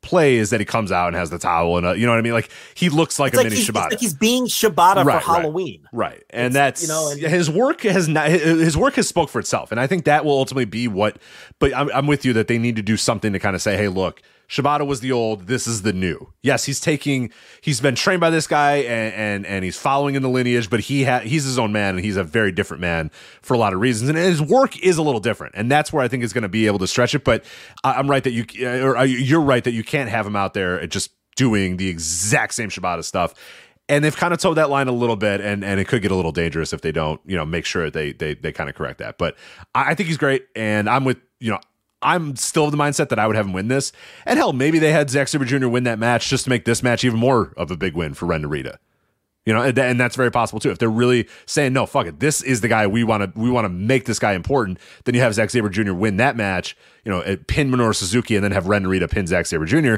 play 0.02 0.38
is 0.38 0.50
that 0.50 0.60
he 0.60 0.66
comes 0.66 0.92
out 0.92 1.08
and 1.10 1.16
has 1.16 1.30
the 1.30 1.38
towel 1.38 1.78
and 1.78 1.86
a, 1.86 1.96
you 1.96 2.08
know 2.08 2.12
what 2.12 2.18
I 2.18 2.24
mean. 2.24 2.34
Like 2.34 2.50
he 2.74 2.90
looks 2.90 3.20
like 3.20 3.34
It's 3.34 3.40
a 3.40 3.44
like 3.44 3.46
mini 3.52 3.58
he's, 3.58 3.70
Shibata. 3.70 3.92
like 3.92 4.00
he's 4.00 4.16
being 4.16 4.46
Shibata 4.48 5.04
Right, 5.06 5.22
for 5.24 5.32
right. 5.32 5.42
Halloween. 5.42 5.84
Right. 5.94 6.24
And 6.32 6.48
It's, 6.48 6.54
that's 6.56 6.82
you 6.82 6.88
know, 6.88 7.12
and- 7.12 7.22
his 7.22 7.52
work 7.52 7.82
has 7.82 8.08
not 8.08 8.28
his 8.28 8.76
work 8.76 8.96
has 8.96 9.08
spoke 9.08 9.30
for 9.30 9.38
itself. 9.40 9.72
And 9.72 9.80
I 9.80 9.86
think 9.86 10.06
that 10.06 10.26
will 10.26 10.32
ultimately 10.38 10.66
be 10.66 10.88
what 10.88 11.20
but 11.60 11.76
I'm, 11.76 11.92
I'm 11.94 12.08
with 12.08 12.26
you 12.26 12.34
that 12.34 12.48
they 12.48 12.58
need 12.58 12.78
to 12.78 12.82
do 12.82 12.98
something 12.98 13.32
to 13.34 13.40
kind 13.40 13.56
of 13.56 13.62
say, 13.62 13.78
hey, 13.78 13.90
look, 13.90 14.24
Shibata 14.52 14.86
was 14.86 15.00
the 15.00 15.14
old, 15.14 15.48
this 15.48 15.66
is 15.66 15.84
the 15.84 15.94
new. 15.94 16.34
Yes, 16.42 16.66
he's 16.66 16.82
taking 16.82 17.32
he's 17.62 17.80
been 17.80 17.96
trained 17.96 18.20
by 18.20 18.30
this 18.30 18.48
guy 18.48 18.80
and 18.80 19.14
and, 19.14 19.46
and 19.46 19.64
he's 19.64 19.78
following 19.78 20.16
in 20.16 20.22
the 20.22 20.30
lineage, 20.30 20.70
but 20.70 20.82
he 20.82 21.06
ha- 21.06 21.20
he's 21.20 21.46
his 21.46 21.58
own 21.58 21.72
man 21.72 21.96
and 21.96 22.04
he's 22.04 22.18
a 22.18 22.24
very 22.24 22.52
different 22.52 22.82
man 22.82 23.12
for 23.42 23.54
a 23.54 23.58
lot 23.58 23.72
of 23.72 23.80
reasons. 23.80 24.10
And 24.10 24.18
his 24.18 24.42
work 24.42 24.78
is 24.84 24.98
a 24.98 25.02
little 25.02 25.22
different. 25.22 25.56
And 25.56 25.72
that's 25.72 25.94
where 25.94 26.04
I 26.04 26.10
think 26.10 26.24
is 26.24 26.34
going 26.34 26.42
to 26.42 26.50
be 26.50 26.68
able 26.68 26.80
to 26.80 26.88
stretch 26.88 27.16
it. 27.16 27.24
But 27.24 27.46
I, 27.86 27.94
I'm 27.94 28.10
right 28.10 28.24
that 28.26 28.32
you 28.32 28.46
or 28.86 28.98
uh, 28.98 29.04
you're 29.04 29.40
right 29.40 29.64
that 29.64 29.72
you 29.72 29.86
can't 29.86 30.10
have 30.10 30.28
him 30.28 30.36
out 30.36 30.54
there 30.54 30.86
just 30.86 31.12
doing 31.38 31.78
the 31.78 31.88
exact 31.88 32.54
same 32.54 32.70
Shibata 32.70 33.06
stuff 33.06 33.34
and 33.88 34.04
they've 34.04 34.16
kind 34.16 34.34
of 34.34 34.40
towed 34.40 34.56
that 34.56 34.70
line 34.70 34.88
a 34.88 34.94
little 34.94 35.18
bit, 35.18 35.42
and 35.42 35.66
and 35.66 35.80
it 35.80 35.88
could 35.88 36.02
get 36.02 36.12
a 36.12 36.16
little 36.16 36.32
dangerous 36.32 36.72
if 36.72 36.80
they 36.80 36.94
don't, 36.94 37.20
you 37.26 37.36
know, 37.36 37.46
make 37.46 37.66
sure 37.66 37.90
they 37.90 38.14
they 38.14 38.36
they 38.36 38.54
kind 38.54 38.70
of 38.70 38.76
correct 38.76 39.00
that. 39.00 39.18
But 39.18 39.36
I, 39.76 39.92
I 39.92 39.96
think 39.96 40.08
he's 40.08 40.18
great, 40.18 40.46
and 40.56 40.90
I'm 40.90 41.04
with 41.04 41.18
you 41.40 41.52
know. 41.52 41.60
I'm 42.02 42.36
still 42.36 42.66
of 42.66 42.72
the 42.72 42.78
mindset 42.78 43.10
that 43.10 43.20
I 43.20 43.28
would 43.28 43.36
have 43.36 43.46
him 43.46 43.54
win 43.54 43.68
this. 43.68 43.92
And 44.26 44.38
hell, 44.38 44.54
maybe 44.54 44.80
they 44.80 44.92
had 44.92 45.10
Zack 45.10 45.28
Sabre 45.28 45.46
Jr. 45.46 45.68
win 45.68 45.84
that 45.84 46.00
match 46.00 46.30
just 46.30 46.46
to 46.46 46.50
make 46.50 46.66
this 46.66 46.82
match 46.82 47.04
even 47.04 47.20
more 47.20 47.54
of 47.58 47.72
a 47.72 47.78
big 47.78 47.96
win 47.96 48.14
for 48.14 48.26
Ren 48.26 48.44
Narita. 48.44 48.78
You 49.46 49.54
know, 49.54 49.64
and, 49.64 49.78
and 49.78 50.00
that's 50.00 50.16
very 50.16 50.32
possible 50.32 50.60
too. 50.60 50.70
If 50.70 50.78
they're 50.78 50.90
really 50.90 51.28
saying, 51.48 51.74
no, 51.74 51.86
fuck 51.86 52.06
it, 52.06 52.20
this 52.20 52.44
is 52.44 52.62
the 52.62 52.68
guy 52.68 52.86
we 52.86 53.04
want 53.04 53.34
to 53.34 53.40
we 53.40 53.50
want 53.50 53.66
to 53.66 53.70
make 53.70 54.06
this 54.06 54.20
guy 54.20 54.34
important, 54.34 54.80
then 55.06 55.16
you 55.16 55.22
have 55.22 55.34
Zack 55.34 55.50
Sabre 55.50 55.70
Jr. 55.70 55.94
win 55.94 56.18
that 56.18 56.36
match, 56.36 56.78
you 57.04 57.12
know, 57.12 57.22
eh, 57.22 57.38
pin 57.48 57.72
Minoru 57.72 57.96
Suzuki 57.96 58.36
and 58.36 58.44
then 58.44 58.52
have 58.52 58.68
Ren 58.68 58.84
Narita 58.84 59.10
pin 59.10 59.26
Zack 59.26 59.48
Sabre 59.48 59.66
Jr. 59.66 59.96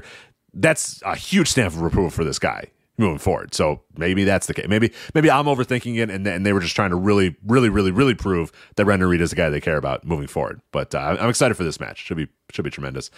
That's 0.54 1.02
a 1.06 1.16
huge 1.16 1.50
stamp 1.50 1.74
of 1.74 1.82
approval 1.82 2.10
for 2.10 2.24
this 2.24 2.40
guy 2.40 2.70
moving 2.98 3.18
forward. 3.18 3.54
So 3.54 3.82
maybe 3.98 4.24
that's 4.24 4.48
the 4.48 4.54
case. 4.54 4.68
Maybe 4.68 4.92
maybe 5.14 5.30
I'm 5.30 5.46
overthinking 5.46 5.98
it, 5.98 6.10
and, 6.10 6.26
and 6.28 6.46
they 6.46 6.54
were 6.54 6.60
just 6.60 6.76
trying 6.76 6.92
to 6.92 6.96
really, 6.96 7.36
really, 7.46 7.70
really, 7.70 7.92
really 7.92 8.14
prove 8.14 8.52
that 8.76 8.86
Ren 8.86 9.00
Narita 9.00 9.22
is 9.22 9.32
the 9.32 9.36
guy 9.36 9.50
they 9.50 9.62
care 9.62 9.78
about 9.78 10.06
moving 10.06 10.28
forward. 10.28 10.62
But 10.72 10.94
uh, 10.94 11.18
I'm 11.20 11.30
excited 11.30 11.56
for 11.56 11.64
this 11.64 11.80
match. 11.80 12.00
Should 12.00 12.18
be 12.18 12.28
should 12.52 12.64
be 12.64 12.70
tremendous. 12.70 13.10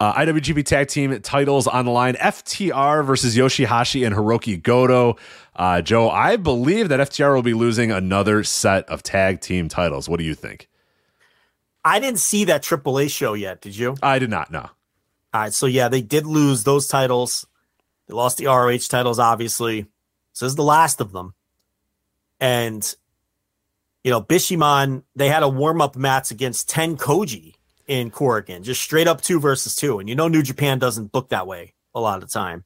Uh, 0.00 0.12
IWGP 0.14 0.64
Tag 0.64 0.88
Team 0.88 1.20
titles 1.20 1.66
on 1.66 1.84
the 1.84 1.92
line: 1.92 2.14
FTR 2.14 3.04
versus 3.04 3.36
Yoshihashi 3.36 4.04
and 4.04 4.14
Hiroki 4.14 4.60
Goto. 4.60 5.16
Uh, 5.54 5.80
Joe, 5.82 6.10
I 6.10 6.36
believe 6.36 6.88
that 6.88 7.00
FTR 7.00 7.34
will 7.34 7.42
be 7.42 7.54
losing 7.54 7.92
another 7.92 8.42
set 8.42 8.88
of 8.88 9.02
tag 9.02 9.40
team 9.40 9.68
titles. 9.68 10.08
What 10.08 10.18
do 10.18 10.24
you 10.24 10.34
think? 10.34 10.68
I 11.84 12.00
didn't 12.00 12.18
see 12.18 12.44
that 12.46 12.62
AAA 12.62 13.10
show 13.10 13.34
yet. 13.34 13.60
Did 13.60 13.76
you? 13.76 13.94
I 14.02 14.18
did 14.18 14.30
not 14.30 14.50
know. 14.50 14.70
All 15.32 15.40
right, 15.40 15.52
so 15.52 15.66
yeah, 15.66 15.88
they 15.88 16.00
did 16.00 16.26
lose 16.26 16.64
those 16.64 16.86
titles. 16.86 17.46
They 18.06 18.14
lost 18.14 18.38
the 18.38 18.46
ROH 18.46 18.88
titles, 18.88 19.18
obviously. 19.18 19.86
So 20.32 20.44
this 20.44 20.52
is 20.52 20.56
the 20.56 20.62
last 20.62 21.00
of 21.00 21.12
them. 21.12 21.34
And 22.40 22.94
you 24.02 24.10
know, 24.10 24.20
Bishamon, 24.20 25.02
they 25.16 25.28
had 25.28 25.42
a 25.42 25.48
warm-up 25.48 25.96
match 25.96 26.30
against 26.30 26.68
TenCozy 26.68 27.54
in 27.86 28.10
Korakuen, 28.10 28.62
just 28.62 28.82
straight 28.82 29.08
up 29.08 29.22
two 29.22 29.40
versus 29.40 29.74
two. 29.74 29.98
And 29.98 30.08
you 30.08 30.14
know, 30.14 30.28
New 30.28 30.42
Japan 30.42 30.78
doesn't 30.78 31.10
book 31.10 31.30
that 31.30 31.46
way 31.46 31.74
a 31.94 32.00
lot 32.00 32.22
of 32.22 32.28
the 32.28 32.32
time. 32.32 32.64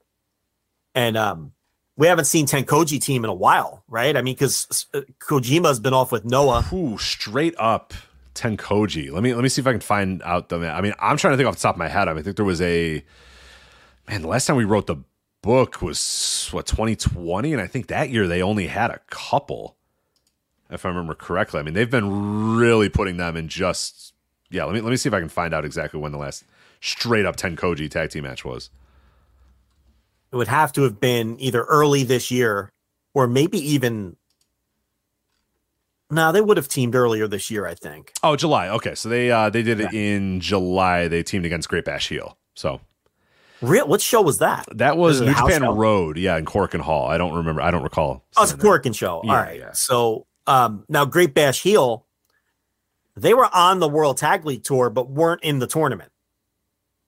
And 0.95 1.17
um, 1.17 1.53
we 1.97 2.09
haven't 2.09 2.25
seen 2.25 2.47
TenCozy 2.47 3.01
team 3.01 3.25
in 3.25 3.31
a 3.31 3.35
while, 3.35 3.85
right? 3.89 4.17
I 4.17 4.23
mean, 4.23 4.35
because 4.35 4.87
Kojima's 5.21 5.79
been 5.79 5.95
off 5.95 6.11
with 6.11 6.25
Noah. 6.25 6.67
Ooh, 6.73 6.99
straight 6.99 7.55
up 7.57 7.95
TenCozy. 8.35 9.13
Let 9.13 9.23
me 9.23 9.35
let 9.35 9.43
me 9.43 9.49
see 9.49 9.61
if 9.61 9.67
I 9.67 9.73
can 9.73 9.81
find 9.81 10.23
out 10.23 10.49
the. 10.49 10.57
I 10.69 10.81
mean, 10.81 10.95
I'm 10.99 11.17
trying 11.17 11.35
to 11.35 11.37
think 11.37 11.49
off 11.49 11.57
the 11.57 11.61
top 11.61 11.77
of 11.77 11.79
my 11.79 11.89
head. 11.89 12.09
I, 12.09 12.13
mean, 12.13 12.21
I 12.21 12.23
think 12.23 12.37
there 12.37 12.45
was 12.45 12.61
a 12.61 13.05
man. 14.09 14.23
The 14.23 14.29
last 14.29 14.47
time 14.47 14.57
we 14.57 14.65
wrote 14.65 14.87
the 14.87 14.97
book 15.43 15.83
was 15.83 16.49
what 16.51 16.67
2020, 16.67 17.53
and 17.53 17.63
I 17.63 17.67
think 17.67 17.87
that 17.89 18.11
year 18.11 18.27
they 18.27 18.43
only 18.43 18.67
had 18.67 18.91
a 18.91 19.01
couple, 19.11 19.77
if 20.71 20.85
I 20.85 20.89
remember 20.89 21.15
correctly. 21.15 21.61
I 21.61 21.63
mean, 21.63 21.75
they've 21.75 21.91
been 21.91 22.57
really 22.57 22.89
putting 22.89 23.17
them 23.17 23.37
in 23.37 23.49
just 23.49 24.15
yeah. 24.51 24.65
Let 24.65 24.75
me 24.75 24.81
let 24.81 24.91
me 24.91 24.97
see 24.97 25.09
if 25.09 25.15
I 25.15 25.21
can 25.21 25.29
find 25.29 25.55
out 25.55 25.65
exactly 25.65 26.01
when 26.01 26.13
the 26.13 26.19
last 26.19 26.45
straight 26.81 27.27
up 27.27 27.37
TenCozy 27.37 27.91
tag 27.91 28.11
team 28.11 28.25
match 28.25 28.45
was. 28.45 28.71
It 30.31 30.37
would 30.37 30.49
have 30.49 30.73
to 30.75 30.83
have 30.83 31.01
been 31.01 31.41
either 31.41 31.65
early 31.65 32.05
this 32.05 32.31
year 32.31 32.71
or 33.15 33.27
maybe 33.27 33.59
even. 33.59 34.17
No, 36.11 36.33
they 36.33 36.41
would 36.41 36.57
have 36.57 36.69
teamed 36.69 36.95
earlier 36.95 37.29
this 37.29 37.51
year, 37.51 37.67
I 37.67 37.75
think. 37.75 38.13
Oh, 38.23 38.35
July. 38.35 38.69
Okay, 38.69 38.95
so 38.95 39.09
they 39.09 39.31
uh 39.31 39.51
they 39.51 39.63
did 39.63 39.81
it 39.81 39.93
in 39.93 40.41
July. 40.41 41.09
They 41.09 41.23
teamed 41.23 41.45
against 41.47 41.69
Great 41.69 41.85
Bash 41.85 42.09
Heel. 42.09 42.39
So 42.55 42.81
Real? 43.61 43.89
What 43.89 44.01
show 44.01 44.23
was 44.23 44.39
that? 44.39 44.67
that 44.75 44.97
was 44.97 45.21
Was 45.21 45.29
New 45.29 45.35
Japan 45.35 45.63
show? 45.63 45.75
Road. 45.75 46.17
Yeah, 46.17 46.37
in 46.37 46.45
Korakuen 46.45 46.81
Hall. 46.81 47.09
I 47.09 47.19
don't 47.19 47.35
remember. 47.35 47.61
I 47.61 47.71
don't 47.71 47.83
recall. 47.83 48.25
Oh, 48.37 48.43
it's 48.43 48.53
a 48.53 48.61
seeing 48.61 48.83
that. 48.83 48.95
Show. 48.95 49.21
Yeah, 49.25 49.31
All 49.33 49.37
right. 49.37 49.59
yeah. 49.59 49.73
So 49.73 50.27
um, 50.47 50.85
now 50.89 51.05
Great 51.05 51.35
Bash 51.35 51.63
Heel, 51.63 52.07
they 53.17 53.35
were 53.35 53.49
on 53.55 53.81
the 53.81 53.89
World 53.89 54.17
Tag 54.17 54.45
League 54.45 54.63
Tour, 54.63 54.91
but 54.91 55.11
weren't 55.11 55.43
in 55.43 55.59
the 55.59 55.67
tournament. 55.67 56.13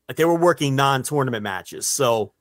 Like 0.08 0.16
they 0.16 0.24
were 0.24 0.34
working 0.34 0.74
non-tournament 0.74 1.44
matches. 1.44 1.86
So, 1.86 2.32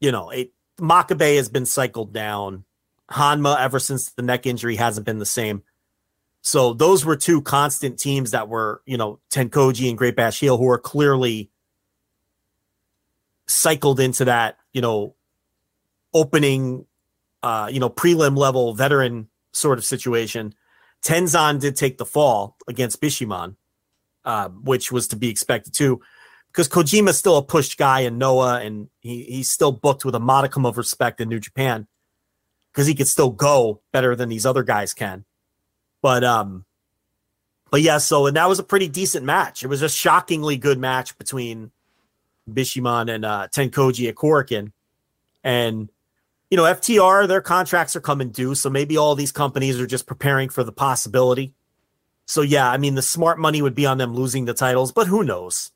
you 0.00 0.10
know, 0.10 0.30
it 0.30 0.52
Makabe 0.78 1.36
has 1.36 1.48
been 1.48 1.66
cycled 1.66 2.12
down. 2.12 2.64
Honma, 3.10 3.60
ever 3.60 3.78
since 3.78 4.10
the 4.10 4.22
neck 4.22 4.46
injury, 4.46 4.74
hasn't 4.76 5.06
been 5.06 5.18
the 5.18 5.26
same. 5.26 5.62
So 6.40 6.72
those 6.74 7.04
were 7.04 7.16
two 7.16 7.40
constant 7.40 7.98
teams 7.98 8.32
that 8.32 8.48
were, 8.48 8.82
you 8.84 8.96
know, 8.96 9.20
TenCozy 9.30 9.88
and 9.88 9.96
Great 9.96 10.16
Bash 10.16 10.40
Heel, 10.40 10.58
who 10.58 10.68
are 10.68 10.78
clearly 10.78 11.50
cycled 13.46 14.00
into 14.00 14.24
that, 14.26 14.58
you 14.72 14.80
know, 14.80 15.14
opening 16.12 16.86
uh, 17.44 17.68
you 17.70 17.78
know, 17.78 17.90
prelim 17.90 18.38
level 18.38 18.72
veteran 18.72 19.28
sort 19.52 19.76
of 19.78 19.84
situation. 19.84 20.54
Tenzan 21.02 21.60
did 21.60 21.76
take 21.76 21.98
the 21.98 22.06
fall 22.06 22.56
against 22.66 23.02
Bishamon, 23.02 23.56
uh, 24.24 24.48
which 24.48 24.90
was 24.90 25.08
to 25.08 25.16
be 25.16 25.28
expected 25.28 25.74
too, 25.74 26.00
because 26.50 26.70
Kojima's 26.70 27.18
still 27.18 27.36
a 27.36 27.42
pushed 27.42 27.76
guy 27.76 28.00
in 28.00 28.16
Noah, 28.16 28.60
and 28.60 28.88
he 29.00 29.24
he's 29.24 29.50
still 29.50 29.72
booked 29.72 30.06
with 30.06 30.14
a 30.14 30.20
modicum 30.20 30.64
of 30.64 30.78
respect 30.78 31.20
in 31.20 31.28
New 31.28 31.38
Japan 31.38 31.86
because 32.72 32.86
he 32.86 32.94
could 32.94 33.08
still 33.08 33.30
go 33.30 33.82
better 33.92 34.16
than 34.16 34.30
these 34.30 34.46
other 34.46 34.62
guys 34.62 34.94
can. 34.94 35.26
But 36.00 36.24
um, 36.24 36.64
but 37.70 37.82
yeah, 37.82 37.98
so 37.98 38.26
and 38.26 38.38
that 38.38 38.48
was 38.48 38.58
a 38.58 38.64
pretty 38.64 38.88
decent 38.88 39.26
match. 39.26 39.62
It 39.62 39.68
was 39.68 39.82
a 39.82 39.88
shockingly 39.90 40.56
good 40.56 40.78
match 40.78 41.18
between 41.18 41.72
Bishamon 42.50 43.12
and 43.12 43.24
uh, 43.24 43.48
TenCozy 43.50 44.08
at 44.08 44.14
Korakuen, 44.14 44.72
and 45.42 45.88
you 46.50 46.56
know, 46.56 46.64
FTR, 46.64 47.26
their 47.26 47.40
contracts 47.40 47.96
are 47.96 48.00
coming 48.00 48.30
due. 48.30 48.54
So 48.54 48.70
maybe 48.70 48.96
all 48.96 49.16
these 49.16 49.32
companies 49.32 49.80
are 49.80 49.88
just 49.88 50.06
preparing 50.06 50.48
for 50.48 50.62
the 50.62 50.70
possibility. 50.70 51.52
So, 52.26 52.42
yeah, 52.42 52.70
I 52.70 52.78
mean, 52.78 52.94
the 52.94 53.02
smart 53.02 53.38
money 53.38 53.60
would 53.60 53.74
be 53.74 53.86
on 53.86 53.98
them 53.98 54.14
losing 54.14 54.44
the 54.44 54.54
titles, 54.54 54.92
but 54.92 55.06
who 55.06 55.24
knows? 55.24 55.72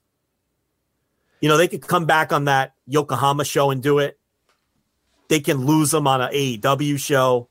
You 1.41 1.49
know, 1.49 1.57
they 1.57 1.69
could 1.69 1.83
come 1.83 2.07
back 2.07 2.33
on 2.33 2.45
that 2.45 2.75
Yokohama 2.87 3.45
show 3.45 3.71
and 3.71 3.83
do 3.83 3.99
it. 3.99 4.19
They 5.29 5.41
can 5.41 5.67
lose 5.67 5.91
them 5.91 6.07
on 6.07 6.21
an 6.21 6.33
AEW 6.33 6.99
show. 6.99 7.48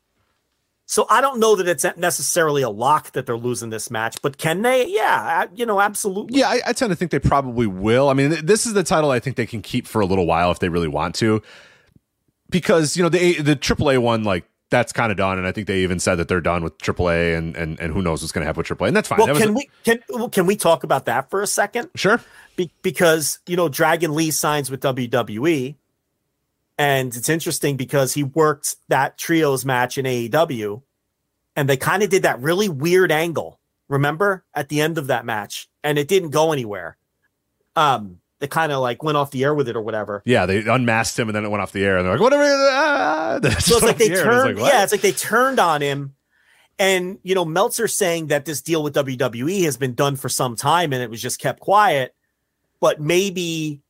So 0.89 1.05
I 1.09 1.19
don't 1.19 1.39
know 1.39 1.57
that 1.57 1.67
it's 1.67 1.85
necessarily 1.97 2.61
a 2.61 2.69
lock 2.69 3.11
that 3.11 3.25
they're 3.25 3.35
losing 3.37 3.69
this 3.71 3.91
match, 3.91 4.21
but 4.21 4.37
can 4.37 4.61
they? 4.61 4.87
Yeah, 4.87 5.45
you 5.53 5.65
know, 5.65 5.81
absolutely. 5.81 6.39
Yeah, 6.39 6.47
I, 6.47 6.61
I 6.67 6.73
tend 6.73 6.91
to 6.91 6.95
think 6.95 7.11
they 7.11 7.19
probably 7.19 7.67
will. 7.67 8.07
I 8.09 8.13
mean, 8.13 8.29
th- 8.31 8.43
this 8.43 8.65
is 8.65 8.73
the 8.73 8.83
title 8.83 9.11
I 9.11 9.19
think 9.19 9.35
they 9.35 9.45
can 9.45 9.61
keep 9.61 9.85
for 9.85 9.99
a 9.99 10.05
little 10.05 10.25
while 10.25 10.49
if 10.49 10.59
they 10.59 10.69
really 10.69 10.87
want 10.87 11.13
to, 11.15 11.41
because 12.49 12.95
you 12.95 13.03
know 13.03 13.09
the 13.09 13.41
the 13.41 13.55
AAA 13.55 13.99
one 14.01 14.23
like 14.23 14.45
that's 14.69 14.91
kind 14.93 15.11
of 15.11 15.17
done, 15.17 15.37
and 15.37 15.47
I 15.47 15.51
think 15.51 15.67
they 15.67 15.79
even 15.79 15.99
said 15.99 16.15
that 16.15 16.27
they're 16.27 16.41
done 16.41 16.63
with 16.63 16.77
AAA, 16.77 17.37
and 17.37 17.55
and 17.57 17.79
and 17.79 17.93
who 17.93 18.01
knows 18.01 18.21
what's 18.21 18.31
going 18.31 18.43
to 18.43 18.45
happen 18.45 18.59
with 18.59 18.67
AAA, 18.67 18.87
and 18.87 18.95
that's 18.95 19.07
fine. 19.09 19.17
Well, 19.19 19.27
That 19.27 19.37
can 19.37 19.49
a- 19.49 19.53
we 19.53 19.69
can 19.83 19.99
well, 20.09 20.29
can 20.29 20.45
we 20.45 20.55
talk 20.55 20.83
about 20.83 21.05
that 21.05 21.29
for 21.29 21.41
a 21.41 21.47
second? 21.47 21.89
Sure. 21.95 22.21
Be- 22.55 22.71
because 22.81 23.39
you 23.45 23.57
know 23.57 23.67
Dragon 23.69 24.15
Lee 24.15 24.31
signs 24.31 24.71
with 24.71 24.79
WWE, 24.81 25.75
and 26.77 27.15
it's 27.15 27.29
interesting 27.29 27.77
because 27.77 28.13
he 28.13 28.23
worked 28.23 28.75
that 28.89 29.17
trios 29.17 29.65
match 29.65 29.97
in 29.97 30.05
AEW, 30.05 30.81
and 31.55 31.67
they 31.67 31.77
kind 31.77 32.03
of 32.03 32.09
did 32.09 32.23
that 32.23 32.39
really 32.39 32.69
weird 32.69 33.11
angle. 33.11 33.59
Remember 33.87 34.43
at 34.53 34.69
the 34.69 34.81
end 34.81 34.97
of 34.97 35.07
that 35.07 35.25
match, 35.25 35.69
and 35.83 35.97
it 35.97 36.07
didn't 36.07 36.31
go 36.31 36.51
anywhere. 36.51 36.97
Um, 37.75 38.19
they 38.39 38.47
kind 38.47 38.71
of 38.71 38.81
like 38.81 39.01
went 39.01 39.17
off 39.17 39.31
the 39.31 39.43
air 39.43 39.53
with 39.55 39.67
it 39.69 39.75
or 39.75 39.81
whatever. 39.81 40.21
Yeah, 40.25 40.45
they 40.45 40.59
unmasked 40.67 41.17
him, 41.17 41.29
and 41.29 41.35
then 41.35 41.45
it 41.45 41.49
went 41.49 41.61
off 41.61 41.71
the 41.71 41.83
air, 41.83 41.97
and 41.97 42.05
they're 42.05 42.13
like, 42.13 42.21
"Whatever." 42.21 42.43
Ah, 42.43 43.39
So 43.59 43.77
it's 43.77 43.81
like 43.83 43.97
they 43.97 44.09
turned. 44.09 44.57
turned, 44.57 44.59
yeah, 44.59 44.83
it's 44.83 44.91
like 44.91 45.01
they 45.01 45.11
turned 45.11 45.59
on 45.59 45.81
him. 45.81 46.13
And 46.79 47.17
you 47.23 47.33
know, 47.33 47.45
Meltzer 47.45 47.87
saying 47.87 48.27
that 48.27 48.45
this 48.45 48.61
deal 48.61 48.83
with 48.83 48.93
WWE 48.93 49.63
has 49.63 49.77
been 49.77 49.95
done 49.95 50.15
for 50.15 50.29
some 50.29 50.55
time 50.55 50.93
and 50.93 51.01
it 51.01 51.09
was 51.09 51.19
just 51.19 51.39
kept 51.39 51.59
quiet, 51.59 52.13
but 52.79 53.01
maybe 53.01 53.81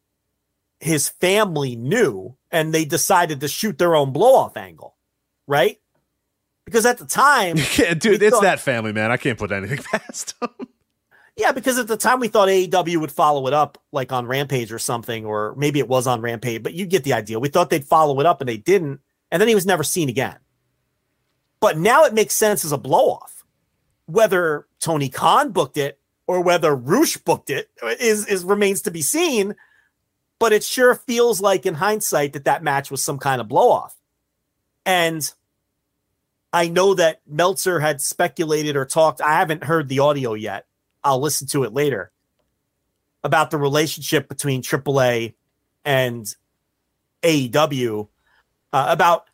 his 0.79 1.09
family 1.09 1.75
knew 1.75 2.35
and 2.51 2.73
they 2.73 2.85
decided 2.85 3.39
to 3.41 3.47
shoot 3.47 3.77
their 3.77 3.95
own 3.95 4.11
blow 4.13 4.35
off 4.35 4.57
angle, 4.57 4.95
right? 5.47 5.79
Because 6.65 6.85
at 6.85 6.97
the 6.97 7.05
time, 7.05 7.57
Yeah, 7.77 7.93
dude, 7.93 8.21
it's 8.21 8.35
thought- 8.35 8.43
that 8.43 8.59
family, 8.59 8.93
man. 8.93 9.11
I 9.11 9.17
can't 9.17 9.37
put 9.39 9.51
anything 9.51 9.77
past 9.91 10.39
them. 10.39 10.49
Yeah, 11.35 11.51
because 11.51 11.77
at 11.77 11.87
the 11.87 11.97
time 11.97 12.19
we 12.19 12.29
thought 12.29 12.47
AEW 12.47 12.97
would 12.97 13.11
follow 13.11 13.45
it 13.47 13.53
up 13.53 13.77
like 13.91 14.11
on 14.11 14.25
Rampage 14.25 14.71
or 14.71 14.79
something, 14.79 15.23
or 15.25 15.53
maybe 15.55 15.77
it 15.79 15.87
was 15.87 16.07
on 16.07 16.19
Rampage, 16.21 16.63
but 16.63 16.73
you 16.73 16.85
get 16.87 17.03
the 17.03 17.13
idea. 17.13 17.39
We 17.39 17.49
thought 17.49 17.69
they'd 17.69 17.85
follow 17.85 18.19
it 18.19 18.25
up 18.25 18.41
and 18.41 18.47
they 18.49 18.57
didn't, 18.57 19.01
and 19.31 19.39
then 19.39 19.47
he 19.47 19.53
was 19.55 19.65
never 19.65 19.83
seen 19.83 20.09
again. 20.09 20.37
But 21.59 21.77
now 21.77 22.05
it 22.05 22.13
makes 22.15 22.33
sense 22.33 22.65
as 22.65 22.71
a 22.71 22.77
blow 22.77 23.11
off. 23.11 23.43
Whether 24.07 24.65
Tony 24.79 25.09
Khan 25.09 25.51
booked 25.51 25.77
it 25.77 25.99
or 26.27 26.41
whether 26.41 26.75
Rush 26.75 27.17
booked 27.17 27.49
it 27.51 27.69
is, 27.99 28.25
is 28.25 28.43
remains 28.43 28.81
to 28.83 28.91
be 28.91 29.01
seen. 29.03 29.55
But 30.39 30.53
it 30.53 30.63
sure 30.63 30.95
feels 30.95 31.41
like 31.41 31.65
in 31.65 31.73
hindsight 31.73 32.33
that 32.33 32.45
that 32.45 32.63
match 32.63 32.91
was 32.91 33.01
some 33.01 33.17
kind 33.17 33.41
of 33.41 33.47
blow 33.47 33.71
off. 33.71 33.95
And 34.85 35.31
I 36.53 36.69
know 36.69 36.93
that 36.93 37.21
Meltzer 37.27 37.79
had 37.79 38.01
speculated 38.01 38.75
or 38.75 38.85
talked. 38.85 39.21
I 39.21 39.33
haven't 39.33 39.63
heard 39.63 39.89
the 39.89 39.99
audio 39.99 40.33
yet. 40.33 40.65
I'll 41.03 41.19
listen 41.19 41.47
to 41.49 41.63
it 41.63 41.73
later 41.73 42.11
about 43.23 43.51
the 43.51 43.57
relationship 43.57 44.29
between 44.29 44.61
AAA 44.61 45.33
and 45.83 46.33
AEW, 47.23 48.07
uh, 48.73 48.85
about 48.89 49.29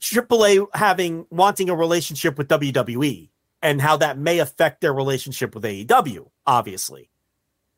AAA 0.00 0.66
having 0.74 1.26
wanting 1.30 1.70
a 1.70 1.76
relationship 1.76 2.38
with 2.38 2.48
WWE 2.48 3.28
and 3.62 3.80
how 3.80 3.96
that 3.96 4.18
may 4.18 4.38
affect 4.38 4.80
their 4.80 4.92
relationship 4.92 5.54
with 5.54 5.64
AEW, 5.64 6.28
obviously. 6.46 7.10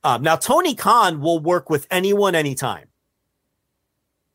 Um, 0.03 0.23
now, 0.23 0.37
Tony 0.37 0.75
Khan 0.75 1.21
will 1.21 1.41
work 1.41 1.69
with 1.69 1.87
anyone 1.91 2.35
anytime. 2.35 2.89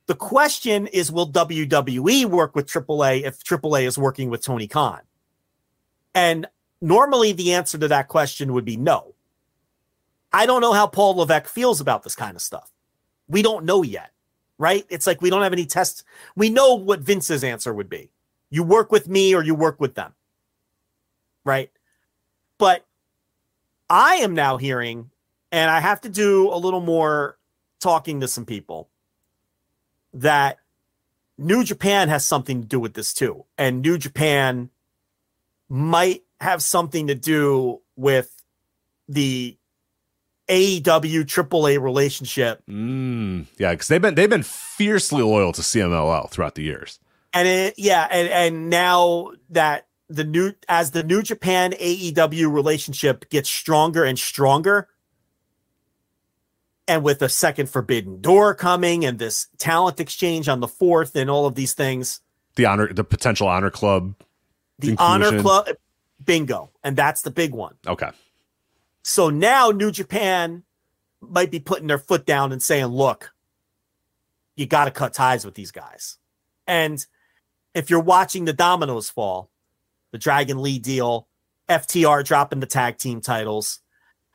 The 0.08 0.16
question 0.16 0.88
is 0.88 1.12
will 1.12 1.32
WWE 1.32 2.26
work 2.26 2.56
with 2.56 2.68
AAA 2.68 3.24
if 3.24 3.44
AAA 3.44 3.88
is 3.88 3.98
working 3.98 4.30
with 4.30 4.44
Tony 4.44 4.68
Khan? 4.68 5.02
And 6.14 6.48
normally 6.82 7.32
the 7.32 7.54
answer 7.54 7.78
to 7.80 7.88
that 7.88 8.08
question 8.08 8.54
would 8.54 8.66
be 8.66 8.78
no. 8.78 9.16
I 10.32 10.46
don't 10.46 10.62
know 10.62 10.74
how 10.74 10.86
Paul 10.86 11.16
Levesque 11.16 11.48
feels 11.48 11.82
about 11.82 12.04
this 12.04 12.16
kind 12.16 12.36
of 12.36 12.42
stuff. 12.42 12.72
We 13.28 13.42
don't 13.42 13.66
know 13.66 13.82
yet, 13.82 14.12
right? 14.60 14.86
It's 14.90 15.08
like 15.08 15.22
we 15.22 15.30
don't 15.32 15.42
have 15.42 15.54
any 15.54 15.66
tests. 15.66 16.04
We 16.36 16.50
know 16.50 16.76
what 16.76 17.00
Vince's 17.00 17.44
answer 17.44 17.74
would 17.74 17.90
be. 17.90 18.12
You 18.52 18.62
work 18.62 18.92
with 18.92 19.08
me 19.08 19.34
or 19.34 19.44
you 19.44 19.56
work 19.56 19.80
with 19.80 19.96
them. 19.96 20.14
Right? 21.44 21.72
But 22.58 22.86
I 23.90 24.16
am 24.16 24.36
now 24.36 24.58
hearing 24.58 25.10
and 25.56 25.72
I 25.72 25.80
have 25.80 26.02
to 26.02 26.10
do 26.10 26.52
a 26.52 26.57
little 26.57 26.82
more 26.82 27.38
talking 27.80 28.19
to 28.19 28.27
some 28.27 28.45
people 28.45 28.90
that 30.14 30.57
New 31.38 31.64
Japan 31.64 32.10
has 32.10 32.26
something 32.26 32.61
to 32.61 32.68
do 32.68 32.77
with 32.77 32.94
this 32.94 33.14
too. 33.14 33.45
And 33.57 33.82
New 33.82 33.98
Japan 33.98 34.69
might 35.69 36.23
have 36.41 36.61
something 36.61 37.07
to 37.07 37.15
do 37.15 37.80
with 37.95 38.36
the 39.07 39.57
AEW 40.49 41.23
AAA 41.23 41.82
relationship. 41.82 42.61
Mm, 42.69 43.45
yeah, 43.57 43.72
because 43.72 43.88
they've 43.88 44.02
been 44.02 44.15
they've 44.15 44.30
been 44.30 44.44
fiercely 44.44 45.23
loyal 45.23 45.53
to 45.53 45.61
CMLL 45.61 46.30
throughout 46.30 46.56
the 46.56 46.64
years. 46.64 46.99
And 47.34 47.48
it, 47.48 47.76
yeah, 47.77 48.07
and 48.11 48.27
and 48.27 48.69
now 48.69 49.32
that 49.52 49.88
the 50.10 50.26
new 50.26 50.52
as 50.68 50.91
the 50.91 51.03
New 51.03 51.22
Japan 51.22 51.72
AEW 51.72 52.52
relationship 52.53 53.30
gets 53.30 53.49
stronger 53.49 54.03
and 54.03 54.19
stronger, 54.19 54.90
and 56.88 57.03
with 57.03 57.22
a 57.22 57.30
second 57.30 57.70
Forbidden 57.70 58.22
Door 58.22 58.56
coming 58.56 59.06
and 59.06 59.20
this 59.20 59.48
talent 59.57 59.99
exchange 59.99 60.48
on 60.48 60.60
the 60.60 60.68
fourth 60.68 61.16
and 61.16 61.30
all 61.30 61.45
of 61.45 61.56
these 61.56 61.74
things, 61.74 62.22
the 62.56 62.66
honor, 62.66 62.94
the 62.94 63.03
potential 63.03 63.48
honor 63.48 63.70
club, 63.70 64.16
the 64.80 64.91
inclusion. 64.91 65.24
honor 65.24 65.41
club, 65.41 65.68
bingo, 66.24 66.72
and 66.84 66.95
that's 66.95 67.22
the 67.22 67.32
big 67.32 67.53
one. 67.53 67.76
Okay. 67.88 68.10
So 69.03 69.30
now 69.30 69.70
New 69.70 69.91
Japan 69.91 70.64
might 71.22 71.52
be 71.52 71.60
putting 71.60 71.88
their 71.88 71.99
foot 71.99 72.26
down 72.26 72.52
and 72.52 72.62
saying, 72.62 72.88
look, 72.88 73.34
you 74.56 74.66
got 74.66 74.86
to 74.86 74.91
cut 74.91 75.14
ties 75.14 75.45
with 75.45 75.56
these 75.56 75.72
guys. 75.72 76.18
And 76.68 77.06
if 77.74 77.90
you're 77.90 77.99
watching 77.99 78.45
the 78.45 78.53
dominoes 78.53 79.10
fall, 79.10 79.52
the 80.12 80.18
Dragon 80.18 80.62
Lee 80.62 80.80
deal, 80.80 81.28
FTR 81.70 82.24
dropping 82.24 82.62
the 82.62 82.66
tag 82.66 82.98
team 82.98 83.22
titles, 83.22 83.82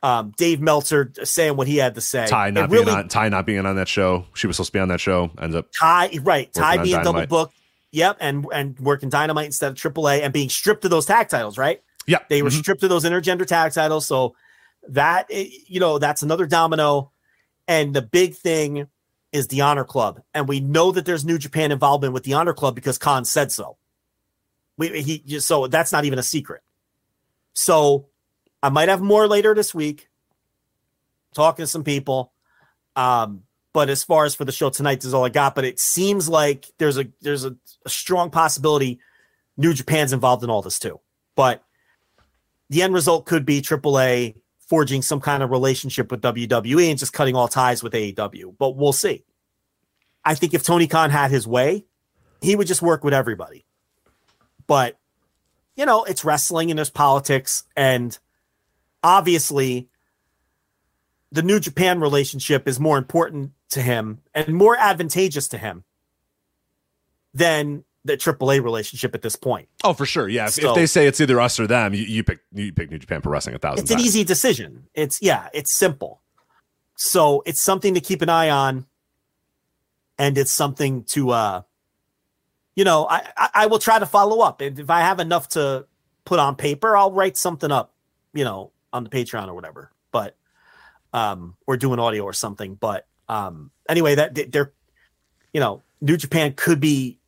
um, 0.03 0.33
Dave 0.37 0.61
Meltzer 0.61 1.11
saying 1.23 1.57
what 1.57 1.67
he 1.67 1.77
had 1.77 1.95
to 1.95 2.01
say. 2.01 2.27
Tay 2.27 2.51
not 2.51 2.69
really, 2.69 2.85
being 2.85 2.97
on 2.97 3.07
Tay 3.07 3.29
not 3.29 3.45
being 3.45 3.65
on 3.65 3.75
that 3.75 3.87
show. 3.87 4.25
She 4.33 4.47
was 4.47 4.55
supposed 4.55 4.69
to 4.69 4.73
be 4.73 4.79
on 4.79 4.87
that 4.89 4.99
show. 4.99 5.31
Ends 5.39 5.55
up 5.55 5.67
Tay 5.71 6.19
right. 6.19 6.51
Tay 6.51 6.77
being 6.77 6.97
Dynamite. 6.97 7.03
double 7.03 7.25
booked. 7.27 7.55
Yep, 7.91 8.17
and 8.19 8.45
and 8.53 8.79
working 8.79 9.09
Dynamite 9.09 9.45
instead 9.45 9.71
of 9.71 9.77
AAA 9.77 10.21
and 10.21 10.33
being 10.33 10.49
stripped 10.49 10.85
of 10.85 10.91
those 10.91 11.05
tag 11.05 11.29
titles. 11.29 11.57
Right. 11.57 11.81
Yep. 12.07 12.29
They 12.29 12.41
were 12.41 12.49
mm-hmm. 12.49 12.59
stripped 12.59 12.83
of 12.83 12.89
those 12.89 13.03
intergender 13.05 13.45
tag 13.45 13.73
titles. 13.73 14.07
So 14.07 14.35
that 14.89 15.27
eh, 15.29 15.49
you 15.67 15.79
know 15.79 15.99
that's 15.99 16.21
another 16.21 16.45
domino 16.45 17.11
and 17.67 17.93
the 17.93 18.01
big 18.01 18.35
thing 18.35 18.87
is 19.31 19.47
the 19.47 19.61
honor 19.61 19.83
club 19.83 20.21
and 20.33 20.47
we 20.47 20.59
know 20.59 20.91
that 20.91 21.05
there's 21.05 21.25
new 21.25 21.37
japan 21.37 21.71
involvement 21.71 22.13
with 22.13 22.23
the 22.23 22.33
honor 22.33 22.53
club 22.53 22.75
because 22.75 22.97
khan 22.97 23.25
said 23.25 23.51
so 23.51 23.77
we 24.77 25.01
he 25.01 25.39
so 25.39 25.67
that's 25.67 25.91
not 25.91 26.05
even 26.05 26.19
a 26.19 26.23
secret 26.23 26.61
so 27.53 28.07
i 28.61 28.69
might 28.69 28.89
have 28.89 29.01
more 29.01 29.27
later 29.27 29.53
this 29.53 29.73
week 29.73 30.09
talking 31.33 31.63
to 31.63 31.67
some 31.67 31.83
people 31.83 32.31
um 32.95 33.43
but 33.73 33.89
as 33.89 34.03
far 34.03 34.25
as 34.25 34.35
for 34.35 34.45
the 34.45 34.51
show 34.51 34.69
tonight 34.69 34.95
this 34.95 35.05
is 35.05 35.13
all 35.13 35.25
i 35.25 35.29
got 35.29 35.55
but 35.55 35.65
it 35.65 35.79
seems 35.79 36.27
like 36.27 36.67
there's 36.77 36.97
a 36.97 37.07
there's 37.21 37.45
a, 37.45 37.55
a 37.85 37.89
strong 37.89 38.29
possibility 38.29 38.99
new 39.57 39.73
japan's 39.73 40.13
involved 40.13 40.43
in 40.43 40.49
all 40.49 40.61
this 40.61 40.79
too 40.79 40.99
but 41.35 41.63
the 42.69 42.81
end 42.81 42.93
result 42.93 43.25
could 43.25 43.45
be 43.45 43.61
AAA 43.61 44.35
forging 44.71 45.01
some 45.01 45.19
kind 45.19 45.43
of 45.43 45.51
relationship 45.51 46.09
with 46.09 46.21
WWE 46.21 46.89
and 46.89 46.97
just 46.97 47.11
cutting 47.11 47.35
all 47.35 47.49
ties 47.49 47.83
with 47.83 47.91
AEW. 47.91 48.55
But 48.57 48.77
we'll 48.77 48.93
see. 48.93 49.25
I 50.23 50.35
think 50.35 50.53
if 50.53 50.63
Tony 50.63 50.87
Khan 50.87 51.09
had 51.09 51.29
his 51.29 51.45
way, 51.45 51.83
he 52.41 52.55
would 52.55 52.67
just 52.67 52.81
work 52.81 53.03
with 53.03 53.13
everybody. 53.13 53.65
But, 54.67 54.97
you 55.75 55.85
know, 55.85 56.05
it's 56.05 56.23
wrestling 56.23 56.71
and 56.71 56.77
there's 56.77 56.89
politics. 56.89 57.65
And 57.75 58.17
obviously, 59.03 59.89
the 61.31 61.43
New 61.43 61.59
Japan 61.59 61.99
relationship 61.99 62.67
is 62.67 62.79
more 62.79 62.97
important 62.97 63.51
to 63.69 63.81
him 63.81 64.19
and 64.33 64.49
more 64.49 64.77
advantageous 64.77 65.47
to 65.49 65.57
him 65.57 65.83
than 67.33 67.83
the 68.03 68.17
AAA 68.17 68.63
relationship 68.63 69.13
at 69.15 69.21
this 69.21 69.35
point. 69.35 69.69
Oh, 69.83 69.93
for 69.93 70.05
sure. 70.05 70.27
Yeah. 70.27 70.47
So, 70.47 70.69
if, 70.69 70.75
they 70.75 70.85
say 70.85 71.07
it's 71.07 71.21
either 71.21 71.39
us 71.39 71.59
or 71.59 71.67
them, 71.67 71.93
you, 71.93 72.03
you 72.03 72.23
pick 72.23 72.39
you 72.51 72.73
pick 72.73 72.91
New 72.91 72.97
Japan 72.97 73.21
Pro 73.21 73.31
Wrestling 73.31 73.55
a 73.55 73.59
thousand. 73.59 73.83
It's 73.83 73.91
times. 73.91 74.01
an 74.01 74.07
easy 74.07 74.23
decision. 74.23 74.87
It's 74.93 75.21
yeah, 75.21 75.49
it's 75.53 75.77
simple. 75.77 76.21
So 76.97 77.41
it's 77.45 77.63
something 77.63 77.93
to 77.93 78.01
keep 78.01 78.21
an 78.21 78.29
eye 78.29 78.49
on, 78.49 78.85
and 80.17 80.37
it's 80.37 80.51
something 80.51 81.03
to 81.11 81.31
uh, 81.31 81.61
you 82.75 82.83
know, 82.83 83.07
I 83.09 83.27
I, 83.37 83.49
I 83.53 83.65
will 83.67 83.79
try 83.79 83.99
to 83.99 84.05
follow 84.05 84.41
up. 84.41 84.61
If 84.61 84.89
I 84.89 85.01
have 85.01 85.19
enough 85.19 85.49
to 85.49 85.85
put 86.25 86.39
on 86.39 86.55
paper, 86.55 86.97
I'll 86.97 87.11
write 87.11 87.37
something 87.37 87.71
up, 87.71 87.93
you 88.33 88.43
know, 88.43 88.71
on 88.93 89.03
the 89.03 89.09
Patreon 89.09 89.47
or 89.47 89.53
whatever. 89.53 89.91
But 90.11 90.35
um, 91.13 91.55
or 91.67 91.77
do 91.77 91.93
an 91.93 91.99
audio 91.99 92.23
or 92.23 92.33
something. 92.33 92.75
But 92.75 93.07
um, 93.27 93.71
anyway, 93.89 94.15
that 94.15 94.51
they're, 94.51 94.73
you 95.53 95.59
know, 95.59 95.83
New 96.01 96.17
Japan 96.17 96.53
could 96.55 96.79
be 96.79 97.19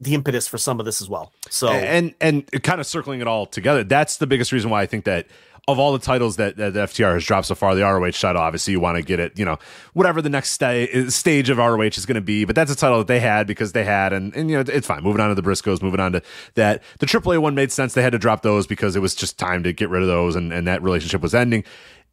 the 0.00 0.14
impetus 0.14 0.46
for 0.46 0.58
some 0.58 0.78
of 0.78 0.86
this 0.86 1.00
as 1.00 1.08
well. 1.08 1.32
So 1.50 1.68
and 1.68 2.14
and 2.20 2.50
kind 2.62 2.80
of 2.80 2.86
circling 2.86 3.20
it 3.20 3.26
all 3.26 3.46
together, 3.46 3.84
that's 3.84 4.18
the 4.18 4.26
biggest 4.26 4.52
reason 4.52 4.70
why 4.70 4.82
I 4.82 4.86
think 4.86 5.04
that 5.04 5.26
of 5.68 5.78
all 5.78 5.92
the 5.92 5.98
titles 5.98 6.36
that, 6.36 6.56
that 6.56 6.72
the 6.72 6.80
FTR 6.80 7.12
has 7.12 7.24
dropped 7.26 7.46
so 7.46 7.54
far, 7.54 7.74
the 7.74 7.82
ROH 7.82 8.12
title, 8.12 8.40
obviously 8.40 8.72
you 8.72 8.80
want 8.80 8.96
to 8.96 9.02
get 9.02 9.20
it, 9.20 9.38
you 9.38 9.44
know, 9.44 9.58
whatever 9.92 10.22
the 10.22 10.30
next 10.30 10.52
sta- 10.52 11.10
stage 11.10 11.50
of 11.50 11.58
ROH 11.58 11.82
is 11.82 12.06
going 12.06 12.14
to 12.14 12.22
be. 12.22 12.46
But 12.46 12.56
that's 12.56 12.72
a 12.72 12.74
title 12.74 12.96
that 12.98 13.06
they 13.06 13.20
had 13.20 13.46
because 13.46 13.72
they 13.72 13.84
had, 13.84 14.14
and, 14.14 14.34
and, 14.34 14.50
you 14.50 14.56
know, 14.56 14.64
it's 14.66 14.86
fine. 14.86 15.02
Moving 15.02 15.20
on 15.20 15.28
to 15.28 15.34
the 15.34 15.42
Briscoes, 15.42 15.82
moving 15.82 16.00
on 16.00 16.12
to 16.12 16.22
that. 16.54 16.82
The 17.00 17.06
AAA 17.06 17.40
one 17.40 17.54
made 17.54 17.70
sense. 17.70 17.92
They 17.92 18.00
had 18.00 18.12
to 18.12 18.18
drop 18.18 18.40
those 18.40 18.66
because 18.66 18.96
it 18.96 19.00
was 19.00 19.14
just 19.14 19.38
time 19.38 19.62
to 19.64 19.74
get 19.74 19.90
rid 19.90 20.00
of 20.00 20.08
those 20.08 20.36
and, 20.36 20.54
and 20.54 20.66
that 20.66 20.82
relationship 20.82 21.20
was 21.20 21.34
ending 21.34 21.64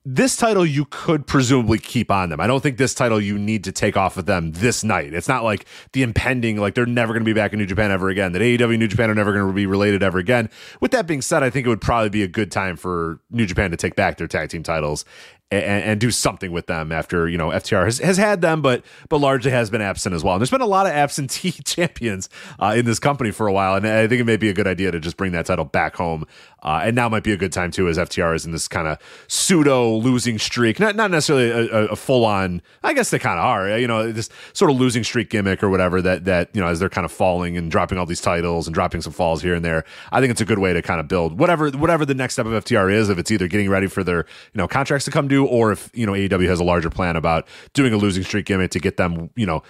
this 0.08 0.38
title 0.38 0.64
you 0.64 0.86
could 0.86 1.26
presumably 1.26 1.80
keep 1.80 2.12
on 2.12 2.30
them. 2.30 2.40
I 2.40 2.46
don't 2.46 2.62
think 2.62 2.78
this 2.78 2.94
title 2.94 3.20
you 3.20 3.40
need 3.40 3.64
to 3.64 3.72
take 3.72 3.98
off 3.98 4.18
of 4.18 4.28
them 4.28 4.52
this 4.52 4.84
night. 4.84 5.16
It's 5.16 5.28
not 5.28 5.44
like 5.44 5.66
the 5.94 6.04
impending, 6.04 6.58
like 6.58 6.76
they're 6.76 6.86
never 6.86 7.12
going 7.12 7.24
to 7.24 7.26
be 7.26 7.34
back 7.34 7.54
in 7.54 7.60
New 7.60 7.66
Japan 7.66 7.90
ever 7.90 8.10
again, 8.10 8.32
that 8.34 8.42
AEW 8.42 8.78
New 8.78 8.88
Japan 8.88 9.10
are 9.10 9.16
never 9.16 9.34
going 9.34 9.48
to 9.48 9.54
be 9.54 9.66
related 9.66 10.04
ever 10.04 10.20
again. 10.20 10.52
With 10.80 10.92
that 10.92 11.08
being 11.08 11.24
said, 11.24 11.42
I 11.42 11.50
think 11.50 11.66
it 11.66 11.70
would 11.70 11.82
probably 11.82 12.10
be 12.10 12.22
a 12.22 12.28
good 12.28 12.52
time 12.52 12.76
for 12.76 13.20
New 13.32 13.48
Japan 13.48 13.72
to 13.72 13.78
take 13.78 13.96
back 13.96 14.18
their 14.18 14.28
tag 14.28 14.50
team 14.50 14.62
titles 14.62 15.06
and, 15.52 15.84
and, 15.84 16.00
do 16.00 16.10
something 16.10 16.52
with 16.52 16.66
them 16.66 16.92
after 16.92 17.28
you 17.28 17.38
know 17.38 17.50
FTR 17.50 17.86
has, 17.86 18.00
has 18.00 18.18
had 18.18 18.42
them, 18.42 18.62
but 18.62 18.84
but 19.10 19.20
largely 19.20 19.52
has 19.52 19.70
been 19.70 19.82
absent 19.82 20.16
as 20.16 20.24
well. 20.24 20.36
And 20.36 20.42
there's 20.42 20.50
been 20.50 20.62
a 20.62 20.66
lot 20.66 20.88
of 20.88 20.92
absentee 20.92 21.52
champions 21.66 22.30
uh, 22.60 22.74
in 22.76 22.86
this 22.86 23.00
company 23.00 23.32
for 23.32 23.48
a 23.48 23.54
while, 23.54 23.76
and 23.76 23.88
I 23.88 24.08
think 24.08 24.22
it 24.22 24.26
may 24.26 24.38
be 24.38 24.50
a 24.50 24.54
good 24.54 24.68
idea 24.68 24.92
to 24.92 25.00
just 25.00 25.18
bring 25.18 25.34
that 25.34 25.46
title 25.46 25.66
back 25.66 25.96
home 25.96 26.26
Uh, 26.66 26.82
and 26.84 26.96
now 26.96 27.08
might 27.08 27.24
be 27.24 27.32
a 27.32 27.38
good 27.38 27.54
time 27.54 27.70
too, 27.70 27.88
as 27.88 28.00
FTR 28.00 28.36
is 28.36 28.44
in 28.44 28.52
this 28.52 28.68
kind 28.68 28.88
of 28.88 28.98
pseudo 29.28 29.96
losing 29.98 30.40
streak. 30.40 30.80
Not 30.80 30.96
not 30.96 31.12
necessarily 31.12 31.70
a, 31.70 31.86
a 31.90 31.96
full 31.96 32.26
on. 32.26 32.60
I 32.84 32.94
guess 32.94 33.12
they 33.12 33.20
kind 33.20 33.38
of 33.38 33.46
are. 33.46 33.78
You 33.78 33.88
know, 33.88 34.12
this 34.12 34.30
sort 34.54 34.72
of 34.72 34.78
losing 34.78 35.04
streak 35.04 35.30
gimmick 35.30 35.62
or 35.62 35.70
whatever. 35.70 36.02
That 36.02 36.26
that 36.26 36.50
you 36.54 36.62
know, 36.62 36.68
as 36.68 36.80
they're 36.80 36.90
kind 36.90 37.06
of 37.06 37.12
falling 37.12 37.56
and 37.56 37.70
dropping 37.70 38.00
all 38.00 38.08
these 38.08 38.20
titles 38.20 38.66
and 38.66 38.74
dropping 38.74 39.02
some 39.02 39.14
falls 39.14 39.44
here 39.44 39.54
and 39.54 39.64
there. 39.64 39.86
I 40.12 40.20
think 40.20 40.32
it's 40.32 40.42
a 40.42 40.46
good 40.46 40.58
way 40.58 40.74
to 40.74 40.82
kind 40.82 41.00
of 41.00 41.08
build 41.08 41.38
whatever 41.38 41.70
whatever 41.70 42.04
the 42.04 42.16
next 42.16 42.34
step 42.34 42.48
of 42.48 42.64
FTR 42.66 42.92
is. 42.92 43.10
If 43.10 43.20
it's 43.20 43.30
either 43.30 43.48
getting 43.48 43.70
ready 43.70 43.86
for 43.86 44.04
their 44.04 44.26
you 44.54 44.58
know 44.58 44.68
contracts 44.68 45.06
to 45.06 45.12
come 45.12 45.28
due, 45.28 45.46
or 45.46 45.72
if 45.72 45.92
you 45.94 46.08
know 46.08 46.14
AEW 46.14 46.48
has 46.48 46.60
a 46.60 46.64
larger 46.64 46.90
plan 46.90 47.16
about 47.16 47.48
doing 47.74 47.94
a 47.94 47.98
losing 47.98 48.24
streak 48.24 48.48
gimmick 48.48 48.72
to 48.72 48.80
get 48.80 48.98
them 48.98 49.30
you 49.36 49.46
know 49.46 49.62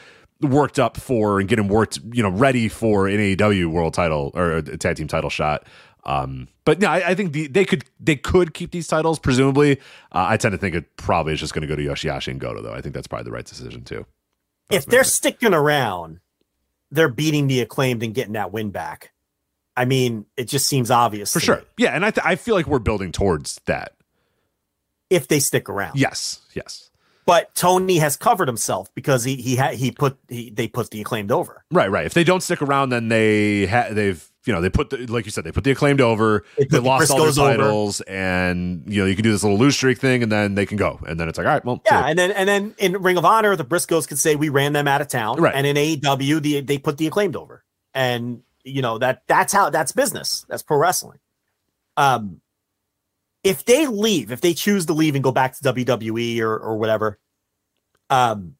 worked 0.41 0.80
up 0.80 0.97
for 0.97 1.39
and 1.39 1.47
getting 1.47 1.67
worked, 1.67 1.99
you 2.11 2.22
know, 2.22 2.30
ready 2.30 2.67
for 2.67 3.07
an 3.07 3.17
AEW 3.17 3.67
world 3.67 3.93
title 3.93 4.31
or 4.34 4.57
a 4.57 4.77
tag 4.77 4.97
team 4.97 5.07
title 5.07 5.30
shot. 5.30 5.65
Um, 6.06 6.48
but 6.65 6.82
yeah, 6.82 6.91
I, 6.91 7.10
I 7.10 7.15
think 7.15 7.34
the, 7.34 7.48
they 7.48 7.65
could 7.65 7.84
they 7.99 8.15
could 8.15 8.53
keep 8.53 8.72
these 8.72 8.88
titles 8.88 9.19
presumably. 9.19 9.80
Uh, 10.11 10.26
I 10.30 10.38
tend 10.38 10.52
to 10.52 10.57
think 10.57 10.76
it 10.76 10.98
probably 10.98 11.34
is 11.34 11.40
just 11.40 11.53
going 11.53 11.61
to 11.61 11.68
go 11.68 11.76
to 11.76 11.84
Yoshihashi 11.84 12.30
and 12.30 12.40
Goto 12.40 12.61
though. 12.61 12.73
I 12.73 12.82
think 12.82 12.94
that's 12.94 13.07
probably 13.07 13.26
the 13.26 13.32
right 13.32 13.45
decision 13.45 13.84
too. 13.84 14.06
If 14.69 14.86
they're 14.86 15.03
sticking 15.03 15.53
around, 15.53 16.19
they're 16.91 17.10
beating 17.10 17.48
the 17.48 17.61
acclaimed 17.61 18.03
and 18.03 18.14
getting 18.14 18.34
that 18.34 18.52
win 18.52 18.72
back. 18.72 19.14
I 19.77 19.86
mean, 19.86 20.26
it 20.38 20.45
just 20.45 20.68
seems 20.68 20.90
obvious 20.90 21.34
for 21.34 21.40
sure. 21.40 21.57
Me. 21.57 21.64
Yeah, 21.80 21.91
and 21.91 22.06
I 22.06 22.11
th- 22.11 22.26
I 22.26 22.36
feel 22.36 22.56
like 22.56 22.68
we're 22.68 22.80
building 22.80 23.11
towards 23.11 23.60
that. 23.65 23.94
If 25.10 25.27
they 25.27 25.40
stick 25.40 25.69
around, 25.69 25.98
yes, 25.98 26.41
yes. 26.53 26.90
But 27.26 27.53
Tony 27.56 27.98
has 27.98 28.15
covered 28.18 28.48
himself 28.48 28.94
because 28.94 29.23
he 29.23 29.36
he 29.36 29.56
had 29.56 29.76
he 29.76 29.91
put 29.91 30.18
he 30.30 30.49
they 30.49 30.68
put 30.68 30.91
the 30.91 31.02
acclaimed 31.02 31.32
over. 31.32 31.64
Right, 31.72 31.90
right. 31.90 32.06
If 32.06 32.14
they 32.14 32.23
don't 32.23 32.41
stick 32.41 32.61
around, 32.61 32.90
then 32.90 33.10
they 33.10 33.65
ha- 33.65 33.90
they've 33.91 34.32
you 34.45 34.53
know 34.53 34.61
they 34.61 34.69
put 34.69 34.89
the, 34.89 35.05
like 35.07 35.26
you 35.26 35.31
said 35.31 35.43
they 35.43 35.51
put 35.51 35.63
the 35.63 35.72
acclaimed 35.72 36.01
over. 36.01 36.43
They, 36.57 36.65
they 36.65 36.80
lost 36.80 37.11
all 37.11 37.23
their 37.23 37.31
titles, 37.31 38.01
over. 38.01 38.09
and 38.09 38.84
you 38.88 39.01
know 39.01 39.07
you 39.07 39.15
can 39.15 39.23
do 39.23 39.31
this 39.31 39.43
little 39.43 39.57
lose 39.57 39.76
streak 39.76 39.97
thing, 39.97 40.23
and 40.23 40.31
then 40.31 40.55
they 40.55 40.65
can 40.65 40.77
go, 40.77 40.99
and 41.07 41.19
then 41.19 41.27
it's 41.27 41.38
like 41.38 41.47
all 41.47 41.53
right, 41.53 41.65
well, 41.65 41.81
yeah, 41.85 42.05
and 42.05 42.17
then 42.17 42.31
and 42.31 42.47
then 42.47 42.76
in 42.77 43.01
Ring 43.01 43.17
of 43.17 43.26
Honor, 43.26 43.55
the 43.55 43.65
Briscoes 43.65 44.07
could 44.07 44.19
say 44.19 44.35
we 44.35 44.49
ran 44.49 44.73
them 44.73 44.88
out 44.88 45.01
of 45.01 45.07
town, 45.07 45.41
right? 45.41 45.55
And 45.55 45.65
in 45.65 45.76
AEW, 45.76 46.41
the, 46.41 46.61
they 46.61 46.77
put 46.77 46.97
the 46.97 47.07
acclaimed 47.07 47.35
over, 47.35 47.63
and 47.93 48.41
you 48.63 48.81
know 48.81 48.97
that 48.97 49.23
that's 49.27 49.51
how 49.51 49.69
that's 49.69 49.91
business. 49.91 50.45
That's 50.47 50.63
pro 50.63 50.77
wrestling. 50.77 51.19
Um, 51.97 52.41
if 53.43 53.65
they 53.65 53.88
leave, 53.88 54.31
if 54.31 54.41
they 54.41 54.53
choose 54.53 54.85
to 54.88 54.93
leave 54.93 55.15
and 55.15 55.23
go 55.23 55.31
back 55.31 55.55
to 55.55 55.63
WWE 55.63 56.39
or 56.41 56.57
or 56.57 56.77
whatever, 56.77 57.19
um, 58.09 58.55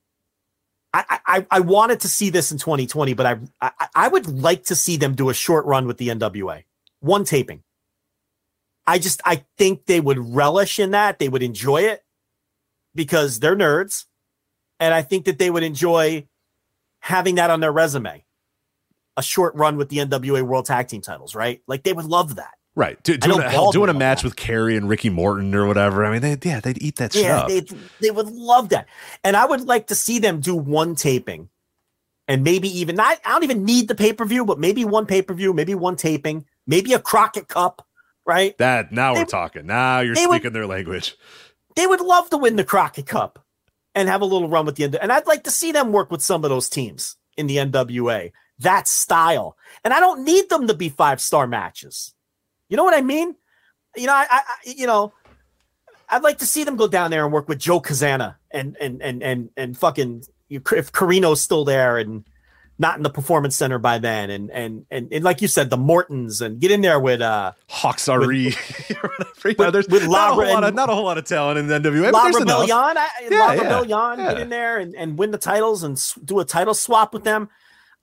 I, 0.96 1.20
I 1.26 1.48
I 1.52 1.60
wanted 1.60 2.00
to 2.02 2.08
see 2.08 2.30
this 2.30 2.52
in 2.52 2.58
2020, 2.58 3.14
but 3.14 3.26
I, 3.26 3.40
I 3.62 3.88
I 3.96 4.08
would 4.08 4.28
like 4.28 4.64
to 4.66 4.76
see 4.76 4.98
them 4.98 5.16
do 5.16 5.30
a 5.30 5.34
short 5.34 5.66
run 5.66 5.88
with 5.88 5.98
the 5.98 6.08
NWA, 6.10 6.64
one 7.00 7.26
taping. 7.26 7.64
I 8.88 9.00
just 9.00 9.22
I 9.26 9.44
think 9.58 9.86
they 9.86 10.00
would 10.00 10.18
relish 10.36 10.80
in 10.80 10.92
that. 10.92 11.20
They 11.20 11.28
would 11.28 11.44
enjoy 11.44 11.82
it 11.82 12.04
because 12.94 13.40
they're 13.40 13.56
nerds, 13.56 14.06
and 14.80 14.94
I 14.94 15.02
think 15.02 15.26
that 15.26 15.38
they 15.38 15.50
would 15.50 15.64
enjoy 15.64 16.28
having 17.00 17.36
that 17.36 17.50
on 17.50 17.60
their 17.60 17.72
resume. 17.72 18.24
A 19.18 19.24
short 19.24 19.56
run 19.56 19.78
with 19.78 19.90
the 19.90 19.98
NWA 19.98 20.44
World 20.44 20.66
Tag 20.66 20.88
Team 20.88 21.02
titles, 21.02 21.36
right? 21.36 21.62
Like 21.68 21.84
they 21.84 21.94
would 21.94 22.06
love 22.06 22.36
that. 22.36 22.54
Right. 22.76 23.02
Do, 23.04 23.16
doing, 23.16 23.42
a, 23.42 23.72
doing 23.72 23.90
a 23.90 23.94
match 23.94 24.24
with 24.24 24.36
Kerry 24.36 24.76
and 24.76 24.90
Ricky 24.90 25.10
Morton 25.10 25.56
or 25.56 25.66
whatever. 25.66 26.04
I 26.04 26.12
mean, 26.12 26.22
they, 26.22 26.50
yeah, 26.50 26.60
they'd 26.60 26.82
eat 26.82 26.98
that 26.98 27.14
shit. 27.14 27.24
yeah, 27.24 27.46
They, 27.48 27.62
they 28.02 28.12
would 28.12 28.28
love 28.28 28.70
that. 28.70 28.88
And 29.24 29.38
I 29.38 29.46
would 29.46 29.62
like 29.62 29.88
to 29.88 29.96
see 29.96 30.20
them 30.20 30.42
do 30.42 30.56
one 30.56 30.96
taping 30.96 31.50
and 32.28 32.44
maybe 32.44 32.68
even 32.80 32.96
not, 32.96 33.20
I 33.24 33.30
don't 33.30 33.44
even 33.44 33.64
need 33.64 33.88
the 33.88 33.96
pay 33.96 34.14
per 34.14 34.26
view, 34.26 34.46
but 34.46 34.60
maybe 34.60 34.84
one 34.84 35.06
pay 35.06 35.22
per 35.22 35.34
view, 35.34 35.54
maybe 35.54 35.76
one 35.76 35.96
taping, 35.96 36.46
maybe 36.68 36.94
a 36.94 37.00
Crockett 37.00 37.48
Cup, 37.48 37.86
right? 38.26 38.58
That 38.58 38.92
now 38.92 39.14
they, 39.14 39.22
we're 39.22 39.26
talking. 39.26 39.66
Now 39.66 40.00
you're 40.00 40.16
speaking 40.16 40.44
would, 40.44 40.54
their 40.54 40.68
language. 40.68 41.16
They 41.76 41.88
would 41.88 42.02
love 42.02 42.30
to 42.32 42.38
win 42.38 42.56
the 42.56 42.64
Crockett 42.64 43.06
Cup 43.06 43.46
and 43.94 44.10
have 44.10 44.22
a 44.22 44.26
little 44.26 44.50
run 44.50 44.66
with 44.66 44.76
the 44.76 44.86
end. 44.86 44.96
And 44.96 45.12
I'd 45.12 45.28
like 45.28 45.44
to 45.44 45.52
see 45.52 45.72
them 45.72 45.92
work 45.92 46.12
with 46.12 46.22
some 46.22 46.44
of 46.44 46.50
those 46.50 46.70
teams 46.70 47.16
in 47.38 47.48
the 47.48 47.58
NWA, 47.58 48.32
that 48.60 48.88
style. 48.88 49.58
And 49.84 49.94
I 49.94 50.00
don't 50.00 50.24
need 50.24 50.50
them 50.50 50.68
to 50.68 50.74
be 50.74 50.90
five 50.90 51.22
star 51.22 51.48
matches. 51.48 52.14
You 52.70 52.78
know 52.78 52.84
what 52.84 52.98
I 52.98 53.02
mean? 53.02 53.36
You 53.96 54.08
know, 54.08 54.14
I, 54.14 54.28
I 54.30 54.42
you 54.66 54.88
know, 54.88 55.14
I'd 56.10 56.24
like 56.24 56.40
to 56.40 56.46
see 56.46 56.64
them 56.64 56.76
go 56.76 56.88
down 56.88 57.12
there 57.12 57.24
and 57.24 57.34
work 57.34 57.48
with 57.48 57.60
Joe 57.60 57.82
Cazana 57.82 58.36
and 58.52 58.78
and 58.80 59.02
and 59.02 59.24
and 59.24 59.50
and 59.58 59.78
fucking 59.78 60.24
if 60.50 60.92
Corino's 60.92 61.42
still 61.42 61.66
there 61.66 61.98
and 61.98 62.26
not 62.78 62.98
in 62.98 63.04
the 63.04 63.10
performance 63.10 63.56
center 63.56 63.80
by 63.80 63.98
then 63.98 64.30
and 64.30 64.52
and 64.52 64.86
and, 64.92 65.12
and 65.12 65.24
like 65.24 65.42
you 65.42 65.48
said 65.48 65.70
the 65.70 65.78
Mortons 65.78 66.42
and 66.42 66.60
get 66.60 66.72
in 66.72 66.82
there 66.82 67.00
with 67.00 67.22
uh 67.22 67.54
Hawx 67.70 68.12
Aerie 68.12 68.54
with, 69.58 69.58
there's 69.74 69.88
with 69.88 70.08
not, 70.08 70.32
a 70.32 70.34
whole 70.34 70.46
lot 70.46 70.64
of, 70.64 70.74
not 70.74 70.90
a 70.90 70.94
whole 70.94 71.06
lot 71.06 71.18
of 71.18 71.26
talent 71.26 71.58
in 71.58 71.68
the 71.68 71.80
NWA 71.80 72.12
La 72.12 72.26
Rebellion 72.26 72.68
yeah, 72.68 73.38
La 73.40 73.52
Rebellion 73.52 74.20
yeah. 74.20 74.34
get 74.34 74.42
in 74.42 74.50
there 74.50 74.78
and, 74.78 74.94
and 74.96 75.18
win 75.18 75.32
the 75.32 75.38
titles 75.38 75.84
and 75.84 76.02
do 76.26 76.40
a 76.40 76.46
title 76.46 76.74
swap 76.74 77.14
with 77.14 77.24
them 77.24 77.50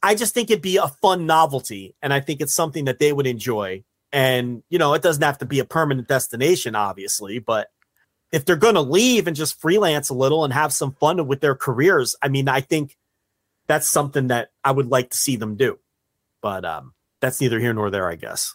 I 0.02 0.14
just 0.14 0.34
think 0.34 0.50
it'd 0.50 0.62
be 0.62 0.78
a 0.78 0.88
fun 0.88 1.26
novelty 1.26 1.94
and 2.02 2.12
I 2.12 2.20
think 2.20 2.40
it's 2.40 2.54
something 2.54 2.86
that 2.86 2.98
they 2.98 3.12
would 3.12 3.26
enjoy 3.26 3.84
and, 4.12 4.62
you 4.68 4.78
know, 4.78 4.94
it 4.94 5.02
doesn't 5.02 5.22
have 5.22 5.38
to 5.38 5.46
be 5.46 5.58
a 5.58 5.64
permanent 5.64 6.08
destination, 6.08 6.74
obviously, 6.74 7.38
but 7.38 7.68
if 8.30 8.44
they're 8.44 8.56
going 8.56 8.74
to 8.74 8.80
leave 8.80 9.26
and 9.26 9.36
just 9.36 9.60
freelance 9.60 10.08
a 10.08 10.14
little 10.14 10.44
and 10.44 10.52
have 10.52 10.72
some 10.72 10.92
fun 10.92 11.26
with 11.26 11.40
their 11.40 11.54
careers, 11.54 12.16
I 12.22 12.28
mean, 12.28 12.48
I 12.48 12.60
think 12.60 12.96
that's 13.66 13.90
something 13.90 14.28
that 14.28 14.50
I 14.64 14.72
would 14.72 14.88
like 14.88 15.10
to 15.10 15.16
see 15.16 15.36
them 15.36 15.56
do. 15.56 15.78
But 16.40 16.64
um, 16.64 16.94
that's 17.20 17.40
neither 17.40 17.60
here 17.60 17.72
nor 17.72 17.90
there, 17.90 18.08
I 18.08 18.16
guess. 18.16 18.54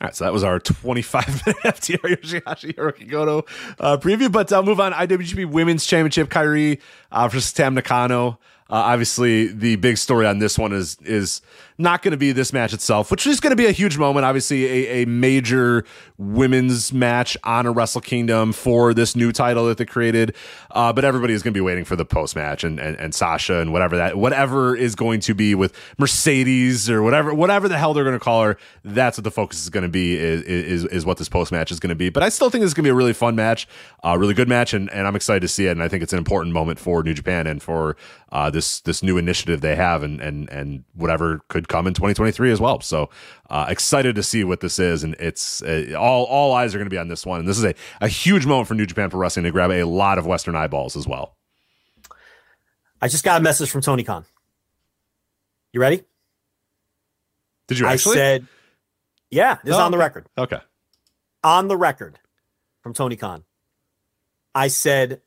All 0.00 0.06
right, 0.06 0.16
so 0.16 0.24
that 0.24 0.32
was 0.32 0.44
our 0.44 0.58
25 0.58 1.46
minute 1.46 1.60
FTR 1.64 2.16
Yoshihashi 2.16 2.74
Hiroki 2.74 3.08
Goto 3.08 3.44
uh, 3.78 3.96
preview. 3.98 4.30
But 4.30 4.52
I'll 4.52 4.62
move 4.62 4.80
on. 4.80 4.92
IWGP 4.92 5.50
Women's 5.50 5.86
Championship, 5.86 6.28
Kairi 6.28 6.80
uh, 7.10 7.28
versus 7.28 7.52
Tam 7.52 7.74
Nakano. 7.74 8.38
Uh, 8.68 8.76
obviously, 8.76 9.48
the 9.48 9.76
big 9.76 9.98
story 9.98 10.26
on 10.26 10.38
this 10.38 10.58
one 10.58 10.72
is 10.72 10.96
is 11.02 11.42
not 11.82 12.02
going 12.02 12.12
to 12.12 12.16
be 12.16 12.32
this 12.32 12.52
match 12.52 12.72
itself, 12.72 13.10
which 13.10 13.26
is 13.26 13.40
going 13.40 13.50
to 13.50 13.56
be 13.56 13.66
a 13.66 13.72
huge 13.72 13.98
moment. 13.98 14.24
Obviously, 14.24 14.64
a, 14.64 15.02
a 15.02 15.06
major 15.06 15.84
women's 16.16 16.92
match 16.92 17.36
on 17.44 17.66
a 17.66 17.72
Wrestle 17.72 18.00
Kingdom 18.00 18.52
for 18.52 18.94
this 18.94 19.16
new 19.16 19.32
title 19.32 19.66
that 19.66 19.78
they 19.78 19.84
created. 19.84 20.34
Uh, 20.70 20.92
but 20.92 21.04
everybody 21.04 21.34
is 21.34 21.42
going 21.42 21.52
to 21.52 21.56
be 21.56 21.62
waiting 21.62 21.84
for 21.84 21.96
the 21.96 22.04
post 22.04 22.36
match 22.36 22.64
and, 22.64 22.78
and 22.78 22.96
and 22.96 23.14
Sasha 23.14 23.60
and 23.60 23.72
whatever 23.72 23.96
that 23.96 24.16
whatever 24.16 24.76
is 24.76 24.94
going 24.94 25.20
to 25.20 25.34
be 25.34 25.54
with 25.54 25.74
Mercedes 25.98 26.88
or 26.88 27.02
whatever 27.02 27.34
whatever 27.34 27.68
the 27.68 27.76
hell 27.76 27.92
they're 27.92 28.04
going 28.04 28.18
to 28.18 28.24
call 28.24 28.44
her. 28.44 28.56
That's 28.84 29.18
what 29.18 29.24
the 29.24 29.30
focus 29.30 29.62
is 29.62 29.68
going 29.68 29.82
to 29.82 29.88
be. 29.88 30.16
Is, 30.16 30.42
is 30.42 30.84
is 30.86 31.04
what 31.04 31.18
this 31.18 31.28
post 31.28 31.52
match 31.52 31.70
is 31.70 31.80
going 31.80 31.88
to 31.88 31.94
be. 31.94 32.08
But 32.08 32.22
I 32.22 32.28
still 32.28 32.50
think 32.50 32.62
this 32.62 32.70
is 32.70 32.74
going 32.74 32.84
to 32.84 32.88
be 32.88 32.92
a 32.92 32.94
really 32.94 33.12
fun 33.12 33.34
match, 33.34 33.66
a 34.02 34.18
really 34.18 34.34
good 34.34 34.48
match, 34.48 34.72
and 34.72 34.90
and 34.90 35.06
I'm 35.06 35.16
excited 35.16 35.40
to 35.40 35.48
see 35.48 35.66
it. 35.66 35.72
And 35.72 35.82
I 35.82 35.88
think 35.88 36.02
it's 36.02 36.12
an 36.12 36.18
important 36.18 36.54
moment 36.54 36.78
for 36.78 37.02
New 37.02 37.14
Japan 37.14 37.46
and 37.46 37.62
for 37.62 37.96
uh, 38.30 38.50
this 38.50 38.80
this 38.80 39.02
new 39.02 39.18
initiative 39.18 39.60
they 39.60 39.76
have, 39.76 40.02
and 40.02 40.20
and 40.20 40.48
and 40.50 40.84
whatever 40.94 41.40
could 41.48 41.68
come 41.72 41.86
in 41.86 41.94
2023 41.94 42.52
as 42.52 42.60
well. 42.60 42.80
So 42.80 43.10
uh, 43.50 43.66
excited 43.68 44.14
to 44.16 44.22
see 44.22 44.44
what 44.44 44.60
this 44.60 44.78
is, 44.78 45.02
and 45.02 45.14
it's 45.14 45.62
uh, 45.62 45.94
all 45.98 46.24
all 46.24 46.52
eyes 46.52 46.74
are 46.74 46.78
going 46.78 46.86
to 46.86 46.94
be 46.94 46.98
on 46.98 47.08
this 47.08 47.24
one. 47.26 47.40
And 47.40 47.48
this 47.48 47.58
is 47.58 47.64
a 47.64 47.74
a 48.00 48.08
huge 48.08 48.46
moment 48.46 48.68
for 48.68 48.74
New 48.74 48.86
Japan 48.86 49.10
Pro 49.10 49.20
Wrestling 49.20 49.44
to 49.44 49.50
grab 49.50 49.70
a 49.70 49.84
lot 49.84 50.18
of 50.18 50.26
Western 50.26 50.54
eyeballs 50.54 50.96
as 50.96 51.06
well. 51.06 51.36
I 53.00 53.08
just 53.08 53.24
got 53.24 53.40
a 53.40 53.42
message 53.42 53.70
from 53.70 53.80
Tony 53.80 54.04
Khan. 54.04 54.24
You 55.72 55.80
ready? 55.80 56.04
Did 57.66 57.78
you 57.78 57.86
actually? 57.86 58.12
I 58.12 58.16
said, 58.16 58.46
yeah, 59.30 59.58
this 59.64 59.74
oh, 59.74 59.78
is 59.78 59.80
on 59.80 59.90
the 59.90 59.98
record. 59.98 60.26
Okay. 60.36 60.60
On 61.42 61.66
the 61.66 61.76
record 61.76 62.18
from 62.82 62.92
Tony 62.92 63.16
Khan. 63.16 63.44
I 64.54 64.68
said, 64.68 65.22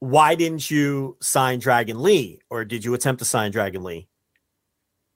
why 0.00 0.34
didn't 0.34 0.70
you 0.70 1.16
sign 1.20 1.60
Dragon 1.60 2.02
Lee 2.02 2.40
or 2.50 2.64
did 2.64 2.84
you 2.84 2.92
attempt 2.94 3.20
to 3.20 3.24
sign 3.24 3.52
Dragon 3.52 3.84
Lee? 3.84 4.08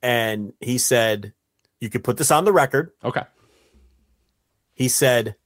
And 0.04 0.52
he 0.60 0.76
said, 0.76 1.32
You 1.80 1.88
could 1.88 2.04
put 2.04 2.18
this 2.18 2.30
on 2.30 2.44
the 2.44 2.52
record. 2.52 2.90
Okay. 3.02 3.22
He 4.74 4.88
said, 4.88 5.36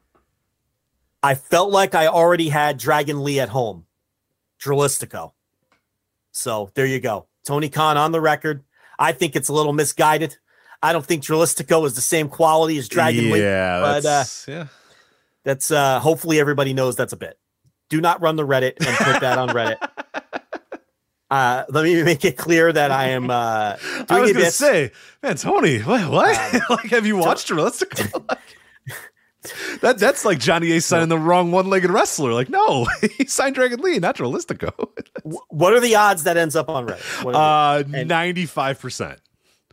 I 1.22 1.36
felt 1.36 1.70
like 1.70 1.94
I 1.94 2.08
already 2.08 2.48
had 2.48 2.76
Dragon 2.76 3.22
Lee 3.22 3.38
at 3.38 3.50
home, 3.50 3.86
Dralistico. 4.60 5.32
So 6.32 6.72
there 6.74 6.86
you 6.86 6.98
go. 6.98 7.28
Tony 7.44 7.68
Khan 7.68 7.96
on 7.96 8.10
the 8.10 8.20
record. 8.20 8.64
I 8.98 9.12
think 9.12 9.36
it's 9.36 9.48
a 9.48 9.52
little 9.52 9.72
misguided. 9.72 10.36
I 10.82 10.92
don't 10.92 11.06
think 11.06 11.22
Dralistico 11.22 11.86
is 11.86 11.94
the 11.94 12.00
same 12.00 12.28
quality 12.28 12.78
as 12.78 12.88
Dragon 12.88 13.26
yeah, 13.26 13.32
Lee. 13.32 13.40
But 13.80 14.04
uh, 14.06 14.24
yeah, 14.48 14.66
that's 15.44 15.70
uh, 15.70 16.00
hopefully 16.00 16.40
everybody 16.40 16.74
knows 16.74 16.96
that's 16.96 17.12
a 17.12 17.16
bit. 17.16 17.38
Do 17.90 18.00
not 18.00 18.20
run 18.20 18.34
the 18.34 18.46
Reddit 18.46 18.84
and 18.84 18.96
put 18.96 19.20
that 19.20 19.38
on 19.38 19.50
Reddit. 19.50 19.76
Uh, 21.30 21.64
let 21.68 21.84
me 21.84 22.02
make 22.02 22.24
it 22.24 22.36
clear 22.36 22.72
that 22.72 22.90
I 22.90 23.08
am. 23.08 23.30
Uh, 23.30 23.76
I 24.08 24.20
was 24.20 24.32
going 24.32 24.44
to 24.44 24.50
say, 24.50 24.92
man, 25.22 25.36
Tony, 25.36 25.80
what? 25.80 26.10
what? 26.10 26.54
Um, 26.54 26.60
like, 26.70 26.90
have 26.90 27.06
you 27.06 27.16
watched 27.16 27.50
Realistic? 27.50 27.94
that 29.82 29.98
that's 29.98 30.24
like 30.24 30.38
Johnny 30.38 30.72
Ace 30.72 30.86
signing 30.86 31.08
the 31.08 31.18
wrong 31.18 31.52
one-legged 31.52 31.90
wrestler. 31.90 32.32
Like, 32.32 32.48
no, 32.48 32.86
he 33.18 33.26
signed 33.26 33.56
Dragon 33.56 33.80
Lee, 33.80 33.98
not 33.98 34.16
Dralistico. 34.16 34.88
what 35.48 35.74
are 35.74 35.80
the 35.80 35.96
odds 35.96 36.24
that 36.24 36.36
ends 36.36 36.56
up 36.56 36.68
on 36.70 36.86
Reddit? 36.86 37.34
Uh, 37.34 37.84
ninety-five 38.04 38.80
percent. 38.80 39.20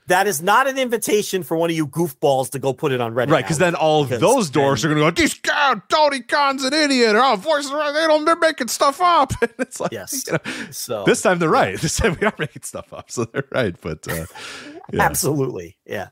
That 0.07 0.27
is 0.27 0.41
not 0.41 0.67
an 0.67 0.77
invitation 0.77 1.41
for 1.43 1.57
one 1.57 1.69
of 1.69 1.75
you 1.75 1.87
goofballs 1.87 2.51
to 2.51 2.59
go 2.59 2.73
put 2.73 2.91
it 2.91 3.01
on 3.01 3.13
Reddit. 3.15 3.31
Right, 3.31 3.43
because 3.43 3.57
then 3.57 3.73
all 3.75 4.03
of 4.03 4.09
those 4.09 4.49
doors 4.49 4.85
are 4.85 4.89
going 4.89 4.99
to 4.99 5.03
go, 5.05 5.11
these 5.11 5.33
God, 5.33 5.81
Tony 5.89 6.21
Khan's 6.21 6.63
an 6.63 6.73
idiot. 6.73 7.15
Or, 7.15 7.21
oh, 7.23 7.35
voices, 7.35 7.71
are- 7.71 7.91
they 7.91 8.05
don't, 8.05 8.23
they're 8.25 8.35
making 8.35 8.67
stuff 8.67 9.01
up. 9.01 9.33
And 9.41 9.51
it's 9.59 9.79
like, 9.79 9.91
Yes. 9.91 10.23
you 10.27 10.33
know, 10.33 10.39
So 10.71 11.03
this 11.05 11.21
time 11.21 11.39
they're 11.39 11.49
right. 11.49 11.79
This 11.81 11.97
time 11.97 12.17
we 12.21 12.27
are 12.27 12.33
making 12.37 12.61
stuff 12.63 12.93
up. 12.93 13.09
So 13.09 13.25
they're 13.25 13.47
right. 13.51 13.75
But, 13.81 14.07
uh, 14.07 14.25
yeah. 14.93 15.01
absolutely, 15.01 15.77
yeah. 15.85 16.09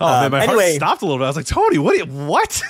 Oh, 0.00 0.06
man, 0.06 0.24
Um, 0.26 0.32
my 0.32 0.42
anyway- 0.44 0.64
heart 0.64 0.74
stopped 0.76 1.02
a 1.02 1.04
little 1.06 1.18
bit. 1.18 1.24
I 1.24 1.28
was 1.28 1.36
like, 1.36 1.46
Tony, 1.46 1.78
what? 1.78 1.96
you- 1.98 2.06
What? 2.06 2.62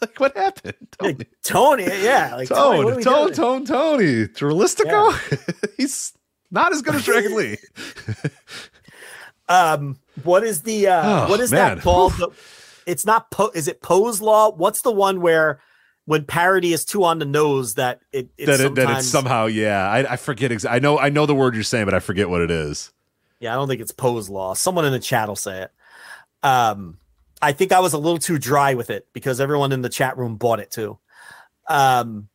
like, 0.00 0.18
what 0.18 0.36
happened? 0.36 0.74
Tony, 0.98 1.26
Tony, 1.44 1.84
yeah, 1.84 2.34
like 2.36 2.48
Tony, 2.48 2.84
what 2.84 2.98
are 2.98 3.00
Tone, 3.02 3.26
we 3.26 3.32
Tone, 3.32 3.62
doing? 3.62 3.64
Tone, 3.66 3.98
Tony. 3.98 4.26
Dralistico? 4.28 5.74
He's 5.76 6.12
not 6.50 6.72
as 6.72 6.82
good 6.82 6.94
as 6.96 7.04
Dragon 7.04 7.36
Lee. 7.36 7.58
Um, 9.48 9.96
what 10.24 10.44
is 10.44 10.62
the 10.62 10.88
uh, 10.88 11.26
Oh, 11.26 11.30
what 11.30 11.40
is 11.40 11.50
man. 11.50 11.76
that 11.76 11.82
called? 11.82 12.12
The- 12.14 12.30
it's 12.86 13.04
not 13.04 13.30
po- 13.30 13.50
is 13.54 13.66
it 13.68 13.82
Poe's 13.82 14.20
law? 14.22 14.50
What's 14.52 14.82
the 14.82 14.92
one 14.92 15.20
where 15.20 15.60
when 16.04 16.24
parody 16.24 16.72
is 16.72 16.84
too 16.84 17.02
on 17.02 17.18
the 17.18 17.24
nose 17.24 17.74
that 17.74 18.00
it, 18.12 18.28
it 18.38 18.46
that, 18.46 18.60
it, 18.60 18.74
that 18.76 18.98
it's 18.98 19.08
somehow, 19.08 19.46
yeah. 19.46 19.88
I, 19.88 20.12
I 20.12 20.16
forget. 20.16 20.52
Exa- 20.52 20.70
I 20.70 20.78
know, 20.78 20.96
I 20.98 21.08
know 21.08 21.26
the 21.26 21.34
word 21.34 21.54
you're 21.54 21.64
saying, 21.64 21.84
but 21.86 21.94
I 21.94 21.98
forget 21.98 22.28
what 22.30 22.42
it 22.42 22.50
is. 22.50 22.92
Yeah, 23.40 23.52
I 23.52 23.56
don't 23.56 23.66
think 23.66 23.80
it's 23.80 23.90
Poe's 23.92 24.28
law. 24.30 24.54
Someone 24.54 24.84
in 24.84 24.92
the 24.92 25.00
chat 25.00 25.26
will 25.28 25.34
say 25.36 25.62
it. 25.62 25.70
Um, 26.44 26.98
I 27.42 27.52
think 27.52 27.72
I 27.72 27.80
was 27.80 27.92
a 27.92 27.98
little 27.98 28.18
too 28.18 28.38
dry 28.38 28.74
with 28.74 28.88
it 28.88 29.08
because 29.12 29.40
everyone 29.40 29.72
in 29.72 29.82
the 29.82 29.88
chat 29.88 30.16
room 30.16 30.36
bought 30.36 30.60
it 30.60 30.70
too. 30.70 30.96
Um, 31.68 32.28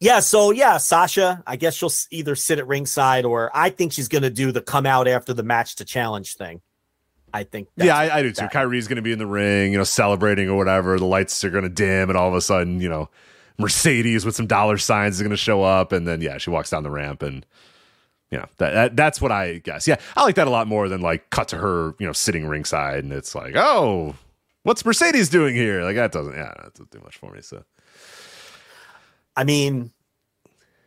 yeah, 0.00 0.20
so 0.20 0.50
yeah, 0.50 0.76
Sasha, 0.78 1.42
I 1.46 1.56
guess 1.56 1.74
she'll 1.74 1.92
either 2.10 2.34
sit 2.34 2.58
at 2.58 2.66
ringside 2.66 3.24
or 3.24 3.50
I 3.54 3.70
think 3.70 3.92
she's 3.92 4.08
going 4.08 4.22
to 4.22 4.30
do 4.30 4.52
the 4.52 4.60
come 4.60 4.86
out 4.86 5.08
after 5.08 5.32
the 5.32 5.42
match 5.42 5.76
to 5.76 5.84
challenge 5.84 6.34
thing. 6.34 6.60
I 7.32 7.44
think. 7.44 7.68
that's 7.76 7.86
yeah, 7.86 7.96
I, 7.96 8.18
I 8.18 8.22
do 8.22 8.30
too. 8.30 8.42
that- 8.42 8.52
Kairi's 8.52 8.88
going 8.88 8.96
to 8.96 9.02
be 9.02 9.12
in 9.12 9.18
the 9.18 9.26
ring, 9.26 9.72
you 9.72 9.78
know, 9.78 9.84
celebrating 9.84 10.48
or 10.48 10.56
whatever. 10.56 10.98
The 10.98 11.04
lights 11.04 11.44
are 11.44 11.50
going 11.50 11.64
to 11.64 11.70
dim, 11.70 12.08
and 12.08 12.16
all 12.16 12.28
of 12.28 12.34
a 12.34 12.40
sudden, 12.40 12.80
you 12.80 12.88
know, 12.88 13.10
Mercedes 13.58 14.24
with 14.24 14.34
some 14.34 14.46
dollar 14.46 14.78
signs 14.78 15.16
is 15.16 15.22
going 15.22 15.30
to 15.30 15.36
show 15.36 15.62
up, 15.62 15.92
and 15.92 16.06
then 16.06 16.20
yeah, 16.20 16.38
she 16.38 16.50
walks 16.50 16.70
down 16.70 16.82
the 16.82 16.90
ramp, 16.90 17.22
and 17.22 17.44
you 18.30 18.38
know 18.38 18.46
that, 18.58 18.72
that 18.72 18.96
that's 18.96 19.20
what 19.20 19.32
I 19.32 19.58
guess. 19.58 19.86
Yeah, 19.86 19.96
I 20.16 20.22
like 20.22 20.36
that 20.36 20.46
a 20.46 20.50
lot 20.50 20.66
more 20.66 20.88
than 20.88 21.00
like 21.00 21.30
cut 21.30 21.48
to 21.48 21.58
her, 21.58 21.94
you 21.98 22.06
know, 22.06 22.12
sitting 22.12 22.46
ringside, 22.46 23.04
and 23.04 23.12
it's 23.12 23.34
like, 23.34 23.54
oh, 23.56 24.14
what's 24.62 24.84
Mercedes 24.84 25.28
doing 25.28 25.54
here? 25.54 25.82
Like 25.82 25.96
that 25.96 26.12
doesn't, 26.12 26.34
yeah, 26.34 26.52
that 26.62 26.74
doesn't 26.74 26.90
do 26.90 27.00
much 27.00 27.16
for 27.16 27.32
me. 27.32 27.40
So 27.42 27.64
I 29.36 29.44
mean, 29.44 29.92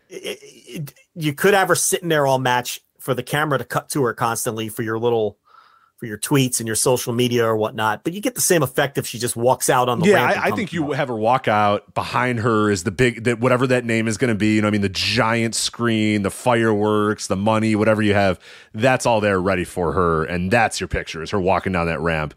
it, 0.10 0.40
it, 0.42 0.94
you 1.16 1.34
could 1.34 1.54
have 1.54 1.68
her 1.68 1.76
sitting 1.76 2.10
there 2.10 2.26
all 2.26 2.40
match 2.40 2.82
for 3.00 3.14
the 3.14 3.24
camera 3.24 3.58
to 3.58 3.64
cut 3.64 3.90
to 3.90 4.04
her 4.04 4.14
constantly 4.14 4.70
for 4.70 4.82
your 4.82 4.98
little, 4.98 5.38
for 5.98 6.06
your 6.06 6.18
tweets 6.18 6.60
and 6.60 6.68
your 6.68 6.76
social 6.76 7.14
media 7.14 7.46
or 7.46 7.56
whatnot. 7.56 8.04
But 8.04 8.14
you 8.14 8.22
get 8.22 8.36
the 8.36 8.42
same 8.42 8.64
effect 8.64 8.98
if 8.98 9.06
she 9.06 9.20
just 9.20 9.36
walks 9.36 9.70
out 9.70 9.88
on 9.88 10.00
the 10.00 10.08
yeah, 10.08 10.26
ramp. 10.26 10.38
I, 10.38 10.48
I 10.48 10.52
think 10.52 10.74
you 10.74 10.86
out. 10.86 10.96
have 10.96 11.08
her 11.10 11.16
walk 11.16 11.48
out 11.48 11.94
behind 11.94 12.40
her 12.40 12.72
is 12.72 12.84
the 12.84 12.92
big 12.92 13.26
that 13.26 13.40
whatever 13.40 13.68
that 13.68 13.86
name 13.86 14.08
is 14.08 14.18
going 14.18 14.30
to 14.30 14.36
be. 14.36 14.56
You 14.56 14.62
know, 14.62 14.68
I 14.68 14.72
mean, 14.72 14.82
the 14.82 14.90
giant 14.90 15.56
screen, 15.56 16.24
the 16.24 16.32
fireworks, 16.32 17.28
the 17.28 17.36
money, 17.36 17.76
whatever 17.76 18.02
you 18.02 18.14
have, 18.14 18.40
that's 18.74 19.06
all 19.06 19.22
there 19.22 19.40
ready 19.40 19.64
for 19.64 19.94
her, 19.94 20.26
and 20.26 20.50
that's 20.50 20.80
your 20.80 20.88
picture 20.88 21.22
is 21.22 21.32
her 21.32 21.40
walking 21.40 21.74
down 21.74 21.86
that 21.88 22.00
ramp 22.00 22.34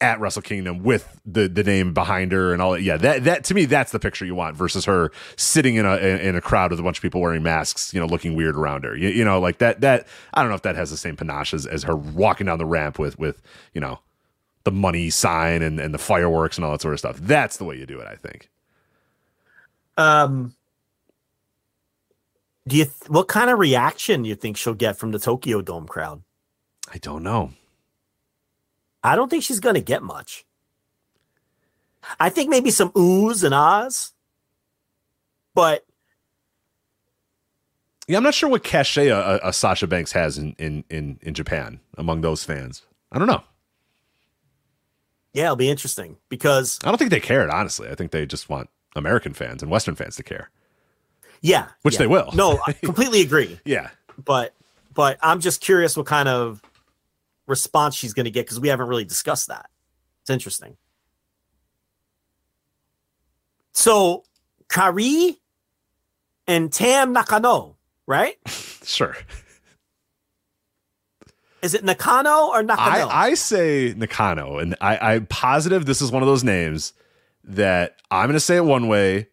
at 0.00 0.20
Wrestle 0.20 0.42
Kingdom 0.42 0.82
with 0.82 1.20
the 1.26 1.48
the 1.48 1.64
name 1.64 1.92
behind 1.92 2.30
her 2.32 2.52
and 2.52 2.62
all 2.62 2.72
that. 2.72 2.82
Yeah, 2.82 2.96
that 2.98 3.24
that 3.24 3.44
to 3.44 3.54
me 3.54 3.64
that's 3.64 3.90
the 3.90 3.98
picture 3.98 4.24
you 4.24 4.34
want 4.34 4.56
versus 4.56 4.84
her 4.84 5.10
sitting 5.36 5.74
in 5.76 5.86
a 5.86 5.96
in, 5.96 6.36
a 6.36 6.40
crowd 6.40 6.70
with 6.70 6.78
a 6.78 6.82
bunch 6.82 6.98
of 6.98 7.02
people 7.02 7.20
wearing 7.20 7.42
masks, 7.42 7.92
you 7.92 8.00
know, 8.00 8.06
looking 8.06 8.36
weird 8.36 8.56
around 8.56 8.84
her. 8.84 8.96
You, 8.96 9.08
you 9.08 9.24
know, 9.24 9.40
like 9.40 9.58
that 9.58 9.80
that 9.80 10.06
I 10.34 10.42
don't 10.42 10.50
know 10.50 10.56
if 10.56 10.62
that 10.62 10.76
has 10.76 10.90
the 10.90 10.96
same 10.96 11.16
panache 11.16 11.52
as, 11.52 11.66
as 11.66 11.82
her 11.82 11.96
walking 11.96 12.46
down 12.46 12.58
the 12.58 12.66
ramp 12.66 12.98
with 12.98 13.18
with 13.18 13.42
you 13.74 13.80
know 13.80 13.98
the 14.64 14.70
money 14.70 15.10
sign 15.10 15.62
and, 15.62 15.80
and 15.80 15.92
the 15.92 15.98
fireworks 15.98 16.56
and 16.58 16.64
all 16.64 16.72
that 16.72 16.82
sort 16.82 16.94
of 16.94 17.00
stuff. 17.00 17.18
That's 17.18 17.56
the 17.56 17.64
way 17.64 17.76
you 17.76 17.86
do 17.86 17.98
it, 18.00 18.06
I 18.06 18.14
think. 18.16 18.50
Um, 19.96 20.54
do 22.68 22.76
you? 22.76 22.84
Th- 22.84 23.08
what 23.08 23.26
kind 23.26 23.50
of 23.50 23.58
reaction 23.58 24.22
do 24.22 24.28
you 24.28 24.36
think 24.36 24.56
she'll 24.56 24.74
get 24.74 24.96
from 24.96 25.10
the 25.10 25.18
Tokyo 25.18 25.60
Dome 25.60 25.88
crowd? 25.88 26.22
I 26.92 26.98
don't 26.98 27.22
know. 27.22 27.52
I 29.08 29.16
don't 29.16 29.30
think 29.30 29.42
she's 29.42 29.60
going 29.60 29.74
to 29.74 29.80
get 29.80 30.02
much. 30.02 30.44
I 32.20 32.28
think 32.28 32.50
maybe 32.50 32.70
some 32.70 32.90
oohs 32.90 33.42
and 33.42 33.54
ahs, 33.54 34.12
but 35.54 35.84
Yeah, 38.06 38.18
I'm 38.18 38.22
not 38.22 38.34
sure 38.34 38.48
what 38.48 38.62
cachet 38.64 39.08
a, 39.08 39.40
a, 39.42 39.52
Sasha 39.52 39.86
Banks 39.86 40.12
has 40.12 40.38
in, 40.38 40.54
in 40.58 40.84
in 40.90 41.18
in 41.22 41.34
Japan 41.34 41.80
among 41.96 42.20
those 42.20 42.44
fans. 42.44 42.82
I 43.10 43.18
don't 43.18 43.28
know. 43.28 43.42
yeah, 45.32 45.44
it'll 45.44 45.56
be 45.56 45.70
interesting 45.70 46.16
because 46.28 46.78
I 46.84 46.88
don't 46.88 46.98
think 46.98 47.10
they 47.10 47.20
cared, 47.20 47.50
honestly. 47.50 47.88
I 47.88 47.94
think 47.94 48.10
they 48.10 48.26
just 48.26 48.48
want 48.48 48.68
American 48.94 49.32
fans 49.34 49.62
and 49.62 49.70
Western 49.70 49.94
fans 49.94 50.16
to 50.16 50.22
care. 50.22 50.50
yeah, 51.40 51.68
Which 51.82 51.94
yeah. 51.94 51.98
they 51.98 52.06
will. 52.06 52.30
No, 52.34 52.60
I 52.66 52.72
completely 52.84 53.20
agree. 53.22 53.58
Yeah. 53.64 53.88
But 54.22 54.54
but 54.94 55.18
I'm 55.22 55.40
just 55.40 55.60
curious 55.60 55.96
what 55.96 56.06
kind 56.06 56.28
of 56.28 56.62
response 57.48 57.94
she's 57.94 58.14
going 58.14 58.24
to 58.24 58.30
get 58.30 58.46
because 58.46 58.60
we 58.60 58.68
haven't 58.68 58.86
really 58.86 59.04
discussed 59.04 59.48
that. 59.48 59.68
It's 60.22 60.30
interesting. 60.30 60.76
So, 63.72 64.24
Kairi 64.68 65.38
and 66.46 66.72
Tam 66.72 67.12
Nakano, 67.12 67.76
right? 68.06 68.36
Sure. 68.84 69.14
Is 71.60 71.74
it 71.74 71.84
Nakano 71.84 72.46
or 72.46 72.62
Nakano? 72.62 73.06
I, 73.08 73.26
I 73.26 73.34
say 73.34 73.92
Nakano, 73.94 74.56
and 74.56 74.74
I, 74.80 74.96
I'm 75.14 75.26
positive 75.26 75.84
this 75.84 76.00
is 76.00 76.10
one 76.10 76.22
of 76.22 76.26
those 76.26 76.42
names 76.42 76.94
that 77.44 77.96
I'm 78.10 78.28
going 78.28 78.34
to 78.34 78.40
say 78.40 78.56
it 78.56 78.64
one 78.64 78.88
way. 78.88 79.28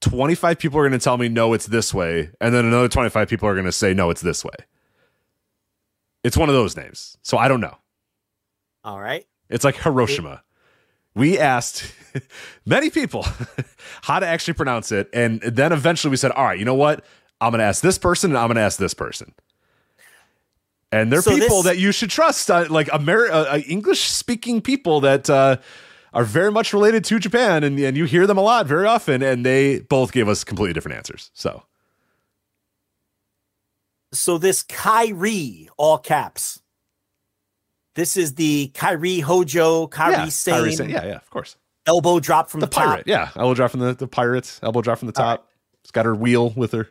25 0.00 0.58
people 0.58 0.78
are 0.80 0.88
going 0.88 0.98
to 0.98 1.04
tell 1.04 1.18
me, 1.18 1.28
no, 1.28 1.52
it's 1.52 1.66
this 1.66 1.92
way. 1.92 2.30
And 2.40 2.54
then 2.54 2.64
another 2.64 2.88
25 2.88 3.28
people 3.28 3.46
are 3.46 3.54
going 3.54 3.66
to 3.66 3.72
say, 3.72 3.92
no, 3.92 4.08
it's 4.08 4.22
this 4.22 4.42
way. 4.42 4.54
It's 6.24 6.36
one 6.36 6.48
of 6.48 6.54
those 6.54 6.76
names. 6.76 7.16
So 7.22 7.36
I 7.38 7.48
don't 7.48 7.60
know. 7.60 7.76
All 8.84 9.00
right. 9.00 9.26
It's 9.48 9.64
like 9.64 9.76
Hiroshima. 9.76 10.42
We 11.14 11.38
asked 11.38 11.92
many 12.66 12.90
people 12.90 13.26
how 14.02 14.18
to 14.18 14.26
actually 14.26 14.54
pronounce 14.54 14.92
it. 14.92 15.08
And 15.12 15.40
then 15.40 15.72
eventually 15.72 16.10
we 16.10 16.16
said, 16.16 16.30
all 16.32 16.44
right, 16.44 16.58
you 16.58 16.64
know 16.64 16.74
what? 16.74 17.04
I'm 17.40 17.50
going 17.50 17.58
to 17.58 17.64
ask 17.64 17.82
this 17.82 17.98
person 17.98 18.30
and 18.30 18.38
I'm 18.38 18.46
going 18.48 18.56
to 18.56 18.62
ask 18.62 18.78
this 18.78 18.94
person. 18.94 19.34
And 20.90 21.10
they're 21.12 21.22
So 21.22 21.32
people 21.32 21.62
this- 21.62 21.72
that 21.72 21.78
you 21.78 21.90
should 21.92 22.10
trust, 22.10 22.50
uh, 22.50 22.66
like 22.70 22.88
Amer- 22.92 23.30
uh, 23.30 23.58
English 23.66 24.00
speaking 24.02 24.60
people 24.60 25.00
that 25.00 25.28
uh, 25.28 25.56
are 26.12 26.24
very 26.24 26.52
much 26.52 26.72
related 26.72 27.04
to 27.06 27.18
Japan. 27.18 27.64
And, 27.64 27.78
and 27.78 27.96
you 27.96 28.04
hear 28.04 28.26
them 28.26 28.38
a 28.38 28.42
lot 28.42 28.66
very 28.66 28.86
often. 28.86 29.22
And 29.22 29.44
they 29.44 29.80
both 29.80 30.12
gave 30.12 30.28
us 30.28 30.44
completely 30.44 30.72
different 30.74 30.96
answers. 30.98 31.30
So 31.34 31.62
So 34.12 34.38
this 34.38 34.62
Kairi, 34.64 35.68
all 35.76 35.98
caps. 35.98 36.60
This 37.94 38.16
is 38.16 38.34
the 38.34 38.70
Kairi 38.74 39.20
Hojo, 39.22 39.86
Kairi 39.86 40.10
yeah, 40.12 40.28
Sane, 40.28 40.54
Kairi 40.54 40.76
Sane. 40.76 40.90
yeah, 40.90 41.04
yeah, 41.04 41.16
of 41.16 41.28
course. 41.30 41.56
elbow 41.86 42.20
drop 42.20 42.48
from 42.50 42.60
The 42.60 42.66
the, 42.66 42.70
pirate. 42.72 42.96
top. 42.98 43.06
Yeah. 43.06 43.30
Elbow 43.36 43.54
drop 43.54 43.70
from 43.70 43.80
the, 43.80 43.94
the 43.94 44.06
pirates. 44.08 44.60
Elbow 44.62 44.80
drop 44.82 44.98
from 44.98 45.06
the 45.06 45.12
top. 45.12 45.48
It's 45.82 45.90
got 45.90 46.04
her 46.06 46.14
wheel 46.14 46.50
with 46.56 46.72
her. 46.72 46.88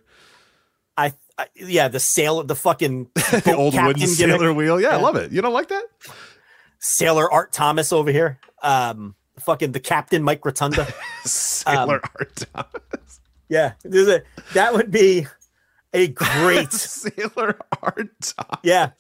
I, 0.98 1.14
I 1.38 1.48
yeah, 1.56 1.88
the 1.88 2.00
sailor, 2.00 2.44
the 2.44 2.56
fucking 2.56 3.10
the 3.16 3.56
old 3.58 3.74
wooden 3.74 4.06
sailor 4.08 4.54
wheel. 4.54 4.80
Yeah, 4.82 4.90
I 4.90 4.98
love 4.98 5.16
it. 5.16 5.32
You 5.32 5.42
don't 5.42 5.54
like 5.54 5.70
that? 5.70 5.84
Sailor 6.80 7.32
Art 7.32 7.52
Thomas 7.52 7.94
over 7.94 8.12
here. 8.12 8.40
Um, 8.62 9.16
fucking 9.40 9.72
the 9.72 9.80
captain 9.80 10.24
Mike 10.24 10.44
Rotunda. 10.46 10.88
Sailor 11.26 11.96
Um, 11.96 12.02
Art 12.20 12.36
Thomas. 12.54 13.22
yeah, 13.50 13.74
a 13.86 14.22
that 14.54 14.74
would 14.74 14.92
be 14.92 15.26
a 15.94 16.08
great. 16.08 16.72
Sailor 16.74 17.60
Art 17.82 18.10
Thomas. 18.22 18.60
yeah, 18.64 18.92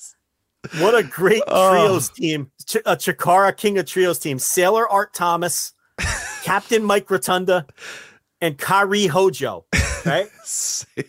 what 0.79 0.95
a 0.95 1.03
great 1.03 1.43
Oh. 1.47 1.71
trios 1.71 2.09
team. 2.09 2.51
Ch- 2.65 2.75
a 2.85 2.95
Chikara 2.95 3.55
King 3.55 3.77
of 3.77 3.85
Trios 3.85 4.19
team. 4.19 4.39
Sailor 4.39 4.87
Art 4.89 5.13
Thomas, 5.13 5.73
Captain 6.43 6.83
Mike 6.83 7.09
Rotunda, 7.09 7.65
and 8.41 8.57
Kairi 8.57 9.07
Hojo. 9.09 9.65
Right? 10.05 10.27
Sailor. 10.43 11.05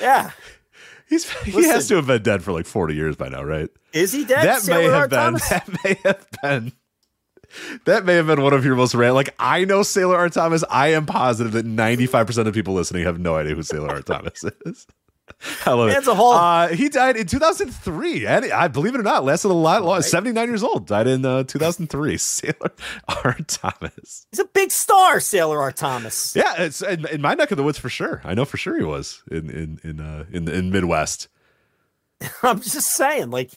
Yeah. 0.00 0.30
He's 1.08 1.30
he 1.42 1.52
Listen. 1.52 1.70
has 1.70 1.88
to 1.88 1.96
have 1.96 2.06
been 2.08 2.22
dead 2.22 2.42
for 2.42 2.52
like 2.52 2.66
40 2.66 2.94
years 2.94 3.16
by 3.16 3.28
now, 3.28 3.42
right? 3.44 3.68
Is 3.92 4.12
he 4.12 4.24
dead? 4.24 4.44
that 4.44 4.60
Sailor 4.62 4.78
may 4.80 4.84
have 4.86 4.94
Art 4.94 5.10
been 5.10 5.18
Thomas? 5.18 5.48
that 5.48 5.68
may 5.84 5.98
have 6.04 6.26
been 6.42 6.72
that 7.84 8.04
may 8.04 8.14
have 8.14 8.26
been 8.26 8.42
one 8.42 8.52
of 8.52 8.64
your 8.64 8.76
most 8.76 8.94
random. 8.94 9.14
Like 9.16 9.34
I 9.38 9.64
know 9.64 9.82
Sailor 9.82 10.16
Art 10.16 10.32
Thomas. 10.32 10.64
I 10.70 10.88
am 10.88 11.06
positive 11.06 11.52
that 11.52 11.66
95% 11.66 12.46
of 12.46 12.54
people 12.54 12.74
listening 12.74 13.04
have 13.04 13.18
no 13.18 13.36
idea 13.36 13.54
who 13.54 13.62
Sailor 13.62 13.90
Art 13.90 14.06
Thomas 14.06 14.44
is. 14.64 14.86
I 15.66 15.72
love 15.72 15.88
it. 15.88 15.92
That's 15.92 16.06
a 16.06 16.14
whole- 16.14 16.32
Uh, 16.34 16.68
he 16.68 16.88
died 16.88 17.16
in 17.16 17.26
2003, 17.26 18.26
and 18.28 18.44
I 18.52 18.68
believe 18.68 18.94
it 18.94 19.00
or 19.00 19.02
not, 19.02 19.24
lasted 19.24 19.48
a 19.50 19.54
lot 19.54 19.82
long. 19.82 20.00
79 20.00 20.48
years 20.48 20.62
old, 20.62 20.86
died 20.86 21.08
in 21.08 21.24
uh, 21.24 21.42
2003. 21.42 22.16
Sailor 22.16 22.70
Art 23.24 23.48
Thomas. 23.48 24.26
He's 24.30 24.38
a 24.38 24.44
big 24.44 24.70
star, 24.70 25.18
Sailor 25.18 25.60
Art 25.60 25.76
Thomas. 25.76 26.36
Yeah, 26.36 26.54
it's 26.62 26.80
in, 26.80 27.06
in 27.08 27.20
my 27.20 27.34
neck 27.34 27.50
of 27.50 27.56
the 27.56 27.64
woods 27.64 27.76
for 27.76 27.88
sure. 27.88 28.20
I 28.24 28.34
know 28.34 28.44
for 28.44 28.56
sure 28.56 28.78
he 28.78 28.84
was 28.84 29.22
in 29.30 29.50
in 29.50 29.80
in 29.82 30.00
uh, 30.00 30.26
in 30.32 30.48
in 30.48 30.70
Midwest. 30.70 31.26
I'm 32.44 32.60
just 32.60 32.92
saying, 32.92 33.30
like, 33.30 33.50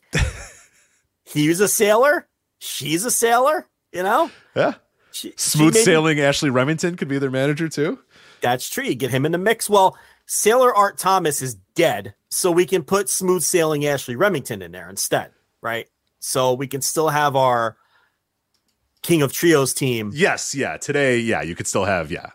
he 1.23 1.47
was 1.49 1.59
a 1.61 1.67
sailor, 1.67 2.27
she's 2.57 3.05
a 3.05 3.11
sailor, 3.11 3.67
you 3.91 4.03
know? 4.03 4.31
Yeah. 4.55 4.75
She, 5.11 5.33
Smooth 5.37 5.75
she 5.75 5.83
sailing 5.83 6.19
Ashley 6.19 6.49
Remington 6.49 6.95
could 6.95 7.07
be 7.07 7.17
their 7.17 7.31
manager 7.31 7.67
too. 7.67 7.99
That's 8.41 8.69
true. 8.69 8.83
You 8.83 8.95
get 8.95 9.11
him 9.11 9.25
in 9.25 9.31
the 9.31 9.37
mix. 9.37 9.69
Well, 9.69 9.97
Sailor 10.25 10.73
Art 10.73 10.97
Thomas 10.97 11.41
is 11.41 11.55
dead, 11.75 12.13
so 12.29 12.51
we 12.51 12.65
can 12.65 12.83
put 12.83 13.09
smooth 13.09 13.41
sailing 13.41 13.85
Ashley 13.85 14.15
Remington 14.15 14.61
in 14.61 14.71
there 14.71 14.89
instead, 14.89 15.31
right? 15.61 15.87
So 16.19 16.53
we 16.53 16.67
can 16.67 16.81
still 16.81 17.09
have 17.09 17.35
our 17.35 17.77
King 19.01 19.21
of 19.21 19.33
Trios 19.33 19.73
team. 19.73 20.11
Yes, 20.13 20.53
yeah. 20.53 20.77
Today, 20.77 21.17
yeah, 21.17 21.41
you 21.41 21.55
could 21.55 21.67
still 21.67 21.85
have, 21.85 22.11
yeah. 22.11 22.27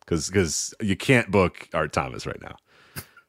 Because 0.00 0.28
because 0.28 0.74
you 0.80 0.96
can't 0.96 1.30
book 1.30 1.68
Art 1.74 1.92
Thomas 1.92 2.26
right 2.26 2.40
now. 2.40 2.56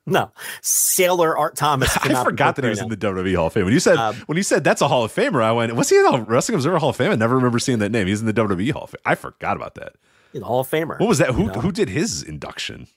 No, 0.06 0.32
Sailor 0.62 1.38
Art 1.38 1.56
Thomas. 1.56 1.96
I 2.04 2.24
forgot 2.24 2.58
that 2.58 2.66
he 2.66 2.70
was 2.70 2.82
in 2.82 2.90
the 2.90 2.98
WWE 2.98 3.36
Hall 3.38 3.48
of 3.48 3.54
Fame. 3.54 3.64
When 3.64 3.74
you 3.74 3.80
said 3.80 3.96
Um, 3.98 4.16
when 4.26 4.36
you 4.38 4.44
said 4.44 4.64
that's 4.64 4.82
a 4.82 4.88
Hall 4.90 5.04
of 5.06 5.14
Famer, 5.14 5.42
I 5.42 5.52
went, 5.54 5.74
was 5.76 5.90
he 5.90 5.98
in 5.98 6.04
the 6.04 6.20
Wrestling 6.22 6.56
Observer 6.56 6.78
Hall 6.78 6.90
of 6.90 6.98
Fame? 6.98 7.12
I 7.12 7.16
never 7.16 7.36
remember 7.36 7.58
seeing 7.58 7.80
that 7.80 7.90
name. 7.92 8.08
He's 8.08 8.20
in 8.20 8.28
the 8.28 8.34
WWE 8.34 8.72
Hall 8.72 8.84
of 8.84 8.90
Fame. 8.90 9.02
I 9.06 9.16
forgot 9.16 9.56
about 9.56 9.76
that. 9.76 9.94
He's 10.34 10.42
a 10.42 10.46
Hall 10.46 10.60
of 10.60 10.70
Famer. 10.70 11.00
What 11.00 11.08
was 11.08 11.20
that? 11.20 11.30
Who 11.30 11.44
you 11.44 11.48
know? 11.48 11.54
who 11.62 11.72
did 11.72 11.88
his 11.90 12.22
induction? 12.22 12.88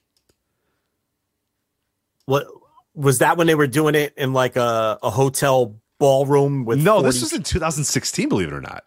What 2.25 2.47
was 2.95 3.19
that 3.19 3.37
when 3.37 3.47
they 3.47 3.55
were 3.55 3.67
doing 3.67 3.95
it 3.95 4.15
in 4.17 4.33
like 4.33 4.57
a, 4.57 4.99
a 5.03 5.11
hotel 5.11 5.77
ballroom 5.99 6.65
with? 6.65 6.83
No, 6.83 7.03
this 7.03 7.21
was 7.21 7.33
in 7.33 7.43
2016. 7.43 8.29
Believe 8.29 8.49
it 8.49 8.55
or 8.55 8.61
not. 8.61 8.85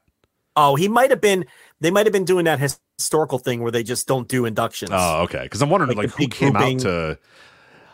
Oh, 0.56 0.75
he 0.75 0.89
might 0.89 1.09
have 1.09 1.22
been. 1.22 1.45
They 1.80 1.91
might 1.91 2.06
have 2.06 2.11
been 2.11 2.25
doing 2.25 2.45
that 2.45 2.59
historical 2.98 3.38
thing 3.39 3.61
where 3.61 3.72
they 3.72 3.83
just 3.83 4.07
don't 4.07 4.27
do 4.27 4.43
inductions. 4.45 4.91
Oh, 4.93 5.22
okay. 5.23 5.43
Because 5.43 5.61
I'm 5.61 5.69
wondering 5.69 5.95
Like 5.95 6.09
like, 6.09 6.15
who 6.17 6.27
came 6.27 6.51
grouping. 6.51 6.75
out 6.77 6.81
to. 6.81 7.19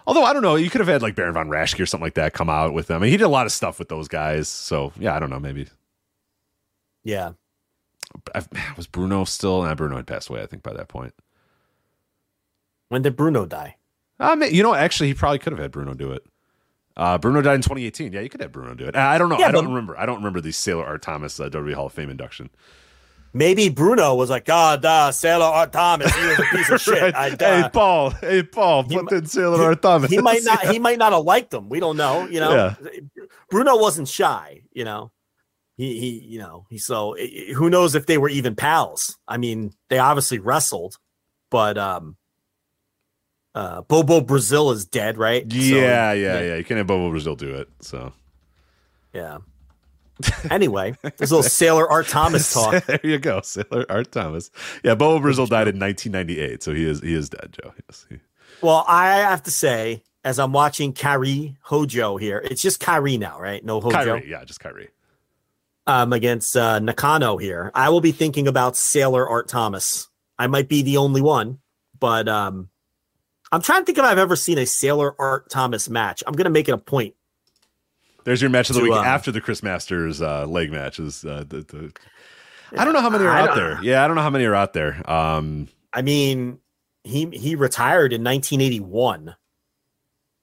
Although 0.08 0.24
I 0.24 0.34
don't 0.34 0.42
know, 0.44 0.56
you 0.56 0.70
could 0.70 0.82
have 0.82 0.88
had 0.88 1.02
like 1.02 1.16
Baron 1.16 1.34
von 1.34 1.50
Raschke 1.50 1.80
or 1.80 1.86
something 1.86 2.06
like 2.06 2.14
that 2.16 2.34
come 2.34 2.50
out 2.50 2.74
with 2.74 2.88
them. 2.88 2.98
I 2.98 3.06
mean, 3.06 3.12
he 3.12 3.18
did 3.18 3.24
a 3.24 3.30
lot 3.30 3.46
of 3.46 3.52
stuff 3.52 3.80
with 3.80 3.90
those 3.90 4.08
guys. 4.08 4.48
So 4.48 4.94
yeah, 5.00 5.16
I 5.16 5.20
don't 5.20 5.30
know. 5.30 5.40
Maybe 5.40 5.68
Yeah. 7.04 7.32
I, 8.34 8.44
was 8.78 8.88
Bruno 8.88 9.24
still? 9.26 9.64
Nah, 9.64 9.76
Bruno 9.76 9.96
had 9.98 10.08
passed 10.08 10.30
away. 10.30 10.42
I 10.42 10.46
think 10.46 10.64
by 10.64 10.74
that 10.74 10.88
point. 10.88 11.14
When 12.90 13.02
did 13.02 13.16
Bruno 13.16 13.46
die? 13.46 13.78
I 14.20 14.36
mean, 14.36 14.54
you 14.54 14.64
know, 14.64 14.74
actually, 14.74 15.08
he 15.08 15.14
probably 15.14 15.40
could 15.40 15.52
have 15.54 15.60
had 15.60 15.72
Bruno 15.72 15.94
do 15.94 16.12
it. 16.12 16.24
Uh, 16.96 17.18
Bruno 17.18 17.42
died 17.42 17.56
in 17.56 17.62
2018. 17.62 18.14
Yeah, 18.14 18.22
you 18.22 18.30
could 18.30 18.40
have 18.42 18.52
Bruno 18.52 18.74
do 18.74 18.86
it. 18.86 18.96
I 18.96 19.16
I 19.16 19.18
don't 19.18 19.28
know. 19.30 19.38
Yeah, 19.38 19.48
I 19.48 19.52
don't 19.52 19.68
remember. 19.68 19.98
I 20.00 20.06
don't 20.06 20.18
remember 20.18 20.40
the 20.40 20.52
Sailor 20.54 20.86
Art 20.86 21.02
Thomas 21.02 21.40
uh, 21.40 21.50
WWE 21.50 21.74
Hall 21.74 21.88
of 21.88 21.94
Fame 21.94 22.10
induction. 22.10 22.50
Maybe 23.38 23.68
Bruno 23.68 24.16
was 24.16 24.30
like, 24.30 24.46
God, 24.46 24.86
uh, 24.86 25.12
Sailor 25.12 25.44
Art 25.44 25.74
Thomas, 25.74 26.10
he 26.16 26.26
was 26.26 26.40
a 26.40 26.44
piece 26.56 26.70
of 26.70 26.80
shit. 26.88 27.02
Right. 27.02 27.14
I, 27.14 27.30
hey, 27.32 27.62
uh, 27.64 27.70
Paul. 27.70 28.10
Hey, 28.12 28.44
Paul. 28.44 28.86
Put 28.86 29.12
in 29.12 29.26
Sailor 29.26 29.62
Art 29.62 29.82
Thomas. 29.82 30.10
he 30.10 30.20
might 30.20 30.42
not. 30.46 30.66
He 30.72 30.80
might 30.80 30.98
not 30.98 31.12
have 31.12 31.26
liked 31.26 31.52
them. 31.52 31.68
We 31.68 31.82
don't 31.82 31.98
know. 31.98 32.26
You 32.28 32.40
know, 32.40 32.52
Yeah. 32.56 32.76
Bruno 33.50 33.76
wasn't 33.78 34.08
shy. 34.08 34.62
You 34.72 34.86
know, 34.86 35.12
he 35.76 36.00
he. 36.00 36.10
You 36.20 36.40
know, 36.40 36.66
he. 36.70 36.78
So 36.78 37.18
i- 37.18 37.50
i- 37.50 37.54
who 37.54 37.70
knows 37.70 37.94
if 37.94 38.06
they 38.06 38.18
were 38.18 38.30
even 38.30 38.56
pals? 38.56 39.18
I 39.28 39.36
mean, 39.36 39.74
they 39.90 40.00
obviously 40.00 40.40
wrestled, 40.40 40.98
but 41.52 41.78
um, 41.78 42.16
uh, 43.54 43.82
Bobo 43.82 44.22
Brazil 44.22 44.72
is 44.72 44.86
dead, 44.86 45.18
right? 45.18 45.44
So, 45.52 45.58
Yeah, 45.58 46.14
yeah, 46.14 46.40
yeah. 46.40 46.56
You 46.56 46.64
can't 46.64 46.78
have 46.78 46.88
Bobo 46.88 47.10
Brazil 47.10 47.36
do 47.36 47.54
it. 47.56 47.68
So 47.82 48.14
yeah. 49.14 49.40
Anyway, 50.50 50.96
there's 51.02 51.32
a 51.32 51.36
little 51.36 51.44
Sailor 51.50 51.90
Art 51.90 52.08
Thomas 52.08 52.54
talk. 52.54 52.86
there 52.88 53.00
you 53.04 53.18
go, 53.18 53.42
Sailor 53.42 53.86
Art 53.90 54.12
Thomas. 54.12 54.50
Yeah, 54.84 54.96
Bobo 54.96 55.20
Brazil 55.22 55.46
died 55.48 55.68
in 55.68 55.80
1998, 55.80 56.64
so 56.64 56.74
he 56.74 56.86
is 56.86 57.02
he 57.02 57.14
is 57.14 57.30
dead, 57.30 57.58
Joe. 57.62 57.74
Yes. 57.90 58.06
he- 58.10 58.20
Well, 58.62 58.86
I 58.88 59.18
have 59.18 59.44
to 59.44 59.52
say, 59.52 60.04
as 60.24 60.40
I'm 60.40 60.54
watching 60.54 60.94
Kairi 60.94 61.58
Hojo 61.62 62.18
here, 62.18 62.42
it's 62.46 62.62
just 62.62 62.82
Kairi 62.82 63.20
now, 63.20 63.40
right? 63.42 63.64
No 63.66 63.82
Hojo. 63.82 63.98
Kairi, 63.98 64.28
yeah, 64.28 64.44
just 64.46 64.62
Kairi. 64.62 64.88
um, 65.88 66.14
against 66.14 66.56
uh, 66.56 66.80
Nakano 66.80 67.38
here. 67.38 67.72
I 67.76 67.90
will 67.90 68.02
be 68.02 68.12
thinking 68.14 68.48
about 68.48 68.78
Sailor 68.78 69.28
Art 69.28 69.48
Thomas. 69.50 70.08
I 70.40 70.48
might 70.48 70.70
be 70.70 70.82
the 70.84 70.98
only 70.98 71.22
one, 71.22 71.60
but 72.00 72.28
um, 72.30 72.70
I'm 73.52 73.62
trying 73.62 73.82
to 73.82 73.86
think 73.86 73.98
if 73.98 74.04
I've 74.04 74.18
ever 74.18 74.36
seen 74.36 74.58
a 74.60 74.66
Sailor 74.66 75.16
Art 75.20 75.50
Thomas 75.50 75.90
match. 75.90 76.24
I'm 76.26 76.34
going 76.34 76.46
to 76.46 76.50
make 76.52 76.68
it 76.70 76.74
a 76.74 76.78
point. 76.78 77.15
There's 78.26 78.42
your 78.42 78.50
match 78.50 78.70
of 78.72 78.76
the 78.76 78.82
week 78.82 78.92
uh, 78.92 79.04
after 79.04 79.32
the 79.32 79.40
Chris 79.40 79.64
Masters 79.64 80.22
uh, 80.22 80.46
leg 80.48 80.72
matches. 80.72 81.24
Uh, 81.24 81.46
the, 81.48 81.62
the, 81.62 81.94
I 82.76 82.84
don't 82.84 82.94
know 82.94 83.02
how 83.02 83.12
many 83.12 83.24
are 83.24 83.30
I 83.30 83.42
out 83.42 83.56
there. 83.56 83.82
Yeah, 83.84 84.04
I 84.04 84.08
don't 84.08 84.16
know 84.16 84.24
how 84.24 84.32
many 84.32 84.46
are 84.46 84.56
out 84.56 84.74
there. 84.74 85.10
Um, 85.10 85.68
I 85.94 86.02
mean, 86.02 86.58
he 87.04 87.28
he 87.28 87.56
retired 87.56 88.14
in 88.14 88.24
1981, 88.24 89.36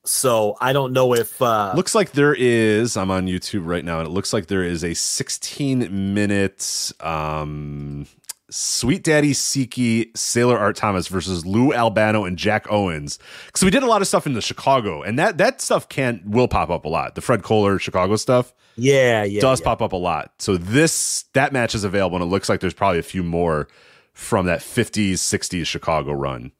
so 0.05 0.55
I 0.61 0.71
don't 0.71 0.93
know 0.93 1.13
if 1.13 1.41
uh, 1.41 1.73
looks 1.75 1.93
like 1.93 2.13
there 2.13 2.33
is. 2.33 2.95
I'm 2.95 3.11
on 3.11 3.27
YouTube 3.27 3.67
right 3.67 3.83
now, 3.83 3.99
and 3.99 4.07
it 4.07 4.11
looks 4.11 4.31
like 4.31 4.47
there 4.47 4.63
is 4.63 4.85
a 4.85 4.93
16 4.93 6.13
minute 6.13 6.93
um, 7.01 8.07
Sweet 8.53 9.03
Daddy 9.03 9.33
Siki 9.33 10.15
Sailor 10.15 10.59
Art 10.59 10.75
Thomas 10.75 11.07
versus 11.07 11.43
Lou 11.43 11.73
Albano 11.73 12.23
and 12.23 12.37
Jack 12.37 12.67
Owens. 12.69 13.17
Because 13.47 13.63
we 13.63 13.71
did 13.71 13.81
a 13.81 13.87
lot 13.87 14.01
of 14.01 14.07
stuff 14.07 14.27
in 14.27 14.33
the 14.33 14.41
Chicago, 14.41 15.01
and 15.01 15.17
that 15.17 15.39
that 15.39 15.59
stuff 15.59 15.89
can 15.89 16.21
will 16.23 16.47
pop 16.47 16.69
up 16.69 16.85
a 16.85 16.89
lot. 16.89 17.15
The 17.15 17.21
Fred 17.21 17.41
Kohler 17.41 17.79
Chicago 17.79 18.15
stuff 18.15 18.53
yeah, 18.75 19.23
yeah, 19.23 19.41
does 19.41 19.59
yeah. 19.59 19.65
pop 19.65 19.81
up 19.81 19.91
a 19.91 19.97
lot. 19.97 20.33
So 20.37 20.57
this 20.57 21.25
that 21.33 21.51
match 21.51 21.73
is 21.73 21.83
available, 21.83 22.17
and 22.17 22.23
it 22.23 22.29
looks 22.29 22.47
like 22.47 22.59
there's 22.59 22.73
probably 22.73 22.99
a 22.99 23.03
few 23.03 23.23
more 23.23 23.67
from 24.13 24.45
that 24.45 24.59
50s 24.59 25.13
60s 25.13 25.65
Chicago 25.65 26.11
run. 26.11 26.51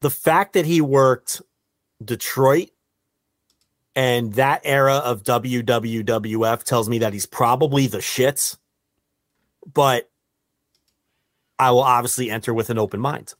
the 0.00 0.10
fact 0.10 0.54
that 0.54 0.66
he 0.66 0.80
worked 0.80 1.40
Detroit 2.04 2.70
and 3.94 4.34
that 4.34 4.60
era 4.64 4.94
of 4.96 5.22
WWWF 5.22 6.62
tells 6.62 6.88
me 6.88 6.98
that 6.98 7.12
he's 7.12 7.26
probably 7.26 7.86
the 7.86 7.98
shits. 7.98 8.56
But 9.72 10.10
I 11.58 11.70
will 11.70 11.82
obviously 11.82 12.30
enter 12.30 12.54
with 12.54 12.70
an 12.70 12.78
open 12.78 13.00
mind. 13.00 13.34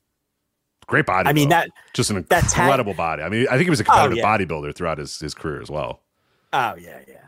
Great 0.87 1.07
body. 1.07 1.29
I 1.29 1.33
mean 1.33 1.51
though. 1.51 1.57
that 1.57 1.71
just 1.93 2.11
an 2.11 2.25
that 2.31 2.45
tag- 2.45 2.65
incredible 2.65 2.95
body. 2.95 3.23
I 3.23 3.29
mean, 3.29 3.47
I 3.49 3.53
think 3.53 3.65
he 3.65 3.71
was 3.71 3.81
a 3.81 3.85
competitive 3.85 4.19
yeah. 4.19 4.39
bodybuilder 4.39 4.75
throughout 4.75 4.99
his, 4.99 5.19
his 5.19 5.35
career 5.35 5.61
as 5.61 5.71
well. 5.71 6.01
Oh 6.53 6.77
yeah, 6.77 7.01
yeah. 7.07 7.27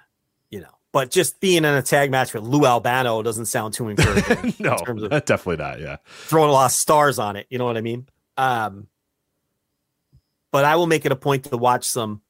You 0.51 0.60
know, 0.60 0.70
but 0.93 1.10
just 1.10 1.41
being 1.41 1.59
in 1.59 1.67
a 1.67 1.83
tag 1.83 2.10
match 2.10 2.33
with 2.33 2.43
Lou 2.43 2.65
Albano 2.65 3.23
doesn't 3.23 3.47
sound 3.47 3.75
too 3.75 3.89
encouraging. 3.89 4.55
no, 4.59 4.73
in 4.73 4.85
terms 4.85 5.02
of 5.02 5.10
definitely 5.27 5.62
not. 5.62 5.78
Yeah. 5.78 5.97
throwing 6.07 6.49
a 6.49 6.52
lot 6.52 6.67
of 6.67 6.73
stars 6.73 7.19
on 7.19 7.36
it. 7.36 7.47
You 7.51 7.59
know 7.59 7.67
what 7.67 7.77
I 7.77 7.83
mean? 7.83 8.09
Um, 8.39 8.89
but 10.52 10.65
I 10.65 10.77
will 10.77 10.86
make 10.86 11.05
it 11.05 11.12
a 11.12 11.17
point 11.17 11.44
to 11.44 11.57
watch 11.59 11.85
some 11.85 12.23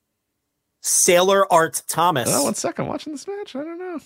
Sailor 0.81 1.51
Art 1.53 1.83
Thomas. 1.87 2.29
Oh, 2.31 2.45
one 2.45 2.55
second. 2.55 2.87
Watching 2.87 3.13
this 3.13 3.27
match, 3.29 3.55
I 3.55 3.61
don't 3.63 3.79
know. 3.79 4.01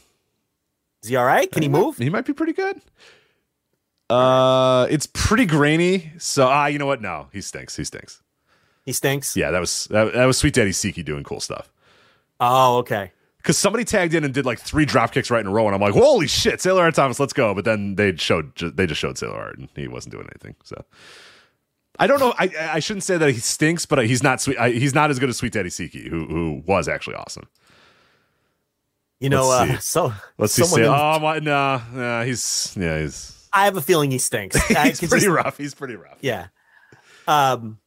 Is 1.02 1.08
he 1.08 1.16
all 1.16 1.24
right? 1.24 1.50
Can 1.50 1.62
he 1.62 1.68
might- 1.68 1.78
move? 1.78 1.97
He 1.97 2.10
might 2.10 2.26
be 2.26 2.33
pretty 2.33 2.52
good. 2.52 2.81
Uh, 4.15 4.86
it's 4.91 5.07
pretty 5.07 5.47
grainy. 5.47 6.12
So 6.18 6.47
ah, 6.47 6.67
you 6.67 6.78
know 6.78 6.86
what? 6.86 7.01
No, 7.01 7.28
he 7.33 7.41
stinks. 7.41 7.76
He 7.76 7.84
stinks. 7.84 8.23
He 8.84 8.93
stinks. 8.93 9.36
Yeah, 9.36 9.51
that 9.51 9.60
was 9.60 9.86
that, 9.91 10.12
that 10.12 10.25
was 10.26 10.39
Sweet 10.39 10.55
Daddy 10.55 10.70
Siki 10.70 11.05
doing 11.05 11.25
cool 11.25 11.41
stuff. 11.41 11.70
Oh, 12.41 12.78
okay. 12.78 13.12
Because 13.39 13.59
somebody 13.59 13.84
tagged 13.84 14.15
in 14.15 14.25
and 14.25 14.33
did 14.33 14.47
like 14.47 14.59
three 14.59 14.84
drop 14.86 15.12
kicks 15.12 15.31
right 15.31 15.41
in 15.41 15.47
a 15.47 15.51
row, 15.51 15.67
and 15.67 15.75
I'm 15.75 15.81
like, 15.81 15.93
holy 15.93 16.26
shit, 16.26 16.60
Sailor 16.62 16.83
Art 16.83 16.94
Thomas, 16.94 17.20
let's 17.20 17.33
go. 17.34 17.55
But 17.55 17.65
then 17.67 17.94
they 17.97 18.17
showed 18.17 18.55
ju- 18.57 18.70
they 18.70 18.86
just 18.86 19.01
showed 19.01 19.18
Sailor 19.18 19.36
Art, 19.39 19.59
and 19.59 19.68
he 19.76 19.86
wasn't 19.89 20.12
doing 20.12 20.26
anything. 20.33 20.55
So 20.65 20.83
I 21.99 22.07
don't 22.07 22.20
know. 22.20 22.34
I 22.39 22.51
I 22.59 22.78
shouldn't 22.81 23.05
say 23.05 23.18
that 23.18 23.31
he 23.31 23.39
stinks, 23.41 23.84
but 23.86 24.05
he's 24.07 24.23
not 24.23 24.41
sweet. 24.41 24.59
I, 24.59 24.70
he's 24.70 24.94
not 24.94 25.10
as 25.10 25.18
good 25.18 25.28
as 25.28 25.36
Sweet 25.36 25.52
Daddy 25.52 25.68
Siki, 25.70 26.09
who 26.09 26.26
who 26.26 26.62
was 26.67 26.89
actually 26.89 27.17
awesome. 27.17 27.47
You 29.20 29.28
know, 29.31 29.47
Let's 29.49 29.70
uh, 29.70 29.78
so 29.78 30.12
Let's 30.39 30.52
see. 30.55 30.62
someone 30.65 30.83
in- 30.83 30.89
oh 30.89 31.18
my, 31.20 31.39
nah, 31.39 31.81
nah, 31.93 32.25
he's 32.25 32.75
yeah, 32.78 33.01
he's 33.01 33.43
I 33.55 33.65
have 33.66 33.76
a 33.76 33.81
feeling 33.81 34.10
he 34.10 34.18
stinks. 34.18 34.57
He's 34.66 34.99
pretty 34.99 35.26
just- 35.26 35.26
rough. 35.28 35.57
He's 35.57 35.74
pretty 35.74 35.97
rough. 35.97 36.18
Yeah. 36.20 36.49
Um, 37.28 37.78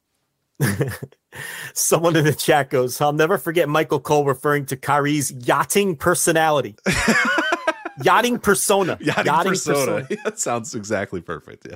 someone 1.73 2.15
in 2.15 2.25
the 2.25 2.33
chat 2.33 2.69
goes, 2.69 2.99
I'll 3.01 3.13
never 3.13 3.37
forget 3.37 3.69
Michael 3.69 3.99
Cole 3.99 4.25
referring 4.25 4.65
to 4.67 4.77
Kairi's 4.77 5.31
yachting 5.31 5.95
personality. 5.95 6.75
yachting 8.03 8.39
persona. 8.39 8.97
Yachting, 9.01 9.51
persona. 9.51 10.07
that 10.23 10.39
sounds 10.39 10.73
exactly 10.73 11.21
perfect. 11.21 11.67
Yeah. 11.69 11.75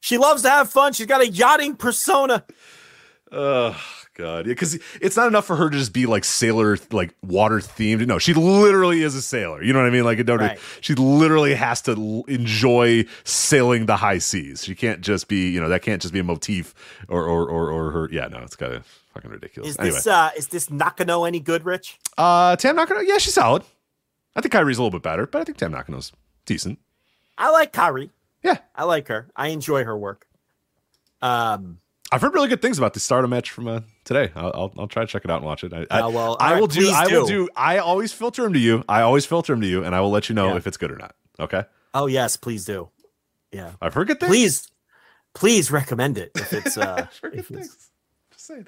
She 0.00 0.18
loves 0.18 0.42
to 0.42 0.50
have 0.50 0.68
fun. 0.68 0.92
She's 0.92 1.06
got 1.06 1.20
a 1.20 1.28
yachting 1.28 1.76
persona. 1.76 2.44
Oh 3.30 3.80
god, 4.14 4.46
yeah, 4.46 4.52
because 4.52 4.78
it's 5.00 5.16
not 5.16 5.26
enough 5.28 5.46
for 5.46 5.56
her 5.56 5.70
to 5.70 5.76
just 5.78 5.92
be 5.92 6.06
like 6.06 6.24
sailor, 6.24 6.76
like 6.90 7.14
water 7.22 7.58
themed. 7.58 8.06
No, 8.06 8.18
she 8.18 8.34
literally 8.34 9.02
is 9.02 9.14
a 9.14 9.22
sailor. 9.22 9.62
You 9.62 9.72
know 9.72 9.78
what 9.80 9.86
I 9.86 9.90
mean? 9.90 10.04
Like, 10.04 10.24
don't 10.24 10.38
Right. 10.38 10.58
she 10.80 10.94
literally 10.94 11.54
has 11.54 11.80
to 11.82 11.92
l- 11.92 12.24
enjoy 12.28 13.04
sailing 13.24 13.86
the 13.86 13.96
high 13.96 14.18
seas. 14.18 14.64
She 14.64 14.74
can't 14.74 15.00
just 15.00 15.28
be, 15.28 15.50
you 15.50 15.60
know, 15.60 15.68
that 15.68 15.82
can't 15.82 16.00
just 16.02 16.12
be 16.14 16.20
a 16.20 16.24
motif 16.24 16.74
or 17.08 17.24
or 17.24 17.48
or, 17.48 17.70
or 17.70 17.90
her. 17.92 18.08
Yeah, 18.12 18.28
no, 18.28 18.38
it's 18.38 18.56
kind 18.56 18.72
of 18.72 18.86
fucking 19.14 19.30
ridiculous. 19.30 19.70
Is 19.70 19.78
anyway, 19.78 19.94
this 19.96 20.06
uh 20.06 20.30
is 20.36 20.48
this 20.48 20.70
Nakano 20.70 21.24
any 21.24 21.40
good, 21.40 21.64
Rich? 21.64 21.98
uh, 22.18 22.56
Tam 22.56 22.76
Nakano, 22.76 23.00
yeah, 23.00 23.18
she's 23.18 23.34
solid. 23.34 23.62
I 24.34 24.40
think 24.40 24.52
Kairi's 24.54 24.78
a 24.78 24.82
little 24.82 24.90
bit 24.98 25.02
better, 25.02 25.26
but 25.26 25.40
I 25.42 25.44
think 25.44 25.58
Tam 25.58 25.72
Nakano's 25.72 26.12
decent. 26.46 26.78
I 27.36 27.50
like 27.50 27.72
Kyrie. 27.72 28.10
Yeah. 28.42 28.58
I 28.74 28.84
like 28.84 29.08
her. 29.08 29.28
I 29.36 29.48
enjoy 29.48 29.84
her 29.84 29.96
work. 29.96 30.26
Um 31.20 31.78
I've 32.12 32.20
heard 32.20 32.34
really 32.34 32.48
good 32.48 32.60
things 32.60 32.76
about 32.78 32.92
the 32.94 33.00
Stardom 33.00 33.30
match 33.30 33.50
from 33.50 33.66
uh, 33.68 33.80
today. 34.04 34.30
I'll, 34.36 34.52
I'll, 34.54 34.74
I'll 34.78 34.86
try 34.86 35.02
to 35.02 35.06
check 35.06 35.24
it 35.24 35.30
out 35.30 35.36
and 35.38 35.46
watch 35.46 35.64
it. 35.64 35.72
I, 35.72 35.86
I, 35.90 36.00
Uh, 36.02 36.10
well, 36.10 36.36
I 36.38 36.60
will 36.60 36.66
right, 36.68 36.76
do. 36.78 36.90
I 36.90 37.06
will 37.06 37.26
do. 37.26 37.46
do. 37.46 37.48
I 37.56 37.78
always 37.78 38.12
filter 38.12 38.42
them 38.42 38.52
to 38.52 38.58
you. 38.58 38.84
I 38.88 39.00
always 39.00 39.24
filter 39.24 39.52
them 39.54 39.62
to 39.62 39.66
you, 39.66 39.82
and 39.82 39.94
I 39.94 40.00
will 40.00 40.10
let 40.10 40.28
you 40.28 40.34
know 40.34 40.48
Yeah. 40.50 40.56
if 40.56 40.66
it's 40.66 40.76
good 40.76 40.90
or 40.92 40.98
not. 40.98 41.14
Okay. 41.40 41.64
Oh 41.94 42.06
yes, 42.06 42.36
please 42.36 42.64
do. 42.64 42.90
Yeah, 43.50 43.72
I've 43.80 43.94
heard 43.94 44.06
good 44.08 44.20
things. 44.20 44.30
please, 44.30 44.68
please 45.34 45.70
recommend 45.70 46.18
it 46.18 46.32
if 46.34 46.52
it's 46.52 46.76
uh, 46.78 47.06
I've 47.10 47.18
heard 47.18 47.32
good 47.32 47.40
if 47.40 47.50
it's, 47.50 47.58
things. 47.58 47.90
Just 48.32 48.46
saying. 48.46 48.66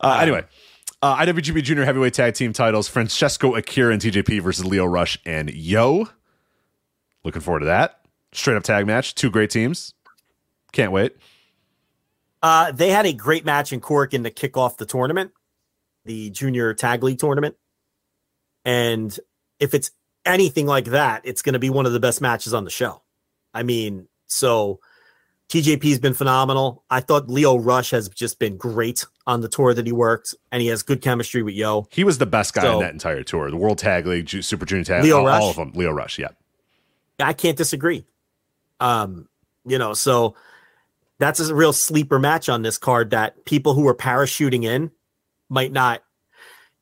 Uh, 0.00 0.18
anyway, 0.22 0.44
uh, 1.02 1.16
IWGP 1.16 1.62
Junior 1.64 1.84
Heavyweight 1.84 2.14
Tag 2.14 2.34
Team 2.34 2.52
titles: 2.52 2.86
Francesco 2.88 3.54
Akira 3.56 3.92
and 3.92 4.00
TJP 4.02 4.40
versus 4.42 4.64
Lio 4.64 4.84
Rush 4.84 5.18
and 5.26 5.50
Yo. 5.52 6.08
Looking 7.24 7.42
forward 7.42 7.60
to 7.60 7.66
that. 7.66 8.00
Straight 8.32 8.56
up 8.56 8.62
tag 8.62 8.86
match. 8.86 9.14
Two 9.16 9.30
great 9.30 9.50
teams. 9.50 9.92
Can't 10.72 10.92
wait. 10.92 11.16
Uh, 12.46 12.70
they 12.70 12.90
had 12.90 13.06
a 13.06 13.12
great 13.12 13.44
match 13.44 13.72
in 13.72 13.80
Korakuen 13.80 14.22
to 14.22 14.30
kick 14.30 14.56
off 14.56 14.76
the 14.76 14.86
tournament, 14.86 15.32
the 16.04 16.30
junior 16.30 16.72
tag 16.74 17.02
league 17.02 17.18
tournament. 17.18 17.56
And 18.64 19.18
if 19.58 19.74
it's 19.74 19.90
anything 20.24 20.64
like 20.64 20.84
that, 20.86 21.22
it's 21.24 21.42
going 21.42 21.54
to 21.54 21.58
be 21.58 21.70
one 21.70 21.86
of 21.86 21.92
the 21.92 21.98
best 21.98 22.20
matches 22.20 22.54
on 22.54 22.62
the 22.62 22.70
show. 22.70 23.02
I 23.52 23.64
mean, 23.64 24.06
so 24.28 24.78
TJP's 25.48 25.98
been 25.98 26.14
phenomenal. 26.14 26.84
I 26.88 27.00
thought 27.00 27.28
Lio 27.28 27.56
Rush 27.56 27.90
has 27.90 28.08
just 28.10 28.38
been 28.38 28.56
great 28.56 29.04
on 29.26 29.40
the 29.40 29.48
tour 29.48 29.74
that 29.74 29.84
he 29.84 29.90
worked, 29.90 30.32
and 30.52 30.62
he 30.62 30.68
has 30.68 30.84
good 30.84 31.02
chemistry 31.02 31.42
with 31.42 31.54
Yo. 31.54 31.88
He 31.90 32.04
was 32.04 32.18
the 32.18 32.26
best 32.26 32.54
guy 32.54 32.62
So- 32.62 32.74
in 32.74 32.78
that 32.78 32.92
entire 32.92 33.24
tour. 33.24 33.50
The 33.50 33.56
World 33.56 33.78
Tag 33.78 34.06
League, 34.06 34.28
Super 34.28 34.66
Junior 34.66 34.84
Tag, 34.84 35.02
Leo 35.02 35.18
all, 35.18 35.26
Rush? 35.26 35.42
all 35.42 35.50
of 35.50 35.56
them. 35.56 35.72
Lio 35.74 35.90
Rush, 35.90 36.16
yeah. 36.20 36.28
I 37.18 37.32
can't 37.32 37.58
disagree. 37.58 38.04
Um, 38.78 39.28
you 39.64 39.78
know, 39.78 39.94
so 39.94 40.36
that's 41.18 41.40
a 41.40 41.54
real 41.54 41.72
sleeper 41.72 42.18
match 42.18 42.48
on 42.48 42.62
this 42.62 42.78
card 42.78 43.10
that 43.10 43.44
people 43.44 43.74
who 43.74 43.86
are 43.88 43.94
parachuting 43.94 44.64
in 44.64 44.90
might 45.48 45.72
not, 45.72 46.02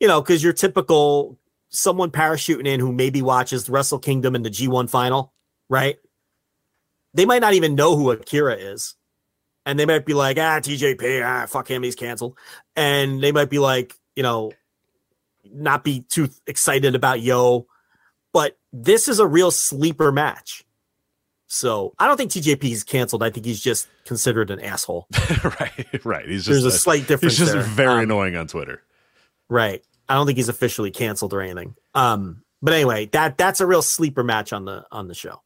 you 0.01 0.09
know, 0.09 0.21
because 0.21 0.43
your 0.43 0.53
typical 0.53 1.39
someone 1.69 2.11
parachuting 2.11 2.67
in 2.67 2.81
who 2.81 2.93
maybe 2.93 3.21
watches 3.23 3.69
Wrestle 3.69 3.99
Kingdom 3.99 4.35
and 4.35 4.45
the 4.45 4.51
G1 4.51 4.89
final, 4.89 5.33
right? 5.69 5.97
They 7.15 7.27
might 7.27 7.41
not 7.41 7.55
even 7.55 7.75
know 7.75 7.97
who 7.97 8.11
Akira 8.11 8.55
is. 8.55 8.95
And 9.67 9.79
they 9.79 9.87
might 9.87 10.05
be 10.05 10.15
like, 10.15 10.37
ah, 10.39 10.61
TJP, 10.61 11.25
ah, 11.25 11.47
fuck 11.47 11.69
him, 11.69 11.83
he's 11.83 11.95
canceled. 11.95 12.39
And 12.77 13.23
they 13.23 13.33
might 13.33 13.49
be 13.49 13.59
like, 13.59 13.95
you 14.15 14.23
know, 14.23 14.53
not 15.45 15.85
be 15.85 16.05
too 16.11 16.29
excited 16.47 16.95
about 16.95 17.21
Yo. 17.21 17.67
But 18.33 18.59
this 18.73 19.09
is 19.09 19.21
a 19.21 19.27
real 19.27 19.51
sleeper 19.51 20.13
match. 20.13 20.65
So 21.55 21.95
I 22.01 22.09
don't 22.09 22.17
think 22.17 22.33
TJP 22.33 22.65
is 22.65 22.83
canceled. 22.83 23.23
I 23.23 23.31
think 23.31 23.47
he's 23.47 23.61
just 23.61 23.87
considered 24.05 24.51
an 24.51 24.59
asshole. 24.59 25.07
right, 25.61 26.05
right. 26.05 26.29
He's 26.29 26.45
just 26.45 26.51
There's 26.51 26.65
a 26.65 26.77
slight 26.77 27.07
difference. 27.07 27.39
He's 27.39 27.39
just 27.39 27.53
there. 27.53 27.63
very 27.63 27.99
Um, 27.99 28.01
annoying 28.01 28.35
on 28.35 28.49
Twitter. 28.49 28.83
Right. 29.49 29.81
I 30.09 30.15
don't 30.15 30.27
think 30.27 30.37
he's 30.37 30.49
officially 30.49 30.91
canceled 30.91 31.33
or 31.33 31.41
anything. 31.41 31.77
Um, 31.95 32.43
but 32.61 32.75
anyway, 32.75 33.07
that 33.13 33.39
that's 33.39 33.61
a 33.61 33.67
real 33.67 33.83
sleeper 33.83 34.25
match 34.25 34.53
on 34.53 34.65
the 34.65 34.85
on 34.91 35.07
the 35.07 35.15
show. 35.15 35.43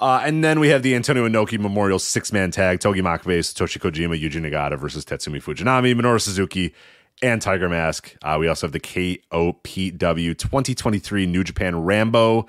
Uh, 0.00 0.22
and 0.24 0.42
then 0.42 0.58
we 0.58 0.68
have 0.68 0.82
the 0.82 0.94
Antonio 0.94 1.28
Inoki 1.28 1.58
Memorial 1.58 1.98
six 1.98 2.32
man 2.32 2.50
tag: 2.50 2.80
Togi 2.80 3.02
Makabe, 3.02 3.38
Satoshi 3.40 3.78
Kojima, 3.78 4.18
Yuji 4.18 4.40
Nagata 4.40 4.78
versus 4.78 5.04
Tatsumi 5.04 5.42
Fujinami, 5.42 5.94
Minoru 5.94 6.18
Suzuki, 6.20 6.74
and 7.22 7.42
Tiger 7.42 7.68
Mask. 7.68 8.16
Uh, 8.22 8.36
we 8.40 8.48
also 8.48 8.66
have 8.66 8.72
the 8.72 8.80
KOPW 8.80 10.36
2023 10.38 11.26
New 11.26 11.44
Japan 11.44 11.76
Rambo, 11.82 12.46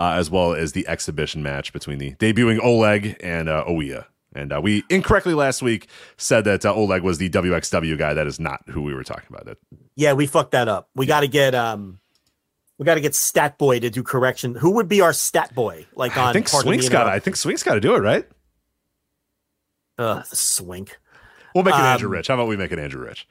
uh, 0.00 0.12
as 0.14 0.30
well 0.30 0.54
as 0.54 0.72
the 0.72 0.88
exhibition 0.88 1.42
match 1.42 1.72
between 1.72 1.98
the 1.98 2.14
debuting 2.14 2.58
Oleg 2.60 3.16
and 3.20 3.48
uh, 3.48 3.64
Oiya. 3.68 4.06
And 4.34 4.52
uh, 4.52 4.60
we 4.62 4.82
incorrectly 4.88 5.34
last 5.34 5.60
week 5.60 5.88
said 6.16 6.44
that 6.44 6.64
uh, 6.64 6.72
Oleg 6.72 7.02
was 7.02 7.18
the 7.18 7.28
WXW 7.28 7.98
guy. 7.98 8.14
That 8.14 8.26
is 8.26 8.40
not 8.40 8.62
who 8.68 8.82
we 8.82 8.94
were 8.94 9.04
talking 9.04 9.26
about. 9.28 9.44
That 9.44 9.58
Yeah, 9.96 10.14
we 10.14 10.26
fucked 10.26 10.52
that 10.52 10.68
up. 10.68 10.88
We 10.94 11.04
got 11.04 11.20
to 11.20 11.28
get 11.28 11.54
um, 11.54 11.98
we 12.78 12.84
got 12.86 12.94
to 12.94 13.00
get 13.00 13.14
Stat 13.14 13.58
Boy 13.58 13.80
to 13.80 13.90
do 13.90 14.02
correction. 14.02 14.54
Who 14.54 14.70
would 14.70 14.88
be 14.88 15.00
our 15.00 15.12
Stat 15.12 15.54
Boy? 15.54 15.86
Like 15.94 16.16
on 16.16 16.28
I 16.28 16.32
think 16.32 16.48
Swink's 16.48 16.88
got. 16.88 17.08
I 17.08 17.18
think 17.18 17.36
Swink's 17.36 17.62
got 17.62 17.74
to 17.74 17.80
do 17.80 17.94
it, 17.94 17.98
right? 18.00 18.26
The 19.98 20.22
swink. 20.32 20.98
We'll 21.54 21.64
make 21.64 21.74
it 21.74 21.78
Um, 21.78 21.84
Andrew 21.86 22.08
Rich. 22.08 22.28
How 22.28 22.34
about 22.34 22.48
we 22.48 22.56
make 22.56 22.72
it 22.72 22.78
Andrew 22.78 23.04
Rich? 23.04 23.26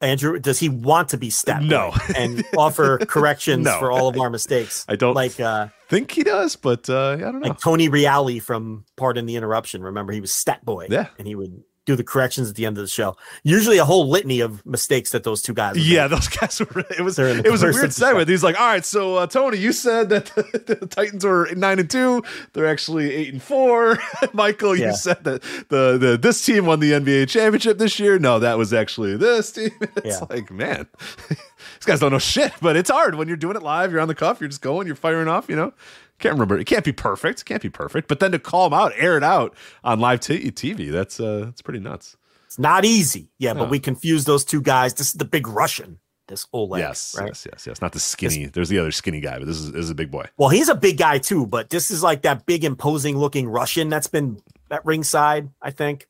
Andrew, 0.00 0.38
does 0.38 0.58
he 0.60 0.68
want 0.68 1.08
to 1.10 1.16
be 1.18 1.28
Stat 1.30 1.60
Boy 1.60 1.66
No. 1.66 1.92
and 2.16 2.44
offer 2.56 2.98
corrections 2.98 3.64
No. 3.64 3.78
for 3.78 3.90
all 3.90 4.08
of 4.08 4.18
our 4.18 4.30
mistakes? 4.30 4.84
I 4.88 4.96
don't 4.96 5.14
like 5.14 5.38
uh, 5.40 5.68
think 5.88 6.12
he 6.12 6.22
does, 6.22 6.54
but 6.56 6.88
uh, 6.88 7.10
I 7.10 7.16
don't 7.16 7.40
know. 7.40 7.48
like 7.48 7.58
Tony 7.60 7.88
Reale 7.88 8.38
from 8.40 8.84
Pardon 8.96 9.26
the 9.26 9.36
Interruption. 9.36 9.82
Remember, 9.82 10.12
he 10.12 10.20
was 10.20 10.32
Stat 10.32 10.64
Boy. 10.64 10.86
Yeah. 10.90 11.08
and 11.18 11.26
he 11.26 11.34
would 11.34 11.62
do 11.88 11.96
the 11.96 12.04
corrections 12.04 12.48
at 12.50 12.54
the 12.54 12.66
end 12.66 12.76
of 12.78 12.84
the 12.84 12.88
show. 12.88 13.16
Usually, 13.42 13.78
a 13.78 13.84
whole 13.84 14.08
litany 14.08 14.40
of 14.40 14.64
mistakes 14.66 15.10
that 15.10 15.24
those 15.24 15.42
two 15.42 15.54
guys. 15.54 15.76
Yeah, 15.76 16.06
those 16.06 16.28
guys 16.28 16.60
were. 16.60 16.84
It 16.96 17.00
was. 17.00 17.16
They're 17.16 17.28
in 17.28 17.38
the 17.38 17.46
It 17.46 17.50
was 17.50 17.62
a 17.62 17.66
weird 17.66 17.76
of 17.76 17.80
the 17.82 17.86
show. 18.00 18.06
segment. 18.06 18.28
He's 18.28 18.44
like, 18.44 18.60
"All 18.60 18.66
right, 18.68 18.84
so 18.84 19.16
uh, 19.16 19.26
Tony, 19.26 19.56
you 19.58 19.72
said 19.72 20.10
that 20.10 20.26
the, 20.26 20.76
the 20.80 20.86
Titans 20.86 21.24
were 21.24 21.48
nine 21.56 21.78
and 21.78 21.90
two. 21.90 22.22
They're 22.52 22.66
actually 22.68 23.12
eight 23.12 23.32
and 23.32 23.42
four. 23.42 23.98
Michael, 24.32 24.76
you 24.76 24.94
said 24.94 25.24
that 25.24 25.42
the 25.68 25.98
the 25.98 26.18
this 26.20 26.44
team 26.44 26.66
won 26.66 26.80
the 26.80 26.92
NBA 26.92 27.28
championship 27.28 27.78
this 27.78 27.98
year. 27.98 28.18
No, 28.18 28.38
that 28.38 28.58
was 28.58 28.72
actually 28.72 29.16
this 29.16 29.50
team. 29.52 29.70
It's 29.96 30.20
Yeah. 30.20 30.26
like, 30.30 30.50
man, 30.50 30.86
these 31.28 31.84
guys 31.86 32.00
don't 32.00 32.12
know 32.12 32.18
shit. 32.18 32.52
But 32.60 32.76
it's 32.76 32.90
hard 32.90 33.14
when 33.16 33.26
you're 33.28 33.36
doing 33.36 33.56
it 33.56 33.62
live. 33.62 33.90
You're 33.90 34.00
on 34.00 34.08
the 34.08 34.14
cuff. 34.14 34.40
You're 34.40 34.48
just 34.48 34.62
going. 34.62 34.86
You're 34.86 34.94
firing 34.96 35.26
off. 35.28 35.48
You 35.48 35.56
know. 35.56 35.72
Can't 36.18 36.34
remember. 36.34 36.58
It 36.58 36.64
can't 36.66 36.84
be 36.84 36.92
perfect. 36.92 37.40
It 37.40 37.44
can't 37.44 37.62
be 37.62 37.70
perfect. 37.70 38.08
But 38.08 38.18
then 38.20 38.32
to 38.32 38.38
call 38.38 38.68
them 38.68 38.78
out, 38.78 38.92
air 38.96 39.16
it 39.16 39.22
out 39.22 39.54
on 39.84 40.00
live 40.00 40.20
t- 40.20 40.50
TV, 40.50 40.90
that's 40.90 41.20
uh, 41.20 41.42
that's 41.46 41.62
pretty 41.62 41.80
nuts. 41.80 42.16
It's 42.46 42.58
not 42.58 42.84
easy. 42.84 43.30
Yeah, 43.38 43.52
No. 43.52 43.60
but 43.60 43.70
we 43.70 43.78
confuse 43.78 44.24
those 44.24 44.44
two 44.44 44.60
guys. 44.62 44.94
This 44.94 45.08
is 45.08 45.12
the 45.14 45.24
big 45.24 45.46
Russian. 45.46 45.98
This 46.26 46.46
Oleg. 46.52 46.80
yes, 46.80 47.14
right? 47.18 47.28
yes, 47.28 47.46
yes, 47.50 47.66
yes. 47.66 47.80
Not 47.80 47.92
the 47.92 48.00
skinny. 48.00 48.46
There's 48.46 48.68
the 48.68 48.78
other 48.78 48.90
skinny 48.90 49.20
guy, 49.20 49.38
but 49.38 49.46
this 49.46 49.56
is 49.58 49.72
this 49.72 49.84
is 49.84 49.90
a 49.90 49.94
big 49.94 50.10
boy. 50.10 50.26
Well, 50.36 50.48
he's 50.50 50.68
a 50.68 50.74
big 50.74 50.98
guy 50.98 51.18
too, 51.18 51.46
but 51.46 51.70
this 51.70 51.90
is 51.90 52.02
like 52.02 52.22
that 52.22 52.44
big, 52.44 52.64
imposing 52.64 53.16
looking 53.16 53.48
Russian 53.48 53.88
that's 53.88 54.08
been 54.08 54.38
at 54.70 54.84
ringside, 54.84 55.48
I 55.62 55.70
think. 55.70 56.06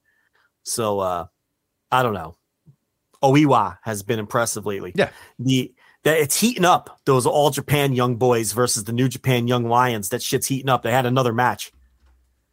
So 0.65 0.99
uh 1.01 1.27
I 1.93 2.03
don't 2.03 2.15
know. 2.15 2.37
Oiwa 3.23 3.79
has 3.83 4.03
been 4.03 4.19
impressive 4.19 4.65
lately. 4.67 4.93
Yeah. 4.95 5.11
The 5.39 5.73
that 6.09 6.19
it's 6.19 6.41
heating 6.41 6.65
up. 6.65 6.99
Those 7.05 7.27
all 7.27 7.51
Japan 7.51 7.93
young 7.93 8.17
boys 8.17 8.53
versus 8.53 8.85
the 8.85 8.93
New 8.93 9.09
Japan 9.09 9.47
young 9.47 9.69
lions. 9.69 10.09
That 10.09 10.23
shit's 10.23 10.47
heating 10.47 10.71
up. 10.71 10.83
They 10.83 10.91
had 10.91 11.05
another 11.05 11.35
match. 11.35 11.71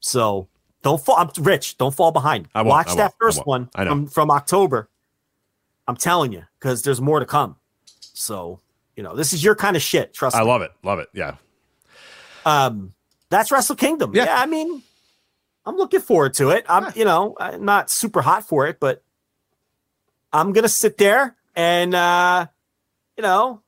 So 0.01 0.49
don't 0.83 1.03
fall. 1.03 1.15
I'm 1.17 1.29
rich. 1.41 1.77
Don't 1.77 1.95
fall 1.95 2.11
behind. 2.11 2.49
I 2.53 2.63
Watch 2.63 2.89
I 2.89 2.95
that 2.95 3.11
I 3.11 3.23
first 3.23 3.47
one 3.47 3.69
I 3.73 3.85
know. 3.85 3.91
from 3.91 4.07
from 4.07 4.29
October. 4.29 4.89
I'm 5.87 5.95
telling 5.95 6.33
you, 6.33 6.43
because 6.59 6.81
there's 6.81 6.99
more 6.99 7.19
to 7.21 7.25
come. 7.25 7.55
So 8.01 8.59
you 8.97 9.03
know, 9.03 9.15
this 9.15 9.31
is 9.31 9.41
your 9.41 9.55
kind 9.55 9.77
of 9.77 9.81
shit. 9.81 10.13
Trust 10.13 10.35
I 10.35 10.41
me. 10.41 10.47
love 10.47 10.61
it. 10.61 10.71
Love 10.83 10.99
it. 10.99 11.07
Yeah. 11.13 11.35
Um, 12.45 12.93
that's 13.29 13.51
Wrestle 13.51 13.75
Kingdom. 13.77 14.11
Yeah. 14.13 14.25
Yeah. 14.25 14.37
I 14.37 14.45
mean, 14.47 14.83
I'm 15.65 15.77
looking 15.77 16.01
forward 16.01 16.33
to 16.35 16.49
it. 16.49 16.65
I'm, 16.67 16.91
you 16.95 17.05
know, 17.05 17.35
I'm 17.39 17.63
not 17.65 17.89
super 17.89 18.21
hot 18.21 18.47
for 18.47 18.67
it, 18.67 18.79
but 18.79 19.01
I'm 20.31 20.53
gonna 20.53 20.69
sit 20.69 20.97
there 20.97 21.35
and, 21.55 21.95
uh, 21.95 22.47
you 23.17 23.21
know, 23.21 23.61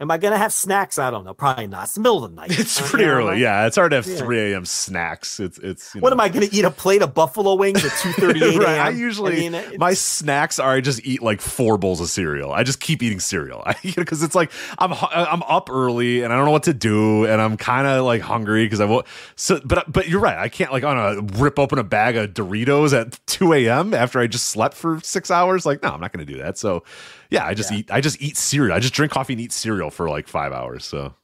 am 0.00 0.12
I 0.12 0.18
gonna 0.18 0.38
have 0.38 0.52
snacks? 0.52 0.96
I 0.96 1.10
don't 1.10 1.24
know. 1.24 1.34
Probably 1.34 1.66
not. 1.66 1.82
It's 1.84 1.94
the 1.94 2.00
middle 2.00 2.24
of 2.24 2.30
the 2.30 2.36
night. 2.36 2.50
It's 2.58 2.80
Uh, 2.80 2.84
pretty 2.84 3.04
you 3.04 3.10
know, 3.10 3.16
early. 3.16 3.40
Yeah. 3.40 3.66
It's 3.66 3.74
hard 3.74 3.90
to 3.90 3.96
have 3.96 4.06
Yeah. 4.06 4.16
3 4.18 4.52
a.m. 4.52 4.64
snacks. 4.64 5.40
It's, 5.40 5.58
it's, 5.58 5.92
you 5.92 6.00
What 6.00 6.10
know. 6.10 6.14
am 6.14 6.20
I 6.20 6.28
gonna 6.28 6.46
eat? 6.52 6.64
A 6.64 6.70
plate 6.70 7.02
of 7.02 7.14
buffalo 7.14 7.54
wings 7.56 7.84
at 7.84 7.90
2:38 7.90 8.58
right. 8.60 8.68
a.m. 8.76 8.86
I 8.86 8.90
usually, 8.90 9.32
mean, 9.40 9.54
it's- 9.54 9.76
my 9.76 9.94
snacks 9.94 10.60
are 10.60 10.70
I 10.70 10.80
just 10.80 11.04
eat 11.04 11.20
like 11.20 11.40
four 11.40 11.78
bowls 11.78 12.00
of 12.00 12.08
cereal. 12.08 12.52
I 12.52 12.62
just 12.62 12.78
keep 12.78 13.02
eating 13.02 13.18
cereal. 13.18 13.60
I, 13.66 13.74
because 13.96 14.22
it's 14.22 14.36
like 14.36 14.52
I'm, 14.78 14.92
I'm 14.92 15.42
up 15.42 15.68
early 15.68 16.22
and 16.22 16.32
I 16.32 16.36
don't 16.36 16.44
know 16.44 16.52
what 16.52 16.62
to 16.64 16.74
do. 16.74 17.24
And 17.26 17.40
I'm 17.42 17.56
kind 17.56 17.88
of 17.88 18.04
like 18.04 18.20
hungry 18.20 18.66
because 18.66 18.80
I 18.80 18.84
will. 18.84 19.02
So, 19.34 19.60
but, 19.64 19.90
but 19.90 20.06
you're 20.08 20.20
right. 20.20 20.38
I 20.38 20.48
can't 20.48 20.70
like 20.70 20.84
on 20.84 20.96
a 20.96 21.20
rip 21.42 21.58
open 21.58 21.80
a 21.80 21.84
bag 21.84 22.16
of 22.16 22.30
Doritos 22.34 22.92
at 22.92 23.18
2 23.26 23.52
a.m. 23.52 23.94
after 23.94 24.20
I 24.20 24.28
just 24.28 24.46
slept 24.46 24.76
for 24.76 25.00
six 25.02 25.28
hours. 25.28 25.66
Like, 25.66 25.82
no, 25.82 25.88
I'm 25.90 26.00
not 26.00 26.12
going 26.12 26.24
to 26.24 26.32
do 26.32 26.38
that. 26.38 26.56
So, 26.56 26.84
yeah, 27.30 27.44
I 27.44 27.54
just 27.54 27.72
eat, 27.72 27.90
I 27.90 28.00
just 28.00 28.20
eat 28.22 28.36
cereal. 28.36 28.74
I 28.74 28.80
just 28.80 28.94
drink 28.94 29.12
coffee 29.12 29.34
and 29.34 29.40
eat 29.40 29.52
cereal 29.52 29.90
for 29.90 30.08
like 30.08 30.28
five 30.28 30.52
hours. 30.52 30.84
So, 30.84 31.14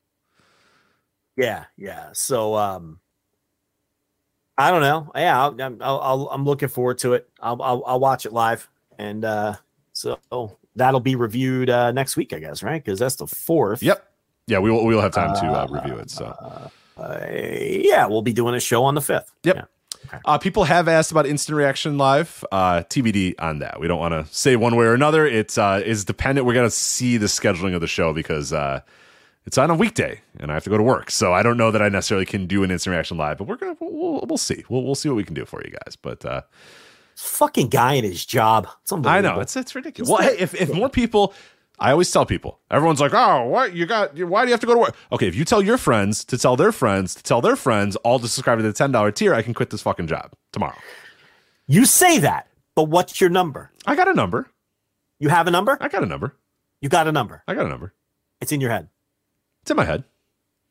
Yeah, 1.37 1.65
yeah. 1.77 2.11
So 2.13 2.55
um 2.55 3.01
I 4.57 4.71
don't 4.71 4.83
know. 4.83 5.11
Yeah, 5.17 5.43
I'll, 5.43 5.61
I'm 5.61 5.79
I'll, 5.81 6.01
I'll, 6.01 6.29
I'm 6.31 6.45
looking 6.45 6.69
forward 6.69 6.99
to 6.99 7.15
it. 7.15 7.29
I'll, 7.41 7.61
I'll 7.63 7.83
I'll 7.87 8.01
watch 8.01 8.25
it 8.27 8.33
live, 8.33 8.69
and 8.99 9.25
uh 9.25 9.55
so 9.93 10.19
that'll 10.77 11.01
be 11.01 11.17
reviewed 11.17 11.71
uh 11.71 11.91
next 11.93 12.17
week, 12.17 12.33
I 12.33 12.39
guess, 12.39 12.63
right? 12.63 12.83
Because 12.83 12.99
that's 12.99 13.17
the 13.17 13.27
fourth. 13.27 13.83
yep. 13.83 14.11
Yeah, 14.47 14.59
we 14.59 14.71
will, 14.71 14.85
we 14.85 14.95
will 14.95 15.01
have 15.01 15.13
time 15.13 15.35
to 15.35 15.47
uh, 15.47 15.67
review 15.71 15.97
it. 15.97 16.11
So, 16.11 16.27
Uh, 16.99 17.27
yeah, 17.31 18.07
we'll 18.07 18.21
be 18.21 18.35
doing 18.35 18.55
a 18.55 18.61
show 18.61 18.85
on 18.85 18.95
the 18.95 19.01
fifth. 19.01 19.33
Yep. 19.43 19.57
Yeah. 19.57 19.65
Uh, 20.25 20.39
people 20.39 20.65
have 20.65 20.89
asked 20.89 21.11
about 21.11 21.27
instant 21.27 21.57
reaction 21.57 21.99
live. 21.99 22.45
Uh, 22.53 22.83
TBD 22.83 23.35
on 23.39 23.59
that. 23.61 23.81
We 23.81 23.89
don't 23.89 23.99
want 23.99 24.13
to 24.13 24.33
say 24.35 24.57
one 24.57 24.77
way 24.77 24.87
or 24.87 24.95
another. 24.95 25.27
It's 25.27 25.59
uh, 25.59 25.83
is 25.85 26.05
dependent. 26.05 26.47
We're 26.47 26.55
gonna 26.55 26.71
see 26.71 27.17
the 27.17 27.27
scheduling 27.27 27.75
of 27.75 27.81
the 27.81 27.87
show 27.87 28.13
because 28.13 28.53
uh, 28.53 28.81
it's 29.47 29.59
on 29.59 29.71
a 29.71 29.75
weekday 29.75 30.21
and 30.39 30.51
I 30.51 30.55
have 30.55 30.65
to 30.65 30.71
go 30.71 30.77
to 30.77 30.83
work. 30.83 31.11
So 31.11 31.33
I 31.33 31.43
don't 31.43 31.57
know 31.57 31.71
that 31.71 31.83
I 31.83 31.89
necessarily 31.89 32.27
can 32.27 32.47
do 32.47 32.63
an 32.63 32.71
instant 32.71 32.93
reaction 32.93 33.17
live. 33.17 33.39
But 33.39 33.49
we're 33.49 33.57
gonna 33.57 33.77
we'll, 33.81 34.25
we'll 34.29 34.39
see. 34.39 34.65
We'll 34.69 34.83
we'll 34.83 34.95
see 34.95 35.09
what 35.09 35.17
we 35.17 35.25
can 35.25 35.35
do 35.35 35.45
for 35.45 35.63
you 35.65 35.71
guys. 35.71 35.97
But 35.97 36.25
uh, 36.25 36.43
fucking 37.17 37.69
guy 37.69 37.95
in 37.95 38.05
his 38.05 38.25
job. 38.25 38.69
It's 38.83 38.93
I 38.93 39.21
know 39.21 39.41
it's 39.41 39.57
it's 39.57 39.75
ridiculous. 39.75 40.11
Well, 40.11 40.23
hey, 40.23 40.37
if 40.39 40.55
if 40.55 40.73
more 40.73 40.89
people, 40.89 41.35
I 41.79 41.91
always 41.91 42.11
tell 42.11 42.25
people, 42.25 42.61
everyone's 42.71 43.01
like, 43.01 43.13
oh, 43.15 43.47
what 43.47 43.75
you 43.75 43.85
got? 43.85 44.17
Why 44.17 44.43
do 44.45 44.49
you 44.49 44.53
have 44.53 44.61
to 44.61 44.67
go 44.67 44.75
to 44.75 44.81
work? 44.81 44.97
Okay, 45.11 45.27
if 45.27 45.35
you 45.35 45.45
tell 45.45 45.61
your 45.61 45.77
friends 45.77 46.25
to 46.27 46.39
tell 46.39 46.57
their 46.57 46.73
friends 46.73 47.15
to 47.17 47.23
tell 47.23 47.41
their 47.41 47.57
friends, 47.57 47.97
all 47.97 48.19
to 48.21 48.29
subscribe 48.29 48.59
to 48.59 48.63
the 48.63 48.73
ten 48.73 48.93
dollar 48.93 49.11
tier, 49.11 49.35
I 49.35 49.43
can 49.43 49.55
quit 49.55 49.71
this 49.71 49.83
fucking 49.83 50.07
job 50.07 50.33
tomorrow. 50.53 50.77
You 51.67 51.85
say 51.85 52.19
that, 52.21 52.49
but 52.75 52.85
what's 52.85 53.21
your 53.21 53.31
number? 53.31 53.73
I 53.87 53.97
got 53.97 54.09
a 54.09 54.15
number. 54.15 54.49
You 55.19 55.29
have 55.31 55.49
a 55.49 55.51
number? 55.51 55.77
I 55.81 55.89
got 55.89 56.03
a 56.03 56.07
number. 56.07 56.37
You 56.81 56.89
got 56.89 57.09
a 57.09 57.13
number. 57.13 57.43
I 57.49 57.55
got 57.55 57.67
a 57.67 57.69
number. 57.69 57.93
It's 58.41 58.53
in 58.53 58.61
your 58.61 58.71
head. 58.71 58.89
It's 59.63 59.71
in 59.71 59.77
my 59.77 59.85
head. 59.85 60.05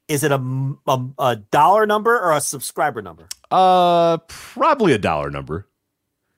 Is 0.07 0.23
it 0.23 0.31
a 0.31 0.75
a 1.17 1.35
dollar 1.35 1.85
number 1.85 2.17
or 2.19 2.31
a 2.33 2.41
subscriber 2.41 3.01
number? 3.01 3.27
Uh, 3.49 4.17
probably 4.27 4.93
a 4.93 4.97
dollar 4.97 5.31
number. 5.31 5.67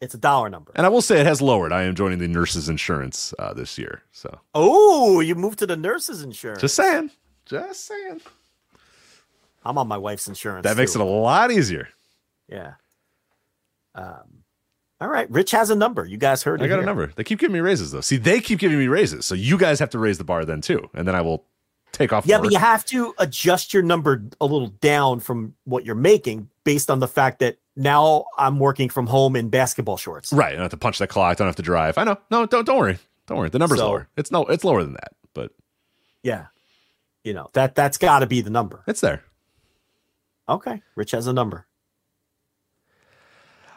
It's 0.05 0.13
a 0.13 0.19
dollar 0.19 0.49
number. 0.49 0.71
And 0.75 0.85
I 0.85 0.89
will 0.89 1.01
say 1.01 1.19
it 1.19 1.25
has 1.25 1.41
lowered. 1.41 1.73
I 1.73 1.83
am 1.83 1.95
joining 1.95 2.19
the 2.19 2.27
nurses 2.27 2.69
insurance 2.69 3.33
uh, 3.39 3.53
this 3.53 3.77
year. 3.77 4.03
So 4.11 4.39
Oh, 4.53 5.19
you 5.19 5.35
moved 5.35 5.59
to 5.59 5.65
the 5.67 5.75
nurses 5.75 6.21
insurance. 6.21 6.61
just 6.61 6.75
saying, 6.75 7.11
just 7.45 7.85
saying. 7.85 8.21
I'm 9.65 9.77
on 9.79 9.87
my 9.87 9.97
wife's 9.97 10.27
insurance. 10.27 10.63
That 10.63 10.77
makes 10.77 10.93
too. 10.93 10.99
it 10.99 11.01
a 11.01 11.09
lot 11.09 11.51
easier. 11.51 11.89
Yeah. 12.47 12.73
Um, 13.95 14.43
all 15.01 15.07
right. 15.09 15.29
Rich 15.31 15.51
has 15.51 15.69
a 15.71 15.75
number. 15.75 16.05
You 16.05 16.17
guys 16.17 16.43
heard 16.43 16.61
it. 16.61 16.65
I 16.65 16.67
got 16.67 16.79
a 16.79 16.85
number. 16.85 17.07
They 17.07 17.23
keep 17.23 17.39
giving 17.39 17.53
me 17.53 17.59
raises 17.59 17.91
though. 17.91 18.01
See, 18.01 18.17
they 18.17 18.39
keep 18.41 18.59
giving 18.59 18.77
me 18.77 18.87
raises, 18.87 19.25
so 19.25 19.33
you 19.35 19.57
guys 19.57 19.79
have 19.79 19.89
to 19.91 19.99
raise 19.99 20.17
the 20.17 20.23
bar 20.23 20.45
then 20.45 20.61
too, 20.61 20.89
and 20.93 21.07
then 21.07 21.15
I 21.15 21.21
will 21.21 21.45
take 21.91 22.13
off. 22.13 22.25
Yeah, 22.25 22.39
but 22.39 22.51
you 22.51 22.59
have 22.59 22.85
to 22.85 23.13
adjust 23.17 23.73
your 23.73 23.83
number 23.83 24.23
a 24.39 24.45
little 24.45 24.67
down 24.67 25.19
from 25.19 25.55
what 25.63 25.85
you're 25.85 25.95
making 25.95 26.49
based 26.63 26.89
on 26.91 26.99
the 26.99 27.07
fact 27.07 27.39
that 27.39 27.57
now 27.75 28.25
I'm 28.37 28.59
working 28.59 28.89
from 28.89 29.07
home 29.07 29.35
in 29.35 29.49
basketball 29.49 29.97
shorts. 29.97 30.31
right. 30.33 30.49
I 30.49 30.51
don't 30.53 30.61
have 30.61 30.71
to 30.71 30.77
punch 30.77 30.99
that 30.99 31.07
clock. 31.07 31.31
I 31.31 31.33
don't 31.35 31.47
have 31.47 31.55
to 31.57 31.61
drive. 31.61 31.97
I 31.97 32.03
know. 32.03 32.17
No, 32.31 32.45
don't 32.45 32.65
don't 32.65 32.77
worry. 32.77 32.97
Don't 33.27 33.37
worry. 33.37 33.49
The 33.49 33.59
number's 33.59 33.79
So- 33.79 33.87
lower. 33.87 34.07
It's 34.17 34.31
no. 34.31 34.45
It's 34.45 34.63
lower 34.63 34.83
than 34.83 34.93
that, 34.93 35.13
but 35.33 35.51
Yeah. 36.23 36.45
You 37.23 37.33
know, 37.33 37.49
that 37.53 37.73
that's 37.75 37.97
got 37.97 38.19
to 38.19 38.27
be 38.27 38.41
the 38.41 38.51
number. 38.51 38.83
it's 38.87 39.01
there. 39.01 39.23
Okay. 40.47 40.81
Rich 40.95 41.11
has 41.11 41.25
a 41.27 41.33
number. 41.33 41.65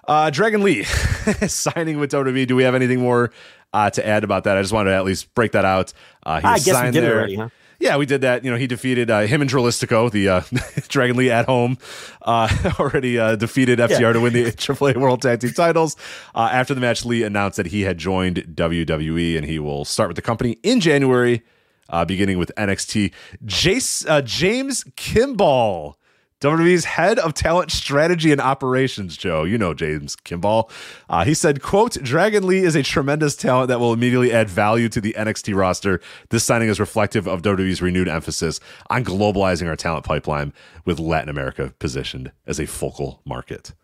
Uh, 0.07 0.31
Dragon 0.31 0.63
Lee 0.63 0.85
signing 1.47 1.99
with 1.99 2.11
WWE. 2.11 2.47
Do 2.47 2.57
we 2.57 2.63
have 2.63 2.75
anything 2.75 3.01
more 3.01 3.31
uh, 3.73 3.91
to 3.91 4.07
add 4.07 4.25
about 4.25 4.45
that? 4.45 4.57
I 4.57 4.63
just 4.63 4.73
wanted 4.73 4.91
to 4.91 4.97
at 4.97 5.05
least 5.05 5.35
break 5.35 5.53
that 5.53 5.65
out. 5.67 5.93
Uh, 6.25 6.41
he 6.41 6.47
I 6.47 6.55
guess 6.57 6.67
we 6.67 6.73
signed 6.73 6.93
did 6.95 7.05
it 7.05 7.07
there. 7.07 7.17
already, 7.19 7.35
huh? 7.37 7.49
Yeah, 7.81 7.97
we 7.97 8.07
did 8.07 8.23
that. 8.23 8.45
You 8.45 8.51
know, 8.51 8.57
he 8.57 8.67
defeated 8.67 9.09
uh, 9.09 9.21
him 9.21 9.41
and 9.41 9.49
Dralistico, 9.49 10.11
the 10.11 10.29
uh, 10.29 10.41
Dragon 10.89 11.17
Lee 11.17 11.31
at 11.31 11.47
home, 11.47 11.79
uh, 12.23 12.49
already 12.81 13.19
uh, 13.21 13.37
defeated 13.37 13.79
FTR 13.79 14.01
Yeah. 14.01 14.13
to 14.15 14.21
win 14.21 14.33
the 14.33 14.45
AAA 14.53 14.97
World 14.97 15.23
Tag 15.23 15.39
Team 15.41 15.53
titles. 15.53 15.95
Uh, 16.35 16.49
after 16.51 16.75
the 16.75 16.81
match, 16.81 17.05
Lee 17.05 17.23
announced 17.23 17.57
that 17.57 17.67
he 17.67 17.83
had 17.83 17.97
joined 17.99 18.39
WWE 18.55 19.37
and 19.37 19.47
he 19.47 19.59
will 19.61 19.85
start 19.85 20.09
with 20.09 20.17
the 20.17 20.23
company 20.23 20.59
in 20.65 20.81
January, 20.81 21.43
uh, 21.91 22.05
beginning 22.05 22.37
with 22.39 22.51
NXT. 22.57 23.13
Jace, 23.45 24.05
uh, 24.09 24.23
James 24.23 24.85
Kimball. 24.97 25.98
WWE's 26.41 26.85
head 26.85 27.19
of 27.19 27.35
talent 27.35 27.73
strategy 27.73 28.31
and 28.31 28.41
operations, 28.41 29.17
Joe. 29.17 29.43
You 29.43 29.59
know 29.59 29.75
James 29.75 30.15
Kimball. 30.15 30.71
Uh, 31.09 31.25
he 31.25 31.35
said, 31.35 31.61
quote, 31.61 31.95
Dragon 31.95 32.47
Lee 32.47 32.61
is 32.61 32.77
a 32.77 32.83
tremendous 32.85 33.35
talent 33.35 33.67
that 33.69 33.81
will 33.81 33.93
immediately 33.93 34.33
add 34.33 34.49
value 34.49 34.89
to 34.91 35.01
the 35.01 35.17
NXT 35.19 35.57
roster. 35.57 36.01
This 36.31 36.45
signing 36.45 36.69
is 36.69 36.79
reflective 36.79 37.27
of 37.27 37.43
WWE's 37.43 37.83
renewed 37.83 38.07
emphasis 38.07 38.61
on 38.89 39.05
globalizing 39.05 39.67
our 39.67 39.75
talent 39.75 40.05
pipeline 40.05 40.53
with 40.85 41.01
Latin 41.01 41.29
America 41.29 41.75
positioned 41.81 42.31
as 42.47 42.61
a 42.61 42.67
focal 42.67 43.21
market. 43.25 43.75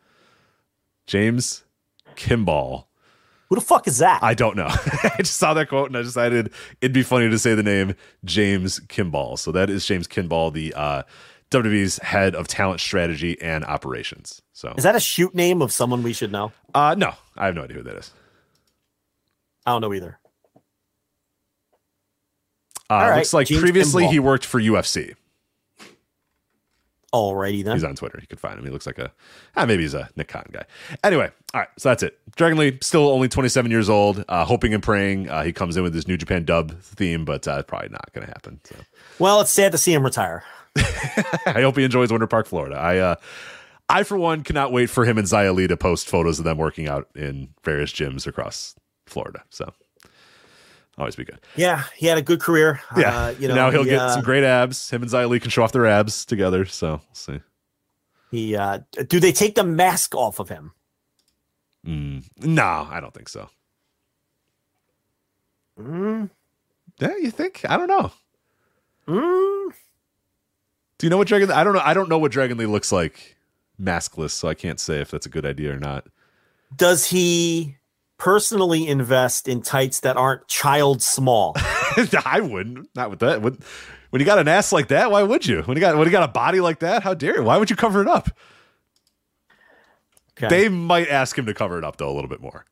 James 1.08 1.64
Kimball. 2.14 2.88
Who 3.48 3.56
the 3.56 3.62
fuck 3.62 3.88
is 3.88 3.98
that? 3.98 4.22
I 4.22 4.34
don't 4.34 4.56
know. 4.56 4.68
I 4.70 5.16
just 5.18 5.38
saw 5.38 5.54
that 5.54 5.68
quote 5.68 5.88
and 5.88 5.96
I 5.96 6.02
decided 6.02 6.52
it'd 6.80 6.94
be 6.94 7.02
funny 7.02 7.28
to 7.28 7.38
say 7.38 7.56
the 7.56 7.64
name 7.64 7.96
James 8.24 8.78
Kimball. 8.88 9.36
So 9.38 9.50
that 9.50 9.70
is 9.70 9.84
James 9.84 10.06
Kimball, 10.06 10.52
the 10.52 10.72
uh, 10.74 11.02
WWE's 11.54 11.98
head 11.98 12.34
of 12.34 12.48
talent 12.48 12.80
strategy 12.80 13.40
and 13.40 13.64
operations. 13.64 14.42
So 14.52 14.74
is 14.76 14.84
that 14.84 14.96
a 14.96 15.00
shoot 15.00 15.34
name 15.34 15.62
of 15.62 15.72
someone 15.72 16.02
we 16.02 16.12
should 16.12 16.32
know? 16.32 16.52
uh, 16.74 16.94
no, 16.98 17.14
I 17.36 17.46
have 17.46 17.54
no 17.54 17.62
idea 17.62 17.76
who 17.78 17.82
that 17.84 17.96
is. 17.96 18.12
I 19.66 19.70
don't 19.72 19.80
know 19.80 19.94
either. 19.94 20.18
Uh, 22.90 22.94
All 22.94 23.08
right, 23.10 23.16
Looks 23.18 23.32
like 23.32 23.46
James 23.46 23.62
previously 23.62 24.02
Kimball. 24.02 24.12
he 24.12 24.18
worked 24.18 24.44
for 24.44 24.60
UFC. 24.60 25.14
Alrighty 27.14 27.64
then. 27.64 27.76
He's 27.76 27.84
on 27.84 27.94
Twitter. 27.94 28.18
You 28.20 28.26
could 28.26 28.40
find 28.40 28.58
him. 28.58 28.64
He 28.64 28.70
looks 28.70 28.86
like 28.86 28.98
a, 28.98 29.12
ah, 29.56 29.64
maybe 29.64 29.84
he's 29.84 29.94
a 29.94 30.10
Nick 30.16 30.26
Khan 30.28 30.44
guy. 30.50 30.64
Anyway, 31.04 31.30
all 31.54 31.60
right. 31.60 31.68
So 31.78 31.88
that's 31.88 32.02
it. 32.02 32.18
Dragon 32.34 32.58
Lee, 32.58 32.76
still 32.82 33.08
only 33.08 33.28
27 33.28 33.70
years 33.70 33.88
old, 33.88 34.24
uh, 34.28 34.44
hoping 34.44 34.74
and 34.74 34.82
praying 34.82 35.30
uh, 35.30 35.44
he 35.44 35.52
comes 35.52 35.76
in 35.76 35.84
with 35.84 35.92
this 35.92 36.08
New 36.08 36.16
Japan 36.16 36.44
dub 36.44 36.78
theme, 36.82 37.24
but 37.24 37.46
uh, 37.46 37.62
probably 37.62 37.90
not 37.90 38.12
going 38.12 38.26
to 38.26 38.30
happen. 38.32 38.60
So 38.64 38.74
Well, 39.20 39.40
it's 39.40 39.52
sad 39.52 39.70
to 39.72 39.78
see 39.78 39.92
him 39.94 40.02
retire. 40.04 40.42
I 41.46 41.60
hope 41.62 41.76
he 41.76 41.84
enjoys 41.84 42.10
Winter 42.10 42.26
Park, 42.26 42.46
Florida. 42.46 42.76
I, 42.76 42.98
uh, 42.98 43.14
I 43.88 44.02
for 44.02 44.16
one 44.18 44.42
cannot 44.42 44.72
wait 44.72 44.86
for 44.90 45.04
him 45.04 45.18
and 45.18 45.26
Zia 45.28 45.52
Lee 45.52 45.66
to 45.66 45.76
post 45.76 46.08
photos 46.08 46.38
of 46.38 46.44
them 46.44 46.58
working 46.58 46.88
out 46.88 47.08
in 47.14 47.50
various 47.64 47.92
gyms 47.92 48.26
across 48.26 48.74
Florida. 49.06 49.42
So 49.50 49.72
always 50.98 51.16
be 51.16 51.24
good. 51.24 51.38
Yeah, 51.56 51.84
he 51.96 52.06
had 52.06 52.18
a 52.18 52.22
good 52.22 52.40
career. 52.40 52.80
Yeah, 52.96 53.24
Uh, 53.26 53.28
you 53.38 53.48
know, 53.48 53.54
now 53.54 53.70
he'll 53.70 53.82
he, 53.84 53.90
get 53.90 54.00
uh, 54.00 54.14
some 54.14 54.22
great 54.22 54.42
abs. 54.44 54.90
Him 54.90 55.02
and 55.02 55.10
Zia 55.10 55.28
Lee 55.28 55.40
can 55.40 55.50
show 55.50 55.62
off 55.62 55.72
their 55.72 55.86
abs 55.86 56.24
together. 56.24 56.64
So 56.64 56.88
we'll 56.92 57.02
see. 57.12 57.40
He 58.30 58.56
uh, 58.56 58.80
do 59.08 59.20
they 59.20 59.32
take 59.32 59.54
the 59.54 59.64
mask 59.64 60.14
off 60.14 60.38
of 60.40 60.48
him? 60.48 60.72
Mm, 61.86 62.24
no, 62.40 62.88
I 62.90 62.98
don't 63.00 63.12
think 63.12 63.28
so. 63.28 63.48
Mm, 65.78 66.30
Yeah, 66.98 67.16
you 67.18 67.30
think? 67.30 67.60
I 67.68 67.76
don't 67.76 67.88
know. 67.88 68.10
mm, 69.08 69.72
Do 70.98 71.06
you 71.06 71.10
know 71.10 71.16
what 71.18 71.28
Dragon? 71.28 71.50
I 71.50 71.64
don't 71.64 71.74
know. 71.74 71.82
I 71.84 71.94
don't 71.94 72.08
know 72.08 72.18
what 72.18 72.32
Dragon 72.32 72.56
Lee 72.58 72.66
looks 72.66 72.92
like 72.92 73.36
maskless, 73.80 74.30
so 74.30 74.48
I 74.48 74.54
can't 74.54 74.78
say 74.80 75.00
if 75.00 75.10
that's 75.10 75.26
a 75.26 75.30
good 75.30 75.44
idea 75.46 75.72
or 75.74 75.78
not. 75.78 76.06
does 76.76 77.06
he 77.06 77.76
personally 78.16 78.86
invest 78.86 79.48
in 79.48 79.60
tights 79.60 80.00
that 80.00 80.16
aren't 80.16 80.46
child 80.48 81.02
small? 81.02 81.52
I 82.24 82.40
wouldn't. 82.40 82.88
Not 82.94 83.10
with 83.10 83.18
that. 83.20 83.42
When, 83.42 83.58
when 84.10 84.20
you 84.20 84.26
got 84.26 84.38
an 84.38 84.46
ass 84.48 84.72
like 84.72 84.88
that, 84.88 85.10
why 85.10 85.22
would 85.24 85.46
you? 85.46 85.62
When 85.62 85.76
you 85.76 85.80
got 85.80 85.96
when 85.96 86.06
you 86.06 86.12
got 86.12 86.22
a 86.28 86.32
body 86.32 86.60
like 86.60 86.78
that, 86.80 87.02
how 87.02 87.14
dare 87.14 87.36
you? 87.38 87.42
Why 87.42 87.56
would 87.58 87.70
you 87.70 87.76
cover 87.76 88.00
it 88.00 88.08
up? 88.08 88.30
Okay. 90.38 90.48
They 90.48 90.68
might 90.68 91.08
ask 91.08 91.36
him 91.38 91.46
to 91.46 91.54
cover 91.54 91.78
it 91.78 91.84
up 91.84 91.96
though 91.96 92.10
a 92.10 92.14
little 92.14 92.30
bit 92.30 92.40
more. 92.40 92.64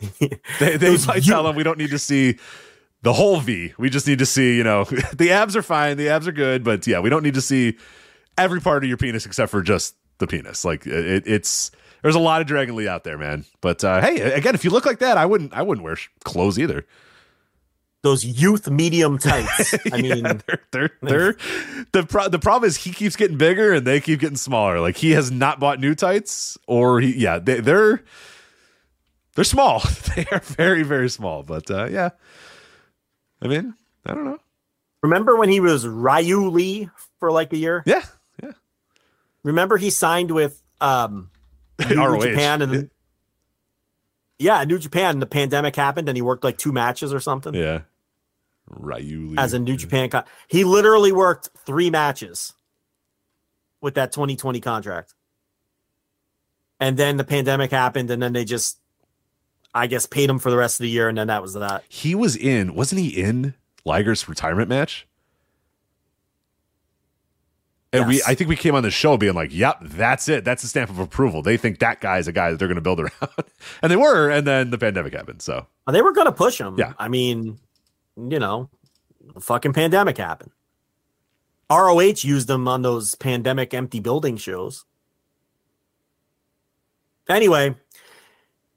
they 0.60 0.76
they 0.76 0.96
might 1.06 1.24
you- 1.26 1.32
tell 1.32 1.46
him 1.48 1.54
we 1.56 1.62
don't 1.62 1.78
need 1.78 1.90
to 1.90 1.98
see 1.98 2.38
the 3.02 3.12
whole 3.12 3.40
V. 3.40 3.72
We 3.78 3.90
just 3.90 4.06
need 4.06 4.18
to 4.18 4.26
see, 4.26 4.56
you 4.56 4.64
know, 4.64 4.84
the 5.14 5.30
abs 5.30 5.56
are 5.56 5.62
fine, 5.62 5.96
the 5.96 6.08
abs 6.08 6.28
are 6.28 6.32
good, 6.32 6.64
but 6.64 6.86
yeah, 6.86 7.00
we 7.00 7.10
don't 7.10 7.22
need 7.22 7.34
to 7.34 7.40
see 7.40 7.76
every 8.36 8.60
part 8.60 8.82
of 8.82 8.88
your 8.88 8.98
penis 8.98 9.26
except 9.26 9.50
for 9.50 9.62
just 9.62 9.94
the 10.18 10.26
penis. 10.26 10.64
Like 10.64 10.86
it, 10.86 11.24
it's 11.26 11.70
there's 12.02 12.14
a 12.14 12.20
lot 12.20 12.40
of 12.40 12.46
Dragon 12.46 12.76
Lee 12.76 12.88
out 12.88 13.04
there, 13.04 13.18
man. 13.18 13.44
But 13.60 13.84
uh, 13.84 14.00
hey, 14.00 14.20
again, 14.32 14.54
if 14.54 14.64
you 14.64 14.70
look 14.70 14.86
like 14.86 15.00
that, 15.00 15.18
I 15.18 15.26
wouldn't 15.26 15.52
I 15.52 15.62
wouldn't 15.62 15.84
wear 15.84 15.96
clothes 16.24 16.58
either. 16.58 16.86
Those 18.02 18.24
youth 18.24 18.70
medium 18.70 19.18
tights. 19.18 19.74
I 19.92 20.00
mean, 20.00 20.22
they're, 20.22 20.62
they're, 20.70 20.90
they're, 21.02 21.36
the 21.92 22.06
pro- 22.08 22.30
the 22.30 22.38
problem 22.38 22.66
is 22.66 22.78
he 22.78 22.92
keeps 22.92 23.14
getting 23.14 23.36
bigger 23.36 23.74
and 23.74 23.86
they 23.86 24.00
keep 24.00 24.20
getting 24.20 24.36
smaller. 24.38 24.80
Like 24.80 24.96
he 24.96 25.10
has 25.10 25.30
not 25.30 25.60
bought 25.60 25.80
new 25.80 25.94
tights, 25.94 26.56
or 26.66 27.00
he 27.00 27.14
yeah 27.16 27.38
they, 27.38 27.60
they're 27.60 28.02
they're 29.34 29.44
small. 29.44 29.82
they 30.16 30.26
are 30.32 30.40
very 30.40 30.82
very 30.82 31.10
small. 31.10 31.42
But 31.42 31.70
uh, 31.70 31.88
yeah, 31.90 32.10
I 33.42 33.48
mean 33.48 33.74
I 34.06 34.14
don't 34.14 34.24
know. 34.24 34.38
remember 35.02 35.36
when 35.36 35.48
he 35.48 35.60
was 35.60 35.86
Ryu 35.86 36.48
Lee 36.50 36.88
for 37.18 37.30
like 37.32 37.52
a 37.52 37.56
year? 37.56 37.82
Yeah, 37.86 38.02
yeah. 38.42 38.52
Remember 39.42 39.76
he 39.76 39.90
signed 39.90 40.30
with 40.30 40.62
um 40.80 41.30
New. 41.88 42.20
Japan 42.20 42.62
and 42.62 42.72
then 42.72 42.90
yeah, 44.38 44.64
New 44.64 44.78
Japan. 44.78 45.16
And 45.16 45.22
the 45.22 45.26
pandemic 45.26 45.76
happened, 45.76 46.08
and 46.08 46.16
he 46.16 46.22
worked 46.22 46.44
like 46.44 46.56
two 46.56 46.72
matches 46.72 47.12
or 47.12 47.20
something 47.20 47.52
Yeah, 47.54 47.82
Ryu 48.68 49.28
Lee. 49.30 49.34
as 49.38 49.52
a 49.52 49.58
New 49.58 49.76
Japan. 49.76 50.08
Con- 50.10 50.24
he 50.48 50.64
literally 50.64 51.12
worked 51.12 51.50
three 51.66 51.90
matches 51.90 52.54
with 53.82 53.94
that 53.94 54.12
2020 54.12 54.60
contract, 54.60 55.14
and 56.78 56.96
then 56.96 57.16
the 57.18 57.24
pandemic 57.24 57.70
happened, 57.70 58.10
and 58.10 58.22
then 58.22 58.32
they 58.32 58.44
just, 58.46 58.78
I 59.74 59.86
guess, 59.86 60.06
paid 60.06 60.28
him 60.28 60.38
for 60.38 60.50
the 60.50 60.56
rest 60.56 60.80
of 60.80 60.84
the 60.84 60.90
year, 60.90 61.08
and 61.08 61.16
then 61.16 61.28
that 61.28 61.42
was 61.42 61.54
that. 61.54 61.84
He 61.88 62.14
was 62.14 62.36
in, 62.36 62.74
wasn't 62.74 63.00
he 63.02 63.08
in 63.08 63.54
Liger's 63.84 64.28
retirement 64.28 64.68
match? 64.68 65.06
And 67.92 68.06
we, 68.06 68.22
I 68.24 68.34
think 68.36 68.48
we 68.48 68.54
came 68.56 68.76
on 68.76 68.84
the 68.84 68.90
show 68.90 69.16
being 69.16 69.34
like, 69.34 69.52
"Yep, 69.52 69.78
that's 69.82 70.28
it. 70.28 70.44
That's 70.44 70.62
the 70.62 70.68
stamp 70.68 70.90
of 70.90 71.00
approval." 71.00 71.42
They 71.42 71.56
think 71.56 71.80
that 71.80 72.00
guy's 72.00 72.28
a 72.28 72.32
guy 72.32 72.50
that 72.50 72.58
they're 72.58 72.68
going 72.68 72.76
to 72.76 72.80
build 72.80 73.00
around, 73.00 73.12
and 73.82 73.90
they 73.90 73.96
were. 73.96 74.30
And 74.30 74.46
then 74.46 74.70
the 74.70 74.78
pandemic 74.78 75.12
happened. 75.12 75.42
So 75.42 75.66
They 75.90 76.00
were 76.00 76.12
going 76.12 76.26
to 76.26 76.32
push 76.32 76.60
him. 76.60 76.76
Yeah. 76.78 76.92
I 76.98 77.08
mean, 77.08 77.58
you 78.16 78.38
know, 78.38 78.70
the 79.34 79.40
fucking 79.40 79.72
pandemic 79.72 80.18
happened. 80.18 80.52
ROH 81.68 82.22
used 82.22 82.46
them 82.46 82.68
on 82.68 82.82
those 82.82 83.16
pandemic 83.16 83.74
empty 83.74 83.98
building 83.98 84.36
shows. 84.36 84.84
Anyway, 87.28 87.74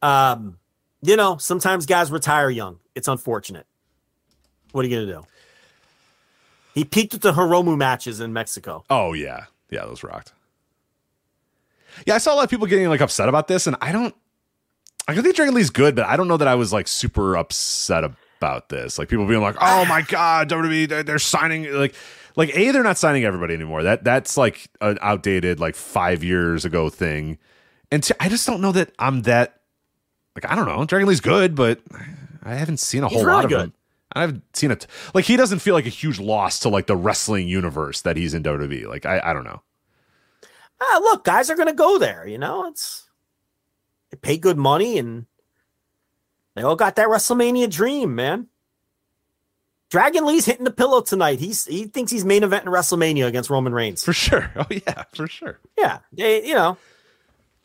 Um, 0.01 0.57
you 1.03 1.17
know, 1.17 1.37
sometimes 1.37 1.85
guys 1.85 2.11
retire 2.11 2.49
young. 2.49 2.79
It's 2.95 3.07
unfortunate. 3.07 3.67
What 4.71 4.85
are 4.85 4.87
you 4.87 4.95
gonna 4.95 5.21
do? 5.21 5.27
He 6.73 6.85
peaked 6.85 7.13
at 7.13 7.21
the 7.21 7.33
Hiromu 7.33 7.77
matches 7.77 8.19
in 8.19 8.33
Mexico. 8.33 8.83
Oh 8.89 9.13
yeah, 9.13 9.45
yeah, 9.69 9.85
those 9.85 10.03
rocked. 10.03 10.33
Yeah, 12.07 12.15
I 12.15 12.17
saw 12.17 12.33
a 12.33 12.35
lot 12.35 12.45
of 12.45 12.49
people 12.49 12.65
getting 12.67 12.87
like 12.87 13.01
upset 13.01 13.29
about 13.29 13.47
this, 13.47 13.67
and 13.67 13.75
I 13.81 13.91
don't. 13.91 14.15
I 15.07 15.15
think 15.15 15.35
Dragon 15.35 15.53
Lee's 15.53 15.69
good, 15.69 15.95
but 15.95 16.05
I 16.05 16.15
don't 16.15 16.29
know 16.29 16.37
that 16.37 16.47
I 16.47 16.55
was 16.55 16.71
like 16.71 16.87
super 16.87 17.35
upset 17.35 18.05
about 18.05 18.69
this. 18.69 18.97
Like 18.97 19.09
people 19.09 19.27
being 19.27 19.41
like, 19.41 19.57
"Oh 19.59 19.85
my 19.85 20.01
god, 20.07 20.49
WWE, 20.49 20.89
they're, 20.89 21.03
they're 21.03 21.19
signing 21.19 21.71
like." 21.73 21.95
Like 22.35 22.49
a, 22.57 22.71
they're 22.71 22.81
not 22.81 22.97
signing 22.97 23.25
everybody 23.25 23.53
anymore. 23.53 23.83
That 23.83 24.03
that's 24.03 24.37
like 24.37 24.67
an 24.81 24.97
outdated, 25.01 25.59
like 25.59 25.75
five 25.75 26.23
years 26.23 26.65
ago 26.65 26.89
thing. 26.89 27.37
And 27.91 28.09
I 28.19 28.27
just 28.27 28.47
don't 28.47 28.59
know 28.59 28.71
that 28.71 28.91
I'm 28.97 29.21
that. 29.21 29.59
Like 30.35 30.49
I 30.51 30.55
don't 30.55 30.65
know. 30.65 30.83
Dragon 30.85 31.07
Lee's 31.07 31.21
good, 31.21 31.55
but 31.55 31.79
I 32.43 32.55
haven't 32.55 32.77
seen 32.79 33.03
a 33.03 33.07
He's 33.07 33.17
whole 33.17 33.25
really 33.25 33.35
lot 33.35 33.45
of 33.45 33.49
good. 33.51 33.59
him. 33.65 33.73
I 34.15 34.21
haven't 34.21 34.43
seen 34.55 34.71
it. 34.71 34.85
Like 35.13 35.25
he 35.25 35.37
doesn't 35.37 35.59
feel 35.59 35.73
like 35.73 35.85
a 35.85 35.89
huge 35.89 36.19
loss 36.19 36.59
to 36.61 36.69
like 36.69 36.87
the 36.87 36.95
wrestling 36.95 37.47
universe 37.47 38.01
that 38.01 38.15
he's 38.17 38.33
in 38.33 38.43
WWE. 38.43 38.87
Like 38.87 39.05
I, 39.05 39.19
I 39.23 39.33
don't 39.33 39.43
know. 39.43 39.61
Ah, 40.81 40.99
look, 41.01 41.23
guys 41.23 41.49
are 41.49 41.55
gonna 41.55 41.73
go 41.73 41.97
there. 41.97 42.27
You 42.27 42.37
know, 42.37 42.67
it's 42.67 43.09
they 44.11 44.17
pay 44.17 44.37
good 44.37 44.57
money 44.57 44.97
and 44.97 45.25
they 46.55 46.61
all 46.61 46.75
got 46.75 46.95
that 46.97 47.07
WrestleMania 47.07 47.69
dream, 47.71 48.13
man. 48.15 48.47
Dragon 49.89 50.25
Lee's 50.25 50.45
hitting 50.45 50.63
the 50.63 50.71
pillow 50.71 51.01
tonight. 51.01 51.39
He's 51.39 51.65
he 51.65 51.85
thinks 51.85 52.11
he's 52.11 52.25
main 52.25 52.43
event 52.43 52.65
in 52.65 52.71
WrestleMania 52.71 53.27
against 53.27 53.49
Roman 53.51 53.73
Reigns. 53.73 54.03
For 54.03 54.13
sure. 54.13 54.51
Oh 54.55 54.65
yeah, 54.69 55.03
for 55.13 55.27
sure. 55.27 55.59
Yeah, 55.77 55.99
they, 56.11 56.45
you 56.45 56.53
know, 56.55 56.77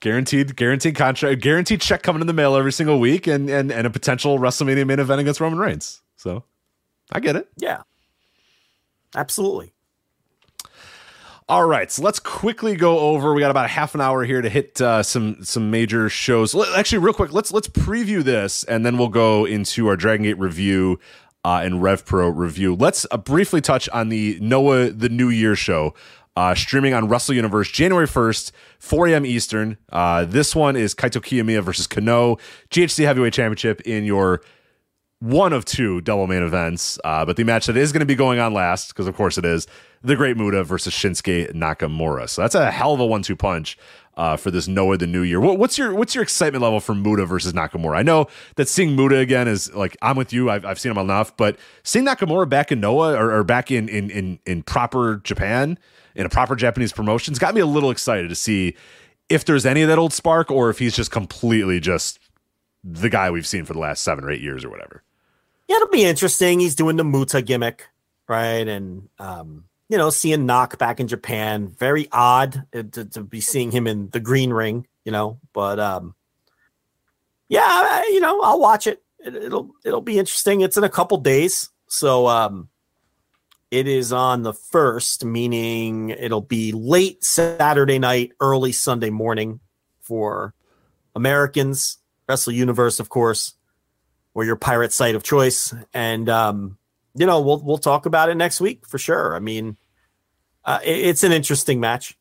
Guaranteed, 0.01 0.55
guaranteed 0.55 0.95
contract, 0.95 1.43
guaranteed 1.43 1.81
check 1.81 2.03
coming 2.03 2.21
in 2.21 2.29
the 2.29 2.33
mail 2.33 2.55
every 2.55 2.71
single 2.73 3.01
week, 3.01 3.27
and 3.27 3.51
and 3.51 3.73
and 3.73 3.87
a 3.87 3.91
potential 3.91 4.39
WrestleMania 4.39 4.87
main 4.87 5.01
event 5.01 5.21
against 5.21 5.41
Roman 5.41 5.59
Reigns. 5.59 6.03
So, 6.17 6.45
I 7.11 7.19
get 7.21 7.35
it. 7.35 7.49
yeah, 7.57 7.83
absolutely. 9.17 9.73
All 11.51 11.65
right, 11.65 11.91
so 11.91 12.03
let's 12.03 12.19
quickly 12.19 12.77
go 12.77 12.99
over. 12.99 13.33
We 13.33 13.41
got 13.41 13.51
about 13.51 13.65
a 13.65 13.69
half 13.69 13.95
an 13.95 14.03
hour 14.03 14.23
here 14.23 14.43
to 14.43 14.51
hit 14.51 14.81
uh, 14.83 15.03
some 15.03 15.43
some 15.43 15.71
major 15.71 16.11
shows. 16.11 16.55
Actually, 16.77 16.99
real 16.99 17.15
quick, 17.15 17.33
let's 17.33 17.51
let's 17.51 17.69
preview 17.69 18.23
this, 18.23 18.65
and 18.65 18.85
then 18.85 18.99
we'll 18.99 19.09
go 19.09 19.47
into 19.47 19.89
our 19.89 19.97
Dragon 19.97 20.25
Gate 20.25 20.39
review 20.39 21.01
uh, 21.45 21.61
and 21.63 21.83
Rev 21.83 22.05
Pro 22.05 22.29
review. 22.29 22.75
Let's 22.75 23.07
uh, 23.11 23.17
briefly 23.17 23.63
touch 23.63 23.89
on 23.89 24.11
the 24.11 24.39
Noah 24.43 24.91
the 24.91 25.09
New 25.09 25.31
Year 25.31 25.57
show. 25.57 25.95
Uh, 26.39 26.55
streaming 26.55 26.95
on 26.95 27.09
Wrestle 27.09 27.35
Universe 27.35 27.69
January 27.69 28.07
1st, 28.07 28.53
4 28.79 29.09
a.m. 29.09 29.27
Eastern. 29.27 29.77
Uh, 29.91 30.25
this 30.25 30.55
one 30.55 30.77
is 30.77 30.95
Kaito 30.95 31.21
Kiyomiya 31.21 31.65
versus 31.65 31.89
Kenoh, 31.89 32.39
GHC 32.71 33.05
Heavyweight 33.05 33.33
Championship 33.33 33.81
in 33.81 34.05
your 34.05 34.41
one 35.19 35.53
of 35.53 35.65
two 35.65 36.01
double 36.01 36.29
main 36.29 36.45
events. 36.45 36.97
Uh, 37.03 37.25
but 37.25 37.35
the 37.35 37.43
match 37.43 37.67
that 37.67 37.77
is 37.77 37.91
going 37.91 38.03
to 38.03 38.07
be 38.07 38.15
going 38.15 38.39
on 38.39 38.55
last, 38.55 38.87
because 38.87 39.09
of 39.09 39.17
course 39.17 39.37
it 39.37 39.45
is, 39.45 39.67
the 40.03 40.15
Great 40.15 40.37
Muta 40.37 40.63
versus 40.63 40.95
Shinsuke 40.95 41.53
Nakamura. 41.55 42.29
So 42.29 42.43
that's 42.43 42.55
a 42.55 42.71
hell 42.71 42.95
of 42.95 43.01
a 43.01 43.07
one-two 43.07 43.35
punch 43.35 43.77
uh, 44.17 44.37
for 44.37 44.53
this 44.53 44.69
Noah 44.69 44.97
the 44.97 45.09
New 45.09 45.23
Year. 45.23 45.41
What, 45.41 45.59
what's 45.59 45.77
your 45.77 45.93
what's 45.93 46.15
your 46.15 46.23
excitement 46.23 46.63
level 46.63 46.79
for 46.79 46.95
Muta 46.95 47.27
versus 47.27 47.53
Nakamura? 47.53 47.97
I 47.97 48.03
know 48.03 48.29
that 48.55 48.69
seeing 48.69 48.95
Muta 48.95 49.17
again 49.17 49.49
is 49.49 49.75
like 49.75 49.97
I'm 50.03 50.17
with 50.17 50.33
you. 50.33 50.51
I've, 50.51 50.65
I've 50.65 50.79
seen 50.79 50.93
him 50.93 50.99
enough, 50.99 51.37
but 51.37 51.59
seeing 51.83 52.07
Nakamura 52.07 52.49
back 52.49 52.71
in 52.71 52.79
Noah 52.79 53.15
or, 53.15 53.39
or 53.39 53.43
back 53.43 53.73
in, 53.73 53.89
in 53.89 54.09
in 54.11 54.39
in 54.47 54.63
proper 54.63 55.17
Japan 55.25 55.81
in 56.15 56.27
a 56.27 56.29
proper 56.29 56.57
Japanese 56.57 56.93
promotion 56.93 57.33
has 57.33 57.39
got 57.39 57.55
me 57.55 57.61
a 57.61 57.67
little 57.67 57.91
excited 57.91 58.29
to 58.29 58.35
see 58.35 58.75
if 59.29 59.45
there's 59.45 59.67
any 59.67 59.83
of 59.83 59.89
that 59.89 59.99
old 59.99 60.13
spark 60.13 60.51
or 60.51 60.71
if 60.71 60.79
he's 60.79 60.97
just 60.97 61.11
completely 61.11 61.81
just 61.81 62.19
the 62.83 63.11
guy 63.11 63.31
we've 63.31 63.47
seen 63.47 63.65
for 63.65 63.73
the 63.73 63.79
last 63.79 64.03
seven 64.03 64.25
or 64.25 64.31
eight 64.31 64.41
years 64.41 64.65
or 64.65 64.71
whatever. 64.71 65.03
Yeah, 65.69 65.77
it'll 65.77 65.89
be 65.89 66.05
interesting. 66.05 66.61
He's 66.61 66.75
doing 66.75 66.97
the 66.97 67.05
Muta 67.05 67.43
gimmick, 67.43 67.87
right? 68.27 68.67
And 68.67 69.09
um, 69.19 69.65
you 69.89 69.99
know, 69.99 70.11
seeing 70.11 70.47
Knock 70.47 70.79
back 70.79 71.01
in 71.01 71.09
Japan, 71.09 71.69
very 71.69 72.09
odd 72.13 72.65
uh, 72.75 72.85
to, 72.93 73.05
to 73.07 73.23
be 73.23 73.41
seeing 73.41 73.71
him 73.71 73.87
in 73.87 74.09
the 74.11 74.21
green 74.21 74.51
ring, 74.51 74.87
you 75.05 75.13
know. 75.13 75.39
But 75.53 75.79
um, 75.79 76.15
yeah, 77.49 78.03
you 78.05 78.21
know, 78.21 78.41
I'll 78.41 78.61
watch 78.61 78.87
it. 78.87 79.03
it. 79.19 79.35
It'll 79.35 79.71
it'll 79.85 80.01
be 80.01 80.19
interesting. 80.19 80.63
It's 80.63 80.77
in 80.77 80.85
a 80.85 80.89
couple 80.89 81.19
days, 81.19 81.69
so 81.87 82.29
um, 82.29 82.69
it 83.71 83.87
is 83.87 84.13
on 84.13 84.43
the 84.43 84.53
first, 84.55 85.25
meaning 85.25 86.11
it'll 86.11 86.41
be 86.41 86.73
late 86.73 87.23
Saturday 87.25 87.99
night, 87.99 88.33
early 88.41 88.73
Sunday 88.73 89.11
morning 89.11 89.61
for 90.01 90.55
Americans. 91.15 91.99
Wrestle 92.29 92.53
Universe, 92.53 93.01
of 93.01 93.09
course 93.09 93.55
or 94.35 94.45
your 94.45 94.55
pirate 94.55 94.93
site 94.93 95.15
of 95.17 95.23
choice. 95.25 95.75
And 95.93 96.29
um, 96.29 96.79
you 97.17 97.27
know, 97.27 97.41
we'll 97.41 97.61
we'll 97.61 97.79
talk 97.79 98.07
about 98.07 98.29
it 98.29 98.37
next 98.37 98.61
week 98.61 98.87
for 98.87 98.97
sure. 98.99 99.35
I 99.35 99.41
mean, 99.41 99.77
uh, 100.65 100.79
it- 100.85 101.07
it's 101.09 101.25
an 101.25 101.33
interesting 101.33 101.81
match. 101.81 102.17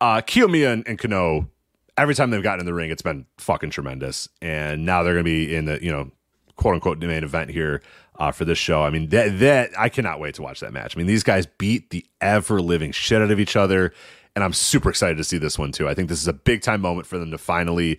uh 0.00 0.20
Kiyomiya 0.20 0.72
and, 0.72 0.86
and 0.86 0.98
Kenoh, 0.98 1.48
every 1.96 2.14
time 2.14 2.30
they've 2.30 2.42
gotten 2.42 2.60
in 2.60 2.66
the 2.66 2.74
ring, 2.74 2.90
it's 2.90 3.02
been 3.02 3.26
fucking 3.38 3.70
tremendous. 3.70 4.28
And 4.40 4.84
now 4.84 5.02
they're 5.02 5.14
gonna 5.14 5.24
be 5.24 5.52
in 5.52 5.64
the, 5.64 5.82
you 5.82 5.90
know, 5.90 6.12
quote 6.56 6.74
unquote 6.74 6.98
main 6.98 7.24
event 7.24 7.50
here 7.50 7.82
uh, 8.22 8.30
for 8.30 8.44
this 8.44 8.56
show. 8.56 8.84
I 8.84 8.90
mean, 8.90 9.08
that 9.08 9.40
that 9.40 9.70
I 9.76 9.88
cannot 9.88 10.20
wait 10.20 10.36
to 10.36 10.42
watch 10.42 10.60
that 10.60 10.72
match. 10.72 10.96
I 10.96 10.98
mean, 10.98 11.08
these 11.08 11.24
guys 11.24 11.44
beat 11.44 11.90
the 11.90 12.06
ever 12.20 12.62
living 12.62 12.92
shit 12.92 13.20
out 13.20 13.32
of 13.32 13.40
each 13.40 13.56
other, 13.56 13.92
and 14.36 14.44
I'm 14.44 14.52
super 14.52 14.90
excited 14.90 15.16
to 15.16 15.24
see 15.24 15.38
this 15.38 15.58
one 15.58 15.72
too. 15.72 15.88
I 15.88 15.94
think 15.94 16.08
this 16.08 16.20
is 16.20 16.28
a 16.28 16.32
big 16.32 16.62
time 16.62 16.80
moment 16.80 17.08
for 17.08 17.18
them 17.18 17.32
to 17.32 17.38
finally 17.38 17.98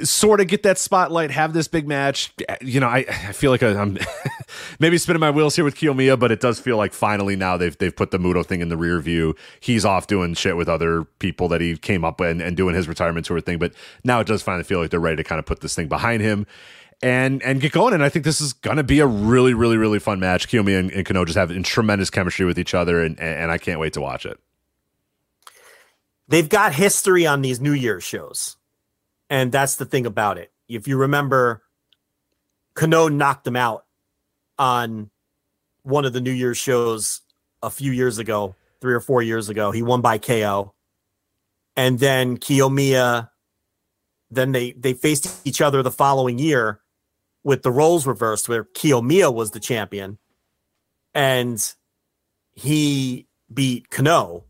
sort 0.00 0.40
of 0.40 0.48
get 0.48 0.62
that 0.62 0.78
spotlight, 0.78 1.30
have 1.30 1.52
this 1.52 1.68
big 1.68 1.86
match. 1.86 2.32
You 2.62 2.80
know, 2.80 2.88
I, 2.88 3.04
I 3.08 3.32
feel 3.32 3.50
like 3.50 3.62
I'm 3.62 3.98
maybe 4.80 4.96
spinning 4.96 5.20
my 5.20 5.30
wheels 5.30 5.54
here 5.54 5.66
with 5.66 5.76
Kiyomiya, 5.76 6.18
but 6.18 6.32
it 6.32 6.40
does 6.40 6.58
feel 6.58 6.78
like 6.78 6.94
finally 6.94 7.36
now 7.36 7.58
they've 7.58 7.76
they've 7.76 7.94
put 7.94 8.10
the 8.10 8.18
Muto 8.18 8.46
thing 8.46 8.62
in 8.62 8.70
the 8.70 8.78
rear 8.78 9.00
view. 9.00 9.36
He's 9.60 9.84
off 9.84 10.06
doing 10.06 10.32
shit 10.32 10.56
with 10.56 10.70
other 10.70 11.04
people 11.18 11.46
that 11.48 11.60
he 11.60 11.76
came 11.76 12.06
up 12.06 12.20
with 12.20 12.30
and, 12.30 12.40
and 12.40 12.56
doing 12.56 12.74
his 12.74 12.88
retirement 12.88 13.26
tour 13.26 13.38
thing. 13.42 13.58
But 13.58 13.74
now 14.02 14.20
it 14.20 14.26
does 14.26 14.42
finally 14.42 14.64
feel 14.64 14.80
like 14.80 14.88
they're 14.88 14.98
ready 14.98 15.16
to 15.16 15.24
kind 15.24 15.38
of 15.38 15.44
put 15.44 15.60
this 15.60 15.74
thing 15.74 15.88
behind 15.88 16.22
him. 16.22 16.46
And 17.02 17.42
and 17.42 17.60
get 17.60 17.72
going, 17.72 17.94
and 17.94 18.04
I 18.04 18.08
think 18.08 18.24
this 18.24 18.40
is 18.40 18.52
gonna 18.52 18.84
be 18.84 19.00
a 19.00 19.06
really, 19.06 19.54
really, 19.54 19.76
really 19.76 19.98
fun 19.98 20.20
match. 20.20 20.46
Kiyomi 20.48 20.78
and, 20.78 20.92
and 20.92 21.04
Kenoh 21.04 21.26
just 21.26 21.36
have 21.36 21.50
tremendous 21.64 22.10
chemistry 22.10 22.46
with 22.46 22.60
each 22.60 22.74
other, 22.74 23.02
and, 23.02 23.18
and 23.18 23.50
I 23.50 23.58
can't 23.58 23.80
wait 23.80 23.94
to 23.94 24.00
watch 24.00 24.24
it. 24.24 24.38
They've 26.28 26.48
got 26.48 26.72
history 26.72 27.26
on 27.26 27.42
these 27.42 27.60
New 27.60 27.72
Year's 27.72 28.04
shows, 28.04 28.56
and 29.28 29.50
that's 29.50 29.76
the 29.76 29.84
thing 29.84 30.06
about 30.06 30.38
it. 30.38 30.52
If 30.68 30.86
you 30.86 30.96
remember, 30.96 31.64
Kenoh 32.76 33.12
knocked 33.12 33.44
them 33.44 33.56
out 33.56 33.84
on 34.56 35.10
one 35.82 36.04
of 36.04 36.12
the 36.12 36.20
New 36.20 36.30
Year's 36.30 36.58
shows 36.58 37.22
a 37.64 37.70
few 37.70 37.90
years 37.90 38.18
ago, 38.18 38.54
three 38.80 38.94
or 38.94 39.00
four 39.00 39.22
years 39.22 39.48
ago. 39.48 39.72
He 39.72 39.82
won 39.82 40.02
by 40.02 40.18
KO, 40.18 40.72
and 41.76 41.98
then 41.98 42.38
Kiyomiya. 42.38 43.28
Then 44.30 44.52
they 44.52 44.70
they 44.72 44.94
faced 44.94 45.44
each 45.44 45.60
other 45.60 45.82
the 45.82 45.90
following 45.90 46.38
year 46.38 46.80
with 47.44 47.62
the 47.62 47.72
roles 47.72 48.06
reversed, 48.06 48.48
where 48.48 48.64
Kiyomiya 48.64 49.32
was 49.32 49.50
the 49.50 49.60
champion, 49.60 50.18
and 51.14 51.74
he 52.52 53.26
beat 53.52 53.90
Kenoh. 53.90 54.44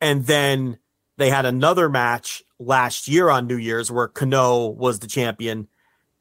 And 0.00 0.26
then 0.26 0.78
they 1.16 1.30
had 1.30 1.46
another 1.46 1.88
match 1.88 2.42
last 2.58 3.08
year 3.08 3.28
on 3.28 3.46
New 3.46 3.56
Year's 3.56 3.90
where 3.90 4.08
Kenoh 4.08 4.74
was 4.74 5.00
the 5.00 5.06
champion, 5.06 5.68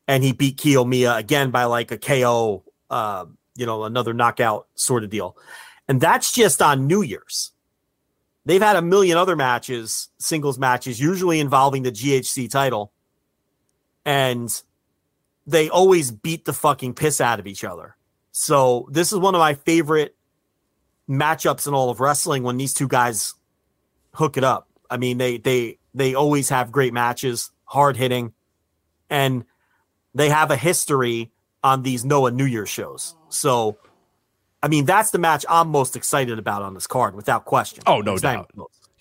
and 0.07 0.23
he 0.23 0.33
beat 0.33 0.57
Kiyomiya 0.57 1.17
again 1.17 1.51
by 1.51 1.65
like 1.65 1.91
a 1.91 1.97
KO, 1.97 2.63
uh, 2.89 3.25
you 3.55 3.65
know, 3.65 3.83
another 3.83 4.13
knockout 4.13 4.67
sort 4.75 5.03
of 5.03 5.09
deal. 5.09 5.37
And 5.87 5.99
that's 5.99 6.31
just 6.31 6.61
on 6.61 6.87
New 6.87 7.01
Year's. 7.01 7.51
They've 8.45 8.61
had 8.61 8.75
a 8.75 8.81
million 8.81 9.17
other 9.17 9.35
matches, 9.35 10.09
singles 10.17 10.59
matches, 10.59 10.99
usually 10.99 11.39
involving 11.39 11.83
the 11.83 11.91
GHC 11.91 12.49
title. 12.49 12.91
And 14.05 14.49
they 15.45 15.69
always 15.69 16.11
beat 16.11 16.45
the 16.45 16.53
fucking 16.53 16.93
piss 16.93 17.19
out 17.19 17.39
of 17.39 17.47
each 17.47 17.63
other. 17.63 17.95
So 18.31 18.87
this 18.91 19.11
is 19.11 19.19
one 19.19 19.35
of 19.35 19.39
my 19.39 19.53
favorite 19.53 20.15
matchups 21.09 21.67
in 21.67 21.73
all 21.73 21.89
of 21.89 21.99
wrestling 21.99 22.43
when 22.43 22.57
these 22.57 22.73
two 22.73 22.87
guys 22.87 23.33
hook 24.13 24.37
it 24.37 24.43
up. 24.43 24.67
I 24.89 24.97
mean, 24.97 25.17
they 25.17 25.37
they 25.37 25.79
they 25.93 26.15
always 26.15 26.49
have 26.49 26.71
great 26.71 26.93
matches, 26.93 27.51
hard 27.65 27.97
hitting, 27.97 28.33
and 29.09 29.43
they 30.15 30.29
have 30.29 30.51
a 30.51 30.55
history 30.55 31.31
on 31.63 31.83
these 31.83 32.05
Noah 32.05 32.31
New 32.31 32.45
Year 32.45 32.65
shows. 32.65 33.15
So 33.29 33.77
I 34.63 34.69
mean, 34.69 34.85
that's 34.85 35.11
the 35.11 35.19
match 35.19 35.45
I'm 35.49 35.67
most 35.67 35.97
excited 35.97 36.39
about 36.39 36.61
on 36.61 36.73
this 36.73 36.87
card, 36.87 37.15
without 37.15 37.43
question. 37.43 37.83
Oh, 37.85 37.99
no 37.99 38.17
doubt. 38.17 38.49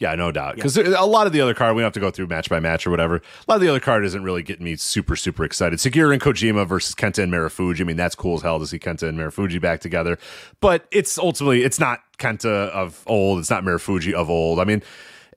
Yeah, 0.02 0.16
no 0.16 0.32
doubt. 0.32 0.56
Because 0.56 0.76
a 0.76 1.04
lot 1.04 1.28
of 1.28 1.32
the 1.32 1.40
other 1.40 1.54
card, 1.54 1.76
we 1.76 1.80
don't 1.80 1.86
have 1.86 1.92
to 1.92 2.00
go 2.00 2.10
through 2.10 2.26
match 2.26 2.50
by 2.50 2.58
match 2.58 2.88
or 2.88 2.90
whatever. 2.90 3.18
A 3.18 3.22
lot 3.46 3.54
of 3.54 3.60
the 3.60 3.68
other 3.68 3.78
card 3.78 4.04
isn't 4.04 4.24
really 4.24 4.42
getting 4.42 4.64
me 4.64 4.74
super, 4.74 5.14
super 5.14 5.44
excited. 5.44 5.78
Sugiura 5.78 6.12
and 6.12 6.20
Kojima 6.20 6.66
versus 6.66 6.92
Kenta 6.96 7.22
and 7.22 7.32
Marufuji. 7.32 7.82
I 7.82 7.84
mean, 7.84 7.96
that's 7.96 8.16
cool 8.16 8.34
as 8.34 8.42
hell 8.42 8.58
to 8.58 8.66
see 8.66 8.80
Kenta 8.80 9.04
and 9.04 9.16
Marufuji 9.16 9.60
back 9.60 9.78
together. 9.78 10.18
But 10.60 10.88
it's 10.90 11.18
ultimately, 11.18 11.62
it's 11.62 11.78
not 11.78 12.00
Kenta 12.18 12.70
of 12.70 13.04
old. 13.06 13.38
It's 13.38 13.48
not 13.48 13.62
Marufuji 13.62 14.12
of 14.12 14.28
old. 14.28 14.58
I 14.58 14.64
mean, 14.64 14.82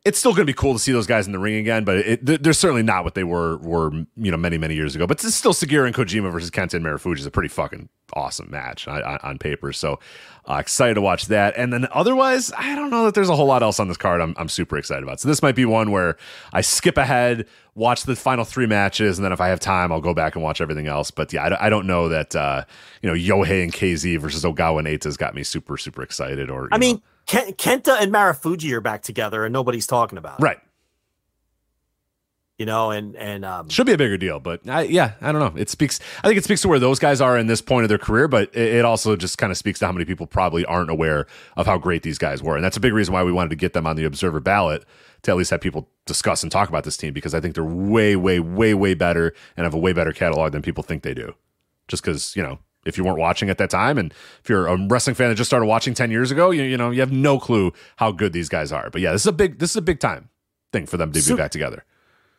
it's 0.03 0.17
still 0.17 0.31
going 0.31 0.47
to 0.47 0.51
be 0.51 0.53
cool 0.53 0.73
to 0.73 0.79
see 0.79 0.91
those 0.91 1.05
guys 1.05 1.27
in 1.27 1.31
the 1.31 1.37
ring 1.37 1.57
again, 1.57 1.83
but 1.83 1.97
it, 1.97 2.25
they're 2.25 2.53
certainly 2.53 2.81
not 2.83 3.03
what 3.03 3.13
they 3.13 3.23
were 3.23 3.57
were 3.57 3.91
you 4.17 4.31
know 4.31 4.37
many 4.37 4.57
many 4.57 4.73
years 4.73 4.95
ago. 4.95 5.05
But 5.05 5.23
it's 5.23 5.35
still 5.35 5.53
Sugiura 5.53 5.85
and 5.85 5.95
Kojima 5.95 6.31
versus 6.31 6.49
Kenta 6.49 6.73
and 6.73 6.85
Marufuji 6.85 7.19
is 7.19 7.25
a 7.27 7.31
pretty 7.31 7.49
fucking 7.49 7.89
awesome 8.13 8.49
match 8.49 8.87
on, 8.87 9.01
on 9.01 9.37
paper. 9.37 9.73
So 9.73 9.99
uh, 10.49 10.55
excited 10.55 10.95
to 10.95 11.01
watch 11.01 11.27
that. 11.27 11.55
And 11.57 11.73
then 11.73 11.87
otherwise, 11.91 12.51
I 12.57 12.75
don't 12.75 12.89
know 12.89 13.05
that 13.05 13.13
there's 13.15 13.29
a 13.29 13.35
whole 13.35 13.47
lot 13.47 13.63
else 13.63 13.79
on 13.79 13.87
this 13.87 13.97
card. 13.97 14.21
I'm 14.21 14.35
I'm 14.37 14.49
super 14.49 14.77
excited 14.77 15.03
about. 15.03 15.19
So 15.19 15.27
this 15.27 15.41
might 15.41 15.55
be 15.55 15.65
one 15.65 15.91
where 15.91 16.17
I 16.53 16.61
skip 16.61 16.97
ahead, 16.97 17.47
watch 17.73 18.03
the 18.03 18.15
final 18.15 18.45
three 18.45 18.67
matches, 18.67 19.17
and 19.17 19.25
then 19.25 19.31
if 19.31 19.41
I 19.41 19.47
have 19.47 19.59
time, 19.59 19.91
I'll 19.91 20.01
go 20.01 20.13
back 20.13 20.35
and 20.35 20.43
watch 20.43 20.61
everything 20.61 20.87
else. 20.87 21.11
But 21.11 21.33
yeah, 21.33 21.45
I, 21.45 21.67
I 21.67 21.69
don't 21.69 21.87
know 21.87 22.09
that 22.09 22.35
uh, 22.35 22.65
you 23.01 23.09
know 23.09 23.15
Yohei 23.15 23.63
and 23.63 23.73
KZ 23.73 24.19
versus 24.19 24.43
Ogawa 24.43 24.79
and 24.79 24.87
Eita's 24.87 25.17
got 25.17 25.35
me 25.35 25.43
super 25.43 25.77
super 25.77 26.03
excited. 26.03 26.49
Or 26.49 26.69
I 26.71 26.77
mean. 26.77 26.95
Know, 26.95 27.01
Kenta 27.27 27.99
and 27.99 28.13
Marufuji 28.13 28.71
are 28.73 28.81
back 28.81 29.01
together, 29.01 29.45
and 29.45 29.51
nobody's 29.51 29.87
talking 29.87 30.19
about 30.19 30.39
it. 30.39 30.43
Right. 30.43 30.59
You 32.57 32.65
know, 32.65 32.91
and 32.91 33.17
and 33.17 33.43
um, 33.43 33.67
should 33.67 33.85
be 33.85 33.91
a 33.91 33.97
bigger 33.97 34.17
deal, 34.17 34.39
but 34.39 34.61
I, 34.69 34.83
yeah, 34.83 35.13
I 35.19 35.33
don't 35.33 35.41
know. 35.41 35.59
It 35.59 35.69
speaks. 35.69 35.99
I 36.23 36.27
think 36.27 36.37
it 36.37 36.45
speaks 36.45 36.61
to 36.61 36.69
where 36.69 36.79
those 36.79 36.99
guys 36.99 37.19
are 37.19 37.37
in 37.37 37.47
this 37.47 37.59
point 37.61 37.83
of 37.83 37.89
their 37.89 37.97
career, 37.97 38.29
but 38.29 38.55
it, 38.55 38.75
it 38.75 38.85
also 38.85 39.17
just 39.17 39.37
kind 39.37 39.51
of 39.51 39.57
speaks 39.57 39.79
to 39.79 39.85
how 39.85 39.91
many 39.91 40.05
people 40.05 40.25
probably 40.25 40.63
aren't 40.63 40.89
aware 40.89 41.27
of 41.57 41.65
how 41.65 41.77
great 41.77 42.03
these 42.03 42.17
guys 42.17 42.41
were, 42.41 42.55
and 42.55 42.63
that's 42.63 42.77
a 42.77 42.79
big 42.79 42.93
reason 42.93 43.13
why 43.13 43.23
we 43.23 43.31
wanted 43.33 43.49
to 43.49 43.57
get 43.57 43.73
them 43.73 43.85
on 43.85 43.97
the 43.97 44.05
Observer 44.05 44.39
ballot 44.39 44.85
to 45.23 45.31
at 45.31 45.37
least 45.37 45.51
have 45.51 45.59
people 45.59 45.89
discuss 46.05 46.43
and 46.43 46.51
talk 46.51 46.69
about 46.69 46.85
this 46.85 46.95
team 46.95 47.13
because 47.13 47.33
I 47.33 47.41
think 47.41 47.55
they're 47.55 47.63
way, 47.65 48.15
way, 48.15 48.39
way, 48.39 48.73
way 48.73 48.93
better 48.93 49.33
and 49.57 49.65
have 49.65 49.73
a 49.73 49.79
way 49.79 49.91
better 49.91 50.13
catalog 50.13 50.53
than 50.53 50.61
people 50.61 50.83
think 50.83 51.03
they 51.03 51.13
do. 51.13 51.35
Just 51.89 52.03
because 52.03 52.37
you 52.37 52.43
know 52.43 52.59
if 52.85 52.97
you 52.97 53.03
weren't 53.03 53.17
watching 53.17 53.49
at 53.49 53.57
that 53.57 53.69
time. 53.69 53.97
And 53.97 54.13
if 54.41 54.49
you're 54.49 54.67
a 54.67 54.87
wrestling 54.87 55.15
fan 55.15 55.29
that 55.29 55.35
just 55.35 55.49
started 55.49 55.65
watching 55.65 55.93
10 55.93 56.11
years 56.11 56.31
ago, 56.31 56.51
you, 56.51 56.63
you 56.63 56.77
know, 56.77 56.91
you 56.91 57.01
have 57.01 57.11
no 57.11 57.39
clue 57.39 57.73
how 57.97 58.11
good 58.11 58.31
these 58.31 58.47
guys 58.47 58.71
are. 58.71 58.89
But 58.89 59.01
yeah, 59.01 59.11
this 59.11 59.23
is 59.23 59.27
a 59.27 59.33
big, 59.33 59.59
this 59.59 59.71
is 59.71 59.77
a 59.77 59.81
big 59.81 59.99
time 59.99 60.29
thing 60.71 60.85
for 60.85 60.97
them 60.97 61.11
to 61.11 61.21
Su- 61.21 61.33
be 61.33 61.41
back 61.41 61.51
together. 61.51 61.83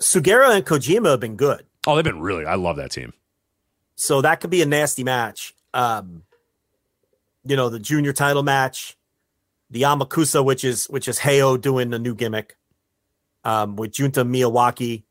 Sugiura 0.01 0.57
and 0.57 0.65
Kojima 0.65 1.11
have 1.11 1.21
been 1.21 1.37
good. 1.37 1.65
Oh, 1.87 1.95
they've 1.95 2.05
been 2.05 2.21
really, 2.21 2.45
I 2.45 2.57
love 2.57 2.77
that 2.77 2.91
team. 2.91 3.13
So 3.95 4.21
that 4.21 4.41
could 4.41 4.51
be 4.51 4.63
a 4.63 4.67
nasty 4.67 5.05
match. 5.05 5.55
Um, 5.73 6.23
you 7.45 7.57
know, 7.57 7.69
the 7.69 7.79
junior 7.79 8.13
title 8.13 8.43
match, 8.43 8.97
the 9.71 9.83
Amakusa, 9.83 10.45
which 10.45 10.65
is, 10.65 10.87
which 10.87 11.09
is 11.09 11.19
Heyo 11.19 11.61
doing 11.61 11.91
the 11.91 11.99
new 11.99 12.15
gimmick, 12.15 12.57
um, 13.45 13.77
with 13.77 13.93
Junta 13.93 14.25
Miyawaki. 14.25 15.05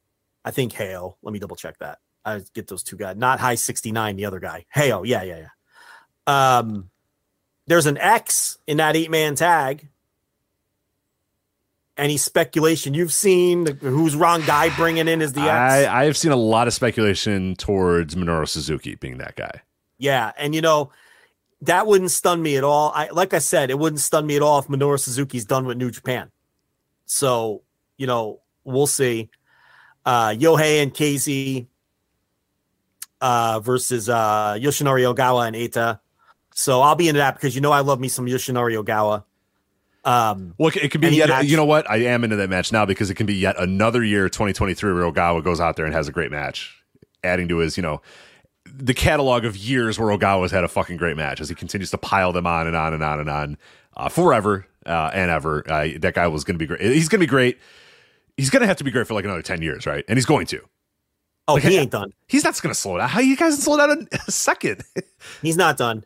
I 0.43 0.51
think 0.51 0.73
Heyo. 0.73 1.15
Let 1.23 1.33
me 1.33 1.39
double 1.39 1.55
check 1.55 1.77
that. 1.79 1.99
I 2.23 2.41
get 2.53 2.67
those 2.67 2.83
two 2.83 2.97
guys, 2.97 3.15
not 3.17 3.39
high 3.39 3.55
69, 3.55 4.15
the 4.15 4.25
other 4.25 4.39
guy. 4.39 4.65
Hey, 4.71 4.91
oh, 4.91 5.03
yeah, 5.03 5.23
yeah, 5.23 5.47
yeah. 5.47 6.57
Um, 6.57 6.89
there's 7.67 7.85
an 7.85 7.97
X 7.97 8.57
in 8.67 8.77
that 8.77 8.95
eight 8.95 9.11
man 9.11 9.35
tag. 9.35 9.87
Any 11.97 12.17
speculation 12.17 12.93
you've 12.93 13.13
seen? 13.13 13.67
Who's 13.77 14.15
wrong 14.15 14.41
guy 14.45 14.75
bringing 14.75 15.07
in 15.07 15.21
is 15.21 15.31
the 15.31 15.41
X? 15.41 15.49
I, 15.49 16.01
I 16.01 16.05
have 16.05 16.17
seen 16.17 16.31
a 16.31 16.37
lot 16.37 16.67
of 16.67 16.73
speculation 16.73 17.55
towards 17.55 18.15
Minoru 18.15 18.47
Suzuki 18.47 18.95
being 18.95 19.19
that 19.19 19.37
guy. 19.37 19.61
Yeah, 19.97 20.33
and 20.37 20.53
you 20.53 20.61
know 20.61 20.91
that 21.61 21.87
wouldn't 21.87 22.11
stun 22.11 22.41
me 22.41 22.57
at 22.57 22.63
all. 22.63 22.91
I 22.93 23.09
like 23.09 23.33
I 23.33 23.39
said, 23.39 23.69
it 23.69 23.79
wouldn't 23.79 24.01
stun 24.01 24.27
me 24.27 24.35
at 24.35 24.41
all 24.41 24.59
if 24.59 24.67
Minoru 24.67 24.99
Suzuki's 24.99 25.45
done 25.45 25.65
with 25.65 25.77
New 25.77 25.89
Japan. 25.89 26.31
So 27.05 27.61
you 27.97 28.07
know 28.07 28.41
we'll 28.63 28.87
see. 28.87 29.29
Uh, 30.05 30.29
Yohei 30.29 30.83
and 30.83 30.93
KZ 30.93 31.65
uh, 33.21 33.59
versus 33.59 34.09
uh, 34.09 34.55
Yoshinori 34.59 35.13
Ogawa 35.13 35.47
and 35.47 35.55
Eita. 35.55 35.99
So 36.53 36.81
I'll 36.81 36.95
be 36.95 37.07
into 37.07 37.19
that 37.19 37.35
because 37.35 37.55
you 37.55 37.61
know 37.61 37.71
I 37.71 37.79
love 37.79 37.99
me 37.99 38.07
some 38.07 38.25
Yoshinori 38.25 38.81
Ogawa. 38.83 39.23
Um, 40.05 40.53
well, 40.59 40.71
it 40.75 40.91
could 40.91 41.01
be 41.01 41.09
yet. 41.09 41.29
Match. 41.29 41.45
You 41.45 41.57
know 41.57 41.65
what? 41.65 41.89
I 41.89 41.97
am 41.97 42.23
into 42.23 42.35
that 42.35 42.49
match 42.49 42.71
now 42.71 42.85
because 42.85 43.09
it 43.09 43.15
can 43.15 43.25
be 43.25 43.35
yet 43.35 43.55
another 43.59 44.03
year, 44.03 44.29
2023, 44.29 44.93
where 44.93 45.11
Ogawa 45.11 45.43
goes 45.43 45.59
out 45.59 45.75
there 45.75 45.85
and 45.85 45.93
has 45.93 46.07
a 46.07 46.11
great 46.11 46.31
match, 46.31 46.77
adding 47.23 47.47
to 47.47 47.57
his, 47.57 47.75
you 47.75 47.83
know, 47.83 48.01
the 48.65 48.93
catalog 48.93 49.45
of 49.45 49.57
years 49.57 49.97
where 49.97 50.15
Ogawa's 50.15 50.51
had 50.51 50.63
a 50.63 50.67
fucking 50.67 50.97
great 50.97 51.17
match 51.17 51.41
as 51.41 51.49
he 51.49 51.55
continues 51.55 51.89
to 51.91 51.97
pile 51.97 52.31
them 52.31 52.45
on 52.45 52.67
and 52.67 52.75
on 52.75 52.93
and 52.93 53.03
on 53.03 53.19
and 53.19 53.29
on 53.29 53.57
uh, 53.97 54.09
forever 54.09 54.67
uh, 54.85 55.09
and 55.13 55.31
ever. 55.31 55.63
Uh, 55.69 55.89
that 55.99 56.13
guy 56.13 56.27
was 56.27 56.43
going 56.43 56.55
to 56.55 56.59
be 56.59 56.67
great. 56.67 56.81
He's 56.81 57.09
going 57.09 57.19
to 57.19 57.25
be 57.25 57.29
great. 57.29 57.59
He's 58.37 58.49
going 58.49 58.61
to 58.61 58.67
have 58.67 58.77
to 58.77 58.83
be 58.83 58.91
great 58.91 59.07
for 59.07 59.15
like 59.15 59.25
another 59.25 59.41
10 59.41 59.61
years, 59.61 59.85
right? 59.85 60.03
And 60.07 60.17
he's 60.17 60.25
going 60.25 60.45
to. 60.47 60.61
Oh, 61.47 61.53
like, 61.55 61.63
he 61.63 61.77
ain't 61.77 61.91
done. 61.91 62.11
He's 62.27 62.43
not 62.43 62.59
going 62.61 62.73
to 62.73 62.79
slow 62.79 62.97
down. 62.97 63.07
How 63.07 63.19
you 63.19 63.37
guys 63.37 63.61
slow 63.61 63.77
down 63.77 64.07
a 64.27 64.31
second? 64.31 64.83
he's 65.41 65.57
not 65.57 65.77
done. 65.77 66.03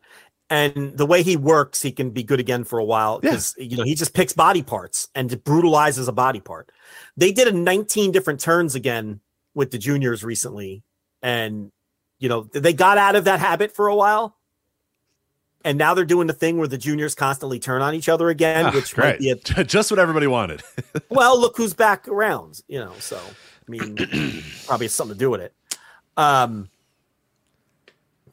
And 0.50 0.98
the 0.98 1.06
way 1.06 1.22
he 1.22 1.38
works, 1.38 1.82
he 1.82 1.92
can 1.92 2.10
be 2.10 2.24
good 2.24 2.40
again 2.40 2.64
for 2.64 2.80
a 2.80 2.84
while 2.84 3.20
because 3.20 3.54
yeah. 3.58 3.66
you 3.66 3.78
know 3.78 3.84
he 3.84 3.94
just 3.94 4.16
picks 4.16 4.34
body 4.34 4.64
parts 4.64 5.08
and 5.14 5.44
brutalizes 5.44 6.08
a 6.08 6.12
body 6.12 6.40
part. 6.40 6.72
They 7.16 7.32
did 7.32 7.48
a 7.48 7.52
19 7.52 8.12
different 8.12 8.40
turns 8.40 8.74
again 8.74 9.20
with 9.54 9.70
the 9.70 9.78
juniors 9.78 10.24
recently, 10.24 10.84
and 11.22 11.72
you 12.18 12.30
know 12.30 12.50
they 12.52 12.74
got 12.74 12.98
out 12.98 13.16
of 13.16 13.26
that 13.26 13.40
habit 13.40 13.76
for 13.76 13.90
a 13.90 13.96
while, 13.96 14.38
and 15.64 15.78
now 15.78 15.94
they're 15.94 16.04
doing 16.04 16.26
the 16.26 16.34
thing 16.34 16.58
where 16.58 16.68
the 16.68 16.80
juniors 16.80 17.14
constantly 17.14 17.60
turn 17.60 17.84
on 17.84 17.94
each 17.94 18.10
other 18.10 18.30
again, 18.30 18.68
oh, 18.68 18.72
which 18.72 18.96
great. 18.96 19.06
might 19.06 19.20
be 19.20 19.30
a, 19.30 19.36
just 19.64 19.92
what 19.92 20.00
everybody 20.00 20.26
wanted. 20.26 20.64
well, 21.10 21.40
look 21.40 21.58
who's 21.58 21.76
back 21.76 22.08
around, 22.08 22.62
you 22.68 22.80
know. 22.80 22.94
So 23.00 23.18
I 23.18 23.72
mean, 23.72 23.96
probably 24.66 24.86
has 24.86 24.96
something 24.96 25.16
to 25.16 25.20
do 25.20 25.30
with 25.30 25.42
it. 25.42 25.54
Um, 26.18 26.70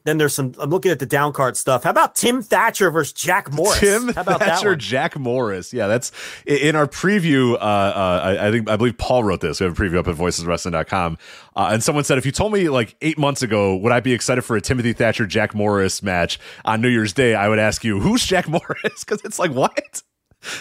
then 0.07 0.17
there's 0.17 0.33
some. 0.33 0.53
I'm 0.57 0.69
looking 0.69 0.91
at 0.91 0.99
the 0.99 1.05
down 1.05 1.33
card 1.33 1.57
stuff. 1.57 1.83
How 1.83 1.89
about 1.89 2.15
Tim 2.15 2.41
Thatcher 2.41 2.89
versus 2.89 3.11
Jack 3.11 3.51
Morris? 3.51 3.79
Tim 3.79 4.07
How 4.07 4.21
about 4.21 4.39
Thatcher, 4.39 4.75
Jack 4.77 5.19
Morris. 5.19 5.73
Yeah, 5.73 5.87
that's 5.87 6.13
in 6.45 6.77
our 6.77 6.87
preview. 6.87 7.55
Uh, 7.55 7.57
uh, 7.57 8.21
I, 8.23 8.47
I, 8.47 8.51
think 8.51 8.69
I 8.69 8.77
believe 8.77 8.97
Paul 8.97 9.25
wrote 9.25 9.41
this. 9.41 9.59
We 9.59 9.65
have 9.65 9.77
a 9.77 9.81
preview 9.81 9.97
up 9.97 10.07
at 10.07 10.15
voiceswrestling.com. 10.15 11.17
Uh, 11.55 11.69
and 11.71 11.83
someone 11.83 12.05
said, 12.05 12.17
if 12.17 12.25
you 12.25 12.31
told 12.31 12.53
me 12.53 12.69
like 12.69 12.95
eight 13.01 13.17
months 13.17 13.41
ago, 13.41 13.75
would 13.75 13.91
I 13.91 13.99
be 13.99 14.13
excited 14.13 14.43
for 14.43 14.55
a 14.55 14.61
Timothy 14.61 14.93
Thatcher 14.93 15.25
Jack 15.25 15.53
Morris 15.53 16.01
match 16.01 16.39
on 16.63 16.81
New 16.81 16.89
Year's 16.89 17.11
Day? 17.11 17.35
I 17.35 17.49
would 17.49 17.59
ask 17.59 17.83
you, 17.83 17.99
who's 17.99 18.25
Jack 18.25 18.47
Morris? 18.47 19.03
Because 19.03 19.21
it's 19.25 19.39
like 19.39 19.51
what? 19.51 20.03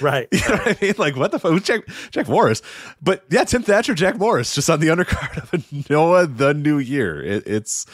Right. 0.01 0.29
You 0.33 0.41
know 0.41 0.57
what 0.57 0.69
I 0.69 0.85
mean? 0.85 0.95
Like, 0.99 1.17
what 1.17 1.31
the 1.31 1.39
fuck? 1.39 1.63
Jack, 1.63 1.83
Jack 2.11 2.29
Morris? 2.29 2.63
But 3.01 3.25
yeah, 3.31 3.45
Tim 3.45 3.63
Thatcher, 3.63 3.95
Jack 3.95 4.19
Morris, 4.19 4.55
just 4.55 4.69
on 4.69 4.81
the 4.81 4.87
undercard 4.95 5.43
of 5.43 5.55
a 5.55 5.93
Noah 5.93 6.27
the 6.27 6.53
New 6.53 6.79
Year. 6.79 7.23
It, 7.23 7.47
it's 7.47 7.87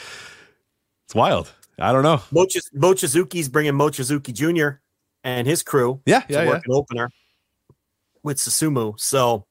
it's 1.12 1.14
wild. 1.14 1.52
I 1.78 1.92
don't 1.92 2.02
know. 2.02 2.22
Moch- 2.30 2.72
Mochizuki's 2.74 3.46
bringing 3.46 3.74
Mochizuki 3.74 4.32
Jr. 4.32 4.78
and 5.24 5.46
his 5.46 5.62
crew. 5.62 6.00
Yeah, 6.06 6.22
yeah, 6.26 6.42
yeah. 6.44 6.54
An 6.54 6.62
opener 6.70 7.10
with 8.22 8.38
Susumu. 8.38 8.98
So, 8.98 9.44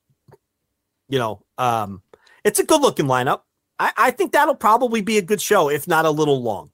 you 1.07 1.19
know, 1.19 1.43
um, 1.59 2.01
it's 2.43 2.57
a 2.57 2.63
good 2.63 2.81
looking 2.81 3.05
lineup. 3.05 3.41
I, 3.77 3.91
I 3.95 4.11
think 4.11 4.31
that'll 4.31 4.55
probably 4.55 5.01
be 5.01 5.19
a 5.19 5.21
good 5.21 5.39
show, 5.39 5.69
if 5.69 5.87
not 5.87 6.05
a 6.05 6.09
little 6.09 6.41
long 6.41 6.71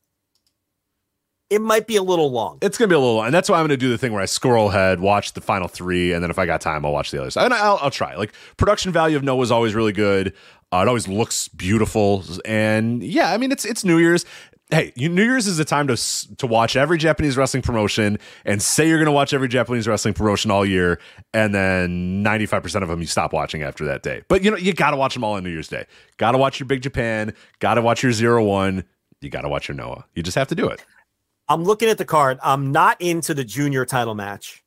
it 1.49 1.61
might 1.61 1.87
be 1.87 1.95
a 1.95 2.03
little 2.03 2.29
long. 2.31 2.57
It's 2.61 2.77
gonna 2.77 2.89
be 2.89 2.95
a 2.95 2.99
little 2.99 3.15
long, 3.15 3.27
and 3.27 3.33
that's 3.33 3.49
why 3.49 3.57
I'm 3.57 3.63
gonna 3.63 3.77
do 3.77 3.89
the 3.89 3.97
thing 3.97 4.11
where 4.11 4.21
I 4.21 4.25
scroll 4.25 4.69
ahead, 4.69 4.99
watch 4.99 5.33
the 5.33 5.41
final 5.41 5.67
three, 5.67 6.11
and 6.11 6.21
then 6.21 6.29
if 6.29 6.37
I 6.37 6.45
got 6.45 6.61
time, 6.61 6.85
I'll 6.85 6.91
watch 6.91 7.11
the 7.11 7.21
others. 7.21 7.37
And 7.37 7.53
I'll, 7.53 7.79
I'll 7.81 7.91
try. 7.91 8.15
Like 8.15 8.33
production 8.57 8.91
value 8.91 9.15
of 9.15 9.23
Noah 9.23 9.43
is 9.43 9.51
always 9.51 9.73
really 9.73 9.93
good. 9.93 10.33
Uh, 10.73 10.79
it 10.81 10.87
always 10.87 11.07
looks 11.07 11.47
beautiful, 11.47 12.23
and 12.43 13.01
yeah, 13.01 13.31
I 13.31 13.37
mean 13.37 13.51
it's 13.51 13.63
it's 13.63 13.85
New 13.85 13.97
Year's. 13.97 14.25
Hey, 14.69 14.91
New 14.97 15.23
Year's 15.23 15.47
is 15.47 15.59
a 15.59 15.65
time 15.65 15.87
to 15.87 15.95
to 16.37 16.45
watch 16.45 16.75
every 16.75 16.97
Japanese 16.97 17.37
wrestling 17.37 17.63
promotion 17.63 18.19
and 18.43 18.61
say 18.61 18.87
you're 18.87 18.97
going 18.97 19.05
to 19.05 19.13
watch 19.13 19.33
every 19.33 19.47
Japanese 19.47 19.87
wrestling 19.87 20.13
promotion 20.13 20.51
all 20.51 20.65
year, 20.65 20.99
and 21.33 21.55
then 21.55 22.21
95 22.21 22.63
percent 22.63 22.83
of 22.83 22.89
them 22.89 22.99
you 22.99 23.07
stop 23.07 23.31
watching 23.31 23.63
after 23.63 23.85
that 23.85 24.03
day. 24.03 24.23
But 24.27 24.43
you 24.43 24.51
know 24.51 24.57
you 24.57 24.73
got 24.73 24.91
to 24.91 24.97
watch 24.97 25.13
them 25.13 25.23
all 25.23 25.33
on 25.33 25.43
New 25.45 25.51
Year's 25.51 25.69
Day. 25.69 25.85
Got 26.17 26.31
to 26.33 26.37
watch 26.37 26.59
your 26.59 26.67
Big 26.67 26.81
Japan. 26.81 27.33
Got 27.59 27.75
to 27.75 27.81
watch 27.81 28.03
your 28.03 28.11
Zero 28.11 28.43
One. 28.43 28.83
You 29.21 29.29
got 29.29 29.41
to 29.41 29.49
watch 29.49 29.69
your 29.69 29.75
Noah. 29.75 30.05
You 30.15 30.23
just 30.23 30.35
have 30.35 30.49
to 30.49 30.55
do 30.55 30.67
it. 30.67 30.83
I'm 31.47 31.63
looking 31.63 31.87
at 31.87 31.97
the 31.97 32.05
card. 32.05 32.37
I'm 32.43 32.73
not 32.73 32.99
into 33.01 33.33
the 33.33 33.45
junior 33.45 33.85
title 33.85 34.15
match. 34.15 34.65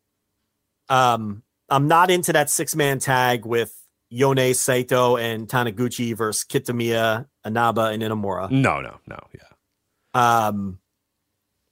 Um, 0.88 1.42
I'm 1.68 1.88
not 1.88 2.10
into 2.10 2.32
that 2.32 2.48
six 2.48 2.74
man 2.74 3.00
tag 3.00 3.44
with 3.44 3.76
Yone 4.08 4.54
Saito 4.54 5.16
and 5.16 5.46
Taniguchi 5.46 6.16
versus 6.16 6.44
Kitamiya, 6.44 7.26
Inaba, 7.44 7.92
and 7.92 8.02
Inamura. 8.02 8.50
No, 8.50 8.80
no, 8.80 8.96
no. 9.06 9.18
Yeah. 9.34 9.42
Um, 10.14 10.78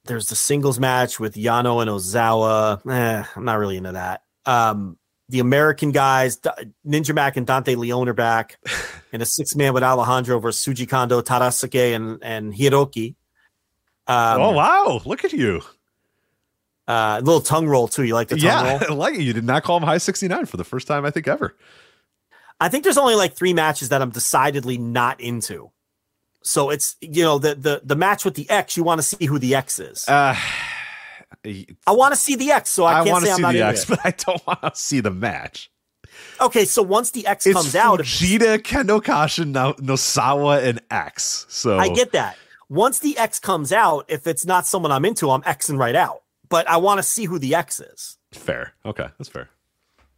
there's 0.05 0.27
the 0.27 0.35
singles 0.35 0.79
match 0.79 1.19
with 1.19 1.35
Yano 1.35 1.81
and 1.81 1.89
Ozawa. 1.89 2.81
Eh, 2.89 3.23
I'm 3.35 3.45
not 3.45 3.59
really 3.59 3.77
into 3.77 3.91
that. 3.93 4.23
Um, 4.45 4.97
the 5.29 5.39
American 5.39 5.91
guys, 5.91 6.39
Ninja 6.85 7.13
Mac 7.13 7.37
and 7.37 7.45
Dante 7.45 7.75
Leon 7.75 8.09
are 8.09 8.13
back, 8.13 8.57
and 9.13 9.21
a 9.21 9.25
six 9.25 9.55
man 9.55 9.73
with 9.73 9.83
Alejandro 9.83 10.39
versus 10.39 10.65
Shuji 10.65 10.89
Kondo, 10.89 11.21
Tadasuke, 11.21 11.95
and 11.95 12.17
and 12.23 12.53
Hiroki. 12.53 13.15
Um, 14.07 14.41
oh 14.41 14.51
wow! 14.51 15.01
Look 15.05 15.23
at 15.23 15.33
you. 15.33 15.61
Uh, 16.87 17.21
little 17.23 17.41
tongue 17.41 17.67
roll 17.67 17.87
too. 17.87 18.03
You 18.03 18.15
like 18.15 18.29
the 18.29 18.37
tongue 18.37 18.45
yeah, 18.45 18.71
roll? 18.71 18.79
I 18.89 18.93
like 18.93 19.15
it. 19.15 19.21
You 19.21 19.33
did 19.33 19.43
not 19.43 19.63
call 19.63 19.77
him 19.77 19.83
high 19.83 19.99
sixty 19.99 20.27
nine 20.27 20.47
for 20.47 20.57
the 20.57 20.63
first 20.63 20.87
time 20.87 21.05
I 21.05 21.11
think 21.11 21.27
ever. 21.27 21.55
I 22.59 22.69
think 22.69 22.83
there's 22.83 22.97
only 22.97 23.15
like 23.15 23.35
three 23.35 23.53
matches 23.53 23.89
that 23.89 24.01
I'm 24.01 24.09
decidedly 24.09 24.79
not 24.79 25.21
into. 25.21 25.71
So 26.41 26.69
it's 26.69 26.95
you 27.01 27.23
know 27.23 27.37
the 27.37 27.55
the 27.55 27.81
the 27.83 27.95
match 27.95 28.25
with 28.25 28.35
the 28.35 28.49
X. 28.49 28.77
You 28.77 28.83
want 28.83 28.99
to 28.99 29.03
see 29.03 29.25
who 29.25 29.39
the 29.39 29.55
X 29.55 29.79
is. 29.79 30.07
Uh, 30.07 30.35
I 31.45 31.91
want 31.91 32.13
to 32.13 32.19
see 32.19 32.35
the 32.35 32.51
X, 32.51 32.71
so 32.71 32.85
I, 32.85 33.01
I 33.01 33.03
can't 33.05 33.23
say 33.23 33.31
I'm 33.31 33.41
not 33.41 33.53
the 33.53 33.61
X, 33.61 33.85
but 33.85 33.99
I 34.03 34.11
don't 34.11 34.45
want 34.45 34.61
to 34.61 34.71
see 34.75 34.99
the 34.99 35.11
match. 35.11 35.71
Okay, 36.41 36.65
so 36.65 36.81
once 36.81 37.11
the 37.11 37.25
X 37.27 37.45
it's 37.45 37.55
comes 37.55 37.75
out, 37.75 37.99
Fujita, 37.99 38.57
Kendo 38.59 39.01
Kashin, 39.01 39.47
no, 39.47 39.73
Nosawa, 39.73 40.63
and 40.63 40.81
X. 40.89 41.45
So 41.49 41.77
I 41.77 41.89
get 41.89 42.11
that. 42.13 42.37
Once 42.67 42.99
the 42.99 43.17
X 43.17 43.39
comes 43.39 43.71
out, 43.71 44.05
if 44.07 44.27
it's 44.27 44.45
not 44.45 44.65
someone 44.65 44.91
I'm 44.91 45.05
into, 45.05 45.29
I'm 45.29 45.41
Xing 45.43 45.77
right 45.77 45.95
out. 45.95 46.21
But 46.49 46.67
I 46.69 46.77
want 46.77 46.97
to 46.97 47.03
see 47.03 47.25
who 47.25 47.39
the 47.39 47.55
X 47.55 47.79
is. 47.79 48.17
fair. 48.31 48.73
Okay, 48.85 49.07
that's 49.17 49.29
fair. 49.29 49.49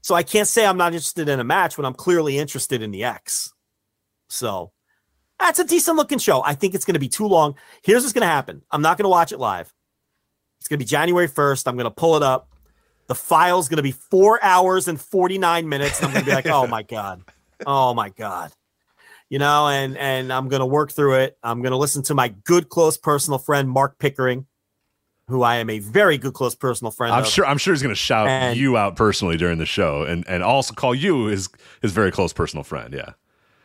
So 0.01 0.15
I 0.15 0.23
can't 0.23 0.47
say 0.47 0.65
I'm 0.65 0.77
not 0.77 0.93
interested 0.93 1.29
in 1.29 1.39
a 1.39 1.43
match 1.43 1.77
when 1.77 1.85
I'm 1.85 1.93
clearly 1.93 2.37
interested 2.39 2.81
in 2.81 2.91
the 2.91 3.03
X. 3.03 3.53
So 4.29 4.71
that's 5.41 5.59
a 5.59 5.65
decent 5.65 5.97
looking 5.97 6.19
show. 6.19 6.43
I 6.43 6.53
think 6.55 6.73
it's 6.73 6.85
going 6.85 6.93
to 6.93 6.99
be 6.99 7.09
too 7.09 7.27
long. 7.27 7.55
Here's 7.83 8.03
what's 8.03 8.13
going 8.13 8.21
to 8.21 8.27
happen 8.27 8.61
I'm 8.71 8.81
not 8.81 8.97
going 8.97 9.05
to 9.05 9.09
watch 9.09 9.31
it 9.31 9.39
live. 9.39 9.73
It's 10.59 10.67
going 10.67 10.79
to 10.79 10.85
be 10.85 10.87
January 10.87 11.27
1st. 11.27 11.67
I'm 11.67 11.75
going 11.75 11.85
to 11.85 11.91
pull 11.91 12.15
it 12.15 12.23
up. 12.23 12.49
The 13.07 13.15
file's 13.15 13.67
going 13.67 13.77
to 13.77 13.83
be 13.83 13.91
four 13.91 14.41
hours 14.43 14.87
and 14.87 15.01
49 15.01 15.67
minutes. 15.67 15.99
And 15.99 16.07
I'm 16.07 16.13
going 16.13 16.23
to 16.25 16.29
be 16.29 16.35
like, 16.35 16.47
oh 16.47 16.67
my 16.67 16.83
God. 16.83 17.23
Oh 17.65 17.93
my 17.93 18.09
God. 18.09 18.51
You 19.29 19.39
know, 19.39 19.69
and 19.69 19.97
and 19.97 20.33
I'm 20.33 20.49
gonna 20.49 20.65
work 20.65 20.91
through 20.91 21.19
it. 21.19 21.37
I'm 21.41 21.61
gonna 21.61 21.77
listen 21.77 22.03
to 22.03 22.13
my 22.13 22.27
good 22.43 22.67
close 22.67 22.97
personal 22.97 23.39
friend 23.39 23.69
Mark 23.69 23.97
Pickering, 23.97 24.45
who 25.29 25.41
I 25.41 25.55
am 25.57 25.69
a 25.69 25.79
very 25.79 26.17
good 26.17 26.33
close 26.33 26.53
personal 26.53 26.91
friend. 26.91 27.13
I'm 27.13 27.21
of. 27.21 27.29
sure. 27.29 27.45
I'm 27.45 27.57
sure 27.57 27.73
he's 27.73 27.81
going 27.81 27.95
to 27.95 27.99
shout 27.99 28.27
And- 28.27 28.59
you 28.59 28.75
out 28.75 28.97
personally 28.97 29.37
during 29.37 29.57
the 29.57 29.65
show, 29.65 30.03
and 30.03 30.27
and 30.27 30.43
also 30.43 30.73
call 30.73 30.93
you 30.93 31.27
his 31.27 31.47
his 31.81 31.93
very 31.93 32.11
close 32.11 32.33
personal 32.33 32.65
friend. 32.65 32.93
Yeah. 32.93 33.11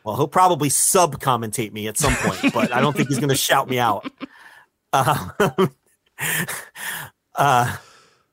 Well, 0.07 0.15
he'll 0.15 0.29
probably 0.29 0.69
sub 0.69 1.21
commentate 1.21 1.73
me 1.73 1.89
at 1.89 1.99
some 1.99 2.15
point, 2.15 2.55
but 2.55 2.73
I 2.73 2.81
don't 2.81 2.97
think 2.97 3.09
he's 3.09 3.19
going 3.19 3.29
to 3.31 3.35
shout 3.35 3.69
me 3.69 3.81
out. 3.81 4.09
Uh, 4.93 5.31
uh, 7.35 7.77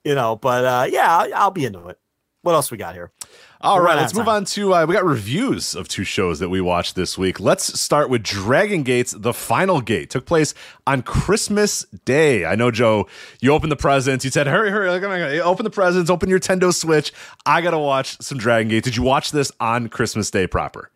you 0.04 0.14
know, 0.14 0.36
but 0.36 0.64
uh, 0.64 0.88
yeah, 0.88 1.18
I'll, 1.18 1.34
I'll 1.34 1.52
be 1.52 1.66
into 1.66 1.88
it. 1.88 1.98
What 2.44 2.54
else 2.54 2.70
we 2.70 2.78
got 2.78 2.94
here? 2.94 3.12
All 3.60 3.82
right, 3.82 3.96
let's 3.96 4.14
move 4.14 4.28
on 4.28 4.46
to 4.46 4.76
uh, 4.76 4.86
we 4.86 4.94
got 4.94 5.06
reviews 5.06 5.74
of 5.74 5.88
two 5.88 6.04
shows 6.04 6.40
that 6.40 6.50
we 6.50 6.62
watched 6.62 6.96
this 6.96 7.18
week. 7.18 7.40
Let's 7.40 7.80
start 7.80 8.08
with 8.10 8.22
Dragon 8.22 8.84
Gates. 8.84 9.16
The 9.18 9.34
final 9.34 9.82
gate 9.82 10.12
took 10.12 10.26
place 10.26 10.54
on 10.86 11.02
Christmas 11.02 11.86
Day. 12.06 12.46
I 12.46 12.54
know, 12.56 12.70
Joe, 12.70 13.08
you 13.40 13.52
opened 13.52 13.72
the 13.72 13.78
presents. 13.78 14.24
You 14.26 14.30
said, 14.30 14.46
"Hurry, 14.46 14.70
hurry! 14.70 14.90
Like, 14.90 15.02
my 15.02 15.18
God, 15.18 15.32
open 15.40 15.64
the 15.64 15.72
presents, 15.72 16.12
open 16.12 16.30
your 16.30 16.40
Nintendo 16.40 16.72
Switch. 16.72 17.14
I 17.48 17.62
gotta 17.62 17.80
watch 17.80 18.22
some 18.22 18.38
Dragon 18.38 18.68
Gate." 18.68 18.84
Did 18.84 18.96
you 18.96 19.04
watch 19.04 19.32
this 19.32 19.52
on 19.60 19.88
Christmas 19.88 20.30
Day 20.30 20.46
proper? 20.46 20.92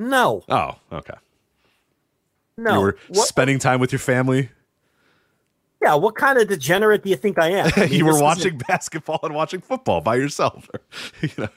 No, 0.00 0.42
Oh, 0.48 0.76
okay. 0.90 1.14
no. 2.56 2.74
You 2.74 2.80
were 2.80 2.96
What- 3.08 3.28
spending 3.28 3.58
time 3.58 3.80
with 3.80 3.92
your 3.92 3.98
family. 3.98 4.48
yeah, 5.82 5.94
what 5.94 6.14
kind 6.14 6.38
of 6.38 6.48
degenerate 6.48 7.02
do 7.04 7.10
you 7.10 7.16
think 7.16 7.38
I 7.38 7.48
am? 7.48 7.70
I 7.76 7.80
mean, 7.86 7.92
you 7.92 8.06
were 8.06 8.18
watching 8.20 8.56
basketball 8.68 9.20
and 9.22 9.34
watching 9.34 9.60
football 9.60 10.00
by 10.00 10.16
yourself. 10.16 10.68
you 11.20 11.28
know? 11.36 11.48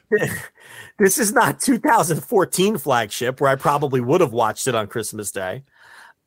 This 0.99 1.17
is 1.17 1.31
not 1.31 1.61
2014 1.61 2.77
flagship 2.77 3.39
where 3.39 3.49
I 3.49 3.55
probably 3.55 4.01
would 4.01 4.19
have 4.21 4.33
watched 4.33 4.67
it 4.67 4.75
on 4.75 4.87
Christmas 4.87 5.31
Day. 5.31 5.63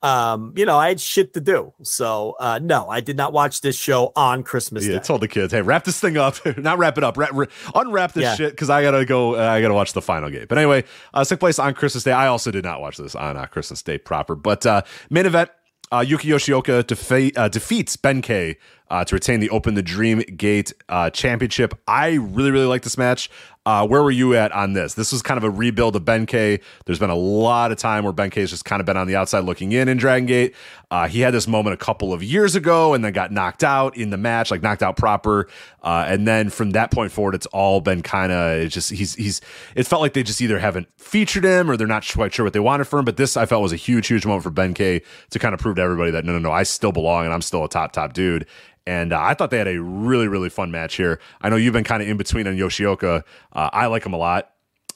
Um, 0.03 0.53
you 0.57 0.67
know, 0.67 0.77
I 0.79 0.89
had 0.89 1.01
shit 1.01 1.33
to 1.35 1.41
do. 1.41 1.73
So, 1.83 2.37
uh, 2.39 2.61
no, 2.63 2.89
I 2.89 3.01
did 3.01 3.17
not 3.17 3.33
watch 3.33 3.63
this 3.63 3.77
show 3.77 4.13
on 4.15 4.43
Christmas 4.43 4.87
Yeah, 4.87 4.99
Day. 4.99 4.99
told 5.01 5.23
the 5.23 5.29
kids, 5.29 5.53
"Hey, 5.53 5.63
wrap 5.63 5.85
this 5.85 5.99
thing 5.99 6.17
up. 6.17 6.37
Not 6.59 6.79
wrap 6.79 6.99
it 6.99 7.03
up. 7.05 7.17
Wrap, 7.17 7.31
ra- 7.33 7.47
unwrap 7.75 8.13
this 8.13 8.23
Yeah. 8.25 8.35
shit 8.37 8.51
because 8.53 8.69
I 8.71 8.83
gotta 8.83 9.05
go. 9.07 9.35
Uh, 9.37 9.39
I 9.41 9.61
gotta 9.63 9.75
watch 9.75 9.95
the 9.95 10.03
final 10.03 10.29
game." 10.31 10.47
But 10.49 10.59
anyway, 10.59 10.85
uh, 11.15 11.25
took 11.25 11.41
place 11.41 11.59
on 11.59 11.73
Christmas 11.75 12.05
Day. 12.05 12.13
I 12.13 12.27
also 12.27 12.51
did 12.51 12.63
not 12.65 12.81
watch 12.81 12.99
this 12.99 13.15
on 13.15 13.37
uh, 13.37 13.47
Christmas 13.47 13.83
Day 13.83 13.97
proper. 13.99 14.35
But 14.37 14.67
uh, 14.67 14.83
main 15.11 15.25
event: 15.27 15.51
uh, 15.91 16.05
Yuki 16.07 16.29
Yoshioka 16.29 16.83
defa- 16.85 17.33
uh, 17.37 17.49
defeats 17.49 17.97
Benkei 17.97 18.57
uh, 18.91 19.05
to 19.05 19.15
retain 19.15 19.41
the 19.41 19.51
Open 19.51 19.75
the 19.75 19.83
Dream 19.83 20.21
Gate 20.21 20.73
uh, 20.89 21.11
championship. 21.11 21.75
I 21.87 22.15
really, 22.15 22.51
really 22.51 22.67
like 22.67 22.83
this 22.83 22.99
match. 22.99 23.31
Uh, 23.67 23.85
where 23.85 24.01
were 24.01 24.13
you 24.13 24.33
at 24.37 24.53
on 24.53 24.75
this? 24.75 24.95
This 24.95 25.11
was 25.11 25.23
kind 25.23 25.39
of 25.39 25.43
a 25.43 25.51
rebuild 25.51 25.97
of 25.97 26.05
Benkei. 26.05 26.63
There's 26.85 27.01
been 27.01 27.11
a 27.11 27.17
lot 27.17 27.73
of 27.73 27.79
time 27.79 28.05
where 28.05 28.13
Benkei 28.13 28.43
has 28.43 28.51
just 28.51 28.65
kind 28.65 28.79
of 28.79 28.87
been 28.87 28.97
on 28.97 29.09
the 29.09 29.17
outside 29.17 29.41
looking 29.41 29.73
in 29.73 29.89
in 29.89 29.97
Dragon 29.97 30.25
Gate. 30.25 30.55
Uh, 30.89 31.09
he 31.09 31.19
had 31.19 31.35
this 31.35 31.49
moment 31.49 31.75
a 31.75 31.77
couple 31.77 32.13
of 32.13 32.23
years 32.23 32.55
ago 32.55 32.95
and 32.95 33.05
then 33.05 33.13
got 33.13 33.33
knocked 33.33 33.65
out 33.65 33.97
in 33.97 34.11
the 34.11 34.17
match, 34.17 34.53
like 34.53 34.63
knocked 34.63 34.85
out 34.85 34.97
proper. 34.97 35.49
Uh, 35.83 36.05
and 36.07 36.29
then 36.29 36.49
from 36.49 36.71
that 36.71 36.93
point 36.93 37.11
forward, 37.11 37.35
it's 37.35 37.47
all 37.47 37.81
been 37.81 38.03
kind 38.03 38.31
of 38.31 38.69
just 38.71 38.91
he's 38.91 39.17
he's. 39.17 39.41
It 39.75 39.85
felt 39.85 40.01
like 40.01 40.13
they 40.13 40.23
just 40.23 40.41
either 40.41 40.61
haven't 40.61 40.87
featured 40.97 41.43
him 41.43 41.69
or 41.69 41.77
they're 41.77 41.89
not 41.89 42.09
quite 42.09 42.33
sure 42.33 42.45
what 42.45 42.53
they 42.53 42.61
wanted 42.61 42.85
from 42.85 43.01
him. 43.01 43.05
But 43.05 43.17
this 43.17 43.37
I 43.37 43.47
felt 43.47 43.63
was 43.63 43.73
a 43.73 43.77
huge, 43.77 44.07
huge 44.07 44.25
moment 44.25 44.45
for 44.45 44.53
Benkei 44.53 45.03
to 45.31 45.39
kind 45.41 45.55
of 45.55 45.59
prove 45.59 45.75
to 45.75 45.83
everybody 45.83 46.13
that 46.13 46.25
no, 46.25 46.33
no, 46.33 46.39
no, 46.39 46.53
I 46.53 46.63
still 46.63 46.93
belong 46.93 47.25
and 47.25 47.35
I'm 47.35 47.43
still 47.43 47.65
a 47.65 47.69
top, 47.69 47.91
top 47.91 48.13
dude. 48.13 48.47
And 48.87 49.13
uh, 49.13 49.21
I 49.21 49.35
thought 49.35 49.51
they 49.51 49.59
had 49.59 49.69
a 49.69 49.81
really, 49.81 50.29
really 50.29 50.49
fun 50.49 50.71
match 50.71 50.95
here. 50.95 51.19
I 51.41 51.49
know 51.49 51.57
you've 51.57 51.73
been 51.73 51.85
kind 51.85 52.03
of 52.03 52.09
in 52.09 52.17
between 52.17 52.47
on 52.47 52.57
Yoshioka. 52.57 53.25
Uh, 53.53 53.71
I 53.73 53.87
like 53.87 54.07
him 54.07 54.13
a 54.13 54.19
lot. 54.19 54.53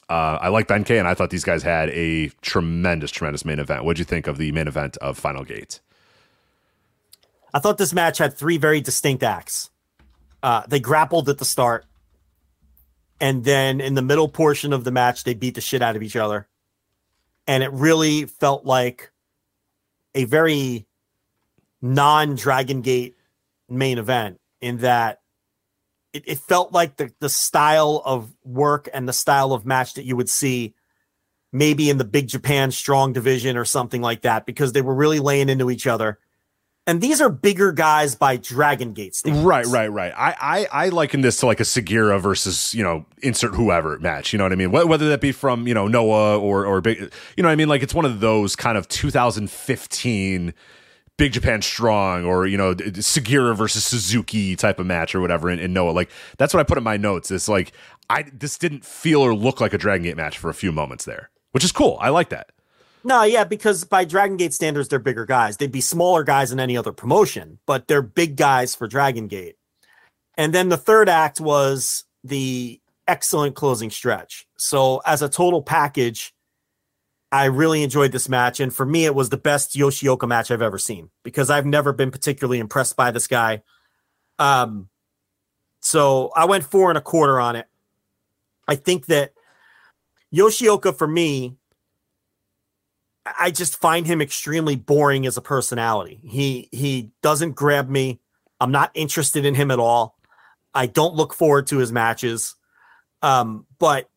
Uh, 0.09 0.37
I 0.41 0.49
like 0.49 0.67
Benkei, 0.67 0.99
and 0.99 1.07
I 1.07 1.13
thought 1.13 1.29
these 1.29 1.43
guys 1.43 1.63
had 1.63 1.89
a 1.89 2.27
tremendous, 2.41 3.11
tremendous 3.11 3.45
main 3.45 3.59
event. 3.59 3.83
What'd 3.83 3.99
you 3.99 4.05
think 4.05 4.27
of 4.27 4.37
the 4.37 4.51
main 4.51 4.67
event 4.67 4.97
of 4.97 5.17
Final 5.17 5.43
Gate? 5.43 5.79
I 7.53 7.59
thought 7.59 7.77
this 7.77 7.93
match 7.93 8.17
had 8.17 8.37
three 8.37 8.57
very 8.57 8.81
distinct 8.81 9.23
acts. 9.23 9.69
Uh, 10.43 10.63
they 10.67 10.79
grappled 10.79 11.29
at 11.29 11.37
the 11.37 11.45
start, 11.45 11.85
and 13.19 13.43
then 13.43 13.79
in 13.79 13.93
the 13.93 14.01
middle 14.01 14.27
portion 14.27 14.73
of 14.73 14.83
the 14.83 14.91
match, 14.91 15.23
they 15.23 15.33
beat 15.33 15.55
the 15.55 15.61
shit 15.61 15.81
out 15.81 15.95
of 15.95 16.03
each 16.03 16.15
other. 16.15 16.47
And 17.47 17.63
it 17.63 17.71
really 17.71 18.25
felt 18.25 18.65
like 18.65 19.11
a 20.15 20.25
very 20.25 20.85
non 21.81 22.35
Dragon 22.35 22.81
Gate 22.81 23.15
main 23.71 23.97
event 23.97 24.39
in 24.59 24.77
that 24.77 25.19
it, 26.13 26.23
it 26.27 26.37
felt 26.39 26.71
like 26.71 26.97
the, 26.97 27.11
the 27.19 27.29
style 27.29 28.01
of 28.05 28.33
work 28.43 28.89
and 28.93 29.07
the 29.07 29.13
style 29.13 29.53
of 29.53 29.65
match 29.65 29.93
that 29.95 30.05
you 30.05 30.15
would 30.15 30.29
see 30.29 30.73
maybe 31.53 31.89
in 31.89 31.97
the 31.97 32.05
Big 32.05 32.27
Japan 32.27 32.71
Strong 32.71 33.13
division 33.13 33.57
or 33.57 33.65
something 33.65 34.01
like 34.01 34.21
that, 34.21 34.45
because 34.45 34.73
they 34.73 34.81
were 34.81 34.95
really 34.95 35.19
laying 35.19 35.49
into 35.49 35.69
each 35.69 35.87
other. 35.87 36.19
And 36.87 36.99
these 36.99 37.21
are 37.21 37.29
bigger 37.29 37.71
guys 37.71 38.15
by 38.15 38.37
Dragon 38.37 38.93
Gate 38.93 39.15
standards. 39.15 39.45
Right, 39.45 39.65
right, 39.67 39.91
right. 39.91 40.13
I, 40.17 40.35
I, 40.71 40.85
I 40.85 40.89
liken 40.89 41.21
this 41.21 41.37
to 41.37 41.45
like 41.45 41.59
a 41.59 41.63
Sugiura 41.63 42.19
versus 42.19 42.73
you 42.73 42.83
know 42.83 43.05
insert 43.21 43.53
whoever 43.53 43.99
match. 43.99 44.33
You 44.33 44.37
know 44.37 44.45
what 44.45 44.51
I 44.51 44.55
mean? 44.55 44.71
Whether 44.71 45.07
that 45.09 45.21
be 45.21 45.31
from 45.31 45.67
you 45.67 45.75
know 45.75 45.87
Noah 45.87 46.39
or 46.39 46.65
or 46.65 46.81
big, 46.81 46.99
you 46.99 47.43
know 47.43 47.49
what 47.49 47.53
I 47.53 47.55
mean? 47.55 47.69
Like 47.69 47.83
it's 47.83 47.93
one 47.93 48.05
of 48.05 48.19
those 48.19 48.55
kind 48.55 48.79
of 48.79 48.87
2015 48.87 50.53
Big 51.17 51.33
Japan 51.33 51.61
Strong 51.61 52.25
or 52.25 52.47
you 52.47 52.57
know 52.57 52.73
Sugiura 52.73 53.55
versus 53.55 53.85
Suzuki 53.85 54.55
type 54.55 54.79
of 54.79 54.85
match 54.85 55.13
or 55.13 55.21
whatever 55.21 55.49
in, 55.49 55.59
in 55.59 55.73
Noah. 55.73 55.91
Like 55.91 56.09
that's 56.37 56.53
what 56.53 56.59
I 56.59 56.63
put 56.63 56.77
in 56.77 56.83
my 56.83 56.97
notes. 56.97 57.31
It's 57.31 57.47
like 57.47 57.73
I 58.09 58.25
this 58.33 58.57
didn't 58.57 58.85
feel 58.85 59.21
or 59.21 59.35
look 59.35 59.61
like 59.61 59.73
a 59.73 59.77
Dragon 59.77 60.03
Gate 60.03 60.17
match 60.17 60.37
for 60.37 60.49
a 60.49 60.53
few 60.53 60.71
moments 60.71 61.05
there, 61.05 61.29
which 61.51 61.63
is 61.63 61.71
cool. 61.71 61.97
I 62.01 62.09
like 62.09 62.29
that. 62.29 62.49
No, 63.03 63.23
yeah, 63.23 63.43
because 63.43 63.83
by 63.83 64.05
Dragon 64.05 64.37
Gate 64.37 64.53
standards, 64.53 64.87
they're 64.87 64.99
bigger 64.99 65.25
guys. 65.25 65.57
They'd 65.57 65.71
be 65.71 65.81
smaller 65.81 66.23
guys 66.23 66.51
in 66.51 66.59
any 66.59 66.77
other 66.77 66.91
promotion, 66.91 67.57
but 67.65 67.87
they're 67.87 68.03
big 68.03 68.35
guys 68.35 68.75
for 68.75 68.87
Dragon 68.87 69.27
Gate. 69.27 69.55
And 70.35 70.53
then 70.53 70.69
the 70.69 70.77
third 70.77 71.09
act 71.09 71.41
was 71.41 72.05
the 72.23 72.79
excellent 73.07 73.55
closing 73.55 73.89
stretch. 73.89 74.47
So, 74.57 75.01
as 75.05 75.21
a 75.21 75.29
total 75.29 75.63
package, 75.63 76.33
I 77.31 77.45
really 77.45 77.83
enjoyed 77.83 78.11
this 78.11 78.27
match. 78.27 78.59
And 78.59 78.73
for 78.73 78.85
me, 78.85 79.05
it 79.05 79.15
was 79.15 79.29
the 79.29 79.37
best 79.37 79.75
Yoshioka 79.75 80.27
match 80.27 80.51
I've 80.51 80.61
ever 80.61 80.77
seen 80.77 81.09
because 81.23 81.49
I've 81.49 81.65
never 81.65 81.93
been 81.93 82.11
particularly 82.11 82.59
impressed 82.59 82.95
by 82.95 83.11
this 83.11 83.27
guy. 83.27 83.61
Um, 84.37 84.89
so 85.79 86.31
I 86.35 86.45
went 86.45 86.65
four 86.65 86.89
and 86.89 86.97
a 86.97 87.01
quarter 87.01 87.39
on 87.39 87.55
it. 87.55 87.67
I 88.67 88.75
think 88.75 89.05
that 89.07 89.33
Yoshioka, 90.33 90.95
for 90.95 91.07
me, 91.07 91.55
I 93.25 93.51
just 93.51 93.79
find 93.79 94.05
him 94.05 94.21
extremely 94.21 94.75
boring 94.75 95.25
as 95.25 95.37
a 95.37 95.41
personality. 95.41 96.19
He 96.23 96.69
he 96.71 97.11
doesn't 97.21 97.51
grab 97.51 97.87
me. 97.87 98.19
I'm 98.59 98.71
not 98.71 98.91
interested 98.93 99.45
in 99.45 99.55
him 99.55 99.71
at 99.71 99.79
all. 99.79 100.17
I 100.73 100.87
don't 100.87 101.15
look 101.15 101.33
forward 101.33 101.67
to 101.67 101.77
his 101.77 101.91
matches. 101.91 102.55
Um, 103.21 103.65
but 103.77 104.09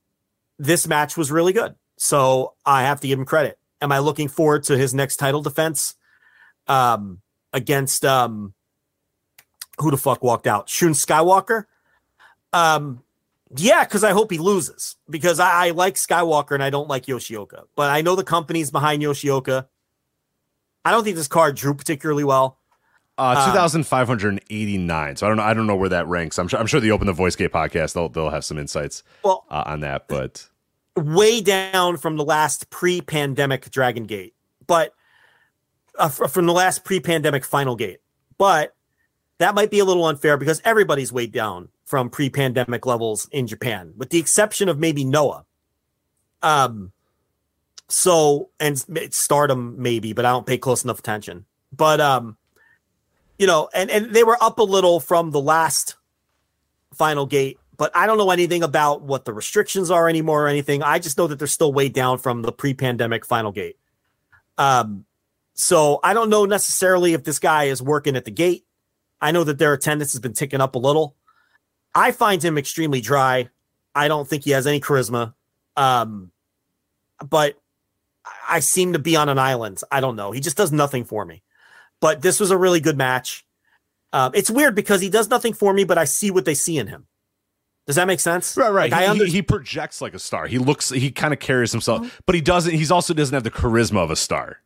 this 0.59 0.86
match 0.86 1.17
was 1.17 1.31
really 1.31 1.52
good. 1.52 1.75
So 2.05 2.52
I 2.66 2.83
have 2.83 3.00
to 3.00 3.07
give 3.07 3.18
him 3.18 3.24
credit. 3.24 3.58
Am 3.81 3.91
I 3.91 4.00
looking 4.00 4.28
forward 4.28 4.65
to 4.65 4.76
his 4.76 4.92
next 4.92 5.16
title 5.16 5.41
defense? 5.41 5.94
Um, 6.68 7.20
against 7.55 8.05
um 8.05 8.52
who 9.78 9.91
the 9.91 9.97
fuck 9.97 10.23
walked 10.23 10.47
out? 10.47 10.68
Shun 10.68 10.91
Skywalker? 10.91 11.65
Um, 12.52 13.02
yeah, 13.57 13.84
because 13.84 14.05
I 14.05 14.12
hope 14.12 14.31
he 14.31 14.36
loses 14.39 14.97
because 15.08 15.41
I, 15.41 15.68
I 15.68 15.70
like 15.70 15.94
Skywalker 15.94 16.52
and 16.52 16.62
I 16.62 16.68
don't 16.68 16.89
like 16.89 17.07
Yoshioka. 17.07 17.65
But 17.74 17.91
I 17.91 18.02
know 18.02 18.16
the 18.16 18.23
company's 18.24 18.70
behind 18.70 19.02
Yoshioka. 19.02 19.66
I 20.84 20.91
don't 20.91 21.05
think 21.05 21.16
this 21.16 21.26
card 21.28 21.57
drew 21.57 21.73
particularly 21.73 22.24
well. 22.24 22.58
Uh, 23.16 23.34
Um, 23.47 23.52
2,589. 23.52 25.16
So 25.16 25.26
I 25.26 25.28
don't 25.31 25.39
know. 25.39 25.42
I 25.42 25.55
don't 25.55 25.66
know 25.66 25.76
where 25.76 25.89
that 25.89 26.07
ranks. 26.07 26.39
I'm 26.39 26.49
sure. 26.49 26.60
I'm 26.60 26.66
sure 26.66 26.81
the 26.81 26.91
Open 26.91 27.07
the 27.07 27.12
Voice 27.15 27.34
Gate 27.34 27.52
podcast. 27.52 27.94
They'll 27.94 28.10
they'll 28.10 28.31
have 28.31 28.44
some 28.44 28.58
insights 28.58 29.02
Well, 29.23 29.47
uh, 29.50 29.62
on 29.66 29.81
that. 29.81 30.07
But 30.08 30.49
way 30.97 31.40
down 31.40 31.97
from 31.97 32.16
the 32.16 32.24
last 32.24 32.70
pre-pandemic 32.70 33.70
Dragon 33.70 34.05
Gate, 34.05 34.34
but 34.66 34.94
uh, 35.98 36.08
from 36.08 36.47
the 36.47 36.52
last 36.52 36.84
pre-pandemic 36.84 37.44
Final 37.44 37.76
Gate. 37.76 38.00
But 38.39 38.74
that 39.39 39.55
might 39.55 39.70
be 39.70 39.78
a 39.78 39.84
little 39.84 40.05
unfair 40.06 40.36
because 40.36 40.60
everybody's 40.64 41.12
way 41.12 41.26
down 41.26 41.68
from 41.84 42.10
pre-pandemic 42.10 42.86
levels 42.86 43.28
in 43.31 43.47
Japan, 43.47 43.92
with 43.97 44.10
the 44.10 44.18
exception 44.18 44.68
of 44.68 44.78
maybe 44.78 45.05
Noah. 45.05 45.44
Um, 46.42 46.92
so 47.89 48.50
and 48.60 48.78
Stardom 49.12 49.76
maybe, 49.78 50.12
but 50.12 50.24
I 50.24 50.31
don't 50.31 50.47
pay 50.47 50.58
close 50.58 50.84
enough 50.84 50.98
attention. 50.98 51.44
But 51.73 52.00
um, 52.00 52.36
you 53.39 53.47
know, 53.47 53.68
and 53.74 53.90
and 53.90 54.14
they 54.14 54.24
were 54.24 54.39
up 54.42 54.58
a 54.58 54.62
little 54.62 55.00
from 55.00 55.31
the 55.31 55.40
last 55.40 55.97
final 56.94 57.26
gate, 57.26 57.58
but 57.77 57.94
I 57.94 58.07
don't 58.07 58.19
know 58.19 58.31
anything 58.31 58.62
about 58.62 59.03
what 59.03 59.25
the 59.25 59.33
restrictions 59.33 59.91
are 59.91 60.09
anymore 60.09 60.44
or 60.44 60.49
anything. 60.49 60.83
I 60.83 60.99
just 60.99 61.19
know 61.19 61.27
that 61.27 61.39
they're 61.39 61.49
still 61.49 61.73
way 61.73 61.89
down 61.89 62.19
from 62.19 62.43
the 62.43 62.53
pre-pandemic 62.53 63.25
final 63.25 63.53
gate. 63.53 63.78
Um, 64.59 65.05
so 65.55 66.01
I 66.03 66.15
don't 66.15 66.31
know 66.31 66.44
necessarily 66.44 67.15
if 67.15 67.25
this 67.25 67.39
guy 67.39 67.65
is 67.65 67.83
working 67.83 68.17
at 68.17 68.25
the 68.25 68.31
gate. 68.31 68.65
I 69.20 69.33
know 69.33 69.44
that 69.44 69.59
their 69.59 69.73
attendance 69.73 70.12
has 70.12 70.20
been 70.20 70.33
ticking 70.35 70.61
up 70.61 70.75
a 70.75 70.78
little. 70.78 71.17
I 71.94 72.12
find 72.12 72.43
him 72.43 72.59
extremely 72.59 73.01
dry. 73.01 73.49
I 73.94 74.09
don't 74.09 74.28
think 74.28 74.44
he 74.44 74.51
has 74.51 74.67
any 74.67 74.81
charisma. 74.81 75.35
Um, 75.77 76.33
but 77.25 77.61
I 78.49 78.61
seem 78.61 78.93
to 78.93 78.99
be 78.99 79.17
on 79.17 79.28
an 79.28 79.39
island. 79.39 79.81
I 79.91 80.01
don't 80.01 80.17
know. 80.17 80.33
He 80.33 80.41
just 80.41 80.57
does 80.57 80.73
nothing 80.73 81.05
for 81.05 81.25
me. 81.25 81.43
But 82.01 82.23
this 82.23 82.41
was 82.41 82.51
a 82.51 82.59
really 82.59 82.81
good 82.81 82.99
match. 82.99 83.47
Um, 84.12 84.33
it's 84.35 84.51
weird 84.51 84.75
because 84.75 85.01
he 85.01 85.09
does 85.09 85.28
nothing 85.28 85.55
for 85.55 85.73
me, 85.73 85.85
but 85.85 85.99
I 85.99 86.05
see 86.05 86.31
what 86.31 86.44
they 86.44 86.55
see 86.55 86.78
in 86.78 86.86
him. 86.86 87.07
Does 87.87 87.97
that 87.97 88.07
make 88.07 88.21
sense? 88.21 88.57
Right, 88.57 88.71
right. 88.71 88.91
Like, 88.91 89.01
he, 89.03 89.07
under- 89.07 89.27
he, 89.27 89.33
he 89.33 89.43
projects 89.43 90.01
like 90.01 90.15
a 90.15 90.19
star. 90.19 90.47
He 90.47 90.59
looks, 90.59 90.89
he 90.91 91.11
kind 91.11 91.35
of 91.35 91.41
carries 91.41 91.71
himself, 91.73 92.01
Uh-huh. 92.01 92.11
but 92.27 92.35
he 92.35 92.41
doesn't. 92.41 92.73
He's 92.75 92.91
also 92.91 93.13
doesn't 93.13 93.35
have 93.35 93.45
the 93.45 93.51
charisma 93.51 93.99
of 94.03 94.11
a 94.11 94.17
star. 94.17 94.59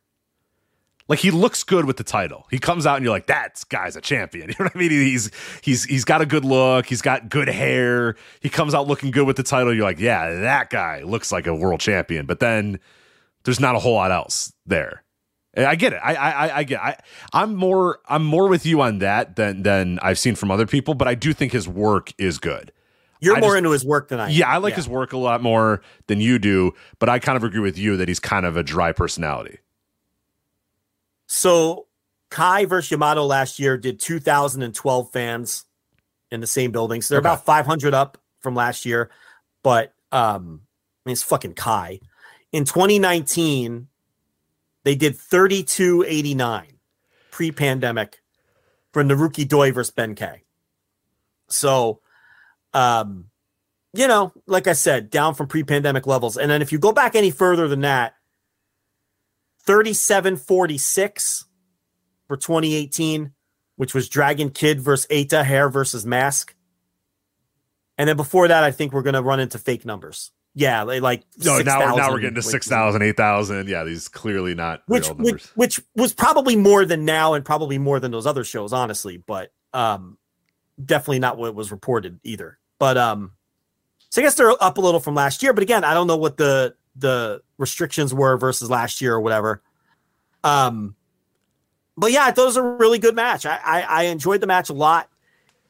Like 1.09 1.19
he 1.19 1.31
looks 1.31 1.63
good 1.63 1.85
with 1.85 1.97
the 1.97 2.03
title. 2.03 2.45
He 2.51 2.59
comes 2.59 2.85
out 2.85 2.97
and 2.97 3.03
you're 3.03 3.11
like, 3.13 3.25
that 3.27 3.63
guy's 3.69 3.95
a 3.95 4.01
champion. 4.01 4.49
You 4.49 4.55
know 4.59 4.65
what 4.65 4.75
I 4.75 4.79
mean? 4.79 4.91
He's 4.91 5.31
he's 5.63 5.83
he's 5.85 6.05
got 6.05 6.21
a 6.21 6.25
good 6.25 6.45
look. 6.45 6.85
He's 6.85 7.01
got 7.01 7.29
good 7.29 7.49
hair. 7.49 8.15
He 8.41 8.47
comes 8.49 8.75
out 8.75 8.87
looking 8.87 9.09
good 9.09 9.25
with 9.25 9.35
the 9.35 9.43
title. 9.43 9.73
You're 9.73 9.83
like, 9.85 9.99
yeah, 9.99 10.41
that 10.41 10.69
guy 10.69 11.01
looks 11.01 11.31
like 11.31 11.47
a 11.47 11.55
world 11.55 11.79
champion. 11.79 12.27
But 12.27 12.39
then 12.39 12.79
there's 13.43 13.59
not 13.59 13.75
a 13.75 13.79
whole 13.79 13.95
lot 13.95 14.11
else 14.11 14.53
there. 14.67 15.03
And 15.55 15.65
I 15.65 15.73
get 15.73 15.93
it. 15.93 15.97
I 16.03 16.13
I 16.13 16.57
I 16.59 16.63
get. 16.63 16.75
It. 16.75 16.81
I 16.83 16.97
I'm 17.33 17.55
more 17.55 17.99
I'm 18.07 18.23
more 18.23 18.47
with 18.47 18.67
you 18.67 18.79
on 18.81 18.99
that 18.99 19.35
than 19.35 19.63
than 19.63 19.97
I've 20.03 20.19
seen 20.19 20.35
from 20.35 20.51
other 20.51 20.67
people. 20.67 20.93
But 20.93 21.07
I 21.07 21.15
do 21.15 21.33
think 21.33 21.51
his 21.53 21.67
work 21.67 22.13
is 22.19 22.37
good. 22.37 22.71
You're 23.21 23.37
I 23.37 23.39
more 23.41 23.49
just- 23.51 23.57
into 23.57 23.71
his 23.71 23.85
work 23.85 24.07
than 24.09 24.19
I 24.19 24.25
am. 24.27 24.31
Yeah, 24.31 24.47
I 24.49 24.57
like 24.57 24.75
his 24.75 24.87
work 24.87 25.11
a 25.13 25.17
lot 25.17 25.41
more 25.43 25.81
than 26.07 26.21
you 26.21 26.39
do, 26.39 26.73
but 26.99 27.09
I 27.09 27.19
kind 27.19 27.35
of 27.35 27.43
agree 27.43 27.59
with 27.59 27.77
you 27.77 27.97
that 27.97 28.07
he's 28.07 28.19
kind 28.19 28.45
of 28.45 28.55
a 28.57 28.63
dry 28.63 28.91
personality. 28.93 29.59
So 31.27 31.87
Kai 32.29 32.65
versus 32.65 32.91
Yamato 32.91 33.25
last 33.25 33.59
year 33.59 33.77
did 33.77 33.99
2,012 33.99 35.11
fans 35.11 35.65
in 36.31 36.41
the 36.41 36.47
same 36.47 36.71
building. 36.71 37.01
So 37.01 37.13
they're 37.13 37.19
Okay. 37.19 37.29
about 37.29 37.45
500 37.45 37.93
up 37.93 38.17
from 38.39 38.55
last 38.55 38.85
year. 38.85 39.09
But 39.63 39.93
um, 40.11 40.61
I 41.05 41.09
mean, 41.09 41.13
it's 41.13 41.23
fucking 41.23 41.53
Kai. 41.53 41.99
In 42.51 42.65
2019, 42.65 43.87
they 44.83 44.95
did 44.95 45.17
3289 45.17 46.79
pre-pandemic 47.31 48.21
for 48.91 49.03
Naruki 49.03 49.47
Doi 49.47 49.71
versus 49.71 49.93
Benkei. 49.93 50.41
So, 51.47 51.99
um, 52.73 53.25
you 53.93 54.07
know, 54.07 54.33
like 54.45 54.67
I 54.67 54.73
said, 54.73 55.09
down 55.09 55.33
from 55.35 55.47
pre-pandemic 55.47 56.05
levels. 56.05 56.37
And 56.37 56.49
then 56.49 56.61
if 56.61 56.71
you 56.71 56.79
go 56.79 56.91
back 56.91 57.15
any 57.15 57.31
further 57.31 57.67
than 57.67 57.81
that, 57.81 58.13
3746 59.65 61.45
for 62.27 62.37
2018, 62.37 63.31
which 63.75 63.93
was 63.93 64.09
Dragon 64.09 64.49
Kid 64.49 64.79
versus 64.79 65.07
Eita, 65.07 65.43
hair 65.43 65.69
versus 65.69 66.05
mask. 66.05 66.55
And 67.97 68.07
then 68.07 68.17
before 68.17 68.47
that, 68.47 68.63
I 68.63 68.71
think 68.71 68.93
we're 68.93 69.01
going 69.01 69.15
to 69.15 69.23
run 69.23 69.39
into 69.39 69.57
fake 69.57 69.85
numbers. 69.85 70.31
Yeah, 70.55 70.83
like 70.83 71.23
No, 71.37 71.59
now, 71.59 71.95
now 71.95 72.11
we're 72.11 72.19
getting 72.19 72.35
to 72.35 72.41
like, 72.41 72.51
6,000, 72.51 73.01
8,000. 73.01 73.69
Yeah, 73.69 73.83
these 73.83 74.07
clearly 74.07 74.55
not 74.55 74.81
which, 74.87 75.07
real 75.07 75.15
which 75.15 75.25
numbers. 75.25 75.51
which 75.55 75.81
was 75.95 76.13
probably 76.13 76.55
more 76.55 76.85
than 76.85 77.05
now 77.05 77.33
and 77.33 77.45
probably 77.45 77.77
more 77.77 77.99
than 77.99 78.11
those 78.11 78.25
other 78.25 78.43
shows, 78.43 78.73
honestly. 78.73 79.17
But 79.17 79.51
um, 79.73 80.17
definitely 80.83 81.19
not 81.19 81.37
what 81.37 81.55
was 81.55 81.71
reported 81.71 82.19
either. 82.23 82.58
But 82.79 82.97
um, 82.97 83.33
so 84.09 84.21
I 84.21 84.23
guess 84.23 84.35
they're 84.35 84.51
up 84.61 84.77
a 84.77 84.81
little 84.81 84.99
from 84.99 85.15
last 85.15 85.43
year. 85.43 85.53
But 85.53 85.61
again, 85.61 85.83
I 85.83 85.93
don't 85.93 86.07
know 86.07 86.17
what 86.17 86.37
the 86.37 86.75
the 86.95 87.41
restrictions 87.57 88.13
were 88.13 88.37
versus 88.37 88.69
last 88.69 89.01
year 89.01 89.13
or 89.13 89.21
whatever. 89.21 89.61
Um, 90.43 90.95
but 91.97 92.11
yeah, 92.11 92.25
I 92.25 92.31
thought 92.31 92.43
it 92.43 92.45
was 92.45 92.57
a 92.57 92.63
really 92.63 92.99
good 92.99 93.15
match. 93.15 93.45
I, 93.45 93.59
I 93.63 93.81
I 93.81 94.03
enjoyed 94.03 94.41
the 94.41 94.47
match 94.47 94.69
a 94.69 94.73
lot, 94.73 95.09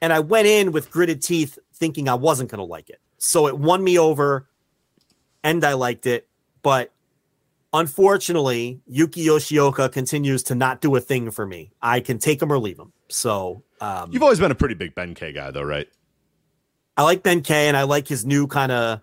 and 0.02 0.14
I 0.14 0.20
went 0.20 0.48
in 0.48 0.72
with 0.72 0.92
gritted 0.92 1.22
teeth, 1.22 1.58
thinking 1.74 2.08
I 2.08 2.14
wasn't 2.14 2.50
going 2.50 2.60
to 2.60 2.66
like 2.66 2.90
it. 2.90 3.02
So 3.18 3.48
it 3.48 3.58
won 3.58 3.84
me 3.84 3.98
over, 4.00 4.48
and 5.44 5.64
I 5.64 5.74
liked 5.74 6.06
it. 6.06 6.28
But 6.62 6.92
unfortunately, 7.74 8.82
Yuki 8.88 9.26
Yoshioka 9.26 9.92
continues 9.92 10.44
to 10.44 10.56
not 10.56 10.82
do 10.82 10.96
a 10.96 11.00
thing 11.00 11.32
for 11.32 11.46
me. 11.46 11.72
I 11.82 12.00
can 12.00 12.20
take 12.20 12.42
him 12.42 12.52
or 12.52 12.60
leave 12.60 12.78
him. 12.78 12.94
So 13.10 13.64
um, 13.82 14.12
You've 14.12 14.24
always 14.24 14.40
been 14.40 14.52
a 14.52 14.56
pretty 14.56 14.76
big 14.76 14.96
Benkei 14.96 15.34
guy, 15.34 15.52
though, 15.52 15.64
right? 15.64 15.88
I 17.00 17.04
like 17.04 17.24
Benkei, 17.24 17.70
and 17.70 17.78
I 17.78 17.84
like 17.84 18.10
his 18.10 18.26
new 18.26 18.46
kind 18.46 18.74
of 18.74 19.00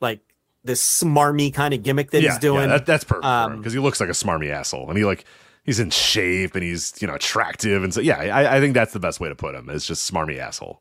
like 0.00 0.20
this 0.62 0.80
smarmy 0.80 1.52
kind 1.52 1.74
of 1.74 1.82
gimmick 1.82 2.12
that 2.12 2.22
yeah, 2.22 2.30
he's 2.30 2.38
doing. 2.38 2.70
Yeah, 2.70 2.76
that, 2.78 2.86
that's 2.86 3.02
perfect 3.02 3.24
Um, 3.24 3.56
because 3.56 3.72
he 3.72 3.80
looks 3.80 3.98
like 3.98 4.08
a 4.08 4.12
smarmy 4.12 4.50
asshole, 4.50 4.88
and 4.88 4.96
he 4.96 5.04
like 5.04 5.24
he's 5.64 5.80
in 5.80 5.90
shape 5.90 6.54
and 6.54 6.62
he's 6.62 6.94
you 7.02 7.08
know 7.08 7.14
attractive, 7.14 7.82
and 7.82 7.92
so 7.92 8.00
yeah, 8.00 8.18
I, 8.18 8.58
I 8.58 8.60
think 8.60 8.74
that's 8.74 8.92
the 8.92 9.00
best 9.00 9.18
way 9.18 9.28
to 9.28 9.34
put 9.34 9.56
him. 9.56 9.68
Is 9.68 9.84
just 9.84 10.08
smarmy 10.08 10.38
asshole. 10.38 10.80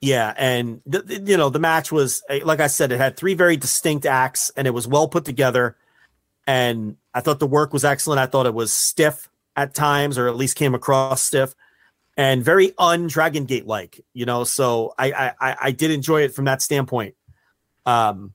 Yeah, 0.00 0.34
and 0.36 0.80
th- 0.90 1.28
you 1.28 1.36
know 1.36 1.48
the 1.48 1.60
match 1.60 1.92
was 1.92 2.24
eh, 2.28 2.40
like 2.42 2.58
I 2.58 2.66
said, 2.66 2.90
it 2.90 2.98
had 2.98 3.16
three 3.16 3.34
very 3.34 3.56
distinct 3.56 4.04
acts, 4.04 4.50
and 4.56 4.66
it 4.66 4.72
was 4.72 4.88
well 4.88 5.06
put 5.06 5.24
together. 5.24 5.76
And 6.44 6.96
I 7.14 7.20
thought 7.20 7.38
the 7.38 7.46
work 7.46 7.72
was 7.72 7.84
excellent. 7.84 8.18
I 8.18 8.26
thought 8.26 8.46
it 8.46 8.54
was 8.54 8.72
stiff 8.72 9.28
at 9.54 9.74
times, 9.74 10.18
or 10.18 10.26
at 10.26 10.34
least 10.34 10.56
came 10.56 10.74
across 10.74 11.22
stiff, 11.22 11.54
and 12.18 12.44
very 12.44 12.74
un 12.76 13.06
Dragon 13.06 13.46
Gate 13.46 13.66
like. 13.66 14.04
You 14.12 14.26
know, 14.26 14.44
so 14.44 14.92
I, 14.98 15.32
I 15.40 15.56
I 15.62 15.70
did 15.70 15.90
enjoy 15.90 16.22
it 16.22 16.34
from 16.34 16.44
that 16.44 16.60
standpoint. 16.60 17.14
Um, 17.86 18.34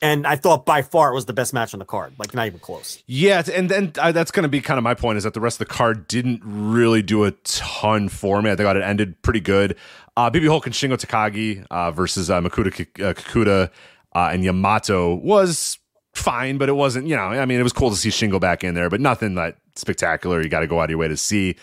and 0.00 0.26
I 0.26 0.36
thought 0.36 0.66
by 0.66 0.82
far 0.82 1.10
it 1.10 1.14
was 1.14 1.24
the 1.24 1.32
best 1.32 1.54
match 1.54 1.72
on 1.72 1.78
the 1.78 1.86
card, 1.86 2.12
like 2.18 2.34
not 2.34 2.46
even 2.46 2.60
close. 2.60 3.02
Yeah, 3.06 3.42
and 3.52 3.70
then 3.70 3.92
uh, 3.98 4.12
that's 4.12 4.30
going 4.30 4.42
to 4.42 4.48
be 4.50 4.60
kind 4.60 4.76
of 4.76 4.84
my 4.84 4.94
point 4.94 5.16
is 5.16 5.24
that 5.24 5.32
the 5.32 5.40
rest 5.40 5.60
of 5.60 5.66
the 5.66 5.74
card 5.74 6.06
didn't 6.06 6.42
really 6.44 7.00
do 7.00 7.24
a 7.24 7.30
ton 7.30 8.10
for 8.10 8.42
me. 8.42 8.50
I 8.50 8.56
think 8.56 8.68
it 8.68 8.82
ended 8.82 9.20
pretty 9.22 9.40
good. 9.40 9.76
Uh, 10.16 10.30
BB 10.30 10.46
Hulk 10.46 10.66
and 10.66 10.74
Shingo 10.74 10.98
Takagi 10.98 11.66
uh, 11.70 11.90
versus 11.90 12.30
uh, 12.30 12.40
Makuta 12.40 12.72
K- 12.72 13.02
uh, 13.02 13.14
Kakuta 13.14 13.70
uh, 14.14 14.30
and 14.30 14.44
Yamato 14.44 15.14
was 15.14 15.78
fine, 16.14 16.58
but 16.58 16.68
it 16.68 16.74
wasn't, 16.74 17.06
you 17.06 17.16
know, 17.16 17.22
I 17.22 17.46
mean, 17.46 17.58
it 17.58 17.64
was 17.64 17.72
cool 17.72 17.90
to 17.90 17.96
see 17.96 18.10
Shingo 18.10 18.38
back 18.38 18.62
in 18.62 18.74
there, 18.74 18.90
but 18.90 19.00
nothing 19.00 19.34
that 19.36 19.56
spectacular. 19.74 20.42
You 20.42 20.48
got 20.48 20.60
to 20.60 20.66
go 20.66 20.80
out 20.80 20.84
of 20.84 20.90
your 20.90 20.98
way 20.98 21.08
to 21.08 21.16
see. 21.16 21.56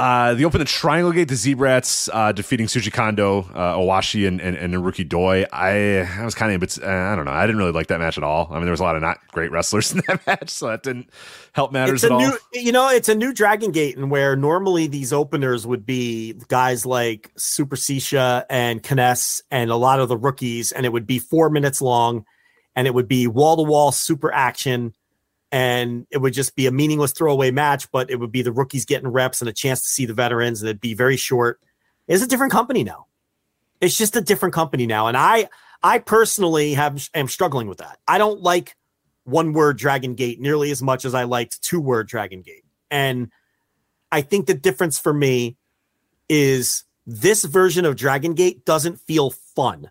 Uh, 0.00 0.32
the 0.32 0.46
open 0.46 0.58
the 0.60 0.64
Triangle 0.64 1.12
Gate, 1.12 1.28
the 1.28 1.34
Z-Brats 1.34 2.08
uh, 2.10 2.32
defeating 2.32 2.66
Shuji 2.66 2.90
Kondo, 2.90 3.40
uh, 3.52 3.76
Owashi, 3.76 4.26
and, 4.26 4.40
and, 4.40 4.56
and 4.56 4.72
Naruki 4.72 5.06
Doi. 5.06 5.44
I, 5.52 6.08
I 6.18 6.24
was 6.24 6.34
kind 6.34 6.54
of, 6.54 6.58
but 6.58 6.82
uh, 6.82 6.90
I 6.90 7.14
don't 7.14 7.26
know. 7.26 7.32
I 7.32 7.44
didn't 7.46 7.58
really 7.58 7.72
like 7.72 7.88
that 7.88 8.00
match 8.00 8.16
at 8.16 8.24
all. 8.24 8.48
I 8.50 8.54
mean, 8.54 8.62
there 8.62 8.70
was 8.70 8.80
a 8.80 8.82
lot 8.82 8.96
of 8.96 9.02
not 9.02 9.18
great 9.30 9.50
wrestlers 9.50 9.92
in 9.92 10.00
that 10.08 10.26
match, 10.26 10.48
so 10.48 10.68
that 10.68 10.84
didn't 10.84 11.10
help 11.52 11.72
matters 11.72 12.02
it's 12.02 12.04
at 12.04 12.12
a 12.12 12.14
all. 12.14 12.38
you 12.54 12.72
know 12.72 12.88
it's 12.88 13.10
a 13.10 13.14
new 13.14 13.32
dragon 13.32 13.72
gate 13.72 13.96
and 13.98 14.10
where 14.10 14.36
normally 14.36 14.86
these 14.86 15.12
openers 15.12 15.66
would 15.66 15.84
be 15.84 16.34
guys 16.48 16.86
like 16.86 17.30
super 17.36 17.76
Shisa 17.76 18.44
and 18.48 18.82
Kness 18.82 19.42
and 19.50 19.70
a 19.70 19.76
lot 19.76 20.00
of 20.00 20.08
the 20.08 20.16
rookies 20.16 20.72
and 20.72 20.86
it 20.86 20.92
would 20.92 21.06
be 21.06 21.18
four 21.18 21.50
minutes 21.50 21.82
long 21.82 22.24
and 22.76 22.86
it 22.86 22.94
would 22.94 23.08
be 23.08 23.26
wall-to-wall 23.26 23.92
super 23.92 24.32
action 24.32 24.94
and 25.52 26.06
it 26.10 26.18
would 26.18 26.32
just 26.32 26.54
be 26.54 26.66
a 26.66 26.70
meaningless 26.70 27.12
throwaway 27.12 27.50
match 27.50 27.90
but 27.90 28.10
it 28.10 28.16
would 28.16 28.32
be 28.32 28.42
the 28.42 28.52
rookies 28.52 28.84
getting 28.84 29.08
reps 29.08 29.40
and 29.40 29.48
a 29.48 29.52
chance 29.52 29.82
to 29.82 29.88
see 29.88 30.06
the 30.06 30.14
veterans 30.14 30.60
and 30.60 30.68
it'd 30.68 30.80
be 30.80 30.94
very 30.94 31.16
short 31.16 31.60
it's 32.08 32.22
a 32.22 32.26
different 32.26 32.52
company 32.52 32.84
now 32.84 33.06
it's 33.80 33.96
just 33.96 34.16
a 34.16 34.20
different 34.20 34.54
company 34.54 34.86
now 34.86 35.06
and 35.06 35.16
i 35.16 35.48
i 35.82 35.98
personally 35.98 36.74
have 36.74 37.08
am 37.14 37.28
struggling 37.28 37.66
with 37.66 37.78
that 37.78 37.98
i 38.06 38.18
don't 38.18 38.40
like 38.40 38.76
one 39.24 39.52
word 39.52 39.78
Dragon 39.78 40.14
Gate 40.14 40.40
nearly 40.40 40.70
as 40.70 40.82
much 40.82 41.04
as 41.04 41.14
I 41.14 41.24
liked 41.24 41.62
two 41.62 41.80
word 41.80 42.08
Dragon 42.08 42.42
Gate. 42.42 42.64
And 42.90 43.30
I 44.12 44.22
think 44.22 44.46
the 44.46 44.54
difference 44.54 44.98
for 44.98 45.12
me 45.12 45.56
is 46.28 46.84
this 47.06 47.44
version 47.44 47.84
of 47.84 47.96
Dragon 47.96 48.34
Gate 48.34 48.64
doesn't 48.64 49.00
feel 49.00 49.30
fun. 49.30 49.90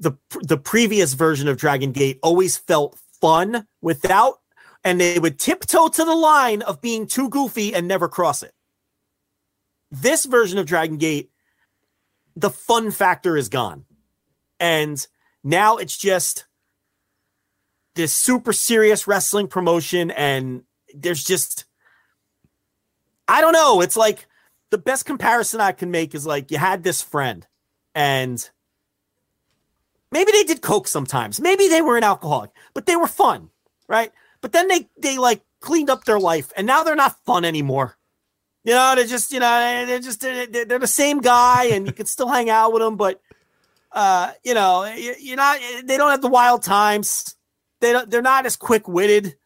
The 0.00 0.12
the 0.42 0.58
previous 0.58 1.14
version 1.14 1.48
of 1.48 1.56
Dragon 1.56 1.92
Gate 1.92 2.18
always 2.22 2.56
felt 2.56 2.98
fun 3.20 3.66
without 3.80 4.40
and 4.84 5.00
they 5.00 5.18
would 5.18 5.38
tiptoe 5.38 5.88
to 5.88 6.04
the 6.04 6.14
line 6.14 6.62
of 6.62 6.80
being 6.80 7.06
too 7.06 7.28
goofy 7.28 7.74
and 7.74 7.88
never 7.88 8.08
cross 8.08 8.42
it. 8.42 8.54
This 9.90 10.24
version 10.24 10.58
of 10.58 10.66
Dragon 10.66 10.98
Gate 10.98 11.30
the 12.38 12.50
fun 12.50 12.92
factor 12.92 13.36
is 13.36 13.48
gone. 13.48 13.84
And 14.60 15.04
now 15.42 15.76
it's 15.76 15.96
just 15.96 16.46
this 17.96 18.12
super 18.14 18.52
serious 18.52 19.08
wrestling 19.08 19.48
promotion 19.48 20.12
and 20.12 20.62
there's 20.94 21.24
just 21.24 21.64
I 23.26 23.40
don't 23.40 23.52
know. 23.52 23.80
It's 23.80 23.96
like 23.96 24.26
the 24.70 24.78
best 24.78 25.04
comparison 25.04 25.60
I 25.60 25.72
can 25.72 25.90
make 25.90 26.14
is 26.14 26.24
like 26.24 26.50
you 26.50 26.58
had 26.58 26.84
this 26.84 27.02
friend 27.02 27.46
and 27.94 28.48
maybe 30.12 30.30
they 30.30 30.44
did 30.44 30.62
coke 30.62 30.86
sometimes. 30.86 31.40
Maybe 31.40 31.66
they 31.66 31.82
were 31.82 31.96
an 31.96 32.04
alcoholic, 32.04 32.50
but 32.74 32.86
they 32.86 32.96
were 32.96 33.06
fun, 33.06 33.50
right? 33.88 34.12
But 34.40 34.52
then 34.52 34.68
they 34.68 34.88
they 35.00 35.18
like 35.18 35.42
cleaned 35.60 35.90
up 35.90 36.04
their 36.04 36.20
life 36.20 36.52
and 36.56 36.66
now 36.66 36.82
they're 36.84 36.94
not 36.94 37.16
fun 37.24 37.44
anymore. 37.44 37.96
You 38.64 38.74
know, 38.74 38.94
they're 38.96 39.06
just, 39.06 39.32
you 39.32 39.40
know, 39.40 39.86
they're 39.86 40.00
just 40.00 40.20
they're, 40.20 40.46
they're 40.46 40.78
the 40.78 40.86
same 40.86 41.20
guy 41.20 41.66
and 41.66 41.86
you 41.86 41.92
can 41.92 42.06
still 42.06 42.28
hang 42.28 42.50
out 42.50 42.72
with 42.72 42.82
them, 42.82 42.96
but 42.96 43.20
uh, 43.92 44.32
you 44.44 44.52
know, 44.52 44.84
you're 44.84 45.36
not 45.36 45.58
they 45.84 45.96
don't 45.96 46.10
have 46.10 46.22
the 46.22 46.28
wild 46.28 46.62
times. 46.62 47.36
They 47.80 47.92
don't 47.92 48.10
they're 48.10 48.22
not 48.22 48.44
as 48.44 48.56
quick-witted. 48.56 49.36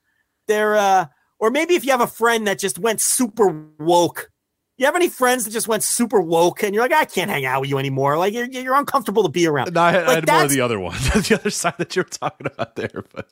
They're 0.48 0.76
uh 0.76 1.06
or 1.38 1.50
maybe 1.50 1.74
if 1.74 1.84
you 1.84 1.92
have 1.92 2.00
a 2.00 2.06
friend 2.06 2.46
that 2.46 2.58
just 2.58 2.78
went 2.78 3.00
super 3.00 3.66
woke 3.78 4.31
you 4.82 4.86
have 4.86 4.96
any 4.96 5.08
friends 5.08 5.44
that 5.44 5.50
just 5.52 5.68
went 5.68 5.82
super 5.84 6.20
woke 6.20 6.62
and 6.62 6.74
you're 6.74 6.82
like, 6.84 6.92
I 6.92 7.04
can't 7.04 7.30
hang 7.30 7.44
out 7.44 7.60
with 7.62 7.70
you 7.70 7.78
anymore? 7.78 8.18
Like 8.18 8.34
you're, 8.34 8.46
you're 8.46 8.74
uncomfortable 8.74 9.22
to 9.22 9.28
be 9.28 9.46
around. 9.46 9.72
No, 9.72 9.80
I 9.80 9.92
had, 9.92 10.06
Like, 10.06 10.08
I 10.08 10.14
had 10.16 10.26
more 10.28 10.42
of 10.44 10.50
the 10.50 10.60
other 10.60 10.80
one, 10.80 10.94
the 10.98 11.38
other 11.40 11.50
side 11.50 11.74
that 11.78 11.94
you 11.96 12.00
were 12.00 12.08
talking 12.08 12.46
about 12.48 12.76
there. 12.76 13.04
But 13.14 13.28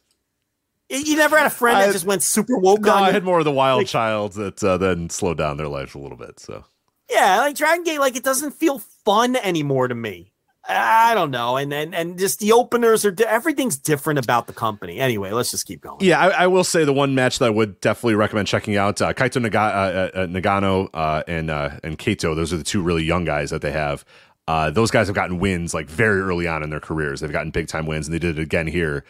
You 0.89 1.17
never 1.17 1.37
had 1.37 1.47
a 1.47 1.51
friend 1.51 1.77
I- 1.79 1.87
that 1.87 1.93
just 1.93 2.05
went 2.07 2.23
super 2.23 2.57
woke 2.57 2.81
no, 2.83 2.95
I 2.95 3.09
you? 3.09 3.13
had 3.13 3.25
more 3.25 3.39
of 3.41 3.45
the 3.45 3.53
wild 3.53 3.79
Like- 3.79 3.87
child 3.89 4.33
that 4.35 4.63
uh, 4.65 4.77
then 4.79 5.11
slowed 5.11 5.39
down 5.39 5.57
their 5.57 5.69
lives 5.69 5.95
a 5.95 5.99
little 5.99 6.17
bit. 6.17 6.39
So 6.41 6.65
Yeah, 7.11 7.39
like 7.41 7.57
Dragon 7.57 7.85
Gate, 7.85 7.99
like 8.01 8.17
it 8.17 8.23
doesn't 8.25 8.53
feel 8.53 8.79
fun 9.05 9.37
anymore 9.37 9.89
to 9.89 9.95
me. 9.95 10.33
I 10.71 11.15
don't 11.15 11.31
know, 11.31 11.57
and 11.57 11.73
and 11.73 11.95
and 11.95 12.19
just 12.19 12.39
the 12.39 12.53
openers 12.53 13.05
are 13.05 13.15
everything's 13.27 13.77
different 13.77 14.19
about 14.19 14.47
the 14.47 14.53
company. 14.53 14.99
Anyway, 14.99 15.33
let's 15.33 15.51
just 15.51 15.67
keep 15.67 15.81
going. 15.81 15.99
Yeah, 16.01 16.21
I, 16.21 16.45
I 16.45 16.47
will 16.47 16.65
say 16.65 16.85
the 16.85 16.93
one 16.93 17.15
match 17.15 17.39
that 17.39 17.47
I 17.47 17.51
would 17.51 17.81
definitely 17.81 18.15
recommend 18.15 18.49
checking 18.49 18.77
out: 18.77 19.01
uh, 19.03 19.13
Kaito 19.13 19.41
Naga, 19.41 19.59
uh, 19.59 20.11
uh, 20.15 20.27
Nagano 20.27 20.89
uh, 20.95 21.23
and 21.27 21.51
uh, 21.51 21.71
and 21.83 21.99
Kaito. 21.99 22.37
Those 22.37 22.53
are 22.53 22.57
the 22.57 22.65
two 22.65 22.83
really 22.83 23.05
young 23.05 23.25
guys 23.25 23.51
that 23.51 23.63
they 23.63 23.73
have. 23.73 24.05
Uh, 24.49 24.71
those 24.71 24.91
guys 24.91 25.07
have 25.07 25.15
gotten 25.15 25.39
wins 25.39 25.75
like 25.75 25.89
very 25.89 26.21
early 26.21 26.49
on 26.49 26.63
in 26.63 26.71
their 26.71 26.81
careers. 26.81 27.21
They've 27.21 27.31
gotten 27.31 27.51
big 27.51 27.69
time 27.69 27.87
wins, 27.87 28.07
and 28.07 28.15
they 28.15 28.19
did 28.19 28.39
it 28.39 28.43
again 28.43 28.67
here 28.67 29.05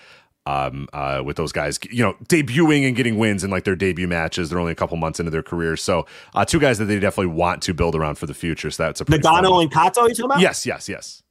um, 0.47 0.89
uh, 0.93 1.23
with 1.25 1.37
those 1.37 1.53
guys. 1.53 1.79
You 1.91 2.05
know, 2.05 2.15
debuting 2.29 2.87
and 2.87 2.97
getting 2.97 3.19
wins 3.19 3.45
in 3.45 3.51
like 3.51 3.65
their 3.65 3.77
debut 3.77 4.09
matches. 4.09 4.51
They're 4.51 4.61
only 4.61 4.73
a 4.73 4.77
couple 4.77 4.97
months 4.97 5.19
into 5.19 5.31
their 5.31 5.43
careers, 5.43 5.83
so 5.83 6.07
uh, 6.35 6.45
two 6.45 6.61
guys 6.61 6.79
that 6.79 6.87
they 6.87 6.99
definitely 6.99 7.35
want 7.35 7.63
to 7.63 7.75
build 7.75 7.95
around 7.95 8.17
for 8.17 8.27
the 8.27 8.35
future. 8.35 8.71
So 8.71 8.85
that's 8.85 9.01
a 9.01 9.05
pretty 9.05 9.23
Nagano 9.23 9.63
and 9.63 9.73
Kato, 9.73 10.03
you 10.03 10.09
talking 10.11 10.25
about? 10.27 10.41
Yes, 10.41 10.67
yes, 10.67 10.89
yes. 10.89 11.23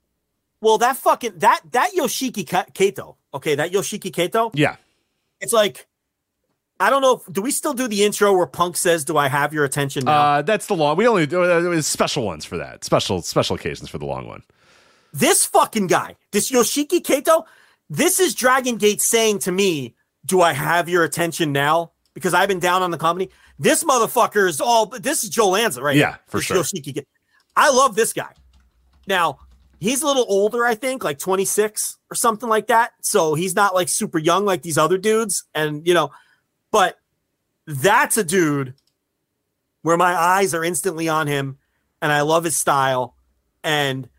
Well, 0.62 0.78
that 0.80 0.98
fucking 0.98 1.34
that 1.38 1.62
that 1.72 1.92
Yoshiki 1.98 2.74
Kato. 2.74 3.18
Okay, 3.34 3.56
that 3.56 3.72
Yoshiki 3.72 4.12
Kato. 4.12 4.52
Yeah. 4.54 4.76
It's 5.40 5.54
like 5.54 5.88
I 6.82 6.90
don't 6.90 7.02
know. 7.02 7.16
If, 7.16 7.34
do 7.34 7.42
we 7.42 7.52
still 7.52 7.74
do 7.74 7.88
the 7.88 8.04
intro 8.04 8.34
where 8.36 8.46
Punk 8.48 8.78
says, 8.78 9.04
"Do 9.06 9.18
I 9.18 9.28
have 9.28 9.54
your 9.54 9.66
attention 9.66 10.06
now"? 10.06 10.20
Uh, 10.20 10.42
that's 10.42 10.68
the 10.68 10.76
long. 10.76 10.98
We 10.98 11.08
only 11.08 11.26
do 11.28 11.44
uh, 11.44 11.82
special 11.82 12.26
ones 12.26 12.46
for 12.46 12.58
that. 12.58 12.84
Special 12.84 13.22
special 13.22 13.56
occasions 13.56 13.90
for 13.90 13.98
the 13.98 14.06
long 14.06 14.28
one. 14.28 14.44
this 15.14 15.46
fucking 15.46 15.88
guy, 15.88 16.16
this 16.32 16.52
Yoshiki 16.52 17.04
Kato, 17.04 17.46
this 17.90 18.20
is 18.20 18.34
Dragon 18.36 18.78
Gate 18.78 19.02
saying 19.02 19.40
to 19.40 19.52
me, 19.52 19.96
"Do 20.26 20.42
I 20.42 20.54
have 20.54 20.88
your 20.90 21.04
attention 21.04 21.52
now?" 21.52 21.92
Because 22.14 22.34
I've 22.34 22.50
been 22.50 22.60
down 22.60 22.82
on 22.82 22.92
the 22.92 22.98
company. 22.98 23.30
This 23.60 23.84
motherfucker 23.84 24.48
is 24.48 24.60
all. 24.60 24.88
This 24.88 25.24
is 25.24 25.30
Joe 25.30 25.50
Lanza, 25.50 25.82
right? 25.82 25.96
Yeah, 25.96 26.12
here. 26.12 26.20
for 26.28 26.38
This 26.38 26.46
sure. 26.46 26.58
Yoshiki. 26.58 27.04
I 27.56 27.72
love 27.72 27.96
this 27.96 28.14
guy. 28.14 28.32
Now 29.08 29.40
he's 29.80 30.01
a 30.01 30.08
little 30.08 30.25
older, 30.27 30.66
I 30.66 30.75
think, 30.75 31.03
like 31.03 31.19
26 31.19 31.98
or 32.11 32.16
something 32.16 32.49
like 32.49 32.67
that. 32.67 32.91
So 33.01 33.33
he's 33.33 33.56
not 33.56 33.74
like 33.74 33.90
super 33.90 34.19
young 34.19 34.45
like 34.45 34.61
these 34.61 34.77
other 34.77 34.98
dudes, 34.98 35.45
and 35.53 35.85
you 35.88 35.93
know, 35.93 36.11
but 36.72 36.99
that's 37.66 38.17
a 38.17 38.24
dude 38.24 38.75
where 39.82 39.98
my 39.98 40.14
eyes 40.14 40.53
are 40.53 40.64
instantly 40.64 41.08
on 41.08 41.27
him, 41.27 41.58
and 42.01 42.11
I 42.11 42.22
love 42.22 42.43
his 42.43 42.56
style, 42.56 43.16
and 43.64 44.09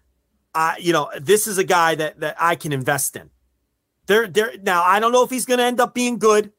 I, 0.55 0.77
you 0.81 0.93
know, 0.93 1.11
this 1.21 1.47
is 1.47 1.59
a 1.59 1.65
guy 1.65 1.95
that 1.95 2.21
that 2.21 2.37
I 2.39 2.57
can 2.57 2.73
invest 2.73 3.17
in. 3.17 3.31
They're 4.07 4.27
there 4.27 4.55
now. 4.63 4.83
I 4.83 4.99
don't 4.99 5.13
know 5.13 5.23
if 5.23 5.31
he's 5.31 5.47
going 5.47 5.59
to 5.59 5.65
end 5.65 5.81
up 5.81 5.95
being 5.95 6.19
good, 6.19 6.53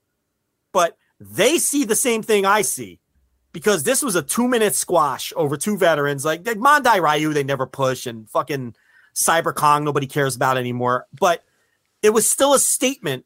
but 0.72 0.98
they 1.20 1.58
see 1.58 1.84
the 1.84 1.96
same 1.96 2.24
thing 2.24 2.46
I 2.46 2.62
see 2.62 3.00
because 3.52 3.84
this 3.84 4.02
was 4.02 4.16
a 4.16 4.22
two 4.22 4.48
minute 4.48 4.76
squash 4.76 5.34
over 5.36 5.58
two 5.58 5.78
veterans 5.78 6.24
like, 6.24 6.46
like 6.46 6.58
Mondai 6.58 7.02
Ryu. 7.02 7.34
They 7.34 7.44
never 7.44 7.68
push 7.68 8.06
and 8.06 8.30
fucking 8.30 8.76
Cyber 9.16 9.54
Kong. 9.54 9.84
Nobody 9.84 10.08
cares 10.08 10.36
about 10.36 10.58
anymore. 10.58 11.08
But 11.18 11.44
it 12.02 12.12
was 12.12 12.28
still 12.28 12.54
a 12.54 12.60
statement 12.60 13.26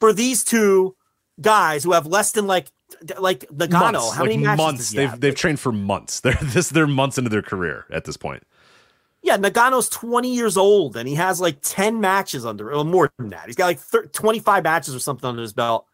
for 0.00 0.12
these 0.12 0.44
two 0.44 0.96
guys 1.40 1.84
who 1.84 1.92
have 1.92 2.06
less 2.06 2.32
than 2.32 2.46
like 2.46 2.70
like 3.18 3.48
Nagano. 3.48 3.92
months, 3.92 4.12
How 4.12 4.20
like 4.20 4.30
many 4.30 4.36
matches 4.42 4.58
months. 4.58 4.90
They've 4.90 5.10
have? 5.10 5.20
they've 5.20 5.34
trained 5.34 5.58
for 5.60 5.72
months. 5.72 6.20
They're 6.22 6.36
this 6.42 6.68
they're 6.70 6.86
months 6.86 7.18
into 7.18 7.30
their 7.30 7.42
career 7.42 7.86
at 7.90 8.04
this 8.04 8.16
point. 8.16 8.42
Yeah, 9.24 9.38
Nagano's 9.38 9.88
20 9.88 10.34
years 10.34 10.56
old 10.56 10.96
and 10.96 11.08
he 11.08 11.14
has 11.14 11.40
like 11.40 11.58
10 11.62 12.00
matches 12.00 12.44
under, 12.44 12.72
or 12.72 12.84
more 12.84 13.12
than 13.18 13.28
that. 13.28 13.46
He's 13.46 13.54
got 13.54 13.66
like 13.66 13.78
thir- 13.78 14.06
25 14.06 14.64
matches 14.64 14.96
or 14.96 14.98
something 14.98 15.28
under 15.28 15.42
his 15.42 15.52
belt. 15.52 15.86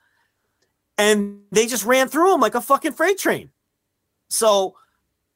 And 0.97 1.43
they 1.53 1.67
just 1.67 1.85
ran 1.85 2.09
through 2.09 2.33
him 2.35 2.41
like 2.41 2.55
a 2.55 2.61
fucking 2.63 2.93
freight 2.93 3.19
train. 3.19 3.51
So 4.31 4.77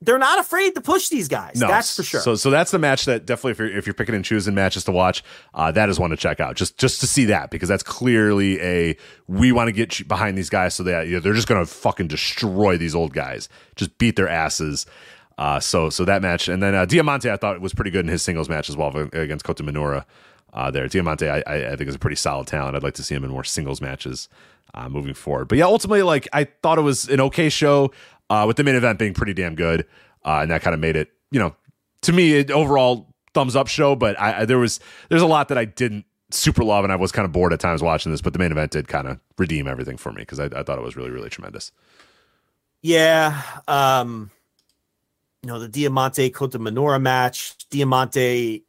they're 0.05 0.19
not 0.19 0.39
afraid 0.39 0.75
to 0.75 0.81
push 0.81 1.09
these 1.09 1.29
guys. 1.29 1.61
No, 1.61 1.69
that's 1.69 1.97
for 1.97 2.03
sure. 2.03 2.21
So 2.21 2.35
so 2.35 2.51
that's 2.51 2.71
the 2.71 2.79
match 2.79 3.05
that 3.05 3.25
definitely 3.25 3.53
if 3.53 3.59
you're 3.59 3.79
if 3.79 3.87
you're 3.87 3.95
picking 3.95 4.15
and 4.15 4.25
choosing 4.25 4.55
matches 4.55 4.85
to 4.85 4.93
watch, 4.93 5.23
uh, 5.55 5.71
that 5.73 5.89
is 5.89 5.99
one 5.99 6.11
to 6.11 6.17
check 6.17 6.41
out. 6.41 6.57
Just 6.57 6.79
just 6.79 7.01
to 7.01 7.07
see 7.07 7.27
that 7.27 7.51
because 7.51 7.69
that's 7.69 7.83
clearly 7.83 8.61
a 8.61 8.97
we 9.29 9.53
want 9.53 9.69
to 9.69 9.73
get 9.73 10.07
behind 10.09 10.37
these 10.37 10.51
guys 10.51 10.75
so 10.75 10.83
that 10.83 11.07
you 11.07 11.15
know, 11.15 11.21
they're 11.21 11.35
just 11.35 11.49
gonna 11.49 11.67
fucking 11.67 12.09
destroy 12.09 12.77
these 12.77 12.95
old 12.95 13.13
guys, 13.13 13.49
just 13.77 13.97
beat 13.99 14.17
their 14.17 14.29
asses. 14.29 14.87
Uh, 15.39 15.61
so 15.61 15.89
so 15.89 16.05
that 16.05 16.21
match 16.21 16.49
and 16.49 16.63
then 16.63 16.75
uh, 16.75 16.85
Diamante 16.85 17.31
I 17.31 17.37
thought 17.37 17.61
was 17.61 17.73
pretty 17.73 17.91
good 17.91 18.05
in 18.05 18.11
his 18.11 18.23
singles 18.23 18.49
match 18.49 18.69
as 18.69 18.77
well 18.77 18.95
against 19.13 19.45
Kota 19.45 19.63
Minoura. 19.63 20.05
Uh, 20.53 20.71
there, 20.71 20.87
Diamante 20.87 21.29
I, 21.29 21.43
I 21.47 21.73
I 21.73 21.77
think 21.77 21.89
is 21.89 21.95
a 21.95 21.99
pretty 21.99 22.17
solid 22.17 22.47
talent. 22.47 22.77
I'd 22.77 22.83
like 22.83 22.95
to 22.95 23.03
see 23.03 23.15
him 23.15 23.25
in 23.25 23.31
more 23.31 23.45
singles 23.45 23.81
matches 23.81 24.29
uh, 24.75 24.89
moving 24.89 25.15
forward. 25.15 25.49
But 25.49 25.59
yeah, 25.59 25.65
ultimately, 25.65 26.03
like 26.03 26.29
I 26.33 26.45
thought 26.45 26.79
it 26.79 26.83
was 26.83 27.09
an 27.09 27.21
okay 27.21 27.49
show 27.49 27.93
uh, 28.33 28.47
with 28.47 28.57
the 28.57 28.65
main 28.65 28.75
event 28.75 28.99
being 28.99 29.13
pretty 29.13 29.35
damn 29.35 29.55
good, 29.55 29.87
uh, 30.25 30.39
and 30.41 30.51
that 30.51 30.63
kind 30.63 30.73
of 30.73 30.81
made 30.81 30.97
it, 30.97 31.11
you 31.31 31.39
know, 31.39 31.55
to 32.01 32.13
me, 32.15 32.33
it, 32.33 32.51
overall 32.51 33.15
thumbs 33.35 33.55
up 33.55 33.69
show. 33.69 33.95
But 33.95 34.19
I, 34.19 34.41
I 34.41 34.45
there 34.47 34.59
was 34.59 34.81
there's 35.11 35.21
a 35.21 35.27
lot 35.27 35.49
that 35.49 35.59
I 35.59 35.67
didn't 35.67 36.07
super 36.31 36.65
love, 36.65 36.83
and 36.83 36.93
I 36.93 36.97
was 36.97 37.13
kind 37.13 37.27
of 37.27 37.33
bored 37.33 37.53
at 37.53 37.61
times 37.61 37.83
watching 37.83 38.11
this. 38.11 38.23
But 38.23 38.33
the 38.33 38.39
main 38.39 38.51
event 38.51 38.73
did 38.73 38.89
kind 38.89 39.07
of 39.07 39.21
redeem 39.37 39.69
everything 39.69 39.99
for 39.99 40.13
me 40.13 40.23
because 40.23 40.41
I, 40.41 40.47
I 40.47 40.63
thought 40.63 40.79
it 40.79 40.85
was 40.85 40.97
really 40.97 41.11
really 41.11 41.29
tremendous. 41.29 41.73
yeah. 42.81 43.43
Um, 43.69 44.31
you 45.43 45.49
know, 45.49 45.59
the 45.59 45.69
Diamante 45.69 46.31
Kota 46.31 46.59
Minoura 46.59 47.03
match. 47.03 47.55
Diamante 47.69 48.65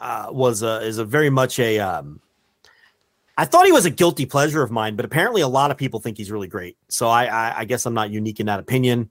uh, 0.00 0.30
was 0.30 0.62
a 0.62 0.80
is 0.80 0.98
a 0.98 1.04
very 1.04 1.30
much 1.30 1.60
a 1.60 1.78
um, 1.78 2.20
I 3.36 3.44
thought 3.44 3.66
he 3.66 3.72
was 3.72 3.84
a 3.84 3.90
guilty 3.90 4.24
pleasure 4.24 4.62
of 4.62 4.70
mine, 4.70 4.96
but 4.96 5.04
apparently 5.04 5.42
a 5.42 5.48
lot 5.48 5.70
of 5.70 5.76
people 5.76 6.00
think 6.00 6.16
he's 6.16 6.30
really 6.30 6.48
great. 6.48 6.78
So 6.88 7.08
I, 7.08 7.26
I, 7.26 7.58
I 7.58 7.64
guess 7.66 7.84
I'm 7.84 7.94
not 7.94 8.10
unique 8.10 8.40
in 8.40 8.46
that 8.46 8.60
opinion. 8.60 9.10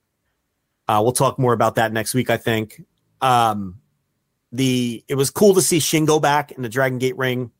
Uh, 0.87 0.99
we'll 1.03 1.11
talk 1.11 1.37
more 1.37 1.53
about 1.53 1.75
that 1.75 1.93
next 1.93 2.13
week, 2.13 2.29
I 2.29 2.37
think. 2.37 2.83
Um, 3.21 3.81
the 4.51 5.03
it 5.07 5.15
was 5.15 5.31
cool 5.31 5.53
to 5.55 5.61
see 5.61 5.79
Shingo 5.79 6.21
back 6.21 6.51
in 6.51 6.61
the 6.61 6.69
Dragon 6.69 6.97
Gate 6.97 7.17
ring, 7.17 7.51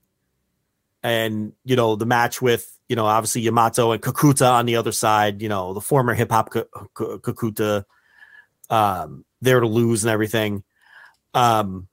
and 1.04 1.54
you 1.64 1.76
know 1.76 1.96
the 1.96 2.06
match 2.06 2.42
with 2.42 2.72
you 2.88 2.96
know 2.96 3.06
obviously 3.06 3.42
Yamato 3.42 3.92
and 3.92 4.02
Kikuta 4.02 4.52
on 4.54 4.66
the 4.66 4.78
other 4.78 4.92
side. 4.92 5.42
You 5.42 5.50
know 5.50 5.74
the 5.74 5.82
former 5.82 6.14
hip 6.14 6.32
hop 6.32 6.52
Kikuta, 6.52 7.84
um, 8.70 9.26
there 9.42 9.60
to 9.60 9.68
lose 9.68 10.04
and 10.04 10.12
everything. 10.12 10.64
Um, 11.34 11.88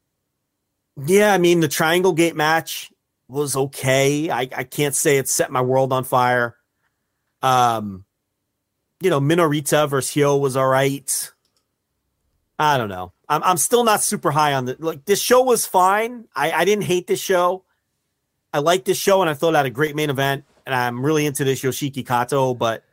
yeah, 1.06 1.32
I 1.32 1.38
mean 1.38 1.60
the 1.60 1.68
Triangle 1.68 2.12
Gate 2.12 2.36
match 2.36 2.92
was 3.32 3.56
okay. 3.56 4.30
I, 4.30 4.42
I 4.42 4.64
can't 4.64 4.94
say 4.94 5.18
it 5.18 5.28
set 5.28 5.50
my 5.50 5.62
world 5.62 5.92
on 5.92 6.04
fire. 6.04 6.56
Um, 7.40 8.04
you 9.00 9.10
know, 9.10 9.20
Minorita 9.20 9.88
versus 9.88 10.14
Hyo 10.14 10.38
was 10.40 10.56
all 10.56 10.68
right. 10.68 11.32
I 12.58 12.78
don't 12.78 12.88
know. 12.88 13.12
I'm 13.28 13.42
I'm 13.42 13.56
still 13.56 13.82
not 13.82 14.02
super 14.02 14.30
high 14.30 14.52
on 14.52 14.66
the 14.66 14.76
like 14.78 15.04
this 15.04 15.20
show 15.20 15.42
was 15.42 15.66
fine. 15.66 16.28
I, 16.36 16.52
I 16.52 16.64
didn't 16.64 16.84
hate 16.84 17.06
this 17.06 17.20
show. 17.20 17.64
I 18.52 18.58
liked 18.58 18.84
this 18.84 18.98
show 18.98 19.22
and 19.22 19.30
I 19.30 19.34
thought 19.34 19.54
it 19.54 19.56
had 19.56 19.66
a 19.66 19.70
great 19.70 19.96
main 19.96 20.10
event. 20.10 20.44
And 20.64 20.74
I'm 20.74 21.04
really 21.04 21.26
into 21.26 21.42
this 21.42 21.62
Yoshiki 21.62 22.06
Kato, 22.06 22.54
but 22.54 22.84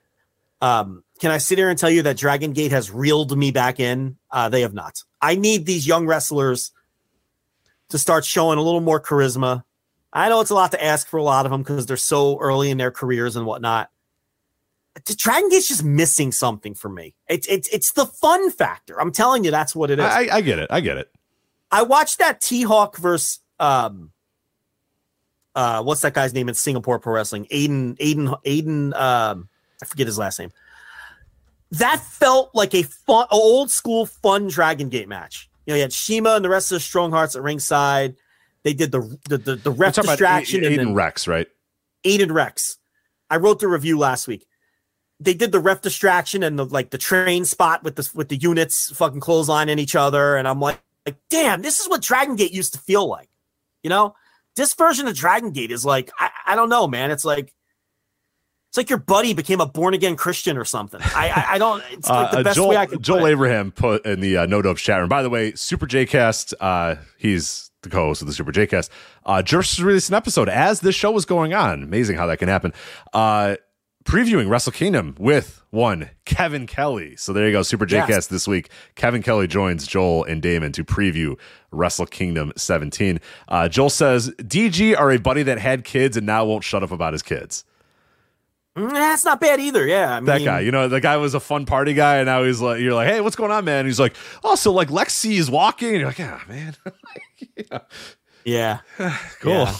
um, 0.61 1.03
can 1.19 1.31
I 1.31 1.37
sit 1.37 1.57
here 1.57 1.69
and 1.69 1.77
tell 1.77 1.89
you 1.89 2.01
that 2.03 2.17
Dragon 2.17 2.53
Gate 2.53 2.71
has 2.71 2.89
reeled 2.89 3.37
me 3.37 3.51
back 3.51 3.79
in? 3.79 4.17
Uh, 4.31 4.49
they 4.49 4.61
have 4.61 4.73
not. 4.73 5.03
I 5.21 5.35
need 5.35 5.65
these 5.65 5.85
young 5.85 6.07
wrestlers 6.07 6.71
to 7.89 7.97
start 7.97 8.25
showing 8.25 8.57
a 8.57 8.61
little 8.61 8.81
more 8.81 9.01
charisma. 9.01 9.63
I 10.11 10.29
know 10.29 10.41
it's 10.41 10.49
a 10.49 10.55
lot 10.55 10.71
to 10.71 10.83
ask 10.83 11.07
for 11.07 11.17
a 11.17 11.23
lot 11.23 11.45
of 11.45 11.51
them 11.51 11.61
because 11.61 11.85
they're 11.85 11.97
so 11.97 12.39
early 12.39 12.71
in 12.71 12.77
their 12.77 12.91
careers 12.91 13.35
and 13.35 13.45
whatnot. 13.45 13.89
The 15.05 15.15
Dragon 15.15 15.49
Gate's 15.49 15.67
just 15.67 15.83
missing 15.83 16.31
something 16.31 16.73
for 16.73 16.89
me. 16.89 17.13
It's 17.27 17.47
it's 17.47 17.67
it's 17.69 17.93
the 17.93 18.05
fun 18.05 18.51
factor. 18.51 18.99
I'm 18.99 19.11
telling 19.11 19.43
you, 19.43 19.51
that's 19.51 19.75
what 19.75 19.91
it 19.91 19.99
is. 19.99 20.05
I, 20.05 20.27
I 20.31 20.41
get 20.41 20.59
it. 20.59 20.67
I 20.71 20.81
get 20.81 20.97
it. 20.97 21.09
I 21.71 21.83
watched 21.83 22.17
that 22.17 22.41
T 22.41 22.63
Hawk 22.63 22.97
versus 22.97 23.39
um 23.59 24.11
uh 25.55 25.83
what's 25.83 26.01
that 26.01 26.13
guy's 26.13 26.33
name 26.33 26.49
in 26.49 26.55
Singapore 26.55 26.99
Pro 26.99 27.13
Wrestling? 27.13 27.45
Aiden 27.45 27.95
Aiden 27.97 28.35
Aiden 28.43 28.99
um 28.99 29.47
I 29.81 29.85
forget 29.85 30.07
his 30.07 30.17
last 30.17 30.39
name. 30.39 30.51
that 31.71 32.01
felt 32.01 32.53
like 32.53 32.73
a 32.73 32.81
fun, 32.83 33.27
old 33.31 33.71
school 33.71 34.05
fun 34.07 34.47
Dragon 34.47 34.89
Gate 34.89 35.07
match. 35.07 35.49
You 35.65 35.71
know, 35.73 35.75
you 35.75 35.81
had 35.83 35.93
Shima 35.93 36.31
and 36.31 36.43
the 36.43 36.49
rest 36.49 36.71
of 36.71 36.77
the 36.77 36.79
Strong 36.81 37.11
Hearts 37.11 37.35
at 37.35 37.43
ringside. 37.43 38.15
They 38.63 38.73
did 38.73 38.91
the 38.91 39.17
the 39.29 39.37
the, 39.37 39.55
the 39.55 39.71
ref 39.71 39.97
about 39.97 40.07
distraction 40.11 40.63
and 40.63 40.73
Aiden 40.73 40.77
then 40.77 40.93
Rex, 40.93 41.27
right? 41.27 41.47
Aiden 42.05 42.31
Rex. 42.31 42.77
I 43.29 43.37
wrote 43.37 43.59
the 43.59 43.67
review 43.67 43.97
last 43.97 44.27
week. 44.27 44.45
They 45.19 45.33
did 45.33 45.51
the 45.51 45.59
ref 45.59 45.81
distraction 45.81 46.43
and 46.43 46.57
the 46.57 46.65
like 46.65 46.89
the 46.91 46.97
train 46.97 47.45
spot 47.45 47.83
with 47.83 47.95
the 47.95 48.09
with 48.13 48.29
the 48.29 48.37
units 48.37 48.91
fucking 48.95 49.19
clotheslining 49.21 49.77
each 49.79 49.95
other, 49.95 50.35
and 50.37 50.47
I'm 50.47 50.59
like, 50.59 50.79
like, 51.05 51.17
damn, 51.29 51.61
this 51.61 51.79
is 51.79 51.89
what 51.89 52.01
Dragon 52.01 52.35
Gate 52.35 52.51
used 52.53 52.73
to 52.73 52.79
feel 52.79 53.07
like. 53.07 53.29
You 53.83 53.89
know, 53.89 54.15
this 54.55 54.73
version 54.73 55.07
of 55.07 55.15
Dragon 55.15 55.51
Gate 55.51 55.71
is 55.71 55.85
like, 55.85 56.11
I, 56.19 56.29
I 56.47 56.55
don't 56.55 56.69
know, 56.69 56.87
man. 56.87 57.11
It's 57.11 57.25
like 57.25 57.53
it's 58.69 58.77
like 58.77 58.89
your 58.89 58.99
buddy 58.99 59.33
became 59.33 59.61
a 59.61 59.65
born 59.65 59.93
again 59.93 60.15
Christian 60.15 60.57
or 60.57 60.65
something. 60.65 61.01
I 61.03 61.29
I, 61.29 61.53
I 61.55 61.57
don't. 61.57 61.83
It's 61.91 62.07
like 62.07 62.31
the 62.31 62.37
Uh, 62.39 62.43
best 62.43 62.55
Joel, 62.55 62.69
way 62.69 62.77
I 62.77 62.85
could. 62.85 63.01
Joel 63.01 63.21
put. 63.21 63.31
Abraham 63.31 63.71
put 63.71 64.05
in 64.05 64.19
the 64.19 64.37
uh, 64.37 64.45
No 64.45 64.61
Dopes 64.61 64.81
chat 64.81 64.99
room. 64.99 65.09
By 65.09 65.23
the 65.23 65.29
way, 65.29 65.53
Super 65.53 65.85
J-Cast, 65.87 66.53
uh, 66.59 66.95
he's 67.17 67.68
the 67.81 67.89
co-host 67.89 68.21
of 68.21 68.27
the 68.27 68.33
Super 68.33 68.51
J-Cast, 68.51 68.91
uh, 69.25 69.41
just 69.41 69.79
released 69.79 70.09
an 70.09 70.15
episode 70.15 70.49
as 70.49 70.81
this 70.81 70.95
show 70.95 71.11
was 71.11 71.25
going 71.25 71.53
on. 71.53 71.83
Amazing 71.83 72.17
how 72.17 72.25
that 72.27 72.37
can 72.37 72.49
happen. 72.49 72.73
Uh, 73.13 73.55
previewing 74.03 74.49
Wrestle 74.49 74.71
Kingdom 74.71 75.15
with 75.19 75.61
one 75.69 76.09
Kevin 76.25 76.65
Kelly. 76.65 77.15
So 77.15 77.31
there 77.31 77.45
you 77.45 77.51
go, 77.51 77.61
Super 77.61 77.85
J-Cast 77.85 78.29
this 78.29 78.47
week. 78.47 78.69
Kevin 78.95 79.21
Kelly 79.21 79.47
joins 79.47 79.85
Joel 79.85 80.23
and 80.23 80.41
Damon 80.41 80.71
to 80.73 80.83
preview 80.83 81.37
Wrestle 81.71 82.07
Kingdom 82.07 82.51
17. 82.57 83.19
Uh, 83.47 83.69
Joel 83.69 83.89
says 83.89 84.29
DG 84.37 84.97
are 84.97 85.11
a 85.11 85.19
buddy 85.19 85.43
that 85.43 85.59
had 85.59 85.83
kids 85.83 86.17
and 86.17 86.25
now 86.25 86.43
won't 86.45 86.63
shut 86.63 86.81
up 86.83 86.91
about 86.91 87.13
his 87.13 87.21
kids. 87.21 87.65
Mm, 88.77 88.91
That's 88.91 89.25
not 89.25 89.41
bad 89.41 89.59
either. 89.59 89.85
Yeah, 89.85 90.17
I 90.17 90.19
that 90.21 90.37
mean, 90.37 90.45
guy. 90.45 90.59
You 90.61 90.71
know, 90.71 90.87
the 90.87 91.01
guy 91.01 91.17
was 91.17 91.33
a 91.33 91.39
fun 91.39 91.65
party 91.65 91.93
guy, 91.93 92.17
and 92.17 92.27
now 92.27 92.43
he's 92.43 92.61
like, 92.61 92.79
you're 92.79 92.93
like, 92.93 93.07
hey, 93.07 93.19
what's 93.21 93.35
going 93.35 93.51
on, 93.51 93.65
man? 93.65 93.79
And 93.79 93.87
he's 93.87 93.99
like, 93.99 94.15
oh, 94.43 94.55
so 94.55 94.71
like 94.71 94.89
Lexi 94.89 95.37
is 95.37 95.49
walking, 95.49 95.89
and 95.89 95.97
you're 95.97 96.07
like, 96.07 96.19
yeah, 96.19 96.39
man, 96.47 96.75
Yeah, 98.45 98.79
cool. 99.41 99.51
Yeah. 99.53 99.75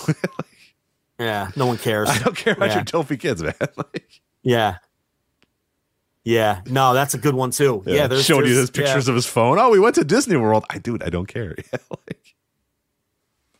yeah. 1.19 1.51
No 1.55 1.65
one 1.67 1.77
cares. 1.77 2.09
I 2.09 2.17
don't 2.19 2.35
care 2.35 2.53
about 2.53 2.69
Yeah. 2.69 2.75
your 2.75 2.83
dopey 2.83 3.17
kids, 3.17 3.41
man. 3.41 3.53
like, 3.77 4.21
Yeah. 4.43 4.77
Yeah. 6.25 6.61
No, 6.65 6.93
that's 6.93 7.13
a 7.13 7.17
good 7.17 7.33
one 7.33 7.51
too. 7.51 7.81
Yeah. 7.85 8.07
there's 8.07 8.25
showing 8.25 8.45
you 8.45 8.55
his 8.57 8.69
pictures 8.69 9.07
yeah. 9.07 9.11
of 9.11 9.15
his 9.15 9.25
phone. 9.25 9.57
Oh, 9.59 9.69
we 9.71 9.79
went 9.79 9.95
to 9.95 10.03
Disney 10.03 10.35
World. 10.35 10.65
I 10.69 10.77
dude, 10.77 11.01
I 11.03 11.09
don't 11.09 11.27
care. 11.27 11.55
Yeah, 11.71 11.79
like 11.89 12.35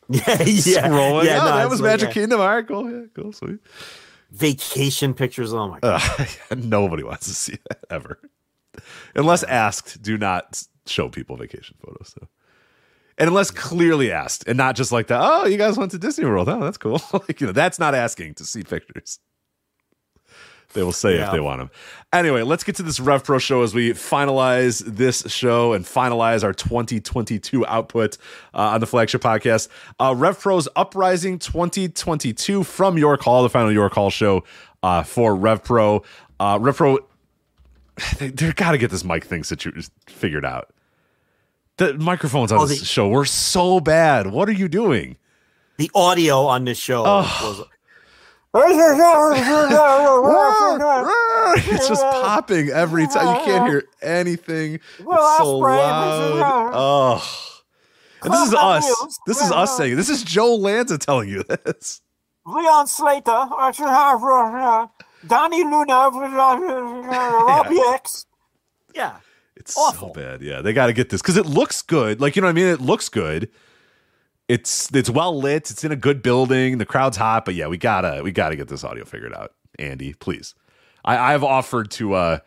Yeah. 0.10 0.44
Yeah. 0.44 0.88
scrolling. 0.90 1.24
Yeah. 1.26 1.42
oh, 1.42 1.46
no, 1.46 1.56
that 1.58 1.70
was 1.70 1.82
like, 1.82 1.92
Magic 1.92 2.10
yeah. 2.10 2.14
Kingdom. 2.14 2.42
All 2.42 2.48
right, 2.48 2.68
cool. 2.68 2.92
Yeah, 2.92 3.06
cool, 3.16 3.32
sweet. 3.32 3.60
Vacation 4.32 5.14
pictures. 5.14 5.54
Oh 5.54 5.68
my 5.68 5.80
god. 5.80 6.02
Uh, 6.20 6.56
nobody 6.58 7.04
wants 7.04 7.28
to 7.28 7.34
see 7.34 7.58
that 7.70 7.80
ever, 7.90 8.20
unless 9.16 9.44
asked. 9.44 10.02
Do 10.02 10.18
not 10.18 10.64
show 10.86 11.10
people 11.10 11.38
vacation 11.38 11.78
photos. 11.84 12.14
So. 12.20 12.28
And 13.18 13.28
unless 13.28 13.52
clearly 13.52 14.12
asked, 14.12 14.48
and 14.48 14.58
not 14.58 14.76
just 14.76 14.92
like 14.92 15.08
that. 15.08 15.20
Oh, 15.22 15.46
you 15.46 15.58
guys 15.58 15.78
went 15.78 15.92
to 15.92 15.98
Disney 15.98 16.26
World. 16.26 16.48
Oh, 16.48 16.62
that's 16.62 16.78
cool. 16.78 17.02
like 17.14 17.42
you 17.42 17.48
know, 17.48 17.54
that's 17.54 17.80
not 17.80 17.96
asking 17.96 18.36
to 18.36 18.46
see 18.46 18.64
pictures. 18.64 19.20
They 20.74 20.84
will 20.84 20.92
say 20.92 21.16
if 21.18 21.32
they 21.32 21.40
want 21.40 21.60
them. 21.60 21.72
Anyway, 22.14 22.44
let's 22.44 22.64
get 22.64 22.76
to 22.76 22.84
this 22.84 23.00
Rev 23.00 23.24
Pro 23.24 23.40
show 23.40 23.64
as 23.64 23.74
we 23.74 23.90
finalize 23.92 24.84
this 24.86 25.24
show 25.28 25.74
and 25.74 25.84
finalize 25.84 26.44
our 26.44 26.54
2022 26.54 27.66
output 27.66 28.18
uh, 28.54 28.58
on 28.60 28.80
the 28.80 28.86
flagship 28.88 29.22
podcast. 29.22 29.68
Uh, 30.00 30.14
Rev 30.16 30.40
Pro's 30.40 30.68
Uprising 30.76 31.40
2022 31.40 32.64
from 32.64 32.98
York 32.98 33.22
Hall, 33.22 33.42
the 33.44 33.50
final 33.50 33.72
York 33.72 33.94
Hall 33.94 34.10
show 34.12 34.44
uh, 34.84 35.02
for 35.04 35.36
Rev 35.36 35.64
Pro. 35.64 36.04
Uh, 36.40 36.58
Rev 36.62 36.76
Pro, 36.78 37.00
they, 38.20 38.30
they've 38.30 38.56
got 38.56 38.72
to 38.72 38.78
get 38.78 38.92
this 38.92 39.04
mic 39.04 39.24
thing 39.24 39.44
situ- 39.44 39.74
figured 40.08 40.46
out. 40.46 40.70
The 41.78 41.94
microphones 41.96 42.52
on 42.52 42.60
Oh, 42.60 42.66
this 42.66 42.80
the- 42.82 42.86
show 42.86 43.08
were 43.10 43.26
so 43.26 43.80
bad. 43.80 44.28
What 44.28 44.50
are 44.50 44.54
you 44.54 44.68
doing? 44.68 45.18
The 45.78 45.90
audio 45.96 46.46
on 46.46 46.66
this 46.66 46.78
show 46.78 47.04
was 47.04 47.62
it's 51.72 51.88
just 51.88 52.02
popping 52.02 52.70
every 52.70 53.06
time. 53.06 53.36
You 53.36 53.42
can't 53.46 53.70
hear 53.70 53.84
anything. 54.02 54.76
It's 54.76 55.38
so 55.38 55.58
loud. 55.60 56.72
Oh. 56.74 57.24
And 58.24 58.34
this 58.34 58.48
is 58.48 58.56
us. 58.56 59.20
This 59.28 59.42
is 59.42 59.52
us 59.52 59.78
saying 59.78 59.94
it. 59.94 59.96
This 59.98 60.10
is 60.10 60.24
Joe 60.24 60.56
Lanza 60.56 60.98
telling 60.98 61.30
you 61.30 61.44
this. 61.44 62.02
Leon 62.46 62.88
Slater, 62.88 63.30
uh, 63.32 63.72
uh, 63.72 64.88
Donnie 65.28 65.64
Luna, 65.64 65.94
uh, 65.94 66.10
Robbie 67.46 67.80
X. 67.94 68.26
yeah. 68.96 69.18
It's 69.56 69.78
Awful. 69.78 70.08
so 70.08 70.14
bad. 70.14 70.42
Yeah, 70.42 70.62
they 70.62 70.74
got 70.74 70.88
to 70.88 70.94
get 70.94 71.10
this 71.10 71.22
because 71.22 71.38
it 71.38 71.46
looks 71.46 71.82
good. 71.84 72.20
Like 72.22 72.36
you 72.36 72.42
know 72.42 72.48
what 72.48 72.52
I 72.52 72.56
mean? 72.56 72.68
It 72.68 72.82
looks 72.82 73.10
good. 73.10 73.50
It's 74.50 74.94
it's 74.94 75.10
well 75.10 75.40
lit. 75.40 75.72
It's 75.72 75.84
in 75.86 75.92
a 75.92 75.96
good 75.96 76.22
building. 76.22 76.80
The 76.80 76.86
crowd's 76.86 77.16
hot. 77.18 77.46
But 77.46 77.56
yeah, 77.56 77.68
we 77.68 77.78
gotta 77.78 78.22
we 78.24 78.32
gotta 78.32 78.56
get 78.58 78.68
this 78.68 78.84
audio 78.84 79.06
figured 79.06 79.34
out. 79.34 79.54
Andy, 79.78 80.14
please. 80.14 80.56
I 81.06 81.34
I've 81.34 81.44
offered 81.44 81.92
to 81.92 82.16
uh 82.16 82.40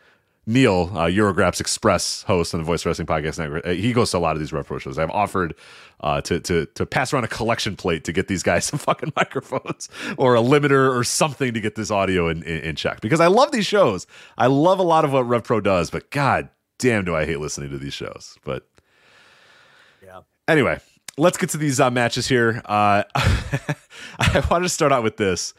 Neil, 0.44 0.90
uh, 0.94 1.06
Eurographs 1.06 1.60
Express 1.60 2.24
host 2.24 2.52
on 2.52 2.58
the 2.60 2.64
Voice 2.64 2.84
Wrestling 2.84 3.06
Podcast 3.06 3.38
Network. 3.38 3.64
Uh, 3.64 3.70
he 3.70 3.92
goes 3.92 4.10
to 4.10 4.18
a 4.18 4.18
lot 4.18 4.34
of 4.34 4.40
these 4.40 4.52
retro 4.52 4.76
shows. 4.78 4.98
I've 4.98 5.10
offered 5.10 5.54
uh, 6.00 6.20
to 6.22 6.40
to 6.40 6.66
to 6.74 6.84
pass 6.84 7.12
around 7.12 7.22
a 7.22 7.28
collection 7.28 7.76
plate 7.76 8.02
to 8.04 8.12
get 8.12 8.26
these 8.26 8.42
guys 8.42 8.64
some 8.70 8.80
fucking 8.80 9.12
microphones 9.14 9.88
or 10.18 10.34
a 10.34 10.40
limiter 10.40 10.92
or 10.92 11.04
something 11.04 11.54
to 11.54 11.60
get 11.60 11.76
this 11.76 11.92
audio 11.92 12.28
in, 12.28 12.42
in, 12.42 12.58
in 12.62 12.74
check 12.74 13.00
because 13.00 13.20
I 13.20 13.28
love 13.28 13.52
these 13.52 13.66
shows. 13.66 14.08
I 14.36 14.48
love 14.48 14.80
a 14.80 14.82
lot 14.82 15.04
of 15.04 15.12
what 15.12 15.26
RevPro 15.26 15.62
does, 15.62 15.90
but 15.90 16.10
god 16.10 16.48
damn, 16.78 17.04
do 17.04 17.14
I 17.14 17.24
hate 17.24 17.38
listening 17.38 17.70
to 17.70 17.78
these 17.78 17.94
shows. 17.94 18.36
But 18.44 18.66
Yeah. 20.04 20.22
anyway, 20.48 20.80
let's 21.18 21.36
get 21.38 21.50
to 21.50 21.58
these 21.58 21.80
uh, 21.80 21.90
matches 21.90 22.26
here. 22.28 22.62
Uh, 22.64 23.04
I 23.14 24.42
wanted 24.50 24.64
to 24.64 24.68
start 24.68 24.92
out 24.92 25.02
with 25.02 25.16
this. 25.16 25.54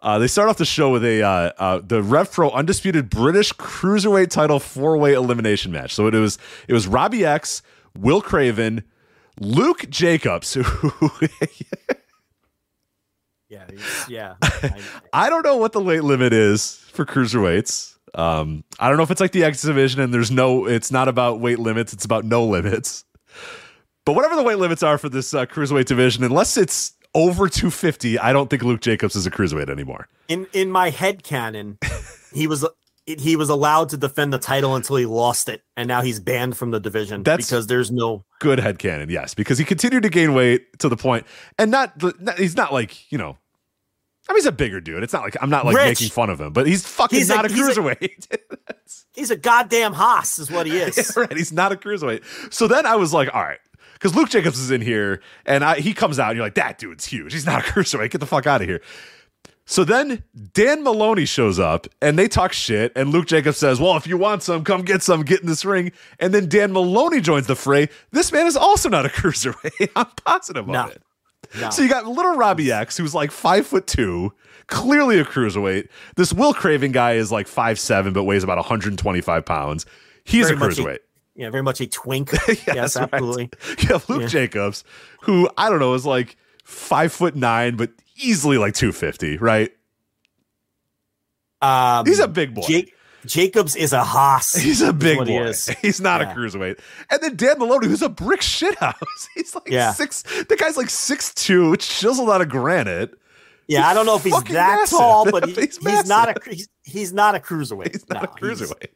Uh, 0.00 0.18
they 0.18 0.28
start 0.28 0.48
off 0.48 0.58
the 0.58 0.64
show 0.64 0.90
with 0.92 1.04
a 1.04 1.22
uh, 1.22 1.52
uh, 1.58 1.80
the 1.84 2.02
Rev 2.02 2.30
Pro 2.30 2.50
undisputed 2.50 3.10
British 3.10 3.52
cruiserweight 3.54 4.28
title 4.30 4.60
four 4.60 4.96
way 4.96 5.12
elimination 5.14 5.72
match. 5.72 5.92
So 5.94 6.06
it 6.06 6.14
was 6.14 6.38
it 6.68 6.72
was 6.72 6.86
Robbie 6.86 7.24
X, 7.26 7.62
Will 7.98 8.20
Craven, 8.22 8.84
Luke 9.40 9.86
Jacobs, 9.90 10.56
Yeah. 13.48 13.64
Yeah. 14.08 14.34
I- 14.42 14.82
I 15.12 15.30
don't 15.30 15.44
know 15.44 15.56
what 15.56 15.72
the 15.72 15.80
weight 15.80 16.04
limit 16.04 16.32
is 16.32 16.74
for 16.92 17.04
cruiserweights. 17.06 17.96
Um, 18.14 18.64
I 18.78 18.88
don't 18.88 18.96
know 18.98 19.02
if 19.02 19.10
it's 19.10 19.20
like 19.20 19.32
the 19.32 19.44
X 19.44 19.62
division 19.62 20.00
and 20.00 20.12
there's 20.12 20.30
no, 20.30 20.66
it's 20.66 20.90
not 20.90 21.08
about 21.08 21.40
weight 21.40 21.58
limits, 21.58 21.92
it's 21.92 22.04
about 22.04 22.24
no 22.24 22.44
limits. 22.44 23.04
But 24.08 24.14
whatever 24.14 24.36
the 24.36 24.42
weight 24.42 24.56
limits 24.56 24.82
are 24.82 24.96
for 24.96 25.10
this 25.10 25.34
uh, 25.34 25.44
cruiserweight 25.44 25.84
division, 25.84 26.24
unless 26.24 26.56
it's 26.56 26.94
over 27.14 27.46
250, 27.46 28.18
I 28.18 28.32
don't 28.32 28.48
think 28.48 28.62
Luke 28.62 28.80
Jacobs 28.80 29.14
is 29.14 29.26
a 29.26 29.30
cruiserweight 29.30 29.68
anymore. 29.68 30.08
in 30.28 30.46
in 30.54 30.70
my 30.70 30.88
head 30.88 31.22
canon, 31.22 31.76
he 32.32 32.46
was 32.46 32.66
he 33.04 33.36
was 33.36 33.50
allowed 33.50 33.90
to 33.90 33.98
defend 33.98 34.32
the 34.32 34.38
title 34.38 34.74
until 34.76 34.96
he 34.96 35.04
lost 35.04 35.50
it, 35.50 35.62
and 35.76 35.88
now 35.88 36.00
he's 36.00 36.20
banned 36.20 36.56
from 36.56 36.70
the 36.70 36.80
division 36.80 37.22
That's- 37.22 37.48
because 37.48 37.66
there's 37.66 37.90
no. 37.90 38.24
Good 38.40 38.60
headcanon, 38.60 39.10
yes, 39.10 39.34
because 39.34 39.58
he 39.58 39.66
continued 39.66 40.04
to 40.04 40.08
gain 40.08 40.32
weight 40.32 40.78
to 40.78 40.88
the 40.88 40.96
point, 40.96 41.26
and 41.58 41.70
not, 41.70 42.02
not 42.18 42.38
he's 42.38 42.56
not 42.56 42.72
like, 42.72 43.12
you 43.12 43.18
know, 43.18 43.36
I 44.26 44.32
mean, 44.32 44.38
he's 44.38 44.46
a 44.46 44.52
bigger 44.52 44.80
dude. 44.80 45.02
It's 45.02 45.12
not 45.12 45.20
like 45.22 45.36
I'm 45.42 45.50
not 45.50 45.66
like 45.66 45.76
Rich. 45.76 46.00
making 46.00 46.08
fun 46.08 46.30
of 46.30 46.40
him, 46.40 46.54
but 46.54 46.66
he's 46.66 46.86
fucking 46.86 47.18
He's 47.18 47.28
not 47.28 47.44
a, 47.44 47.48
a- 47.48 47.50
cruiserweight. 47.50 48.38
He's 49.14 49.30
a 49.30 49.36
goddamn 49.36 49.92
Haas, 49.92 50.38
is 50.38 50.50
what 50.50 50.64
he 50.66 50.78
is. 50.78 51.14
right. 51.16 51.36
He's 51.36 51.52
not 51.52 51.72
a 51.72 51.76
cruiserweight. 51.76 52.52
So 52.54 52.68
then 52.68 52.86
I 52.86 52.96
was 52.96 53.12
like, 53.12 53.28
all 53.34 53.42
right. 53.42 53.58
Because 53.98 54.14
Luke 54.14 54.28
Jacobs 54.30 54.58
is 54.58 54.70
in 54.70 54.80
here 54.80 55.20
and 55.44 55.64
I, 55.64 55.80
he 55.80 55.92
comes 55.92 56.18
out 56.18 56.28
and 56.30 56.36
you're 56.36 56.46
like, 56.46 56.54
that 56.54 56.78
dude's 56.78 57.04
huge. 57.04 57.32
He's 57.32 57.46
not 57.46 57.60
a 57.60 57.62
cruiserweight. 57.72 58.10
Get 58.10 58.18
the 58.18 58.26
fuck 58.26 58.46
out 58.46 58.60
of 58.62 58.68
here. 58.68 58.80
So 59.66 59.84
then 59.84 60.22
Dan 60.54 60.82
Maloney 60.82 61.26
shows 61.26 61.58
up 61.58 61.86
and 62.00 62.18
they 62.18 62.26
talk 62.26 62.54
shit. 62.54 62.90
And 62.96 63.10
Luke 63.10 63.26
Jacobs 63.26 63.58
says, 63.58 63.78
Well, 63.78 63.96
if 63.98 64.06
you 64.06 64.16
want 64.16 64.42
some, 64.42 64.64
come 64.64 64.82
get 64.82 65.02
some, 65.02 65.22
get 65.24 65.40
in 65.42 65.46
this 65.46 65.62
ring. 65.64 65.92
And 66.18 66.32
then 66.32 66.48
Dan 66.48 66.72
Maloney 66.72 67.20
joins 67.20 67.46
the 67.46 67.54
fray. 67.56 67.88
This 68.10 68.32
man 68.32 68.46
is 68.46 68.56
also 68.56 68.88
not 68.88 69.04
a 69.04 69.08
cruiserweight. 69.10 69.90
I'm 69.96 70.06
positive 70.24 70.66
No. 70.66 70.78
on 70.78 70.90
it. 70.92 71.02
No. 71.60 71.70
So 71.70 71.82
you 71.82 71.88
got 71.88 72.06
little 72.06 72.34
Robbie 72.36 72.72
X, 72.72 72.96
who's 72.96 73.14
like 73.14 73.30
five 73.30 73.66
foot 73.66 73.86
two, 73.86 74.32
clearly 74.68 75.18
a 75.18 75.24
cruiserweight. 75.24 75.88
This 76.16 76.32
Will 76.32 76.54
Craven 76.54 76.92
guy 76.92 77.12
is 77.14 77.30
like 77.32 77.46
five 77.46 77.78
seven, 77.78 78.12
but 78.12 78.24
weighs 78.24 78.44
about 78.44 78.56
125 78.58 79.44
pounds. 79.44 79.84
He's 80.24 80.50
Very 80.50 80.58
a 80.58 80.60
cruiserweight. 80.62 80.98
Yeah, 81.38 81.48
very 81.50 81.62
much 81.62 81.80
a 81.80 81.86
twink. 81.86 82.32
yes, 82.48 82.66
yes, 82.66 82.96
absolutely. 82.96 83.48
You 83.80 83.88
have 83.88 84.06
Luke 84.10 84.22
Yeah. 84.22 84.26
Jacobs, 84.28 84.84
who 85.22 85.48
I 85.56 85.70
don't 85.70 85.78
know 85.80 85.94
is 85.94 86.04
like 86.04 86.36
five 86.64 87.12
foot 87.12 87.34
nine, 87.34 87.76
but 87.76 87.90
easily 88.16 88.58
like 88.58 88.74
250, 88.74 89.38
right? 89.38 89.72
Um, 91.62 92.06
He's 92.06 92.18
a 92.20 92.28
big 92.28 92.54
boy. 92.54 92.64
Ja- 92.68 92.82
Jacobs 93.26 93.74
is 93.76 93.92
a 93.92 94.04
Haas. 94.04 94.54
He's 94.62 94.80
a 94.80 94.92
big 94.92 95.18
he 95.18 95.24
boy. 95.24 95.44
is. 95.46 95.66
He's 95.82 96.00
not 96.00 96.20
Yeah. 96.20 96.32
a 96.32 96.34
cruiserweight. 96.36 96.78
And 97.10 97.20
then 97.20 97.36
Dan 97.36 97.58
Maloney, 97.58 97.88
who's 97.88 98.02
a 98.02 98.08
brick 98.08 98.40
shithouse. 98.40 98.94
He's 99.34 99.54
like 99.54 99.68
Yeah. 99.68 99.92
six. 99.92 100.22
The 100.48 100.56
guy's 100.56 100.76
like 100.76 100.88
six 100.90 101.34
two, 101.34 101.76
chiseled 101.76 102.30
out 102.30 102.40
of 102.40 102.48
granite. 102.48 103.14
Yeah, 103.66 103.86
I 103.86 103.92
don't 103.92 104.06
know 104.06 104.16
if 104.16 104.24
he's 104.24 104.32
that 104.32 104.50
massive. 104.50 104.98
tall, 104.98 105.30
but 105.30 105.46
he- 105.46 105.52
He's 105.54 105.76
he's, 105.76 106.06
not 106.08 106.28
a 106.30 106.34
he's, 106.50 106.68
he's 106.84 107.12
not 107.12 107.34
a 107.34 107.38
cruiserweight. 107.40 107.92
He's 107.92 108.08
not 108.08 108.22
No, 108.22 108.28
a 108.28 108.28
cruiserweight. 108.54 108.86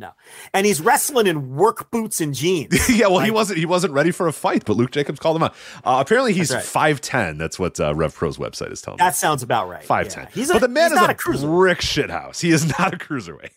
No. 0.00 0.12
And 0.54 0.64
he's 0.64 0.80
wrestling 0.80 1.26
in 1.26 1.56
work 1.56 1.90
boots 1.90 2.20
and 2.20 2.32
jeans. 2.32 2.88
yeah, 2.88 3.06
well, 3.08 3.16
Like- 3.16 3.24
he 3.24 3.30
wasn't 3.32 3.58
he 3.58 3.66
wasn't 3.66 3.92
ready 3.92 4.12
for 4.12 4.28
a 4.28 4.32
fight, 4.32 4.64
but 4.64 4.76
Luke 4.76 4.92
Jacobs 4.92 5.18
called 5.18 5.34
him 5.36 5.42
out. 5.42 5.54
Uh, 5.84 5.98
apparently, 6.00 6.32
he's 6.32 6.54
five 6.64 7.00
ten. 7.00 7.36
That's 7.36 7.58
what 7.58 7.80
uh, 7.80 7.94
Rev 7.96 8.14
Pro's 8.14 8.38
website 8.38 8.70
is 8.70 8.80
telling 8.80 8.98
me. 8.98 9.04
That 9.04 9.16
sounds 9.16 9.42
about 9.42 9.68
right. 9.68 9.82
Five 9.82 10.08
ten. 10.08 10.24
Yeah. 10.24 10.30
He's 10.34 10.50
a, 10.50 10.52
but 10.54 10.60
the 10.60 10.68
man 10.68 10.92
is 10.92 10.98
a, 11.00 11.04
a 11.44 11.46
brick 11.48 11.80
shit 11.80 12.10
house. 12.10 12.40
He 12.40 12.50
is 12.50 12.66
not 12.78 12.94
a 12.94 12.96
cruiserweight. 12.96 13.50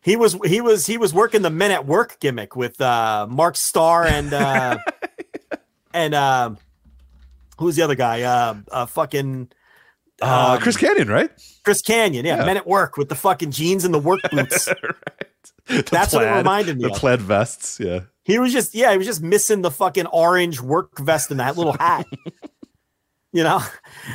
He 0.00 0.14
was 0.16 0.36
he 0.44 0.60
was 0.60 0.86
he 0.86 0.96
was 0.96 1.12
working 1.12 1.42
the 1.42 1.50
men 1.50 1.72
at 1.72 1.86
work 1.86 2.18
gimmick 2.20 2.54
with 2.56 2.80
uh 2.80 3.26
Mark 3.28 3.56
Starr 3.56 4.04
and 4.04 4.32
uh 4.32 4.78
and 5.94 6.14
um 6.14 6.58
who's 7.58 7.76
the 7.76 7.82
other 7.82 7.94
guy? 7.96 8.22
Uh, 8.22 8.54
uh 8.70 8.86
fucking 8.86 9.48
Uh, 10.20 10.52
um, 10.54 10.60
Chris 10.60 10.76
Kanyon, 10.76 11.08
right? 11.08 11.30
Chris 11.64 11.82
Kanyon, 11.82 12.24
yeah, 12.24 12.38
Yeah. 12.38 12.44
men 12.46 12.56
at 12.56 12.66
work 12.66 12.96
with 12.96 13.08
the 13.08 13.14
fucking 13.14 13.50
jeans 13.52 13.84
and 13.84 13.92
the 13.94 13.98
work 13.98 14.20
boots. 14.30 14.68
The 15.66 15.82
That's 15.90 16.12
what 16.12 16.24
it 16.24 16.30
reminded 16.30 16.76
me 16.78 16.84
The 16.84 16.90
of. 16.92 16.98
plaid 16.98 17.20
vests. 17.20 17.78
Yeah. 17.80 18.00
he 18.24 18.38
was 18.38 18.52
just 18.52 18.74
yeah, 18.74 18.90
he 18.92 18.98
was 18.98 19.06
just 19.06 19.22
missing 19.22 19.62
the 19.62 19.70
fucking 19.70 20.06
orange 20.06 20.60
work 20.60 20.98
vest 20.98 21.30
and 21.30 21.40
that 21.40 21.56
little 21.56 21.74
hat. 21.74 22.06
you 23.32 23.42
know? 23.42 23.60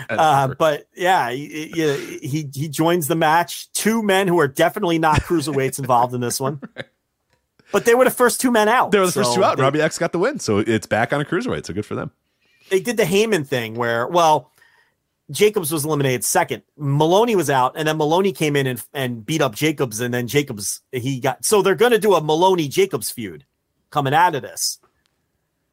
Uh, 0.09 0.49
but 0.59 0.88
yeah, 0.95 1.31
he, 1.31 1.72
he 2.22 2.49
he 2.53 2.67
joins 2.69 3.07
the 3.07 3.15
match. 3.15 3.72
Two 3.73 4.03
men 4.03 4.27
who 4.27 4.39
are 4.39 4.47
definitely 4.47 4.99
not 4.99 5.22
cruiserweights 5.22 5.80
involved 5.80 6.14
in 6.14 6.22
this 6.22 6.39
one. 6.39 6.61
But 7.73 7.83
they 7.83 7.95
were 7.95 8.06
the 8.06 8.11
first 8.11 8.39
two 8.39 8.49
men 8.49 8.69
out. 8.69 8.91
They 8.91 8.99
were 8.99 9.07
the 9.07 9.11
first 9.11 9.35
two 9.35 9.43
out. 9.43 9.57
They, 9.57 9.64
Robbie 9.64 9.81
X 9.81 9.97
got 9.97 10.14
the 10.14 10.19
win, 10.19 10.39
so 10.39 10.59
it's 10.59 10.88
back 10.88 11.11
on 11.11 11.19
a 11.19 11.25
cruiserweight. 11.25 11.65
So 11.65 11.73
good 11.73 11.85
for 11.85 11.95
them. 11.95 12.11
they 12.69 12.80
did 12.80 12.95
the 12.95 13.03
Heyman 13.03 13.45
thing 13.45 13.75
where, 13.75 14.07
well, 14.07 14.53
Jacobs 15.31 15.72
was 15.72 15.83
eliminated 15.83 16.23
second. 16.23 16.64
Maloney 16.77 17.35
was 17.35 17.49
out, 17.49 17.73
and 17.75 17.88
then 17.88 17.97
Maloney 17.97 18.31
came 18.31 18.56
in 18.56 18.65
and, 18.67 18.83
and 18.93 19.25
beat 19.25 19.41
up 19.41 19.56
Jacobs, 19.56 19.99
and 19.99 20.14
then 20.14 20.27
Jacobs 20.27 20.81
he 20.91 21.19
got. 21.19 21.43
So 21.43 21.61
they're 21.61 21.75
going 21.75 21.91
to 21.91 21.99
do 21.99 22.14
a 22.15 22.22
Maloney 22.22 22.67
Jacobs 22.69 23.11
feud 23.11 23.45
coming 23.89 24.14
out 24.14 24.35
of 24.35 24.41
this, 24.41 24.80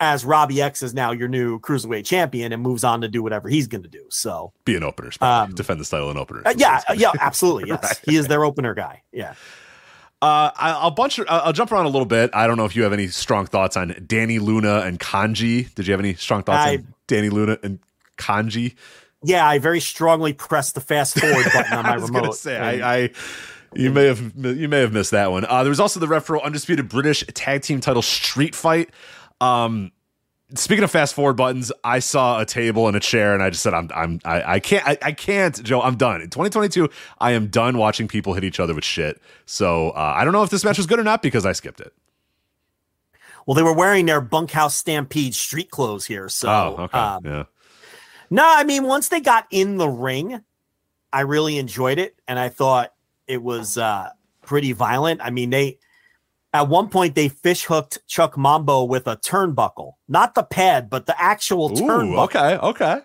as 0.01 0.25
Robbie 0.25 0.61
X 0.61 0.83
is 0.83 0.93
now 0.93 1.13
your 1.13 1.29
new 1.29 1.61
cruiserweight 1.61 2.05
champion 2.05 2.53
and 2.53 2.63
moves 2.63 2.83
on 2.83 3.01
to 3.03 3.09
do 3.09 3.23
whatever 3.23 3.49
he's 3.49 3.69
going 3.69 3.85
to 3.85 3.89
do. 3.89 4.05
So 4.11 4.53
Be 4.65 4.75
an 4.77 4.83
opener. 4.83 5.11
Um, 5.21 5.55
Defend 5.55 5.81
the 5.81 5.85
title 5.85 6.11
in 6.11 6.17
opener. 6.17 6.43
uh, 6.45 6.55
yeah, 6.57 6.83
uh, 6.89 6.95
yeah, 6.95 7.13
absolutely, 7.21 7.69
yes, 7.69 8.01
he 8.05 8.17
is 8.17 8.27
their 8.27 8.45
opener 8.45 8.75
guy. 8.75 9.03
Yeah. 9.13 9.35
Uh, 10.21 10.51
I, 10.57 10.71
I'll 10.71 10.91
bunch. 10.91 11.21
I'll 11.21 11.27
I'll 11.29 11.53
jump 11.53 11.71
around 11.71 11.85
a 11.87 11.91
little 11.91 12.07
bit. 12.07 12.31
I 12.33 12.47
don't 12.47 12.57
know 12.57 12.65
if 12.65 12.75
you 12.75 12.83
have 12.85 12.93
any 12.95 13.09
strong 13.09 13.47
thoughts 13.47 13.77
on 13.77 13.95
Danny 14.07 14.39
Luna 14.39 14.81
and 14.81 14.99
Kanji. 14.99 15.73
Did 15.75 15.87
you 15.87 15.93
have 15.93 16.01
any 16.01 16.15
strong 16.15 16.43
thoughts 16.43 16.65
I- 16.67 16.77
on 16.77 16.95
Danny 17.07 17.29
Luna 17.29 17.59
and 17.63 17.79
Kanji? 18.17 18.75
Yeah, 19.25 19.47
I 19.47 19.59
very 19.59 19.81
strongly 19.81 20.33
pressed 20.33 20.75
the 20.75 20.81
fast 20.81 21.19
forward 21.19 21.47
button 21.53 21.73
on 21.73 21.83
my 21.85 21.93
I 21.93 21.97
was 21.97 22.11
remote. 22.11 22.37
say 22.37 22.57
and- 22.57 22.83
I, 22.85 22.97
I 23.05 23.11
you 23.75 23.91
may 23.91 24.05
have 24.05 24.33
you 24.37 24.69
may 24.69 24.81
have 24.81 24.93
missed 24.93 25.11
that 25.11 25.33
one. 25.33 25.45
Uh, 25.47 25.65
there 25.65 25.71
was 25.71 25.81
also 25.81 25.99
the 25.99 26.07
Rev 26.07 26.25
Pro 26.25 26.41
Undisputed 26.41 26.89
British 26.89 27.25
Tag 27.35 27.63
Team 27.63 27.81
Title 27.81 28.03
Street 28.03 28.55
Fight. 28.55 28.91
Um, 29.41 29.91
speaking 30.55 30.85
of 30.85 30.93
fast 30.93 31.13
forward 31.13 31.33
buttons, 31.35 31.73
I 31.83 31.99
saw 31.99 32.39
a 32.41 32.47
table 32.47 32.87
and 32.87 32.97
a 32.97 33.01
chair, 33.01 33.35
and 33.35 33.43
I 33.43 33.51
just 33.51 33.65
said, 33.65 33.75
"I'm 33.75 33.91
I'm 33.93 34.21
I, 34.25 34.55
I 34.55 34.61
can't 34.61 34.87
I, 34.87 34.97
I 35.03 35.11
can't 35.13 35.61
Joe. 35.65 35.81
I'm 35.83 35.97
done. 35.97 36.21
In 36.21 36.31
2022, 36.31 36.89
I 37.19 37.33
am 37.33 37.49
done 37.49 37.77
watching 37.77 38.07
people 38.07 38.35
hit 38.35 38.45
each 38.45 38.61
other 38.61 38.75
with 38.75 38.85
shit. 38.85 39.21
So 39.45 39.91
uh, 39.91 40.15
I 40.17 40.23
don't 40.23 40.33
know 40.33 40.45
if 40.45 40.51
this 40.51 40.65
match 40.65 40.77
was 40.79 40.87
good 40.87 41.01
or 41.01 41.05
not 41.05 41.21
because 41.21 41.45
I 41.45 41.51
skipped 41.51 41.81
it. 41.81 41.93
well, 43.45 43.57
they 43.57 43.63
were 43.65 43.75
wearing 43.75 44.07
their 44.07 44.21
bunkhouse 44.21 44.77
stampede 44.77 45.35
street 45.35 45.71
clothes 45.73 46.07
here. 46.07 46.29
So, 46.29 46.49
oh, 46.49 46.83
okay, 46.85 46.99
um, 46.99 47.23
yeah. 47.25 47.45
No, 48.35 48.43
I 48.45 48.65
mean, 48.65 48.83
once 48.83 49.11
they 49.11 49.21
got 49.21 49.47
in 49.53 49.77
the 49.77 49.89
ring, 49.89 50.43
I 51.13 51.21
really 51.21 51.57
enjoyed 51.57 51.99
it. 51.99 52.17
And 52.27 52.37
I 52.37 52.49
thought 52.49 52.93
it 53.29 53.41
was 53.41 53.79
uh, 53.79 54.11
pretty 54.43 54.73
violent. 54.73 55.21
I 55.23 55.31
mean, 55.31 55.51
they, 55.51 55.79
at 56.53 56.69
one 56.69 56.89
point, 56.89 57.15
they 57.15 57.29
fish 57.29 57.65
hooked 57.65 58.01
Chuck 58.09 58.37
Mambo 58.37 58.83
with 58.83 59.07
a 59.07 59.17
turnbuckle, 59.19 59.93
not 60.09 60.35
the 60.35 60.43
pad, 60.43 60.91
but 60.91 61.07
the 61.07 61.15
actual 61.23 61.71
Ooh, 61.71 61.83
turnbuckle. 61.83 62.25
okay, 62.25 62.57
okay. 62.57 63.01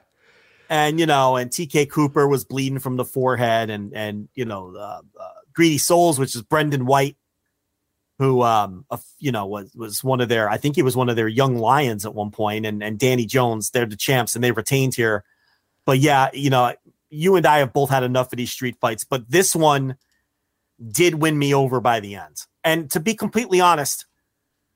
And, 0.67 0.99
you 0.99 1.05
know, 1.05 1.35
and 1.35 1.51
TK 1.51 1.91
Cooper 1.91 2.27
was 2.27 2.43
bleeding 2.43 2.79
from 2.79 2.97
the 2.97 3.05
forehead. 3.05 3.69
And, 3.69 3.93
and 3.93 4.29
you 4.33 4.45
know, 4.45 4.73
uh, 4.75 5.01
uh, 5.19 5.29
Greedy 5.53 5.77
Souls, 5.77 6.17
which 6.17 6.35
is 6.35 6.41
Brendan 6.41 6.87
White, 6.87 7.17
who, 8.19 8.43
um, 8.43 8.85
uh, 8.91 8.97
you 9.17 9.31
know, 9.31 9.47
was, 9.47 9.73
was 9.73 10.03
one 10.03 10.21
of 10.21 10.29
their, 10.29 10.49
I 10.49 10.57
think 10.57 10.75
he 10.75 10.83
was 10.83 10.95
one 10.95 11.09
of 11.09 11.15
their 11.15 11.27
young 11.27 11.57
lions 11.57 12.05
at 12.05 12.13
one 12.13 12.31
point, 12.31 12.65
and, 12.65 12.83
and 12.83 12.99
Danny 12.99 13.25
Jones, 13.25 13.71
they're 13.71 13.85
the 13.85 13.95
champs 13.95 14.35
and 14.35 14.43
they 14.43 14.51
retained 14.51 14.93
here. 14.93 15.23
But 15.85 15.99
yeah, 15.99 16.29
you 16.33 16.49
know, 16.49 16.75
you 17.09 17.35
and 17.35 17.45
I 17.45 17.59
have 17.59 17.73
both 17.73 17.89
had 17.89 18.03
enough 18.03 18.31
of 18.31 18.37
these 18.37 18.51
street 18.51 18.77
fights, 18.79 19.03
but 19.03 19.29
this 19.31 19.55
one 19.55 19.95
did 20.91 21.15
win 21.15 21.39
me 21.39 21.53
over 21.53 21.79
by 21.79 21.99
the 21.99 22.15
end. 22.15 22.43
And 22.63 22.91
to 22.91 22.99
be 22.99 23.15
completely 23.15 23.61
honest, 23.61 24.05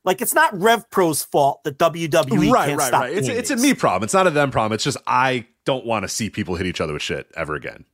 like 0.06 0.22
it's 0.22 0.34
not 0.34 0.58
Rev 0.60 0.90
Pro's 0.90 1.24
fault 1.24 1.64
that 1.64 1.78
WWE 1.78 2.52
right, 2.52 2.68
can't 2.68 2.80
right, 2.80 2.88
stop. 2.88 3.02
right. 3.02 3.14
It's 3.14 3.28
it's 3.28 3.52
a 3.52 3.56
me 3.56 3.74
problem. 3.74 4.04
It's 4.04 4.14
not 4.14 4.28
a 4.28 4.32
them 4.32 4.52
problem. 4.52 4.74
It's 4.74 4.84
just 4.84 4.98
I 5.08 5.48
don't 5.66 5.86
want 5.86 6.04
to 6.04 6.10
see 6.10 6.30
people 6.30 6.56
hit 6.56 6.68
each 6.68 6.82
other 6.82 6.94
with 6.94 7.02
shit 7.02 7.32
ever 7.36 7.56
again. 7.56 7.86